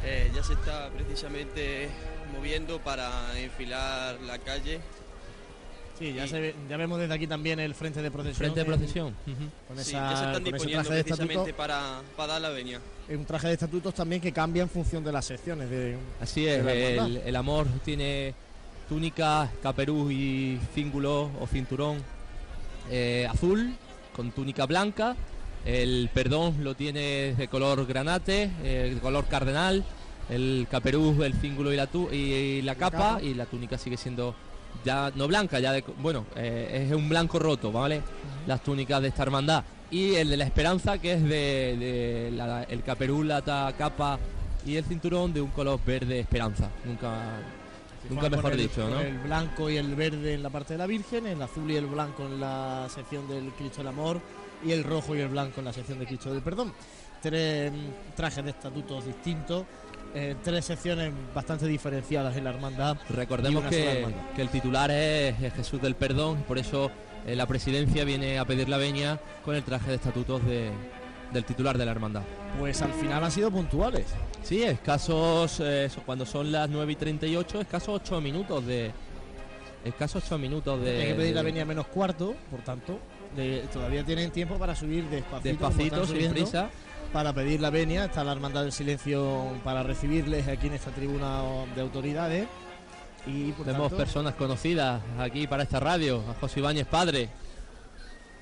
Eh, 0.05 0.31
ya 0.35 0.45
se 0.45 0.53
está 0.53 0.91
precisamente 0.91 1.89
moviendo 2.37 2.81
para 2.81 3.09
enfilar 3.41 4.21
la 4.21 4.39
calle. 4.41 4.81
Sí, 5.99 6.13
ya, 6.13 6.27
se 6.27 6.41
ve- 6.41 6.55
ya 6.69 6.77
vemos 6.77 6.99
desde 6.99 7.15
aquí 7.15 7.27
también 7.27 7.61
el 7.61 7.73
frente 7.75 8.03
de 8.03 8.11
procesión. 8.11 8.37
Frente 8.39 8.61
de 8.61 8.61
en- 8.63 8.67
procesión. 8.67 9.15
Con, 9.69 9.77
Sí, 9.77 9.91
esa, 9.91 10.11
ya 10.11 10.17
se 10.17 10.25
están 10.27 10.45
disponiendo 10.45 10.83
traje 10.83 10.95
de 10.97 11.05
precisamente 11.05 11.35
estatuto. 11.35 11.57
para, 11.57 12.01
para 12.17 12.33
dar 12.35 12.43
la 12.43 12.49
venia. 12.51 12.81
Es 13.09 13.17
un 13.17 13.25
traje 13.25 13.47
de 13.49 13.53
estatutos 13.55 13.95
también 13.95 14.21
que 14.21 14.33
cambia 14.33 14.63
en 14.63 14.69
función 14.69 15.05
de 15.05 15.13
las 15.13 15.25
secciones. 15.25 15.71
De, 15.71 15.97
Así 16.21 16.47
es, 16.47 16.65
el, 16.67 17.37
amor 17.37 17.67
tiene 17.85 18.35
túnica, 18.89 19.51
caperuz 19.63 20.11
y 20.13 20.59
cíngulo 20.75 21.31
o 21.41 21.47
cinturón 21.47 21.99
eh, 22.91 23.27
azul 23.31 23.75
con 24.15 24.33
túnica 24.33 24.67
blanca. 24.67 25.17
El 25.65 26.11
perdón 26.13 26.57
lo 26.63 26.75
tiene 26.75 27.35
de 27.35 27.49
color 27.49 27.87
granate, 27.87 28.51
eh, 28.63 28.91
de 28.95 29.01
color 29.01 29.27
cardenal. 29.27 29.85
El 30.29 30.67
caperuz, 30.71 31.21
el 31.25 31.35
cíngulo 31.35 31.73
y 31.73 31.77
la, 31.77 31.87
tu- 31.87 32.11
y 32.11 32.63
la 32.63 32.75
capa, 32.75 32.99
capa. 33.15 33.23
y 33.23 33.35
la 33.35 33.47
túnica 33.47 33.79
sigue 33.79 33.97
siendo 33.97 34.35
ya 34.85 35.11
no 35.15 35.27
blanca, 35.29 35.61
ya 35.61 35.73
de, 35.73 35.85
bueno, 35.99 36.25
eh, 36.37 36.87
es 36.89 36.95
un 36.97 37.09
blanco 37.09 37.39
roto, 37.39 37.71
¿vale? 37.73 38.03
Las 38.47 38.63
túnicas 38.63 39.01
de 39.03 39.09
esta 39.09 39.23
hermandad. 39.23 39.65
Y 39.91 40.15
el 40.17 40.29
de 40.31 40.37
la 40.37 40.45
esperanza, 40.45 40.99
que 40.99 41.13
es 41.13 41.23
de, 41.23 41.77
de 41.79 42.31
la- 42.35 42.65
el 42.65 42.83
caperuz, 42.83 43.25
la 43.27 43.43
capa 43.77 44.19
y 44.67 44.77
el 44.77 44.85
cinturón 44.85 45.33
de 45.33 45.41
un 45.41 45.51
color 45.51 45.79
verde 45.87 46.19
esperanza. 46.21 46.69
Nunca, 46.85 47.39
nunca 48.11 48.29
mejor 48.31 48.53
el- 48.53 48.59
dicho, 48.59 48.89
¿no? 48.89 49.01
El 49.01 49.19
blanco 49.19 49.71
y 49.71 49.77
el 49.77 49.95
verde 49.95 50.35
en 50.35 50.43
la 50.43 50.51
parte 50.51 50.75
de 50.75 50.79
la 50.79 50.87
Virgen, 50.87 51.27
el 51.27 51.41
azul 51.41 51.71
y 51.71 51.77
el 51.77 51.87
blanco 51.87 52.25
en 52.25 52.41
la 52.41 52.87
sección 52.93 53.29
del 53.29 53.51
Cristo 53.53 53.79
del 53.79 53.89
Amor 53.89 54.21
y 54.65 54.73
el 54.73 54.83
rojo 54.85 55.15
y 55.15 55.21
el 55.21 55.29
blanco 55.29 55.61
en 55.61 55.67
la 55.67 55.73
sección 55.73 55.99
del 55.99 56.09
Cristo 56.09 56.33
del 56.33 56.43
Perdón. 56.43 56.73
Tres 57.23 57.71
mm, 57.73 58.15
trajes 58.17 58.45
de 58.45 58.51
estatutos 58.51 59.07
distintos, 59.07 59.65
eh, 60.15 60.37
tres 60.43 60.65
secciones 60.65 61.13
bastante 61.35 61.67
diferenciadas 61.67 62.37
en 62.37 62.45
la 62.45 62.51
hermandad. 62.51 62.97
Recordemos 63.11 63.65
que, 63.65 63.99
hermandad. 64.01 64.21
que 64.37 64.43
el 64.43 64.49
titular 64.49 64.91
es, 64.91 65.41
es 65.43 65.53
Jesús 65.55 65.81
del 65.83 65.95
Perdón, 65.97 66.45
por 66.47 66.59
eso 66.59 66.91
eh, 67.27 67.35
la 67.35 67.47
presidencia 67.47 68.05
viene 68.05 68.39
a 68.39 68.45
pedir 68.45 68.69
la 68.69 68.77
veña 68.79 69.19
con 69.45 69.55
el 69.57 69.63
traje 69.63 69.91
de 69.91 69.97
estatutos 69.97 70.45
de- 70.45 70.71
del 71.33 71.45
titular 71.45 71.77
de 71.77 71.85
la 71.85 71.91
hermandad. 71.91 72.23
Pues 72.61 72.81
al 72.83 72.93
final 72.93 73.25
han 73.25 73.31
sido 73.33 73.51
puntuales. 73.51 74.07
Sí, 74.45 74.63
escasos, 74.63 75.59
eh, 75.65 75.89
cuando 76.07 76.25
son 76.25 76.53
las 76.53 76.69
9 76.71 76.93
y 76.93 76.97
38, 76.97 77.61
escasos 77.63 78.01
8 78.05 78.21
minutos 78.21 78.65
de... 78.67 78.93
Escasos 79.85 80.23
8 80.27 80.39
minutos 80.39 80.81
de... 80.81 81.01
Hay 81.03 81.09
que 81.09 81.15
pedir 81.15 81.35
la 81.35 81.43
venia 81.43 81.65
menos 81.65 81.87
cuarto, 81.89 82.35
por 82.51 82.61
tanto, 82.61 83.01
de- 83.35 83.65
todavía 83.73 84.05
tienen 84.05 84.31
tiempo 84.31 84.57
para 84.59 84.77
subir 84.77 85.05
despacito, 85.11 85.49
Despacito, 85.49 86.07
sin 86.07 86.31
prisa. 86.31 86.71
Para 87.15 87.33
pedir 87.33 87.61
la 87.61 87.71
venia, 87.71 88.07
está 88.07 88.25
la 88.25 88.33
Hermandad 88.33 88.63
del 88.63 88.73
Silencio 88.73 89.53
para 89.63 89.85
recibirles 89.85 90.49
aquí 90.49 90.67
en 90.67 90.73
esta 90.75 90.91
tribuna 90.91 91.43
de 91.75 91.81
autoridades. 91.81 92.49
Y 93.25 93.53
por 93.53 93.65
Vemos 93.67 93.83
tanto, 93.89 93.97
personas 93.97 94.35
conocidas 94.35 95.01
aquí 95.19 95.47
para 95.47 95.63
esta 95.63 95.79
radio, 95.79 96.23
a 96.29 96.35
José 96.41 96.59
Ibáñez 96.59 96.87
Padre. 96.89 97.29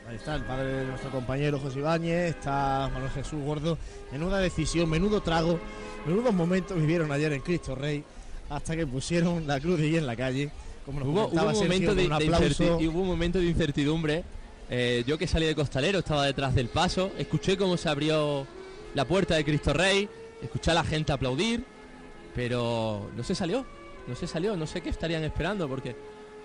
Ahí 0.09 0.17
está 0.17 0.35
el 0.37 0.45
padre 0.45 0.65
de 0.73 0.85
nuestro 0.87 1.11
compañero 1.11 1.61
José 1.61 1.81
Ibáñez, 1.81 2.31
está 2.31 2.89
Manuel 2.93 3.11
Jesús 3.13 3.41
Gordo. 3.45 3.77
Menuda 4.11 4.39
decisión, 4.39 4.89
menudo 4.89 5.21
trago, 5.21 5.61
menudos 6.07 6.33
momentos 6.35 6.75
vivieron 6.77 7.13
ayer 7.13 7.31
en 7.35 7.43
Cristo 7.43 7.75
Rey 7.75 8.03
hasta 8.49 8.75
que 8.75 8.87
pusieron 8.87 9.47
la 9.47 9.61
cruz 9.61 9.81
y 9.81 9.97
en 9.99 10.07
la 10.07 10.17
calle. 10.17 10.51
Como 10.87 10.99
nos 10.99 11.09
Hubo, 11.09 11.13
hubo 11.21 11.29
comentaba 11.29 11.51
un 11.51 11.57
Sergio, 11.57 11.69
momento 11.75 11.95
de, 11.95 12.03
con 12.09 12.13
un 12.15 12.19
de 12.19 12.25
aplauso. 12.35 12.65
incerti- 12.79 12.83
y 12.83 12.89
hubo 12.89 13.01
un 13.03 13.07
momento 13.09 13.39
de 13.39 13.45
incertidumbre. 13.45 14.25
Eh, 14.71 15.05
yo 15.07 15.19
que 15.19 15.27
salí 15.29 15.45
de 15.45 15.55
costalero, 15.55 15.99
estaba 15.99 16.25
detrás 16.25 16.55
del 16.55 16.69
paso, 16.69 17.11
escuché 17.19 17.57
cómo 17.59 17.77
se 17.77 17.89
abrió 17.91 18.47
la 18.95 19.05
puerta 19.05 19.35
de 19.35 19.45
Cristo 19.45 19.73
Rey, 19.73 20.09
escuché 20.43 20.71
a 20.71 20.75
la 20.75 20.85
gente 20.85 21.13
aplaudir, 21.13 21.65
pero 22.35 23.11
no 23.17 23.23
se 23.23 23.35
salió, 23.35 23.65
no 24.07 24.17
se 24.17 24.27
salió, 24.27 24.57
no 24.57 24.67
sé 24.67 24.81
qué 24.81 24.91
estarían 24.91 25.25
esperando 25.25 25.69
porque 25.69 25.95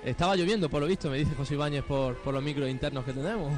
estaba 0.03 0.35
lloviendo 0.35 0.69
por 0.69 0.81
lo 0.81 0.87
visto, 0.87 1.09
me 1.09 1.17
dice 1.17 1.35
José 1.35 1.55
Ibáñez 1.55 1.83
por, 1.83 2.15
por 2.17 2.33
los 2.33 2.43
micros 2.43 2.69
internos 2.69 3.03
que 3.03 3.13
tenemos. 3.13 3.51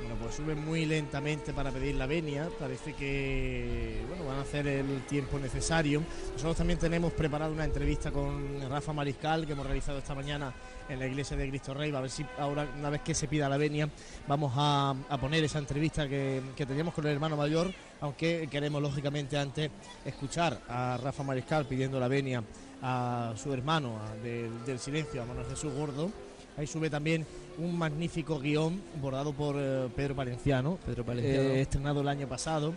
Bueno, 0.00 0.14
pues 0.20 0.34
suben 0.34 0.62
muy 0.64 0.84
lentamente 0.84 1.52
para 1.52 1.70
pedir 1.70 1.94
la 1.94 2.06
venia. 2.06 2.48
Parece 2.58 2.92
que 2.92 4.04
bueno, 4.08 4.26
van 4.26 4.38
a 4.38 4.42
hacer 4.42 4.66
el 4.66 5.02
tiempo 5.06 5.38
necesario. 5.38 6.02
Nosotros 6.32 6.56
también 6.56 6.78
tenemos 6.78 7.12
preparada 7.12 7.50
una 7.50 7.64
entrevista 7.64 8.10
con 8.10 8.60
Rafa 8.68 8.92
Mariscal 8.92 9.46
que 9.46 9.52
hemos 9.52 9.66
realizado 9.66 9.98
esta 9.98 10.14
mañana 10.14 10.52
en 10.88 10.98
la 10.98 11.06
iglesia 11.06 11.36
de 11.36 11.48
Cristo 11.48 11.72
Rey. 11.72 11.94
A 11.94 12.00
ver 12.00 12.10
si 12.10 12.24
ahora, 12.38 12.68
una 12.78 12.90
vez 12.90 13.00
que 13.00 13.14
se 13.14 13.26
pida 13.26 13.48
la 13.48 13.56
venia, 13.56 13.88
vamos 14.28 14.52
a, 14.56 14.94
poner 15.20 15.42
esa 15.44 15.58
entrevista 15.58 16.06
que, 16.08 16.42
que 16.54 16.66
teníamos 16.66 16.92
con 16.92 17.06
el 17.06 17.12
hermano 17.12 17.36
mayor, 17.36 17.72
aunque 18.00 18.48
queremos 18.50 18.82
lógicamente 18.82 19.38
antes 19.38 19.70
escuchar 20.04 20.60
a 20.68 20.98
Rafa 21.02 21.22
Mariscal 21.22 21.64
pidiendo 21.64 21.98
la 21.98 22.08
venia 22.08 22.44
a 22.82 23.32
su 23.36 23.52
hermano 23.52 23.98
del 24.22 24.78
silencio, 24.78 25.22
a 25.22 25.26
Manuel 25.26 25.46
Jesús 25.46 25.72
Gordo. 25.72 26.25
Ahí 26.56 26.66
sube 26.66 26.88
también 26.88 27.26
un 27.58 27.76
magnífico 27.76 28.38
guion 28.40 28.80
bordado 29.00 29.32
por 29.32 29.56
eh, 29.58 29.88
Pedro 29.94 30.14
Valenciano, 30.14 30.78
Pedro 30.86 31.04
Valenciano. 31.04 31.50
eh, 31.50 31.60
estrenado 31.60 32.00
el 32.00 32.08
año 32.08 32.26
pasado, 32.26 32.74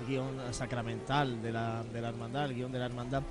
el 0.00 0.06
guion 0.06 0.36
sacramental 0.52 1.42
de 1.42 1.52
la, 1.52 1.82
de 1.92 2.00
la 2.00 2.08
hermandad, 2.08 2.46
el 2.46 2.54
guion 2.54 2.72
de 2.72 2.78
la 2.78 2.86
hermandad, 2.86 3.22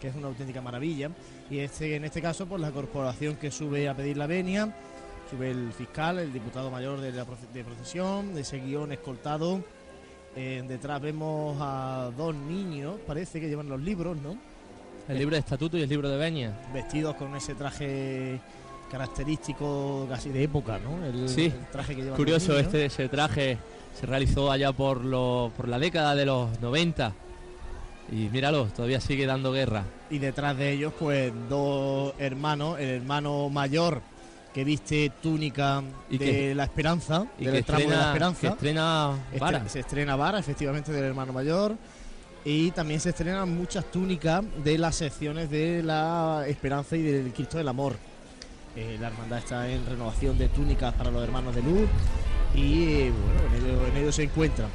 que 0.00 0.08
es 0.08 0.16
una 0.16 0.26
auténtica 0.28 0.60
maravilla. 0.60 1.10
Y 1.50 1.58
este, 1.58 1.94
en 1.94 2.04
este 2.04 2.20
caso, 2.20 2.46
pues 2.46 2.60
la 2.60 2.70
corporación 2.72 3.36
que 3.36 3.50
sube 3.50 3.88
a 3.88 3.94
pedir 3.94 4.16
la 4.16 4.26
venia, 4.26 4.74
sube 5.30 5.50
el 5.50 5.72
fiscal, 5.72 6.18
el 6.18 6.32
diputado 6.32 6.70
mayor 6.70 7.00
de 7.00 7.12
la 7.12 7.24
de 7.52 7.64
procesión, 7.64 8.34
de 8.34 8.40
ese 8.40 8.58
guion 8.58 8.92
escoltado. 8.92 9.62
Eh, 10.36 10.64
detrás 10.66 11.00
vemos 11.00 11.56
a 11.60 12.10
dos 12.16 12.34
niños, 12.34 12.96
parece 13.06 13.40
que 13.40 13.48
llevan 13.48 13.68
los 13.68 13.80
libros, 13.80 14.16
¿no? 14.16 14.36
El 15.06 15.18
libro 15.18 15.34
de 15.36 15.40
estatuto 15.40 15.78
y 15.78 15.82
el 15.82 15.88
libro 15.88 16.08
de 16.08 16.16
veña. 16.16 16.58
Vestidos 16.72 17.14
con 17.14 17.36
ese 17.36 17.54
traje 17.54 18.40
característico 18.98 20.06
casi 20.08 20.30
de 20.30 20.44
época, 20.44 20.78
¿no? 20.78 21.04
El, 21.04 21.28
Sí, 21.28 21.46
el 21.46 21.66
traje 21.72 21.94
que 21.96 22.02
llevan 22.02 22.16
curioso, 22.16 22.58
este 22.58 22.86
ese 22.86 23.08
traje 23.08 23.58
se 23.98 24.06
realizó 24.06 24.50
allá 24.50 24.72
por, 24.72 25.04
lo- 25.04 25.50
por 25.56 25.68
la 25.68 25.78
década 25.78 26.14
de 26.14 26.24
los 26.26 26.60
90 26.60 27.12
y 28.12 28.28
míralo, 28.30 28.66
todavía 28.66 29.00
sigue 29.00 29.26
dando 29.26 29.52
guerra. 29.52 29.84
Y 30.10 30.18
detrás 30.18 30.56
de 30.56 30.72
ellos, 30.72 30.92
pues 30.98 31.32
dos 31.48 32.12
hermanos, 32.18 32.78
el 32.78 32.88
hermano 32.90 33.48
mayor 33.48 34.02
que 34.52 34.62
viste 34.62 35.10
túnica 35.22 35.82
Y 36.10 36.18
de 36.18 36.24
que- 36.24 36.54
la 36.54 36.64
esperanza, 36.64 37.26
y 37.38 37.44
del 37.46 37.54
que 37.56 37.62
tramo 37.64 37.88
de 37.90 37.96
la 37.96 38.06
esperanza. 38.08 38.40
que 38.40 38.46
estrena 38.48 39.10
Estre- 39.32 39.40
vara. 39.40 39.68
Se 39.68 39.80
estrena 39.80 40.16
vara, 40.16 40.38
efectivamente, 40.38 40.92
del 40.92 41.04
hermano 41.04 41.32
mayor. 41.32 41.74
Y 42.46 42.70
también 42.72 43.00
se 43.00 43.08
estrenan 43.08 43.56
muchas 43.56 43.90
túnicas 43.90 44.44
de 44.62 44.76
las 44.76 44.94
secciones 44.96 45.48
de 45.50 45.82
la 45.82 46.44
esperanza 46.46 46.94
y 46.94 47.02
del 47.02 47.32
Cristo 47.32 47.56
del 47.56 47.68
Amor. 47.68 47.96
Eh, 48.76 48.98
la 49.00 49.06
hermandad 49.06 49.38
está 49.38 49.68
en 49.68 49.86
renovación 49.86 50.36
de 50.36 50.48
túnicas 50.48 50.92
para 50.94 51.10
los 51.10 51.22
hermanos 51.22 51.54
de 51.54 51.62
luz 51.62 51.88
y 52.54 53.08
bueno, 53.10 53.40
en 53.52 53.64
ello, 53.64 53.86
en 53.86 53.96
ello 53.96 54.12
se 54.12 54.24
encuentran. 54.24 54.68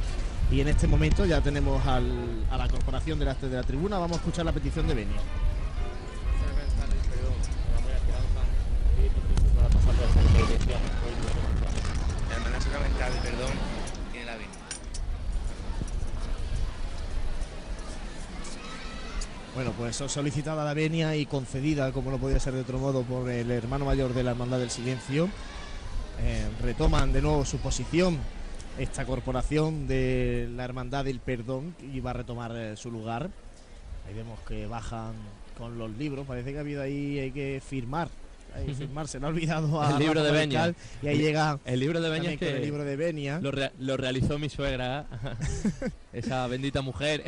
Y 0.51 0.61
en 0.61 0.69
este 0.69 0.87
momento 0.87 1.25
ya 1.25 1.41
tenemos 1.41 1.85
a 1.85 1.99
la 1.99 2.67
corporación 2.69 3.19
de 3.19 3.25
la, 3.25 3.33
de 3.35 3.49
la 3.49 3.63
tribuna, 3.63 3.99
vamos 3.99 4.17
a 4.17 4.19
escuchar 4.19 4.45
la 4.45 4.51
petición 4.53 4.87
de 4.87 4.95
Benia. 4.95 5.17
La 12.29 12.35
hermana 12.35 12.61
sacramental, 12.61 13.11
perdón, 13.21 13.51
tiene 14.11 14.25
la 14.25 14.33
venia. 14.33 14.49
Bueno, 19.53 19.68
pues 19.79 19.95
son 19.95 20.09
solicitada 20.09 20.63
la 20.65 20.73
venia 20.73 21.15
y 21.15 21.25
concedida, 21.25 21.91
como 21.93 22.11
no 22.11 22.17
podía 22.19 22.39
ser 22.39 22.53
de 22.53 22.61
otro 22.61 22.77
modo, 22.77 23.03
por 23.03 23.29
el 23.31 23.49
hermano 23.49 23.85
mayor 23.85 24.13
de 24.13 24.23
la 24.23 24.31
Hermandad 24.31 24.59
del 24.59 24.69
Silencio. 24.69 25.29
Eh, 26.21 26.45
retoman 26.61 27.13
de 27.13 27.21
nuevo 27.21 27.45
su 27.45 27.57
posición 27.59 28.17
esta 28.77 29.05
corporación 29.05 29.87
de 29.87 30.49
la 30.55 30.65
Hermandad 30.65 31.05
del 31.05 31.19
Perdón 31.19 31.75
y 31.93 31.99
va 32.01 32.11
a 32.11 32.13
retomar 32.13 32.51
eh, 32.55 32.75
su 32.75 32.91
lugar. 32.91 33.29
Ahí 34.07 34.13
vemos 34.13 34.37
que 34.47 34.67
bajan 34.67 35.13
con 35.57 35.77
los 35.77 35.89
libros, 35.97 36.27
parece 36.27 36.51
que 36.51 36.57
ha 36.57 36.61
habido 36.61 36.81
ahí, 36.81 37.19
hay 37.19 37.31
que 37.31 37.61
firmar. 37.65 38.09
Hay 38.55 38.65
que 38.65 38.73
firmar, 38.73 39.07
se 39.07 39.19
le 39.19 39.27
ha 39.27 39.29
olvidado 39.29 39.81
a 39.81 39.91
el 39.91 39.99
libro 39.99 40.15
Rafa 40.21 40.25
de 40.33 40.39
Benia. 40.39 40.73
Y 41.03 41.07
ahí 41.07 41.17
llega 41.19 41.59
El 41.65 41.79
libro 41.79 42.01
de 42.01 42.09
Benia 42.09 42.31
también 42.31 42.33
es 42.33 42.39
con 42.39 42.47
que 42.49 42.55
el 42.57 42.63
libro 42.63 42.83
de 42.83 42.95
Benia. 42.95 43.39
Lo, 43.39 43.51
rea- 43.51 43.71
lo 43.79 43.95
realizó 43.95 44.39
mi 44.39 44.49
suegra, 44.49 45.05
esa 46.13 46.47
bendita 46.47 46.81
mujer. 46.81 47.23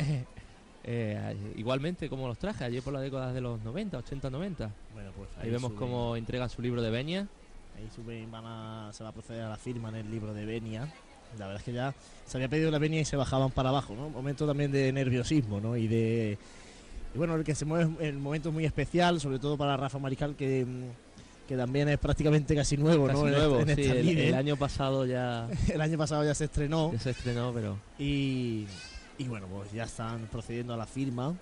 Eh, 0.84 1.36
igualmente 1.56 2.08
como 2.08 2.26
los 2.28 2.38
traje 2.38 2.64
allí 2.64 2.80
por 2.80 2.92
las 2.92 3.02
décadas 3.02 3.34
de 3.34 3.40
los 3.40 3.60
90, 3.62 3.98
80, 3.98 4.30
90. 4.30 4.70
Bueno, 4.92 5.10
pues 5.16 5.28
ahí, 5.36 5.44
ahí 5.44 5.50
vemos 5.50 5.72
suben. 5.72 5.78
cómo 5.78 6.16
entregan 6.16 6.48
su 6.50 6.60
libro 6.62 6.82
de 6.82 6.90
Benia. 6.90 7.28
Ahí 7.76 7.88
suben, 7.94 8.30
van 8.30 8.44
a- 8.46 8.90
se 8.92 9.02
va 9.02 9.10
a 9.10 9.12
proceder 9.12 9.42
a 9.42 9.48
la 9.48 9.56
firma 9.56 9.88
en 9.90 9.94
el 9.96 10.10
libro 10.10 10.34
de 10.34 10.44
Benia. 10.44 10.92
La 11.38 11.46
verdad 11.46 11.60
es 11.60 11.64
que 11.64 11.72
ya 11.72 11.94
se 12.26 12.36
había 12.36 12.48
pedido 12.48 12.70
la 12.70 12.78
Benia 12.78 13.00
y 13.00 13.04
se 13.06 13.16
bajaban 13.16 13.50
para 13.50 13.70
abajo, 13.70 13.94
¿no? 13.94 14.10
Momento 14.10 14.46
también 14.46 14.70
de 14.70 14.92
nerviosismo, 14.92 15.60
¿no? 15.60 15.76
Y 15.76 15.88
de. 15.88 16.36
Y 17.14 17.18
bueno, 17.18 17.34
el 17.36 17.44
que 17.44 17.54
se 17.54 17.64
mueve 17.64 18.06
en 18.06 18.20
momento 18.20 18.52
muy 18.52 18.64
especial, 18.66 19.20
sobre 19.20 19.38
todo 19.38 19.56
para 19.56 19.76
Rafa 19.76 19.98
Mariscal, 19.98 20.34
que, 20.36 20.64
mm, 20.66 21.48
que 21.48 21.56
también 21.56 21.88
es 21.88 21.98
prácticamente 21.98 22.54
casi 22.54 22.76
nuevo, 22.76 23.06
Casi 23.06 23.20
¿no? 23.20 23.28
En 23.28 23.34
nuevo, 23.34 23.58
esta- 23.60 23.72
en 23.72 23.76
sí, 23.78 23.82
el, 23.90 24.18
el 24.18 24.34
año 24.34 24.56
pasado 24.56 25.06
ya, 25.06 25.48
El 25.72 25.80
año 25.80 25.96
pasado 25.96 26.24
ya 26.24 26.34
se 26.34 26.44
estrenó. 26.44 26.92
ya 26.92 26.98
se 26.98 27.10
estrenó, 27.10 27.52
pero 27.54 27.78
Y, 27.98 28.66
y 29.24 29.28
bueno, 29.28 29.46
pues 29.46 29.72
ya 29.72 29.84
están 29.84 30.26
procediendo 30.30 30.74
a 30.74 30.76
la 30.76 30.86
firma 30.86 31.34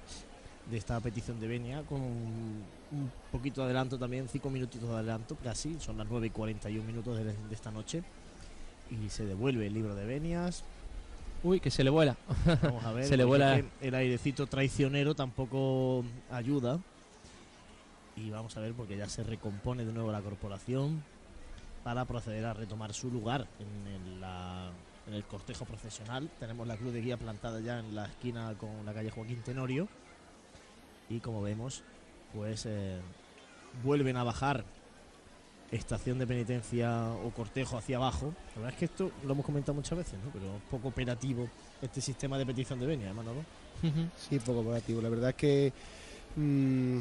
de 0.71 0.77
esta 0.77 1.01
petición 1.01 1.41
de 1.41 1.49
Benia 1.49 1.83
con 1.83 2.01
un 2.01 3.11
poquito 3.33 3.61
de 3.63 3.67
adelanto 3.67 3.99
también, 3.99 4.29
cinco 4.29 4.51
minutitos 4.51 4.89
de 4.89 4.95
adelanto, 4.95 5.37
casi, 5.43 5.79
son 5.81 5.97
las 5.99 6.07
9 6.09 6.27
y 6.29 6.31
41 6.31 6.87
minutos 6.87 7.17
de, 7.19 7.25
de 7.25 7.55
esta 7.55 7.71
noche. 7.71 8.03
Y 8.91 9.09
se 9.09 9.25
devuelve 9.25 9.67
el 9.69 9.75
libro 9.75 9.95
de 9.95 10.05
Benias. 10.05 10.65
Uy, 11.43 11.61
que 11.61 11.71
se 11.71 11.83
le 11.85 11.91
vuela. 11.91 12.17
Vamos 12.63 12.85
a 12.85 12.93
ver. 12.93 13.05
Se 13.07 13.17
le 13.17 13.25
vuela. 13.25 13.63
El 13.81 13.95
airecito 13.95 14.47
traicionero 14.47 15.15
tampoco 15.15 16.05
ayuda. 16.31 16.79
Y 18.17 18.31
vamos 18.31 18.57
a 18.57 18.61
ver 18.61 18.75
porque 18.75 18.97
ya 18.97 19.09
se 19.09 19.23
recompone 19.23 19.85
de 19.85 19.93
nuevo 19.93 20.11
la 20.13 20.21
corporación 20.21 21.03
para 21.85 22.05
proceder 22.05 22.45
a 22.45 22.53
retomar 22.53 22.93
su 22.93 23.11
lugar 23.11 23.47
en 23.61 24.21
la- 24.21 24.71
en 25.11 25.17
el 25.17 25.25
cortejo 25.25 25.65
procesional. 25.65 26.31
Tenemos 26.39 26.67
la 26.67 26.77
cruz 26.77 26.93
de 26.93 27.03
guía 27.03 27.17
plantada 27.17 27.61
ya 27.61 27.81
en 27.81 27.95
la 27.95 28.07
esquina 28.07 28.55
con 28.57 28.87
la 28.87 28.95
calle 28.95 29.11
Joaquín 29.11 29.43
Tenorio. 29.43 29.89
Y 31.09 31.19
como 31.19 31.43
vemos, 31.43 31.83
pues 32.33 32.65
eh, 32.67 33.01
vuelven 33.83 34.17
a 34.17 34.25
bajar 34.25 34.65
estación 35.73 36.19
de 36.19 36.27
penitencia 36.27 37.11
o 37.25 37.31
cortejo 37.31 37.77
hacia 37.77 37.97
abajo. 37.97 38.33
La 38.55 38.63
verdad 38.63 38.73
es 38.73 38.79
que 38.79 38.85
esto 38.87 39.11
lo 39.25 39.33
hemos 39.33 39.45
comentado 39.45 39.75
muchas 39.75 39.99
veces, 39.99 40.15
¿no? 40.25 40.31
pero 40.33 40.57
es 40.57 40.63
poco 40.71 40.89
operativo 40.89 41.49
este 41.83 42.01
sistema 42.01 42.39
de 42.39 42.47
petición 42.47 42.79
de 42.79 42.87
venia, 42.87 43.11
¿eh, 43.11 43.15
Manolo. 43.15 43.45
Sí, 44.17 44.39
poco 44.39 44.61
operativo. 44.61 45.01
La 45.01 45.09
verdad 45.09 45.31
es 45.31 45.37
que 45.37 45.73
mm, 46.37 47.01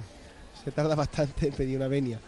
se 0.63 0.71
tarda 0.71 0.95
bastante 0.95 1.47
en 1.47 1.53
pedir 1.53 1.77
una 1.77 1.87
venia. 1.87 2.19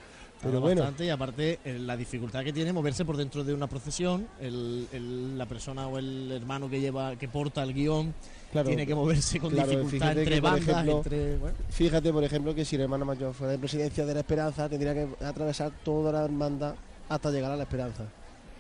Pero 0.41 0.59
bueno, 0.59 0.81
bastante 0.81 1.05
y 1.05 1.09
aparte 1.09 1.59
eh, 1.63 1.77
la 1.79 1.95
dificultad 1.95 2.43
que 2.43 2.51
tiene 2.51 2.73
moverse 2.73 3.05
por 3.05 3.15
dentro 3.17 3.43
de 3.43 3.53
una 3.53 3.67
procesión, 3.67 4.27
el- 4.39 4.87
el- 4.91 5.37
la 5.37 5.45
persona 5.45 5.87
o 5.87 5.97
el 5.99 6.31
hermano 6.31 6.69
que 6.69 6.79
lleva, 6.81 7.15
que 7.15 7.27
porta 7.27 7.61
el 7.61 7.73
guion, 7.73 8.13
claro, 8.51 8.67
tiene 8.67 8.87
que 8.87 8.95
moverse 8.95 9.39
con 9.39 9.51
claro, 9.51 9.69
dificultad 9.69 10.17
entre 10.17 10.35
que, 10.35 10.41
bandas, 10.41 10.67
ejemplo, 10.67 10.97
entre 10.97 11.37
bueno, 11.37 11.55
Fíjate, 11.69 12.11
por 12.11 12.23
ejemplo, 12.23 12.55
que 12.55 12.65
si 12.65 12.75
el 12.75 12.81
hermano 12.83 13.05
mayor 13.05 13.33
fuera 13.33 13.51
de 13.53 13.59
presidencia 13.59 14.05
de 14.05 14.13
la 14.15 14.19
Esperanza, 14.21 14.67
tendría 14.67 14.93
que 14.95 15.07
atravesar 15.23 15.71
toda 15.83 16.11
la 16.11 16.25
hermandad 16.25 16.73
hasta 17.07 17.29
llegar 17.29 17.51
a 17.51 17.55
la 17.55 17.63
Esperanza. 17.63 18.05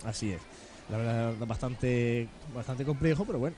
Así 0.05 0.31
es. 0.31 0.41
La 0.89 0.97
verdad 0.97 1.33
bastante, 1.47 2.27
bastante 2.53 2.83
complejo, 2.85 3.23
pero 3.25 3.39
bueno. 3.39 3.55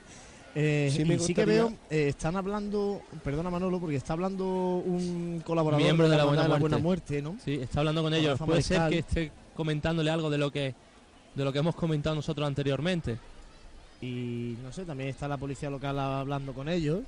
Eh, 0.56 0.88
Sí 0.92 1.02
y 1.02 1.18
sí 1.18 1.34
que 1.34 1.44
veo, 1.44 1.72
eh, 1.90 2.08
están 2.08 2.36
hablando, 2.36 3.02
perdona 3.24 3.50
Manolo, 3.50 3.80
porque 3.80 3.96
está 3.96 4.12
hablando 4.12 4.44
un 4.46 5.42
colaborador 5.44 5.82
miembro 5.82 6.08
de 6.08 6.16
la 6.16 6.22
Hermandad 6.22 6.60
buena, 6.60 6.78
Muerte, 6.78 7.20
¿no? 7.20 7.36
Sí, 7.44 7.54
está 7.54 7.80
hablando 7.80 8.02
con 8.02 8.12
Con 8.12 8.20
ellos. 8.20 8.38
Puede 8.38 8.62
ser 8.62 8.88
que 8.88 8.98
esté 8.98 9.32
comentándole 9.56 10.10
algo 10.10 10.30
de 10.30 10.38
lo 10.38 10.50
que 10.52 10.74
de 11.34 11.44
lo 11.44 11.52
que 11.52 11.58
hemos 11.58 11.74
comentado 11.74 12.14
nosotros 12.14 12.46
anteriormente. 12.46 13.18
Y 14.00 14.56
no 14.62 14.70
sé, 14.72 14.84
también 14.84 15.08
está 15.10 15.26
la 15.26 15.36
policía 15.38 15.70
local 15.70 15.98
hablando 15.98 16.52
con 16.52 16.68
ellos. 16.68 17.00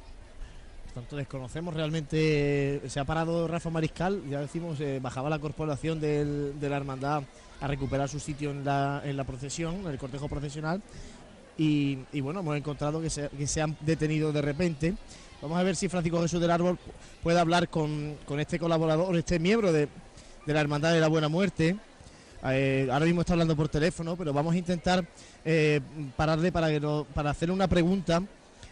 Por 0.87 0.95
tanto, 0.95 1.15
desconocemos 1.17 1.73
realmente. 1.75 2.81
Se 2.89 2.99
ha 2.99 3.05
parado 3.05 3.47
Rafa 3.47 3.71
Mariscal, 3.71 4.23
ya 4.29 4.41
decimos, 4.41 4.81
eh, 4.81 4.99
bajaba 5.01 5.31
la 5.31 5.39
corporación 5.39 6.01
del- 6.01 6.59
de 6.59 6.69
la 6.69 6.77
hermandad 6.79 7.23
a 7.61 7.67
recuperar 7.69 8.09
su 8.09 8.19
sitio 8.19 8.51
en 8.51 8.65
la, 8.65 9.03
en 9.05 9.17
la 9.17 9.25
procesión, 9.25 9.77
en 9.77 9.87
el 9.87 9.99
cortejo 9.99 10.29
procesional. 10.29 10.83
Y, 11.59 11.97
bueno, 12.21 12.41
hemos 12.41 12.57
encontrado 12.57 13.01
que 13.01 13.11
se, 13.11 13.63
han 13.63 13.77
detenido 13.81 14.33
de 14.33 14.43
repente. 14.43 14.95
Vamos 15.41 15.59
a 15.59 15.63
ver 15.63 15.77
si 15.77 15.89
Francisco 15.89 16.21
Jesús 16.23 16.41
del 16.41 16.51
Árbol 16.51 16.79
puede 17.23 17.39
hablar 17.39 17.69
con, 17.69 18.17
con 18.25 18.41
este 18.41 18.59
colaborador, 18.59 19.17
este 19.17 19.39
miembro 19.39 19.73
de, 19.73 19.89
de 20.47 20.55
la 20.55 20.61
Hermandad 20.61 20.93
de 20.93 21.01
la 21.01 21.09
Buena 21.09 21.29
Muerte. 21.29 21.77
Eh, 22.45 22.89
ahora 22.91 23.05
mismo 23.05 23.23
está 23.23 23.33
hablando 23.33 23.57
por 23.57 23.69
teléfono, 23.69 24.17
pero 24.17 24.33
vamos 24.33 24.55
a 24.55 24.59
intentar 24.59 25.05
eh, 25.45 25.81
pararle 26.17 26.53
para, 26.53 26.69
que 26.69 26.81
para 27.15 27.31
hacerle 27.31 27.55
una 27.55 27.67
pregunta 27.69 28.23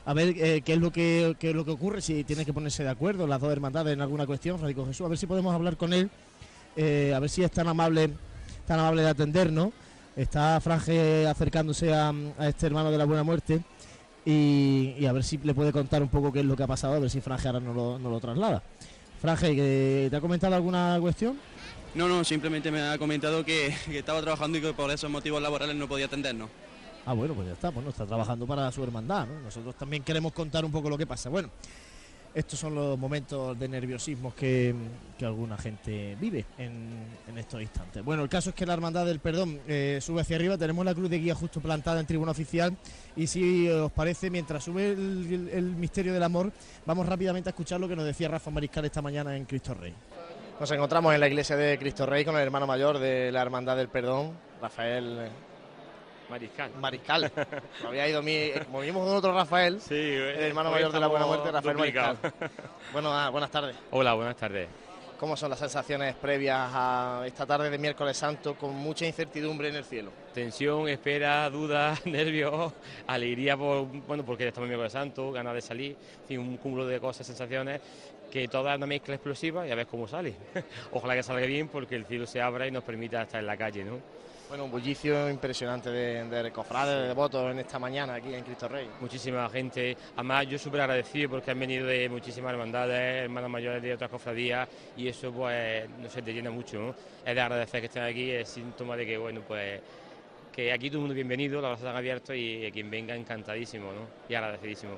a 0.07 0.13
ver 0.13 0.35
eh, 0.37 0.63
qué 0.63 0.75
es 0.75 0.79
lo 0.79 0.93
que 0.93 1.35
qué 1.39 1.51
es 1.51 1.57
lo 1.57 1.65
que 1.65 1.71
ocurre, 1.71 2.03
si 2.03 2.25
tiene 2.25 2.45
que 2.45 2.53
ponerse 2.53 2.83
de 2.83 2.91
acuerdo 2.91 3.27
las 3.27 3.41
dos 3.41 3.51
hermandades 3.51 3.95
en 3.95 4.03
alguna 4.03 4.27
cuestión, 4.27 4.59
Francisco 4.59 4.87
Jesús, 4.87 5.07
a 5.07 5.09
ver 5.09 5.19
si 5.19 5.27
podemos 5.27 5.55
hablar 5.55 5.77
con 5.77 5.93
él, 5.93 6.11
a 6.77 7.19
ver 7.19 7.31
si 7.31 7.43
es 7.43 7.51
tan 7.51 7.69
amable, 7.69 8.11
tan 8.67 8.79
amable 8.79 9.03
de 9.03 9.09
atendernos. 9.09 9.71
Está 10.17 10.61
Franje 10.61 11.27
acercándose 11.27 11.93
a, 11.93 12.13
a 12.39 12.49
este 12.49 12.67
hermano 12.67 12.91
de 12.91 12.99
la 12.99 13.05
Buena 13.05 13.25
Muerte 13.25 13.63
y, 14.25 14.95
y 14.99 15.07
a 15.07 15.13
ver 15.13 15.25
si 15.25 15.39
le 15.39 15.55
puede 15.55 15.73
contar 15.73 16.03
un 16.03 16.09
poco 16.09 16.33
qué 16.33 16.41
es 16.41 16.47
lo 16.47 16.57
que 16.57 16.63
ha 16.63 16.69
pasado, 16.69 16.95
a 16.95 16.99
ver 17.01 17.11
si 17.11 17.21
Franje 17.21 17.49
ahora 17.49 17.61
nos 17.61 17.75
lo, 17.75 17.99
nos 17.99 18.13
lo 18.13 18.21
traslada. 18.21 18.63
Franje, 19.21 19.57
¿que 19.57 20.09
¿te 20.11 20.17
ha 20.17 20.21
comentado 20.21 20.55
alguna 20.55 20.99
cuestión? 21.01 21.37
No, 21.95 22.09
no, 22.09 22.23
simplemente 22.25 22.71
me 22.71 22.81
ha 22.83 22.99
comentado 22.99 23.45
que, 23.45 23.75
que 23.87 23.99
estaba 23.99 24.21
trabajando 24.21 24.59
y 24.59 24.61
que 24.61 24.73
por 24.73 24.91
esos 24.91 25.11
motivos 25.11 25.43
laborales 25.43 25.75
no 25.75 25.89
podía 25.89 26.07
atendernos. 26.07 26.49
Ah, 27.07 27.13
bueno, 27.13 27.35
pues 27.35 27.49
ya 27.49 27.53
está, 27.53 27.71
bueno, 27.71 27.91
está 27.91 28.07
trabajando 28.07 28.47
para 28.47 28.71
su 28.73 28.83
hermandad, 28.83 29.27
¿no? 29.27 29.41
Nosotros 29.41 29.75
también 29.75 30.03
queremos 30.03 30.33
contar 30.33 30.65
un 30.65 30.73
poco 30.73 30.89
lo 30.89 30.97
que 30.97 31.07
pasa. 31.07 31.29
Bueno, 31.29 31.51
estos 32.35 32.59
son 32.59 32.75
los 32.75 32.99
momentos 32.99 33.57
de 33.59 33.69
nerviosismo 33.69 34.35
que, 34.35 34.75
que 35.19 35.25
alguna 35.25 35.57
gente 35.57 36.17
vive 36.21 36.45
en, 36.59 37.05
estos 37.37 37.63
instantes. 37.63 38.05
Bueno, 38.05 38.23
el 38.23 38.29
caso 38.29 38.51
es 38.51 38.57
que 38.57 38.67
la 38.67 38.73
Hermandad 38.75 39.07
del 39.07 39.21
Perdón 39.21 39.61
eh, 39.69 39.99
sube 40.01 40.21
hacia 40.23 40.37
arriba, 40.37 40.57
tenemos 40.59 40.85
la 40.85 40.95
cruz 40.95 41.11
de 41.11 41.19
guía 41.19 41.35
justo 41.35 41.61
plantada 41.61 42.01
en 42.01 42.07
tribuna 42.07 42.31
oficial 42.33 42.77
y 43.17 43.27
si 43.27 43.69
os 43.69 43.91
parece, 43.93 44.31
mientras 44.31 44.65
sube 44.65 44.93
el- 44.93 45.51
el 45.53 45.65
misterio 45.77 46.13
del 46.13 46.23
amor, 46.23 46.53
vamos 46.87 47.07
rápidamente 47.07 47.49
a 47.49 47.53
escuchar 47.53 47.81
lo 47.81 47.89
que 47.89 47.97
nos 47.97 48.05
decía 48.05 48.29
Rafa 48.29 48.51
Mariscal 48.51 48.85
esta 48.85 49.03
mañana 49.03 49.37
en 49.37 49.45
Cristo 49.45 49.75
Rey. 49.75 49.93
Nos 50.61 50.71
encontramos 50.71 51.13
en 51.15 51.21
la 51.21 51.27
iglesia 51.29 51.57
de 51.57 51.77
Cristo 51.79 52.07
Rey 52.07 52.25
con 52.25 52.37
el 52.37 52.43
hermano 52.43 52.67
mayor 52.67 52.99
de 52.99 53.33
la 53.33 53.43
Hermandad 53.43 53.77
del 53.77 53.89
Perdón, 53.89 54.33
Rafael 54.63 55.29
Mariscal. 56.29 56.71
Mariscal. 56.81 57.33
Me 57.83 57.89
había 57.89 58.09
ido 58.09 58.23
mi, 58.23 58.51
como 58.65 58.81
vimos 58.81 59.07
con 59.07 59.17
otro 59.17 59.33
Rafael, 59.33 59.81
el 59.91 60.41
hermano 60.41 60.71
hoy 60.71 60.77
mayor 60.77 60.93
de 60.93 61.01
la 61.01 61.07
Buena 61.07 61.27
Muerte, 61.27 61.51
Rafael. 61.51 61.77
Mariscal. 61.77 62.19
Bueno, 62.93 63.13
ah, 63.13 63.29
buenas 63.31 63.51
tardes. 63.51 63.75
Hola, 63.91 64.15
buenas 64.15 64.37
tardes. 64.37 64.69
¿Cómo 65.19 65.37
son 65.37 65.51
las 65.51 65.59
sensaciones 65.59 66.15
previas 66.17 66.71
a 66.73 67.23
esta 67.27 67.47
tarde 67.47 67.71
de 67.71 67.79
miércoles 67.79 68.17
santo 68.17 68.57
con 68.57 68.75
mucha 68.75 69.07
incertidumbre 69.07 69.69
en 69.69 69.77
el 69.77 69.85
cielo? 69.85 70.13
Tensión, 70.33 70.89
espera, 70.89 71.49
dudas, 71.51 72.05
nervios, 72.07 72.73
alegría 73.07 73.57
por, 73.57 73.87
bueno, 74.07 74.25
porque 74.25 74.49
estamos 74.49 74.67
en 74.67 74.71
miércoles 74.71 74.93
santo, 74.93 75.33
ganas 75.33 75.55
de 75.55 75.63
salir, 75.63 75.97
en 76.23 76.29
fin, 76.29 76.41
un 76.41 76.57
cúmulo 76.57 76.87
de 76.87 77.01
cosas, 77.01 77.27
sensaciones 77.27 77.81
que 78.31 78.49
toda 78.49 78.75
una 78.75 78.87
mezcla 78.87 79.15
explosiva 79.15 79.67
y 79.67 79.71
a 79.71 79.77
ver 79.77 79.87
cómo 79.87 80.09
sale. 80.09 80.35
Ojalá 80.93 81.15
que 81.15 81.23
salga 81.23 81.47
bien 81.47 81.69
porque 81.69 81.95
el 81.95 82.05
cielo 82.05 82.27
se 82.27 82.41
abra 82.41 82.67
y 82.67 82.71
nos 82.71 82.83
permita 82.83 83.23
estar 83.23 83.41
en 83.41 83.47
la 83.47 83.57
calle, 83.57 83.85
¿no? 83.85 84.01
Bueno, 84.55 84.67
un 84.67 84.71
bullicio 84.71 85.29
impresionante 85.29 85.91
de, 85.91 86.29
de 86.29 86.53
cofrades, 86.53 86.95
de 87.03 87.09
devotos 87.09 87.51
en 87.51 87.59
esta 87.59 87.81
mañana 87.81 88.15
aquí 88.15 88.33
en 88.33 88.45
Cristo 88.45 88.69
Rey. 88.69 88.89
Muchísima 89.01 89.51
gente. 89.51 89.97
Además, 90.15 90.47
yo 90.47 90.57
súper 90.61 90.83
agradecido 90.83 91.29
porque 91.31 91.51
han 91.51 91.59
venido 91.59 91.89
de 91.89 92.09
muchísimas 92.09 92.53
hermandades, 92.53 93.25
hermanas 93.25 93.51
mayores 93.51 93.83
de 93.83 93.95
otras 93.95 94.09
cofradías 94.09 94.69
y 94.97 95.09
eso, 95.09 95.33
pues, 95.33 95.91
no 95.99 96.09
sé, 96.09 96.23
te 96.23 96.33
llena 96.33 96.53
mucho, 96.53 96.79
¿no? 96.79 96.95
Es 97.27 97.35
de 97.35 97.41
agradecer 97.41 97.81
que 97.81 97.87
estén 97.89 98.05
aquí, 98.05 98.31
es 98.31 98.49
síntoma 98.49 98.97
de 98.97 99.05
que, 99.05 99.19
bueno, 99.19 99.41
pues, 99.41 99.81
que 100.53 100.73
aquí 100.73 100.89
todo 100.89 100.99
el 100.99 101.01
mundo 101.01 101.15
bienvenido, 101.17 101.61
las 101.61 101.71
brazos 101.71 101.87
están 101.87 101.97
abiertos 101.97 102.37
y 102.37 102.71
quien 102.73 102.89
venga 102.89 103.17
encantadísimo, 103.17 103.93
¿no? 103.93 104.07
Y 104.29 104.37
agradecidísimo. 104.37 104.93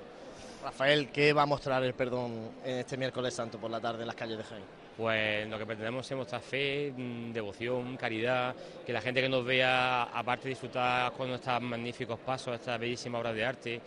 Rafael, 0.62 1.08
¿qué 1.08 1.32
va 1.32 1.44
a 1.44 1.46
mostrar 1.46 1.82
el 1.82 1.94
perdón 1.94 2.50
en 2.62 2.80
este 2.80 2.98
miércoles 2.98 3.32
santo 3.32 3.56
por 3.56 3.70
la 3.70 3.80
tarde 3.80 4.02
en 4.02 4.06
las 4.08 4.16
calles 4.16 4.36
de 4.36 4.44
Jaén? 4.44 4.75
Pues 4.96 5.46
lo 5.48 5.58
que 5.58 5.66
pretendemos 5.66 6.10
es 6.10 6.16
mostrar 6.16 6.40
fe, 6.40 6.90
mm, 6.96 7.32
devoción, 7.32 7.96
caridad, 7.98 8.54
que 8.84 8.92
la 8.94 9.02
gente 9.02 9.20
que 9.20 9.28
nos 9.28 9.44
vea, 9.44 10.04
aparte 10.04 10.44
de 10.44 10.50
disfrutar 10.50 11.12
con 11.12 11.30
estos 11.30 11.60
magníficos 11.60 12.18
pasos, 12.20 12.54
estas 12.54 12.80
bellísimas 12.80 13.20
obras 13.20 13.34
de 13.34 13.44
arte, 13.44 13.80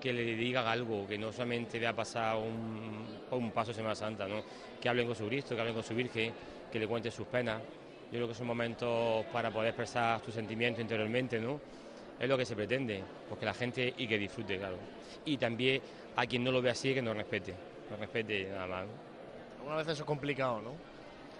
que 0.00 0.12
le 0.12 0.36
digan 0.36 0.66
algo, 0.66 1.06
que 1.08 1.18
no 1.18 1.32
solamente 1.32 1.78
vea 1.78 1.92
pasar 1.92 2.36
un, 2.36 3.50
paso 3.50 3.70
de 3.70 3.74
Semana 3.74 3.94
Santa, 3.94 4.28
¿no? 4.28 4.42
que 4.80 4.88
hablen 4.88 5.06
con 5.06 5.16
su 5.16 5.26
Cristo, 5.26 5.54
que 5.54 5.60
hablen 5.60 5.74
con 5.74 5.82
su 5.82 5.94
Virgen, 5.94 6.32
que 6.70 6.78
le 6.78 6.86
cuenten 6.86 7.10
sus 7.10 7.26
penas. 7.26 7.60
Yo 8.12 8.18
creo 8.18 8.28
que 8.28 8.34
son 8.34 8.46
momentos 8.46 9.24
para 9.32 9.50
poder 9.50 9.70
expresar 9.70 10.20
tus 10.20 10.34
sentimientos 10.34 10.82
interiormente, 10.82 11.40
¿no? 11.40 11.58
Es 12.20 12.28
lo 12.28 12.38
que 12.38 12.44
se 12.44 12.54
pretende, 12.54 13.02
porque 13.28 13.44
la 13.44 13.54
gente 13.54 13.92
y 13.96 14.06
que 14.06 14.18
disfrute, 14.18 14.58
claro. 14.58 14.76
Y 15.24 15.36
también 15.36 15.80
a 16.14 16.26
quien 16.26 16.44
no 16.44 16.52
lo 16.52 16.62
ve 16.62 16.70
así, 16.70 16.94
que 16.94 17.02
nos 17.02 17.16
respete, 17.16 17.54
nos 17.90 17.98
respete 17.98 18.44
nada 18.50 18.66
más. 18.66 19.13
Algunas 19.64 19.78
veces 19.78 19.94
eso 19.94 20.02
es 20.02 20.06
complicado, 20.06 20.60
¿no? 20.60 20.72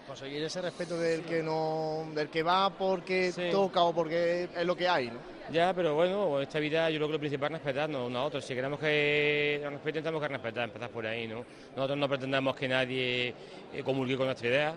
Conseguir 0.07 0.43
ese 0.43 0.59
respeto 0.59 0.97
del 0.97 1.21
que 1.21 1.43
no, 1.43 2.07
del 2.15 2.27
que 2.29 2.41
va 2.41 2.71
porque 2.71 3.31
toca 3.51 3.83
o 3.83 3.93
porque 3.93 4.49
es 4.55 4.65
lo 4.65 4.75
que 4.75 4.87
hay, 4.87 5.11
¿no? 5.11 5.19
Ya, 5.51 5.75
pero 5.75 5.93
bueno, 5.93 6.37
en 6.37 6.43
esta 6.43 6.57
vida 6.57 6.89
yo 6.89 6.97
creo 6.97 7.07
que 7.07 7.13
lo 7.13 7.19
principal 7.19 7.51
es 7.53 7.59
respetarnos 7.59 8.07
unos 8.07 8.19
a 8.19 8.25
otros. 8.25 8.43
Si 8.43 8.55
queremos 8.55 8.79
que 8.79 9.59
nos 9.61 9.73
respeten, 9.73 10.01
tenemos 10.01 10.23
que 10.23 10.27
respetar, 10.27 10.63
empezar 10.63 10.89
por 10.89 11.05
ahí, 11.05 11.27
¿no? 11.27 11.45
Nosotros 11.75 11.99
no 11.99 12.09
pretendemos 12.09 12.55
que 12.55 12.67
nadie 12.67 13.33
eh, 13.71 13.83
comulgue 13.83 14.17
con 14.17 14.25
nuestra 14.25 14.47
idea, 14.47 14.75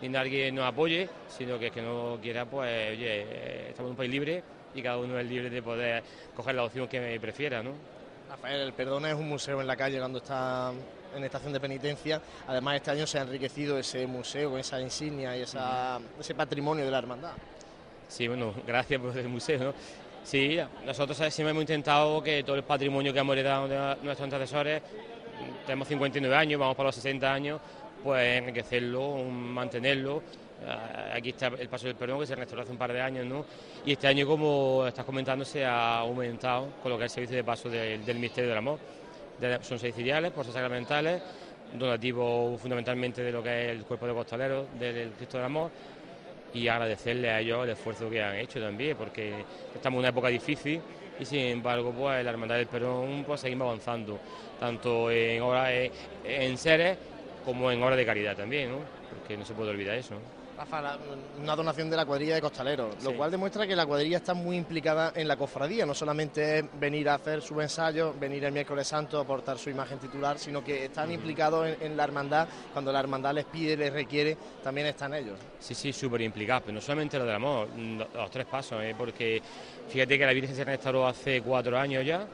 ni 0.00 0.08
nadie 0.08 0.50
nos 0.50 0.64
apoye, 0.64 1.06
sino 1.28 1.58
que 1.58 1.66
el 1.66 1.72
que 1.72 1.82
no 1.82 2.18
quiera, 2.22 2.46
pues, 2.46 2.92
oye, 2.92 3.24
eh, 3.28 3.66
estamos 3.68 3.90
en 3.90 3.90
un 3.90 3.96
país 3.96 4.10
libre 4.10 4.42
y 4.74 4.80
cada 4.80 4.96
uno 4.96 5.18
es 5.18 5.26
libre 5.26 5.50
de 5.50 5.62
poder 5.62 6.02
coger 6.34 6.54
la 6.54 6.64
opción 6.64 6.88
que 6.88 7.18
prefiera, 7.20 7.62
¿no? 7.62 7.72
Rafael, 8.30 8.62
el 8.62 8.72
perdón 8.72 9.04
es 9.04 9.14
un 9.14 9.28
museo 9.28 9.60
en 9.60 9.66
la 9.66 9.76
calle 9.76 9.98
cuando 9.98 10.18
está 10.18 10.72
en 11.16 11.24
estación 11.24 11.52
de 11.52 11.60
penitencia. 11.60 12.20
Además, 12.46 12.76
este 12.76 12.90
año 12.90 13.06
se 13.06 13.18
ha 13.18 13.22
enriquecido 13.22 13.78
ese 13.78 14.06
museo 14.06 14.50
con 14.50 14.60
esa 14.60 14.80
insignia 14.80 15.36
y 15.36 15.42
esa, 15.42 15.98
ese 16.18 16.34
patrimonio 16.34 16.84
de 16.84 16.90
la 16.90 16.98
hermandad. 16.98 17.32
Sí, 18.08 18.28
bueno, 18.28 18.54
gracias 18.66 19.00
por 19.00 19.16
el 19.16 19.28
museo. 19.28 19.58
¿no? 19.64 19.74
Sí, 20.22 20.58
nosotros 20.84 21.16
siempre 21.16 21.50
hemos 21.50 21.62
intentado 21.62 22.22
que 22.22 22.42
todo 22.42 22.56
el 22.56 22.64
patrimonio 22.64 23.12
que 23.12 23.18
hemos 23.18 23.36
heredado 23.36 23.68
de 23.68 23.76
nuestros 24.02 24.24
antecesores, 24.24 24.82
tenemos 25.64 25.88
59 25.88 26.34
años, 26.34 26.60
vamos 26.60 26.76
para 26.76 26.88
los 26.88 26.94
60 26.94 27.32
años, 27.32 27.60
pues 28.02 28.38
enriquecerlo, 28.38 29.18
mantenerlo. 29.24 30.22
Eh, 30.62 31.12
aquí 31.14 31.30
está 31.30 31.48
el 31.48 31.68
Paso 31.68 31.86
del 31.86 31.96
Perdón, 31.96 32.20
que 32.20 32.26
se 32.26 32.34
restauró 32.34 32.62
hace 32.62 32.72
un 32.72 32.78
par 32.78 32.92
de 32.92 33.00
años, 33.00 33.26
¿no? 33.26 33.44
Y 33.84 33.92
este 33.92 34.08
año, 34.08 34.26
como 34.26 34.86
estás 34.86 35.04
comentando, 35.04 35.44
se 35.44 35.64
ha 35.64 35.98
aumentado 35.98 36.70
con 36.82 36.90
lo 36.92 36.98
que 36.98 37.04
es 37.04 37.12
el 37.12 37.14
servicio 37.14 37.36
de 37.36 37.44
paso 37.44 37.68
del, 37.68 38.04
del 38.04 38.18
Misterio 38.18 38.48
del 38.48 38.58
Amor 38.58 38.78
son 39.62 39.78
seis 39.78 39.94
ciriales, 39.94 40.32
por 40.32 40.46
sacramentales, 40.46 41.22
donativos 41.72 42.60
fundamentalmente 42.60 43.22
de 43.22 43.32
lo 43.32 43.42
que 43.42 43.66
es 43.66 43.70
el 43.72 43.84
cuerpo 43.84 44.06
de 44.06 44.14
costaleros 44.14 44.66
del 44.78 45.10
Cristo 45.12 45.38
del 45.38 45.46
Amor 45.46 45.70
y 46.54 46.68
agradecerle 46.68 47.30
a 47.30 47.40
ellos 47.40 47.64
el 47.64 47.70
esfuerzo 47.70 48.08
que 48.08 48.22
han 48.22 48.36
hecho 48.36 48.60
también, 48.60 48.96
porque 48.96 49.44
estamos 49.74 49.96
en 49.96 50.00
una 50.00 50.08
época 50.08 50.28
difícil 50.28 50.80
y 51.18 51.24
sin 51.24 51.40
embargo 51.40 51.92
pues 51.92 52.24
la 52.24 52.30
Hermandad 52.30 52.56
del 52.56 52.66
Perón 52.66 53.24
pues 53.26 53.40
seguimos 53.40 53.66
avanzando, 53.66 54.18
tanto 54.58 55.10
en 55.10 55.42
obras 55.42 55.70
en 56.24 56.56
seres 56.56 56.96
como 57.44 57.70
en 57.70 57.82
obras 57.82 57.96
de 57.96 58.06
caridad 58.06 58.36
también, 58.36 58.70
porque 59.10 59.36
no 59.36 59.44
se 59.44 59.54
puede 59.54 59.70
olvidar 59.70 59.96
eso. 59.96 60.14
Rafa, 60.56 60.98
una 61.38 61.54
donación 61.54 61.90
de 61.90 61.96
la 61.96 62.06
cuadrilla 62.06 62.36
de 62.36 62.40
costaleros, 62.40 63.02
lo 63.04 63.14
cual 63.14 63.30
demuestra 63.30 63.66
que 63.66 63.76
la 63.76 63.84
cuadrilla 63.84 64.16
está 64.16 64.32
muy 64.32 64.56
implicada 64.56 65.12
en 65.14 65.28
la 65.28 65.36
cofradía, 65.36 65.84
no 65.84 65.94
solamente 65.94 66.58
es 66.58 66.64
venir 66.80 67.10
a 67.10 67.14
hacer 67.14 67.42
su 67.42 67.60
ensayo, 67.60 68.14
venir 68.18 68.44
el 68.44 68.52
miércoles 68.52 68.88
santo 68.88 69.18
a 69.18 69.22
aportar 69.22 69.58
su 69.58 69.68
imagen 69.68 69.98
titular, 69.98 70.38
sino 70.38 70.64
que 70.64 70.86
están 70.86 71.12
implicados 71.12 71.68
en, 71.80 71.96
la 71.96 72.04
hermandad, 72.04 72.48
cuando 72.72 72.90
la 72.90 73.00
hermandad 73.00 73.34
les 73.34 73.44
pide, 73.44 73.76
les 73.76 73.92
requiere, 73.92 74.36
también 74.62 74.86
están 74.86 75.12
ellos. 75.12 75.38
Sí, 75.58 75.74
sí, 75.74 75.92
súper 75.92 76.22
implicados, 76.22 76.62
pero 76.64 76.74
no 76.74 76.80
solamente 76.80 77.18
lo 77.18 77.26
del 77.26 77.34
amor, 77.34 77.68
los 78.14 78.30
tres 78.30 78.46
pasos, 78.46 78.82
¿eh? 78.82 78.94
porque 78.96 79.42
fíjate 79.88 80.18
que 80.18 80.24
la 80.24 80.32
Virgen 80.32 80.56
se 80.56 80.64
restauró 80.64 81.06
hace 81.06 81.42
cuatro 81.42 81.78
años 81.78 82.04
ya, 82.04 82.26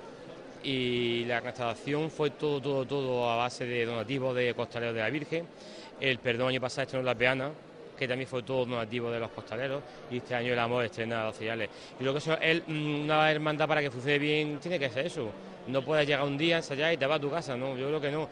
y 0.63 1.25
la 1.25 1.41
restauración 1.41 2.09
fue 2.09 2.31
todo, 2.31 2.61
todo, 2.61 2.87
todo 2.87 3.29
a 3.29 3.37
base 3.37 3.67
de 3.67 3.85
donativos 3.85 4.35
de 4.37 4.55
costaleros 4.55 4.95
de 4.95 5.01
la 5.01 5.11
Virgen. 5.11 5.47
El 6.01 6.19
perdón 6.19 6.49
año 6.49 6.61
pasado 6.61 6.83
estrenó 6.83 7.05
la 7.05 7.15
peana, 7.15 7.51
que 7.97 8.09
también 8.09 8.29
fue 8.29 8.43
todo 8.43 8.65
donativo 8.67 9.11
de 9.11 9.21
los 9.21 9.31
costaleros, 9.31 9.83
y 10.11 10.19
este 10.19 10.35
año 10.35 10.53
el 10.53 10.59
amor 10.59 10.85
estrena 10.85 11.25
los 11.25 11.37
ciales. 11.37 11.69
Y 12.01 12.05
lo 12.05 12.13
que 12.13 12.19
eso 12.19 12.39
es 12.41 12.63
mm, 12.67 13.03
una 13.05 13.31
hermandad 13.31 13.69
para 13.69 13.81
que 13.81 13.91
funcione 13.91 14.19
bien, 14.19 14.59
tiene 14.59 14.79
que 14.79 14.91
ser 14.91 15.07
eso. 15.07 15.31
No 15.69 15.83
puedes 15.85 16.07
llegar 16.07 16.25
un 16.25 16.37
día, 16.37 16.57
ensayar 16.57 16.93
y 16.93 16.97
te 16.97 17.07
vas 17.07 17.19
a 17.19 17.21
tu 17.21 17.31
casa, 17.31 17.57
no, 17.57 17.77
yo 17.77 17.89
creo 17.89 18.01
que 18.01 18.11
no. 18.11 18.29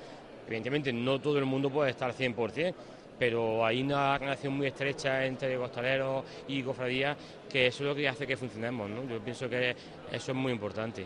Evidentemente 0.46 0.92
no 0.92 1.20
todo 1.20 1.38
el 1.38 1.44
mundo 1.44 1.70
puede 1.70 1.90
estar 1.90 2.10
al 2.10 2.16
100%, 2.16 2.74
pero 3.20 3.64
hay 3.64 3.82
una 3.82 4.16
relación 4.16 4.54
muy 4.54 4.66
estrecha 4.66 5.26
entre 5.26 5.56
costaleros 5.56 6.24
y 6.48 6.62
cofradías 6.62 7.16
que 7.50 7.66
eso 7.66 7.82
es 7.84 7.88
lo 7.90 7.94
que 7.94 8.08
hace 8.08 8.26
que 8.26 8.36
funcionemos, 8.36 8.88
¿no? 8.88 9.06
Yo 9.06 9.20
pienso 9.20 9.48
que 9.48 9.76
eso 10.10 10.32
es 10.32 10.36
muy 10.36 10.52
importante. 10.52 11.04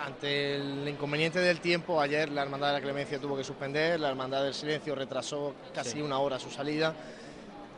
ante 0.00 0.56
el 0.56 0.88
inconveniente 0.88 1.40
del 1.40 1.60
tiempo, 1.60 2.00
ayer 2.00 2.30
la 2.30 2.42
Hermandad 2.42 2.68
de 2.68 2.72
la 2.74 2.80
Clemencia 2.80 3.20
tuvo 3.20 3.36
que 3.36 3.44
suspender, 3.44 4.00
la 4.00 4.08
Hermandad 4.08 4.44
del 4.44 4.54
Silencio 4.54 4.94
retrasó 4.94 5.54
casi 5.74 6.00
una 6.00 6.18
hora 6.18 6.38
su 6.38 6.50
salida. 6.50 6.94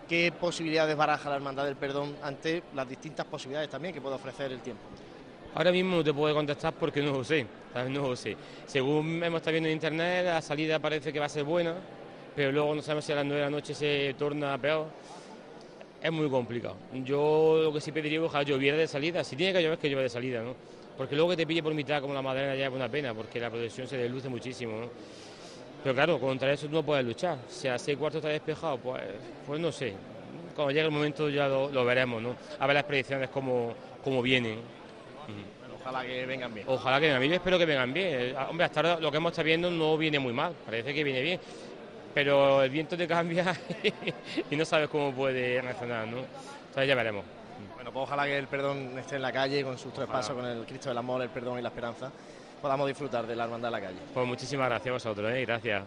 ¿Qué 0.08 0.32
posibilidades 0.32 0.96
baraja 0.96 1.28
la 1.28 1.36
Hermandad 1.36 1.64
del 1.64 1.74
Perdón 1.74 2.14
ante 2.22 2.62
las 2.74 2.88
distintas 2.88 3.26
posibilidades 3.26 3.68
también 3.68 3.92
que 3.92 4.00
puede 4.00 4.14
ofrecer 4.14 4.52
el 4.52 4.60
tiempo? 4.60 4.82
Ahora 5.54 5.72
mismo 5.72 5.96
no 5.96 6.04
te 6.04 6.14
puedo 6.14 6.32
contestar 6.32 6.74
porque 6.74 7.02
no 7.02 7.12
lo 7.12 7.24
sé, 7.24 7.44
no 7.88 8.08
lo 8.08 8.14
sé. 8.14 8.36
Según 8.66 9.22
hemos 9.24 9.38
estado 9.38 9.52
viendo 9.52 9.68
en 9.68 9.74
internet, 9.74 10.26
la 10.26 10.40
salida 10.42 10.78
parece 10.78 11.12
que 11.12 11.18
va 11.18 11.26
a 11.26 11.30
ser 11.30 11.42
buena, 11.42 11.74
pero 12.36 12.52
luego 12.52 12.74
no 12.74 12.82
sabemos 12.82 13.04
si 13.04 13.12
a 13.12 13.16
las 13.16 13.24
9 13.24 13.40
de 13.40 13.44
la 13.46 13.50
noche 13.50 13.74
se 13.74 14.14
torna 14.16 14.56
peor. 14.58 14.86
Es 16.00 16.12
muy 16.12 16.28
complicado. 16.28 16.76
Yo 16.92 17.62
lo 17.64 17.72
que 17.72 17.80
sí 17.80 17.90
pediría 17.90 18.24
es 18.24 18.30
que 18.30 18.44
lloviera 18.44 18.76
de 18.76 18.86
salida. 18.86 19.24
Si 19.24 19.34
tiene 19.34 19.54
que 19.54 19.62
llover, 19.62 19.78
que 19.78 19.88
llueva 19.88 20.02
de 20.02 20.08
salida, 20.08 20.40
¿no? 20.40 20.54
Porque 20.96 21.16
luego 21.16 21.30
que 21.30 21.38
te 21.38 21.46
pille 21.46 21.62
por 21.62 21.74
mitad 21.74 22.00
como 22.00 22.14
la 22.14 22.22
madera 22.22 22.54
ya 22.54 22.66
es 22.66 22.72
una 22.72 22.88
pena, 22.88 23.12
porque 23.12 23.40
la 23.40 23.50
procesión 23.50 23.88
se 23.88 23.96
desluce 23.96 24.28
muchísimo. 24.28 24.88
Pero 25.86 25.94
claro, 25.94 26.18
contra 26.18 26.52
eso 26.52 26.66
no 26.68 26.82
puedes 26.82 27.05
luchar. 27.05 27.39
Si 27.48 27.68
a 27.68 27.78
seis 27.78 27.97
cuartos 27.97 28.18
está 28.18 28.28
despejado, 28.28 28.76
pues, 28.76 29.05
pues 29.47 29.60
no 29.60 29.70
sé. 29.70 29.94
Cuando 30.56 30.73
llegue 30.73 30.86
el 30.86 30.90
momento 30.90 31.28
ya 31.28 31.47
lo, 31.47 31.84
veremos, 31.84 32.20
¿no? 32.20 32.34
A 32.58 32.66
ver 32.66 32.74
las 32.74 32.82
predicciones 32.82 33.31
cómo, 33.31 33.73
cómo 34.02 34.20
vienen. 34.20 34.58
ojalá 35.81 36.05
que 36.05 36.26
vengan 36.26 36.52
bien. 36.52 36.66
Ojalá 36.68 36.98
que 36.98 37.06
vengan 37.06 37.20
bien, 37.20 37.32
espero 37.34 37.56
que 37.56 37.66
vengan 37.66 37.92
bien. 37.92 38.08
Eh, 38.10 38.34
hombre, 38.50 38.66
hasta 38.66 38.81
ahora 38.81 39.00
lo 39.00 39.12
que 39.12 39.18
hemos 39.18 39.31
estado 39.31 39.47
viendo 39.47 39.70
no 39.70 39.97
viene 39.97 40.18
muy 40.18 40.32
mal, 40.32 40.56
parece 40.65 40.92
que 40.92 41.05
viene 41.05 41.23
bien. 41.23 41.39
Pero 42.12 42.65
el 42.65 42.70
viento 42.70 42.97
te 42.97 43.06
cambia 43.06 43.56
y 44.50 44.56
no 44.56 44.65
sabes 44.65 44.89
cómo 44.89 45.12
puede 45.12 45.62
reaccionar, 45.62 46.08
¿no? 46.08 46.18
Entonces 46.66 46.89
ya 46.89 46.97
veremos. 46.97 47.24
Bueno, 47.76 47.92
pues 47.92 48.02
ojalá 48.02 48.24
que 48.24 48.36
el 48.36 48.48
perdón 48.48 48.98
esté 48.98 49.15
en 49.15 49.23
la 49.23 49.31
calle 49.31 49.62
con 49.62 49.78
sus 49.78 49.92
tres 49.92 50.08
pasos, 50.08 50.34
con 50.34 50.47
el 50.47 50.66
Cristo 50.66 50.89
del 50.89 50.98
Amor, 50.98 51.23
el 51.23 51.28
perdón 51.28 51.60
y 51.60 51.62
la 51.62 51.68
esperanza 51.68 52.10
podamos 52.66 52.88
disfrutar 52.88 53.28
de 53.28 53.36
la 53.36 53.44
hermandad 53.44 53.68
de 53.68 53.72
la 53.72 53.80
calle. 53.80 53.98
Pues 54.12 54.26
muchísimas 54.26 54.68
gracias 54.68 54.88
a 54.90 54.92
vosotros, 54.94 55.32
¿eh? 55.32 55.42
gracias. 55.42 55.84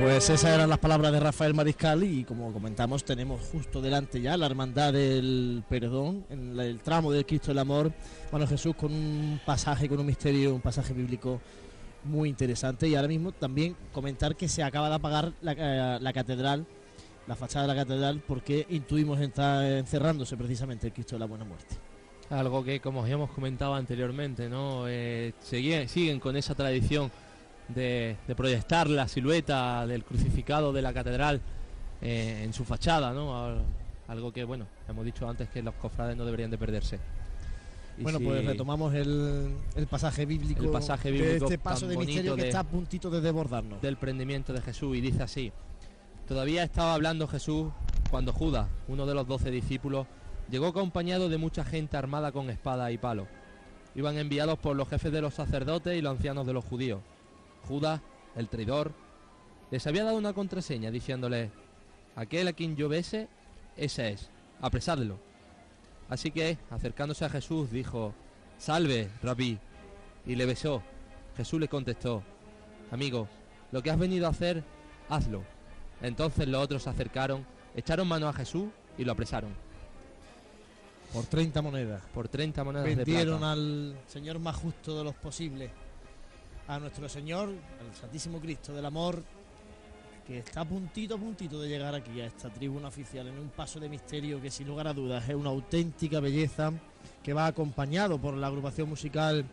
Pues 0.00 0.30
esas 0.30 0.52
eran 0.52 0.68
las 0.68 0.80
palabras 0.80 1.12
de 1.12 1.20
Rafael 1.20 1.54
Mariscal 1.54 2.02
y 2.02 2.24
como 2.24 2.52
comentamos 2.52 3.04
tenemos 3.04 3.40
justo 3.52 3.80
delante 3.80 4.20
ya 4.20 4.36
la 4.36 4.46
hermandad 4.46 4.92
del 4.92 5.62
perdón, 5.68 6.26
en 6.28 6.58
el 6.58 6.80
tramo 6.80 7.12
del 7.12 7.24
Cristo 7.24 7.52
del 7.52 7.60
Amor, 7.60 7.92
bueno 8.32 8.48
Jesús 8.48 8.74
con 8.74 8.92
un 8.92 9.40
pasaje, 9.46 9.88
con 9.88 10.00
un 10.00 10.06
misterio, 10.06 10.52
un 10.52 10.60
pasaje 10.60 10.92
bíblico 10.92 11.40
muy 12.02 12.28
interesante 12.28 12.88
y 12.88 12.96
ahora 12.96 13.06
mismo 13.06 13.30
también 13.30 13.76
comentar 13.92 14.34
que 14.34 14.48
se 14.48 14.64
acaba 14.64 14.88
de 14.88 14.96
apagar 14.96 15.32
la, 15.40 15.52
eh, 15.56 15.98
la 16.00 16.12
catedral, 16.12 16.66
la 17.28 17.36
fachada 17.36 17.68
de 17.68 17.74
la 17.74 17.80
catedral 17.80 18.20
porque 18.26 18.66
intuimos 18.70 19.20
está 19.20 19.78
encerrándose 19.78 20.36
precisamente 20.36 20.88
el 20.88 20.92
Cristo 20.92 21.14
de 21.14 21.20
la 21.20 21.26
Buena 21.26 21.44
Muerte. 21.44 21.83
Algo 22.30 22.64
que, 22.64 22.80
como 22.80 23.06
ya 23.06 23.14
hemos 23.14 23.30
comentado 23.30 23.74
anteriormente, 23.74 24.48
¿no? 24.48 24.84
Eh, 24.88 25.32
siguen, 25.42 26.20
con 26.20 26.36
esa 26.36 26.54
tradición 26.54 27.10
de, 27.68 28.16
proyectar 28.36 28.88
la 28.88 29.06
silueta 29.08 29.86
del 29.86 30.04
crucificado 30.04 30.72
de 30.72 30.82
la 30.82 30.92
catedral 30.92 31.40
eh, 32.00 32.42
en 32.44 32.52
su 32.52 32.64
fachada, 32.64 33.12
¿no? 33.12 33.56
Algo 34.08 34.32
que, 34.32 34.44
bueno, 34.44 34.66
hemos 34.88 35.04
dicho 35.04 35.28
antes 35.28 35.48
que 35.48 35.62
los 35.62 35.74
cofrades 35.74 36.16
no 36.16 36.24
deberían 36.24 36.50
de 36.50 36.58
perderse. 36.58 36.98
Y 37.98 38.02
Bueno, 38.02 38.18
si- 38.18 38.24
pues 38.24 38.44
retomamos 38.44 38.92
el, 38.94 39.54
el 39.76 39.86
pasaje 39.86 40.26
bíblico, 40.26 40.64
El 40.64 40.70
pasaje 40.70 41.12
de 41.12 41.18
bíblico 41.18 41.44
este 41.44 41.58
paso 41.58 41.86
de 41.86 41.96
misterio 41.96 42.34
que 42.34 42.42
de- 42.42 42.48
está 42.48 42.60
a 42.60 42.64
puntito 42.64 43.08
de 43.10 43.20
desbordarnos. 43.20 43.80
del 43.80 43.96
prendimiento 43.96 44.52
de 44.52 44.60
Jesús 44.62 44.96
y 44.96 45.00
dice 45.00 45.22
así. 45.22 45.52
Todavía 46.26 46.64
estaba 46.64 46.94
hablando 46.94 47.28
Jesús 47.28 47.70
cuando 48.10 48.32
Judas, 48.32 48.66
uno 48.88 49.06
de 49.06 49.14
los 49.14 49.26
doce 49.28 49.50
discípulos, 49.50 50.06
llegó 50.50 50.66
acompañado 50.66 51.28
de 51.28 51.38
mucha 51.38 51.64
gente 51.64 51.96
armada 51.96 52.32
con 52.32 52.50
espada 52.50 52.90
y 52.92 52.98
palo. 52.98 53.26
Iban 53.94 54.18
enviados 54.18 54.58
por 54.58 54.76
los 54.76 54.88
jefes 54.88 55.12
de 55.12 55.20
los 55.20 55.34
sacerdotes 55.34 55.96
y 55.96 56.02
los 56.02 56.16
ancianos 56.16 56.46
de 56.46 56.52
los 56.52 56.64
judíos. 56.64 57.00
Judas, 57.68 58.00
el 58.36 58.48
traidor, 58.48 58.92
les 59.70 59.86
había 59.86 60.04
dado 60.04 60.16
una 60.16 60.32
contraseña 60.32 60.90
diciéndole, 60.90 61.50
aquel 62.16 62.48
a 62.48 62.52
quien 62.52 62.76
yo 62.76 62.88
bese, 62.88 63.28
ese 63.76 64.10
es, 64.10 64.30
apresadlo. 64.60 65.18
Así 66.08 66.30
que, 66.30 66.58
acercándose 66.70 67.24
a 67.24 67.30
Jesús, 67.30 67.70
dijo, 67.70 68.14
Salve, 68.58 69.10
rabí, 69.22 69.58
y 70.26 70.34
le 70.34 70.46
besó. 70.46 70.82
Jesús 71.36 71.60
le 71.60 71.68
contestó, 71.68 72.22
Amigo, 72.90 73.28
lo 73.72 73.82
que 73.82 73.90
has 73.90 73.98
venido 73.98 74.26
a 74.26 74.30
hacer, 74.30 74.62
hazlo. 75.08 75.42
Entonces 76.02 76.46
los 76.48 76.62
otros 76.62 76.82
se 76.82 76.90
acercaron, 76.90 77.46
echaron 77.74 78.06
mano 78.06 78.28
a 78.28 78.32
Jesús 78.32 78.68
y 78.98 79.04
lo 79.04 79.12
apresaron. 79.12 79.63
Por 81.14 81.26
30 81.26 81.62
monedas. 81.62 82.02
Por 82.12 82.28
30 82.28 82.64
monedas 82.64 82.86
Vendieron 82.86 83.34
de 83.34 83.38
plata. 83.38 83.52
al 83.52 83.96
Señor 84.08 84.40
más 84.40 84.56
justo 84.56 84.98
de 84.98 85.04
los 85.04 85.14
posibles. 85.14 85.70
A 86.66 86.80
nuestro 86.80 87.08
Señor, 87.08 87.50
al 87.50 87.94
Santísimo 87.94 88.40
Cristo 88.40 88.72
del 88.72 88.84
Amor, 88.84 89.22
que 90.26 90.38
está 90.38 90.62
a 90.62 90.64
puntito 90.64 91.14
a 91.14 91.18
puntito 91.18 91.60
de 91.60 91.68
llegar 91.68 91.94
aquí 91.94 92.20
a 92.20 92.26
esta 92.26 92.50
tribuna 92.50 92.88
oficial 92.88 93.28
en 93.28 93.38
un 93.38 93.50
paso 93.50 93.78
de 93.78 93.88
misterio 93.88 94.42
que 94.42 94.50
sin 94.50 94.66
lugar 94.66 94.88
a 94.88 94.92
dudas 94.92 95.28
es 95.28 95.36
una 95.36 95.50
auténtica 95.50 96.18
belleza 96.18 96.72
que 97.22 97.32
va 97.32 97.46
acompañado 97.46 98.18
por 98.18 98.34
la 98.34 98.48
agrupación 98.48 98.88
musical 98.88 99.44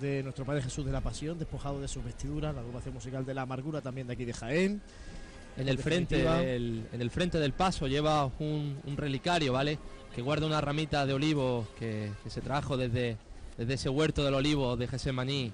de 0.00 0.22
nuestro 0.22 0.44
Padre 0.44 0.62
Jesús 0.62 0.84
de 0.86 0.92
la 0.92 1.00
Pasión, 1.00 1.36
despojado 1.36 1.80
de 1.80 1.88
sus 1.88 2.04
vestiduras, 2.04 2.54
la 2.54 2.60
agrupación 2.60 2.94
musical 2.94 3.24
de 3.24 3.34
la 3.34 3.42
Amargura 3.42 3.80
también 3.80 4.06
de 4.06 4.12
aquí 4.12 4.24
de 4.24 4.34
Jaén. 4.34 4.80
En 5.56 5.68
el, 5.68 5.78
frente 5.78 6.24
en 6.24 7.00
el 7.00 7.10
frente 7.10 7.40
del 7.40 7.52
paso 7.52 7.88
lleva 7.88 8.26
un, 8.38 8.78
un 8.86 8.96
relicario, 8.96 9.54
¿vale? 9.54 9.76
Que 10.14 10.22
guarda 10.22 10.46
una 10.46 10.60
ramita 10.60 11.06
de 11.06 11.14
olivo 11.14 11.66
que, 11.78 12.10
que 12.24 12.30
se 12.30 12.40
trajo 12.40 12.76
desde, 12.76 13.16
desde 13.56 13.74
ese 13.74 13.88
huerto 13.88 14.24
del 14.24 14.34
olivo 14.34 14.76
de 14.76 14.88
Gesemaní. 14.88 15.52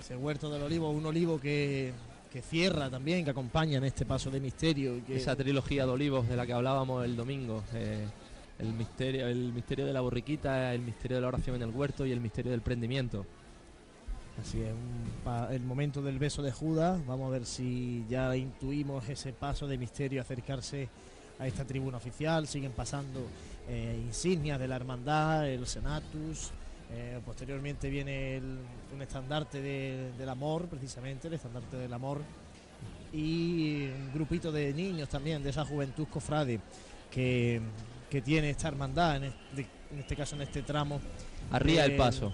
Ese 0.00 0.16
huerto 0.16 0.50
del 0.50 0.62
olivo, 0.62 0.90
un 0.90 1.06
olivo 1.06 1.38
que, 1.40 1.92
que 2.32 2.42
cierra 2.42 2.90
también, 2.90 3.24
que 3.24 3.30
acompaña 3.30 3.78
en 3.78 3.84
este 3.84 4.04
paso 4.04 4.30
de 4.30 4.40
misterio. 4.40 4.96
y 4.96 5.00
que- 5.02 5.16
Esa 5.16 5.36
trilogía 5.36 5.86
de 5.86 5.92
olivos 5.92 6.28
de 6.28 6.36
la 6.36 6.44
que 6.46 6.52
hablábamos 6.52 7.04
el 7.04 7.14
domingo. 7.16 7.62
eh, 7.74 8.06
el 8.58 8.72
misterio, 8.74 9.26
el 9.26 9.52
misterio 9.52 9.86
de 9.86 9.92
la 9.92 10.00
borriquita, 10.02 10.72
el 10.72 10.82
misterio 10.82 11.16
de 11.16 11.20
la 11.22 11.28
oración 11.28 11.56
en 11.56 11.62
el 11.62 11.70
huerto 11.70 12.06
y 12.06 12.12
el 12.12 12.20
misterio 12.20 12.52
del 12.52 12.60
prendimiento. 12.60 13.26
Así 14.40 14.60
es, 14.60 14.70
un 14.72 15.52
el 15.52 15.60
momento 15.62 16.00
del 16.00 16.18
beso 16.18 16.42
de 16.42 16.52
Judas. 16.52 17.04
Vamos 17.06 17.26
a 17.28 17.30
ver 17.30 17.44
si 17.44 18.04
ya 18.08 18.36
intuimos 18.36 19.08
ese 19.08 19.32
paso 19.32 19.66
de 19.66 19.78
misterio 19.78 20.20
acercarse 20.20 20.88
a 21.42 21.46
esta 21.46 21.64
tribuna 21.64 21.96
oficial. 21.98 22.46
Siguen 22.46 22.72
pasando 22.72 23.20
eh, 23.68 24.00
insignias 24.06 24.58
de 24.58 24.68
la 24.68 24.76
hermandad, 24.76 25.48
el 25.48 25.66
Senatus. 25.66 26.50
eh, 26.94 27.20
posteriormente 27.24 27.88
viene 27.88 28.36
el- 28.36 28.58
un 28.94 29.00
estandarte 29.00 29.62
de- 29.62 30.12
del 30.18 30.28
amor, 30.28 30.66
precisamente, 30.66 31.28
el 31.28 31.34
estandarte 31.34 31.76
del 31.78 31.92
amor. 31.92 32.20
Y 33.12 33.86
un 33.86 34.10
grupito 34.12 34.50
de 34.52 34.72
niños 34.74 35.08
también, 35.08 35.42
de 35.42 35.50
esa 35.50 35.64
juventud 35.64 36.06
cofrade 36.08 36.60
que, 37.10 37.60
que 38.10 38.20
tiene 38.22 38.50
esta 38.50 38.68
hermandad, 38.68 39.16
en 39.16 39.24
este, 39.24 39.66
en 39.92 39.98
este 40.00 40.16
caso 40.16 40.34
en 40.36 40.42
este 40.42 40.62
tramo. 40.62 41.00
Arría 41.50 41.84
el 41.84 41.90
del- 41.92 41.98
paso. 41.98 42.32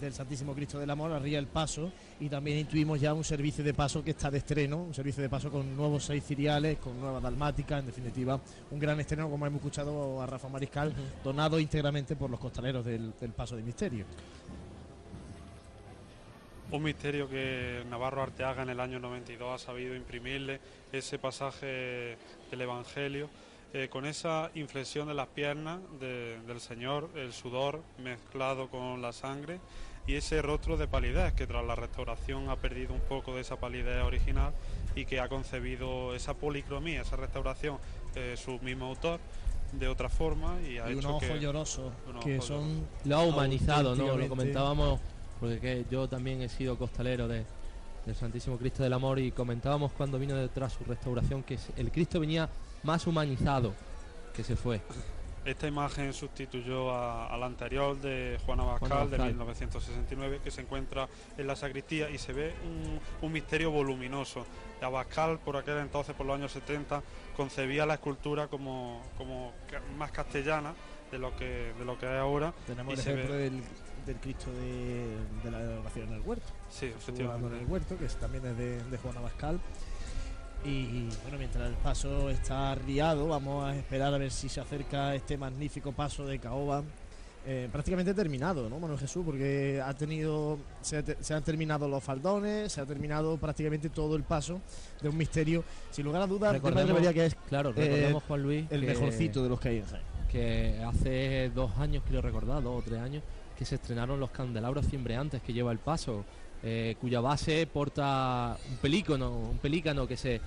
Del 0.00 0.12
Santísimo 0.12 0.54
Cristo 0.54 0.78
del 0.78 0.90
Amor, 0.90 1.12
arriba 1.12 1.38
el 1.38 1.46
paso 1.46 1.92
y 2.20 2.28
también 2.28 2.58
intuimos 2.58 3.00
ya 3.00 3.14
un 3.14 3.24
servicio 3.24 3.64
de 3.64 3.74
paso 3.74 4.02
que 4.02 4.10
está 4.10 4.30
de 4.30 4.38
estreno, 4.38 4.82
un 4.82 4.94
servicio 4.94 5.22
de 5.22 5.28
paso 5.28 5.50
con 5.50 5.76
nuevos 5.76 6.04
seis 6.04 6.24
ciriales, 6.24 6.78
con 6.78 7.00
nueva 7.00 7.20
dalmática, 7.20 7.78
en 7.78 7.86
definitiva, 7.86 8.40
un 8.70 8.78
gran 8.78 8.98
estreno 9.00 9.30
como 9.30 9.46
hemos 9.46 9.58
escuchado 9.58 10.20
a 10.20 10.26
Rafa 10.26 10.48
Mariscal, 10.48 10.92
donado 11.22 11.58
íntegramente 11.58 12.16
por 12.16 12.30
los 12.30 12.40
costaleros 12.40 12.84
del, 12.84 13.12
del 13.20 13.32
Paso 13.32 13.56
de 13.56 13.62
Misterio. 13.62 14.04
Un 16.70 16.82
misterio 16.82 17.28
que 17.28 17.84
Navarro 17.88 18.22
Arteaga 18.22 18.62
en 18.62 18.70
el 18.70 18.80
año 18.80 18.98
92 18.98 19.54
ha 19.54 19.64
sabido 19.64 19.94
imprimirle 19.94 20.60
ese 20.92 21.18
pasaje 21.18 22.16
del 22.50 22.60
Evangelio 22.60 23.28
eh, 23.74 23.88
con 23.90 24.06
esa 24.06 24.50
inflexión 24.54 25.08
de 25.08 25.14
las 25.14 25.26
piernas 25.26 25.80
de- 26.00 26.38
del 26.46 26.60
Señor, 26.60 27.10
el 27.16 27.32
sudor 27.32 27.82
mezclado 28.02 28.68
con 28.68 29.02
la 29.02 29.12
sangre 29.12 29.58
y 30.06 30.14
ese 30.14 30.40
rostro 30.42 30.76
de 30.76 30.86
palidez 30.86 31.32
que 31.34 31.46
tras 31.46 31.64
la 31.64 31.74
restauración 31.74 32.48
ha 32.50 32.56
perdido 32.56 32.94
un 32.94 33.00
poco 33.00 33.34
de 33.34 33.40
esa 33.40 33.56
palidez 33.56 34.02
original 34.04 34.52
y 34.94 35.06
que 35.06 35.18
ha 35.18 35.28
concebido 35.28 36.14
esa 36.14 36.34
policromía, 36.34 37.02
esa 37.02 37.16
restauración, 37.16 37.78
eh, 38.14 38.36
su 38.36 38.58
mismo 38.60 38.86
autor 38.86 39.18
de 39.72 39.88
otra 39.88 40.08
forma 40.08 40.56
y 40.62 40.78
ha 40.78 40.88
Y 40.88 40.98
hecho 40.98 41.08
unos 41.08 41.20
que 41.20 41.30
ojos 41.30 41.40
llorosos, 41.40 41.92
unos 42.08 42.24
que 42.24 42.40
son. 42.40 42.86
Lo 43.04 43.16
ha 43.16 43.22
humanizado, 43.24 43.96
¿no? 43.96 44.16
Lo 44.16 44.28
comentábamos, 44.28 45.00
porque 45.40 45.58
que 45.58 45.84
yo 45.90 46.08
también 46.08 46.42
he 46.42 46.48
sido 46.48 46.78
costalero 46.78 47.26
de, 47.26 47.44
del 48.06 48.14
Santísimo 48.14 48.56
Cristo 48.56 48.84
del 48.84 48.92
Amor 48.92 49.18
y 49.18 49.32
comentábamos 49.32 49.90
cuando 49.92 50.16
vino 50.18 50.36
detrás 50.36 50.74
su 50.74 50.84
restauración 50.84 51.42
que 51.42 51.58
el 51.76 51.90
Cristo 51.90 52.20
venía 52.20 52.48
más 52.84 53.06
humanizado 53.06 53.72
que 54.34 54.44
se 54.44 54.56
fue. 54.56 54.80
Esta 55.44 55.66
imagen 55.68 56.14
sustituyó 56.14 56.90
a, 56.90 57.26
a 57.26 57.36
la 57.36 57.44
anterior 57.46 58.00
de 58.00 58.38
Juana 58.46 58.64
Bascal, 58.64 58.88
Juana 58.88 59.04
de 59.04 59.10
Bascal. 59.10 59.28
1969 59.28 60.40
que 60.42 60.50
se 60.50 60.62
encuentra 60.62 61.06
en 61.36 61.46
la 61.46 61.54
sacristía 61.54 62.08
y 62.08 62.16
se 62.16 62.32
ve 62.32 62.54
un, 62.64 62.98
un 63.20 63.32
misterio 63.32 63.70
voluminoso. 63.70 64.46
Abascal 64.80 65.38
por 65.38 65.56
aquel 65.56 65.78
entonces, 65.78 66.14
por 66.14 66.26
los 66.26 66.36
años 66.36 66.52
70, 66.52 67.02
concebía 67.36 67.84
la 67.86 67.94
escultura 67.94 68.48
como, 68.48 69.02
como 69.18 69.52
más 69.98 70.10
castellana 70.12 70.74
de 71.10 71.18
lo 71.18 71.34
que, 71.36 71.72
de 71.78 71.84
lo 71.84 71.98
que 71.98 72.06
es 72.06 72.12
ahora. 72.20 72.52
Tenemos 72.66 72.94
y 72.94 72.96
el 72.96 73.02
se 73.02 73.12
ve- 73.12 73.18
ejemplo 73.20 73.36
del, 73.38 73.62
del 74.06 74.16
Cristo 74.16 74.50
de, 74.52 75.16
de 75.44 75.50
la 75.50 75.80
oración 75.80 76.08
en 76.08 76.14
el 76.14 76.20
huerto. 76.22 76.46
Sí, 76.70 76.86
efectivamente. 76.86 77.48
en 77.56 77.62
el 77.64 77.66
huerto, 77.70 77.96
que 77.98 78.06
es- 78.06 78.16
también 78.16 78.44
es 78.46 78.56
de, 78.58 78.82
de 78.82 78.98
Juan 78.98 79.16
Abascal. 79.18 79.60
Y 80.64 81.08
bueno, 81.22 81.36
mientras 81.38 81.68
el 81.68 81.74
paso 81.74 82.30
está 82.30 82.72
arriado, 82.72 83.28
vamos 83.28 83.64
a 83.66 83.76
esperar 83.76 84.14
a 84.14 84.18
ver 84.18 84.30
si 84.30 84.48
se 84.48 84.60
acerca 84.60 85.14
este 85.14 85.36
magnífico 85.36 85.92
paso 85.92 86.26
de 86.26 86.38
caoba. 86.38 86.82
eh, 87.46 87.68
prácticamente 87.70 88.14
terminado, 88.14 88.70
¿no, 88.70 88.78
Manuel 88.80 88.98
Jesús? 88.98 89.22
Porque 89.22 89.78
ha 89.84 89.92
tenido, 89.92 90.56
se, 90.80 91.02
te- 91.02 91.22
se 91.22 91.34
han 91.34 91.42
terminado 91.44 91.86
los 91.86 92.02
faldones, 92.02 92.72
se 92.72 92.80
ha 92.80 92.86
terminado 92.86 93.36
prácticamente 93.36 93.90
todo 93.90 94.16
el 94.16 94.22
paso 94.22 94.62
de 95.02 95.10
un 95.10 95.16
misterio. 95.18 95.62
Sin 95.90 96.06
lugar 96.06 96.22
a 96.22 96.26
dudas, 96.26 96.54
Recordemos- 96.54 97.12
que 97.12 97.26
es 97.26 97.34
claro, 97.46 97.68
eh, 97.70 97.74
recordemos, 97.76 98.22
Juan 98.22 98.42
Luis, 98.42 98.64
el 98.70 98.80
que- 98.80 98.86
mejorcito 98.86 99.42
de 99.42 99.48
los 99.50 99.60
que 99.60 99.68
hay 99.68 99.76
en 99.76 99.84
Jaén. 99.86 100.02
que 100.32 100.82
hace 100.82 101.50
dos 101.54 101.70
años, 101.76 102.02
quiero 102.06 102.22
recordar, 102.22 102.62
dos 102.62 102.80
o 102.80 102.82
tres 102.82 102.98
años, 103.00 103.22
que 103.58 103.66
se 103.66 103.74
estrenaron 103.74 104.18
los 104.18 104.30
candelabros 104.30 104.86
cimbreantes 104.88 105.42
que 105.42 105.52
lleva 105.52 105.70
el 105.70 105.78
paso, 105.78 106.24
eh, 106.66 106.96
cuya 106.98 107.20
base 107.20 107.66
porta 107.66 108.56
un 108.70 108.76
pelícano, 108.78 109.30
un 109.30 109.58
pelícano 109.58 110.06
que 110.06 110.16
se, 110.16 110.40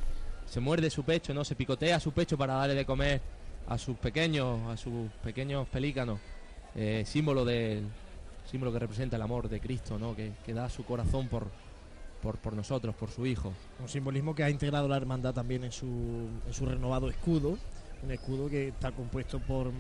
se 0.48 0.60
muerde 0.60 0.90
su 0.90 1.04
pecho, 1.04 1.32
no, 1.34 1.46
se 1.46 1.56
picotea 1.56 2.00
su 2.00 2.12
pecho 2.12 2.38
para 2.38 2.56
darle 2.56 2.74
de 2.74 2.86
comer 2.86 3.22
a 3.68 3.78
sus 3.78 3.98
pequeños, 3.98 4.68
a 4.68 4.78
sus 4.78 5.12
pequeños 5.24 5.68
pelícanos, 5.68 6.20
eh, 6.76 7.04
símbolo 7.06 7.46
del 7.46 7.86
símbolo 8.50 8.74
que 8.74 8.80
representa 8.80 9.16
el 9.18 9.22
amor 9.22 9.48
de 9.48 9.60
Cristo, 9.60 10.00
¿no? 10.00 10.16
que, 10.16 10.32
que 10.44 10.54
da 10.54 10.70
su 10.70 10.84
corazón 10.86 11.28
por, 11.28 11.48
por, 12.22 12.38
por 12.38 12.54
nosotros, 12.54 12.96
por 12.96 13.12
su 13.12 13.26
hijo. 13.26 13.54
Un 13.80 13.90
simbolismo 13.90 14.34
que 14.34 14.44
ha 14.44 14.50
integrado 14.50 14.88
la 14.88 14.98
hermandad 14.98 15.34
también 15.34 15.66
en 15.66 15.72
su, 15.72 15.86
en 16.48 16.54
su 16.54 16.66
renovado 16.66 17.10
escudo. 17.10 17.58
Un 18.04 18.12
escudo 18.12 18.50
que 18.50 18.70
está 18.70 18.92
compuesto 18.92 19.40
por, 19.40 19.72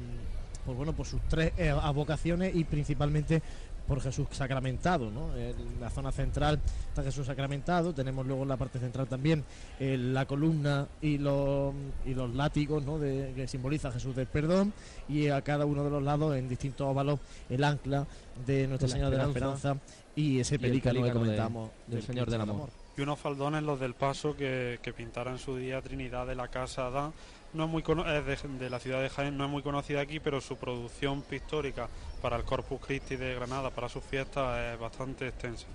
por, 0.65 0.75
bueno, 0.75 0.93
por 0.93 1.05
sus 1.05 1.21
tres 1.29 1.53
eh, 1.57 1.69
avocaciones 1.69 2.55
y 2.55 2.63
principalmente 2.63 3.41
por 3.87 4.01
Jesús 4.01 4.27
sacramentado. 4.31 5.09
¿no? 5.09 5.35
En 5.35 5.55
la 5.79 5.89
zona 5.89 6.11
central 6.11 6.59
está 6.89 7.03
Jesús 7.03 7.25
sacramentado. 7.27 7.93
Tenemos 7.93 8.25
luego 8.25 8.43
en 8.43 8.49
la 8.49 8.57
parte 8.57 8.79
central 8.79 9.07
también 9.07 9.43
eh, 9.79 9.97
la 9.97 10.25
columna 10.25 10.87
y 11.01 11.17
los, 11.17 11.73
y 12.05 12.13
los 12.13 12.33
látigos 12.35 12.83
¿no? 12.83 12.99
de, 12.99 13.33
que 13.35 13.47
simboliza 13.47 13.91
Jesús 13.91 14.15
del 14.15 14.27
perdón. 14.27 14.73
Y 15.07 15.29
a 15.29 15.41
cada 15.41 15.65
uno 15.65 15.83
de 15.83 15.89
los 15.89 16.03
lados, 16.03 16.35
en 16.35 16.49
distintos 16.49 16.85
óvalos, 16.87 17.19
el 17.49 17.63
ancla 17.63 18.05
de 18.45 18.67
Nuestra 18.67 18.89
Señora 18.89 19.09
de 19.09 19.17
la 19.17 19.25
Esperanza. 19.27 19.77
Y 20.15 20.39
ese 20.39 20.55
Y 20.55 20.57
pelícano, 20.57 21.01
que 21.01 21.07
de- 21.07 21.13
comentamos 21.13 21.69
del 21.87 22.01
Señor 22.03 22.29
del 22.29 22.41
Amor. 22.41 22.69
y 22.97 23.01
unos 23.01 23.19
faldones 23.19 23.61
los 23.63 23.79
del 23.79 23.93
paso 23.93 24.35
que, 24.35 24.79
que 24.81 24.91
pintara 24.91 25.31
en 25.31 25.37
su 25.37 25.55
día 25.55 25.79
Trinidad 25.81 26.25
de 26.25 26.33
la 26.35 26.47
Casa 26.47 26.87
Adán. 26.87 27.13
No 27.53 27.63
es 27.63 27.69
muy 27.69 27.81
de 27.81 28.69
la 28.69 28.79
ciudad 28.79 29.01
de 29.01 29.09
Jaén, 29.09 29.37
no 29.37 29.45
es 29.45 29.49
muy 29.49 29.63
conocida 29.63 30.01
aquí, 30.01 30.19
pero 30.19 30.41
su 30.41 30.57
producción 30.57 31.21
pictórica 31.21 31.87
para 32.21 32.35
el 32.35 32.43
Corpus 32.43 32.81
Christi 32.85 33.15
de 33.15 33.35
Granada, 33.35 33.69
para 33.69 33.89
sus 33.89 34.03
fiestas, 34.03 34.73
es 34.73 34.79
bastante 34.79 35.27
extensa. 35.27 35.65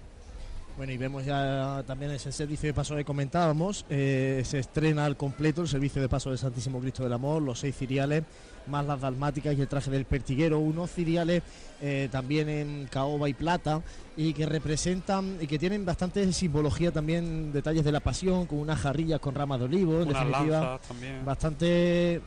Bueno, 0.77 0.93
y 0.93 0.97
vemos 0.97 1.25
ya 1.25 1.85
también 1.87 2.11
ese 2.13 2.33
servicio 2.33 2.67
de 2.69 2.75
paso 2.75 2.97
que 2.97 3.05
comentábamos. 3.05 3.85
eh, 3.91 4.43
se 4.45 4.59
estrena 4.59 5.05
al 5.05 5.17
completo 5.17 5.61
el 5.63 5.69
servicio 5.69 6.01
de 6.01 6.09
paso 6.09 6.31
del 6.31 6.39
Santísimo 6.39 6.81
Cristo 6.81 7.05
del 7.05 7.13
Amor, 7.13 7.43
los 7.43 7.61
seis 7.61 7.77
ciriales, 7.77 8.25
más 8.67 8.87
las 8.87 9.01
dalmáticas 9.01 9.57
y 9.57 9.61
el 9.61 9.69
traje 9.69 9.91
del 9.91 10.07
pertiguero, 10.07 10.59
unos 10.59 10.91
ciriales 10.91 11.43
eh, 11.83 12.09
también 12.11 12.49
en 12.49 12.89
caoba 12.91 13.29
y 13.29 13.35
plata 13.35 13.83
y 14.17 14.33
que 14.33 14.47
representan 14.47 15.37
y 15.41 15.47
que 15.47 15.59
tienen 15.59 15.85
bastante 15.85 16.33
simbología 16.33 16.91
también, 16.91 17.53
detalles 17.53 17.85
de 17.85 17.93
la 17.93 18.01
pasión, 18.01 18.47
con 18.47 18.59
unas 18.59 18.81
jarrillas 18.81 19.21
con 19.21 19.35
ramas 19.35 19.59
de 19.59 19.65
olivo, 19.67 20.01
en 20.01 20.09
Unas 20.09 20.27
definitiva, 20.27 20.81
bastante 21.25 22.21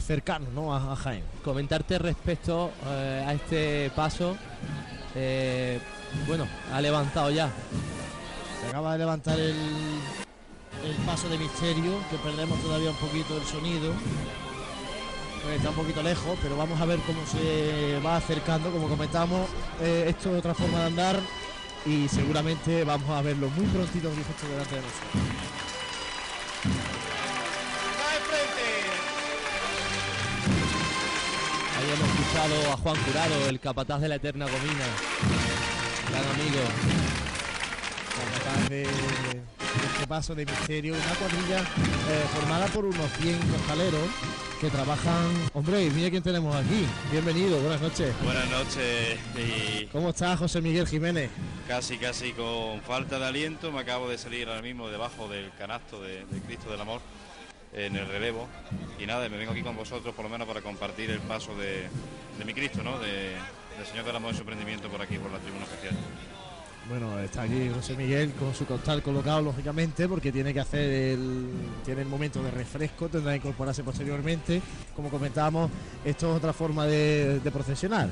cercanos 0.00 0.52
¿no? 0.52 0.74
a, 0.74 0.92
a 0.92 0.96
Jaén. 0.96 1.22
Comentarte 1.44 1.98
respecto 2.00 2.72
eh, 2.86 3.24
a 3.24 3.32
este 3.34 3.90
paso, 3.94 4.36
eh, 5.14 5.78
bueno, 6.26 6.46
ha 6.72 6.80
levantado 6.80 7.30
ya. 7.30 7.50
Se 8.60 8.68
acaba 8.68 8.92
de 8.92 8.98
levantar 8.98 9.38
el, 9.38 9.56
el 10.84 10.96
paso 11.06 11.28
de 11.28 11.38
misterio, 11.38 11.98
que 12.10 12.16
perdemos 12.18 12.60
todavía 12.60 12.90
un 12.90 12.96
poquito 12.96 13.36
el 13.36 13.44
sonido. 13.44 13.92
Pues 15.42 15.56
está 15.56 15.68
un 15.70 15.76
poquito 15.76 16.02
lejos, 16.02 16.38
pero 16.42 16.56
vamos 16.56 16.80
a 16.80 16.86
ver 16.86 16.98
cómo 17.00 17.20
se 17.26 18.00
va 18.00 18.16
acercando. 18.16 18.70
Como 18.70 18.88
comentábamos, 18.88 19.48
eh, 19.82 20.06
esto 20.08 20.32
es 20.32 20.38
otra 20.38 20.54
forma 20.54 20.78
de 20.78 20.86
andar 20.86 21.20
y 21.84 22.08
seguramente 22.08 22.82
vamos 22.84 23.10
a 23.10 23.20
verlo 23.20 23.50
muy 23.50 23.66
prontito 23.66 24.08
directo 24.08 24.48
delante 24.48 24.74
de 24.74 24.80
nosotros. 24.80 25.22
Ahí 31.76 31.92
hemos 31.92 32.08
escuchado 32.08 32.72
a 32.72 32.76
Juan 32.78 32.96
Curado, 33.04 33.48
el 33.50 33.60
capataz 33.60 34.00
de 34.00 34.08
la 34.08 34.14
Eterna 34.14 34.46
Comina. 34.46 35.53
Gran 36.14 36.30
amigo. 36.30 36.62
Capataz 38.14 38.68
de, 38.68 38.82
de 38.82 38.86
este 39.92 40.06
paso 40.06 40.34
de 40.36 40.46
misterio, 40.46 40.94
una 40.94 41.14
cuadrilla 41.16 41.58
eh, 41.60 42.24
formada 42.34 42.66
por 42.68 42.84
unos 42.84 43.10
100 43.20 43.36
costaleros 43.48 44.08
que 44.60 44.70
trabajan. 44.70 45.26
Hombre, 45.54 45.90
mira 45.90 46.10
quién 46.10 46.22
tenemos 46.22 46.54
aquí. 46.54 46.86
Bienvenido, 47.10 47.58
buenas 47.58 47.80
noches. 47.80 48.14
Buenas 48.22 48.48
noches 48.48 49.18
y 49.36 49.86
¿Cómo 49.86 50.10
está 50.10 50.36
José 50.36 50.60
Miguel 50.60 50.86
Jiménez? 50.86 51.30
casi 51.66 51.96
casi 51.96 52.32
con 52.32 52.80
falta 52.82 53.18
de 53.18 53.26
aliento 53.26 53.72
me 53.72 53.80
acabo 53.80 54.06
de 54.08 54.18
salir 54.18 54.48
ahora 54.48 54.60
mismo 54.62 54.90
debajo 54.90 55.28
del 55.28 55.50
canasto 55.58 56.00
de, 56.02 56.26
de 56.26 56.40
Cristo 56.46 56.70
del 56.70 56.80
Amor 56.80 57.00
en 57.72 57.96
el 57.96 58.06
relevo 58.06 58.46
y 59.00 59.06
nada, 59.06 59.28
me 59.30 59.38
vengo 59.38 59.50
aquí 59.52 59.62
con 59.62 59.74
vosotros 59.74 60.14
por 60.14 60.24
lo 60.26 60.30
menos 60.30 60.46
para 60.46 60.60
compartir 60.60 61.10
el 61.10 61.20
paso 61.20 61.56
de, 61.56 61.88
de 62.38 62.44
mi 62.44 62.52
Cristo, 62.54 62.82
¿no? 62.84 62.98
De, 63.00 63.32
del 63.76 63.86
Señor 63.86 64.04
del 64.04 64.16
Amor 64.16 64.30
en 64.30 64.36
su 64.36 64.44
prendimiento 64.44 64.88
por 64.88 65.00
aquí, 65.00 65.18
por 65.18 65.30
la 65.30 65.38
tribuna 65.38 65.64
especial. 65.64 65.94
Bueno, 66.88 67.18
está 67.18 67.42
aquí 67.42 67.70
José 67.74 67.96
Miguel 67.96 68.32
con 68.32 68.54
su 68.54 68.66
costal 68.66 69.02
colocado, 69.02 69.40
lógicamente, 69.40 70.06
porque 70.06 70.30
tiene 70.30 70.52
que 70.52 70.60
hacer 70.60 70.90
el, 70.90 71.48
tiene 71.84 72.02
el 72.02 72.08
momento 72.08 72.42
de 72.42 72.50
refresco, 72.50 73.08
tendrá 73.08 73.32
que 73.32 73.38
incorporarse 73.38 73.82
posteriormente. 73.82 74.60
Como 74.94 75.08
comentábamos, 75.08 75.70
esto 76.04 76.30
es 76.30 76.36
otra 76.36 76.52
forma 76.52 76.84
de, 76.86 77.40
de 77.40 77.50
procesionar. 77.50 78.10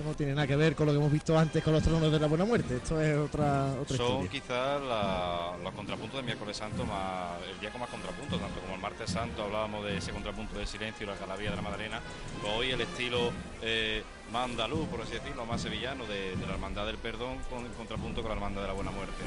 Esto 0.00 0.08
no 0.12 0.16
tiene 0.16 0.32
nada 0.34 0.46
que 0.46 0.56
ver 0.56 0.74
con 0.74 0.86
lo 0.86 0.92
que 0.92 0.98
hemos 0.98 1.12
visto 1.12 1.38
antes 1.38 1.62
con 1.62 1.74
los 1.74 1.82
tronos 1.82 2.10
de 2.10 2.18
la 2.18 2.26
buena 2.26 2.46
muerte. 2.46 2.76
Esto 2.76 2.98
es 3.02 3.18
otra, 3.18 3.66
otra 3.78 3.98
Son 3.98 4.22
historia. 4.24 4.30
quizás 4.30 4.80
la- 4.80 5.52
los 5.62 5.74
contrapuntos 5.74 6.16
de 6.16 6.22
miércoles 6.22 6.56
santo 6.56 6.86
más 6.86 7.32
el 7.52 7.60
día 7.60 7.68
con 7.68 7.82
más 7.82 7.90
contrapuntos, 7.90 8.40
tanto 8.40 8.60
como 8.62 8.76
el 8.76 8.80
martes 8.80 9.10
santo 9.10 9.42
hablábamos 9.42 9.84
de 9.84 9.98
ese 9.98 10.10
contrapunto 10.12 10.58
de 10.58 10.66
silencio 10.66 11.04
y 11.04 11.10
la 11.10 11.16
galavía 11.16 11.50
de 11.50 11.56
la 11.56 11.60
Madalena, 11.60 12.00
pues 12.40 12.50
hoy 12.56 12.70
el 12.70 12.80
estilo 12.80 13.30
eh, 13.60 14.02
más 14.32 14.46
andaluz, 14.46 14.88
por 14.88 15.02
así 15.02 15.12
decirlo, 15.12 15.44
más 15.44 15.60
sevillano 15.60 16.06
de, 16.06 16.34
de 16.34 16.46
la 16.46 16.54
hermandad 16.54 16.86
del 16.86 16.96
perdón 16.96 17.36
con 17.50 17.66
el 17.66 17.72
contrapunto 17.72 18.22
con 18.22 18.30
la 18.30 18.36
hermandad 18.36 18.62
de 18.62 18.68
la 18.68 18.72
buena 18.72 18.92
muerte. 18.92 19.22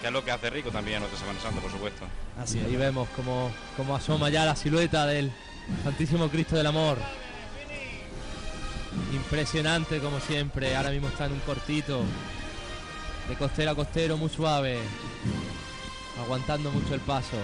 Que 0.00 0.08
es 0.08 0.12
lo 0.12 0.24
que 0.24 0.32
hace 0.32 0.50
rico 0.50 0.70
también 0.72 0.96
a 0.96 1.00
nuestra 1.06 1.20
Semana 1.20 1.38
Santa, 1.38 1.60
por 1.60 1.70
supuesto. 1.70 2.04
Así 2.36 2.58
ahí 2.58 2.74
vemos 2.74 3.08
como, 3.14 3.52
como 3.76 3.94
asoma 3.94 4.28
ya 4.28 4.44
la 4.44 4.56
silueta 4.56 5.06
del 5.06 5.30
Santísimo 5.84 6.28
Cristo 6.30 6.56
del 6.56 6.66
Amor. 6.66 6.98
Impresionante 9.12 9.98
como 10.00 10.20
siempre. 10.20 10.76
Ahora 10.76 10.90
mismo 10.90 11.08
está 11.08 11.26
en 11.26 11.32
un 11.32 11.40
cortito. 11.40 12.02
De 13.28 13.34
costero 13.36 13.72
a 13.72 13.74
costero, 13.74 14.16
muy 14.16 14.28
suave. 14.28 14.78
Aguantando 16.22 16.70
mucho 16.70 16.94
el 16.94 17.00
paso. 17.00 17.36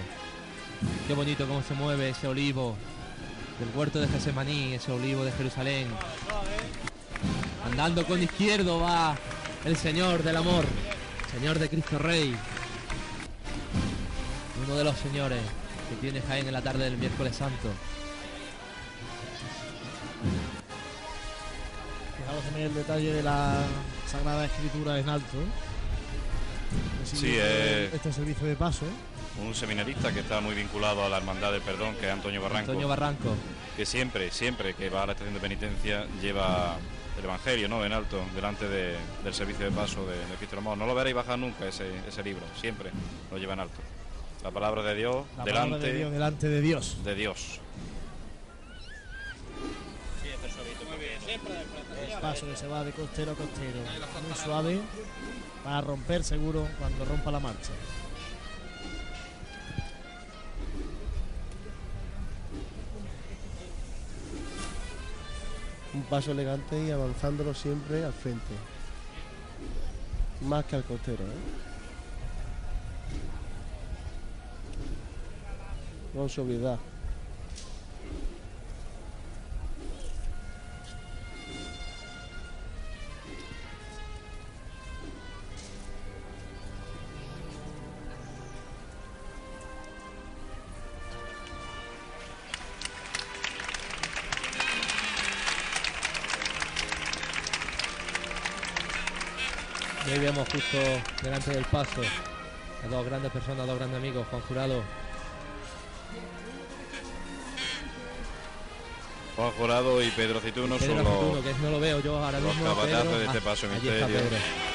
Qué 1.07 1.15
bonito 1.15 1.47
cómo 1.47 1.63
se 1.63 1.75
mueve 1.75 2.11
ese 2.11 2.27
olivo 2.27 2.77
del 3.59 3.69
huerto 3.77 4.01
de 4.01 4.09
Gesemaní, 4.09 4.75
ese 4.75 4.93
olivo 4.93 5.25
de 5.25 5.33
Jerusalén. 5.33 5.87
Andando 7.65 8.05
con 8.07 8.23
izquierdo 8.23 8.81
va 8.81 9.17
el 9.65 9.77
Señor 9.77 10.23
del 10.23 10.37
Amor, 10.37 10.65
Señor 11.33 11.59
de 11.59 11.69
Cristo 11.69 11.99
Rey. 11.99 12.35
Uno 14.65 14.77
de 14.77 14.85
los 14.85 14.97
señores 14.99 15.41
que 15.89 15.97
tiene 15.97 16.21
Jaén 16.23 16.47
en 16.47 16.53
la 16.53 16.63
tarde 16.63 16.85
del 16.85 16.97
miércoles 16.97 17.37
santo. 17.37 17.69
El 22.57 22.75
detalle 22.75 23.13
de 23.13 23.23
la 23.23 23.55
Sagrada 24.07 24.45
Escritura 24.45 24.99
en 24.99 25.09
alto. 25.09 25.39
Sí, 27.05 27.17
Recibiendo 27.17 27.45
eh. 27.47 27.91
Este 27.93 28.13
servicio 28.13 28.47
de 28.47 28.57
paso. 28.57 28.85
Un 29.43 29.55
seminarista 29.55 30.13
que 30.13 30.21
está 30.21 30.41
muy 30.41 30.55
vinculado 30.55 31.05
a 31.05 31.09
la 31.09 31.17
hermandad 31.19 31.53
del 31.53 31.63
perdón, 31.63 31.95
que 31.97 32.07
es 32.07 32.13
Antonio 32.13 32.41
Barranco. 32.43 32.71
Antonio 32.71 32.89
Barranco. 32.89 33.35
Que 33.77 33.85
siempre, 33.87 34.31
siempre 34.31 34.75
que 34.75 34.89
va 34.91 35.03
a 35.03 35.07
la 35.07 35.13
estación 35.13 35.35
de 35.35 35.41
penitencia 35.41 36.07
lleva 36.21 36.77
el 37.19 37.25
Evangelio, 37.25 37.69
¿no? 37.69 37.85
En 37.85 37.93
alto, 37.93 38.21
delante 38.35 38.69
de- 38.69 38.97
del 39.25 39.35
servicio 39.35 39.65
de 39.65 39.73
paso 39.73 40.07
de, 40.07 40.17
de 40.17 40.35
Cristo. 40.39 40.61
No 40.61 40.87
lo 40.87 40.95
veréis 40.95 41.17
bajar 41.17 41.39
nunca 41.39 41.67
ese, 41.67 41.87
ese 42.07 42.23
libro, 42.23 42.43
siempre 42.61 42.91
lo 43.31 43.39
lleva 43.39 43.55
en 43.55 43.61
alto. 43.61 43.81
La 44.45 44.51
palabra 44.51 44.83
de 44.83 44.95
Dios 44.95 45.25
La 45.37 45.45
delante 45.45 45.71
palabra 45.71 45.87
de 45.89 45.99
Dios 45.99 46.13
delante 46.13 46.49
de 46.49 46.61
Dios. 46.61 46.97
de 47.05 47.15
Dios. 47.15 47.61
Paso 52.23 52.47
que 52.47 52.57
se 52.57 52.69
va 52.69 52.85
de 52.85 52.93
costero 52.93 53.33
a 53.33 53.35
costero. 53.35 53.81
Muy 54.27 54.37
suave. 54.37 54.81
Para 55.65 55.81
romper 55.81 56.23
seguro 56.23 56.67
cuando 56.79 57.05
rompa 57.05 57.33
la 57.33 57.41
marcha. 57.41 57.73
Un 65.95 66.03
paso 66.05 66.31
elegante 66.31 66.81
y 66.83 66.91
avanzándolo 66.91 67.53
siempre 67.55 68.05
al 68.05 68.13
frente. 68.13 68.55
Más 70.43 70.65
que 70.65 70.77
al 70.77 70.85
costero, 70.85 71.25
¿eh? 71.25 71.43
Con 76.15 76.29
sobriedad. 76.29 76.79
Y 100.13 100.15
ahí 100.15 100.21
vemos 100.27 100.47
justo 100.53 100.77
delante 101.23 101.53
del 101.53 101.65
paso 101.65 102.03
a 102.85 102.89
dos 102.89 103.07
grandes 103.07 103.33
personas, 103.33 103.67
dos 103.67 103.79
grandes 103.79 103.97
amigos, 103.99 104.27
Juan 104.31 104.43
Jurado. 104.43 104.83
Juan 109.37 109.51
Jurado 109.53 110.03
y 110.03 110.11
Pedro 110.11 110.39
Cituno 110.41 110.77
Pedro 110.77 110.97
son 110.97 111.05
los, 111.05 111.15
Fortuno, 111.15 111.43
que 111.43 111.55
no 111.63 111.71
lo 111.71 111.81
veo 111.81 112.01
yo 112.01 112.23
ahora 112.23 112.41
los 112.41 112.55
mismo. 112.55 112.75
capataces 112.75 112.99
Pedro. 113.07 113.19
de 113.21 113.25
este 113.25 113.39
Ah, 113.39 113.41
paso 113.43 113.67
misterio. 113.69 114.07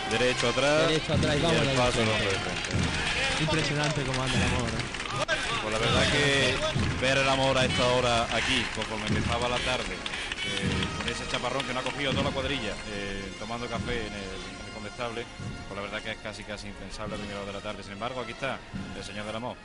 Derecho 0.10 0.50
atrás, 0.50 0.88
Derecho 0.88 1.14
atrás 1.14 1.36
y 1.36 1.38
y 1.38 1.42
vámonos 1.44 1.68
el 1.68 1.78
paso 1.78 2.00
no 2.06 2.12
frente. 2.14 3.42
Impresionante 3.42 4.02
como 4.02 4.24
anda 4.24 4.36
el 4.38 4.44
amor. 4.44 4.70
¿eh? 4.70 5.28
Pues 5.62 5.74
la 5.74 5.80
verdad 5.80 6.12
que 6.12 6.56
ver 7.00 7.18
el 7.20 7.30
amor 7.30 7.58
a 7.60 7.66
esta 7.66 7.86
hora 7.90 8.24
aquí, 8.36 8.66
conforme 8.76 9.06
empezaba 9.08 9.48
la 9.50 9.58
tarde, 9.60 9.94
eh, 9.94 10.98
con 10.98 11.08
ese 11.08 11.28
chaparrón 11.30 11.64
que 11.64 11.74
no 11.76 11.82
ha 11.82 11.84
cogido 11.84 12.10
toda 12.12 12.24
la 12.24 12.32
cuadrilla, 12.32 12.74
eh, 12.90 13.32
tomando 13.38 13.68
café 13.68 14.08
en 14.08 14.14
el, 14.14 14.57
condestable, 14.98 15.26
pues 15.68 15.76
la 15.76 15.82
verdad 15.82 16.02
que 16.02 16.12
es 16.12 16.18
casi 16.18 16.44
casi 16.44 16.68
impensable 16.68 17.16
a 17.16 17.18
primera 17.18 17.40
hora 17.40 17.48
de 17.48 17.54
la 17.54 17.62
tarde. 17.62 17.84
Sin 17.84 17.94
embargo, 17.94 18.22
aquí 18.22 18.32
está 18.32 18.58
el 18.98 19.04
Señor 19.04 19.26
del 19.26 19.36
Amor. 19.36 19.56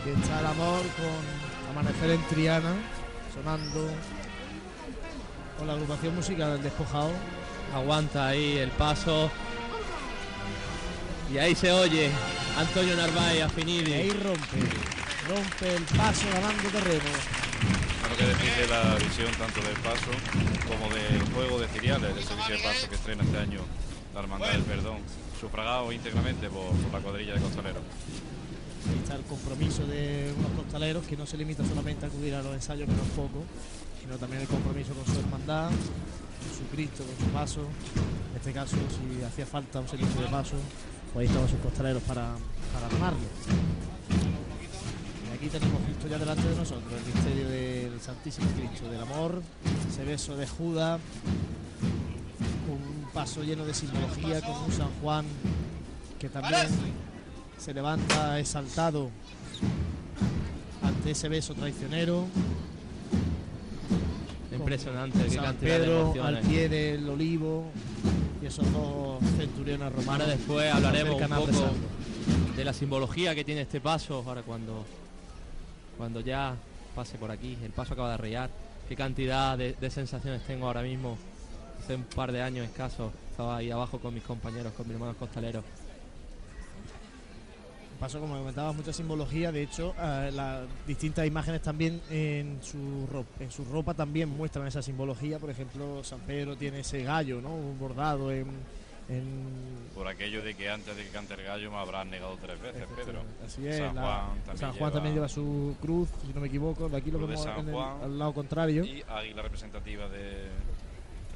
Aquí 0.00 0.10
está 0.20 0.40
el 0.40 0.46
amor 0.46 0.80
con 0.96 1.70
Amanecer 1.70 2.10
en 2.10 2.22
Triana. 2.28 2.74
Sonando. 3.32 3.88
Con 5.58 5.66
la 5.66 5.74
agrupación 5.74 6.14
musical 6.14 6.52
del 6.54 6.62
despojado. 6.62 7.12
Aguanta 7.74 8.28
ahí 8.28 8.58
el 8.58 8.70
paso. 8.70 9.30
Y 11.32 11.38
ahí 11.38 11.54
se 11.54 11.72
oye 11.72 12.10
Antonio 12.58 12.96
Narváez 12.96 13.42
a 13.44 13.48
Finidi. 13.48 13.90
Y 13.90 13.94
ahí 13.94 14.10
rompe. 14.10 14.58
Rompe 15.28 15.76
el 15.76 15.84
paso 15.84 16.26
ganando 16.32 16.68
terreno. 16.68 17.41
Bueno, 18.00 18.16
que 18.16 18.26
decir 18.26 18.52
de 18.54 18.66
la 18.68 18.94
visión 18.96 19.30
tanto 19.38 19.60
del 19.60 19.76
paso 19.78 20.10
como 20.68 20.92
del 20.92 21.22
juego 21.34 21.60
de 21.60 21.68
Ciriales, 21.68 22.14
del 22.14 22.24
servicio 22.24 22.56
de 22.56 22.62
paso 22.62 22.88
que 22.88 22.94
estrena 22.96 23.22
este 23.22 23.38
año 23.38 23.60
la 24.14 24.20
Hermandad 24.20 24.52
del 24.52 24.62
Perdón, 24.62 24.98
sufragado 25.40 25.90
íntegramente 25.92 26.48
por, 26.48 26.72
la 26.92 26.98
cuadrilla 27.00 27.34
de 27.34 27.40
costaleros. 27.40 27.82
Ahí 28.88 28.98
está 29.02 29.14
el 29.14 29.22
compromiso 29.22 29.86
de 29.86 30.34
unos 30.36 30.52
costaleros 30.52 31.06
que 31.06 31.16
no 31.16 31.24
se 31.24 31.36
limita 31.36 31.64
solamente 31.64 32.04
a 32.04 32.08
acudir 32.08 32.34
a 32.34 32.42
los 32.42 32.52
ensayos, 32.54 32.88
es 32.88 33.10
poco, 33.16 33.44
sino 34.00 34.16
también 34.18 34.42
el 34.42 34.48
compromiso 34.48 34.92
con 34.92 35.06
su 35.06 35.20
hermandad, 35.20 35.68
con 35.68 36.58
su 36.58 36.66
Cristo, 36.70 37.04
con 37.04 37.26
su 37.26 37.32
paso. 37.32 37.60
En 37.60 38.36
este 38.36 38.52
caso, 38.52 38.76
si 38.76 39.22
hacía 39.24 39.46
falta 39.46 39.80
un 39.80 39.88
servicio 39.88 40.20
de 40.20 40.26
paso, 40.26 40.56
pues 41.12 41.22
ahí 41.22 41.26
estaban 41.26 41.48
sus 41.48 41.60
costaleros 41.60 42.02
para, 42.02 42.34
para 42.74 42.86
armarlo. 42.86 43.26
Aquí 45.42 45.50
tenemos 45.50 45.82
justo 45.88 46.06
ya 46.06 46.18
delante 46.18 46.48
de 46.48 46.54
nosotros 46.54 46.92
el 46.92 47.14
misterio 47.14 47.48
del 47.48 48.00
Santísimo 48.00 48.46
Cristo 48.56 48.88
del 48.88 49.00
Amor, 49.00 49.42
ese 49.90 50.04
beso 50.04 50.36
de 50.36 50.46
Judas, 50.46 51.00
un 52.70 53.10
paso 53.10 53.42
lleno 53.42 53.64
de 53.66 53.74
simbología, 53.74 54.40
con 54.40 54.54
un 54.62 54.70
San 54.70 54.86
Juan 55.02 55.24
que 56.20 56.28
también 56.28 56.68
se 57.58 57.74
levanta 57.74 58.38
exaltado 58.38 59.10
ante 60.80 61.10
ese 61.10 61.28
beso 61.28 61.54
traicionero. 61.54 62.28
Impresionante, 64.52 65.24
qué 65.24 65.30
San 65.30 65.58
de 65.58 65.66
Pedro 65.66 66.14
al 66.22 66.38
pie 66.42 66.68
del 66.68 67.08
olivo 67.08 67.64
y 68.40 68.46
esos 68.46 68.72
dos 68.72 69.18
centuriones 69.36 69.90
romanos. 69.90 70.20
Ahora 70.20 70.26
después 70.26 70.72
hablaremos 70.72 71.20
un 71.20 71.28
poco 71.28 71.74
de 72.56 72.64
la 72.64 72.72
simbología 72.72 73.34
que 73.34 73.42
tiene 73.42 73.62
este 73.62 73.80
paso. 73.80 74.22
Ahora 74.24 74.42
cuando, 74.42 74.84
cuando 75.96 76.20
ya 76.20 76.56
pase 76.94 77.18
por 77.18 77.30
aquí, 77.30 77.56
el 77.62 77.70
paso 77.70 77.94
acaba 77.94 78.08
de 78.08 78.14
arrear. 78.14 78.50
Qué 78.88 78.96
cantidad 78.96 79.56
de, 79.56 79.90
sensaciones 79.90 80.42
tengo 80.46 80.66
ahora 80.66 80.82
mismo. 80.82 81.16
Hace 81.78 81.96
un 81.96 82.04
par 82.04 82.30
de 82.30 82.42
años 82.42 82.66
escasos 82.66 83.12
estaba 83.30 83.56
ahí 83.56 83.70
abajo 83.70 83.98
con 83.98 84.14
mis 84.14 84.22
compañeros, 84.22 84.72
con 84.72 84.86
mis 84.86 84.94
hermanos 84.94 85.16
costaleros. 85.16 85.64
Paso, 87.98 88.20
como 88.20 88.36
comentabas, 88.36 88.74
mucha 88.74 88.92
simbología. 88.92 89.52
De 89.52 89.62
hecho, 89.62 89.94
eh, 90.00 90.30
las 90.34 90.66
distintas 90.86 91.26
imágenes 91.26 91.62
también 91.62 92.00
en 92.10 92.58
su, 92.60 93.06
ropa, 93.10 93.44
en 93.44 93.50
su 93.50 93.64
ropa 93.64 93.94
también 93.94 94.28
muestran 94.28 94.66
esa 94.66 94.82
simbología. 94.82 95.38
Por 95.38 95.50
ejemplo, 95.50 96.02
San 96.02 96.20
Pedro 96.20 96.56
tiene 96.56 96.80
ese 96.80 97.04
gallo, 97.04 97.40
¿no? 97.40 97.54
Un 97.54 97.78
bordado 97.78 98.32
en, 98.32 98.46
en- 99.18 99.72
Por 99.94 100.08
aquello 100.08 100.42
de 100.42 100.54
que 100.54 100.70
antes 100.70 100.96
de 100.96 101.04
que 101.04 101.10
cante 101.10 101.34
el 101.34 101.42
gallo 101.44 101.70
me 101.70 101.76
habrán 101.76 102.10
negado 102.10 102.36
tres 102.40 102.60
veces, 102.60 102.84
Pedro. 102.96 103.22
Así 103.44 103.66
es. 103.66 103.76
San 103.78 103.94
la- 103.94 104.02
Juan 104.02 104.26
también, 104.46 104.56
San 104.58 104.70
Juan 104.70 104.74
lleva, 104.78 104.90
también 104.92 105.14
lleva 105.14 105.28
su 105.28 105.76
cruz, 105.80 106.08
si 106.26 106.32
no 106.32 106.40
me 106.40 106.46
equivoco. 106.48 106.88
De 106.88 106.96
aquí 106.96 107.10
lo 107.10 107.18
vemos 107.26 107.44
en 107.46 107.68
el- 107.68 107.76
al 107.76 108.18
lado 108.18 108.32
contrario. 108.32 108.84
Y 108.84 109.02
águila 109.08 109.42
representativa 109.42 110.08
de, 110.08 110.48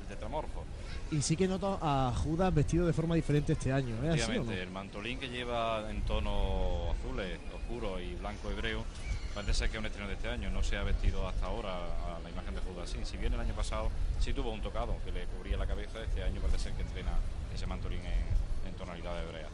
tetramorfo. 0.09 0.65
Y 1.11 1.21
sí 1.23 1.37
que 1.37 1.47
noto 1.47 1.79
a 1.83 2.13
Judas 2.17 2.53
vestido 2.55 2.87
de 2.87 2.93
forma 2.93 3.15
diferente 3.15 3.53
este 3.53 3.73
año. 3.73 3.95
¿Es 3.97 4.01
así 4.01 4.05
o 4.05 4.09
no? 4.09 4.15
Efectivamente, 4.15 4.63
el 4.63 4.71
mantolín 4.71 5.19
que 5.21 5.29
lleva 5.29 5.89
en 5.91 6.03
tono 6.03 6.93
azules, 6.93 7.39
oscuro 7.55 8.01
y 8.01 8.15
blanco 8.17 8.51
hebreo, 8.51 8.85
parece 9.35 9.55
ser 9.55 9.71
que 9.71 9.77
es 9.77 9.81
un 9.81 9.87
estreno 9.87 10.09
de 10.09 10.15
este 10.15 10.29
año. 10.29 10.51
No 10.51 10.63
se 10.63 10.77
ha 10.77 10.83
vestido 10.83 11.29
hasta 11.29 11.47
ahora 11.47 11.75
a 11.75 12.19
la 12.23 12.31
imagen 12.31 12.55
de 12.55 12.61
Judas 12.61 12.91
así. 12.91 13.05
Si 13.05 13.17
bien 13.17 13.33
el 13.35 13.41
año 13.41 13.55
pasado 13.55 13.91
sí 14.20 14.33
tuvo 14.33 14.53
un 14.53 14.61
tocado 14.61 14.97
que 15.05 15.12
le 15.12 15.25
cubría 15.27 15.57
la 15.57 15.67
cabeza, 15.67 16.03
este 16.03 16.23
año 16.23 16.41
parece 16.41 16.65
ser 16.65 16.73
que 16.73 16.83
estrena 16.83 17.12
ese 17.55 17.67
mantolín 17.67 18.01
en, 18.01 18.69
en 18.69 18.75
tonalidad 18.75 19.23
hebrea. 19.23 19.49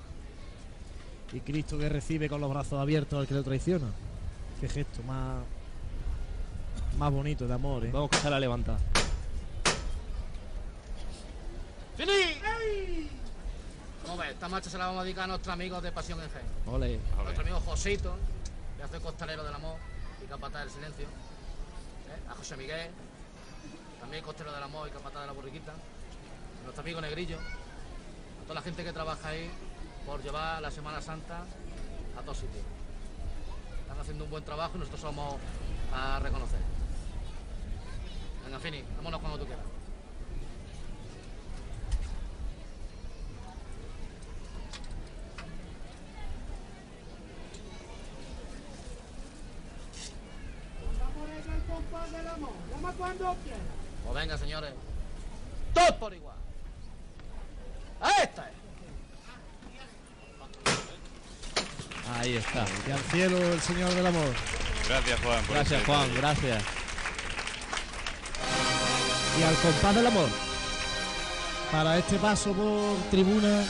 Y 1.32 1.40
Cristo 1.40 1.78
que 1.78 1.88
recibe 1.88 2.28
con 2.28 2.40
los 2.40 2.50
brazos 2.50 2.78
abiertos 2.78 3.18
al 3.18 3.26
que 3.26 3.34
lo 3.34 3.42
traiciona. 3.42 3.86
Qué 4.60 4.68
gesto 4.68 5.02
más, 5.04 5.42
más 6.98 7.12
bonito 7.12 7.46
de 7.46 7.54
amor, 7.54 7.84
¿eh? 7.86 7.90
Vamos 7.92 8.10
a 8.24 8.30
la 8.30 8.38
levantada. 8.38 8.78
¡Fini! 11.96 13.08
Como 14.02 14.16
ves, 14.16 14.30
esta 14.30 14.48
marcha 14.48 14.68
se 14.68 14.78
la 14.78 14.86
vamos 14.86 15.00
a 15.00 15.04
dedicar 15.04 15.24
a 15.24 15.28
nuestros 15.28 15.52
amigos 15.52 15.82
de 15.82 15.92
Pasión 15.92 16.20
en 16.20 16.28
Fe. 16.28 16.40
Ole. 16.66 16.98
A 17.18 17.22
nuestro 17.22 17.42
amigo 17.42 17.60
Josito, 17.60 18.16
que 18.76 18.82
hace 18.82 19.00
costalero 19.00 19.44
del 19.44 19.54
amor 19.54 19.76
y 20.22 20.26
capataz 20.26 20.64
del 20.64 20.70
silencio. 20.70 21.06
¿eh? 21.06 22.30
A 22.30 22.34
José 22.34 22.56
Miguel, 22.56 22.90
también 24.02 24.24
costalero 24.24 24.52
del 24.52 24.64
amor 24.64 24.88
y 24.88 24.90
capataz 24.90 25.20
de 25.20 25.26
la 25.28 25.32
borriquita. 25.32 25.72
A 25.72 26.62
nuestro 26.64 26.82
amigo 26.82 27.00
Negrillo. 27.00 27.38
A 27.38 28.42
toda 28.42 28.56
la 28.56 28.62
gente 28.62 28.82
que 28.82 28.92
trabaja 28.92 29.28
ahí 29.28 29.48
por 30.04 30.20
llevar 30.20 30.60
la 30.60 30.72
Semana 30.72 31.00
Santa 31.00 31.44
a 32.18 32.22
todos 32.22 32.38
sitios. 32.38 32.64
Están 33.80 34.00
haciendo 34.00 34.24
un 34.24 34.30
buen 34.30 34.44
trabajo 34.44 34.72
y 34.74 34.80
nosotros 34.80 35.00
somos 35.00 35.36
a 35.94 36.18
reconocer. 36.18 36.58
Venga, 38.44 38.58
Fini, 38.58 38.82
vámonos 38.96 39.20
cuando 39.20 39.38
tú 39.38 39.46
quieras. 39.46 39.64
Llama 52.70 52.92
cuando 52.98 53.36
quieras. 53.44 53.81
Pues 54.04 54.14
venga, 54.14 54.38
señores. 54.38 54.72
Todos 55.74 55.92
por 55.92 56.12
igual. 56.14 56.36
¡A 58.00 58.10
esta 58.22 58.48
es! 58.48 58.52
Ahí 62.18 62.36
está. 62.36 62.64
Y 62.86 62.90
al 62.90 62.98
cielo 63.00 63.38
el 63.38 63.60
Señor 63.60 63.90
del 63.94 64.06
Amor. 64.06 64.34
Gracias, 64.88 65.20
Juan. 65.20 65.44
por 65.44 65.54
Gracias, 65.54 65.80
ese 65.80 65.86
Juan, 65.86 66.00
detalle. 66.14 66.20
gracias. 66.20 66.62
Y 69.38 69.42
al 69.44 69.54
compás 69.54 69.94
del 69.94 70.06
amor. 70.06 70.28
Para 71.70 71.96
este 71.96 72.16
paso 72.16 72.52
por 72.52 72.96
tribuna 73.10 73.64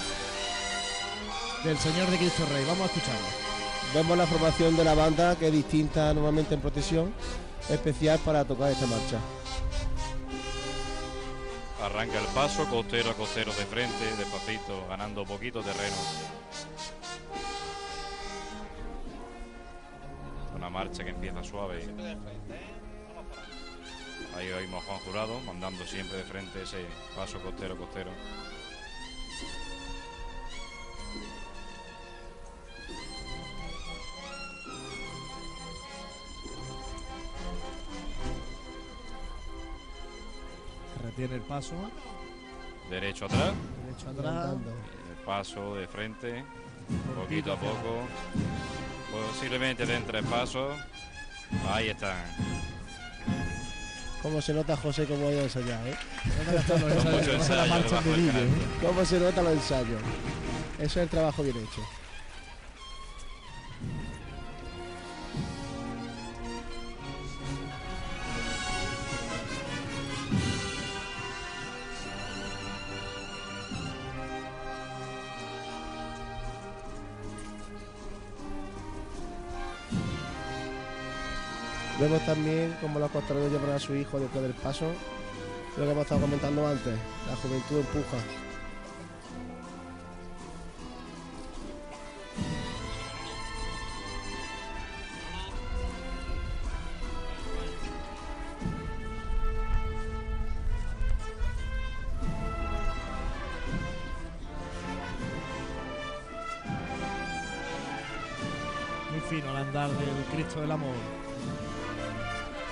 del 1.63 1.79
Señor 1.79 2.11
de 2.11 2.17
Cristo 2.17 2.45
Rey. 2.53 2.65
Vamos 2.67 2.83
a 2.83 2.87
escucharlo. 2.87 3.27
Vemos 3.95 4.19
la 4.19 4.27
formación 4.27 4.77
de 4.77 4.83
la 4.85 4.95
banda 4.95 5.37
que 5.37 5.47
es 5.49 5.53
distinta 5.53 6.13
normalmente 6.13 6.55
en 6.55 6.61
procesión, 6.63 7.13
especial 7.69 8.19
para 8.21 8.45
tocar 8.45 8.73
esta 8.73 8.87
marcha. 8.87 9.19
Arranca 11.83 12.21
el 12.21 12.27
paso, 12.27 12.65
costero 12.71 13.11
a 13.11 13.15
costero 13.15 13.53
de 13.53 13.67
frente, 13.67 14.05
despacito, 14.17 14.87
ganando 14.89 15.25
poquito 15.25 15.63
terreno. 15.63 15.97
Una 20.55 20.71
marcha 20.71 21.03
que 21.03 21.11
empieza 21.11 21.43
suave. 21.43 21.85
Ahí 24.37 24.49
oímos 24.53 24.85
Juan 24.85 24.99
Jurado 25.01 25.41
mandando 25.41 25.85
siempre 25.85 26.19
de 26.19 26.25
frente 26.25 26.63
ese 26.63 26.87
paso 27.17 27.41
costero 27.41 27.77
costero. 27.77 28.13
Retiene 41.03 41.35
el 41.37 41.43
paso. 41.43 41.75
Derecho 42.91 43.27
atrás. 43.27 43.53
Derecho 43.87 44.11
atrás. 44.11 44.55
El 44.55 45.25
paso 45.25 45.75
de 45.75 45.87
frente, 45.89 46.45
poquito 47.17 47.53
a 47.53 47.57
poco. 47.57 48.07
Posiblemente 49.31 49.87
den 49.87 50.05
tres 50.05 50.25
pasos. 50.27 50.77
Ahí 51.69 51.89
están. 51.89 52.17
Cómo 54.23 54.41
se 54.41 54.55
nota 54.55 54.77
José 54.77 55.05
cómo 55.07 55.27
ha 55.27 55.33
ido 55.33 55.41
a 55.41 55.45
ensayar, 55.45 55.87
¿eh? 55.87 55.97
Con 56.69 56.81
mucho 57.11 57.33
ensayo 57.33 57.73
canto. 57.73 58.01
Cómo 58.81 59.05
se 59.05 59.19
nota 59.19 59.43
los 59.43 59.53
ensayos. 59.53 60.01
Eso 60.79 60.85
es 60.85 60.97
el 60.97 61.09
trabajo 61.09 61.43
bien 61.43 61.57
hecho. 61.57 61.83
Vemos 82.03 82.27
también 82.27 82.77
cómo 82.81 82.99
los 82.99 83.13
costaleros 83.13 83.53
llevan 83.53 83.77
a 83.77 83.79
su 83.79 83.95
hijo 83.95 84.19
después 84.19 84.43
del 84.43 84.55
paso. 84.55 84.87
Lo 85.77 85.85
que 85.85 85.91
hemos 85.93 86.03
estado 86.03 86.23
comentando 86.23 86.67
antes, 86.67 86.99
la 87.31 87.37
juventud 87.37 87.79
empuja. 87.79 88.17
Muy 109.13 109.21
fino 109.31 109.51
al 109.51 109.57
andar 109.59 109.89
del 109.91 110.25
Cristo 110.33 110.63
del 110.63 110.73
Amor. 110.73 111.22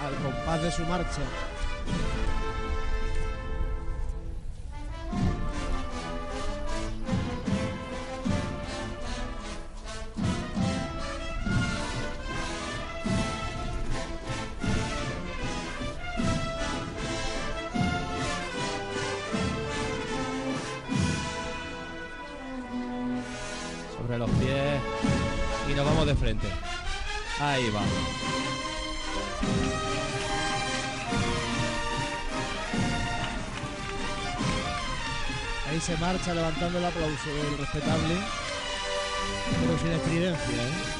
Al 0.07 0.15
compás 0.17 0.63
de 0.63 0.71
su 0.71 0.83
marcha. 0.85 1.21
Sobre 23.97 24.19
los 24.19 24.31
pies. 24.31 24.81
Y 25.69 25.75
nos 25.75 25.85
vamos 25.85 26.07
de 26.07 26.15
frente. 26.15 26.47
Ahí 27.41 27.71
va. 27.71 28.40
Ahí 35.71 35.81
se 35.81 35.97
marcha 35.99 36.35
levantando 36.35 36.79
el 36.79 36.85
aplauso 36.85 37.29
del 37.33 37.59
respetable, 37.59 38.17
pero 39.61 39.79
sin 39.79 39.93
estridencia. 39.93 40.63
¿eh? 40.65 41.00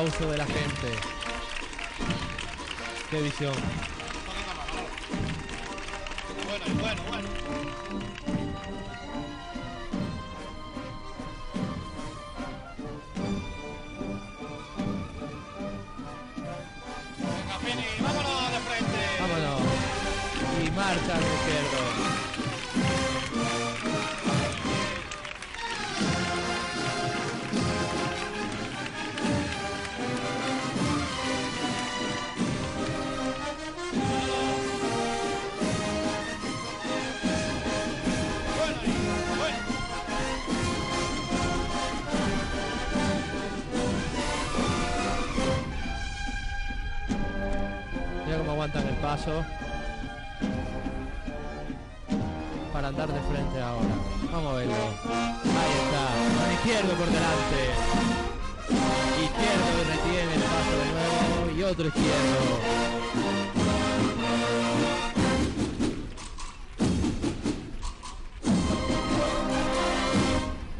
Aplauso 0.00 0.30
de 0.30 0.38
la 0.38 0.46
gente. 0.46 0.88
Qué 3.10 3.20
visión. 3.20 3.52
Bueno, 6.46 6.64
bueno, 6.80 7.02
bueno. 7.08 7.28
Venga, 17.18 17.58
Fini, 17.58 17.86
vámonos 18.00 18.52
de 18.52 18.58
frente. 18.60 19.00
Vámonos. 19.20 19.60
Y 20.64 20.70
marcha 20.70 21.29
paso. 49.10 49.44
Para 52.72 52.88
andar 52.88 53.08
de 53.08 53.20
frente 53.28 53.60
ahora. 53.60 53.94
Vamos 54.30 54.52
a 54.52 54.56
verlo. 54.56 54.74
Ahí 55.60 55.74
está. 55.82 56.04
Con 56.36 56.52
izquierdo 56.52 56.92
por 56.94 57.06
delante. 57.06 57.60
Izquierdo 59.26 59.70
retiene 59.94 60.34
el 60.34 60.42
paso 60.54 60.74
de 60.80 60.88
nuevo. 60.94 61.58
Y 61.58 61.62
otro 61.64 61.86
izquierdo. 61.88 62.40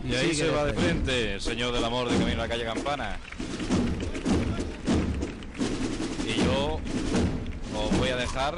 Y 0.08 0.14
ahí 0.14 0.34
se 0.34 0.50
va 0.50 0.64
de 0.66 0.72
frente. 0.72 0.90
frente 0.90 1.34
el 1.34 1.40
señor 1.40 1.72
del 1.72 1.84
amor 1.84 2.08
de 2.08 2.16
camino 2.16 2.42
a 2.42 2.46
la 2.46 2.48
calle 2.48 2.64
Campana. 2.64 3.18
Y 6.24 6.44
yo 6.44 6.80
voy 8.10 8.18
a 8.18 8.22
dejar 8.22 8.56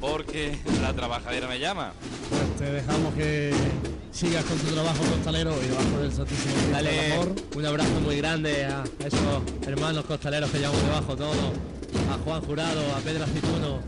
porque 0.00 0.58
la 0.82 0.92
trabajadera 0.92 1.46
me 1.46 1.60
llama. 1.60 1.92
Pues 2.28 2.56
te 2.56 2.72
dejamos 2.72 3.14
que 3.14 3.52
sigas 4.10 4.44
con 4.44 4.58
tu 4.58 4.66
trabajo 4.72 5.04
costalero 5.04 5.54
y 5.62 5.68
debajo 5.68 5.98
del 5.98 6.12
Santísimo 6.12 6.54
Dale 6.72 7.12
Amor. 7.12 7.34
un 7.54 7.66
abrazo 7.66 8.00
muy 8.00 8.16
grande 8.16 8.64
a 8.64 8.84
esos 8.98 9.42
hermanos 9.66 10.04
costaleros 10.06 10.50
que 10.50 10.58
llevamos 10.58 10.82
debajo 10.82 11.16
todos. 11.16 11.36
A 12.10 12.18
Juan 12.24 12.42
Jurado, 12.42 12.80
a 12.96 12.98
Pedro 12.98 13.24
Acituno. 13.24 13.80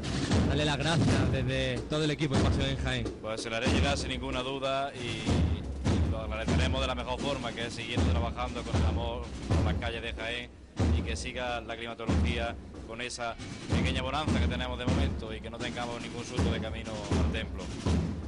Dale 0.49 0.65
las 0.65 0.79
gracias 0.79 1.33
desde 1.33 1.79
todo 1.89 2.05
el 2.05 2.11
equipo 2.11 2.37
de 2.37 2.43
Pasión 2.43 2.67
en 2.67 2.77
Jaén. 2.79 3.09
Pues 3.21 3.43
se 3.43 3.51
la 3.51 3.57
haré 3.57 3.67
llegar 3.73 3.99
sin 3.99 4.11
ninguna 4.11 4.43
duda 4.43 4.93
y 4.95 6.11
lo 6.11 6.21
agradeceremos 6.21 6.81
de 6.81 6.87
la 6.87 6.95
mejor 6.95 7.21
forma, 7.21 7.53
que 7.53 7.67
es 7.67 7.75
siguiendo 7.75 8.09
trabajando 8.11 8.63
con 8.63 8.81
el 8.81 8.87
amor 8.87 9.23
por 9.49 9.65
las 9.65 9.75
calles 9.75 10.03
de 10.03 10.13
Jaén 10.13 10.51
y 10.99 11.03
que 11.03 11.17
siga 11.17 11.61
la 11.61 11.77
climatología 11.77 12.55
con 12.87 13.01
esa 13.01 13.35
pequeña 13.75 14.03
bonanza 14.03 14.41
que 14.41 14.47
tenemos 14.47 14.79
de 14.79 14.87
momento 14.87 15.35
y 15.35 15.41
que 15.41 15.51
no 15.51 15.59
tengamos 15.59 16.01
ningún 16.01 16.25
susto 16.25 16.51
de 16.51 16.61
camino 16.61 16.91
al 17.25 17.33
templo. 17.33 17.63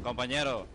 Compañeros, 0.02 0.66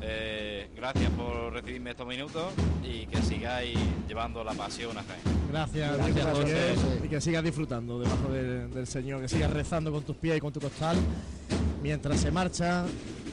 eh, 0.00 0.68
gracias 0.74 1.10
por 1.10 1.52
recibirme 1.52 1.90
estos 1.90 2.06
minutos 2.06 2.52
y 2.82 3.06
que 3.06 3.22
sigáis 3.22 3.78
llevando 4.08 4.42
la 4.44 4.52
pasión 4.54 4.96
a 4.96 5.02
Jaén. 5.02 5.20
Gracias, 5.50 5.96
Gracias, 5.96 6.26
José. 6.26 6.74
Y 7.04 7.08
que 7.08 7.20
sigas 7.20 7.44
disfrutando 7.44 8.00
debajo 8.00 8.28
del, 8.32 8.72
del 8.72 8.86
Señor, 8.86 9.20
que 9.20 9.28
sigas 9.28 9.50
rezando 9.50 9.92
con 9.92 10.02
tus 10.02 10.16
pies 10.16 10.38
y 10.38 10.40
con 10.40 10.52
tu 10.52 10.60
costal, 10.60 10.96
mientras 11.82 12.20
se 12.20 12.30
marcha 12.30 12.84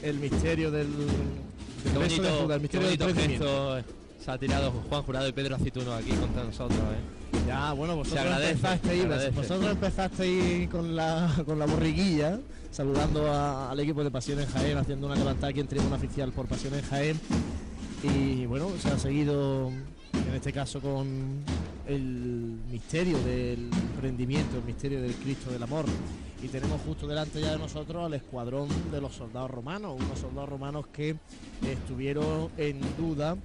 el 0.02 0.18
misterio 0.18 0.70
del, 0.70 0.88
del 0.96 1.92
de 1.92 1.98
bonito, 1.98 2.22
Judas, 2.42 2.60
el 2.62 2.68
qué 2.68 2.78
misterio 2.78 3.06
del 3.06 3.16
gesto 3.16 3.84
se 4.22 4.30
ha 4.30 4.38
tirado 4.38 4.70
Juan 4.88 5.02
Jurado 5.02 5.28
y 5.28 5.32
Pedro 5.32 5.56
Acituno 5.56 5.92
aquí 5.94 6.10
contra 6.10 6.44
nosotros. 6.44 6.78
¿eh? 6.78 7.21
Ya, 7.46 7.72
bueno, 7.72 7.96
vosotros 7.96 8.24
agradece, 8.24 8.52
empezasteis, 8.52 9.34
vosotros 9.34 9.70
empezasteis 9.70 10.68
con 10.68 10.94
la, 10.96 11.32
con 11.44 11.58
la 11.58 11.66
borriguilla, 11.66 12.38
saludando 12.70 13.30
a- 13.30 13.70
al 13.70 13.80
equipo 13.80 14.04
de 14.04 14.10
Pasión 14.10 14.40
en 14.40 14.46
Jaén, 14.46 14.78
haciendo 14.78 15.06
una 15.06 15.16
levantada 15.16 15.48
aquí 15.48 15.60
en 15.60 15.66
tribuna 15.66 15.96
oficial 15.96 16.32
por 16.32 16.46
Pasión 16.46 16.74
en 16.74 16.82
Jaén. 16.82 17.20
Y 18.02 18.46
bueno, 18.46 18.68
se 18.80 18.88
ha 18.88 18.98
seguido, 18.98 19.68
en 19.70 20.34
este 20.34 20.52
caso, 20.52 20.80
con 20.80 21.42
el 21.86 22.58
misterio 22.70 23.18
del 23.22 23.70
prendimiento, 24.00 24.58
el 24.58 24.64
misterio 24.64 25.00
del 25.02 25.14
Cristo 25.14 25.50
del 25.50 25.62
Amor. 25.62 25.84
Y 26.42 26.48
tenemos 26.48 26.80
justo 26.82 27.06
delante 27.06 27.40
ya 27.40 27.52
de 27.52 27.58
nosotros 27.58 28.04
al 28.04 28.14
escuadrón 28.14 28.68
de 28.90 29.00
los 29.00 29.14
soldados 29.14 29.50
romanos, 29.50 29.94
unos 30.00 30.18
soldados 30.18 30.48
romanos 30.48 30.86
que 30.92 31.16
estuvieron 31.68 32.50
en 32.56 32.80
duda, 32.96 33.36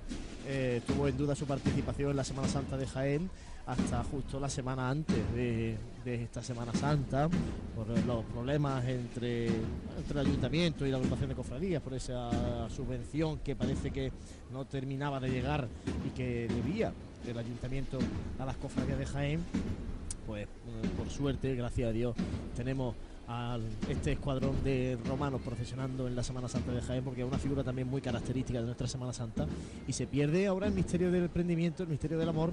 eh, 0.47 0.81
estuvo 0.85 1.07
en 1.07 1.17
duda 1.17 1.35
su 1.35 1.45
participación 1.45 2.11
en 2.11 2.17
la 2.17 2.23
Semana 2.23 2.47
Santa 2.47 2.75
de 2.77 2.87
Jaén 2.87 3.29
hasta 3.67 4.03
justo 4.05 4.39
la 4.39 4.49
semana 4.49 4.89
antes 4.89 5.17
de, 5.33 5.77
esta 6.05 6.41
Semana 6.41 6.73
Santa, 6.73 7.29
por 7.75 7.89
los 7.89 8.23
problemas 8.25 8.85
entre, 8.85 9.47
entre 9.47 10.21
el 10.21 10.25
ayuntamiento 10.25 10.87
y 10.87 10.91
la 10.91 10.97
agrupación 10.97 11.27
de 11.27 11.35
cofradías, 11.35 11.81
por 11.81 11.93
esa 11.93 12.69
subvención 12.69 13.39
que 13.39 13.57
parece 13.57 13.91
que 13.91 14.13
no 14.53 14.63
terminaba 14.63 15.19
de 15.19 15.29
llegar 15.29 15.67
y 16.07 16.11
que 16.11 16.47
debía 16.47 16.93
el 17.27 17.37
ayuntamiento 17.37 17.99
a 18.39 18.45
las 18.45 18.55
cofradías 18.55 18.97
de 18.97 19.05
Jaén 19.05 19.41
pues 20.27 20.43
eh, 20.43 20.87
por 20.97 21.09
suerte, 21.09 21.55
gracias 21.55 21.89
a 21.89 21.93
Dios, 21.93 22.13
tenemos 22.55 22.95
a 23.29 23.59
este 23.89 24.13
escuadrón 24.13 24.63
de 24.63 24.97
romanos 25.05 25.41
procesionando 25.43 26.07
en 26.07 26.15
la 26.15 26.23
Semana 26.23 26.47
Santa 26.47 26.71
de 26.71 26.81
Jaén, 26.81 27.03
porque 27.03 27.21
es 27.21 27.27
una 27.27 27.37
figura 27.37 27.63
también 27.63 27.87
muy 27.87 28.01
característica 28.01 28.59
de 28.59 28.65
nuestra 28.65 28.87
Semana 28.87 29.11
Santa, 29.11 29.45
y 29.87 29.93
se 29.93 30.07
pierde 30.07 30.47
ahora 30.47 30.67
el 30.67 30.73
misterio 30.73 31.11
del 31.11 31.23
emprendimiento, 31.23 31.83
el 31.83 31.89
misterio 31.89 32.17
del 32.17 32.29
amor, 32.29 32.51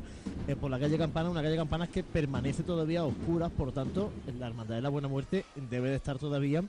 eh, 0.49 0.57
por 0.57 0.70
la 0.70 0.78
calle 0.81 0.99
Campana, 0.99 1.31
una 1.31 1.43
calle 1.43 1.57
Campanas 1.57 1.89
que 1.91 2.03
permanece 2.03 2.62
todavía 2.65 3.01
a 3.01 3.05
oscuras, 3.05 3.53
por 3.53 3.70
tanto, 3.73 4.11
la 4.39 4.49
Hermandad 4.49 4.75
de 4.77 4.83
la 4.83 4.89
Buena 4.89 5.07
Muerte 5.09 5.44
debe 5.70 5.91
de 5.91 5.97
estar 5.97 6.19
todavía 6.19 6.65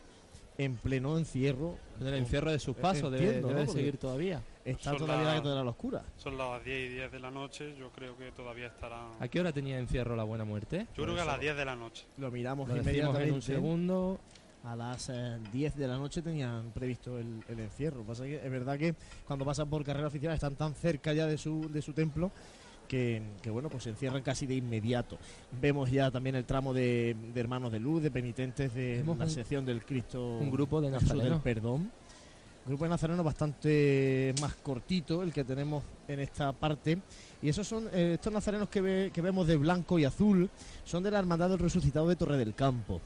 en 0.57 0.75
pleno 0.75 1.17
encierro. 1.17 1.75
En 1.99 2.07
el 2.07 2.13
encierro 2.13 2.51
de 2.51 2.59
sus 2.59 2.75
pasos, 2.75 3.11
debe- 3.11 3.25
Entiendo, 3.25 3.47
debe 3.49 3.59
¿no? 3.61 3.65
Porque 3.65 3.79
seguir 3.79 3.97
todavía. 3.97 4.41
Está 4.65 4.89
Son 4.91 4.97
todavía 4.97 5.25
las- 5.35 5.43
toda 5.43 5.63
la 5.63 5.69
oscura. 5.69 6.03
Son 6.17 6.37
las 6.37 6.63
10 6.65 6.89
y 6.89 6.93
10 6.95 7.11
de 7.11 7.19
la 7.19 7.29
noche, 7.29 7.75
yo 7.77 7.91
creo 7.91 8.17
que 8.17 8.31
todavía 8.31 8.67
estará... 8.67 9.09
¿A 9.19 9.27
qué 9.27 9.39
hora 9.39 9.51
tenía 9.53 9.77
encierro 9.77 10.15
la 10.15 10.23
buena 10.23 10.43
muerte? 10.43 10.87
Yo 10.97 11.03
creo 11.03 11.13
que 11.15 11.21
a 11.21 11.25
las 11.25 11.39
10 11.39 11.55
de 11.55 11.65
la 11.65 11.75
noche. 11.75 12.05
Lo 12.17 12.31
miramos 12.31 12.67
Lo 12.67 12.73
decimos 12.73 12.87
en 12.91 12.95
inmediatamente. 12.97 13.31
un 13.35 13.41
segundo. 13.43 14.19
A 14.63 14.75
las 14.75 15.09
eh, 15.09 15.37
10 15.53 15.75
de 15.75 15.87
la 15.87 15.97
noche 15.97 16.23
tenían 16.23 16.71
previsto 16.71 17.19
el, 17.19 17.43
el 17.47 17.59
encierro. 17.59 18.01
Pasa 18.01 18.23
que 18.23 18.37
es 18.43 18.49
verdad 18.51 18.79
que 18.79 18.95
cuando 19.27 19.45
pasan 19.45 19.69
por 19.69 19.83
carrera 19.83 20.07
oficial 20.07 20.33
están 20.33 20.55
tan 20.55 20.73
cerca 20.73 21.13
ya 21.13 21.27
de 21.27 21.37
su, 21.37 21.69
de 21.71 21.83
su 21.83 21.93
templo 21.93 22.31
que, 22.87 23.21
que, 23.43 23.51
bueno, 23.51 23.69
pues 23.69 23.83
se 23.83 23.91
encierran 23.91 24.23
casi 24.23 24.47
de 24.47 24.55
inmediato. 24.55 25.19
Vemos 25.61 25.91
ya 25.91 26.09
también 26.09 26.35
el 26.35 26.45
tramo 26.45 26.73
de, 26.73 27.15
de 27.31 27.39
hermanos 27.39 27.71
de 27.71 27.79
luz, 27.79 28.01
de 28.01 28.09
penitentes 28.09 28.73
de 28.73 28.97
Vemos 28.97 29.19
la 29.19 29.25
un- 29.25 29.29
sección 29.29 29.63
del 29.65 29.85
Cristo 29.85 30.37
un 30.39 30.49
grupo 30.49 30.81
de 30.81 30.89
Jesús 30.99 31.21
del. 31.21 31.39
Perdón. 31.41 31.91
Grupo 32.65 32.83
de 32.85 32.89
nazarenos 32.89 33.23
bastante 33.23 34.33
más 34.41 34.55
cortito, 34.55 35.21
el 35.21 35.31
que 35.31 35.43
tenemos 35.43 35.83
en 36.07 36.19
esta 36.19 36.51
parte. 36.51 36.97
Y 37.41 37.49
esos 37.49 37.67
son 37.67 37.87
eh, 37.93 38.13
estos 38.15 38.33
nazarenos 38.33 38.69
que, 38.69 39.11
que 39.13 39.21
vemos 39.21 39.45
de 39.45 39.55
blanco 39.55 39.99
y 39.99 40.05
azul, 40.05 40.49
son 40.83 41.03
de 41.03 41.11
la 41.11 41.19
Hermandad 41.19 41.49
del 41.49 41.59
Resucitado 41.59 42.07
de 42.07 42.15
Torre 42.15 42.37
del 42.37 42.55
Campo. 42.55 43.01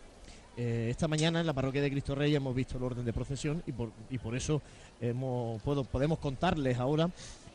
Eh, 0.56 0.88
esta 0.90 1.10
mañana 1.10 1.42
en 1.42 1.46
la 1.46 1.54
parroquia 1.54 1.82
de 1.82 1.92
Cristo 1.92 2.16
Rey 2.16 2.34
hemos 2.36 2.56
visto 2.56 2.78
el 2.78 2.84
orden 2.84 3.04
de 3.04 3.12
procesión 3.12 3.62
y 3.68 3.74
por, 3.74 3.92
y 4.10 4.18
por 4.18 4.34
eso 4.36 4.62
hemos, 5.02 5.62
puedo- 5.62 5.84
podemos 5.84 6.20
contarles 6.20 6.78
ahora 6.78 7.10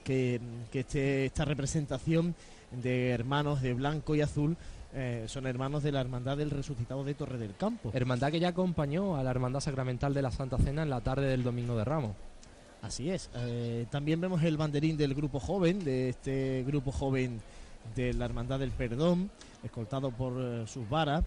que, 0.05 0.41
que 0.71 0.81
este- 0.81 1.25
esta 1.27 1.47
representación 1.47 2.35
de 2.71 3.11
hermanos 3.11 3.63
de 3.63 3.73
blanco 3.73 4.15
y 4.15 4.21
azul 4.21 4.57
eh, 4.95 5.25
son 5.27 5.47
hermanos 5.47 5.83
de 5.83 5.93
la 5.93 6.01
Hermandad 6.01 6.37
del 6.37 6.51
Resucitado 6.51 7.05
de 7.05 7.15
Torre 7.15 7.39
del 7.39 7.55
Campo. 7.57 7.91
Hermandad 7.93 8.31
que 8.31 8.41
ya 8.41 8.49
acompañó 8.49 9.17
a 9.17 9.23
la 9.23 9.31
Hermandad 9.31 9.61
Sacramental 9.61 10.15
de 10.15 10.23
la 10.23 10.31
Santa 10.31 10.57
Cena 10.59 10.83
en 10.83 10.91
la 10.91 11.01
tarde 11.01 11.27
del 11.27 11.43
Domingo 11.43 11.77
de 11.77 11.85
Ramos. 11.85 12.13
Así 12.83 13.11
es. 13.11 13.31
Eh, 13.35 13.87
también 13.91 14.21
vemos 14.21 14.43
el 14.43 14.57
banderín 14.57 14.97
del 14.97 15.15
grupo 15.15 15.41
joven, 15.41 15.83
de 15.85 16.11
este 16.11 16.65
grupo 16.67 16.93
joven 16.93 17.41
de 17.97 18.13
la 18.15 18.27
Hermandad 18.27 18.59
del 18.59 18.71
Perdón, 18.71 19.31
escoltado 19.63 20.11
por 20.11 20.33
eh, 20.39 20.65
sus 20.67 20.89
varas. 20.89 21.25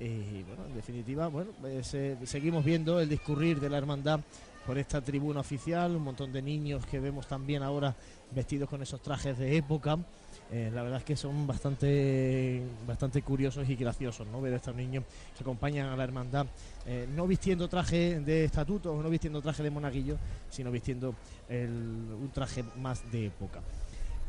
Y 0.00 0.42
bueno, 0.44 0.66
en 0.68 0.74
definitiva, 0.74 1.26
bueno, 1.28 1.50
se- 1.82 2.16
seguimos 2.24 2.64
viendo 2.64 3.00
el 3.00 3.08
discurrir 3.08 3.58
de 3.58 3.68
la 3.68 3.78
hermandad 3.78 4.20
por 4.64 4.78
esta 4.78 5.00
tribuna 5.00 5.40
oficial, 5.40 5.96
un 5.96 6.04
montón 6.04 6.32
de 6.32 6.40
niños 6.40 6.86
que 6.86 7.00
vemos 7.00 7.26
también 7.26 7.62
ahora 7.64 7.96
vestidos 8.30 8.68
con 8.68 8.80
esos 8.82 9.00
trajes 9.00 9.36
de 9.38 9.56
época. 9.56 9.98
Eh, 10.50 10.70
la 10.74 10.82
verdad 10.82 10.98
es 11.00 11.04
que 11.04 11.14
son 11.14 11.46
bastante, 11.46 12.62
bastante 12.86 13.20
curiosos 13.22 13.68
y 13.68 13.76
graciosos, 13.76 14.26
¿no? 14.28 14.40
Ver 14.40 14.54
a 14.54 14.56
estos 14.56 14.74
niños 14.74 15.04
que 15.36 15.42
acompañan 15.44 15.88
a 15.88 15.96
la 15.96 16.04
hermandad, 16.04 16.46
eh, 16.86 17.06
no 17.14 17.26
vistiendo 17.26 17.68
traje 17.68 18.20
de 18.20 18.44
estatuto, 18.44 19.00
no 19.02 19.10
vistiendo 19.10 19.42
traje 19.42 19.62
de 19.62 19.70
monaguillo, 19.70 20.16
sino 20.48 20.70
vistiendo 20.70 21.14
el- 21.50 21.68
un 22.18 22.30
traje 22.32 22.64
más 22.78 23.02
de 23.12 23.26
época. 23.26 23.60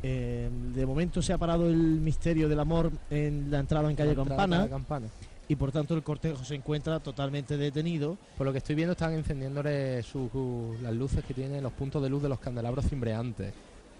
Eh, 0.02 0.48
de 0.74 0.86
momento 0.86 1.20
se 1.22 1.32
ha 1.32 1.38
parado 1.38 1.68
el 1.68 1.76
misterio 1.76 2.48
del 2.48 2.60
amor 2.60 2.90
en 3.10 3.50
la 3.50 3.58
entrada 3.60 3.88
en 3.90 3.96
calle 3.96 4.10
entrada 4.10 4.42
Campana, 4.70 5.08
y 5.48 5.56
por 5.56 5.72
tanto 5.72 5.94
el 5.94 6.02
cortejo 6.02 6.44
se 6.44 6.54
encuentra 6.54 7.00
totalmente 7.00 7.56
detenido. 7.56 8.16
Por 8.38 8.46
lo 8.46 8.52
que 8.52 8.58
estoy 8.58 8.74
viendo 8.76 8.92
están 8.92 9.12
encendiéndole 9.14 10.02
sus- 10.02 10.30
sus- 10.30 10.80
las 10.80 10.94
luces 10.94 11.24
que 11.24 11.34
tienen, 11.34 11.62
los 11.62 11.72
puntos 11.72 12.02
de 12.02 12.08
luz 12.10 12.22
de 12.22 12.28
los 12.28 12.40
candelabros 12.40 12.86
cimbreantes. 12.86 13.52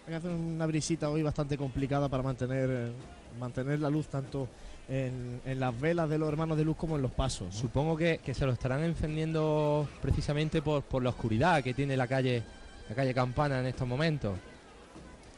Hay 0.06 0.12
que 0.12 0.16
hacer 0.16 0.30
una 0.30 0.66
brisita 0.66 1.08
hoy 1.08 1.22
bastante 1.22 1.56
complicada 1.56 2.08
para 2.08 2.22
mantener, 2.22 2.68
eh, 2.70 2.92
mantener 3.38 3.80
la 3.80 3.90
luz 3.90 4.08
tanto 4.08 4.48
en, 4.88 5.40
en 5.44 5.60
las 5.60 5.78
velas 5.78 6.08
de 6.08 6.18
los 6.18 6.28
hermanos 6.28 6.58
de 6.58 6.64
luz 6.64 6.76
como 6.76 6.96
en 6.96 7.02
los 7.02 7.12
pasos. 7.12 7.54
¿no? 7.54 7.60
Supongo 7.60 7.96
que, 7.96 8.18
que 8.18 8.34
se 8.34 8.44
lo 8.44 8.52
estarán 8.52 8.82
encendiendo 8.82 9.88
precisamente 10.02 10.62
por, 10.62 10.82
por 10.82 11.02
la 11.02 11.10
oscuridad 11.10 11.62
que 11.62 11.74
tiene 11.74 11.96
la 11.96 12.08
calle, 12.08 12.42
la 12.88 12.94
calle 12.94 13.14
Campana 13.14 13.60
en 13.60 13.66
estos 13.66 13.86
momentos. 13.86 14.36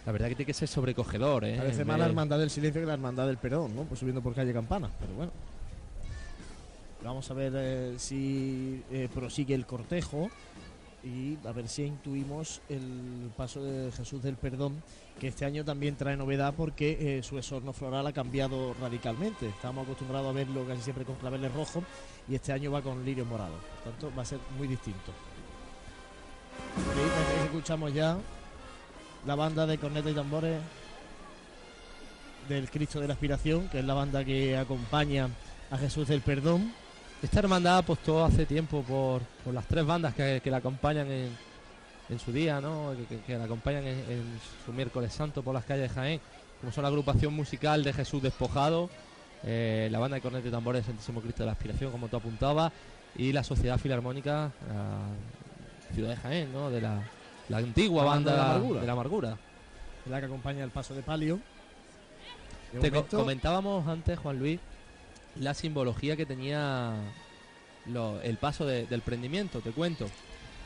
La 0.06 0.10
verdad 0.10 0.28
que 0.28 0.34
tiene 0.34 0.46
que 0.46 0.54
ser 0.54 0.66
sobrecogedor, 0.68 1.44
¿eh? 1.44 1.56
Parece 1.58 1.84
más 1.84 1.98
la 1.98 2.06
hermandad 2.06 2.38
del 2.38 2.50
silencio 2.50 2.80
que 2.80 2.86
la 2.86 2.94
hermandad 2.94 3.26
del 3.26 3.36
perdón, 3.36 3.76
¿no? 3.76 3.82
Pues 3.84 4.00
subiendo 4.00 4.20
por 4.20 4.34
calle 4.34 4.52
Campana, 4.52 4.90
pero 4.98 5.12
bueno. 5.14 5.32
Vamos 7.04 7.30
a 7.30 7.34
ver 7.34 7.52
eh, 7.54 7.94
si 7.98 8.82
eh, 8.90 9.08
prosigue 9.12 9.54
el 9.54 9.66
cortejo 9.66 10.28
y 11.04 11.36
a 11.46 11.52
ver 11.52 11.68
si 11.68 11.84
intuimos 11.84 12.60
el 12.68 13.30
paso 13.36 13.62
de 13.62 13.90
Jesús 13.92 14.22
del 14.22 14.36
Perdón, 14.36 14.82
que 15.18 15.28
este 15.28 15.44
año 15.44 15.64
también 15.64 15.96
trae 15.96 16.16
novedad 16.16 16.54
porque 16.56 17.18
eh, 17.18 17.22
su 17.22 17.38
esorno 17.38 17.72
floral 17.72 18.06
ha 18.06 18.12
cambiado 18.12 18.74
radicalmente. 18.80 19.48
Estamos 19.48 19.84
acostumbrados 19.84 20.30
a 20.30 20.32
verlo 20.32 20.66
casi 20.66 20.82
siempre 20.82 21.04
con 21.04 21.16
claveles 21.16 21.52
rojos 21.52 21.84
y 22.28 22.34
este 22.34 22.52
año 22.52 22.70
va 22.70 22.82
con 22.82 23.04
lirio 23.04 23.24
morado. 23.24 23.54
Por 23.82 23.92
tanto, 23.92 24.16
va 24.16 24.22
a 24.22 24.26
ser 24.26 24.38
muy 24.56 24.68
distinto. 24.68 25.12
Escuchamos 27.44 27.92
ya 27.92 28.16
la 29.26 29.34
banda 29.34 29.66
de 29.66 29.78
cornetas 29.78 30.12
y 30.12 30.14
tambores 30.14 30.60
del 32.48 32.70
Cristo 32.70 33.00
de 33.00 33.08
la 33.08 33.14
Aspiración, 33.14 33.68
que 33.68 33.80
es 33.80 33.84
la 33.84 33.94
banda 33.94 34.24
que 34.24 34.56
acompaña 34.56 35.28
a 35.70 35.78
Jesús 35.78 36.08
del 36.08 36.20
Perdón. 36.20 36.72
Esta 37.22 37.38
hermandad 37.38 37.78
apostó 37.78 38.24
hace 38.24 38.46
tiempo 38.46 38.82
por, 38.82 39.22
por 39.44 39.54
las 39.54 39.66
tres 39.66 39.86
bandas 39.86 40.14
que, 40.14 40.40
que 40.42 40.50
la 40.50 40.56
acompañan 40.56 41.08
en, 41.10 41.30
en 42.08 42.18
su 42.18 42.32
día, 42.32 42.60
¿no? 42.60 42.94
que, 42.96 43.04
que- 43.16 43.22
que 43.22 43.38
la 43.38 43.44
acompañan 43.44 43.84
en, 43.86 43.98
en 44.10 44.40
su 44.66 44.72
miércoles 44.72 45.12
santo 45.12 45.42
por 45.42 45.54
las 45.54 45.64
calles 45.64 45.88
de 45.88 45.94
Jaén, 45.94 46.20
como 46.60 46.72
son 46.72 46.82
la 46.82 46.88
agrupación 46.88 47.32
musical 47.32 47.84
de 47.84 47.92
Jesús 47.92 48.22
Despojado, 48.22 48.90
eh, 49.44 49.88
la 49.92 49.98
banda 50.00 50.16
de 50.16 50.20
cornetas 50.20 50.48
y 50.48 50.50
tambores 50.50 50.82
del 50.82 50.94
Santísimo 50.94 51.20
Cristo 51.20 51.42
de 51.44 51.46
la 51.46 51.52
Aspiración, 51.52 51.92
como 51.92 52.08
tú 52.08 52.16
apuntabas, 52.16 52.72
y 53.16 53.32
la 53.32 53.44
Sociedad 53.44 53.78
Filarmónica 53.78 54.46
ah, 54.70 55.08
Ciudad 55.94 56.10
de 56.10 56.16
Jaén, 56.16 56.52
¿no? 56.52 56.70
de 56.70 56.80
la, 56.80 57.02
la 57.48 57.58
antigua 57.58 58.02
La 58.04 58.10
banda, 58.10 58.30
banda 58.32 58.32
de 58.32 58.36
la 58.48 58.54
amargura. 58.56 58.80
de 58.80 58.86
la 58.86 58.92
amargura. 58.92 59.38
Es 60.04 60.10
la 60.10 60.18
que 60.18 60.26
acompaña 60.26 60.64
el 60.64 60.70
paso 60.70 60.92
de 60.94 61.02
palio. 61.02 61.38
De 62.72 62.80
Te 62.80 62.90
co- 62.90 63.06
comentábamos 63.06 63.86
antes, 63.86 64.18
Juan 64.18 64.38
Luis, 64.38 64.58
la 65.36 65.54
simbología 65.54 66.16
que 66.16 66.26
tenía 66.26 66.94
el 68.22 68.36
paso 68.36 68.66
de- 68.66 68.86
del 68.86 69.00
prendimiento, 69.00 69.60
te 69.60 69.70
cuento. 69.70 70.08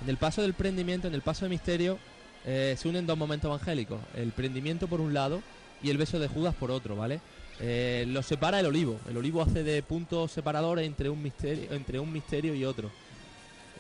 En 0.03 0.09
el 0.09 0.17
paso 0.17 0.43
del 0.43 0.55
prendimiento, 0.55 1.09
en 1.09 1.15
el 1.15 1.23
paso 1.23 1.45
de 1.45 1.49
misterio, 1.49 1.99
eh, 2.45 2.77
se 2.79 2.89
unen 2.89 3.07
dos 3.07 3.17
momentos 3.17 3.49
evangélicos. 3.49 4.01
El 4.15 4.33
prendimiento 4.33 4.87
por 4.89 5.01
un 5.01 5.15
lado 5.15 5.43
y 5.83 5.91
el 5.91 5.97
beso 5.99 6.19
de 6.19 6.29
Judas 6.29 6.55
por 6.55 6.71
otro, 6.71 6.97
¿vale? 6.97 7.21
Eh, 7.59 8.05
lo 8.09 8.23
separa 8.23 8.61
el 8.61 8.67
olivo. 8.67 9.01
El 9.09 9.17
olivo 9.17 9.41
hace 9.41 9.63
de 9.63 9.83
punto 9.83 10.29
separador 10.29 10.79
entre 10.81 11.09
un 11.09 11.23
misterio, 11.23 11.73
entre 11.73 11.99
un 11.99 12.13
misterio 12.13 12.55
y 12.55 12.65
otro. 12.65 12.91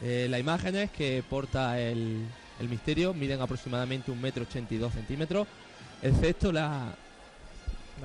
Eh, 0.03 0.27
las 0.31 0.41
imágenes 0.41 0.91
que 0.91 1.23
porta 1.29 1.79
el, 1.81 2.25
el 2.59 2.69
misterio 2.69 3.13
miden 3.13 3.41
aproximadamente 3.41 4.11
un 4.11 4.21
metro 4.21 4.45
ochenta 4.45 4.73
y 4.75 4.79
dos 4.79 4.95
centímetros, 4.95 5.47
excepto 6.03 6.53
La 6.53 6.95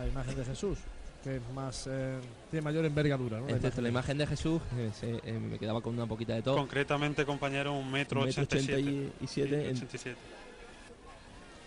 imagen 0.09 0.35
de 0.35 0.45
Jesús, 0.45 0.77
que 1.23 1.35
es 1.37 1.41
más 1.53 1.87
eh, 1.89 2.19
tiene 2.49 2.63
mayor 2.63 2.85
envergadura. 2.85 3.39
¿no? 3.39 3.45
La 3.47 3.51
imagen 3.57 3.71
la 3.75 3.81
de- 3.83 3.89
imagen 3.89 4.17
de 4.17 4.27
Jesús, 4.27 4.61
eh, 4.77 4.89
se- 4.99 5.21
eh, 5.23 5.33
me 5.39 5.57
quedaba 5.59 5.81
con 5.81 5.93
una 5.93 6.05
poquita 6.05 6.33
de 6.33 6.41
todo. 6.41 6.55
Concretamente, 6.55 7.25
compañero, 7.25 7.73
un 7.73 7.91
metro 7.91 8.21
Un 8.21 8.27
metro 8.27 8.43
ochenta 8.43 8.57
y 8.57 8.63
siete. 8.83 8.89
ochenta 8.89 9.23
y 9.23 9.27
siete 9.27 9.69
en- 9.69 9.75
87. 9.77 10.17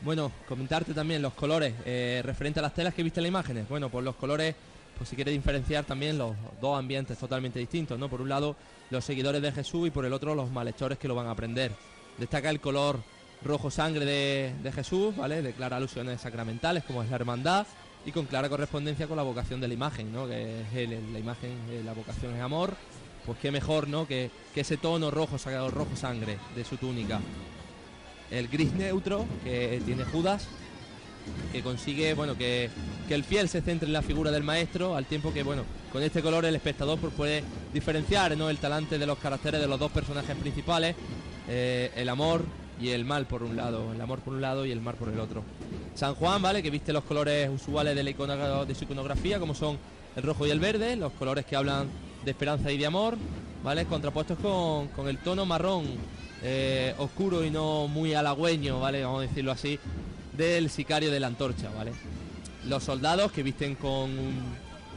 Bueno, 0.00 0.30
comentarte 0.48 0.92
también 0.92 1.22
los 1.22 1.32
colores, 1.34 1.72
eh, 1.86 2.20
referente 2.24 2.58
a 2.60 2.62
las 2.62 2.74
telas 2.74 2.92
que 2.94 3.02
viste 3.02 3.20
en 3.20 3.24
las 3.24 3.28
imágenes. 3.28 3.68
Bueno, 3.68 3.88
pues 3.88 4.04
los 4.04 4.16
colores, 4.16 4.54
pues 4.98 5.08
si 5.08 5.16
quieres 5.16 5.32
diferenciar 5.32 5.84
también 5.84 6.18
los 6.18 6.34
dos 6.60 6.78
ambientes 6.78 7.16
totalmente 7.16 7.58
distintos, 7.58 7.98
¿no? 7.98 8.08
Por 8.08 8.20
un 8.20 8.28
lado, 8.28 8.54
los 8.90 9.04
seguidores 9.04 9.40
de 9.40 9.50
Jesús 9.52 9.86
y 9.88 9.90
por 9.90 10.04
el 10.04 10.12
otro, 10.12 10.34
los 10.34 10.50
malhechores 10.50 10.98
que 10.98 11.08
lo 11.08 11.14
van 11.14 11.26
a 11.26 11.30
aprender. 11.30 11.72
Destaca 12.18 12.50
el 12.50 12.60
color 12.60 12.98
rojo 13.42 13.70
sangre 13.70 14.04
de, 14.04 14.54
de 14.62 14.72
Jesús, 14.72 15.16
¿vale? 15.16 15.40
De 15.42 15.52
claras 15.52 15.78
alusiones 15.78 16.20
sacramentales, 16.20 16.84
como 16.84 17.02
es 17.02 17.08
la 17.08 17.16
hermandad, 17.16 17.66
y 18.06 18.12
con 18.12 18.26
clara 18.26 18.48
correspondencia 18.48 19.06
con 19.06 19.16
la 19.16 19.22
vocación 19.22 19.60
de 19.60 19.68
la 19.68 19.74
imagen, 19.74 20.12
¿no? 20.12 20.26
Que 20.28 20.64
la 21.12 21.18
imagen, 21.18 21.50
eh, 21.70 21.82
la 21.84 21.92
vocación 21.94 22.34
es 22.34 22.40
amor, 22.42 22.74
pues 23.24 23.38
qué 23.40 23.50
mejor, 23.50 23.88
¿no? 23.88 24.06
Que, 24.06 24.30
ese 24.54 24.76
tono 24.76 25.10
rojo, 25.10 25.38
sa- 25.38 25.68
rojo 25.68 25.96
sangre 25.96 26.38
de 26.54 26.64
su 26.64 26.76
túnica. 26.76 27.20
El 28.30 28.48
gris 28.48 28.72
neutro 28.72 29.26
que 29.42 29.80
tiene 29.84 30.04
Judas, 30.04 30.46
que 31.52 31.62
consigue, 31.62 32.12
bueno, 32.14 32.36
que, 32.36 32.68
que 33.08 33.14
el 33.14 33.24
fiel 33.24 33.48
se 33.48 33.62
centre 33.62 33.86
en 33.86 33.92
la 33.94 34.02
figura 34.02 34.30
del 34.30 34.42
maestro, 34.42 34.94
al 34.96 35.06
tiempo 35.06 35.32
que, 35.32 35.42
bueno, 35.42 35.62
con 35.92 36.02
este 36.02 36.20
color 36.20 36.44
el 36.44 36.54
espectador 36.54 36.98
pues, 36.98 37.12
puede 37.14 37.42
diferenciar, 37.72 38.36
¿no? 38.36 38.50
El 38.50 38.58
talante 38.58 38.98
de 38.98 39.06
los 39.06 39.18
caracteres 39.18 39.60
de 39.60 39.66
los 39.66 39.78
dos 39.80 39.90
personajes 39.90 40.36
principales, 40.36 40.94
eh, 41.48 41.90
el 41.96 42.08
amor 42.10 42.44
y 42.80 42.90
el 42.90 43.04
mal 43.04 43.26
por 43.26 43.42
un 43.42 43.56
lado, 43.56 43.92
el 43.92 44.00
amor 44.00 44.20
por 44.20 44.34
un 44.34 44.40
lado 44.40 44.66
y 44.66 44.72
el 44.72 44.80
mal 44.80 44.94
por 44.94 45.08
el 45.08 45.20
otro. 45.20 45.42
San 45.94 46.14
Juan, 46.14 46.42
¿vale? 46.42 46.62
Que 46.62 46.70
viste 46.70 46.92
los 46.92 47.04
colores 47.04 47.48
usuales 47.48 47.94
de, 47.94 48.02
la 48.02 48.10
icono- 48.10 48.64
de 48.66 48.74
su 48.74 48.84
iconografía, 48.84 49.38
como 49.38 49.54
son 49.54 49.78
el 50.16 50.22
rojo 50.22 50.46
y 50.46 50.50
el 50.50 50.60
verde, 50.60 50.96
los 50.96 51.12
colores 51.12 51.44
que 51.44 51.56
hablan 51.56 51.88
de 52.24 52.30
esperanza 52.30 52.72
y 52.72 52.78
de 52.78 52.86
amor, 52.86 53.16
¿vale? 53.62 53.84
Contrapuestos 53.86 54.38
con, 54.38 54.88
con 54.88 55.08
el 55.08 55.18
tono 55.18 55.46
marrón, 55.46 55.84
eh, 56.42 56.94
oscuro 56.98 57.44
y 57.44 57.50
no 57.50 57.86
muy 57.88 58.14
halagüeño, 58.14 58.80
¿vale? 58.80 59.04
Vamos 59.04 59.20
a 59.24 59.28
decirlo 59.28 59.52
así, 59.52 59.78
del 60.36 60.68
sicario 60.70 61.10
de 61.10 61.20
la 61.20 61.28
antorcha, 61.28 61.70
¿vale? 61.76 61.92
Los 62.66 62.82
soldados 62.82 63.30
que 63.30 63.42
visten 63.42 63.74
con 63.76 64.10
un 64.18 64.42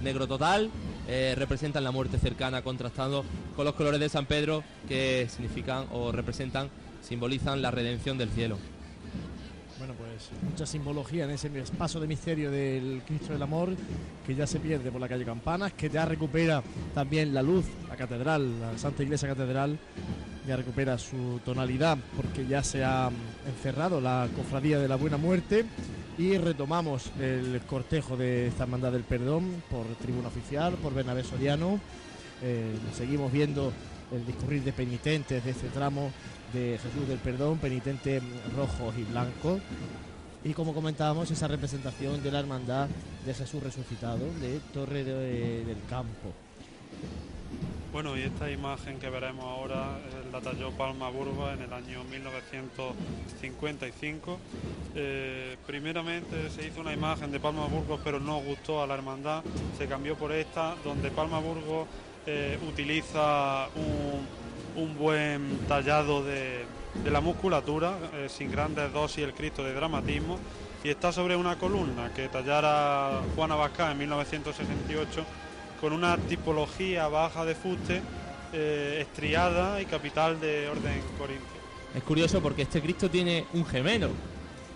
negro 0.03 0.27
total 0.27 0.69
eh, 1.07 1.33
representan 1.37 1.83
la 1.83 1.91
muerte 1.91 2.17
cercana, 2.17 2.61
contrastando 2.61 3.23
con 3.55 3.65
los 3.65 3.73
colores 3.75 3.99
de 3.99 4.09
San 4.09 4.25
Pedro 4.25 4.63
que 4.87 5.27
significan 5.29 5.85
o 5.91 6.11
representan, 6.11 6.69
simbolizan 7.07 7.61
la 7.61 7.71
redención 7.71 8.17
del 8.17 8.29
cielo. 8.29 8.57
Bueno, 9.77 9.93
pues 9.93 10.29
mucha 10.49 10.65
simbología 10.65 11.25
en 11.25 11.31
ese 11.31 11.49
paso 11.77 11.99
de 11.99 12.07
misterio 12.07 12.49
del 12.51 13.03
Cristo 13.05 13.33
del 13.33 13.41
Amor 13.43 13.69
que 14.25 14.35
ya 14.35 14.47
se 14.47 14.59
pierde 14.59 14.91
por 14.91 14.99
la 14.99 15.07
calle 15.07 15.23
Campanas, 15.23 15.73
que 15.73 15.89
ya 15.89 16.03
recupera 16.03 16.63
también 16.93 17.33
la 17.33 17.43
luz, 17.43 17.65
la 17.87 17.95
catedral, 17.95 18.59
la 18.59 18.77
Santa 18.77 19.03
Iglesia 19.03 19.29
Catedral, 19.29 19.77
ya 20.47 20.57
recupera 20.57 20.97
su 20.97 21.39
tonalidad 21.45 21.97
porque 22.15 22.45
ya 22.47 22.63
se 22.63 22.83
ha 22.83 23.09
encerrado 23.47 24.01
la 24.01 24.27
cofradía 24.35 24.79
de 24.79 24.87
la 24.87 24.95
Buena 24.95 25.17
Muerte 25.17 25.65
y 26.17 26.37
retomamos 26.37 27.11
el 27.19 27.61
cortejo 27.67 28.17
de 28.17 28.47
esta 28.47 28.63
hermandad 28.63 28.91
del 28.91 29.03
perdón 29.03 29.63
por 29.69 29.85
tribuna 30.01 30.29
oficial, 30.29 30.73
por 30.73 30.93
Bernabé 30.93 31.23
Soriano. 31.23 31.79
Eh, 32.41 32.73
seguimos 32.95 33.31
viendo 33.31 33.71
el 34.11 34.25
discurrir 34.25 34.63
de 34.63 34.73
penitentes 34.73 35.43
de 35.43 35.51
este 35.51 35.67
tramo 35.67 36.11
de 36.53 36.79
Jesús 36.81 37.07
del 37.07 37.17
Perdón, 37.19 37.57
penitentes 37.59 38.23
rojos 38.55 38.95
y 38.97 39.03
blancos. 39.03 39.61
Y 40.43 40.53
como 40.53 40.73
comentábamos, 40.73 41.29
esa 41.31 41.47
representación 41.47 42.21
de 42.23 42.31
la 42.31 42.39
hermandad 42.39 42.87
de 43.25 43.33
Jesús 43.33 43.61
resucitado 43.63 44.19
de 44.39 44.59
Torre 44.73 45.03
de- 45.03 45.65
del 45.65 45.77
Campo. 45.89 46.31
Bueno, 47.91 48.17
y 48.17 48.21
esta 48.21 48.49
imagen 48.51 48.99
que 48.99 49.09
veremos 49.09 49.43
ahora 49.45 49.97
la 50.31 50.39
talló 50.41 50.71
Palma 50.71 51.09
Burba 51.09 51.53
en 51.53 51.61
el 51.63 51.73
año 51.73 52.03
1955. 52.05 54.37
Eh, 54.95 55.57
primeramente 55.65 56.49
se 56.49 56.67
hizo 56.67 56.81
una 56.81 56.93
imagen 56.93 57.31
de 57.31 57.39
Palma 57.39 57.65
Burgos, 57.65 57.99
pero 58.03 58.19
no 58.19 58.39
gustó 58.39 58.81
a 58.83 58.87
la 58.87 58.93
hermandad. 58.95 59.43
Se 59.77 59.87
cambió 59.87 60.15
por 60.15 60.31
esta, 60.31 60.75
donde 60.83 61.09
Palma 61.11 61.39
Burgos 61.39 61.87
eh, 62.25 62.57
utiliza 62.69 63.67
un, 63.75 64.27
un 64.77 64.95
buen 64.97 65.59
tallado 65.67 66.23
de, 66.23 66.65
la 67.05 67.21
musculatura, 67.21 67.97
eh, 68.13 68.27
sin 68.29 68.51
grandes 68.51 68.91
dosis 68.93 69.23
el 69.23 69.33
Cristo 69.33 69.63
de 69.63 69.73
dramatismo, 69.73 70.39
y 70.83 70.89
está 70.89 71.11
sobre 71.11 71.35
una 71.35 71.57
columna 71.57 72.13
que 72.13 72.29
tallara 72.29 73.21
Juana 73.35 73.55
Vázquez 73.55 73.87
en 73.91 73.97
1968 73.97 75.25
con 75.81 75.93
una 75.93 76.17
tipología 76.17 77.07
baja 77.07 77.45
de 77.45 77.55
fuste, 77.55 78.01
eh, 78.53 78.99
estriada 79.01 79.81
y 79.81 79.85
capital 79.85 80.39
de 80.39 80.69
orden 80.69 81.01
corintio. 81.17 81.57
Es 81.93 82.03
curioso 82.03 82.41
porque 82.41 82.63
este 82.63 82.81
Cristo 82.81 83.09
tiene 83.09 83.45
un 83.53 83.65
gemelo 83.65 84.09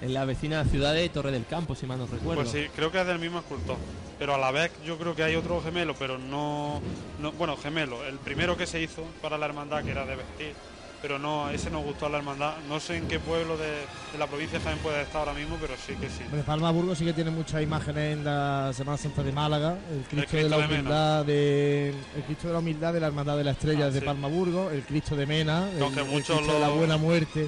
en 0.01 0.13
la 0.13 0.25
vecina 0.25 0.63
ciudad 0.65 0.93
de 0.93 1.07
Torre 1.09 1.31
del 1.31 1.45
Campo, 1.45 1.75
si 1.75 1.85
mal 1.85 1.99
no 1.99 2.05
recuerdo. 2.07 2.41
Pues 2.41 2.49
sí, 2.51 2.67
creo 2.75 2.91
que 2.91 2.99
es 3.01 3.07
del 3.07 3.19
mismo 3.19 3.39
escultor. 3.39 3.77
Pero 4.19 4.35
a 4.35 4.37
la 4.37 4.51
vez 4.51 4.71
yo 4.85 4.97
creo 4.97 5.15
que 5.15 5.23
hay 5.23 5.35
otro 5.35 5.61
gemelo, 5.61 5.95
pero 5.95 6.17
no, 6.17 6.81
no- 7.19 7.31
Bueno, 7.33 7.57
gemelo. 7.57 8.03
El 8.05 8.17
primero 8.17 8.55
que 8.57 8.67
se 8.67 8.81
hizo 8.81 9.03
para 9.21 9.37
la 9.37 9.45
hermandad, 9.45 9.83
que 9.83 9.91
era 9.91 10.05
de 10.05 10.15
vestir. 10.15 10.53
Pero 11.01 11.17
no, 11.17 11.49
ese 11.49 11.71
nos 11.71 11.83
gustó 11.83 12.05
a 12.05 12.09
la 12.09 12.19
hermandad. 12.19 12.53
No 12.69 12.79
sé 12.79 12.97
en 12.97 13.07
qué 13.07 13.17
pueblo 13.19 13.57
de, 13.57 13.65
de 13.65 14.17
la 14.19 14.27
provincia 14.27 14.59
de 14.59 14.65
Jaén 14.65 14.77
puede 14.79 15.01
estar 15.01 15.21
ahora 15.27 15.33
mismo, 15.33 15.57
pero 15.59 15.73
sí 15.75 15.95
que 15.95 16.07
sí. 16.09 16.21
Hombre, 16.25 16.43
Palma 16.43 16.69
Burgos 16.69 16.99
sí 16.99 17.05
que 17.05 17.13
tiene 17.13 17.31
muchas 17.31 17.63
imágenes 17.63 18.13
en 18.17 18.23
la 18.23 18.71
Semana 18.75 18.99
Santa 18.99 19.23
de 19.23 19.31
Málaga, 19.31 19.79
el 19.91 20.03
Cristo, 20.07 20.27
Cristo 20.29 20.37
de 20.37 20.49
la 20.49 20.57
de 20.57 20.65
humildad 20.65 21.25
de 21.25 21.89
el 21.89 22.23
Cristo 22.27 22.47
de 22.49 22.53
la 22.53 22.59
humildad 22.59 22.93
de 22.93 22.99
la 22.99 23.07
Hermandad 23.07 23.35
de 23.35 23.43
la 23.45 23.51
Estrella 23.51 23.85
Ah, 23.85 23.89
de 23.89 23.99
sí. 23.99 24.05
Palma 24.05 24.27
Burgos, 24.27 24.71
el 24.73 24.83
Cristo 24.83 25.15
de 25.15 25.25
Mena, 25.25 25.67
el, 25.75 25.81
el 25.81 26.05
Cristo 26.05 26.39
de 26.39 26.59
la 26.59 26.69
Buena 26.69 26.97
Muerte 26.97 27.47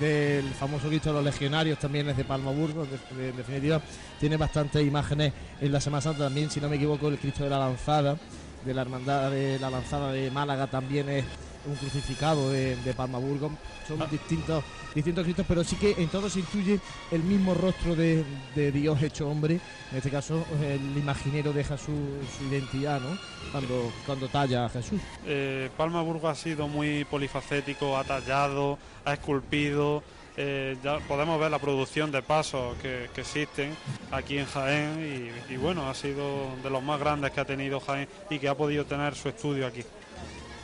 del 0.00 0.44
famoso 0.54 0.88
Cristo 0.88 1.10
de 1.10 1.16
los 1.16 1.24
Legionarios 1.24 1.78
también 1.78 2.08
es 2.08 2.16
de 2.16 2.24
Palma 2.24 2.50
de- 2.52 3.28
en 3.28 3.36
definitiva 3.36 3.80
tiene 4.18 4.36
bastantes 4.36 4.86
imágenes 4.86 5.32
en 5.60 5.70
la 5.72 5.80
Semana 5.80 6.00
Santa 6.00 6.24
también, 6.24 6.50
si 6.50 6.60
no 6.60 6.68
me 6.68 6.76
equivoco, 6.76 7.08
el 7.08 7.18
Cristo 7.18 7.44
de 7.44 7.50
la 7.50 7.58
Lanzada 7.58 8.16
de 8.64 8.74
la 8.74 8.82
Hermandad 8.82 9.30
de 9.30 9.58
la 9.58 9.70
Lanzada 9.70 10.12
de 10.12 10.30
Málaga 10.30 10.66
también 10.68 11.08
es 11.08 11.24
un 11.66 11.74
crucificado 11.76 12.50
de, 12.50 12.74
de 12.76 12.92
Palma 12.94 13.18
Burgos. 13.18 13.52
Son 13.86 14.00
Ah. 14.02 14.06
distintos, 14.10 14.64
distintos 14.94 15.22
Cristos, 15.24 15.44
pero 15.48 15.62
sí 15.62 15.76
que 15.76 15.92
en 15.98 16.08
todos 16.08 16.32
se 16.32 16.40
intuye 16.40 16.80
el 17.12 17.22
mismo 17.22 17.54
rostro 17.54 17.94
de, 17.94 18.24
de 18.54 18.72
Dios 18.72 19.00
hecho 19.02 19.28
hombre. 19.28 19.60
En 19.90 19.96
este 19.98 20.10
caso, 20.10 20.44
el 20.62 20.80
imaginero 20.96 21.52
deja 21.52 21.76
su, 21.76 21.92
su 22.36 22.44
identidad, 22.50 23.00
¿no? 23.00 23.16
Cuando, 23.52 23.92
cuando 24.06 24.28
talla 24.28 24.64
a 24.66 24.68
Jesús. 24.70 25.00
Eh, 25.26 25.70
Palma 25.76 26.02
Burgos 26.02 26.30
ha 26.30 26.34
sido 26.40 26.66
muy 26.68 27.04
polifacético, 27.04 27.96
ha 27.96 28.02
tallado, 28.04 28.78
ha 29.04 29.12
esculpido. 29.14 30.02
eh, 30.36 30.76
ya 30.82 30.98
podemos 31.00 31.38
ver 31.38 31.50
la 31.50 31.58
producción 31.58 32.10
de 32.10 32.22
pasos 32.22 32.74
que, 32.80 33.10
que 33.14 33.20
existen 33.20 33.76
aquí 34.10 34.38
en 34.38 34.46
Jaén 34.46 35.30
y, 35.48 35.52
y 35.52 35.56
bueno, 35.58 35.90
ha 35.90 35.94
sido 35.94 36.56
de 36.62 36.70
los 36.70 36.82
más 36.82 36.98
grandes 36.98 37.32
que 37.32 37.40
ha 37.40 37.44
tenido 37.44 37.80
Jaén 37.80 38.08
y 38.30 38.38
que 38.38 38.48
ha 38.48 38.54
podido 38.56 38.86
tener 38.86 39.14
su 39.14 39.28
estudio 39.28 39.66
aquí. 39.66 39.82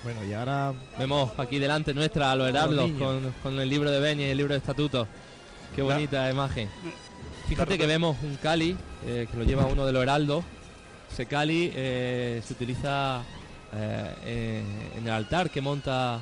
Bueno, 0.05 0.25
y 0.25 0.33
ahora 0.33 0.73
Vemos 0.99 1.33
aquí 1.39 1.59
delante 1.59 1.93
nuestra 1.93 2.33
a 2.33 2.37
los 2.37 2.49
heraldos 2.49 2.91
con, 2.93 3.35
con 3.43 3.61
el 3.61 3.69
libro 3.69 3.91
de 3.91 4.01
Beni 4.01 4.23
y 4.23 4.31
el 4.31 4.39
libro 4.39 4.55
de 4.55 4.59
estatutos. 4.59 5.07
Qué 5.75 5.83
bonita 5.83 6.31
imagen. 6.31 6.69
Fíjate 7.49 7.77
Claro, 7.77 7.81
que 7.81 7.87
vemos 7.87 8.17
un 8.23 8.37
cali 8.37 8.77
eh, 9.07 9.27
que 9.31 9.37
lo 9.37 9.45
lleva 9.45 9.67
uno 9.67 9.85
de 9.85 9.93
los 9.93 10.03
heraldos. 10.03 10.45
Ese 11.13 11.27
cali 11.27 11.73
eh, 11.75 12.41
se 12.47 12.53
utiliza 12.55 13.23
eh, 13.75 14.15
eh, 14.25 14.63
en 14.97 15.05
el 15.07 15.13
altar 15.13 15.51
que 15.51 15.61
monta 15.61 16.21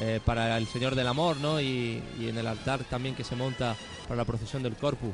eh, 0.00 0.20
para 0.24 0.56
el 0.58 0.66
Señor 0.66 0.94
del 0.94 1.06
Amor, 1.06 1.36
¿no? 1.38 1.60
Y, 1.60 2.02
y 2.18 2.28
en 2.28 2.38
el 2.38 2.46
altar 2.46 2.80
también 2.84 3.14
que 3.14 3.24
se 3.24 3.36
monta 3.36 3.76
para 4.04 4.16
la 4.16 4.24
procesión 4.24 4.62
del 4.62 4.74
Corpus. 4.76 5.12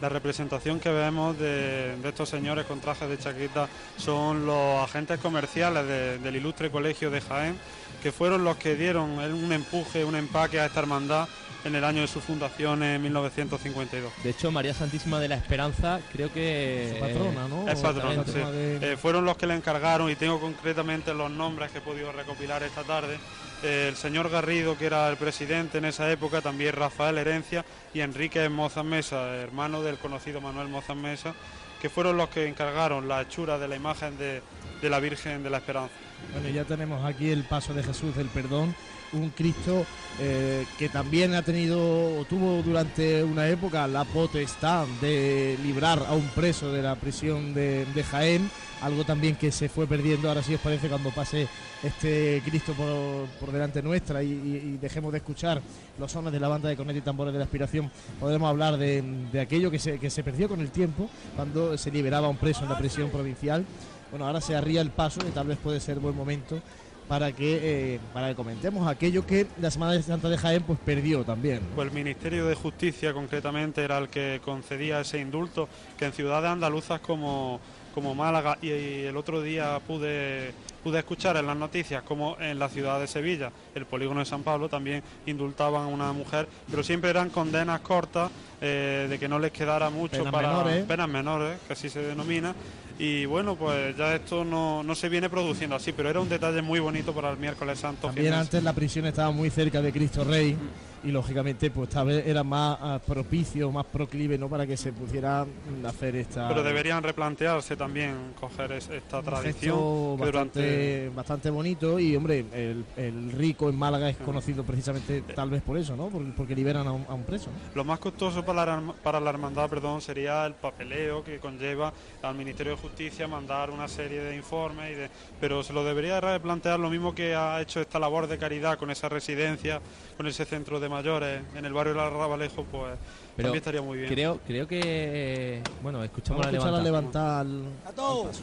La 0.00 0.08
representación 0.08 0.80
que 0.80 0.90
vemos 0.90 1.38
de, 1.38 1.96
de 1.96 2.08
estos 2.08 2.28
señores 2.28 2.66
con 2.66 2.80
trajes 2.80 3.08
de 3.08 3.18
chaqueta 3.18 3.68
son 3.96 4.46
los 4.46 4.82
agentes 4.82 5.20
comerciales 5.20 5.86
de- 5.86 6.18
del 6.18 6.34
ilustre 6.36 6.70
colegio 6.72 7.08
de 7.10 7.20
Jaén, 7.20 7.56
que 8.02 8.10
fueron 8.10 8.42
los 8.42 8.56
que 8.56 8.74
dieron 8.74 9.10
un 9.10 9.52
empuje, 9.52 10.04
un 10.04 10.16
empaque 10.16 10.58
a 10.58 10.66
esta 10.66 10.80
hermandad 10.80 11.28
en 11.64 11.76
el 11.76 11.84
año 11.84 12.00
de 12.00 12.08
su 12.08 12.20
fundación 12.20 12.82
en 12.82 13.00
1952. 13.00 14.12
De 14.24 14.30
hecho, 14.30 14.50
María 14.50 14.74
Santísima 14.74 15.20
de 15.20 15.28
la 15.28 15.36
Esperanza 15.36 16.00
creo 16.12 16.32
que... 16.32 16.94
Su 16.94 17.00
patrona, 17.00 17.46
¿no? 17.46 17.68
Es 17.68 17.78
patrona, 17.78 18.24
sí. 18.26 18.32
De- 18.32 18.92
Eh, 18.94 18.96
fueron 18.96 19.24
los 19.24 19.36
que 19.36 19.46
le 19.46 19.54
encargaron 19.54 20.10
y 20.10 20.16
tengo 20.16 20.40
concretamente 20.40 21.14
los 21.14 21.30
nombres 21.30 21.70
que 21.70 21.78
he 21.78 21.80
podido 21.80 22.10
recopilar 22.10 22.64
esta 22.64 22.82
tarde. 22.82 23.18
El 23.62 23.94
señor 23.94 24.28
Garrido, 24.28 24.76
que 24.76 24.86
era 24.86 25.08
el 25.08 25.16
presidente 25.16 25.78
en 25.78 25.84
esa 25.84 26.10
época, 26.10 26.40
también 26.40 26.74
Rafael 26.74 27.16
Herencia 27.16 27.64
y 27.94 28.00
Enrique 28.00 28.48
Mozas 28.48 28.84
Mesa, 28.84 29.36
hermano 29.36 29.82
del 29.82 29.98
conocido 29.98 30.40
Manuel 30.40 30.68
Mozas 30.68 30.96
Mesa, 30.96 31.32
que 31.80 31.88
fueron 31.88 32.16
los 32.16 32.28
que 32.28 32.48
encargaron 32.48 33.06
la 33.06 33.22
hechura 33.22 33.58
de 33.58 33.68
la 33.68 33.76
imagen 33.76 34.18
de, 34.18 34.42
de 34.80 34.90
la 34.90 34.98
Virgen 34.98 35.44
de 35.44 35.50
la 35.50 35.58
Esperanza. 35.58 35.94
Bueno, 36.32 36.48
ya 36.48 36.64
tenemos 36.64 37.04
aquí 37.04 37.30
el 37.30 37.44
paso 37.44 37.72
de 37.72 37.84
Jesús 37.84 38.16
del 38.16 38.28
perdón, 38.28 38.74
un 39.12 39.30
Cristo 39.30 39.84
eh, 40.20 40.66
que 40.78 40.88
también 40.88 41.34
ha 41.34 41.42
tenido 41.42 42.20
o 42.20 42.24
tuvo 42.24 42.62
durante 42.62 43.24
una 43.24 43.48
época 43.48 43.86
la 43.86 44.04
potestad 44.04 44.86
de 45.00 45.58
librar 45.62 46.04
a 46.06 46.12
un 46.12 46.26
preso 46.28 46.72
de 46.72 46.82
la 46.82 46.96
prisión 46.96 47.54
de, 47.54 48.04
Jaén, 48.10 48.50
algo 48.82 49.04
también 49.04 49.36
que 49.36 49.50
se 49.50 49.68
fue 49.68 49.86
perdiendo 49.86 50.28
ahora 50.28 50.42
sí 50.42 50.54
os 50.54 50.60
parece 50.60 50.88
cuando 50.88 51.10
pase 51.10 51.48
este 51.82 52.42
Cristo 52.44 52.74
por, 52.74 53.26
por 53.40 53.52
delante 53.52 53.82
nuestra 53.82 54.22
y 54.22 54.78
dejemos 54.80 55.12
de 55.12 55.18
escuchar 55.18 55.62
los 55.98 56.12
sones 56.12 56.32
de 56.32 56.40
la 56.40 56.48
banda 56.48 56.68
de 56.68 56.76
cornet 56.76 56.96
y 56.96 57.00
tambores 57.00 57.32
de 57.32 57.38
la 57.38 57.44
aspiración, 57.44 57.90
podremos 58.20 58.48
hablar 58.48 58.76
de, 58.76 59.02
de 59.32 59.40
aquello 59.40 59.70
que 59.70 59.78
se, 59.78 59.98
que 59.98 60.10
se 60.10 60.22
perdió 60.22 60.48
con 60.48 60.60
el 60.60 60.70
tiempo 60.70 61.08
cuando 61.36 61.76
se 61.78 61.90
liberaba 61.90 62.26
a 62.26 62.30
un 62.30 62.36
preso 62.36 62.62
en 62.62 62.70
la 62.70 62.78
prisión 62.78 63.10
provincial. 63.10 63.64
Bueno, 64.10 64.26
ahora 64.26 64.42
se 64.42 64.54
arría 64.54 64.82
el 64.82 64.90
paso 64.90 65.20
y 65.26 65.30
tal 65.30 65.46
vez 65.46 65.58
puede 65.58 65.80
ser 65.80 65.98
buen 65.98 66.14
momento 66.14 66.60
para 67.08 67.32
que, 67.32 67.94
eh, 67.94 68.00
para 68.12 68.28
que 68.28 68.34
comentemos 68.34 68.86
aquello 68.88 69.26
que 69.26 69.46
la 69.60 69.70
Semana 69.70 69.92
de 69.92 70.02
Santa 70.02 70.28
de 70.28 70.38
Jaén 70.38 70.62
pues 70.62 70.78
perdió 70.78 71.24
también. 71.24 71.60
¿no? 71.60 71.76
Pues 71.76 71.88
el 71.88 71.94
Ministerio 71.94 72.46
de 72.46 72.54
Justicia 72.54 73.12
concretamente 73.12 73.82
era 73.82 73.98
el 73.98 74.08
que 74.08 74.40
concedía 74.44 75.00
ese 75.00 75.18
indulto, 75.18 75.68
que 75.98 76.06
en 76.06 76.12
ciudades 76.12 76.50
andaluzas 76.50 77.00
como, 77.00 77.60
como 77.94 78.14
Málaga 78.14 78.58
y, 78.62 78.68
y 78.68 79.04
el 79.04 79.16
otro 79.16 79.42
día 79.42 79.78
pude, 79.86 80.52
pude 80.82 80.98
escuchar 80.98 81.36
en 81.36 81.46
las 81.46 81.56
noticias 81.56 82.02
como 82.02 82.36
en 82.40 82.58
la 82.58 82.68
ciudad 82.68 82.98
de 83.00 83.06
Sevilla, 83.06 83.52
el 83.74 83.86
polígono 83.86 84.20
de 84.20 84.26
San 84.26 84.42
Pablo, 84.42 84.68
también 84.68 85.02
indultaban 85.26 85.82
a 85.82 85.86
una 85.86 86.12
mujer, 86.12 86.48
pero 86.70 86.82
siempre 86.82 87.10
eran 87.10 87.30
condenas 87.30 87.80
cortas, 87.80 88.30
eh, 88.60 89.06
de 89.10 89.18
que 89.18 89.28
no 89.28 89.38
les 89.38 89.50
quedara 89.50 89.90
mucho 89.90 90.18
Penas 90.18 90.32
para 90.32 90.48
menores. 90.48 90.84
penas 90.84 91.08
menores, 91.08 91.58
que 91.66 91.72
así 91.72 91.88
se 91.88 92.00
denomina. 92.00 92.54
Y 93.02 93.26
bueno, 93.26 93.56
pues 93.56 93.96
ya 93.96 94.14
esto 94.14 94.44
no, 94.44 94.84
no 94.84 94.94
se 94.94 95.08
viene 95.08 95.28
produciendo 95.28 95.74
así, 95.74 95.90
pero 95.90 96.08
era 96.08 96.20
un 96.20 96.28
detalle 96.28 96.62
muy 96.62 96.78
bonito 96.78 97.12
para 97.12 97.30
el 97.30 97.36
miércoles 97.36 97.80
santo. 97.80 98.06
También 98.06 98.32
antes 98.32 98.62
la 98.62 98.72
prisión 98.74 99.06
estaba 99.06 99.32
muy 99.32 99.50
cerca 99.50 99.82
de 99.82 99.90
Cristo 99.90 100.22
Rey 100.22 100.56
y 101.04 101.10
lógicamente 101.10 101.70
pues 101.70 101.88
tal 101.90 102.06
vez 102.06 102.26
era 102.26 102.42
más 102.44 102.78
ah, 102.80 103.00
propicio, 103.04 103.70
más 103.72 103.86
proclive 103.86 104.38
¿no? 104.38 104.48
para 104.48 104.66
que 104.66 104.76
se 104.76 104.92
pudiera 104.92 105.44
mm, 105.44 105.86
hacer 105.86 106.16
esta... 106.16 106.48
Pero 106.48 106.62
deberían 106.62 107.02
replantearse 107.02 107.76
también 107.76 108.34
coger 108.38 108.72
es- 108.72 108.88
esta 108.90 109.18
un 109.18 109.24
tradición 109.24 110.16
que 110.18 110.24
durante 110.26 110.60
bastante, 110.60 111.10
bastante 111.14 111.50
bonito 111.50 111.98
y 111.98 112.14
hombre 112.14 112.44
el, 112.52 112.84
el 112.96 113.32
rico 113.32 113.68
en 113.68 113.76
Málaga 113.76 114.08
es 114.08 114.16
conocido 114.18 114.62
precisamente 114.64 115.22
tal 115.22 115.50
vez 115.50 115.62
por 115.62 115.76
eso, 115.76 115.96
¿no? 115.96 116.08
Por- 116.08 116.32
porque 116.34 116.54
liberan 116.54 116.86
a 116.86 116.92
un, 116.92 117.04
a 117.08 117.14
un 117.14 117.24
preso. 117.24 117.50
¿no? 117.50 117.56
lo 117.74 117.84
más 117.84 117.98
costoso 117.98 118.44
para 118.44 118.64
la, 118.64 118.92
para 119.02 119.18
la 119.20 119.30
hermandad 119.30 119.68
perdón 119.68 120.00
sería 120.00 120.46
el 120.46 120.54
papeleo 120.54 121.24
que 121.24 121.38
conlleva 121.38 121.92
al 122.22 122.34
Ministerio 122.34 122.72
de 122.76 122.78
Justicia 122.78 123.26
mandar 123.26 123.70
una 123.70 123.88
serie 123.88 124.20
de 124.22 124.36
informes 124.36 124.92
y 124.92 124.94
de, 124.94 125.10
pero 125.40 125.62
se 125.62 125.72
lo 125.72 125.84
debería 125.84 126.20
replantear 126.20 126.78
lo 126.78 126.90
mismo 126.90 127.14
que 127.14 127.34
ha 127.34 127.60
hecho 127.60 127.80
esta 127.80 127.98
labor 127.98 128.26
de 128.28 128.38
caridad 128.38 128.78
con 128.78 128.90
esa 128.90 129.08
residencia 129.08 129.80
con 130.16 130.26
ese 130.26 130.44
centro 130.44 130.78
de 130.78 130.88
mayores 130.92 131.42
en 131.54 131.64
el 131.64 131.72
barrio 131.72 131.94
del 131.94 132.02
Arrabalejo 132.02 132.64
pues 132.64 132.94
Pero 133.36 133.48
también 133.48 133.56
estaría 133.56 133.82
muy 133.82 133.98
bien 133.98 134.08
Creo, 134.12 134.38
creo 134.46 134.68
que... 134.68 135.62
Bueno, 135.82 136.04
escuchamos 136.04 136.44
Vamos 136.46 136.64
a 136.64 136.70
la 136.70 136.80
levantada. 136.82 137.44
levantar 137.44 137.86
al- 137.86 137.92
A 137.92 137.96
todos. 137.96 138.40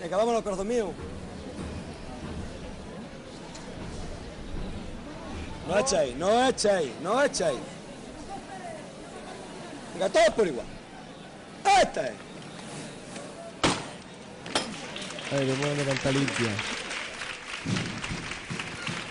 Venga, 0.00 0.16
vámonos, 0.16 0.42
corazón 0.42 0.68
mío. 0.68 0.92
No 5.68 5.78
echéis, 5.78 6.16
no 6.16 6.48
echéis, 6.48 6.90
no 7.02 7.22
echéis. 7.22 7.58
Venga, 9.94 10.08
todos 10.08 10.30
por 10.30 10.46
igual. 10.46 10.66
Esta 11.82 12.06
es. 12.06 12.12
Ahí, 15.32 15.46
de 15.46 15.54
buena 15.56 15.74
levanta 15.74 16.10
limpia. 16.10 16.48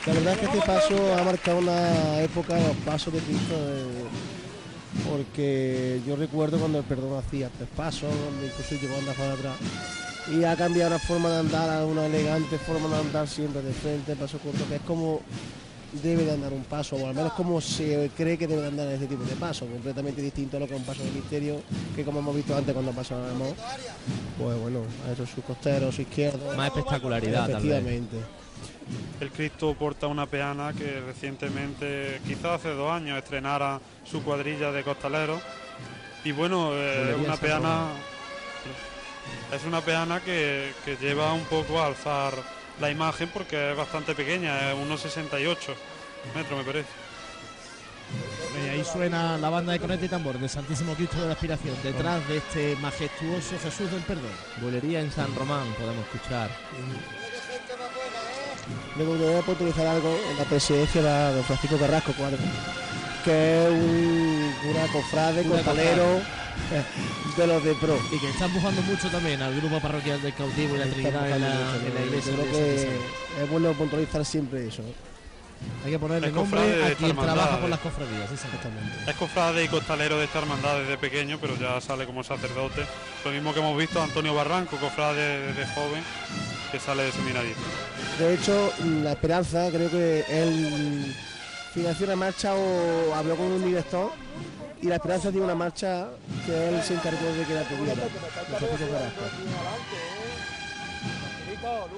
La 0.07 0.13
verdad 0.13 0.33
es 0.33 0.39
que 0.39 0.45
este 0.45 0.61
paso 0.65 1.17
ha 1.17 1.23
marcado 1.23 1.57
una 1.57 2.21
época, 2.21 2.57
los 2.57 2.77
pasos 2.77 3.13
de 3.13 3.19
Cristo, 3.19 3.55
eh, 3.55 3.83
porque 5.09 5.99
yo 6.07 6.15
recuerdo 6.15 6.59
cuando 6.59 6.79
el 6.79 6.85
perdón 6.85 7.19
hacía 7.19 7.49
tres 7.49 7.67
pasos, 7.75 8.09
donde 8.09 8.47
incluso 8.47 8.75
llegó 8.75 8.95
a 8.95 8.99
andar 8.99 9.15
para 9.15 9.33
atrás, 9.33 9.55
y 10.33 10.45
ha 10.45 10.55
cambiado 10.55 10.91
la 10.91 10.99
forma 10.99 11.29
de 11.29 11.39
andar 11.39 11.69
a 11.69 11.85
una 11.85 12.05
elegante 12.05 12.57
forma 12.57 12.87
de 12.87 13.01
andar 13.01 13.27
siempre 13.27 13.61
de 13.61 13.73
frente, 13.73 14.15
paso 14.15 14.39
corto, 14.39 14.65
que 14.69 14.75
es 14.75 14.81
como 14.83 15.19
debe 16.01 16.23
de 16.23 16.31
andar 16.31 16.53
un 16.53 16.63
paso, 16.63 16.95
o 16.95 17.05
al 17.05 17.13
menos 17.13 17.33
como 17.33 17.59
se 17.59 18.09
cree 18.15 18.37
que 18.37 18.47
debe 18.47 18.61
de 18.61 18.67
andar 18.69 18.87
este 18.87 19.07
tipo 19.07 19.25
de 19.25 19.35
paso, 19.35 19.65
completamente 19.65 20.21
distinto 20.21 20.55
a 20.55 20.61
lo 20.61 20.67
que 20.67 20.75
es 20.75 20.79
un 20.79 20.85
paso 20.85 21.03
de 21.03 21.11
misterio, 21.11 21.59
que 21.97 22.05
como 22.05 22.19
hemos 22.19 22.33
visto 22.33 22.55
antes 22.55 22.73
cuando 22.73 22.93
pasábamos, 22.93 23.49
pues 24.37 24.57
bueno, 24.57 24.83
a 25.05 25.11
esos 25.11 25.29
sus 25.29 25.43
costeros, 25.43 25.95
su 25.95 26.03
izquierdo. 26.03 26.55
Más 26.55 26.67
espectacularidad, 26.67 27.49
tal 27.49 27.63
vez. 27.63 27.83
El 29.19 29.31
Cristo 29.31 29.73
porta 29.73 30.07
una 30.07 30.25
peana 30.25 30.73
que 30.73 31.01
recientemente, 31.01 32.21
quizás 32.25 32.59
hace 32.59 32.69
dos 32.69 32.91
años, 32.91 33.17
estrenara 33.17 33.79
su 34.05 34.23
cuadrilla 34.23 34.71
de 34.71 34.83
costaleros. 34.83 35.41
Y 36.23 36.31
bueno, 36.31 36.71
eh, 36.73 37.15
una 37.23 37.37
peana 37.37 37.87
es 39.53 39.63
una 39.65 39.81
peana 39.81 40.19
que, 40.21 40.73
que 40.85 40.95
lleva 40.97 41.33
un 41.33 41.43
poco 41.45 41.79
a 41.79 41.87
alzar 41.87 42.33
la 42.79 42.91
imagen 42.91 43.29
porque 43.33 43.71
es 43.71 43.77
bastante 43.77 44.13
pequeña, 44.13 44.71
es 44.71 44.77
1,68 44.77 45.55
metros 46.35 46.57
me 46.59 46.63
parece. 46.63 46.89
Y 48.65 48.69
ahí 48.69 48.83
suena 48.83 49.37
la 49.37 49.49
banda 49.49 49.73
de 49.73 49.79
corneta 49.79 50.05
y 50.05 50.09
tambor 50.09 50.39
del 50.39 50.49
Santísimo 50.49 50.93
Cristo 50.95 51.21
de 51.21 51.27
la 51.27 51.33
Aspiración, 51.33 51.75
detrás 51.83 52.27
de 52.27 52.37
este 52.37 52.75
majestuoso 52.77 53.57
Jesús 53.61 53.91
del 53.91 54.01
Perdón. 54.01 54.31
Bulería 54.61 55.01
en 55.01 55.11
San 55.11 55.33
Román, 55.35 55.67
podemos 55.77 56.05
escuchar. 56.05 56.49
Me 58.97 59.03
gustaría 59.03 59.41
por 59.41 59.55
utilizar 59.55 59.85
algo 59.85 60.09
en 60.31 60.37
la 60.37 60.43
presidencia 60.45 61.01
de 61.01 61.35
don 61.35 61.43
Francisco 61.43 61.77
Carrasco 61.77 62.13
Cuadro, 62.13 62.37
que 63.23 63.63
es 63.63 63.69
un 63.69 64.53
cura 64.63 64.87
cofrade, 64.91 65.41
eh, 65.41 66.83
de 67.37 67.47
los 67.47 67.63
de 67.63 67.75
pro. 67.75 67.95
Y 68.11 68.19
que 68.19 68.29
está 68.29 68.45
empujando 68.45 68.81
mucho 68.81 69.07
también 69.09 69.39
al 69.41 69.55
grupo 69.55 69.79
parroquial 69.79 70.19
del 70.21 70.33
cautivo 70.33 70.75
y 70.75 70.79
la 70.79 70.85
Trinidad 70.85 71.29
en 71.29 71.41
la, 71.41 71.75
en 71.75 71.93
la 71.93 72.01
iglesia. 72.07 72.31
Yo 72.31 72.43
de 72.43 72.49
creo 72.49 72.51
que 72.51 73.43
es 73.43 73.49
bueno 73.51 73.73
puntualizar 73.73 74.25
siempre 74.25 74.67
eso. 74.67 74.81
Hay 75.85 75.91
que 75.91 75.99
ponerle 75.99 76.27
Es 76.27 76.33
nombre 76.33 76.57
cofrade 76.57 76.77
de 76.77 76.83
a 76.83 76.87
esta 76.87 76.97
quien 76.97 77.09
hermandad, 77.11 77.33
trabaja 77.33 77.57
por 77.57 77.65
eh. 77.65 77.69
las 77.69 77.79
cofradías, 77.79 78.31
exactamente. 78.31 79.11
Es 79.11 79.15
cofrade 79.15 79.63
y 79.63 79.67
costalero 79.67 80.17
de 80.17 80.25
esta 80.25 80.39
hermandad 80.39 80.79
desde 80.79 80.97
pequeño, 80.97 81.37
pero 81.39 81.55
ya 81.57 81.79
sale 81.81 82.05
como 82.05 82.23
sacerdote. 82.23 82.85
Lo 83.23 83.31
mismo 83.31 83.53
que 83.53 83.59
hemos 83.59 83.77
visto 83.77 84.01
a 84.01 84.03
Antonio 84.03 84.33
Barranco, 84.33 84.77
cofrade 84.77 85.47
desde 85.47 85.65
joven, 85.73 86.03
que 86.71 86.79
sale 86.79 87.03
de 87.03 87.11
seminarista. 87.11 87.61
De 88.19 88.33
hecho, 88.33 88.73
la 89.03 89.11
esperanza, 89.11 89.69
creo 89.71 89.89
que 89.89 90.25
él 90.29 91.15
financió 91.73 92.05
una 92.07 92.15
marcha 92.15 92.53
o 92.55 93.13
habló 93.13 93.35
con 93.35 93.45
un 93.45 93.63
director 93.63 94.11
y 94.81 94.87
la 94.87 94.95
esperanza 94.95 95.29
tiene 95.29 95.45
una 95.45 95.55
marcha 95.55 96.07
que 96.45 96.69
él 96.69 96.83
se 96.83 96.93
encargó 96.95 97.25
de 97.33 97.43
que 97.43 97.53
la 97.53 97.63
tuviera. 97.63 98.03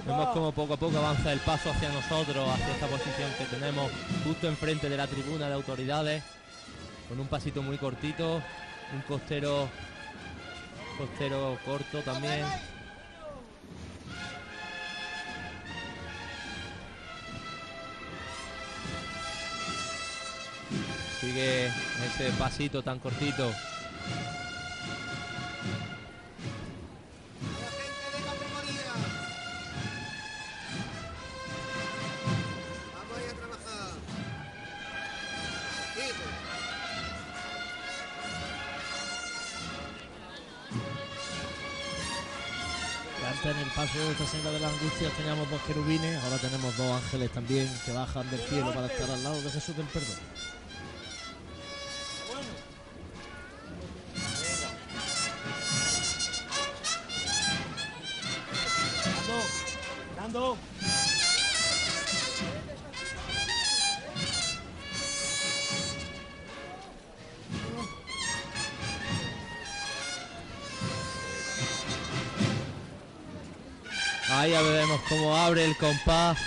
Vemos 0.06 0.30
como 0.30 0.52
poco 0.54 0.74
a 0.74 0.78
poco 0.78 0.98
avanza 0.98 1.34
el 1.34 1.40
paso 1.40 1.72
hacia 1.72 1.90
nosotros, 1.90 2.48
hacia 2.50 2.68
esta 2.70 2.88
posición 2.88 3.30
que 3.38 3.46
tenemos 3.46 3.92
justo 4.24 4.48
enfrente 4.48 4.90
de 4.90 4.98
la 4.98 5.08
tribuna 5.08 5.48
de 5.48 5.54
autoridades, 5.54 6.24
con 7.10 7.20
un 7.20 7.28
pasito 7.28 7.62
muy 7.62 7.78
cortito, 7.78 8.42
un 8.94 9.02
costero, 9.08 9.70
costero 10.98 11.58
corto 11.66 12.02
también. 12.02 12.46
Sigue 21.20 21.68
ese 21.68 22.32
pasito 22.38 22.82
tan 22.82 23.00
cortito. 23.00 23.52
Paso 44.40 44.54
de 44.54 44.60
las 44.60 44.74
angustias 44.74 45.12
teníamos 45.18 45.50
dos 45.50 45.62
querubines, 45.64 46.24
ahora 46.24 46.38
tenemos 46.38 46.76
dos 46.78 47.04
ángeles 47.04 47.32
también 47.32 47.70
que 47.86 47.92
bajan 47.92 48.30
del 48.30 48.40
cielo 48.40 48.74
para 48.74 48.88
estar 48.88 49.10
al 49.10 49.24
lado 49.24 49.42
de 49.42 49.50
Jesús 49.50 49.76
del 49.76 49.86
Perdón. 49.88 50.39
Abre 75.50 75.66
el 75.66 75.76
compás. 75.78 76.38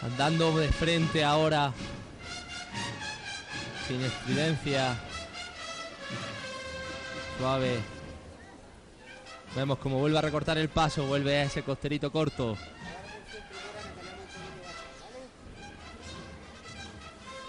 Andando 0.00 0.56
de 0.56 0.68
frente 0.68 1.24
ahora. 1.24 1.72
Sin 3.88 4.00
estridencia. 4.00 4.94
Suave. 7.36 7.80
Vemos 9.56 9.78
cómo 9.78 9.98
vuelve 9.98 10.18
a 10.18 10.20
recortar 10.20 10.56
el 10.56 10.68
paso. 10.68 11.04
Vuelve 11.06 11.36
a 11.36 11.42
ese 11.42 11.64
costerito 11.64 12.12
corto. 12.12 12.56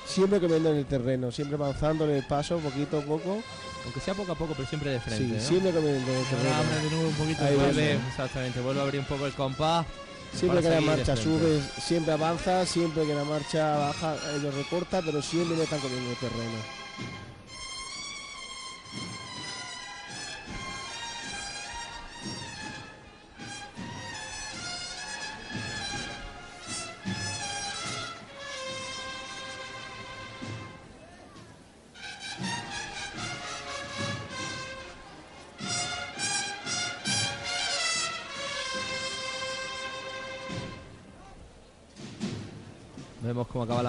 Siempre 0.07 0.39
comiendo 0.39 0.71
en 0.71 0.77
el 0.77 0.85
terreno, 0.85 1.31
siempre 1.31 1.55
avanzando 1.55 2.05
en 2.05 2.11
el 2.11 2.25
paso, 2.25 2.57
poquito 2.57 2.99
a 2.99 3.01
poco. 3.01 3.43
Aunque 3.85 3.99
sea 3.99 4.13
poco 4.13 4.31
a 4.31 4.35
poco, 4.35 4.53
pero 4.55 4.67
siempre 4.67 4.91
de 4.91 4.99
frente. 4.99 5.25
Sí, 5.25 5.31
¿no? 5.31 5.39
siempre 5.39 5.69
en 5.69 5.77
el 5.77 6.03
terreno. 6.03 6.55
Abre 6.55 6.75
de 6.83 6.89
nuevo 6.89 7.07
un 7.09 7.15
poquito. 7.15 7.43
Ahí 7.43 7.55
vuelve, 7.55 7.93
exactamente. 7.93 8.59
Vuelve 8.59 8.81
a 8.81 8.83
abrir 8.83 8.99
un 8.99 9.07
poco 9.07 9.25
el 9.25 9.33
compás. 9.33 9.85
Siempre 10.33 10.61
que 10.61 10.69
la 10.69 10.81
marcha 10.81 11.15
sube, 11.15 11.61
siempre 11.79 12.13
avanza, 12.13 12.65
siempre 12.65 13.05
que 13.05 13.13
la 13.13 13.23
marcha 13.23 13.77
baja, 13.77 14.15
ellos 14.35 14.53
recorta, 14.53 15.01
pero 15.01 15.21
siempre 15.21 15.55
le 15.55 15.63
están 15.63 15.79
comiendo 15.79 16.09
el 16.09 16.17
terreno. 16.17 16.84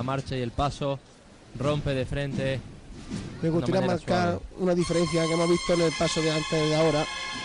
Marcha 0.07 0.37
y 0.37 0.41
el 0.41 0.53
paso. 0.53 0.99
Rompe 1.59 1.91
de 1.91 2.07
frente. 2.07 2.61
Me 3.43 3.49
de 3.49 3.51
gustaría 3.51 3.81
marcar 3.83 4.39
suave. 4.39 4.41
una 4.59 4.75
diferencia 4.75 5.27
que 5.27 5.33
hemos 5.33 5.51
visto 5.51 5.75
en 5.75 5.83
el 5.83 5.93
paso 5.99 6.23
de 6.23 6.31
antes 6.31 6.53
y 6.53 6.69
de 6.69 6.77
ahora, 6.77 7.05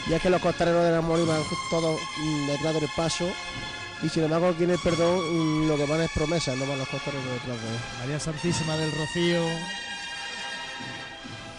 y 0.09 0.14
es 0.14 0.22
que 0.22 0.30
los 0.30 0.41
costaleros 0.41 0.83
del 0.83 0.95
amor 0.95 1.19
iban 1.19 1.41
todos 1.69 1.99
mm, 2.17 2.48
detrás 2.48 2.73
del 2.73 2.90
paso, 2.95 3.30
y 4.01 4.09
sin 4.09 4.23
embargo 4.23 4.48
aquí 4.48 4.64
en 4.64 4.72
el 4.72 4.80
perdón 4.80 5.19
mm, 5.19 5.67
lo 5.67 5.77
que 5.77 5.85
van 5.85 6.01
es 6.01 6.11
promesas, 6.11 6.57
no 6.57 6.65
van 6.65 6.80
los 6.80 6.88
costaleros 6.88 7.25
detrás 7.25 7.61
de 7.61 7.67
él. 7.67 7.80
María 7.99 8.19
Santísima 8.19 8.77
del 8.77 8.91
Rocío 8.91 9.43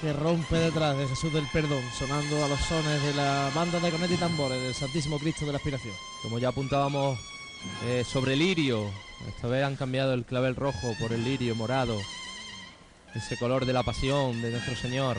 que 0.02 0.12
rompe 0.12 0.56
detrás 0.56 0.98
de 0.98 1.06
Jesús 1.06 1.32
del 1.32 1.46
Perdón, 1.52 1.80
sonando 1.96 2.44
a 2.44 2.48
los 2.48 2.58
sones 2.58 3.00
de 3.04 3.14
la 3.14 3.52
banda 3.54 3.78
de 3.78 3.88
corneta 3.88 4.12
y 4.12 4.16
tambores 4.16 4.60
del 4.60 4.74
Santísimo 4.74 5.16
Cristo 5.16 5.46
de 5.46 5.52
la 5.52 5.58
Aspiración. 5.58 5.94
Como 6.22 6.40
ya 6.40 6.48
apuntábamos 6.48 7.20
eh, 7.84 8.04
sobre 8.04 8.34
el 8.34 8.40
lirio. 8.40 8.90
Esta 9.28 9.48
vez 9.48 9.64
han 9.64 9.76
cambiado 9.76 10.14
el 10.14 10.24
clavel 10.24 10.56
rojo 10.56 10.94
por 10.98 11.12
el 11.12 11.24
lirio 11.24 11.54
morado. 11.54 11.98
Ese 13.14 13.36
color 13.36 13.66
de 13.66 13.72
la 13.72 13.82
pasión 13.82 14.40
de 14.42 14.50
nuestro 14.50 14.74
Señor. 14.74 15.18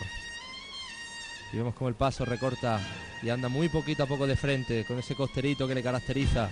Y 1.51 1.57
vemos 1.57 1.75
como 1.75 1.89
el 1.89 1.95
paso 1.95 2.25
recorta 2.25 2.80
y 3.22 3.30
anda 3.30 3.47
muy 3.47 3.69
poquito 3.69 4.03
a 4.03 4.07
poco 4.07 4.25
de 4.27 4.35
frente 4.35 4.85
con 4.85 4.99
ese 4.99 5.15
costerito 5.15 5.67
que 5.67 5.75
le 5.75 5.83
caracteriza. 5.83 6.49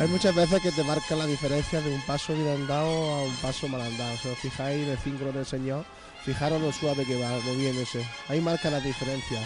Hay 0.00 0.08
muchas 0.08 0.34
veces 0.34 0.62
que 0.62 0.72
te 0.72 0.82
marca 0.82 1.14
la 1.14 1.26
diferencia 1.26 1.78
de 1.82 1.94
un 1.94 2.00
paso 2.00 2.32
bien 2.32 2.48
andado 2.48 2.88
a 2.88 3.22
un 3.22 3.36
paso 3.36 3.68
mal 3.68 3.82
andado. 3.82 4.16
Si 4.16 4.28
os 4.28 4.38
fijáis 4.38 4.88
el 4.88 4.96
cíngulo 4.96 5.30
del 5.30 5.44
Señor, 5.44 5.84
fijaros 6.24 6.58
lo 6.58 6.72
suave 6.72 7.04
que 7.04 7.20
va 7.20 7.28
moviéndose. 7.44 8.02
Ahí 8.28 8.40
marca 8.40 8.70
la 8.70 8.80
diferencia. 8.80 9.38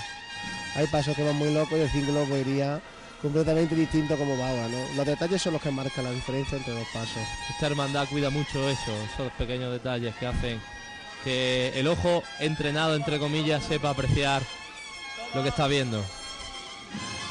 Hay 0.76 0.86
pasos 0.86 1.16
que 1.16 1.24
van 1.24 1.34
muy 1.34 1.52
locos 1.52 1.76
y 1.76 1.80
el 1.80 1.90
cíngulo 1.90 2.24
pues, 2.26 2.46
iría 2.46 2.80
completamente 3.20 3.74
distinto 3.74 4.16
como 4.16 4.38
va 4.38 4.50
ahora, 4.50 4.68
¿no? 4.68 4.94
Los 4.94 5.04
detalles 5.04 5.42
son 5.42 5.54
los 5.54 5.62
que 5.62 5.72
marcan 5.72 6.04
la 6.04 6.12
diferencia 6.12 6.56
entre 6.56 6.74
los 6.74 6.86
pasos. 6.94 7.22
Esta 7.50 7.66
hermandad 7.66 8.06
cuida 8.08 8.30
mucho 8.30 8.68
eso, 8.68 8.92
esos 9.12 9.32
pequeños 9.32 9.72
detalles 9.72 10.14
que 10.14 10.26
hacen 10.28 10.60
que 11.24 11.72
el 11.74 11.88
ojo 11.88 12.22
entrenado, 12.38 12.94
entre 12.94 13.18
comillas, 13.18 13.64
sepa 13.64 13.90
apreciar 13.90 14.40
lo 15.34 15.42
que 15.42 15.48
está 15.48 15.66
viendo. 15.66 16.00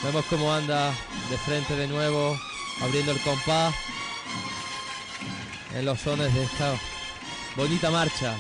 Vemos 0.03 0.25
cómo 0.25 0.53
anda 0.53 0.89
de 1.29 1.37
frente 1.37 1.77
de 1.77 1.87
nuevo, 1.87 2.37
abriendo 2.81 3.11
el 3.11 3.19
compás 3.21 3.75
en 5.75 5.85
los 5.85 5.99
sones 5.99 6.33
de 6.33 6.43
esta 6.43 6.75
bonita 7.55 7.89
marcha. 7.91 8.35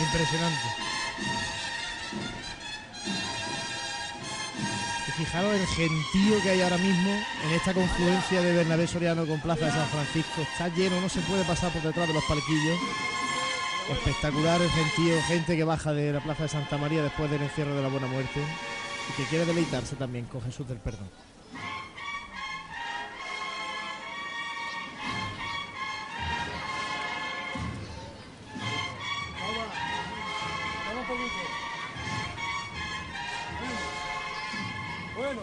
Impresionante. 0.00 0.84
Y 5.08 5.10
fijaros 5.12 5.54
el 5.54 5.66
gentío 5.66 6.42
que 6.42 6.50
hay 6.50 6.60
ahora 6.62 6.78
mismo 6.78 7.10
en 7.44 7.52
esta 7.52 7.72
confluencia 7.72 8.40
de 8.40 8.52
Bernabé 8.54 8.86
Soriano 8.86 9.26
con 9.26 9.40
Plaza 9.40 9.66
de 9.66 9.72
San 9.72 9.88
Francisco. 9.88 10.42
Está 10.42 10.68
lleno, 10.68 11.00
no 11.00 11.08
se 11.08 11.20
puede 11.20 11.44
pasar 11.44 11.72
por 11.72 11.82
detrás 11.82 12.08
de 12.08 12.14
los 12.14 12.24
palquillos. 12.24 12.78
Espectacular 13.90 14.62
el 14.62 14.70
gentío, 14.70 15.22
gente 15.24 15.56
que 15.56 15.64
baja 15.64 15.92
de 15.92 16.12
la 16.12 16.20
Plaza 16.20 16.44
de 16.44 16.48
Santa 16.48 16.78
María 16.78 17.02
después 17.02 17.30
del 17.30 17.42
encierro 17.42 17.76
de 17.76 17.82
la 17.82 17.88
Buena 17.88 18.06
Muerte 18.06 18.40
y 18.40 19.12
que 19.16 19.28
quiere 19.28 19.44
deleitarse 19.44 19.94
también 19.96 20.24
con 20.24 20.40
Jesús 20.40 20.66
del 20.66 20.78
Perdón. 20.78 21.08
Bueno. 35.24 35.40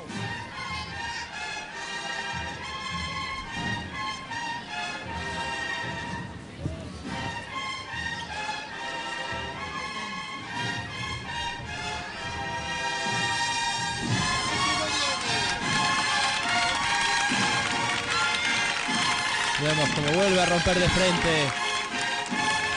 Vemos 19.61 19.89
cómo 19.95 20.11
vuelve 20.13 20.41
a 20.41 20.45
romper 20.45 20.77
de 20.77 20.89
frente 20.89 21.47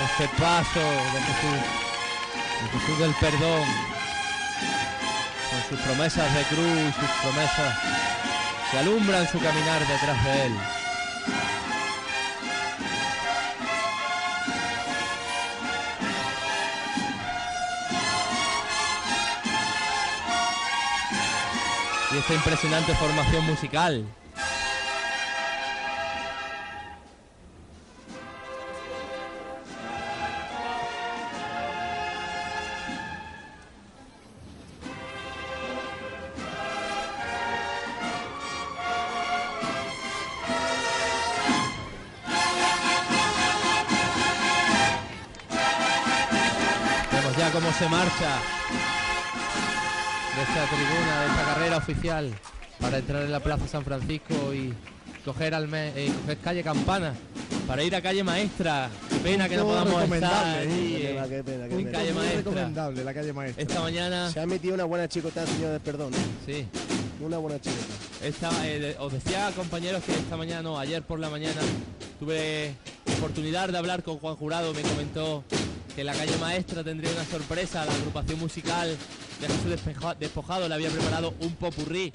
este 0.05 0.29
paso 0.41 0.81
de 0.81 1.21
Jesús, 1.21 1.61
de 2.63 2.79
Jesús 2.79 2.99
del 2.99 3.15
perdón, 3.15 3.94
con 5.55 5.69
sus 5.69 5.87
promesas 5.87 6.35
de 6.35 6.43
cruz, 6.45 6.95
sus 6.99 7.11
promesas 7.23 7.79
que 8.71 8.79
alumbran 8.79 9.29
su 9.29 9.39
caminar 9.39 9.81
detrás 9.87 10.25
de 10.25 10.47
él. 10.47 10.53
Y 22.13 22.19
esta 22.19 22.35
impresionante 22.35 22.95
formación 22.95 23.47
musical. 23.47 24.05
De 50.37 50.43
esta 50.43 50.67
tribuna, 50.67 51.21
de 51.21 51.27
esta 51.27 51.45
carrera 51.55 51.77
oficial 51.79 52.31
para 52.81 52.99
entrar 52.99 53.23
en 53.23 53.33
la 53.33 53.41
Plaza 53.41 53.67
San 53.67 53.85
Francisco 53.85 54.55
y 54.55 54.73
coger, 55.25 55.53
Alme 55.55 55.89
eh, 55.97 56.13
coger 56.23 56.39
calle 56.39 56.63
Campana 56.63 57.13
para 57.67 57.83
ir 57.83 57.93
a 57.97 58.01
calle 58.03 58.23
Maestra. 58.23 58.89
Qué 59.11 59.17
pena 59.17 59.49
que 59.49 59.57
no 59.57 59.65
Punto 59.65 59.83
podamos 59.85 60.03
estar 60.15 60.31
recomendable, 60.31 60.61
allí, 60.61 60.91
qué 60.97 61.05
eh, 61.05 61.09
pena, 61.15 61.29
qué 61.29 61.43
pena, 61.45 61.69
qué 61.69 61.75
en 61.75 61.85
pena. 61.87 61.99
calle 61.99 62.13
Maestra. 62.13 62.37
recomendable 62.39 63.05
la 63.05 63.15
calle 63.15 63.33
Maestra. 63.33 63.63
Esta 63.63 63.81
mañana 63.81 64.31
Se 64.31 64.41
ha 64.41 64.47
metido 64.47 64.75
una 64.75 64.85
buena 64.85 65.09
chicota, 65.09 65.45
señor 65.47 65.73
del 65.73 65.81
perdón. 65.81 66.13
Sí. 66.47 66.67
Una 67.21 67.39
buena 67.39 67.61
chicota. 67.61 67.95
Esta, 68.23 68.69
eh, 68.69 68.79
de- 68.79 68.97
os 69.01 69.13
decía 69.13 69.51
compañeros 69.57 70.05
que 70.05 70.13
esta 70.13 70.37
mañana, 70.37 70.63
no, 70.63 70.79
ayer 70.79 71.03
por 71.03 71.19
la 71.19 71.31
mañana, 71.31 71.61
tuve 72.21 72.75
oportunidad 73.19 73.69
de 73.71 73.79
hablar 73.79 74.03
con 74.05 74.19
Juan 74.19 74.37
Jurado, 74.37 74.73
me 74.73 74.83
comentó 74.83 75.43
que 75.95 76.03
la 76.03 76.13
calle 76.13 76.37
maestra 76.39 76.83
tendría 76.83 77.13
una 77.13 77.25
sorpresa, 77.25 77.85
la 77.85 77.93
agrupación 77.93 78.41
musical 78.41 78.97
de 79.41 79.47
Jesús 79.47 80.19
Despojado 80.19 80.69
le 80.69 80.75
había 80.75 80.91
preparado 80.91 81.35
un 81.41 81.55
popurrí 81.55 82.13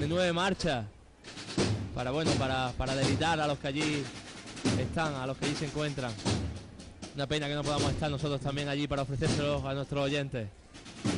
de 0.00 0.08
nueve 0.08 0.32
marchas 0.32 0.86
para 1.94 2.10
bueno, 2.10 2.30
para, 2.32 2.72
para 2.72 2.94
deleitar 2.94 3.38
a 3.40 3.46
los 3.46 3.58
que 3.58 3.68
allí 3.68 4.02
están, 4.80 5.14
a 5.14 5.26
los 5.26 5.36
que 5.36 5.46
allí 5.46 5.54
se 5.56 5.66
encuentran. 5.66 6.12
Una 7.14 7.26
pena 7.26 7.48
que 7.48 7.54
no 7.54 7.64
podamos 7.64 7.90
estar 7.90 8.10
nosotros 8.10 8.40
también 8.40 8.68
allí 8.68 8.86
para 8.86 9.02
ofrecérselos 9.02 9.64
a 9.64 9.74
nuestros 9.74 10.04
oyentes. 10.04 10.48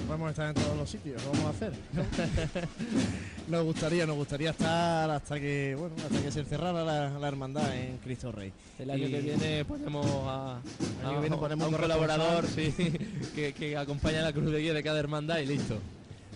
Podemos 0.07 0.31
estar 0.31 0.49
en 0.49 0.55
todos 0.55 0.77
los 0.77 0.91
sitios, 0.91 1.23
¿qué 1.23 1.29
vamos 1.29 1.47
a 1.47 1.51
hacer? 1.51 1.73
nos 3.49 3.65
gustaría, 3.65 4.07
nos 4.07 4.17
gustaría 4.17 4.51
estar 4.51 5.09
hasta 5.11 5.39
que, 5.39 5.77
bueno, 5.79 5.95
hasta 6.05 6.21
que 6.23 6.33
se 6.33 6.41
encerrara 6.41 6.85
la, 6.85 7.11
la 7.19 7.29
hermandad 7.29 7.75
en 7.77 7.97
Cristo 7.99 8.33
Rey. 8.33 8.53
El 8.79 8.91
año 8.91 9.07
Y- 9.07 9.11
que 9.13 9.21
viene 9.21 9.65
ponemos 9.65 10.07
a, 10.27 10.61
El 11.01 11.07
año 11.07 11.11
a- 11.11 11.15
que 11.15 11.21
viene 11.21 11.37
a 11.37 11.39
ponemos 11.41 11.69
un 11.69 11.75
un 11.75 11.81
colaborador 11.81 12.47
sí, 12.47 12.73
que, 13.35 13.53
que 13.53 13.77
acompaña 13.77 14.23
la 14.23 14.33
cruz 14.33 14.51
de 14.51 14.61
guía 14.61 14.75
de 14.75 14.83
cada 14.83 14.99
hermandad 14.99 15.39
y 15.39 15.47
listo. 15.47 15.79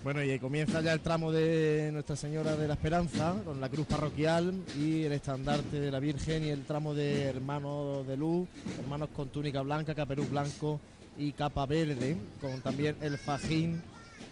Bueno, 0.05 0.23
y 0.23 0.39
comienza 0.39 0.82
ya 0.82 0.92
el 0.92 1.00
tramo 1.00 1.32
de 1.32 1.89
Nuestra 1.90 2.14
Señora 2.14 2.56
de 2.56 2.68
la 2.68 2.74
Esperanza, 2.74 3.34
con 3.42 3.58
la 3.58 3.70
cruz 3.70 3.86
parroquial 3.86 4.52
y 4.78 5.02
el 5.05 5.12
estandarte 5.12 5.81
de 5.81 5.90
la 5.90 5.98
Virgen 5.98 6.44
y 6.44 6.50
el 6.50 6.64
tramo 6.64 6.92
de 6.94 7.23
hermanos 7.24 8.06
de 8.06 8.14
luz, 8.18 8.47
hermanos 8.78 9.08
con 9.16 9.31
túnica 9.31 9.62
blanca, 9.62 9.94
caperuz 9.94 10.28
blanco 10.31 10.78
y 11.18 11.32
capa 11.32 11.66
verde, 11.66 12.16
con 12.40 12.60
también 12.60 12.96
el 13.00 13.18
fajín, 13.18 13.82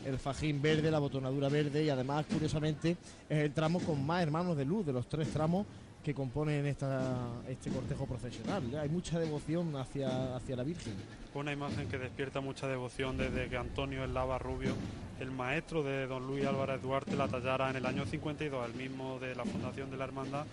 el 0.04 0.18
fajín 0.18 0.60
verde, 0.60 0.90
la 0.90 0.98
botonadura 0.98 1.48
verde 1.48 1.84
y 1.84 1.88
además, 1.88 2.26
curiosamente, 2.26 2.96
es 3.28 3.38
el 3.38 3.52
tramo 3.52 3.80
con 3.80 4.04
más 4.04 4.22
hermanos 4.22 4.56
de 4.56 4.64
luz 4.64 4.84
de 4.86 4.92
los 4.92 5.08
tres 5.08 5.28
tramos 5.28 5.66
que 6.02 6.14
componen 6.14 6.66
esta, 6.66 7.28
este 7.48 7.70
cortejo 7.70 8.06
procesional. 8.06 8.62
Hay 8.80 8.88
mucha 8.88 9.18
devoción 9.18 9.76
hacia, 9.76 10.34
hacia 10.34 10.56
la 10.56 10.64
Virgen. 10.64 10.94
Una 11.34 11.52
imagen 11.52 11.88
que 11.88 11.96
despierta 11.96 12.40
mucha 12.40 12.66
devoción 12.66 13.16
desde 13.16 13.48
que 13.48 13.56
Antonio 13.56 14.04
Eslava 14.04 14.38
Rubio, 14.38 14.74
el 15.20 15.30
maestro 15.30 15.82
de 15.82 16.06
don 16.06 16.26
Luis 16.26 16.44
Álvarez 16.44 16.82
Duarte, 16.82 17.16
la 17.16 17.28
tallara 17.28 17.70
en 17.70 17.76
el 17.76 17.86
año 17.86 18.04
52, 18.04 18.66
el 18.66 18.74
mismo 18.74 19.18
de 19.20 19.34
la 19.34 19.44
fundación 19.44 19.90
de 19.90 19.96
la 19.96 20.04
hermandad. 20.04 20.44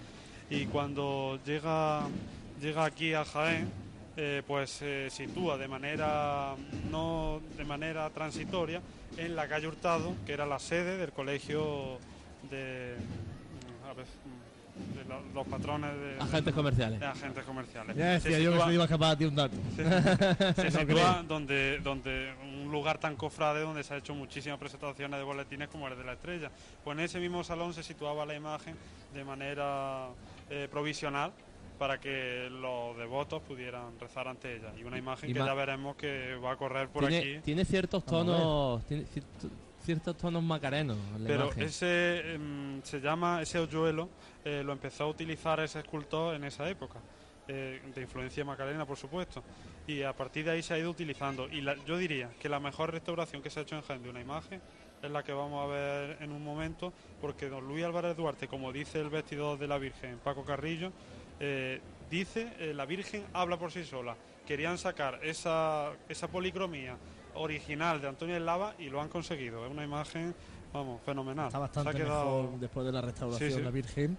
Y 0.51 0.67
cuando 0.67 1.39
llega, 1.45 2.07
llega 2.61 2.85
aquí 2.85 3.13
a 3.13 3.25
Jaén, 3.25 3.69
eh, 4.21 4.43
pues 4.45 4.69
se 4.69 5.09
sitúa 5.09 5.57
de 5.57 5.69
manera, 5.69 6.53
no 6.91 7.39
de 7.57 7.63
manera 7.63 8.09
transitoria 8.09 8.81
en 9.15 9.33
la 9.33 9.47
calle 9.47 9.67
Hurtado, 9.67 10.13
que 10.25 10.33
era 10.33 10.45
la 10.45 10.59
sede 10.59 10.97
del 10.97 11.13
colegio 11.13 11.97
de, 12.51 12.95
a 13.89 13.93
ver, 13.93 14.05
de 14.97 15.05
lo- 15.07 15.21
los 15.33 15.47
patrones 15.47 15.91
de 15.93 16.17
Agentes 16.21 16.53
comerciales. 16.53 16.99
de 16.99 17.05
agentes 17.05 17.43
comerciales. 17.45 17.95
Ya 17.95 18.05
decía 18.11 18.31
Se 18.37 18.43
yo 18.43 18.51
que 18.51 18.55
sitúa- 18.57 18.63
se 18.65 18.67
le 18.69 18.73
iba 18.73 18.83
a 18.83 18.85
escapar 18.87 19.11
a 19.11 19.17
ti 19.17 19.23
un 19.25 19.35
dato. 19.35 19.55
se 19.75 19.83
No 20.73 20.79
sitúa 20.79 21.23
donde, 21.25 21.79
donde 21.79 22.33
un 22.43 22.69
lugar 22.71 22.97
tan 22.97 23.15
cofrade 23.15 23.61
donde 23.61 23.83
se 23.83 23.93
ha 23.93 23.97
hecho 23.97 24.13
muchísimas 24.13 24.59
presentaciones 24.59 25.17
de 25.17 25.23
boletines 25.23 25.69
como 25.69 25.87
el 25.87 25.97
de 25.97 26.03
la 26.03 26.13
estrella. 26.13 26.51
Pues 26.83 26.97
en 26.97 27.05
ese 27.05 27.19
mismo 27.21 27.41
salón 27.45 27.73
se 27.73 27.83
situaba 27.83 28.25
la 28.25 28.35
imagen 28.35 28.75
de 29.13 29.23
manera 29.23 30.07
eh, 30.49 30.67
provisional 30.69 31.31
para 31.79 31.99
que 31.99 32.49
los 32.51 32.95
devotos 32.97 33.41
pudieran 33.41 33.97
rezar 33.99 34.27
ante 34.27 34.57
ella. 34.57 34.71
Y 34.77 34.83
una 34.83 34.97
imagen 34.97 35.33
que 35.33 35.39
ya 35.39 35.53
veremos 35.53 35.95
que 35.95 36.35
va 36.35 36.51
a 36.51 36.55
correr 36.57 36.89
por 36.89 37.07
Tiene, 37.07 37.17
aquí. 37.17 37.39
tiene 37.43 37.65
ciertos 37.65 38.05
tonos, 38.05 38.85
tiene 38.85 39.05
ciertos 39.81 40.17
tonos 40.17 40.43
macarenos. 40.43 40.97
la 41.17 41.25
Pero 41.27 41.45
imagen. 41.45 41.63
ese 41.63 42.33
em, 42.35 42.81
se 42.83 42.99
llama 42.99 43.41
ese 43.41 43.57
hoyuelo, 43.59 44.09
eh, 44.43 44.61
lo 44.63 44.73
empezó 44.73 45.05
a 45.05 45.07
utilizar 45.07 45.59
ese 45.61 45.79
escultor 45.79 46.35
en 46.35 46.43
esa 46.43 46.69
época, 46.69 46.99
eh, 47.47 47.81
de 47.95 48.01
influencia 48.01 48.43
macarena, 48.43 48.85
por 48.85 48.97
supuesto. 48.97 49.41
Y 49.87 50.03
a 50.03 50.13
partir 50.13 50.45
de 50.45 50.51
ahí 50.51 50.61
se 50.61 50.73
ha 50.73 50.77
ido 50.77 50.91
utilizando. 50.91 51.47
Y 51.47 51.61
la- 51.61 51.75
yo 51.85 51.97
diría 51.97 52.29
que 52.39 52.49
la 52.49 52.59
mejor 52.59 52.91
restauración 52.91 53.41
que 53.41 53.49
se 53.49 53.59
ha 53.61 53.63
hecho 53.63 53.75
en 53.77 53.81
Jaén 53.83 54.03
de 54.03 54.09
una 54.09 54.19
imagen 54.21 54.61
es 55.01 55.09
la 55.09 55.23
que 55.23 55.31
vamos 55.31 55.63
a 55.63 55.67
ver 55.73 56.17
en 56.19 56.33
un 56.33 56.43
momento, 56.43 56.91
porque 57.21 57.47
don 57.47 57.65
Luis 57.65 57.85
Álvarez 57.85 58.17
Duarte, 58.17 58.49
como 58.49 58.73
dice 58.73 58.99
el 58.99 59.09
vestidor 59.09 59.57
de 59.57 59.65
la 59.65 59.77
Virgen, 59.77 60.19
Paco 60.21 60.43
Carrillo, 60.43 60.91
eh, 61.39 61.81
dice, 62.09 62.53
eh, 62.59 62.73
la 62.73 62.85
Virgen 62.85 63.23
habla 63.33 63.57
por 63.57 63.71
sí 63.71 63.83
sola. 63.83 64.15
Querían 64.45 64.77
sacar 64.77 65.19
esa, 65.23 65.91
esa 66.07 66.27
policromía 66.27 66.97
original 67.35 68.01
de 68.01 68.07
Antonio 68.07 68.39
Lava 68.39 68.73
y 68.79 68.89
lo 68.89 69.01
han 69.01 69.09
conseguido. 69.09 69.65
Es 69.65 69.71
una 69.71 69.83
imagen, 69.83 70.33
vamos, 70.73 71.01
fenomenal. 71.05 71.47
Está 71.47 71.59
bastante 71.59 71.93
quedado- 71.93 72.43
mejor 72.43 72.59
después 72.59 72.85
de 72.85 72.91
la 72.91 73.01
restauración 73.01 73.49
Sí, 73.51 73.55
sí. 73.57 73.61
la 73.61 73.71
Virgen. 73.71 74.17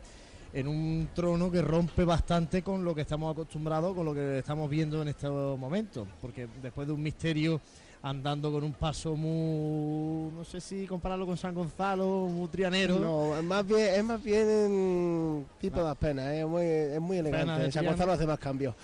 En 0.53 0.67
un 0.67 1.09
trono 1.15 1.49
que 1.51 1.63
rompe 1.63 2.05
bastante 2.05 2.63
con 2.63 2.85
lo 2.85 2.93
que 2.95 3.03
estamos 3.03 3.33
acostumbrados, 3.33 3.95
con 3.95 4.05
lo 4.05 4.13
que 4.15 4.39
estamos 4.39 4.69
viendo 4.69 5.01
en 5.03 5.09
estos 5.09 5.57
momentos. 5.59 6.09
Porque 6.21 6.49
después 6.61 6.89
de 6.89 6.93
un 6.93 7.03
misterio 7.03 7.61
andando 8.03 8.51
con 8.51 8.65
un 8.65 8.73
paso 8.73 9.15
muy. 9.15 10.33
No 10.33 10.45
sé 10.45 10.61
si 10.61 10.87
compararlo 10.87 11.27
con 11.27 11.37
San 11.37 11.55
Gonzalo, 11.55 12.27
muy 12.31 12.49
trianero. 12.49 12.99
No, 12.99 13.37
es 13.37 13.45
más 13.45 13.67
bien, 13.67 13.95
es 13.95 14.05
más 14.05 14.23
bien 14.23 15.39
mm, 15.41 15.45
tipo 15.61 15.85
de 15.85 15.95
pena, 15.97 16.35
es 16.35 16.47
muy, 16.47 16.63
es 16.63 17.01
muy 17.01 17.19
elegante. 17.19 17.71
San. 17.71 17.85
Gonzalo 17.85 18.13
hace 18.13 18.27
más 18.27 18.39
cambios. 18.39 18.75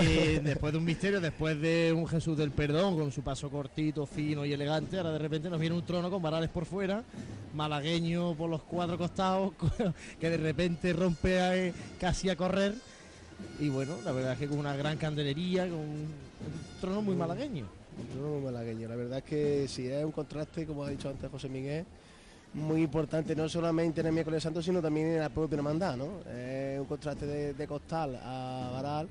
Y 0.00 0.38
después 0.44 0.72
de 0.72 0.78
un 0.78 0.84
misterio, 0.84 1.20
después 1.20 1.60
de 1.60 1.92
un 1.92 2.06
Jesús 2.06 2.36
del 2.38 2.52
Perdón, 2.52 2.96
con 2.96 3.10
su 3.10 3.22
paso 3.22 3.50
cortito, 3.50 4.06
fino 4.06 4.44
y 4.44 4.52
elegante, 4.52 4.96
ahora 4.96 5.10
de 5.12 5.18
repente 5.18 5.50
nos 5.50 5.58
viene 5.58 5.74
un 5.74 5.82
trono 5.82 6.08
con 6.10 6.22
varales 6.22 6.50
por 6.50 6.64
fuera, 6.64 7.02
malagueño 7.54 8.34
por 8.34 8.48
los 8.48 8.62
cuatro 8.62 8.96
costados, 8.96 9.52
que 10.20 10.30
de 10.30 10.36
repente 10.36 10.92
rompe 10.92 11.40
a- 11.40 11.72
casi 11.98 12.28
a 12.30 12.36
correr. 12.36 12.74
Y 13.58 13.68
bueno, 13.70 13.96
la 14.04 14.12
verdad 14.12 14.34
es 14.34 14.38
que 14.38 14.46
con 14.46 14.58
una 14.60 14.76
gran 14.76 14.96
candelería, 14.98 15.64
con 15.64 15.78
un 15.80 16.06
trono 16.80 17.02
muy 17.02 17.16
malagueño. 17.16 17.81
Malagueño. 18.42 18.88
La 18.88 18.96
verdad 18.96 19.18
es 19.18 19.24
que 19.24 19.68
sí, 19.68 19.86
es 19.88 20.04
un 20.04 20.12
contraste, 20.12 20.66
como 20.66 20.84
ha 20.84 20.90
dicho 20.90 21.08
antes 21.08 21.30
José 21.30 21.48
Miguel, 21.48 21.84
muy 22.54 22.82
importante, 22.82 23.34
no 23.34 23.48
solamente 23.48 24.00
en 24.00 24.08
el 24.08 24.12
miércoles 24.12 24.42
santo, 24.42 24.62
sino 24.62 24.82
también 24.82 25.08
en 25.08 25.20
la 25.20 25.28
propia 25.28 25.56
hermandad, 25.56 25.96
¿no? 25.96 26.20
Es 26.30 26.78
un 26.78 26.86
contraste 26.86 27.26
de, 27.26 27.54
de 27.54 27.66
costal 27.66 28.18
a 28.22 28.70
varal 28.72 29.08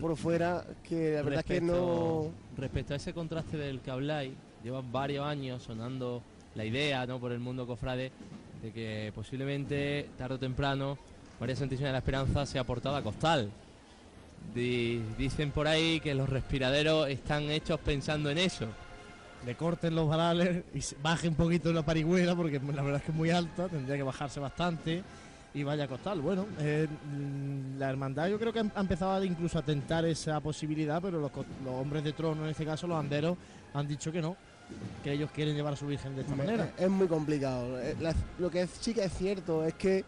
por 0.00 0.16
fuera, 0.16 0.64
que 0.86 1.14
la 1.14 1.22
verdad 1.22 1.40
es 1.40 1.46
que 1.46 1.60
no... 1.60 2.30
Respecto 2.56 2.92
a 2.92 2.96
ese 2.96 3.14
contraste 3.14 3.56
del 3.56 3.80
que 3.80 3.90
habláis, 3.90 4.32
llevan 4.62 4.90
varios 4.92 5.24
años 5.24 5.62
sonando 5.62 6.22
la 6.54 6.64
idea 6.64 7.06
¿no? 7.06 7.18
por 7.18 7.32
el 7.32 7.38
mundo 7.38 7.66
cofrade 7.66 8.12
de 8.62 8.72
que 8.72 9.12
posiblemente 9.14 10.10
tarde 10.18 10.34
o 10.34 10.38
temprano 10.38 10.98
María 11.38 11.54
Santísima 11.54 11.88
de 11.88 11.92
la 11.92 11.98
Esperanza 11.98 12.44
sea 12.46 12.64
portada 12.64 12.98
a 12.98 13.02
costal. 13.02 13.50
Di- 14.54 15.02
dicen 15.16 15.50
por 15.50 15.66
ahí 15.68 16.00
que 16.00 16.14
los 16.14 16.28
respiraderos 16.28 17.08
están 17.08 17.44
hechos 17.50 17.78
pensando 17.80 18.30
en 18.30 18.38
eso. 18.38 18.66
Le 19.46 19.54
corten 19.54 19.94
los 19.94 20.08
varales 20.08 20.64
y 20.74 20.80
baje 21.02 21.28
un 21.28 21.34
poquito 21.34 21.72
la 21.72 21.84
parihuela, 21.84 22.34
porque 22.34 22.58
la 22.58 22.82
verdad 22.82 22.96
es 22.96 23.02
que 23.02 23.12
es 23.12 23.16
muy 23.16 23.30
alta, 23.30 23.68
tendría 23.68 23.96
que 23.96 24.02
bajarse 24.02 24.40
bastante 24.40 25.02
y 25.54 25.62
vaya 25.62 25.84
a 25.84 25.88
costar. 25.88 26.18
Bueno, 26.18 26.46
eh, 26.58 26.88
la 27.78 27.88
hermandad 27.90 28.28
yo 28.28 28.38
creo 28.38 28.52
que 28.52 28.58
ha 28.60 28.80
empezado 28.80 29.22
incluso 29.24 29.58
a 29.58 29.62
tentar 29.62 30.04
esa 30.06 30.40
posibilidad, 30.40 31.00
pero 31.00 31.20
los, 31.20 31.30
hombres 31.68 32.02
de 32.04 32.12
trono, 32.14 32.44
en 32.44 32.50
este 32.50 32.64
caso 32.64 32.86
los 32.86 32.98
anderos, 32.98 33.36
han 33.74 33.86
dicho 33.86 34.10
que 34.10 34.20
no, 34.20 34.36
que 35.04 35.12
ellos 35.12 35.30
quieren 35.32 35.54
llevar 35.54 35.74
a 35.74 35.76
su 35.76 35.86
virgen 35.86 36.16
de 36.16 36.22
esta 36.22 36.34
manera. 36.34 36.72
Es, 36.76 36.88
muy 36.88 37.06
complicado. 37.06 37.80
Eh, 37.80 37.96
la- 38.00 38.14
lo 38.38 38.50
que 38.50 38.66
sí 38.66 38.92
que 38.92 39.04
es 39.04 39.12
cierto 39.12 39.64
es 39.64 39.74
que, 39.74 40.04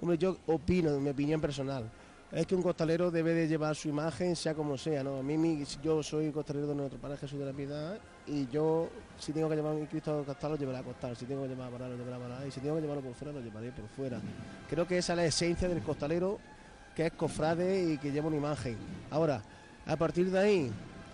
hombre, 0.00 0.18
yo 0.18 0.36
opino, 0.46 0.90
en 0.94 1.02
mi 1.02 1.10
opinión 1.10 1.40
personal, 1.40 1.90
es 2.30 2.46
que 2.46 2.54
un 2.54 2.62
costalero 2.62 3.10
debe 3.10 3.32
de 3.32 3.48
llevar 3.48 3.74
su 3.74 3.88
imagen, 3.88 4.36
sea 4.36 4.54
como 4.54 4.76
sea, 4.76 5.02
¿no? 5.02 5.18
A 5.18 5.22
mí, 5.22 5.64
yo 5.82 6.02
soy 6.02 6.30
costalero 6.30 6.66
de 6.66 6.74
nuestro 6.74 7.00
Padre 7.00 7.16
Jesús 7.16 7.38
de 7.38 7.46
la 7.46 7.52
Piedad 7.52 7.98
y 8.26 8.46
yo, 8.48 8.90
si 9.18 9.32
tengo 9.32 9.48
que 9.48 9.56
llevar 9.56 9.74
mi 9.74 9.86
Cristo 9.86 10.22
costal, 10.26 10.52
lo 10.52 10.58
llevaré 10.58 10.78
a 10.78 10.82
costal. 10.82 11.16
Si 11.16 11.24
tengo 11.24 11.42
que 11.44 11.48
llevar 11.48 11.68
a 11.68 11.70
varar, 11.70 11.88
lo 11.88 11.96
llevaré 11.96 12.16
a 12.16 12.18
varar. 12.18 12.46
Y 12.46 12.50
si 12.50 12.60
tengo 12.60 12.76
que 12.76 12.82
llevarlo 12.82 13.02
por 13.02 13.14
fuera, 13.14 13.32
lo 13.32 13.40
llevaré 13.40 13.72
por 13.72 13.88
fuera. 13.88 14.20
Creo 14.68 14.86
que 14.86 14.98
esa 14.98 15.14
es 15.14 15.16
la 15.16 15.24
esencia 15.24 15.68
del 15.68 15.82
costalero, 15.82 16.38
que 16.94 17.06
es 17.06 17.12
cofrade 17.12 17.92
y 17.92 17.98
que 17.98 18.12
lleva 18.12 18.26
una 18.26 18.36
imagen. 18.36 18.76
Ahora, 19.10 19.42
a 19.86 19.96
partir 19.96 20.30
de 20.30 20.38
ahí, 20.38 20.70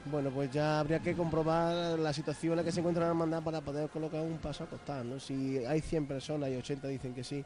bueno, 0.06 0.30
pues 0.30 0.50
ya 0.50 0.80
habría 0.80 0.98
que 0.98 1.14
comprobar 1.14 1.96
la 1.96 2.12
situación 2.12 2.54
en 2.54 2.56
la 2.56 2.64
que 2.64 2.72
se 2.72 2.80
encuentra 2.80 3.04
la 3.04 3.10
hermandad 3.10 3.42
para 3.42 3.60
poder 3.60 3.88
colocar 3.88 4.20
un 4.20 4.38
paso 4.38 4.64
a 4.64 4.66
costar, 4.66 5.04
¿no? 5.04 5.20
Si 5.20 5.64
hay 5.64 5.80
100 5.80 6.08
personas 6.08 6.50
y 6.50 6.56
80 6.56 6.88
dicen 6.88 7.14
que 7.14 7.22
sí, 7.22 7.44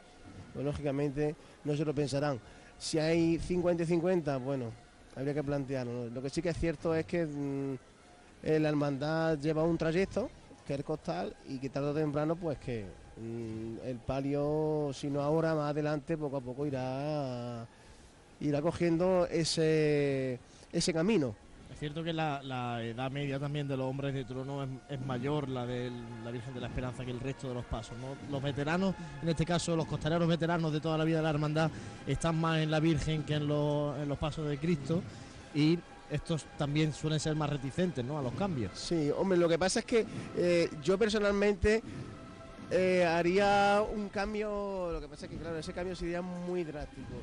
pues 0.53 0.65
lógicamente 0.65 1.35
no 1.63 1.75
se 1.75 1.85
lo 1.85 1.93
pensarán. 1.93 2.39
Si 2.79 2.97
hay 2.97 3.37
50 3.37 3.83
y 3.83 3.85
50, 3.85 4.37
bueno, 4.37 4.71
habría 5.15 5.33
que 5.33 5.43
plantearlo. 5.43 6.09
Lo 6.09 6.21
que 6.21 6.29
sí 6.29 6.41
que 6.41 6.49
es 6.49 6.57
cierto 6.57 6.95
es 6.95 7.05
que 7.05 7.25
mm, 7.25 7.75
la 8.43 8.69
hermandad 8.69 9.37
lleva 9.37 9.63
un 9.63 9.77
trayecto, 9.77 10.29
que 10.65 10.73
es 10.73 10.79
el 10.79 10.85
costal, 10.85 11.35
y 11.47 11.59
que 11.59 11.69
tarde 11.69 11.89
o 11.89 11.93
temprano, 11.93 12.37
pues 12.37 12.57
que 12.57 12.85
mm, 13.17 13.85
el 13.85 13.97
palio, 13.97 14.91
si 14.93 15.09
no 15.09 15.21
ahora, 15.21 15.53
más 15.55 15.71
adelante, 15.71 16.17
poco 16.17 16.37
a 16.37 16.41
poco 16.41 16.65
irá, 16.65 17.67
irá 18.39 18.61
cogiendo 18.61 19.27
ese, 19.27 20.39
ese 20.71 20.93
camino. 20.93 21.35
Es 21.79 21.81
cierto 21.81 22.03
que 22.03 22.11
la, 22.11 22.83
edad 22.83 23.09
media 23.09 23.39
también 23.39 23.65
de 23.65 23.77
los 23.77 23.89
hombres 23.89 24.13
de 24.13 24.25
trono 24.25 24.67
es, 24.89 24.99
mayor, 25.05 25.47
la 25.47 25.65
de 25.65 25.89
la 26.25 26.29
Virgen 26.29 26.53
de 26.53 26.59
la 26.59 26.67
Esperanza, 26.67 27.05
que 27.05 27.11
el 27.11 27.21
resto 27.21 27.47
de 27.47 27.53
los 27.53 27.63
pasos. 27.63 27.95
Los 28.29 28.43
veteranos, 28.43 28.93
en 29.23 29.29
este 29.29 29.45
caso 29.45 29.77
los 29.77 29.85
costaleros 29.85 30.27
veteranos 30.27 30.73
de 30.73 30.81
toda 30.81 30.97
la 30.97 31.05
vida 31.05 31.19
de 31.19 31.23
la 31.23 31.29
hermandad, 31.29 31.71
están 32.05 32.35
más 32.35 32.59
en 32.59 32.69
la 32.69 32.81
Virgen 32.81 33.23
que 33.23 33.35
en 33.35 33.47
los, 33.47 33.97
en 33.97 34.09
los 34.09 34.17
pasos 34.17 34.49
de 34.49 34.57
Cristo 34.57 35.01
y 35.55 35.79
estos 36.11 36.47
también 36.57 36.91
suelen 36.91 37.17
ser 37.17 37.33
más 37.35 37.49
reticentes 37.49 38.03
¿no? 38.03 38.19
a 38.19 38.21
los 38.21 38.33
cambios. 38.33 38.73
Sí, 38.77 39.09
hombre, 39.17 39.37
lo 39.37 39.47
que 39.47 39.57
pasa 39.57 39.79
es 39.79 39.85
que 39.85 40.05
eh, 40.35 40.69
yo 40.83 40.97
personalmente 40.97 41.81
eh, 42.71 43.05
haría 43.05 43.81
un 43.95 44.09
cambio, 44.09 44.91
lo 44.91 44.99
que 44.99 45.07
pasa 45.07 45.27
es 45.27 45.31
que 45.31 45.37
claro, 45.37 45.57
ese 45.57 45.71
cambio 45.71 45.95
sería 45.95 46.21
muy 46.21 46.65
drástico. 46.65 47.13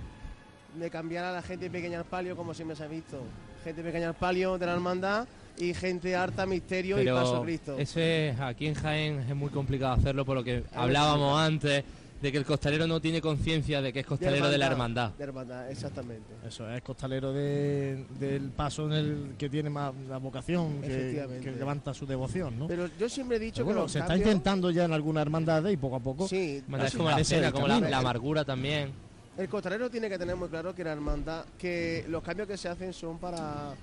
De 0.79 0.89
cambiar 0.89 1.27
a 1.27 1.33
la 1.33 1.43
gente 1.43 1.69
pequeña 1.69 1.99
al 1.99 2.07
palio, 2.07 2.35
como 2.35 2.55
siempre 2.55 2.75
se 2.75 2.85
ha 2.85 2.89
visto. 2.89 3.21
Gente 3.67 3.83
pequeña 3.83 4.11
al 4.11 4.15
palio 4.15 4.57
de 4.59 4.65
la 4.65 4.75
hermandad 4.75 5.27
y 5.59 5.75
gente 5.75 6.15
harta 6.15 6.47
misterio 6.47 7.03
y 7.03 7.07
paso 7.07 7.39
a 7.39 7.43
Cristo. 7.43 7.77
eso 7.77 7.99
es, 7.99 8.39
aquí 8.39 8.69
en 8.69 8.75
Jaén 8.75 9.19
es 9.29 9.35
muy 9.35 9.51
complicado 9.51 9.95
hacerlo 9.95 10.25
por 10.25 10.37
lo 10.37 10.45
que 10.45 10.63
hablábamos 10.73 11.37
antes 11.37 11.83
de 12.23 12.31
que 12.31 12.39
el 12.39 12.45
costalero 12.45 12.87
no 12.87 13.01
tiene 13.01 13.21
conciencia 13.21 13.83
de 13.83 13.93
que 13.93 14.01
es 14.01 14.07
costalero 14.07 14.49
de 14.51 14.57
la 14.57 14.69
hermandad. 14.69 15.11
De 15.19 15.25
hermandad, 15.25 15.69
exactamente. 15.69 16.33
Eso 16.47 16.71
es 16.71 16.81
costalero 16.81 17.33
de- 17.33 18.07
del 18.21 18.51
paso 18.51 18.87
en 18.87 18.93
el 18.93 19.35
que 19.37 19.49
tiene 19.49 19.69
más 19.69 19.93
la 20.09 20.19
vocación, 20.19 20.81
que, 20.81 20.87
Efectivamente. 20.87 21.45
que 21.51 21.57
levanta 21.57 21.93
su 21.93 22.07
devoción. 22.07 22.57
¿no? 22.61 22.69
Pero 22.69 22.89
yo 23.01 23.09
siempre 23.09 23.39
he 23.39 23.41
dicho 23.41 23.65
bueno, 23.65 23.81
que 23.81 23.83
los 23.87 23.93
se 23.93 23.99
está 23.99 24.17
intentando 24.17 24.71
ya 24.71 24.85
en 24.85 24.93
alguna 24.93 25.23
hermandad 25.23 25.67
y 25.67 25.77
poco 25.77 25.97
a 25.97 26.01
poco. 26.01 26.29
Sí, 26.29 26.63
como 26.97 27.25
cena, 27.25 27.51
como 27.51 27.67
la 27.67 27.99
amargura 27.99 28.45
también. 28.45 29.06
El 29.37 29.49
costalero 29.51 29.91
tiene 29.91 30.09
que 30.09 30.19
tener 30.19 30.35
muy 30.35 30.49
claro 30.49 30.75
que 30.75 30.83
la 30.83 30.93
hermandad, 30.93 31.45
que 31.59 32.07
los 32.09 32.23
cambios 32.23 32.49
que 32.49 32.57
se 32.57 32.69
hacen 32.69 32.93
son 32.93 33.19
para 33.19 33.75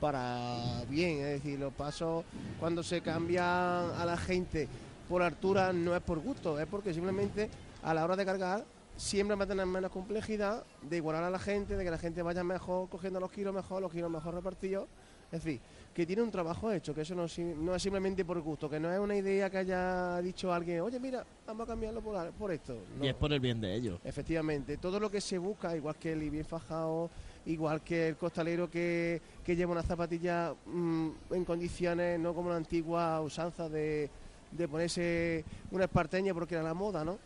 para 0.00 0.84
bien, 0.88 1.18
es 1.18 1.42
decir, 1.42 1.58
los 1.58 1.72
pasos 1.72 2.24
cuando 2.60 2.82
se 2.82 3.00
cambian 3.00 3.44
a 3.46 4.04
la 4.06 4.16
gente 4.16 4.68
por 5.08 5.22
altura 5.22 5.72
no 5.72 5.94
es 5.96 6.02
por 6.02 6.20
gusto, 6.20 6.58
es 6.60 6.66
porque 6.66 6.94
simplemente 6.94 7.50
a 7.82 7.94
la 7.94 8.04
hora 8.04 8.14
de 8.14 8.24
cargar 8.24 8.64
siempre 8.96 9.36
va 9.36 9.44
a 9.44 9.46
tener 9.46 9.66
menos 9.66 9.90
complejidad 9.90 10.64
de 10.82 10.96
igualar 10.96 11.24
a 11.24 11.30
la 11.30 11.38
gente, 11.38 11.76
de 11.76 11.84
que 11.84 11.90
la 11.90 11.98
gente 11.98 12.22
vaya 12.22 12.44
mejor 12.44 12.88
cogiendo 12.88 13.18
los 13.18 13.30
kilos 13.30 13.54
mejor, 13.54 13.82
los 13.82 13.92
kilos 13.92 14.10
mejor 14.10 14.34
repartidos, 14.34 14.88
es 15.32 15.42
decir, 15.42 15.60
que 15.98 16.06
tiene 16.06 16.22
un 16.22 16.30
trabajo 16.30 16.70
hecho, 16.70 16.94
que 16.94 17.00
eso 17.00 17.16
no, 17.16 17.24
es 17.24 17.82
simplemente 17.82 18.24
por 18.24 18.40
gusto, 18.40 18.70
que 18.70 18.78
no 18.78 18.88
es 18.92 19.00
una 19.00 19.16
idea 19.16 19.50
que 19.50 19.58
haya 19.58 20.22
dicho 20.22 20.52
alguien, 20.52 20.80
oye 20.80 21.00
mira, 21.00 21.26
vamos 21.44 21.64
a 21.64 21.66
cambiarlo 21.66 22.00
por, 22.00 22.52
esto. 22.52 22.78
No. 22.96 23.04
Y 23.04 23.08
es 23.08 23.14
por 23.14 23.32
el 23.32 23.40
bien 23.40 23.60
de 23.60 23.74
ellos. 23.74 23.98
Efectivamente, 24.04 24.76
todo 24.76 25.00
lo 25.00 25.10
que 25.10 25.20
se 25.20 25.38
busca, 25.38 25.76
igual 25.76 25.96
que 25.96 26.12
el 26.12 26.30
bien 26.30 26.44
fajado, 26.44 27.10
igual 27.46 27.80
que 27.80 28.10
el 28.10 28.16
costalero 28.16 28.70
que, 28.70 29.20
que 29.44 29.56
lleva 29.56 29.72
una 29.72 29.82
zapatilla 29.82 30.54
mm, 30.66 31.08
en 31.32 31.44
condiciones, 31.44 32.20
no 32.20 32.32
como 32.32 32.50
la 32.50 32.58
antigua 32.58 33.20
usanza 33.20 33.68
de, 33.68 34.08
de 34.52 34.68
ponerse 34.68 35.44
una 35.72 35.86
esparteña 35.86 36.32
porque 36.32 36.54
era 36.54 36.62
la 36.62 36.74
moda, 36.74 37.04
¿no? 37.04 37.18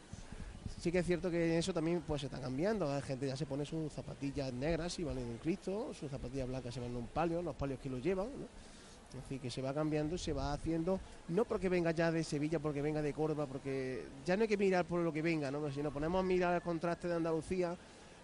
Sí 0.83 0.91
que 0.91 0.99
es 0.99 1.07
cierto 1.07 1.31
que 1.31 1.59
eso 1.59 1.73
también 1.73 2.03
pues 2.05 2.23
se 2.23 2.27
está 2.27 2.41
cambiando, 2.41 2.87
la 2.87 3.01
gente 3.01 3.29
ya 3.29 3.37
se 3.37 3.47
pone 3.47 3.65
sus 3.65 3.93
zapatillas 3.93 4.53
negras 4.53 4.99
y 4.99 5.05
van 5.05 5.17
en 5.17 5.27
un 5.27 5.39
Cristo, 5.39 5.95
sus 5.95 6.11
zapatillas 6.11 6.49
blancas 6.49 6.75
se 6.75 6.81
van 6.81 6.91
en 6.91 6.97
un 6.97 7.07
palio, 7.07 7.41
los 7.41 7.55
palios 7.55 7.79
que 7.79 7.89
los 7.89 8.03
llevan, 8.03 8.27
decir, 9.15 9.39
que 9.41 9.49
se 9.49 9.63
va 9.63 9.73
cambiando 9.73 10.17
y 10.17 10.19
se 10.19 10.33
va 10.33 10.53
haciendo, 10.53 10.99
no 11.29 11.45
porque 11.45 11.69
venga 11.69 11.93
ya 11.93 12.11
de 12.11 12.25
Sevilla, 12.25 12.59
porque 12.59 12.83
venga 12.83 13.01
de 13.01 13.13
Córdoba, 13.13 13.47
porque 13.47 14.07
ya 14.27 14.37
no 14.37 14.43
hay 14.43 14.49
que 14.49 14.57
mirar 14.57 14.85
por 14.85 14.99
lo 14.99 15.13
que 15.13 15.23
venga, 15.23 15.53
¿no? 15.53 15.71
Si 15.71 15.81
nos 15.85 15.93
ponemos 15.93 16.19
a 16.19 16.25
mirar 16.25 16.53
el 16.53 16.63
contraste 16.63 17.07
de 17.07 17.15
Andalucía, 17.15 17.77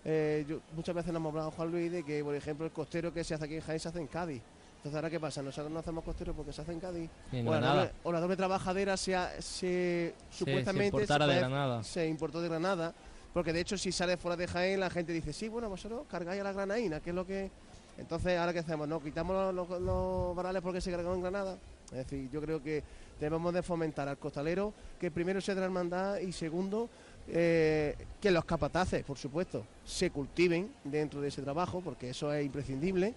eh, 0.04 0.44
muchas 0.74 0.96
veces 0.96 1.12
nos 1.12 1.20
hemos 1.20 1.30
hablado 1.30 1.52
Juan 1.52 1.70
Luis 1.70 1.92
de 1.92 2.02
que, 2.02 2.24
por 2.24 2.34
ejemplo, 2.34 2.66
el 2.66 2.72
costero 2.72 3.14
que 3.14 3.22
se 3.22 3.34
hace 3.34 3.44
aquí 3.44 3.54
en 3.54 3.60
Jaén 3.60 3.78
se 3.78 3.88
hace 3.88 4.00
en 4.00 4.08
Cádiz. 4.08 4.42
Entonces, 4.78 4.94
¿ahora 4.97 5.10
qué 5.10 5.18
pasa? 5.20 5.42
Nosotros 5.42 5.70
no 5.73 5.81
hacemos 5.81 6.05
costero 6.05 6.32
porque 6.34 6.52
se 6.52 6.62
hace 6.62 6.73
en 6.73 6.81
Cádiz. 6.81 7.10
En 7.32 7.47
o, 7.48 7.50
la 7.52 7.60
doble, 7.74 7.90
o 8.05 8.12
la 8.12 8.20
doble 8.20 8.36
trabajadera 8.36 8.97
se, 8.97 9.15
ha- 9.16 9.32
se 9.42 10.15
supuestamente 10.31 10.97
de 11.26 11.34
Granada. 11.40 11.82
se 11.82 12.07
importó 12.07 12.40
de 12.40 12.48
Granada. 12.48 12.94
Porque 13.34 13.52
de 13.52 13.60
hecho, 13.60 13.76
si 13.76 13.92
sale 13.92 14.16
fuera 14.16 14.36
de 14.36 14.47
Jaén, 14.47 14.81
la 14.81 14.89
gente 14.89 15.12
dice, 15.12 15.32
sí, 15.32 15.48
bueno, 15.48 15.68
vosotros 15.68 16.02
cargáis 16.10 16.40
a 16.40 16.44
la 16.44 16.52
granaína, 16.52 17.00
que 17.00 17.10
es 17.10 17.16
lo 17.16 17.26
que. 17.26 17.50
Entonces, 17.98 18.39
¿ahora 18.39 18.52
qué 18.52 18.60
hacemos? 18.60 18.86
¿No 18.89 19.00
quitamos 19.02 19.52
los, 19.55 19.68
los- 19.68 19.81
los 19.82 20.34
varales 20.36 20.62
porque 20.62 20.81
se 20.81 20.90
cargaron 20.90 21.16
en 21.16 21.23
Granada? 21.23 21.57
Es 21.86 21.97
decir, 21.98 22.31
yo 22.31 22.40
creo 22.40 22.62
que 22.62 22.82
debemos 23.18 23.52
de 23.52 23.62
fomentar 23.62 24.07
al 24.08 24.16
costalero 24.18 24.73
que 25.00 25.10
primero 25.10 25.40
sea 25.40 25.55
de 25.55 25.60
la 25.60 25.66
hermandad 25.66 26.18
y 26.18 26.31
segundo 26.32 26.89
eh, 27.28 27.97
que 28.20 28.31
los 28.31 28.44
capataces, 28.44 29.02
por 29.05 29.18
supuesto, 29.18 29.65
se 29.84 30.10
cultiven 30.10 30.70
dentro 30.84 31.20
de 31.20 31.28
ese 31.28 31.42
trabajo, 31.42 31.81
porque 31.81 32.10
eso 32.10 32.32
es 32.32 32.44
imprescindible, 32.44 33.15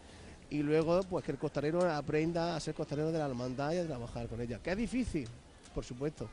y 0.52 0.62
luego 0.62 1.02
pues 1.10 1.26
que 1.26 1.32
el 1.32 1.38
costalero 1.40 1.90
aprenda 1.92 2.56
a 2.56 2.60
ser 2.60 2.76
costalero 2.76 3.12
de 3.12 3.18
la 3.18 3.26
hermandad 3.26 3.74
y 3.74 3.78
a 3.78 3.86
trabajar 3.88 4.28
con 4.28 4.40
ella. 4.42 4.60
Que 4.64 4.72
es 4.72 4.78
difícil, 4.78 5.28
por 5.74 5.84
supuesto, 5.84 6.28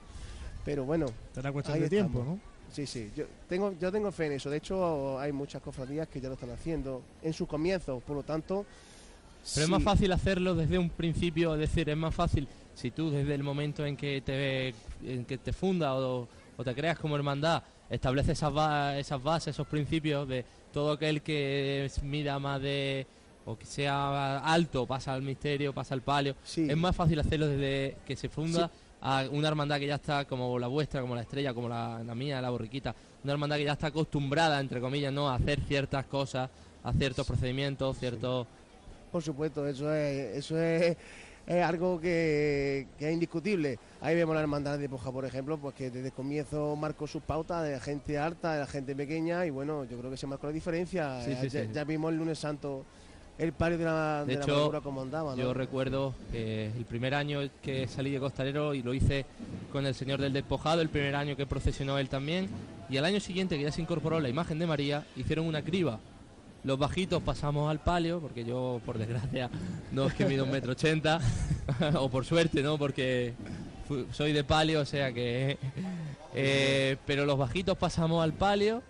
pero 0.64 0.84
bueno. 0.84 1.06
Será 1.34 1.50
cuestión 1.52 1.76
ahí 1.76 1.82
de 1.82 1.88
tiempo, 1.88 2.18
estamos. 2.18 2.38
¿no? 2.38 2.58
Sí, 2.72 2.86
sí, 2.86 3.10
yo 3.16 3.24
tengo, 3.48 3.72
yo 3.80 3.90
tengo 3.90 4.12
fe 4.12 4.26
en 4.26 4.32
eso. 4.32 4.50
De 4.50 4.58
hecho, 4.58 5.18
hay 5.18 5.32
muchas 5.32 5.62
cofradías 5.62 6.06
que 6.08 6.20
ya 6.20 6.28
lo 6.28 6.34
están 6.34 6.50
haciendo 6.50 7.00
en 7.22 7.32
sus 7.32 7.48
comienzos, 7.48 8.02
por 8.02 8.16
lo 8.16 8.22
tanto. 8.22 8.66
Pero 9.54 9.64
es 9.64 9.70
más 9.70 9.82
fácil 9.82 10.12
hacerlo 10.12 10.54
desde 10.54 10.78
un 10.78 10.90
principio, 10.90 11.54
es 11.54 11.60
decir, 11.60 11.88
es 11.88 11.96
más 11.96 12.14
fácil 12.14 12.46
si 12.74 12.90
tú 12.90 13.10
desde 13.10 13.34
el 13.34 13.42
momento 13.42 13.86
en 13.86 13.96
que 13.96 14.20
te, 14.20 14.74
en 15.02 15.24
que 15.24 15.38
te 15.38 15.52
funda 15.54 15.94
o, 15.94 16.28
o 16.56 16.64
te 16.64 16.74
creas 16.74 16.98
como 16.98 17.16
hermandad, 17.16 17.62
estableces 17.88 18.32
esas, 18.32 18.52
ba- 18.52 18.98
esas 18.98 19.22
bases, 19.22 19.54
esos 19.54 19.66
principios 19.66 20.28
de 20.28 20.44
todo 20.72 20.92
aquel 20.92 21.22
que 21.22 21.90
mida 22.02 22.38
más 22.38 22.60
de 22.60 23.06
o 23.48 23.56
que 23.58 23.64
sea 23.64 24.38
alto 24.40 24.86
pasa 24.86 25.14
al 25.14 25.22
misterio, 25.22 25.72
pasa 25.72 25.94
al 25.94 26.02
palio. 26.02 26.34
Es 26.54 26.76
más 26.76 26.94
fácil 26.94 27.18
hacerlo 27.18 27.46
desde 27.48 27.96
que 28.06 28.14
se 28.16 28.28
funda 28.28 28.68
Sí. 28.68 28.74
a 29.00 29.24
una 29.30 29.48
hermandad 29.48 29.78
que 29.78 29.86
ya 29.86 29.94
está 29.94 30.24
como 30.26 30.58
la 30.58 30.66
vuestra, 30.66 31.00
como 31.00 31.14
la 31.14 31.22
estrella, 31.22 31.54
como 31.54 31.68
la, 31.68 32.02
la 32.04 32.14
mía, 32.14 32.40
la 32.42 32.50
borriquita, 32.50 32.94
una 33.24 33.32
hermandad 33.32 33.56
que 33.56 33.64
ya 33.64 33.72
está 33.72 33.86
acostumbrada, 33.88 34.60
entre 34.60 34.80
comillas, 34.80 35.12
¿no? 35.12 35.28
a 35.30 35.36
hacer 35.36 35.60
ciertas 35.66 36.04
cosas, 36.06 36.50
a 36.84 36.92
ciertos 36.92 37.26
procedimientos, 37.26 37.98
ciertos... 37.98 38.46
Por 39.12 39.22
supuesto, 39.22 39.66
eso 39.66 39.92
es, 39.94 40.36
eso 40.36 40.60
es, 40.60 40.96
es 41.46 41.64
algo 41.64 41.98
que, 42.00 42.88
que 42.98 43.08
es 43.08 43.14
indiscutible. 43.14 43.78
Ahí 44.02 44.14
vemos 44.14 44.34
la 44.34 44.42
hermandad 44.42 44.78
de 44.78 44.88
Poja, 44.88 45.10
por 45.10 45.24
ejemplo, 45.24 45.56
pues 45.56 45.74
que 45.74 45.90
desde 45.90 46.08
el 46.08 46.12
comienzo 46.12 46.76
marcó 46.76 47.06
sus 47.06 47.22
pautas 47.22 47.64
de 47.64 47.72
la 47.72 47.80
gente 47.80 48.18
alta, 48.18 48.52
de 48.52 48.60
la 48.60 48.66
gente 48.66 48.94
pequeña, 48.94 49.46
y 49.46 49.50
bueno, 49.50 49.84
yo 49.84 49.96
creo 49.96 50.10
que 50.10 50.16
se 50.18 50.26
marcó 50.26 50.48
la 50.48 50.52
diferencia. 50.52 51.22
Sí, 51.22 51.34
sí, 51.40 51.48
ya, 51.48 51.62
sí. 51.64 51.68
ya 51.72 51.84
vimos 51.84 52.12
el 52.12 52.18
lunes 52.18 52.38
santo 52.38 52.84
el 53.38 53.52
palio 53.52 53.78
de 53.78 53.84
la, 53.84 54.24
De 54.24 54.32
de 54.34 54.38
la 54.38 54.44
hecho, 54.44 54.82
como 54.82 55.02
andaba, 55.02 55.36
¿no? 55.36 55.42
yo 55.42 55.54
recuerdo 55.54 56.14
que 56.32 56.66
el 56.66 56.84
primer 56.84 57.14
año 57.14 57.40
que 57.62 57.86
salí 57.86 58.10
de 58.10 58.18
costalero 58.18 58.74
y 58.74 58.82
lo 58.82 58.94
hice 58.94 59.26
con 59.72 59.86
el 59.86 59.94
Señor 59.94 60.20
del 60.20 60.32
Despojado, 60.32 60.80
el 60.80 60.88
primer 60.88 61.14
año 61.14 61.36
que 61.36 61.46
procesionó 61.46 61.98
él 61.98 62.08
también, 62.08 62.48
y 62.90 62.96
al 62.96 63.04
año 63.04 63.20
siguiente 63.20 63.56
que 63.56 63.62
ya 63.62 63.72
se 63.72 63.80
incorporó 63.80 64.18
la 64.20 64.28
imagen 64.28 64.58
de 64.58 64.66
María, 64.66 65.04
hicieron 65.16 65.46
una 65.46 65.62
criba. 65.62 66.00
Los 66.64 66.78
bajitos 66.78 67.22
pasamos 67.22 67.70
al 67.70 67.78
palio, 67.78 68.20
porque 68.20 68.44
yo, 68.44 68.80
por 68.84 68.98
desgracia, 68.98 69.48
no 69.92 70.06
es 70.06 70.14
que 70.14 70.24
mido 70.24 70.44
un 70.44 70.50
metro 70.50 70.72
ochenta, 70.72 71.20
o 71.94 72.08
por 72.08 72.24
suerte, 72.24 72.62
¿no? 72.62 72.76
Porque 72.76 73.34
soy 74.12 74.32
de 74.32 74.42
palio, 74.42 74.80
o 74.80 74.84
sea 74.84 75.12
que... 75.12 75.56
eh, 76.34 76.96
pero 77.06 77.24
los 77.24 77.38
bajitos 77.38 77.78
pasamos 77.78 78.22
al 78.22 78.32
palio 78.32 78.82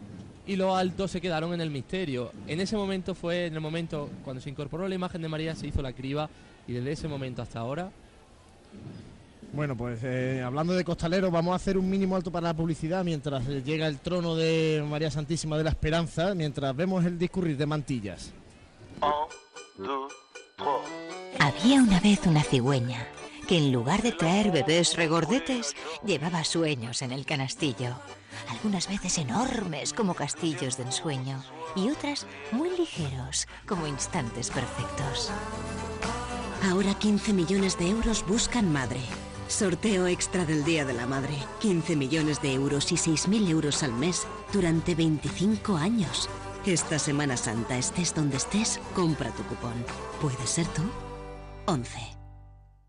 y 0.48 0.56
los 0.56 0.74
altos 0.76 1.10
se 1.10 1.20
quedaron 1.20 1.52
en 1.52 1.60
el 1.60 1.70
misterio. 1.70 2.32
En 2.46 2.58
ese 2.58 2.74
momento 2.74 3.14
fue, 3.14 3.46
en 3.46 3.54
el 3.54 3.60
momento, 3.60 4.08
cuando 4.24 4.40
se 4.40 4.48
incorporó 4.48 4.88
la 4.88 4.94
imagen 4.94 5.20
de 5.20 5.28
María, 5.28 5.54
se 5.54 5.66
hizo 5.66 5.82
la 5.82 5.92
criba 5.92 6.28
y 6.66 6.72
desde 6.72 6.90
ese 6.90 7.06
momento 7.06 7.42
hasta 7.42 7.60
ahora... 7.60 7.90
Bueno, 9.52 9.76
pues 9.76 10.00
eh, 10.02 10.42
hablando 10.44 10.74
de 10.74 10.84
costaleros, 10.84 11.30
vamos 11.30 11.52
a 11.52 11.56
hacer 11.56 11.78
un 11.78 11.88
mínimo 11.88 12.16
alto 12.16 12.30
para 12.30 12.48
la 12.48 12.54
publicidad 12.54 13.04
mientras 13.04 13.46
llega 13.46 13.86
el 13.86 13.98
trono 13.98 14.36
de 14.36 14.84
María 14.88 15.10
Santísima 15.10 15.56
de 15.56 15.64
la 15.64 15.70
Esperanza, 15.70 16.34
mientras 16.34 16.74
vemos 16.74 17.04
el 17.04 17.18
discurrir 17.18 17.56
de 17.56 17.66
mantillas. 17.66 18.32
Había 21.38 21.82
una 21.82 22.00
vez 22.00 22.26
una 22.26 22.42
cigüeña 22.42 23.06
que 23.48 23.56
en 23.56 23.72
lugar 23.72 24.02
de 24.02 24.12
traer 24.12 24.52
bebés 24.52 24.94
regordetes, 24.94 25.74
llevaba 26.04 26.44
sueños 26.44 27.00
en 27.00 27.12
el 27.12 27.24
canastillo. 27.24 27.96
Algunas 28.48 28.88
veces 28.88 29.18
enormes 29.18 29.92
como 29.92 30.14
castillos 30.14 30.76
de 30.76 30.84
ensueño 30.84 31.42
y 31.76 31.90
otras 31.90 32.26
muy 32.52 32.70
ligeros 32.70 33.46
como 33.66 33.86
instantes 33.86 34.50
perfectos. 34.50 35.30
Ahora 36.70 36.94
15 36.94 37.32
millones 37.32 37.78
de 37.78 37.90
euros 37.90 38.24
buscan 38.26 38.72
madre. 38.72 39.00
Sorteo 39.48 40.06
extra 40.06 40.44
del 40.44 40.64
Día 40.64 40.84
de 40.84 40.92
la 40.92 41.06
Madre. 41.06 41.34
15 41.60 41.96
millones 41.96 42.42
de 42.42 42.52
euros 42.52 42.92
y 42.92 42.96
6.000 42.96 43.48
euros 43.48 43.82
al 43.82 43.92
mes 43.92 44.26
durante 44.52 44.94
25 44.94 45.76
años. 45.76 46.28
Esta 46.66 46.98
Semana 46.98 47.36
Santa, 47.36 47.78
estés 47.78 48.14
donde 48.14 48.36
estés, 48.36 48.78
compra 48.94 49.30
tu 49.30 49.42
cupón. 49.44 49.84
¿Puede 50.20 50.46
ser 50.46 50.66
tú? 50.68 50.82
11. 51.66 52.17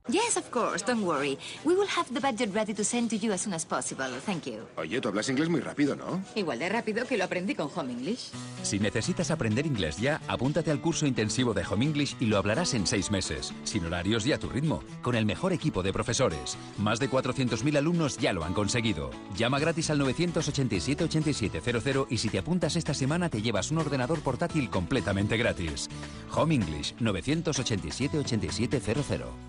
Yes, 0.09 0.37
of 0.37 0.49
course. 0.49 0.83
Don't 0.83 1.03
worry. 1.03 1.37
We 1.63 1.75
will 1.75 1.87
have 1.87 2.11
the 2.11 2.19
budget 2.19 2.49
ready 2.51 2.73
to 2.73 2.83
send 2.83 3.11
to 3.11 3.17
you 3.17 3.31
as 3.31 3.41
soon 3.41 3.53
as 3.53 3.63
possible. 3.63 4.09
Thank 4.25 4.47
you. 4.47 4.61
Oye, 4.75 4.99
tú 4.99 5.09
hablas 5.09 5.29
inglés 5.29 5.49
muy 5.49 5.61
rápido, 5.61 5.95
¿no? 5.95 6.23
Igual 6.33 6.57
de 6.57 6.67
rápido 6.67 7.05
que 7.05 7.15
lo 7.15 7.25
aprendí 7.25 7.53
con 7.53 7.69
Home 7.75 7.93
English. 7.93 8.31
Si 8.63 8.79
necesitas 8.79 9.29
aprender 9.29 9.67
inglés 9.67 9.97
ya, 9.97 10.19
apúntate 10.27 10.71
al 10.71 10.81
curso 10.81 11.05
intensivo 11.05 11.53
de 11.53 11.63
Home 11.63 11.85
English 11.85 12.15
y 12.19 12.25
lo 12.25 12.39
hablarás 12.39 12.73
en 12.73 12.87
seis 12.87 13.11
meses, 13.11 13.53
sin 13.63 13.85
horarios 13.85 14.25
y 14.25 14.33
a 14.33 14.39
tu 14.39 14.49
ritmo, 14.49 14.83
con 15.03 15.13
el 15.15 15.27
mejor 15.27 15.53
equipo 15.53 15.83
de 15.83 15.93
profesores. 15.93 16.57
Más 16.79 16.99
de 16.99 17.07
400.000 17.07 17.77
alumnos 17.77 18.17
ya 18.17 18.33
lo 18.33 18.43
han 18.43 18.55
conseguido. 18.55 19.11
Llama 19.37 19.59
gratis 19.59 19.91
al 19.91 19.99
987-8700 19.99 22.07
y 22.09 22.17
si 22.17 22.29
te 22.29 22.39
apuntas 22.39 22.75
esta 22.75 22.95
semana 22.95 23.29
te 23.29 23.43
llevas 23.43 23.69
un 23.69 23.77
ordenador 23.77 24.21
portátil 24.21 24.71
completamente 24.71 25.37
gratis. 25.37 25.87
Home 26.33 26.55
English 26.55 26.95
987-8700. 26.95 29.48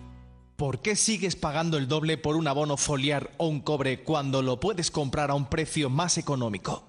¿Por 0.60 0.82
qué 0.82 0.94
sigues 0.94 1.36
pagando 1.36 1.78
el 1.78 1.88
doble 1.88 2.18
por 2.18 2.36
un 2.36 2.46
abono 2.46 2.76
foliar 2.76 3.30
o 3.38 3.46
un 3.46 3.60
cobre 3.60 4.02
cuando 4.02 4.42
lo 4.42 4.60
puedes 4.60 4.90
comprar 4.90 5.30
a 5.30 5.34
un 5.34 5.46
precio 5.46 5.88
más 5.88 6.18
económico? 6.18 6.84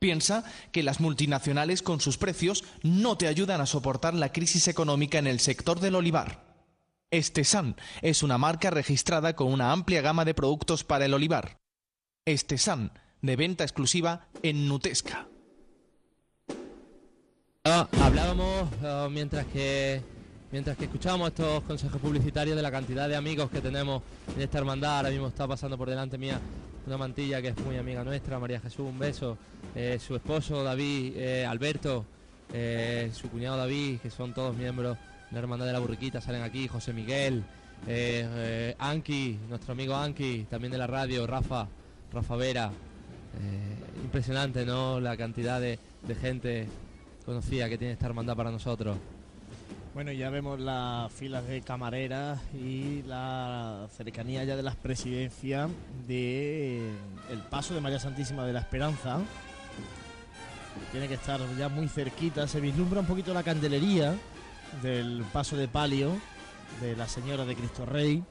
Piensa 0.00 0.42
que 0.72 0.82
las 0.82 0.98
multinacionales 0.98 1.80
con 1.80 2.00
sus 2.00 2.18
precios 2.18 2.64
no 2.82 3.16
te 3.16 3.28
ayudan 3.28 3.60
a 3.60 3.66
soportar 3.66 4.14
la 4.14 4.32
crisis 4.32 4.66
económica 4.66 5.18
en 5.18 5.28
el 5.28 5.38
sector 5.38 5.78
del 5.78 5.94
olivar. 5.94 6.42
Estesan 7.12 7.76
es 8.00 8.24
una 8.24 8.36
marca 8.36 8.70
registrada 8.70 9.36
con 9.36 9.52
una 9.52 9.70
amplia 9.70 10.00
gama 10.00 10.24
de 10.24 10.34
productos 10.34 10.82
para 10.82 11.04
el 11.04 11.14
olivar. 11.14 11.60
Estesan, 12.24 12.98
de 13.20 13.36
venta 13.36 13.62
exclusiva 13.62 14.26
en 14.42 14.66
Nutesca. 14.66 15.28
Ah, 17.62 17.88
hablábamos 18.00 18.68
ah, 18.82 19.06
mientras 19.08 19.46
que 19.46 20.02
mientras 20.52 20.76
que 20.76 20.84
escuchábamos 20.84 21.28
estos 21.28 21.62
consejos 21.62 22.00
publicitarios 22.00 22.54
de 22.54 22.62
la 22.62 22.70
cantidad 22.70 23.08
de 23.08 23.16
amigos 23.16 23.50
que 23.50 23.60
tenemos 23.60 24.02
en 24.36 24.42
esta 24.42 24.58
hermandad. 24.58 24.98
Ahora 24.98 25.10
mismo 25.10 25.28
está 25.28 25.48
pasando 25.48 25.78
por 25.78 25.88
delante 25.88 26.18
mía 26.18 26.38
una 26.86 26.98
mantilla 26.98 27.40
que 27.40 27.48
es 27.48 27.58
muy 27.58 27.78
amiga 27.78 28.04
nuestra, 28.04 28.38
María 28.38 28.60
Jesús, 28.60 28.80
un 28.80 28.98
beso. 28.98 29.38
Eh, 29.74 29.98
su 29.98 30.14
esposo 30.14 30.62
David, 30.62 31.14
eh, 31.16 31.46
Alberto, 31.46 32.04
eh, 32.52 33.10
su 33.14 33.30
cuñado 33.30 33.56
David, 33.56 34.00
que 34.00 34.10
son 34.10 34.34
todos 34.34 34.54
miembros 34.54 34.98
de 35.30 35.34
la 35.34 35.38
hermandad 35.38 35.64
de 35.64 35.72
la 35.72 35.78
burriquita, 35.78 36.20
salen 36.20 36.42
aquí, 36.42 36.68
José 36.68 36.92
Miguel, 36.92 37.42
Anki, 38.78 39.38
nuestro 39.48 39.72
amigo 39.72 39.96
Anki, 39.96 40.46
también 40.50 40.70
de 40.70 40.78
la 40.78 40.86
radio, 40.86 41.26
Rafa, 41.26 41.66
Rafa 42.12 42.36
Vera. 42.36 42.70
Impresionante, 44.04 44.66
¿no? 44.66 45.00
La 45.00 45.16
cantidad 45.16 45.60
de 45.60 45.78
gente 46.20 46.68
conocida 47.24 47.70
que 47.70 47.78
tiene 47.78 47.94
esta 47.94 48.06
hermandad 48.06 48.36
para 48.36 48.50
nosotros. 48.50 48.98
Bueno, 49.94 50.10
ya 50.10 50.30
vemos 50.30 50.58
las 50.58 51.12
filas 51.12 51.46
de 51.46 51.60
camareras 51.60 52.40
y 52.54 53.02
la 53.02 53.88
cercanía 53.94 54.42
ya 54.42 54.56
de 54.56 54.62
las 54.62 54.74
presidencias 54.74 55.68
de 56.08 56.88
eh, 56.88 57.38
paso 57.50 57.74
de 57.74 57.82
María 57.82 57.98
Santísima 57.98 58.46
de 58.46 58.54
la 58.54 58.60
Esperanza. 58.60 59.18
Tiene 60.92 61.08
que 61.08 61.14
estar 61.14 61.40
ya 61.58 61.68
muy 61.68 61.88
cerquita, 61.88 62.48
se 62.48 62.58
vislumbra 62.58 63.00
un 63.00 63.06
poquito 63.06 63.34
la 63.34 63.42
candelería 63.42 64.16
del 64.82 65.24
paso 65.30 65.58
de 65.58 65.68
palio 65.68 66.12
de 66.80 66.96
la 66.96 67.06
Señora 67.06 67.44
de 67.44 67.54
Cristo 67.54 67.84
Rey 67.84 68.24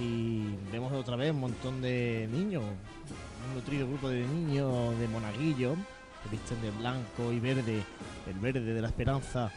y 0.00 0.56
vemos 0.72 0.90
otra 0.92 1.16
vez 1.16 1.32
un 1.32 1.40
montón 1.40 1.82
de 1.82 2.30
niños, 2.32 2.62
un 2.62 3.54
nutrido 3.56 3.86
grupo 3.86 4.08
de 4.08 4.26
niños 4.26 4.98
de 4.98 5.06
monaguillo 5.08 5.74
que 6.22 6.30
visten 6.30 6.62
de 6.62 6.70
blanco 6.70 7.30
y 7.30 7.40
verde, 7.40 7.82
el 8.26 8.38
verde 8.38 8.72
de 8.72 8.80
la 8.80 8.88
esperanza 8.88 9.52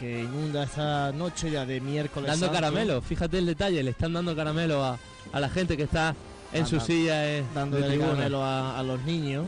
que 0.00 0.22
inunda 0.22 0.64
esta 0.64 1.12
noche 1.12 1.50
ya 1.50 1.64
de 1.64 1.80
miércoles. 1.80 2.28
Dando 2.28 2.46
santo. 2.46 2.60
caramelo, 2.60 3.00
fíjate 3.02 3.38
el 3.38 3.46
detalle, 3.46 3.82
le 3.82 3.90
están 3.90 4.12
dando 4.12 4.34
caramelo 4.34 4.84
a, 4.84 4.98
a 5.32 5.40
la 5.40 5.48
gente 5.48 5.76
que 5.76 5.84
está 5.84 6.14
en 6.52 6.66
su 6.66 6.76
Anda- 6.76 6.86
silla 6.86 7.28
eh, 7.28 7.44
dando 7.54 7.78
caramelo 7.80 8.42
a, 8.44 8.78
a 8.78 8.82
los 8.82 9.00
niños. 9.02 9.46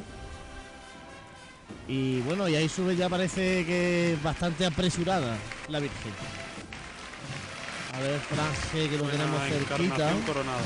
Y 1.89 2.21
bueno, 2.21 2.49
y 2.49 2.57
ahí 2.57 2.69
sube 2.69 2.97
ya 2.97 3.09
parece 3.09 3.65
que 3.65 4.13
es 4.15 4.23
bastante 4.23 4.67
apresurada 4.67 5.37
la 5.69 5.79
Virgen. 5.81 6.13
A 7.95 8.01
ver, 8.01 8.19
Franje, 8.21 8.89
que 8.91 8.99
lo 8.99 9.05
tenemos 9.05 9.41
cerquita. 9.49 10.13
Coronada. 10.27 10.59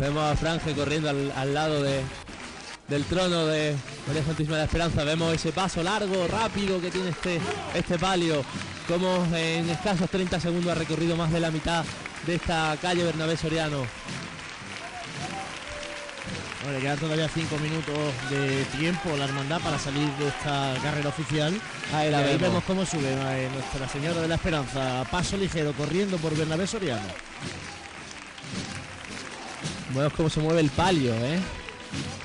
Vemos 0.00 0.22
a 0.22 0.36
Franje 0.36 0.72
corriendo 0.74 1.10
al, 1.10 1.32
al 1.36 1.52
lado 1.54 1.82
de, 1.82 2.00
del 2.88 3.04
trono 3.04 3.46
de 3.46 3.76
María 4.06 4.24
Santísima 4.24 4.56
de 4.56 4.62
la 4.62 4.66
Esperanza. 4.66 5.04
Vemos 5.04 5.34
ese 5.34 5.52
paso 5.52 5.82
largo, 5.82 6.26
rápido 6.26 6.80
que 6.80 6.90
tiene 6.90 7.10
este, 7.10 7.38
este 7.74 7.98
palio. 7.98 8.42
como 8.86 9.26
en 9.36 9.68
escasos 9.68 10.08
30 10.10 10.40
segundos 10.40 10.72
ha 10.72 10.74
recorrido 10.74 11.16
más 11.16 11.30
de 11.30 11.40
la 11.40 11.50
mitad 11.50 11.84
de 12.26 12.34
esta 12.36 12.76
calle 12.80 13.04
Bernabé 13.04 13.36
Soriano. 13.36 13.84
Bueno, 16.64 16.80
quedan 16.80 16.98
todavía 16.98 17.28
cinco 17.28 17.56
minutos 17.58 17.96
de 18.30 18.64
tiempo 18.76 19.16
la 19.16 19.24
hermandad 19.24 19.60
para 19.60 19.78
salir 19.78 20.08
de 20.14 20.28
esta 20.28 20.74
carrera 20.82 21.08
oficial. 21.08 21.58
Ahí 21.94 22.10
la 22.10 22.20
vemos. 22.20 22.40
vemos 22.40 22.64
cómo 22.64 22.84
sube 22.84 23.12
eh, 23.12 23.48
Nuestra 23.54 23.88
Señora 23.88 24.20
de 24.20 24.28
la 24.28 24.34
Esperanza, 24.34 25.04
paso 25.10 25.36
ligero, 25.36 25.72
corriendo 25.72 26.16
por 26.18 26.36
Bernabé 26.36 26.66
Soriano. 26.66 27.08
Vemos 29.94 30.12
cómo 30.14 30.28
se 30.28 30.40
mueve 30.40 30.60
el 30.60 30.70
palio, 30.70 31.14
¿eh? 31.14 31.38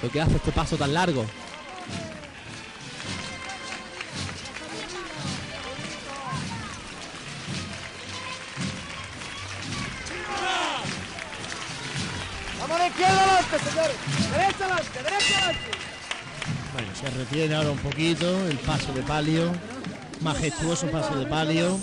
Lo 0.01 0.09
que 0.09 0.21
hace 0.21 0.35
este 0.35 0.51
paso 0.51 0.75
tan 0.77 0.93
largo. 0.93 1.25
Vamos 12.59 12.75
a 12.75 12.79
la 12.79 12.87
izquierda 12.87 13.23
adelante, 13.23 13.59
señores. 13.59 13.95
Derecha 14.31 14.65
adelante, 14.65 15.03
derecha 15.03 15.37
adelante. 15.37 15.71
Bueno, 16.73 16.87
se 16.99 17.09
retiene 17.09 17.55
ahora 17.55 17.71
un 17.71 17.77
poquito 17.77 18.47
el 18.47 18.57
paso 18.59 18.93
de 18.93 19.03
palio. 19.03 19.51
Majestuoso 20.21 20.87
paso 20.87 21.15
de 21.15 21.25
palio. 21.25 21.79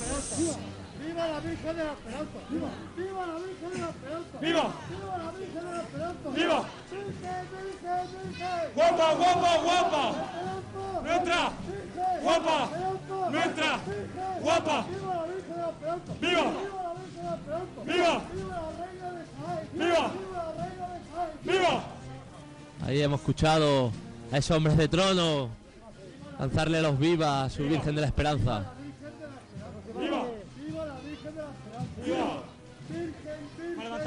¡Viva 1.21 1.33
la 1.33 1.41
Virgen 1.41 1.77
de 1.77 1.85
la 1.85 1.93
Esperanza! 1.93 2.39
¡Viva! 2.49 2.71
¡Viva 2.97 3.27
la 3.27 3.35
Virgen 3.35 3.71
de 3.71 3.79
la 3.79 3.89
Esperanza! 3.91 4.39
¡Viva! 4.41 4.73
¡Viva 4.89 5.19
la 5.19 5.31
Virgen 5.33 5.65
de 5.65 5.71
la 5.71 5.83
Esperanza! 5.83 6.31
¡Viva! 6.31 6.65
¡Virgen, 6.91 7.45
Virgen, 7.53 8.03
Virgen! 8.25 8.65
¡Guapa, 8.75 9.07
guapa, 9.21 9.51
guapa! 9.61 10.05
¡Nuestra! 11.05 11.53
¡Guapa! 12.23 12.59
¡Nuestra! 13.31 13.71
¡Guapa! 14.41 14.87
¡Viva 14.89 15.15
la 15.15 15.25
Virgen 15.25 15.53
de 15.53 15.61
la 15.61 15.69
Esperanza! 15.69 16.13
¡Viva! 16.21 16.41
¡Viva 16.41 16.81
la 16.81 16.95
Virgen 16.95 17.21
de 17.21 17.29
la 17.29 17.35
Esperanza! 17.37 17.81
¡Viva! 17.85 18.15
¡Viva 18.33 18.57
la 18.57 18.71
Reina 18.81 19.09
de 19.13 19.25
Jaén! 19.37 19.65
¡Viva! 19.75 20.05
¡Viva 20.09 20.41
la 20.41 20.53
Reina 20.65 20.87
de 20.89 21.01
Jaén! 21.13 21.33
¡Viva! 21.45 21.85
Ahí 22.87 23.03
hemos 23.03 23.21
escuchado 23.21 23.93
a 24.33 24.39
esos 24.39 24.57
hombres 24.57 24.79
de 24.79 24.89
trono 24.89 25.51
lanzarle 26.39 26.81
los 26.81 26.99
vivas 26.99 27.45
a 27.45 27.51
su 27.55 27.65
Virgen 27.65 27.95
de 27.95 28.01
la 28.01 28.07
Esperanza. 28.07 28.73
¡Viva! 29.99 30.09
¡Viva 30.09 30.30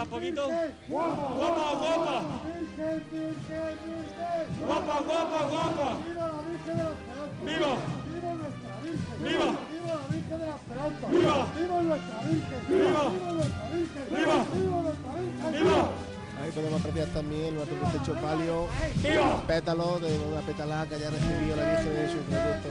Virgen! 0.03 0.09
¿Me 0.09 0.09
levanta 0.09 0.09
un 0.09 0.09
poquito? 0.09 0.43
Guapa, 0.89 1.65
guapa! 1.79 2.15
¡Virgen, 2.43 3.03
Virgen, 3.11 3.73
Virgen! 3.83 4.43
¡Guapa, 4.65 4.95
guapa, 5.01 5.39
guapa! 5.49 5.87
¡Viva 6.05 6.25
la 6.27 6.39
Virgen 6.43 6.77
de 6.77 6.83
la 6.83 6.89
Esperanza! 6.91 7.43
¡Viva! 7.43 7.73
¡Viva 8.13 8.31
nuestra 8.33 8.71
Virgen! 8.83 9.17
¡Viva! 9.23 9.49
¡Viva 9.71 9.93
la 9.93 10.07
Virgen 10.11 10.37
de 10.39 10.45
la 10.45 10.55
Esperanza! 10.55 11.05
¡Viva! 11.09 11.35
¡Viva 11.55 11.81
nuestra 11.81 12.17
Virgen! 12.23 12.61
¡Viva! 12.69 13.03
¡Viva 13.09 13.31
nuestra 13.31 13.69
Virgen! 13.69 14.05
¡Viva! 14.09 14.37
¡Viva 14.53 14.79
nuestra 14.81 15.11
Virgen! 15.13 15.51
¡Viva! 15.53 16.12
Ahí 16.43 16.51
podemos 16.51 16.81
apreciar 16.81 17.07
también 17.07 17.55
nuestro 17.55 17.77
techo 17.77 18.13
palio, 18.15 18.67
¡Viva! 18.95 19.41
pétalo 19.47 19.97
de 19.99 20.19
una 20.19 20.41
petalada 20.41 20.85
que 20.87 20.95
haya 20.95 21.09
recibido 21.09 21.55
la 21.55 21.69
Virgen 21.69 21.93
de 21.95 22.11
su 22.11 22.17
producto. 22.17 22.69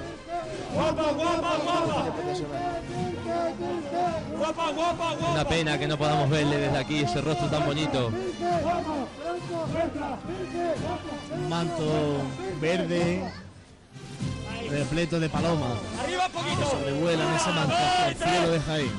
¡Guapa, 0.74 1.12
guapa, 1.12 1.56
guapa! 1.64 2.04
¡Guapa, 4.36 4.72
guapa, 4.72 5.14
guapa! 5.14 5.32
Una 5.32 5.44
pena 5.48 5.78
que 5.78 5.88
no 5.88 5.96
podamos 5.96 6.28
verle 6.28 6.58
desde 6.58 6.76
aquí 6.76 6.98
ese 7.00 7.22
rostro 7.22 7.46
tan 7.46 7.64
bonito. 7.64 8.12
Un 11.34 11.48
manto 11.48 12.20
verde 12.60 13.22
repleto 14.68 15.18
de 15.18 15.30
palomas. 15.30 15.78
¡Arriba 15.98 16.26
un 16.26 16.32
poquito! 16.32 16.70
sobrevuelan 16.72 17.34
ese 17.36 17.50
manto 17.52 17.74
el 18.06 18.16
cielo 18.16 18.50
de 18.50 18.60
Jaén. 18.60 18.92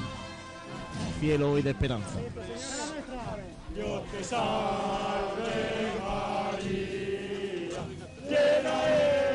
Cielo 1.19 1.51
hoy 1.51 1.61
de 1.61 1.69
esperanza. 1.69 2.17
Dios 3.75 4.03
te 4.11 4.23
salve 4.23 5.51
María, 5.99 7.81
llena 8.29 8.75
eres 8.87 9.32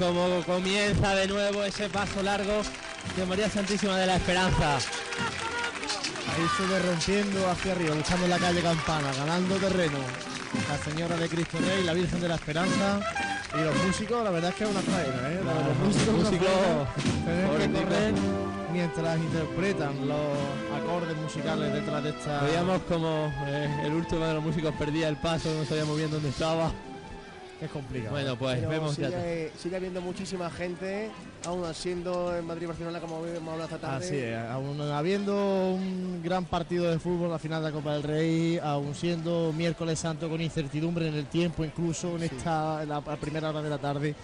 cómo 0.00 0.42
comienza 0.46 1.14
de 1.14 1.28
nuevo 1.28 1.62
ese 1.62 1.90
paso 1.90 2.22
largo 2.22 2.62
de 3.16 3.26
María 3.26 3.50
Santísima 3.50 3.98
de 3.98 4.06
la 4.06 4.16
Esperanza. 4.16 4.76
Ahí 4.76 6.46
sube 6.56 6.78
rompiendo 6.78 7.50
hacia 7.50 7.72
arriba, 7.72 7.94
buscando 7.94 8.26
la 8.26 8.38
calle 8.38 8.62
Campana, 8.62 9.12
ganando 9.12 9.56
terreno. 9.56 9.98
La 10.70 10.78
Señora 10.78 11.16
de 11.16 11.28
Cristo 11.28 11.58
Rey, 11.58 11.84
la 11.84 11.92
Virgen 11.92 12.18
de 12.18 12.28
la 12.28 12.36
Esperanza. 12.36 13.00
Y 13.54 13.62
los 13.62 13.76
músicos, 13.84 14.24
la 14.24 14.30
verdad 14.30 14.50
es 14.50 14.56
que 14.56 14.64
es 14.64 14.70
una 14.70 14.80
faena, 14.80 15.32
¿eh? 15.32 15.40
Claro, 15.42 15.60
los 15.68 15.78
músicos, 16.16 16.30
que 16.30 17.84
correr 17.84 18.14
mientras 18.72 19.18
interpretan 19.18 20.08
los 20.08 20.80
acordes 20.82 21.16
musicales 21.18 21.74
detrás 21.74 22.02
de 22.02 22.10
esta. 22.10 22.40
Veíamos 22.44 22.80
como 22.88 23.30
eh, 23.46 23.82
el 23.84 23.92
último 23.92 24.24
de 24.24 24.34
los 24.34 24.42
músicos 24.42 24.72
perdía 24.78 25.08
el 25.08 25.16
paso, 25.16 25.52
no 25.52 25.66
sabía 25.66 25.84
muy 25.84 25.98
bien 25.98 26.10
dónde 26.10 26.30
estaba. 26.30 26.72
Es 27.60 27.70
complicado. 27.70 28.12
Bueno, 28.12 28.36
pues 28.36 28.56
Pero 28.56 28.70
vemos 28.70 28.96
ya. 28.96 29.08
sigue, 29.08 29.52
sigue 29.58 29.76
habiendo 29.76 30.00
muchísima 30.00 30.48
gente, 30.50 31.10
aún 31.44 31.62
siendo 31.74 32.34
en 32.34 32.46
Madrid-Barcelona 32.46 33.00
como 33.00 33.26
hemos 33.26 33.52
hablado 33.52 33.64
esta 33.64 33.78
tarde. 33.78 34.06
Así 34.06 34.16
es, 34.16 34.38
aún 34.38 34.80
habiendo 34.80 35.72
un 35.72 36.22
gran 36.22 36.46
partido 36.46 36.90
de 36.90 36.98
fútbol, 36.98 37.30
la 37.30 37.38
final 37.38 37.62
de 37.62 37.68
la 37.68 37.74
Copa 37.74 37.92
del 37.92 38.02
Rey, 38.02 38.58
aún 38.62 38.94
siendo 38.94 39.52
miércoles 39.54 39.98
santo 39.98 40.30
con 40.30 40.40
incertidumbre 40.40 41.08
en 41.08 41.14
el 41.14 41.26
tiempo, 41.26 41.62
incluso 41.62 42.16
en 42.16 42.22
esta 42.22 42.84
la, 42.86 43.02
primera 43.02 43.50
hora 43.50 43.60
de 43.60 43.68
la 43.68 43.78
tarde, 43.78 44.14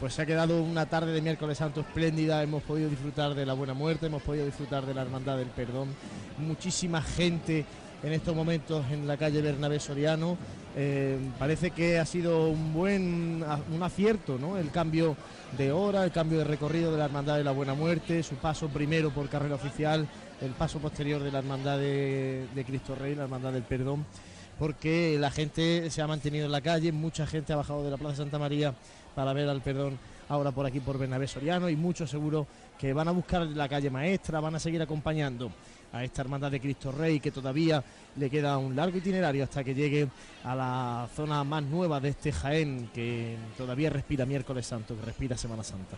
pues 0.00 0.14
se 0.14 0.22
ha 0.22 0.26
quedado 0.26 0.60
una 0.60 0.86
tarde 0.86 1.12
de 1.12 1.22
miércoles 1.22 1.58
santo 1.58 1.82
espléndida, 1.82 2.42
hemos 2.42 2.64
podido 2.64 2.90
disfrutar 2.90 3.34
de 3.34 3.46
la 3.46 3.52
buena 3.52 3.74
muerte, 3.74 4.06
hemos 4.06 4.22
podido 4.22 4.46
disfrutar 4.46 4.84
de 4.84 4.94
la 4.94 5.02
hermandad 5.02 5.36
del 5.36 5.48
perdón, 5.48 5.94
muchísima 6.38 7.02
gente 7.02 7.64
en 8.02 8.12
estos 8.12 8.34
momentos 8.34 8.84
en 8.90 9.06
la 9.06 9.16
calle 9.16 9.42
Bernabé 9.42 9.80
Soriano. 9.80 10.36
Eh, 10.76 11.18
parece 11.38 11.72
que 11.72 11.98
ha 11.98 12.06
sido 12.06 12.48
un 12.48 12.72
buen 12.72 13.44
un 13.72 13.82
acierto, 13.82 14.38
¿no? 14.38 14.56
El 14.56 14.70
cambio 14.70 15.16
de 15.58 15.72
hora, 15.72 16.04
el 16.04 16.12
cambio 16.12 16.38
de 16.38 16.44
recorrido 16.44 16.92
de 16.92 16.98
la 16.98 17.06
Hermandad 17.06 17.36
de 17.36 17.44
la 17.44 17.50
Buena 17.50 17.74
Muerte, 17.74 18.22
su 18.22 18.36
paso 18.36 18.68
primero 18.68 19.10
por 19.10 19.28
carrera 19.28 19.56
oficial, 19.56 20.06
el 20.40 20.52
paso 20.52 20.78
posterior 20.78 21.22
de 21.22 21.32
la 21.32 21.38
Hermandad 21.38 21.78
de, 21.78 22.46
de 22.54 22.64
Cristo 22.64 22.94
Rey, 22.94 23.16
la 23.16 23.24
Hermandad 23.24 23.52
del 23.52 23.64
Perdón, 23.64 24.06
porque 24.58 25.16
la 25.18 25.30
gente 25.30 25.90
se 25.90 26.02
ha 26.02 26.06
mantenido 26.06 26.46
en 26.46 26.52
la 26.52 26.60
calle, 26.60 26.92
mucha 26.92 27.26
gente 27.26 27.52
ha 27.52 27.56
bajado 27.56 27.82
de 27.82 27.90
la 27.90 27.96
Plaza 27.96 28.18
Santa 28.18 28.38
María 28.38 28.72
para 29.16 29.32
ver 29.32 29.48
al 29.48 29.60
Perdón 29.60 29.98
ahora 30.28 30.52
por 30.52 30.64
aquí 30.64 30.78
por 30.78 30.96
Bernabé 30.96 31.26
Soriano 31.26 31.68
y 31.68 31.74
muchos 31.74 32.08
seguro 32.08 32.46
que 32.78 32.92
van 32.92 33.08
a 33.08 33.10
buscar 33.10 33.42
la 33.42 33.68
calle 33.68 33.90
maestra, 33.90 34.38
van 34.38 34.54
a 34.54 34.60
seguir 34.60 34.80
acompañando 34.80 35.50
a 35.92 36.04
esta 36.04 36.22
hermandad 36.22 36.50
de 36.50 36.60
Cristo 36.60 36.92
Rey 36.92 37.20
que 37.20 37.30
todavía 37.30 37.82
le 38.16 38.30
queda 38.30 38.58
un 38.58 38.76
largo 38.76 38.98
itinerario 38.98 39.44
hasta 39.44 39.64
que 39.64 39.74
llegue 39.74 40.08
a 40.44 40.54
la 40.54 41.08
zona 41.14 41.42
más 41.44 41.62
nueva 41.62 42.00
de 42.00 42.10
este 42.10 42.32
Jaén 42.32 42.90
que 42.94 43.36
todavía 43.56 43.90
respira 43.90 44.26
miércoles 44.26 44.66
santo, 44.66 44.96
que 44.96 45.06
respira 45.06 45.36
Semana 45.36 45.62
Santa. 45.62 45.96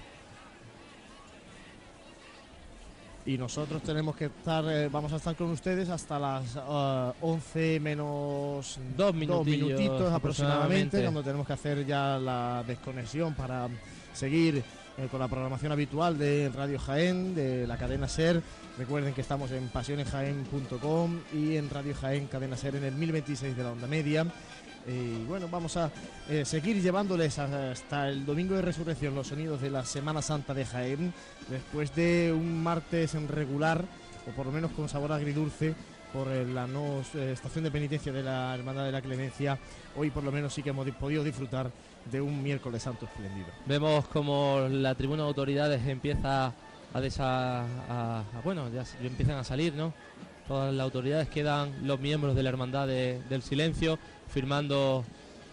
y 3.24 3.38
nosotros 3.38 3.82
tenemos 3.82 4.16
que 4.16 4.26
estar, 4.26 4.64
eh, 4.68 4.88
vamos 4.90 5.12
a 5.12 5.16
estar 5.16 5.36
con 5.36 5.50
ustedes 5.50 5.88
hasta 5.88 6.18
las 6.18 6.56
eh, 6.56 7.12
11 7.20 7.80
menos 7.80 8.78
Dos 8.96 9.14
minutitos 9.14 10.12
aproximadamente, 10.12 10.16
aproximadamente. 10.16 11.02
cuando 11.02 11.22
tenemos 11.22 11.46
que 11.46 11.52
hacer 11.52 11.86
ya 11.86 12.18
la 12.18 12.64
desconexión 12.66 13.34
para 13.34 13.68
seguir 14.12 14.56
eh, 14.98 15.08
con 15.10 15.20
la 15.20 15.28
programación 15.28 15.72
habitual 15.72 16.18
de 16.18 16.50
Radio 16.54 16.78
Jaén, 16.78 17.34
de 17.34 17.66
la 17.66 17.76
cadena 17.76 18.08
SER. 18.08 18.42
Recuerden 18.82 19.14
que 19.14 19.20
estamos 19.20 19.52
en 19.52 19.68
pasionesjaén.com 19.68 21.20
y 21.32 21.54
en 21.54 21.70
Radio 21.70 21.94
Jaén 21.94 22.26
Cadena 22.26 22.56
SER 22.56 22.74
en 22.74 22.82
el 22.82 22.94
1026 22.96 23.56
de 23.56 23.62
la 23.62 23.70
onda 23.70 23.86
media. 23.86 24.26
Eh, 24.88 25.18
Y 25.22 25.24
bueno, 25.26 25.46
vamos 25.48 25.76
a 25.76 25.88
eh, 26.28 26.44
seguir 26.44 26.82
llevándoles 26.82 27.38
hasta 27.38 28.08
el 28.08 28.26
domingo 28.26 28.56
de 28.56 28.62
resurrección 28.62 29.14
los 29.14 29.28
sonidos 29.28 29.60
de 29.62 29.70
la 29.70 29.84
Semana 29.84 30.20
Santa 30.20 30.52
de 30.52 30.64
Jaén, 30.64 31.14
después 31.48 31.94
de 31.94 32.34
un 32.36 32.60
martes 32.60 33.14
en 33.14 33.28
regular, 33.28 33.84
o 34.28 34.32
por 34.34 34.46
lo 34.46 34.52
menos 34.52 34.72
con 34.72 34.88
sabor 34.88 35.12
agridulce, 35.12 35.76
por 36.12 36.26
eh, 36.32 36.44
la 36.44 36.66
no 36.66 37.02
estación 37.14 37.62
de 37.62 37.70
penitencia 37.70 38.12
de 38.12 38.24
la 38.24 38.52
Hermandad 38.52 38.84
de 38.84 38.90
la 38.90 39.00
Clemencia. 39.00 39.60
Hoy 39.96 40.10
por 40.10 40.24
lo 40.24 40.32
menos 40.32 40.52
sí 40.52 40.60
que 40.64 40.70
hemos 40.70 40.84
di- 40.86 40.90
podido 40.90 41.22
disfrutar 41.22 41.70
de 42.10 42.20
un 42.20 42.42
miércoles 42.42 42.82
santo 42.82 43.04
espléndido. 43.04 43.46
Vemos 43.64 44.08
como 44.08 44.66
la 44.68 44.96
tribuna 44.96 45.22
de 45.22 45.28
autoridades 45.28 45.86
empieza 45.86 46.52
a, 46.94 47.00
desa, 47.00 47.62
a- 47.62 48.20
a- 48.20 48.40
bueno, 48.44 48.68
ya 48.70 48.84
empiezan 49.04 49.36
a 49.36 49.44
salir, 49.44 49.72
¿no? 49.74 49.92
Todas 50.48 50.74
las 50.74 50.84
autoridades 50.84 51.28
quedan 51.28 51.86
los 51.86 52.00
miembros 52.00 52.34
de 52.34 52.42
la 52.42 52.48
Hermandad 52.50 52.86
de- 52.86 53.20
del 53.28 53.42
Silencio 53.42 53.98
firmando 54.28 55.04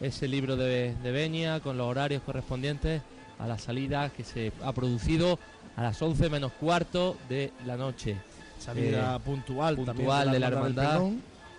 ese 0.01 0.27
libro 0.27 0.55
de, 0.55 0.95
de 1.03 1.11
Beña 1.11 1.59
con 1.59 1.77
los 1.77 1.87
horarios 1.87 2.21
correspondientes 2.23 3.01
a 3.37 3.47
la 3.47 3.57
salida 3.57 4.09
que 4.09 4.23
se 4.23 4.51
ha 4.63 4.71
producido 4.73 5.37
a 5.75 5.83
las 5.83 6.01
11 6.01 6.29
menos 6.29 6.51
cuarto 6.53 7.17
de 7.29 7.51
la 7.65 7.77
noche. 7.77 8.17
Salida 8.59 9.19
puntual 9.19 9.75
también 9.77 9.95
puntual 9.95 10.31
de 10.31 10.39
la 10.39 10.47
Hermandad. 10.47 10.99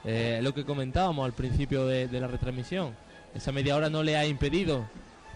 Eh, 0.05 0.41
lo 0.43 0.55
que 0.55 0.65
comentábamos 0.65 1.25
al 1.27 1.33
principio 1.33 1.87
de, 1.87 2.09
de 2.09 2.21
la 2.21 2.27
retransmisión. 2.27 2.95
Esa 3.35 3.53
media 3.53 3.77
hora 3.77 3.89
no 3.91 4.03
le 4.03 4.17
ha 4.17 4.27
impedido 4.27 4.85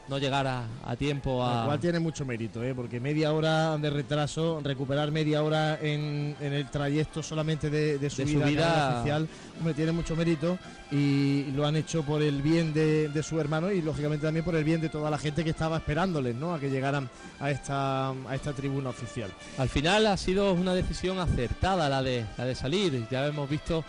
no 0.08 0.18
llegar 0.18 0.46
a, 0.46 0.64
a 0.84 0.96
tiempo 0.96 1.44
a, 1.44 1.60
Lo 1.60 1.66
cual 1.66 1.80
tiene 1.80 1.98
mucho 1.98 2.24
mérito, 2.24 2.62
¿eh? 2.62 2.74
porque 2.74 3.00
media 3.00 3.32
hora 3.32 3.76
de 3.78 3.90
retraso, 3.90 4.60
recuperar 4.62 5.10
media 5.10 5.42
hora 5.42 5.78
en, 5.80 6.36
en 6.40 6.52
el 6.52 6.68
trayecto 6.68 7.22
solamente 7.22 7.70
de, 7.70 7.98
de 7.98 8.10
subida, 8.10 8.98
oficial, 8.98 9.28
hombre, 9.58 9.74
tiene 9.74 9.92
mucho 9.92 10.14
mérito 10.14 10.58
y 10.90 11.44
lo 11.52 11.66
han 11.66 11.76
hecho 11.76 12.02
por 12.02 12.22
el 12.22 12.42
bien 12.42 12.72
de, 12.74 13.08
de 13.08 13.22
su 13.22 13.40
hermano 13.40 13.70
y 13.70 13.80
lógicamente 13.82 14.26
también 14.26 14.44
por 14.44 14.54
el 14.54 14.64
bien 14.64 14.80
de 14.80 14.88
toda 14.88 15.10
la 15.10 15.18
gente 15.18 15.42
que 15.42 15.50
estaba 15.50 15.78
esperándoles, 15.78 16.34
¿no? 16.34 16.54
A 16.54 16.60
que 16.60 16.70
llegaran 16.70 17.08
a 17.40 17.50
esta, 17.50 18.10
a 18.10 18.34
esta 18.34 18.52
tribuna 18.52 18.90
oficial. 18.90 19.30
Al 19.58 19.68
final 19.68 20.06
ha 20.06 20.16
sido 20.16 20.52
una 20.52 20.74
decisión 20.74 21.18
acertada 21.18 21.88
la 21.88 22.02
de, 22.02 22.24
la 22.36 22.44
de 22.44 22.54
salir. 22.54 23.06
Ya 23.10 23.26
hemos 23.26 23.48
visto 23.48 23.84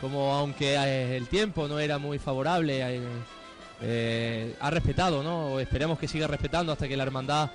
como 0.00 0.34
aunque 0.34 0.74
eh, 0.74 1.16
el 1.16 1.28
tiempo 1.28 1.68
no 1.68 1.78
era 1.78 1.98
muy 1.98 2.18
favorable, 2.18 2.80
eh, 2.96 3.00
eh, 3.82 4.54
ha 4.60 4.70
respetado, 4.70 5.22
¿no? 5.22 5.58
Esperemos 5.58 5.98
que 5.98 6.08
siga 6.08 6.26
respetando 6.26 6.72
hasta 6.72 6.86
que 6.86 6.96
la 6.96 7.02
hermandad 7.02 7.50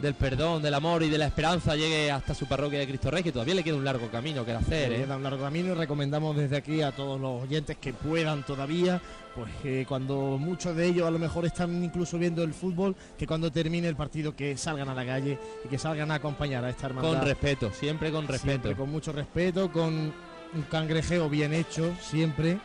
del 0.00 0.14
perdón, 0.14 0.62
del 0.62 0.74
amor 0.74 1.02
y 1.02 1.08
de 1.08 1.18
la 1.18 1.26
esperanza 1.26 1.74
llegue 1.74 2.10
hasta 2.10 2.34
su 2.34 2.46
parroquia 2.46 2.78
de 2.78 2.86
Cristo 2.86 3.10
Rey, 3.10 3.22
que 3.22 3.32
todavía 3.32 3.54
le 3.54 3.64
queda 3.64 3.76
un 3.76 3.84
largo 3.84 4.08
camino 4.08 4.44
que 4.44 4.52
hacer. 4.52 4.90
Le 4.90 4.96
¿eh? 4.96 5.00
queda 5.00 5.16
un 5.16 5.22
largo 5.22 5.42
camino 5.42 5.72
y 5.72 5.74
recomendamos 5.74 6.36
desde 6.36 6.56
aquí 6.56 6.82
a 6.82 6.92
todos 6.92 7.20
los 7.20 7.42
oyentes 7.42 7.76
que 7.78 7.92
puedan 7.92 8.44
todavía, 8.44 9.00
pues 9.34 9.50
que 9.62 9.84
cuando 9.86 10.38
muchos 10.38 10.76
de 10.76 10.86
ellos 10.86 11.06
a 11.06 11.10
lo 11.10 11.18
mejor 11.18 11.46
están 11.46 11.82
incluso 11.82 12.18
viendo 12.18 12.42
el 12.44 12.54
fútbol, 12.54 12.94
que 13.16 13.26
cuando 13.26 13.50
termine 13.50 13.88
el 13.88 13.96
partido 13.96 14.36
que 14.36 14.56
salgan 14.56 14.88
a 14.88 14.94
la 14.94 15.04
calle 15.04 15.38
y 15.64 15.68
que 15.68 15.78
salgan 15.78 16.10
a 16.12 16.14
acompañar 16.14 16.64
a 16.64 16.70
esta 16.70 16.86
hermandad. 16.86 17.18
Con 17.18 17.26
respeto, 17.26 17.72
siempre 17.72 18.12
con 18.12 18.28
respeto. 18.28 18.50
Siempre 18.50 18.76
con 18.76 18.90
mucho 18.90 19.12
respeto, 19.12 19.72
con 19.72 20.12
un 20.54 20.62
cangrejeo 20.70 21.28
bien 21.28 21.52
hecho, 21.52 21.92
siempre. 22.00 22.58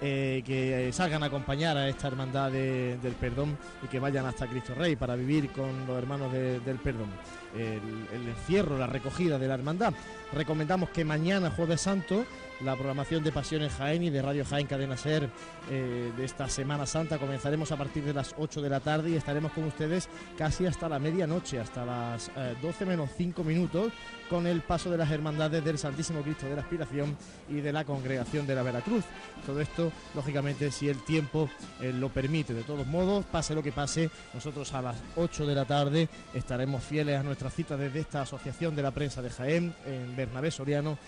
Eh, 0.00 0.42
que 0.46 0.88
eh, 0.88 0.92
salgan 0.92 1.22
a 1.22 1.26
acompañar 1.26 1.76
a 1.76 1.88
esta 1.88 2.08
hermandad 2.08 2.50
de- 2.52 2.98
del 3.02 3.14
perdón 3.14 3.58
y 3.82 3.88
que 3.88 3.98
vayan 3.98 4.26
hasta 4.26 4.46
Cristo 4.46 4.74
Rey 4.74 4.96
para 4.96 5.16
vivir 5.16 5.50
con 5.50 5.86
los 5.86 5.98
hermanos 5.98 6.32
de- 6.32 6.60
del 6.60 6.76
perdón. 6.76 7.08
El 7.56 8.28
encierro, 8.28 8.78
la 8.78 8.86
recogida 8.86 9.38
de 9.38 9.48
la 9.48 9.54
hermandad. 9.54 9.92
Recomendamos 10.32 10.90
que 10.90 11.04
mañana, 11.04 11.50
Jueves 11.50 11.80
Santo, 11.80 12.24
la 12.60 12.74
programación 12.74 13.22
de 13.22 13.32
Pasiones 13.32 13.72
Jaén 13.72 14.02
y 14.02 14.10
de 14.10 14.20
Radio 14.20 14.44
Jaén 14.44 14.66
Cadena 14.66 14.96
Ser 14.96 15.28
eh, 15.70 16.12
de 16.16 16.24
esta 16.24 16.48
Semana 16.48 16.86
Santa 16.86 17.18
comenzaremos 17.18 17.70
a 17.72 17.76
partir 17.76 18.04
de 18.04 18.12
las 18.12 18.34
8 18.36 18.60
de 18.60 18.68
la 18.68 18.80
tarde 18.80 19.10
y 19.10 19.14
estaremos 19.14 19.52
con 19.52 19.64
ustedes 19.64 20.08
casi 20.36 20.66
hasta 20.66 20.88
la 20.88 20.98
medianoche, 20.98 21.60
hasta 21.60 21.84
las 21.84 22.30
eh, 22.36 22.56
12 22.60 22.86
menos 22.86 23.10
5 23.16 23.44
minutos, 23.44 23.92
con 24.28 24.46
el 24.46 24.60
paso 24.62 24.90
de 24.90 24.98
las 24.98 25.10
hermandades 25.10 25.64
del 25.64 25.78
Santísimo 25.78 26.22
Cristo 26.22 26.46
de 26.46 26.56
la 26.56 26.62
Aspiración 26.62 27.16
y 27.48 27.60
de 27.60 27.72
la 27.72 27.84
Congregación 27.84 28.46
de 28.46 28.54
la 28.54 28.62
Veracruz. 28.62 29.04
Todo 29.46 29.60
esto, 29.60 29.92
lógicamente, 30.14 30.70
si 30.70 30.88
el 30.88 31.02
tiempo 31.04 31.48
eh, 31.80 31.92
lo 31.92 32.08
permite. 32.08 32.54
De 32.54 32.62
todos 32.62 32.86
modos, 32.86 33.24
pase 33.26 33.54
lo 33.54 33.62
que 33.62 33.72
pase, 33.72 34.10
nosotros 34.34 34.72
a 34.74 34.82
las 34.82 34.96
8 35.16 35.46
de 35.46 35.54
la 35.54 35.64
tarde 35.64 36.08
estaremos 36.34 36.82
fieles 36.82 37.18
a 37.18 37.22
nuestra 37.22 37.50
cita 37.50 37.76
desde 37.76 38.00
esta 38.00 38.22
Asociación 38.22 38.74
de 38.74 38.82
la 38.82 38.90
Prensa 38.90 39.22
de 39.22 39.30
Jaén, 39.30 39.74
en 39.86 40.16
Bernabé 40.16 40.50
Soriano, 40.50 40.98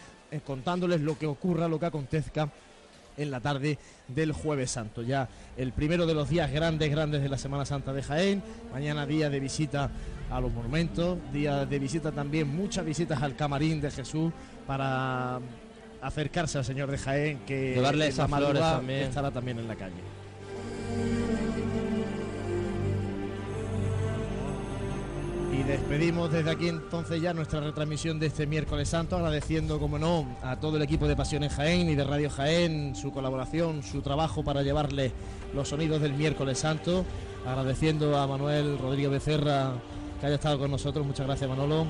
contándoles 0.45 1.01
lo 1.01 1.19
que 1.19 1.27
ocurra, 1.27 1.69
lo 1.69 1.81
que 1.81 1.87
acontezca 1.87 2.51
en 3.17 3.31
la 3.31 3.41
tarde 3.41 3.79
del 4.09 4.33
jueves 4.33 4.71
santo. 4.71 5.03
Ya 5.03 5.29
el 5.57 5.73
primero 5.73 6.07
de 6.07 6.15
los 6.15 6.29
días 6.29 6.51
grandes, 6.51 6.91
grandes 6.91 7.23
de 7.23 7.29
la 7.29 7.39
Semana 7.39 7.65
Santa 7.65 7.93
de 7.93 8.03
Jaén. 8.03 8.43
Mañana 8.73 9.07
día 9.07 9.29
de 9.29 9.41
visita 9.41 9.91
a 10.31 10.41
los 10.41 10.53
monumentos, 10.53 11.19
día 11.33 11.67
de 11.67 11.79
visita 11.79 12.13
también, 12.13 12.49
muchas 12.49 12.85
visitas 12.85 13.23
al 13.23 13.37
camarín 13.37 13.81
de 13.81 13.91
Jesús 13.91 14.33
para 14.67 15.41
acercarse 16.01 16.59
al 16.59 16.65
Señor 16.65 16.91
de 16.91 16.99
Jaén, 16.99 17.41
que 17.41 17.75
Llevarle 17.75 18.09
esas 18.09 18.31
estará 18.31 19.31
también 19.31 19.59
en 19.59 19.69
la 19.69 19.77
calle. 19.77 20.01
Y 25.53 25.63
despedimos 25.65 26.31
desde 26.31 26.51
aquí 26.51 26.69
entonces 26.69 27.21
ya 27.21 27.35
nuestra 27.35 27.61
retransmisión 27.61 28.21
de 28.21 28.27
este 28.27 28.47
miércoles 28.47 28.89
santo, 28.89 29.17
agradeciendo, 29.17 29.81
como 29.81 29.99
no, 29.99 30.27
a 30.43 30.57
todo 30.57 30.77
el 30.77 30.83
equipo 30.83 31.09
de 31.09 31.17
Pasiones 31.17 31.53
Jaén 31.53 31.91
y 31.91 31.97
de 31.97 32.05
Radio 32.05 32.31
Jaén 32.31 32.95
su 32.95 33.13
colaboración, 33.13 33.83
su 33.83 34.01
trabajo 34.01 34.45
para 34.45 34.63
llevarle 34.63 35.13
los 35.53 35.69
sonidos 35.69 36.01
del 36.01 36.15
miércoles 36.15 36.59
santo, 36.59 37.05
agradeciendo 37.45 38.17
a 38.17 38.27
Manuel 38.29 38.79
Rodríguez 38.79 39.11
Becerra 39.11 39.73
que 40.21 40.27
haya 40.27 40.35
estado 40.35 40.59
con 40.59 40.71
nosotros, 40.71 41.05
muchas 41.05 41.27
gracias 41.27 41.49
Manolo. 41.49 41.87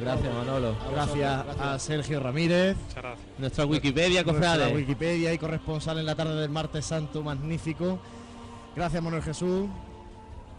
Gracias, 0.00 0.34
Manolo. 0.34 0.74
Gracias 0.90 1.44
a 1.60 1.78
Sergio 1.78 2.18
Ramírez. 2.18 2.76
Nuestra 3.38 3.66
Wikipedia, 3.66 4.22
Nuestra 4.22 4.54
cofrade. 4.54 4.74
Wikipedia 4.74 5.32
y 5.34 5.38
corresponsal 5.38 5.98
en 5.98 6.06
la 6.06 6.14
tarde 6.14 6.34
del 6.40 6.50
martes 6.50 6.86
santo, 6.86 7.22
magnífico. 7.22 7.98
Gracias 8.74 9.02
Manuel 9.02 9.22
Jesús. 9.22 9.68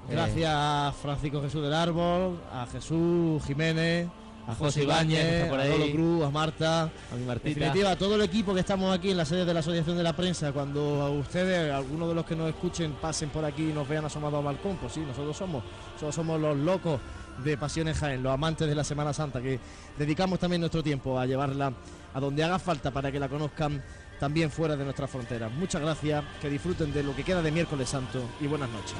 Gracias 0.10 0.52
a 0.54 0.94
Francisco 1.02 1.42
Jesús 1.42 1.64
del 1.64 1.74
Árbol, 1.74 2.40
a 2.54 2.68
Jesús 2.72 3.44
Jiménez, 3.46 4.08
a 4.48 4.54
José 4.54 4.84
Ibáñez, 4.84 5.50
a. 5.50 5.56
Manolo 5.56 5.92
Cruz, 5.92 6.24
a 6.24 6.30
Marta, 6.30 6.82
A 6.84 6.90
mi 7.16 7.22
en 7.22 7.28
Martita. 7.28 7.50
definitiva, 7.50 7.92
a 7.92 7.96
todo 7.98 8.16
el 8.16 8.22
equipo 8.22 8.54
que 8.54 8.60
estamos 8.60 8.96
aquí 8.96 9.12
en 9.12 9.18
la 9.18 9.26
sede 9.26 9.46
de 9.46 9.54
la 9.54 9.62
Asociación 9.62 9.98
de 9.98 10.04
la 10.04 10.14
Prensa, 10.16 10.52
cuando 10.52 11.02
a 11.02 11.10
ustedes, 11.10 11.74
algunos 11.74 12.10
de 12.10 12.16
los 12.16 12.26
que 12.26 12.36
nos 12.36 12.50
escuchen, 12.50 12.94
pasen 13.02 13.30
por 13.30 13.44
aquí 13.44 13.70
y 13.70 13.74
nos 13.74 13.88
vean 13.88 14.06
asomados 14.06 14.38
al 14.40 14.46
balcón, 14.46 14.78
pues 14.78 14.94
sí, 14.94 15.00
nosotros 15.00 15.36
somos, 15.36 15.64
nosotros 15.94 16.14
somos 16.14 16.40
los 16.40 16.56
locos 16.58 17.00
de 17.44 17.58
Pasiones 17.58 17.98
Jaén, 17.98 18.22
los 18.22 18.32
amantes 18.32 18.68
de 18.68 18.76
la 18.76 18.84
Semana 18.84 19.12
Santa, 19.12 19.42
que 19.42 19.60
dedicamos 19.98 20.38
también 20.40 20.62
nuestro 20.62 20.84
tiempo 20.84 21.20
a 21.20 21.26
llevarla 21.26 21.74
a 22.14 22.20
donde 22.20 22.44
haga 22.44 22.60
falta 22.60 22.92
para 22.92 23.12
que 23.12 23.20
la 23.20 23.28
conozcan 23.28 23.84
también 24.20 24.50
fuera 24.52 24.76
de 24.78 24.84
nuestras 24.86 25.10
fronteras. 25.10 25.52
Muchas 25.52 25.82
gracias, 25.82 26.24
que 26.40 26.50
disfruten 26.50 26.94
de 26.94 27.04
lo 27.04 27.14
que 27.16 27.24
queda 27.24 27.42
de 27.42 27.52
miércoles 27.52 27.90
santo 27.90 28.22
y 28.40 28.48
buenas 28.48 28.70
noches. 28.70 28.96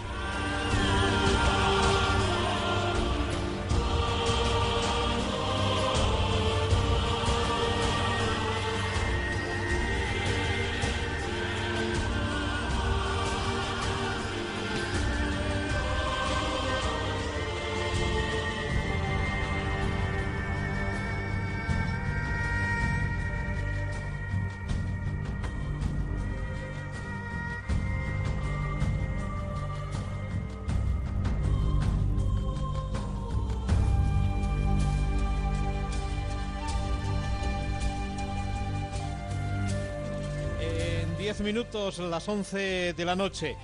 Minutos, 41.76 42.00
las 42.00 42.28
11 42.30 42.94
de 42.94 43.06
la 43.06 43.16
noche. 43.16 43.58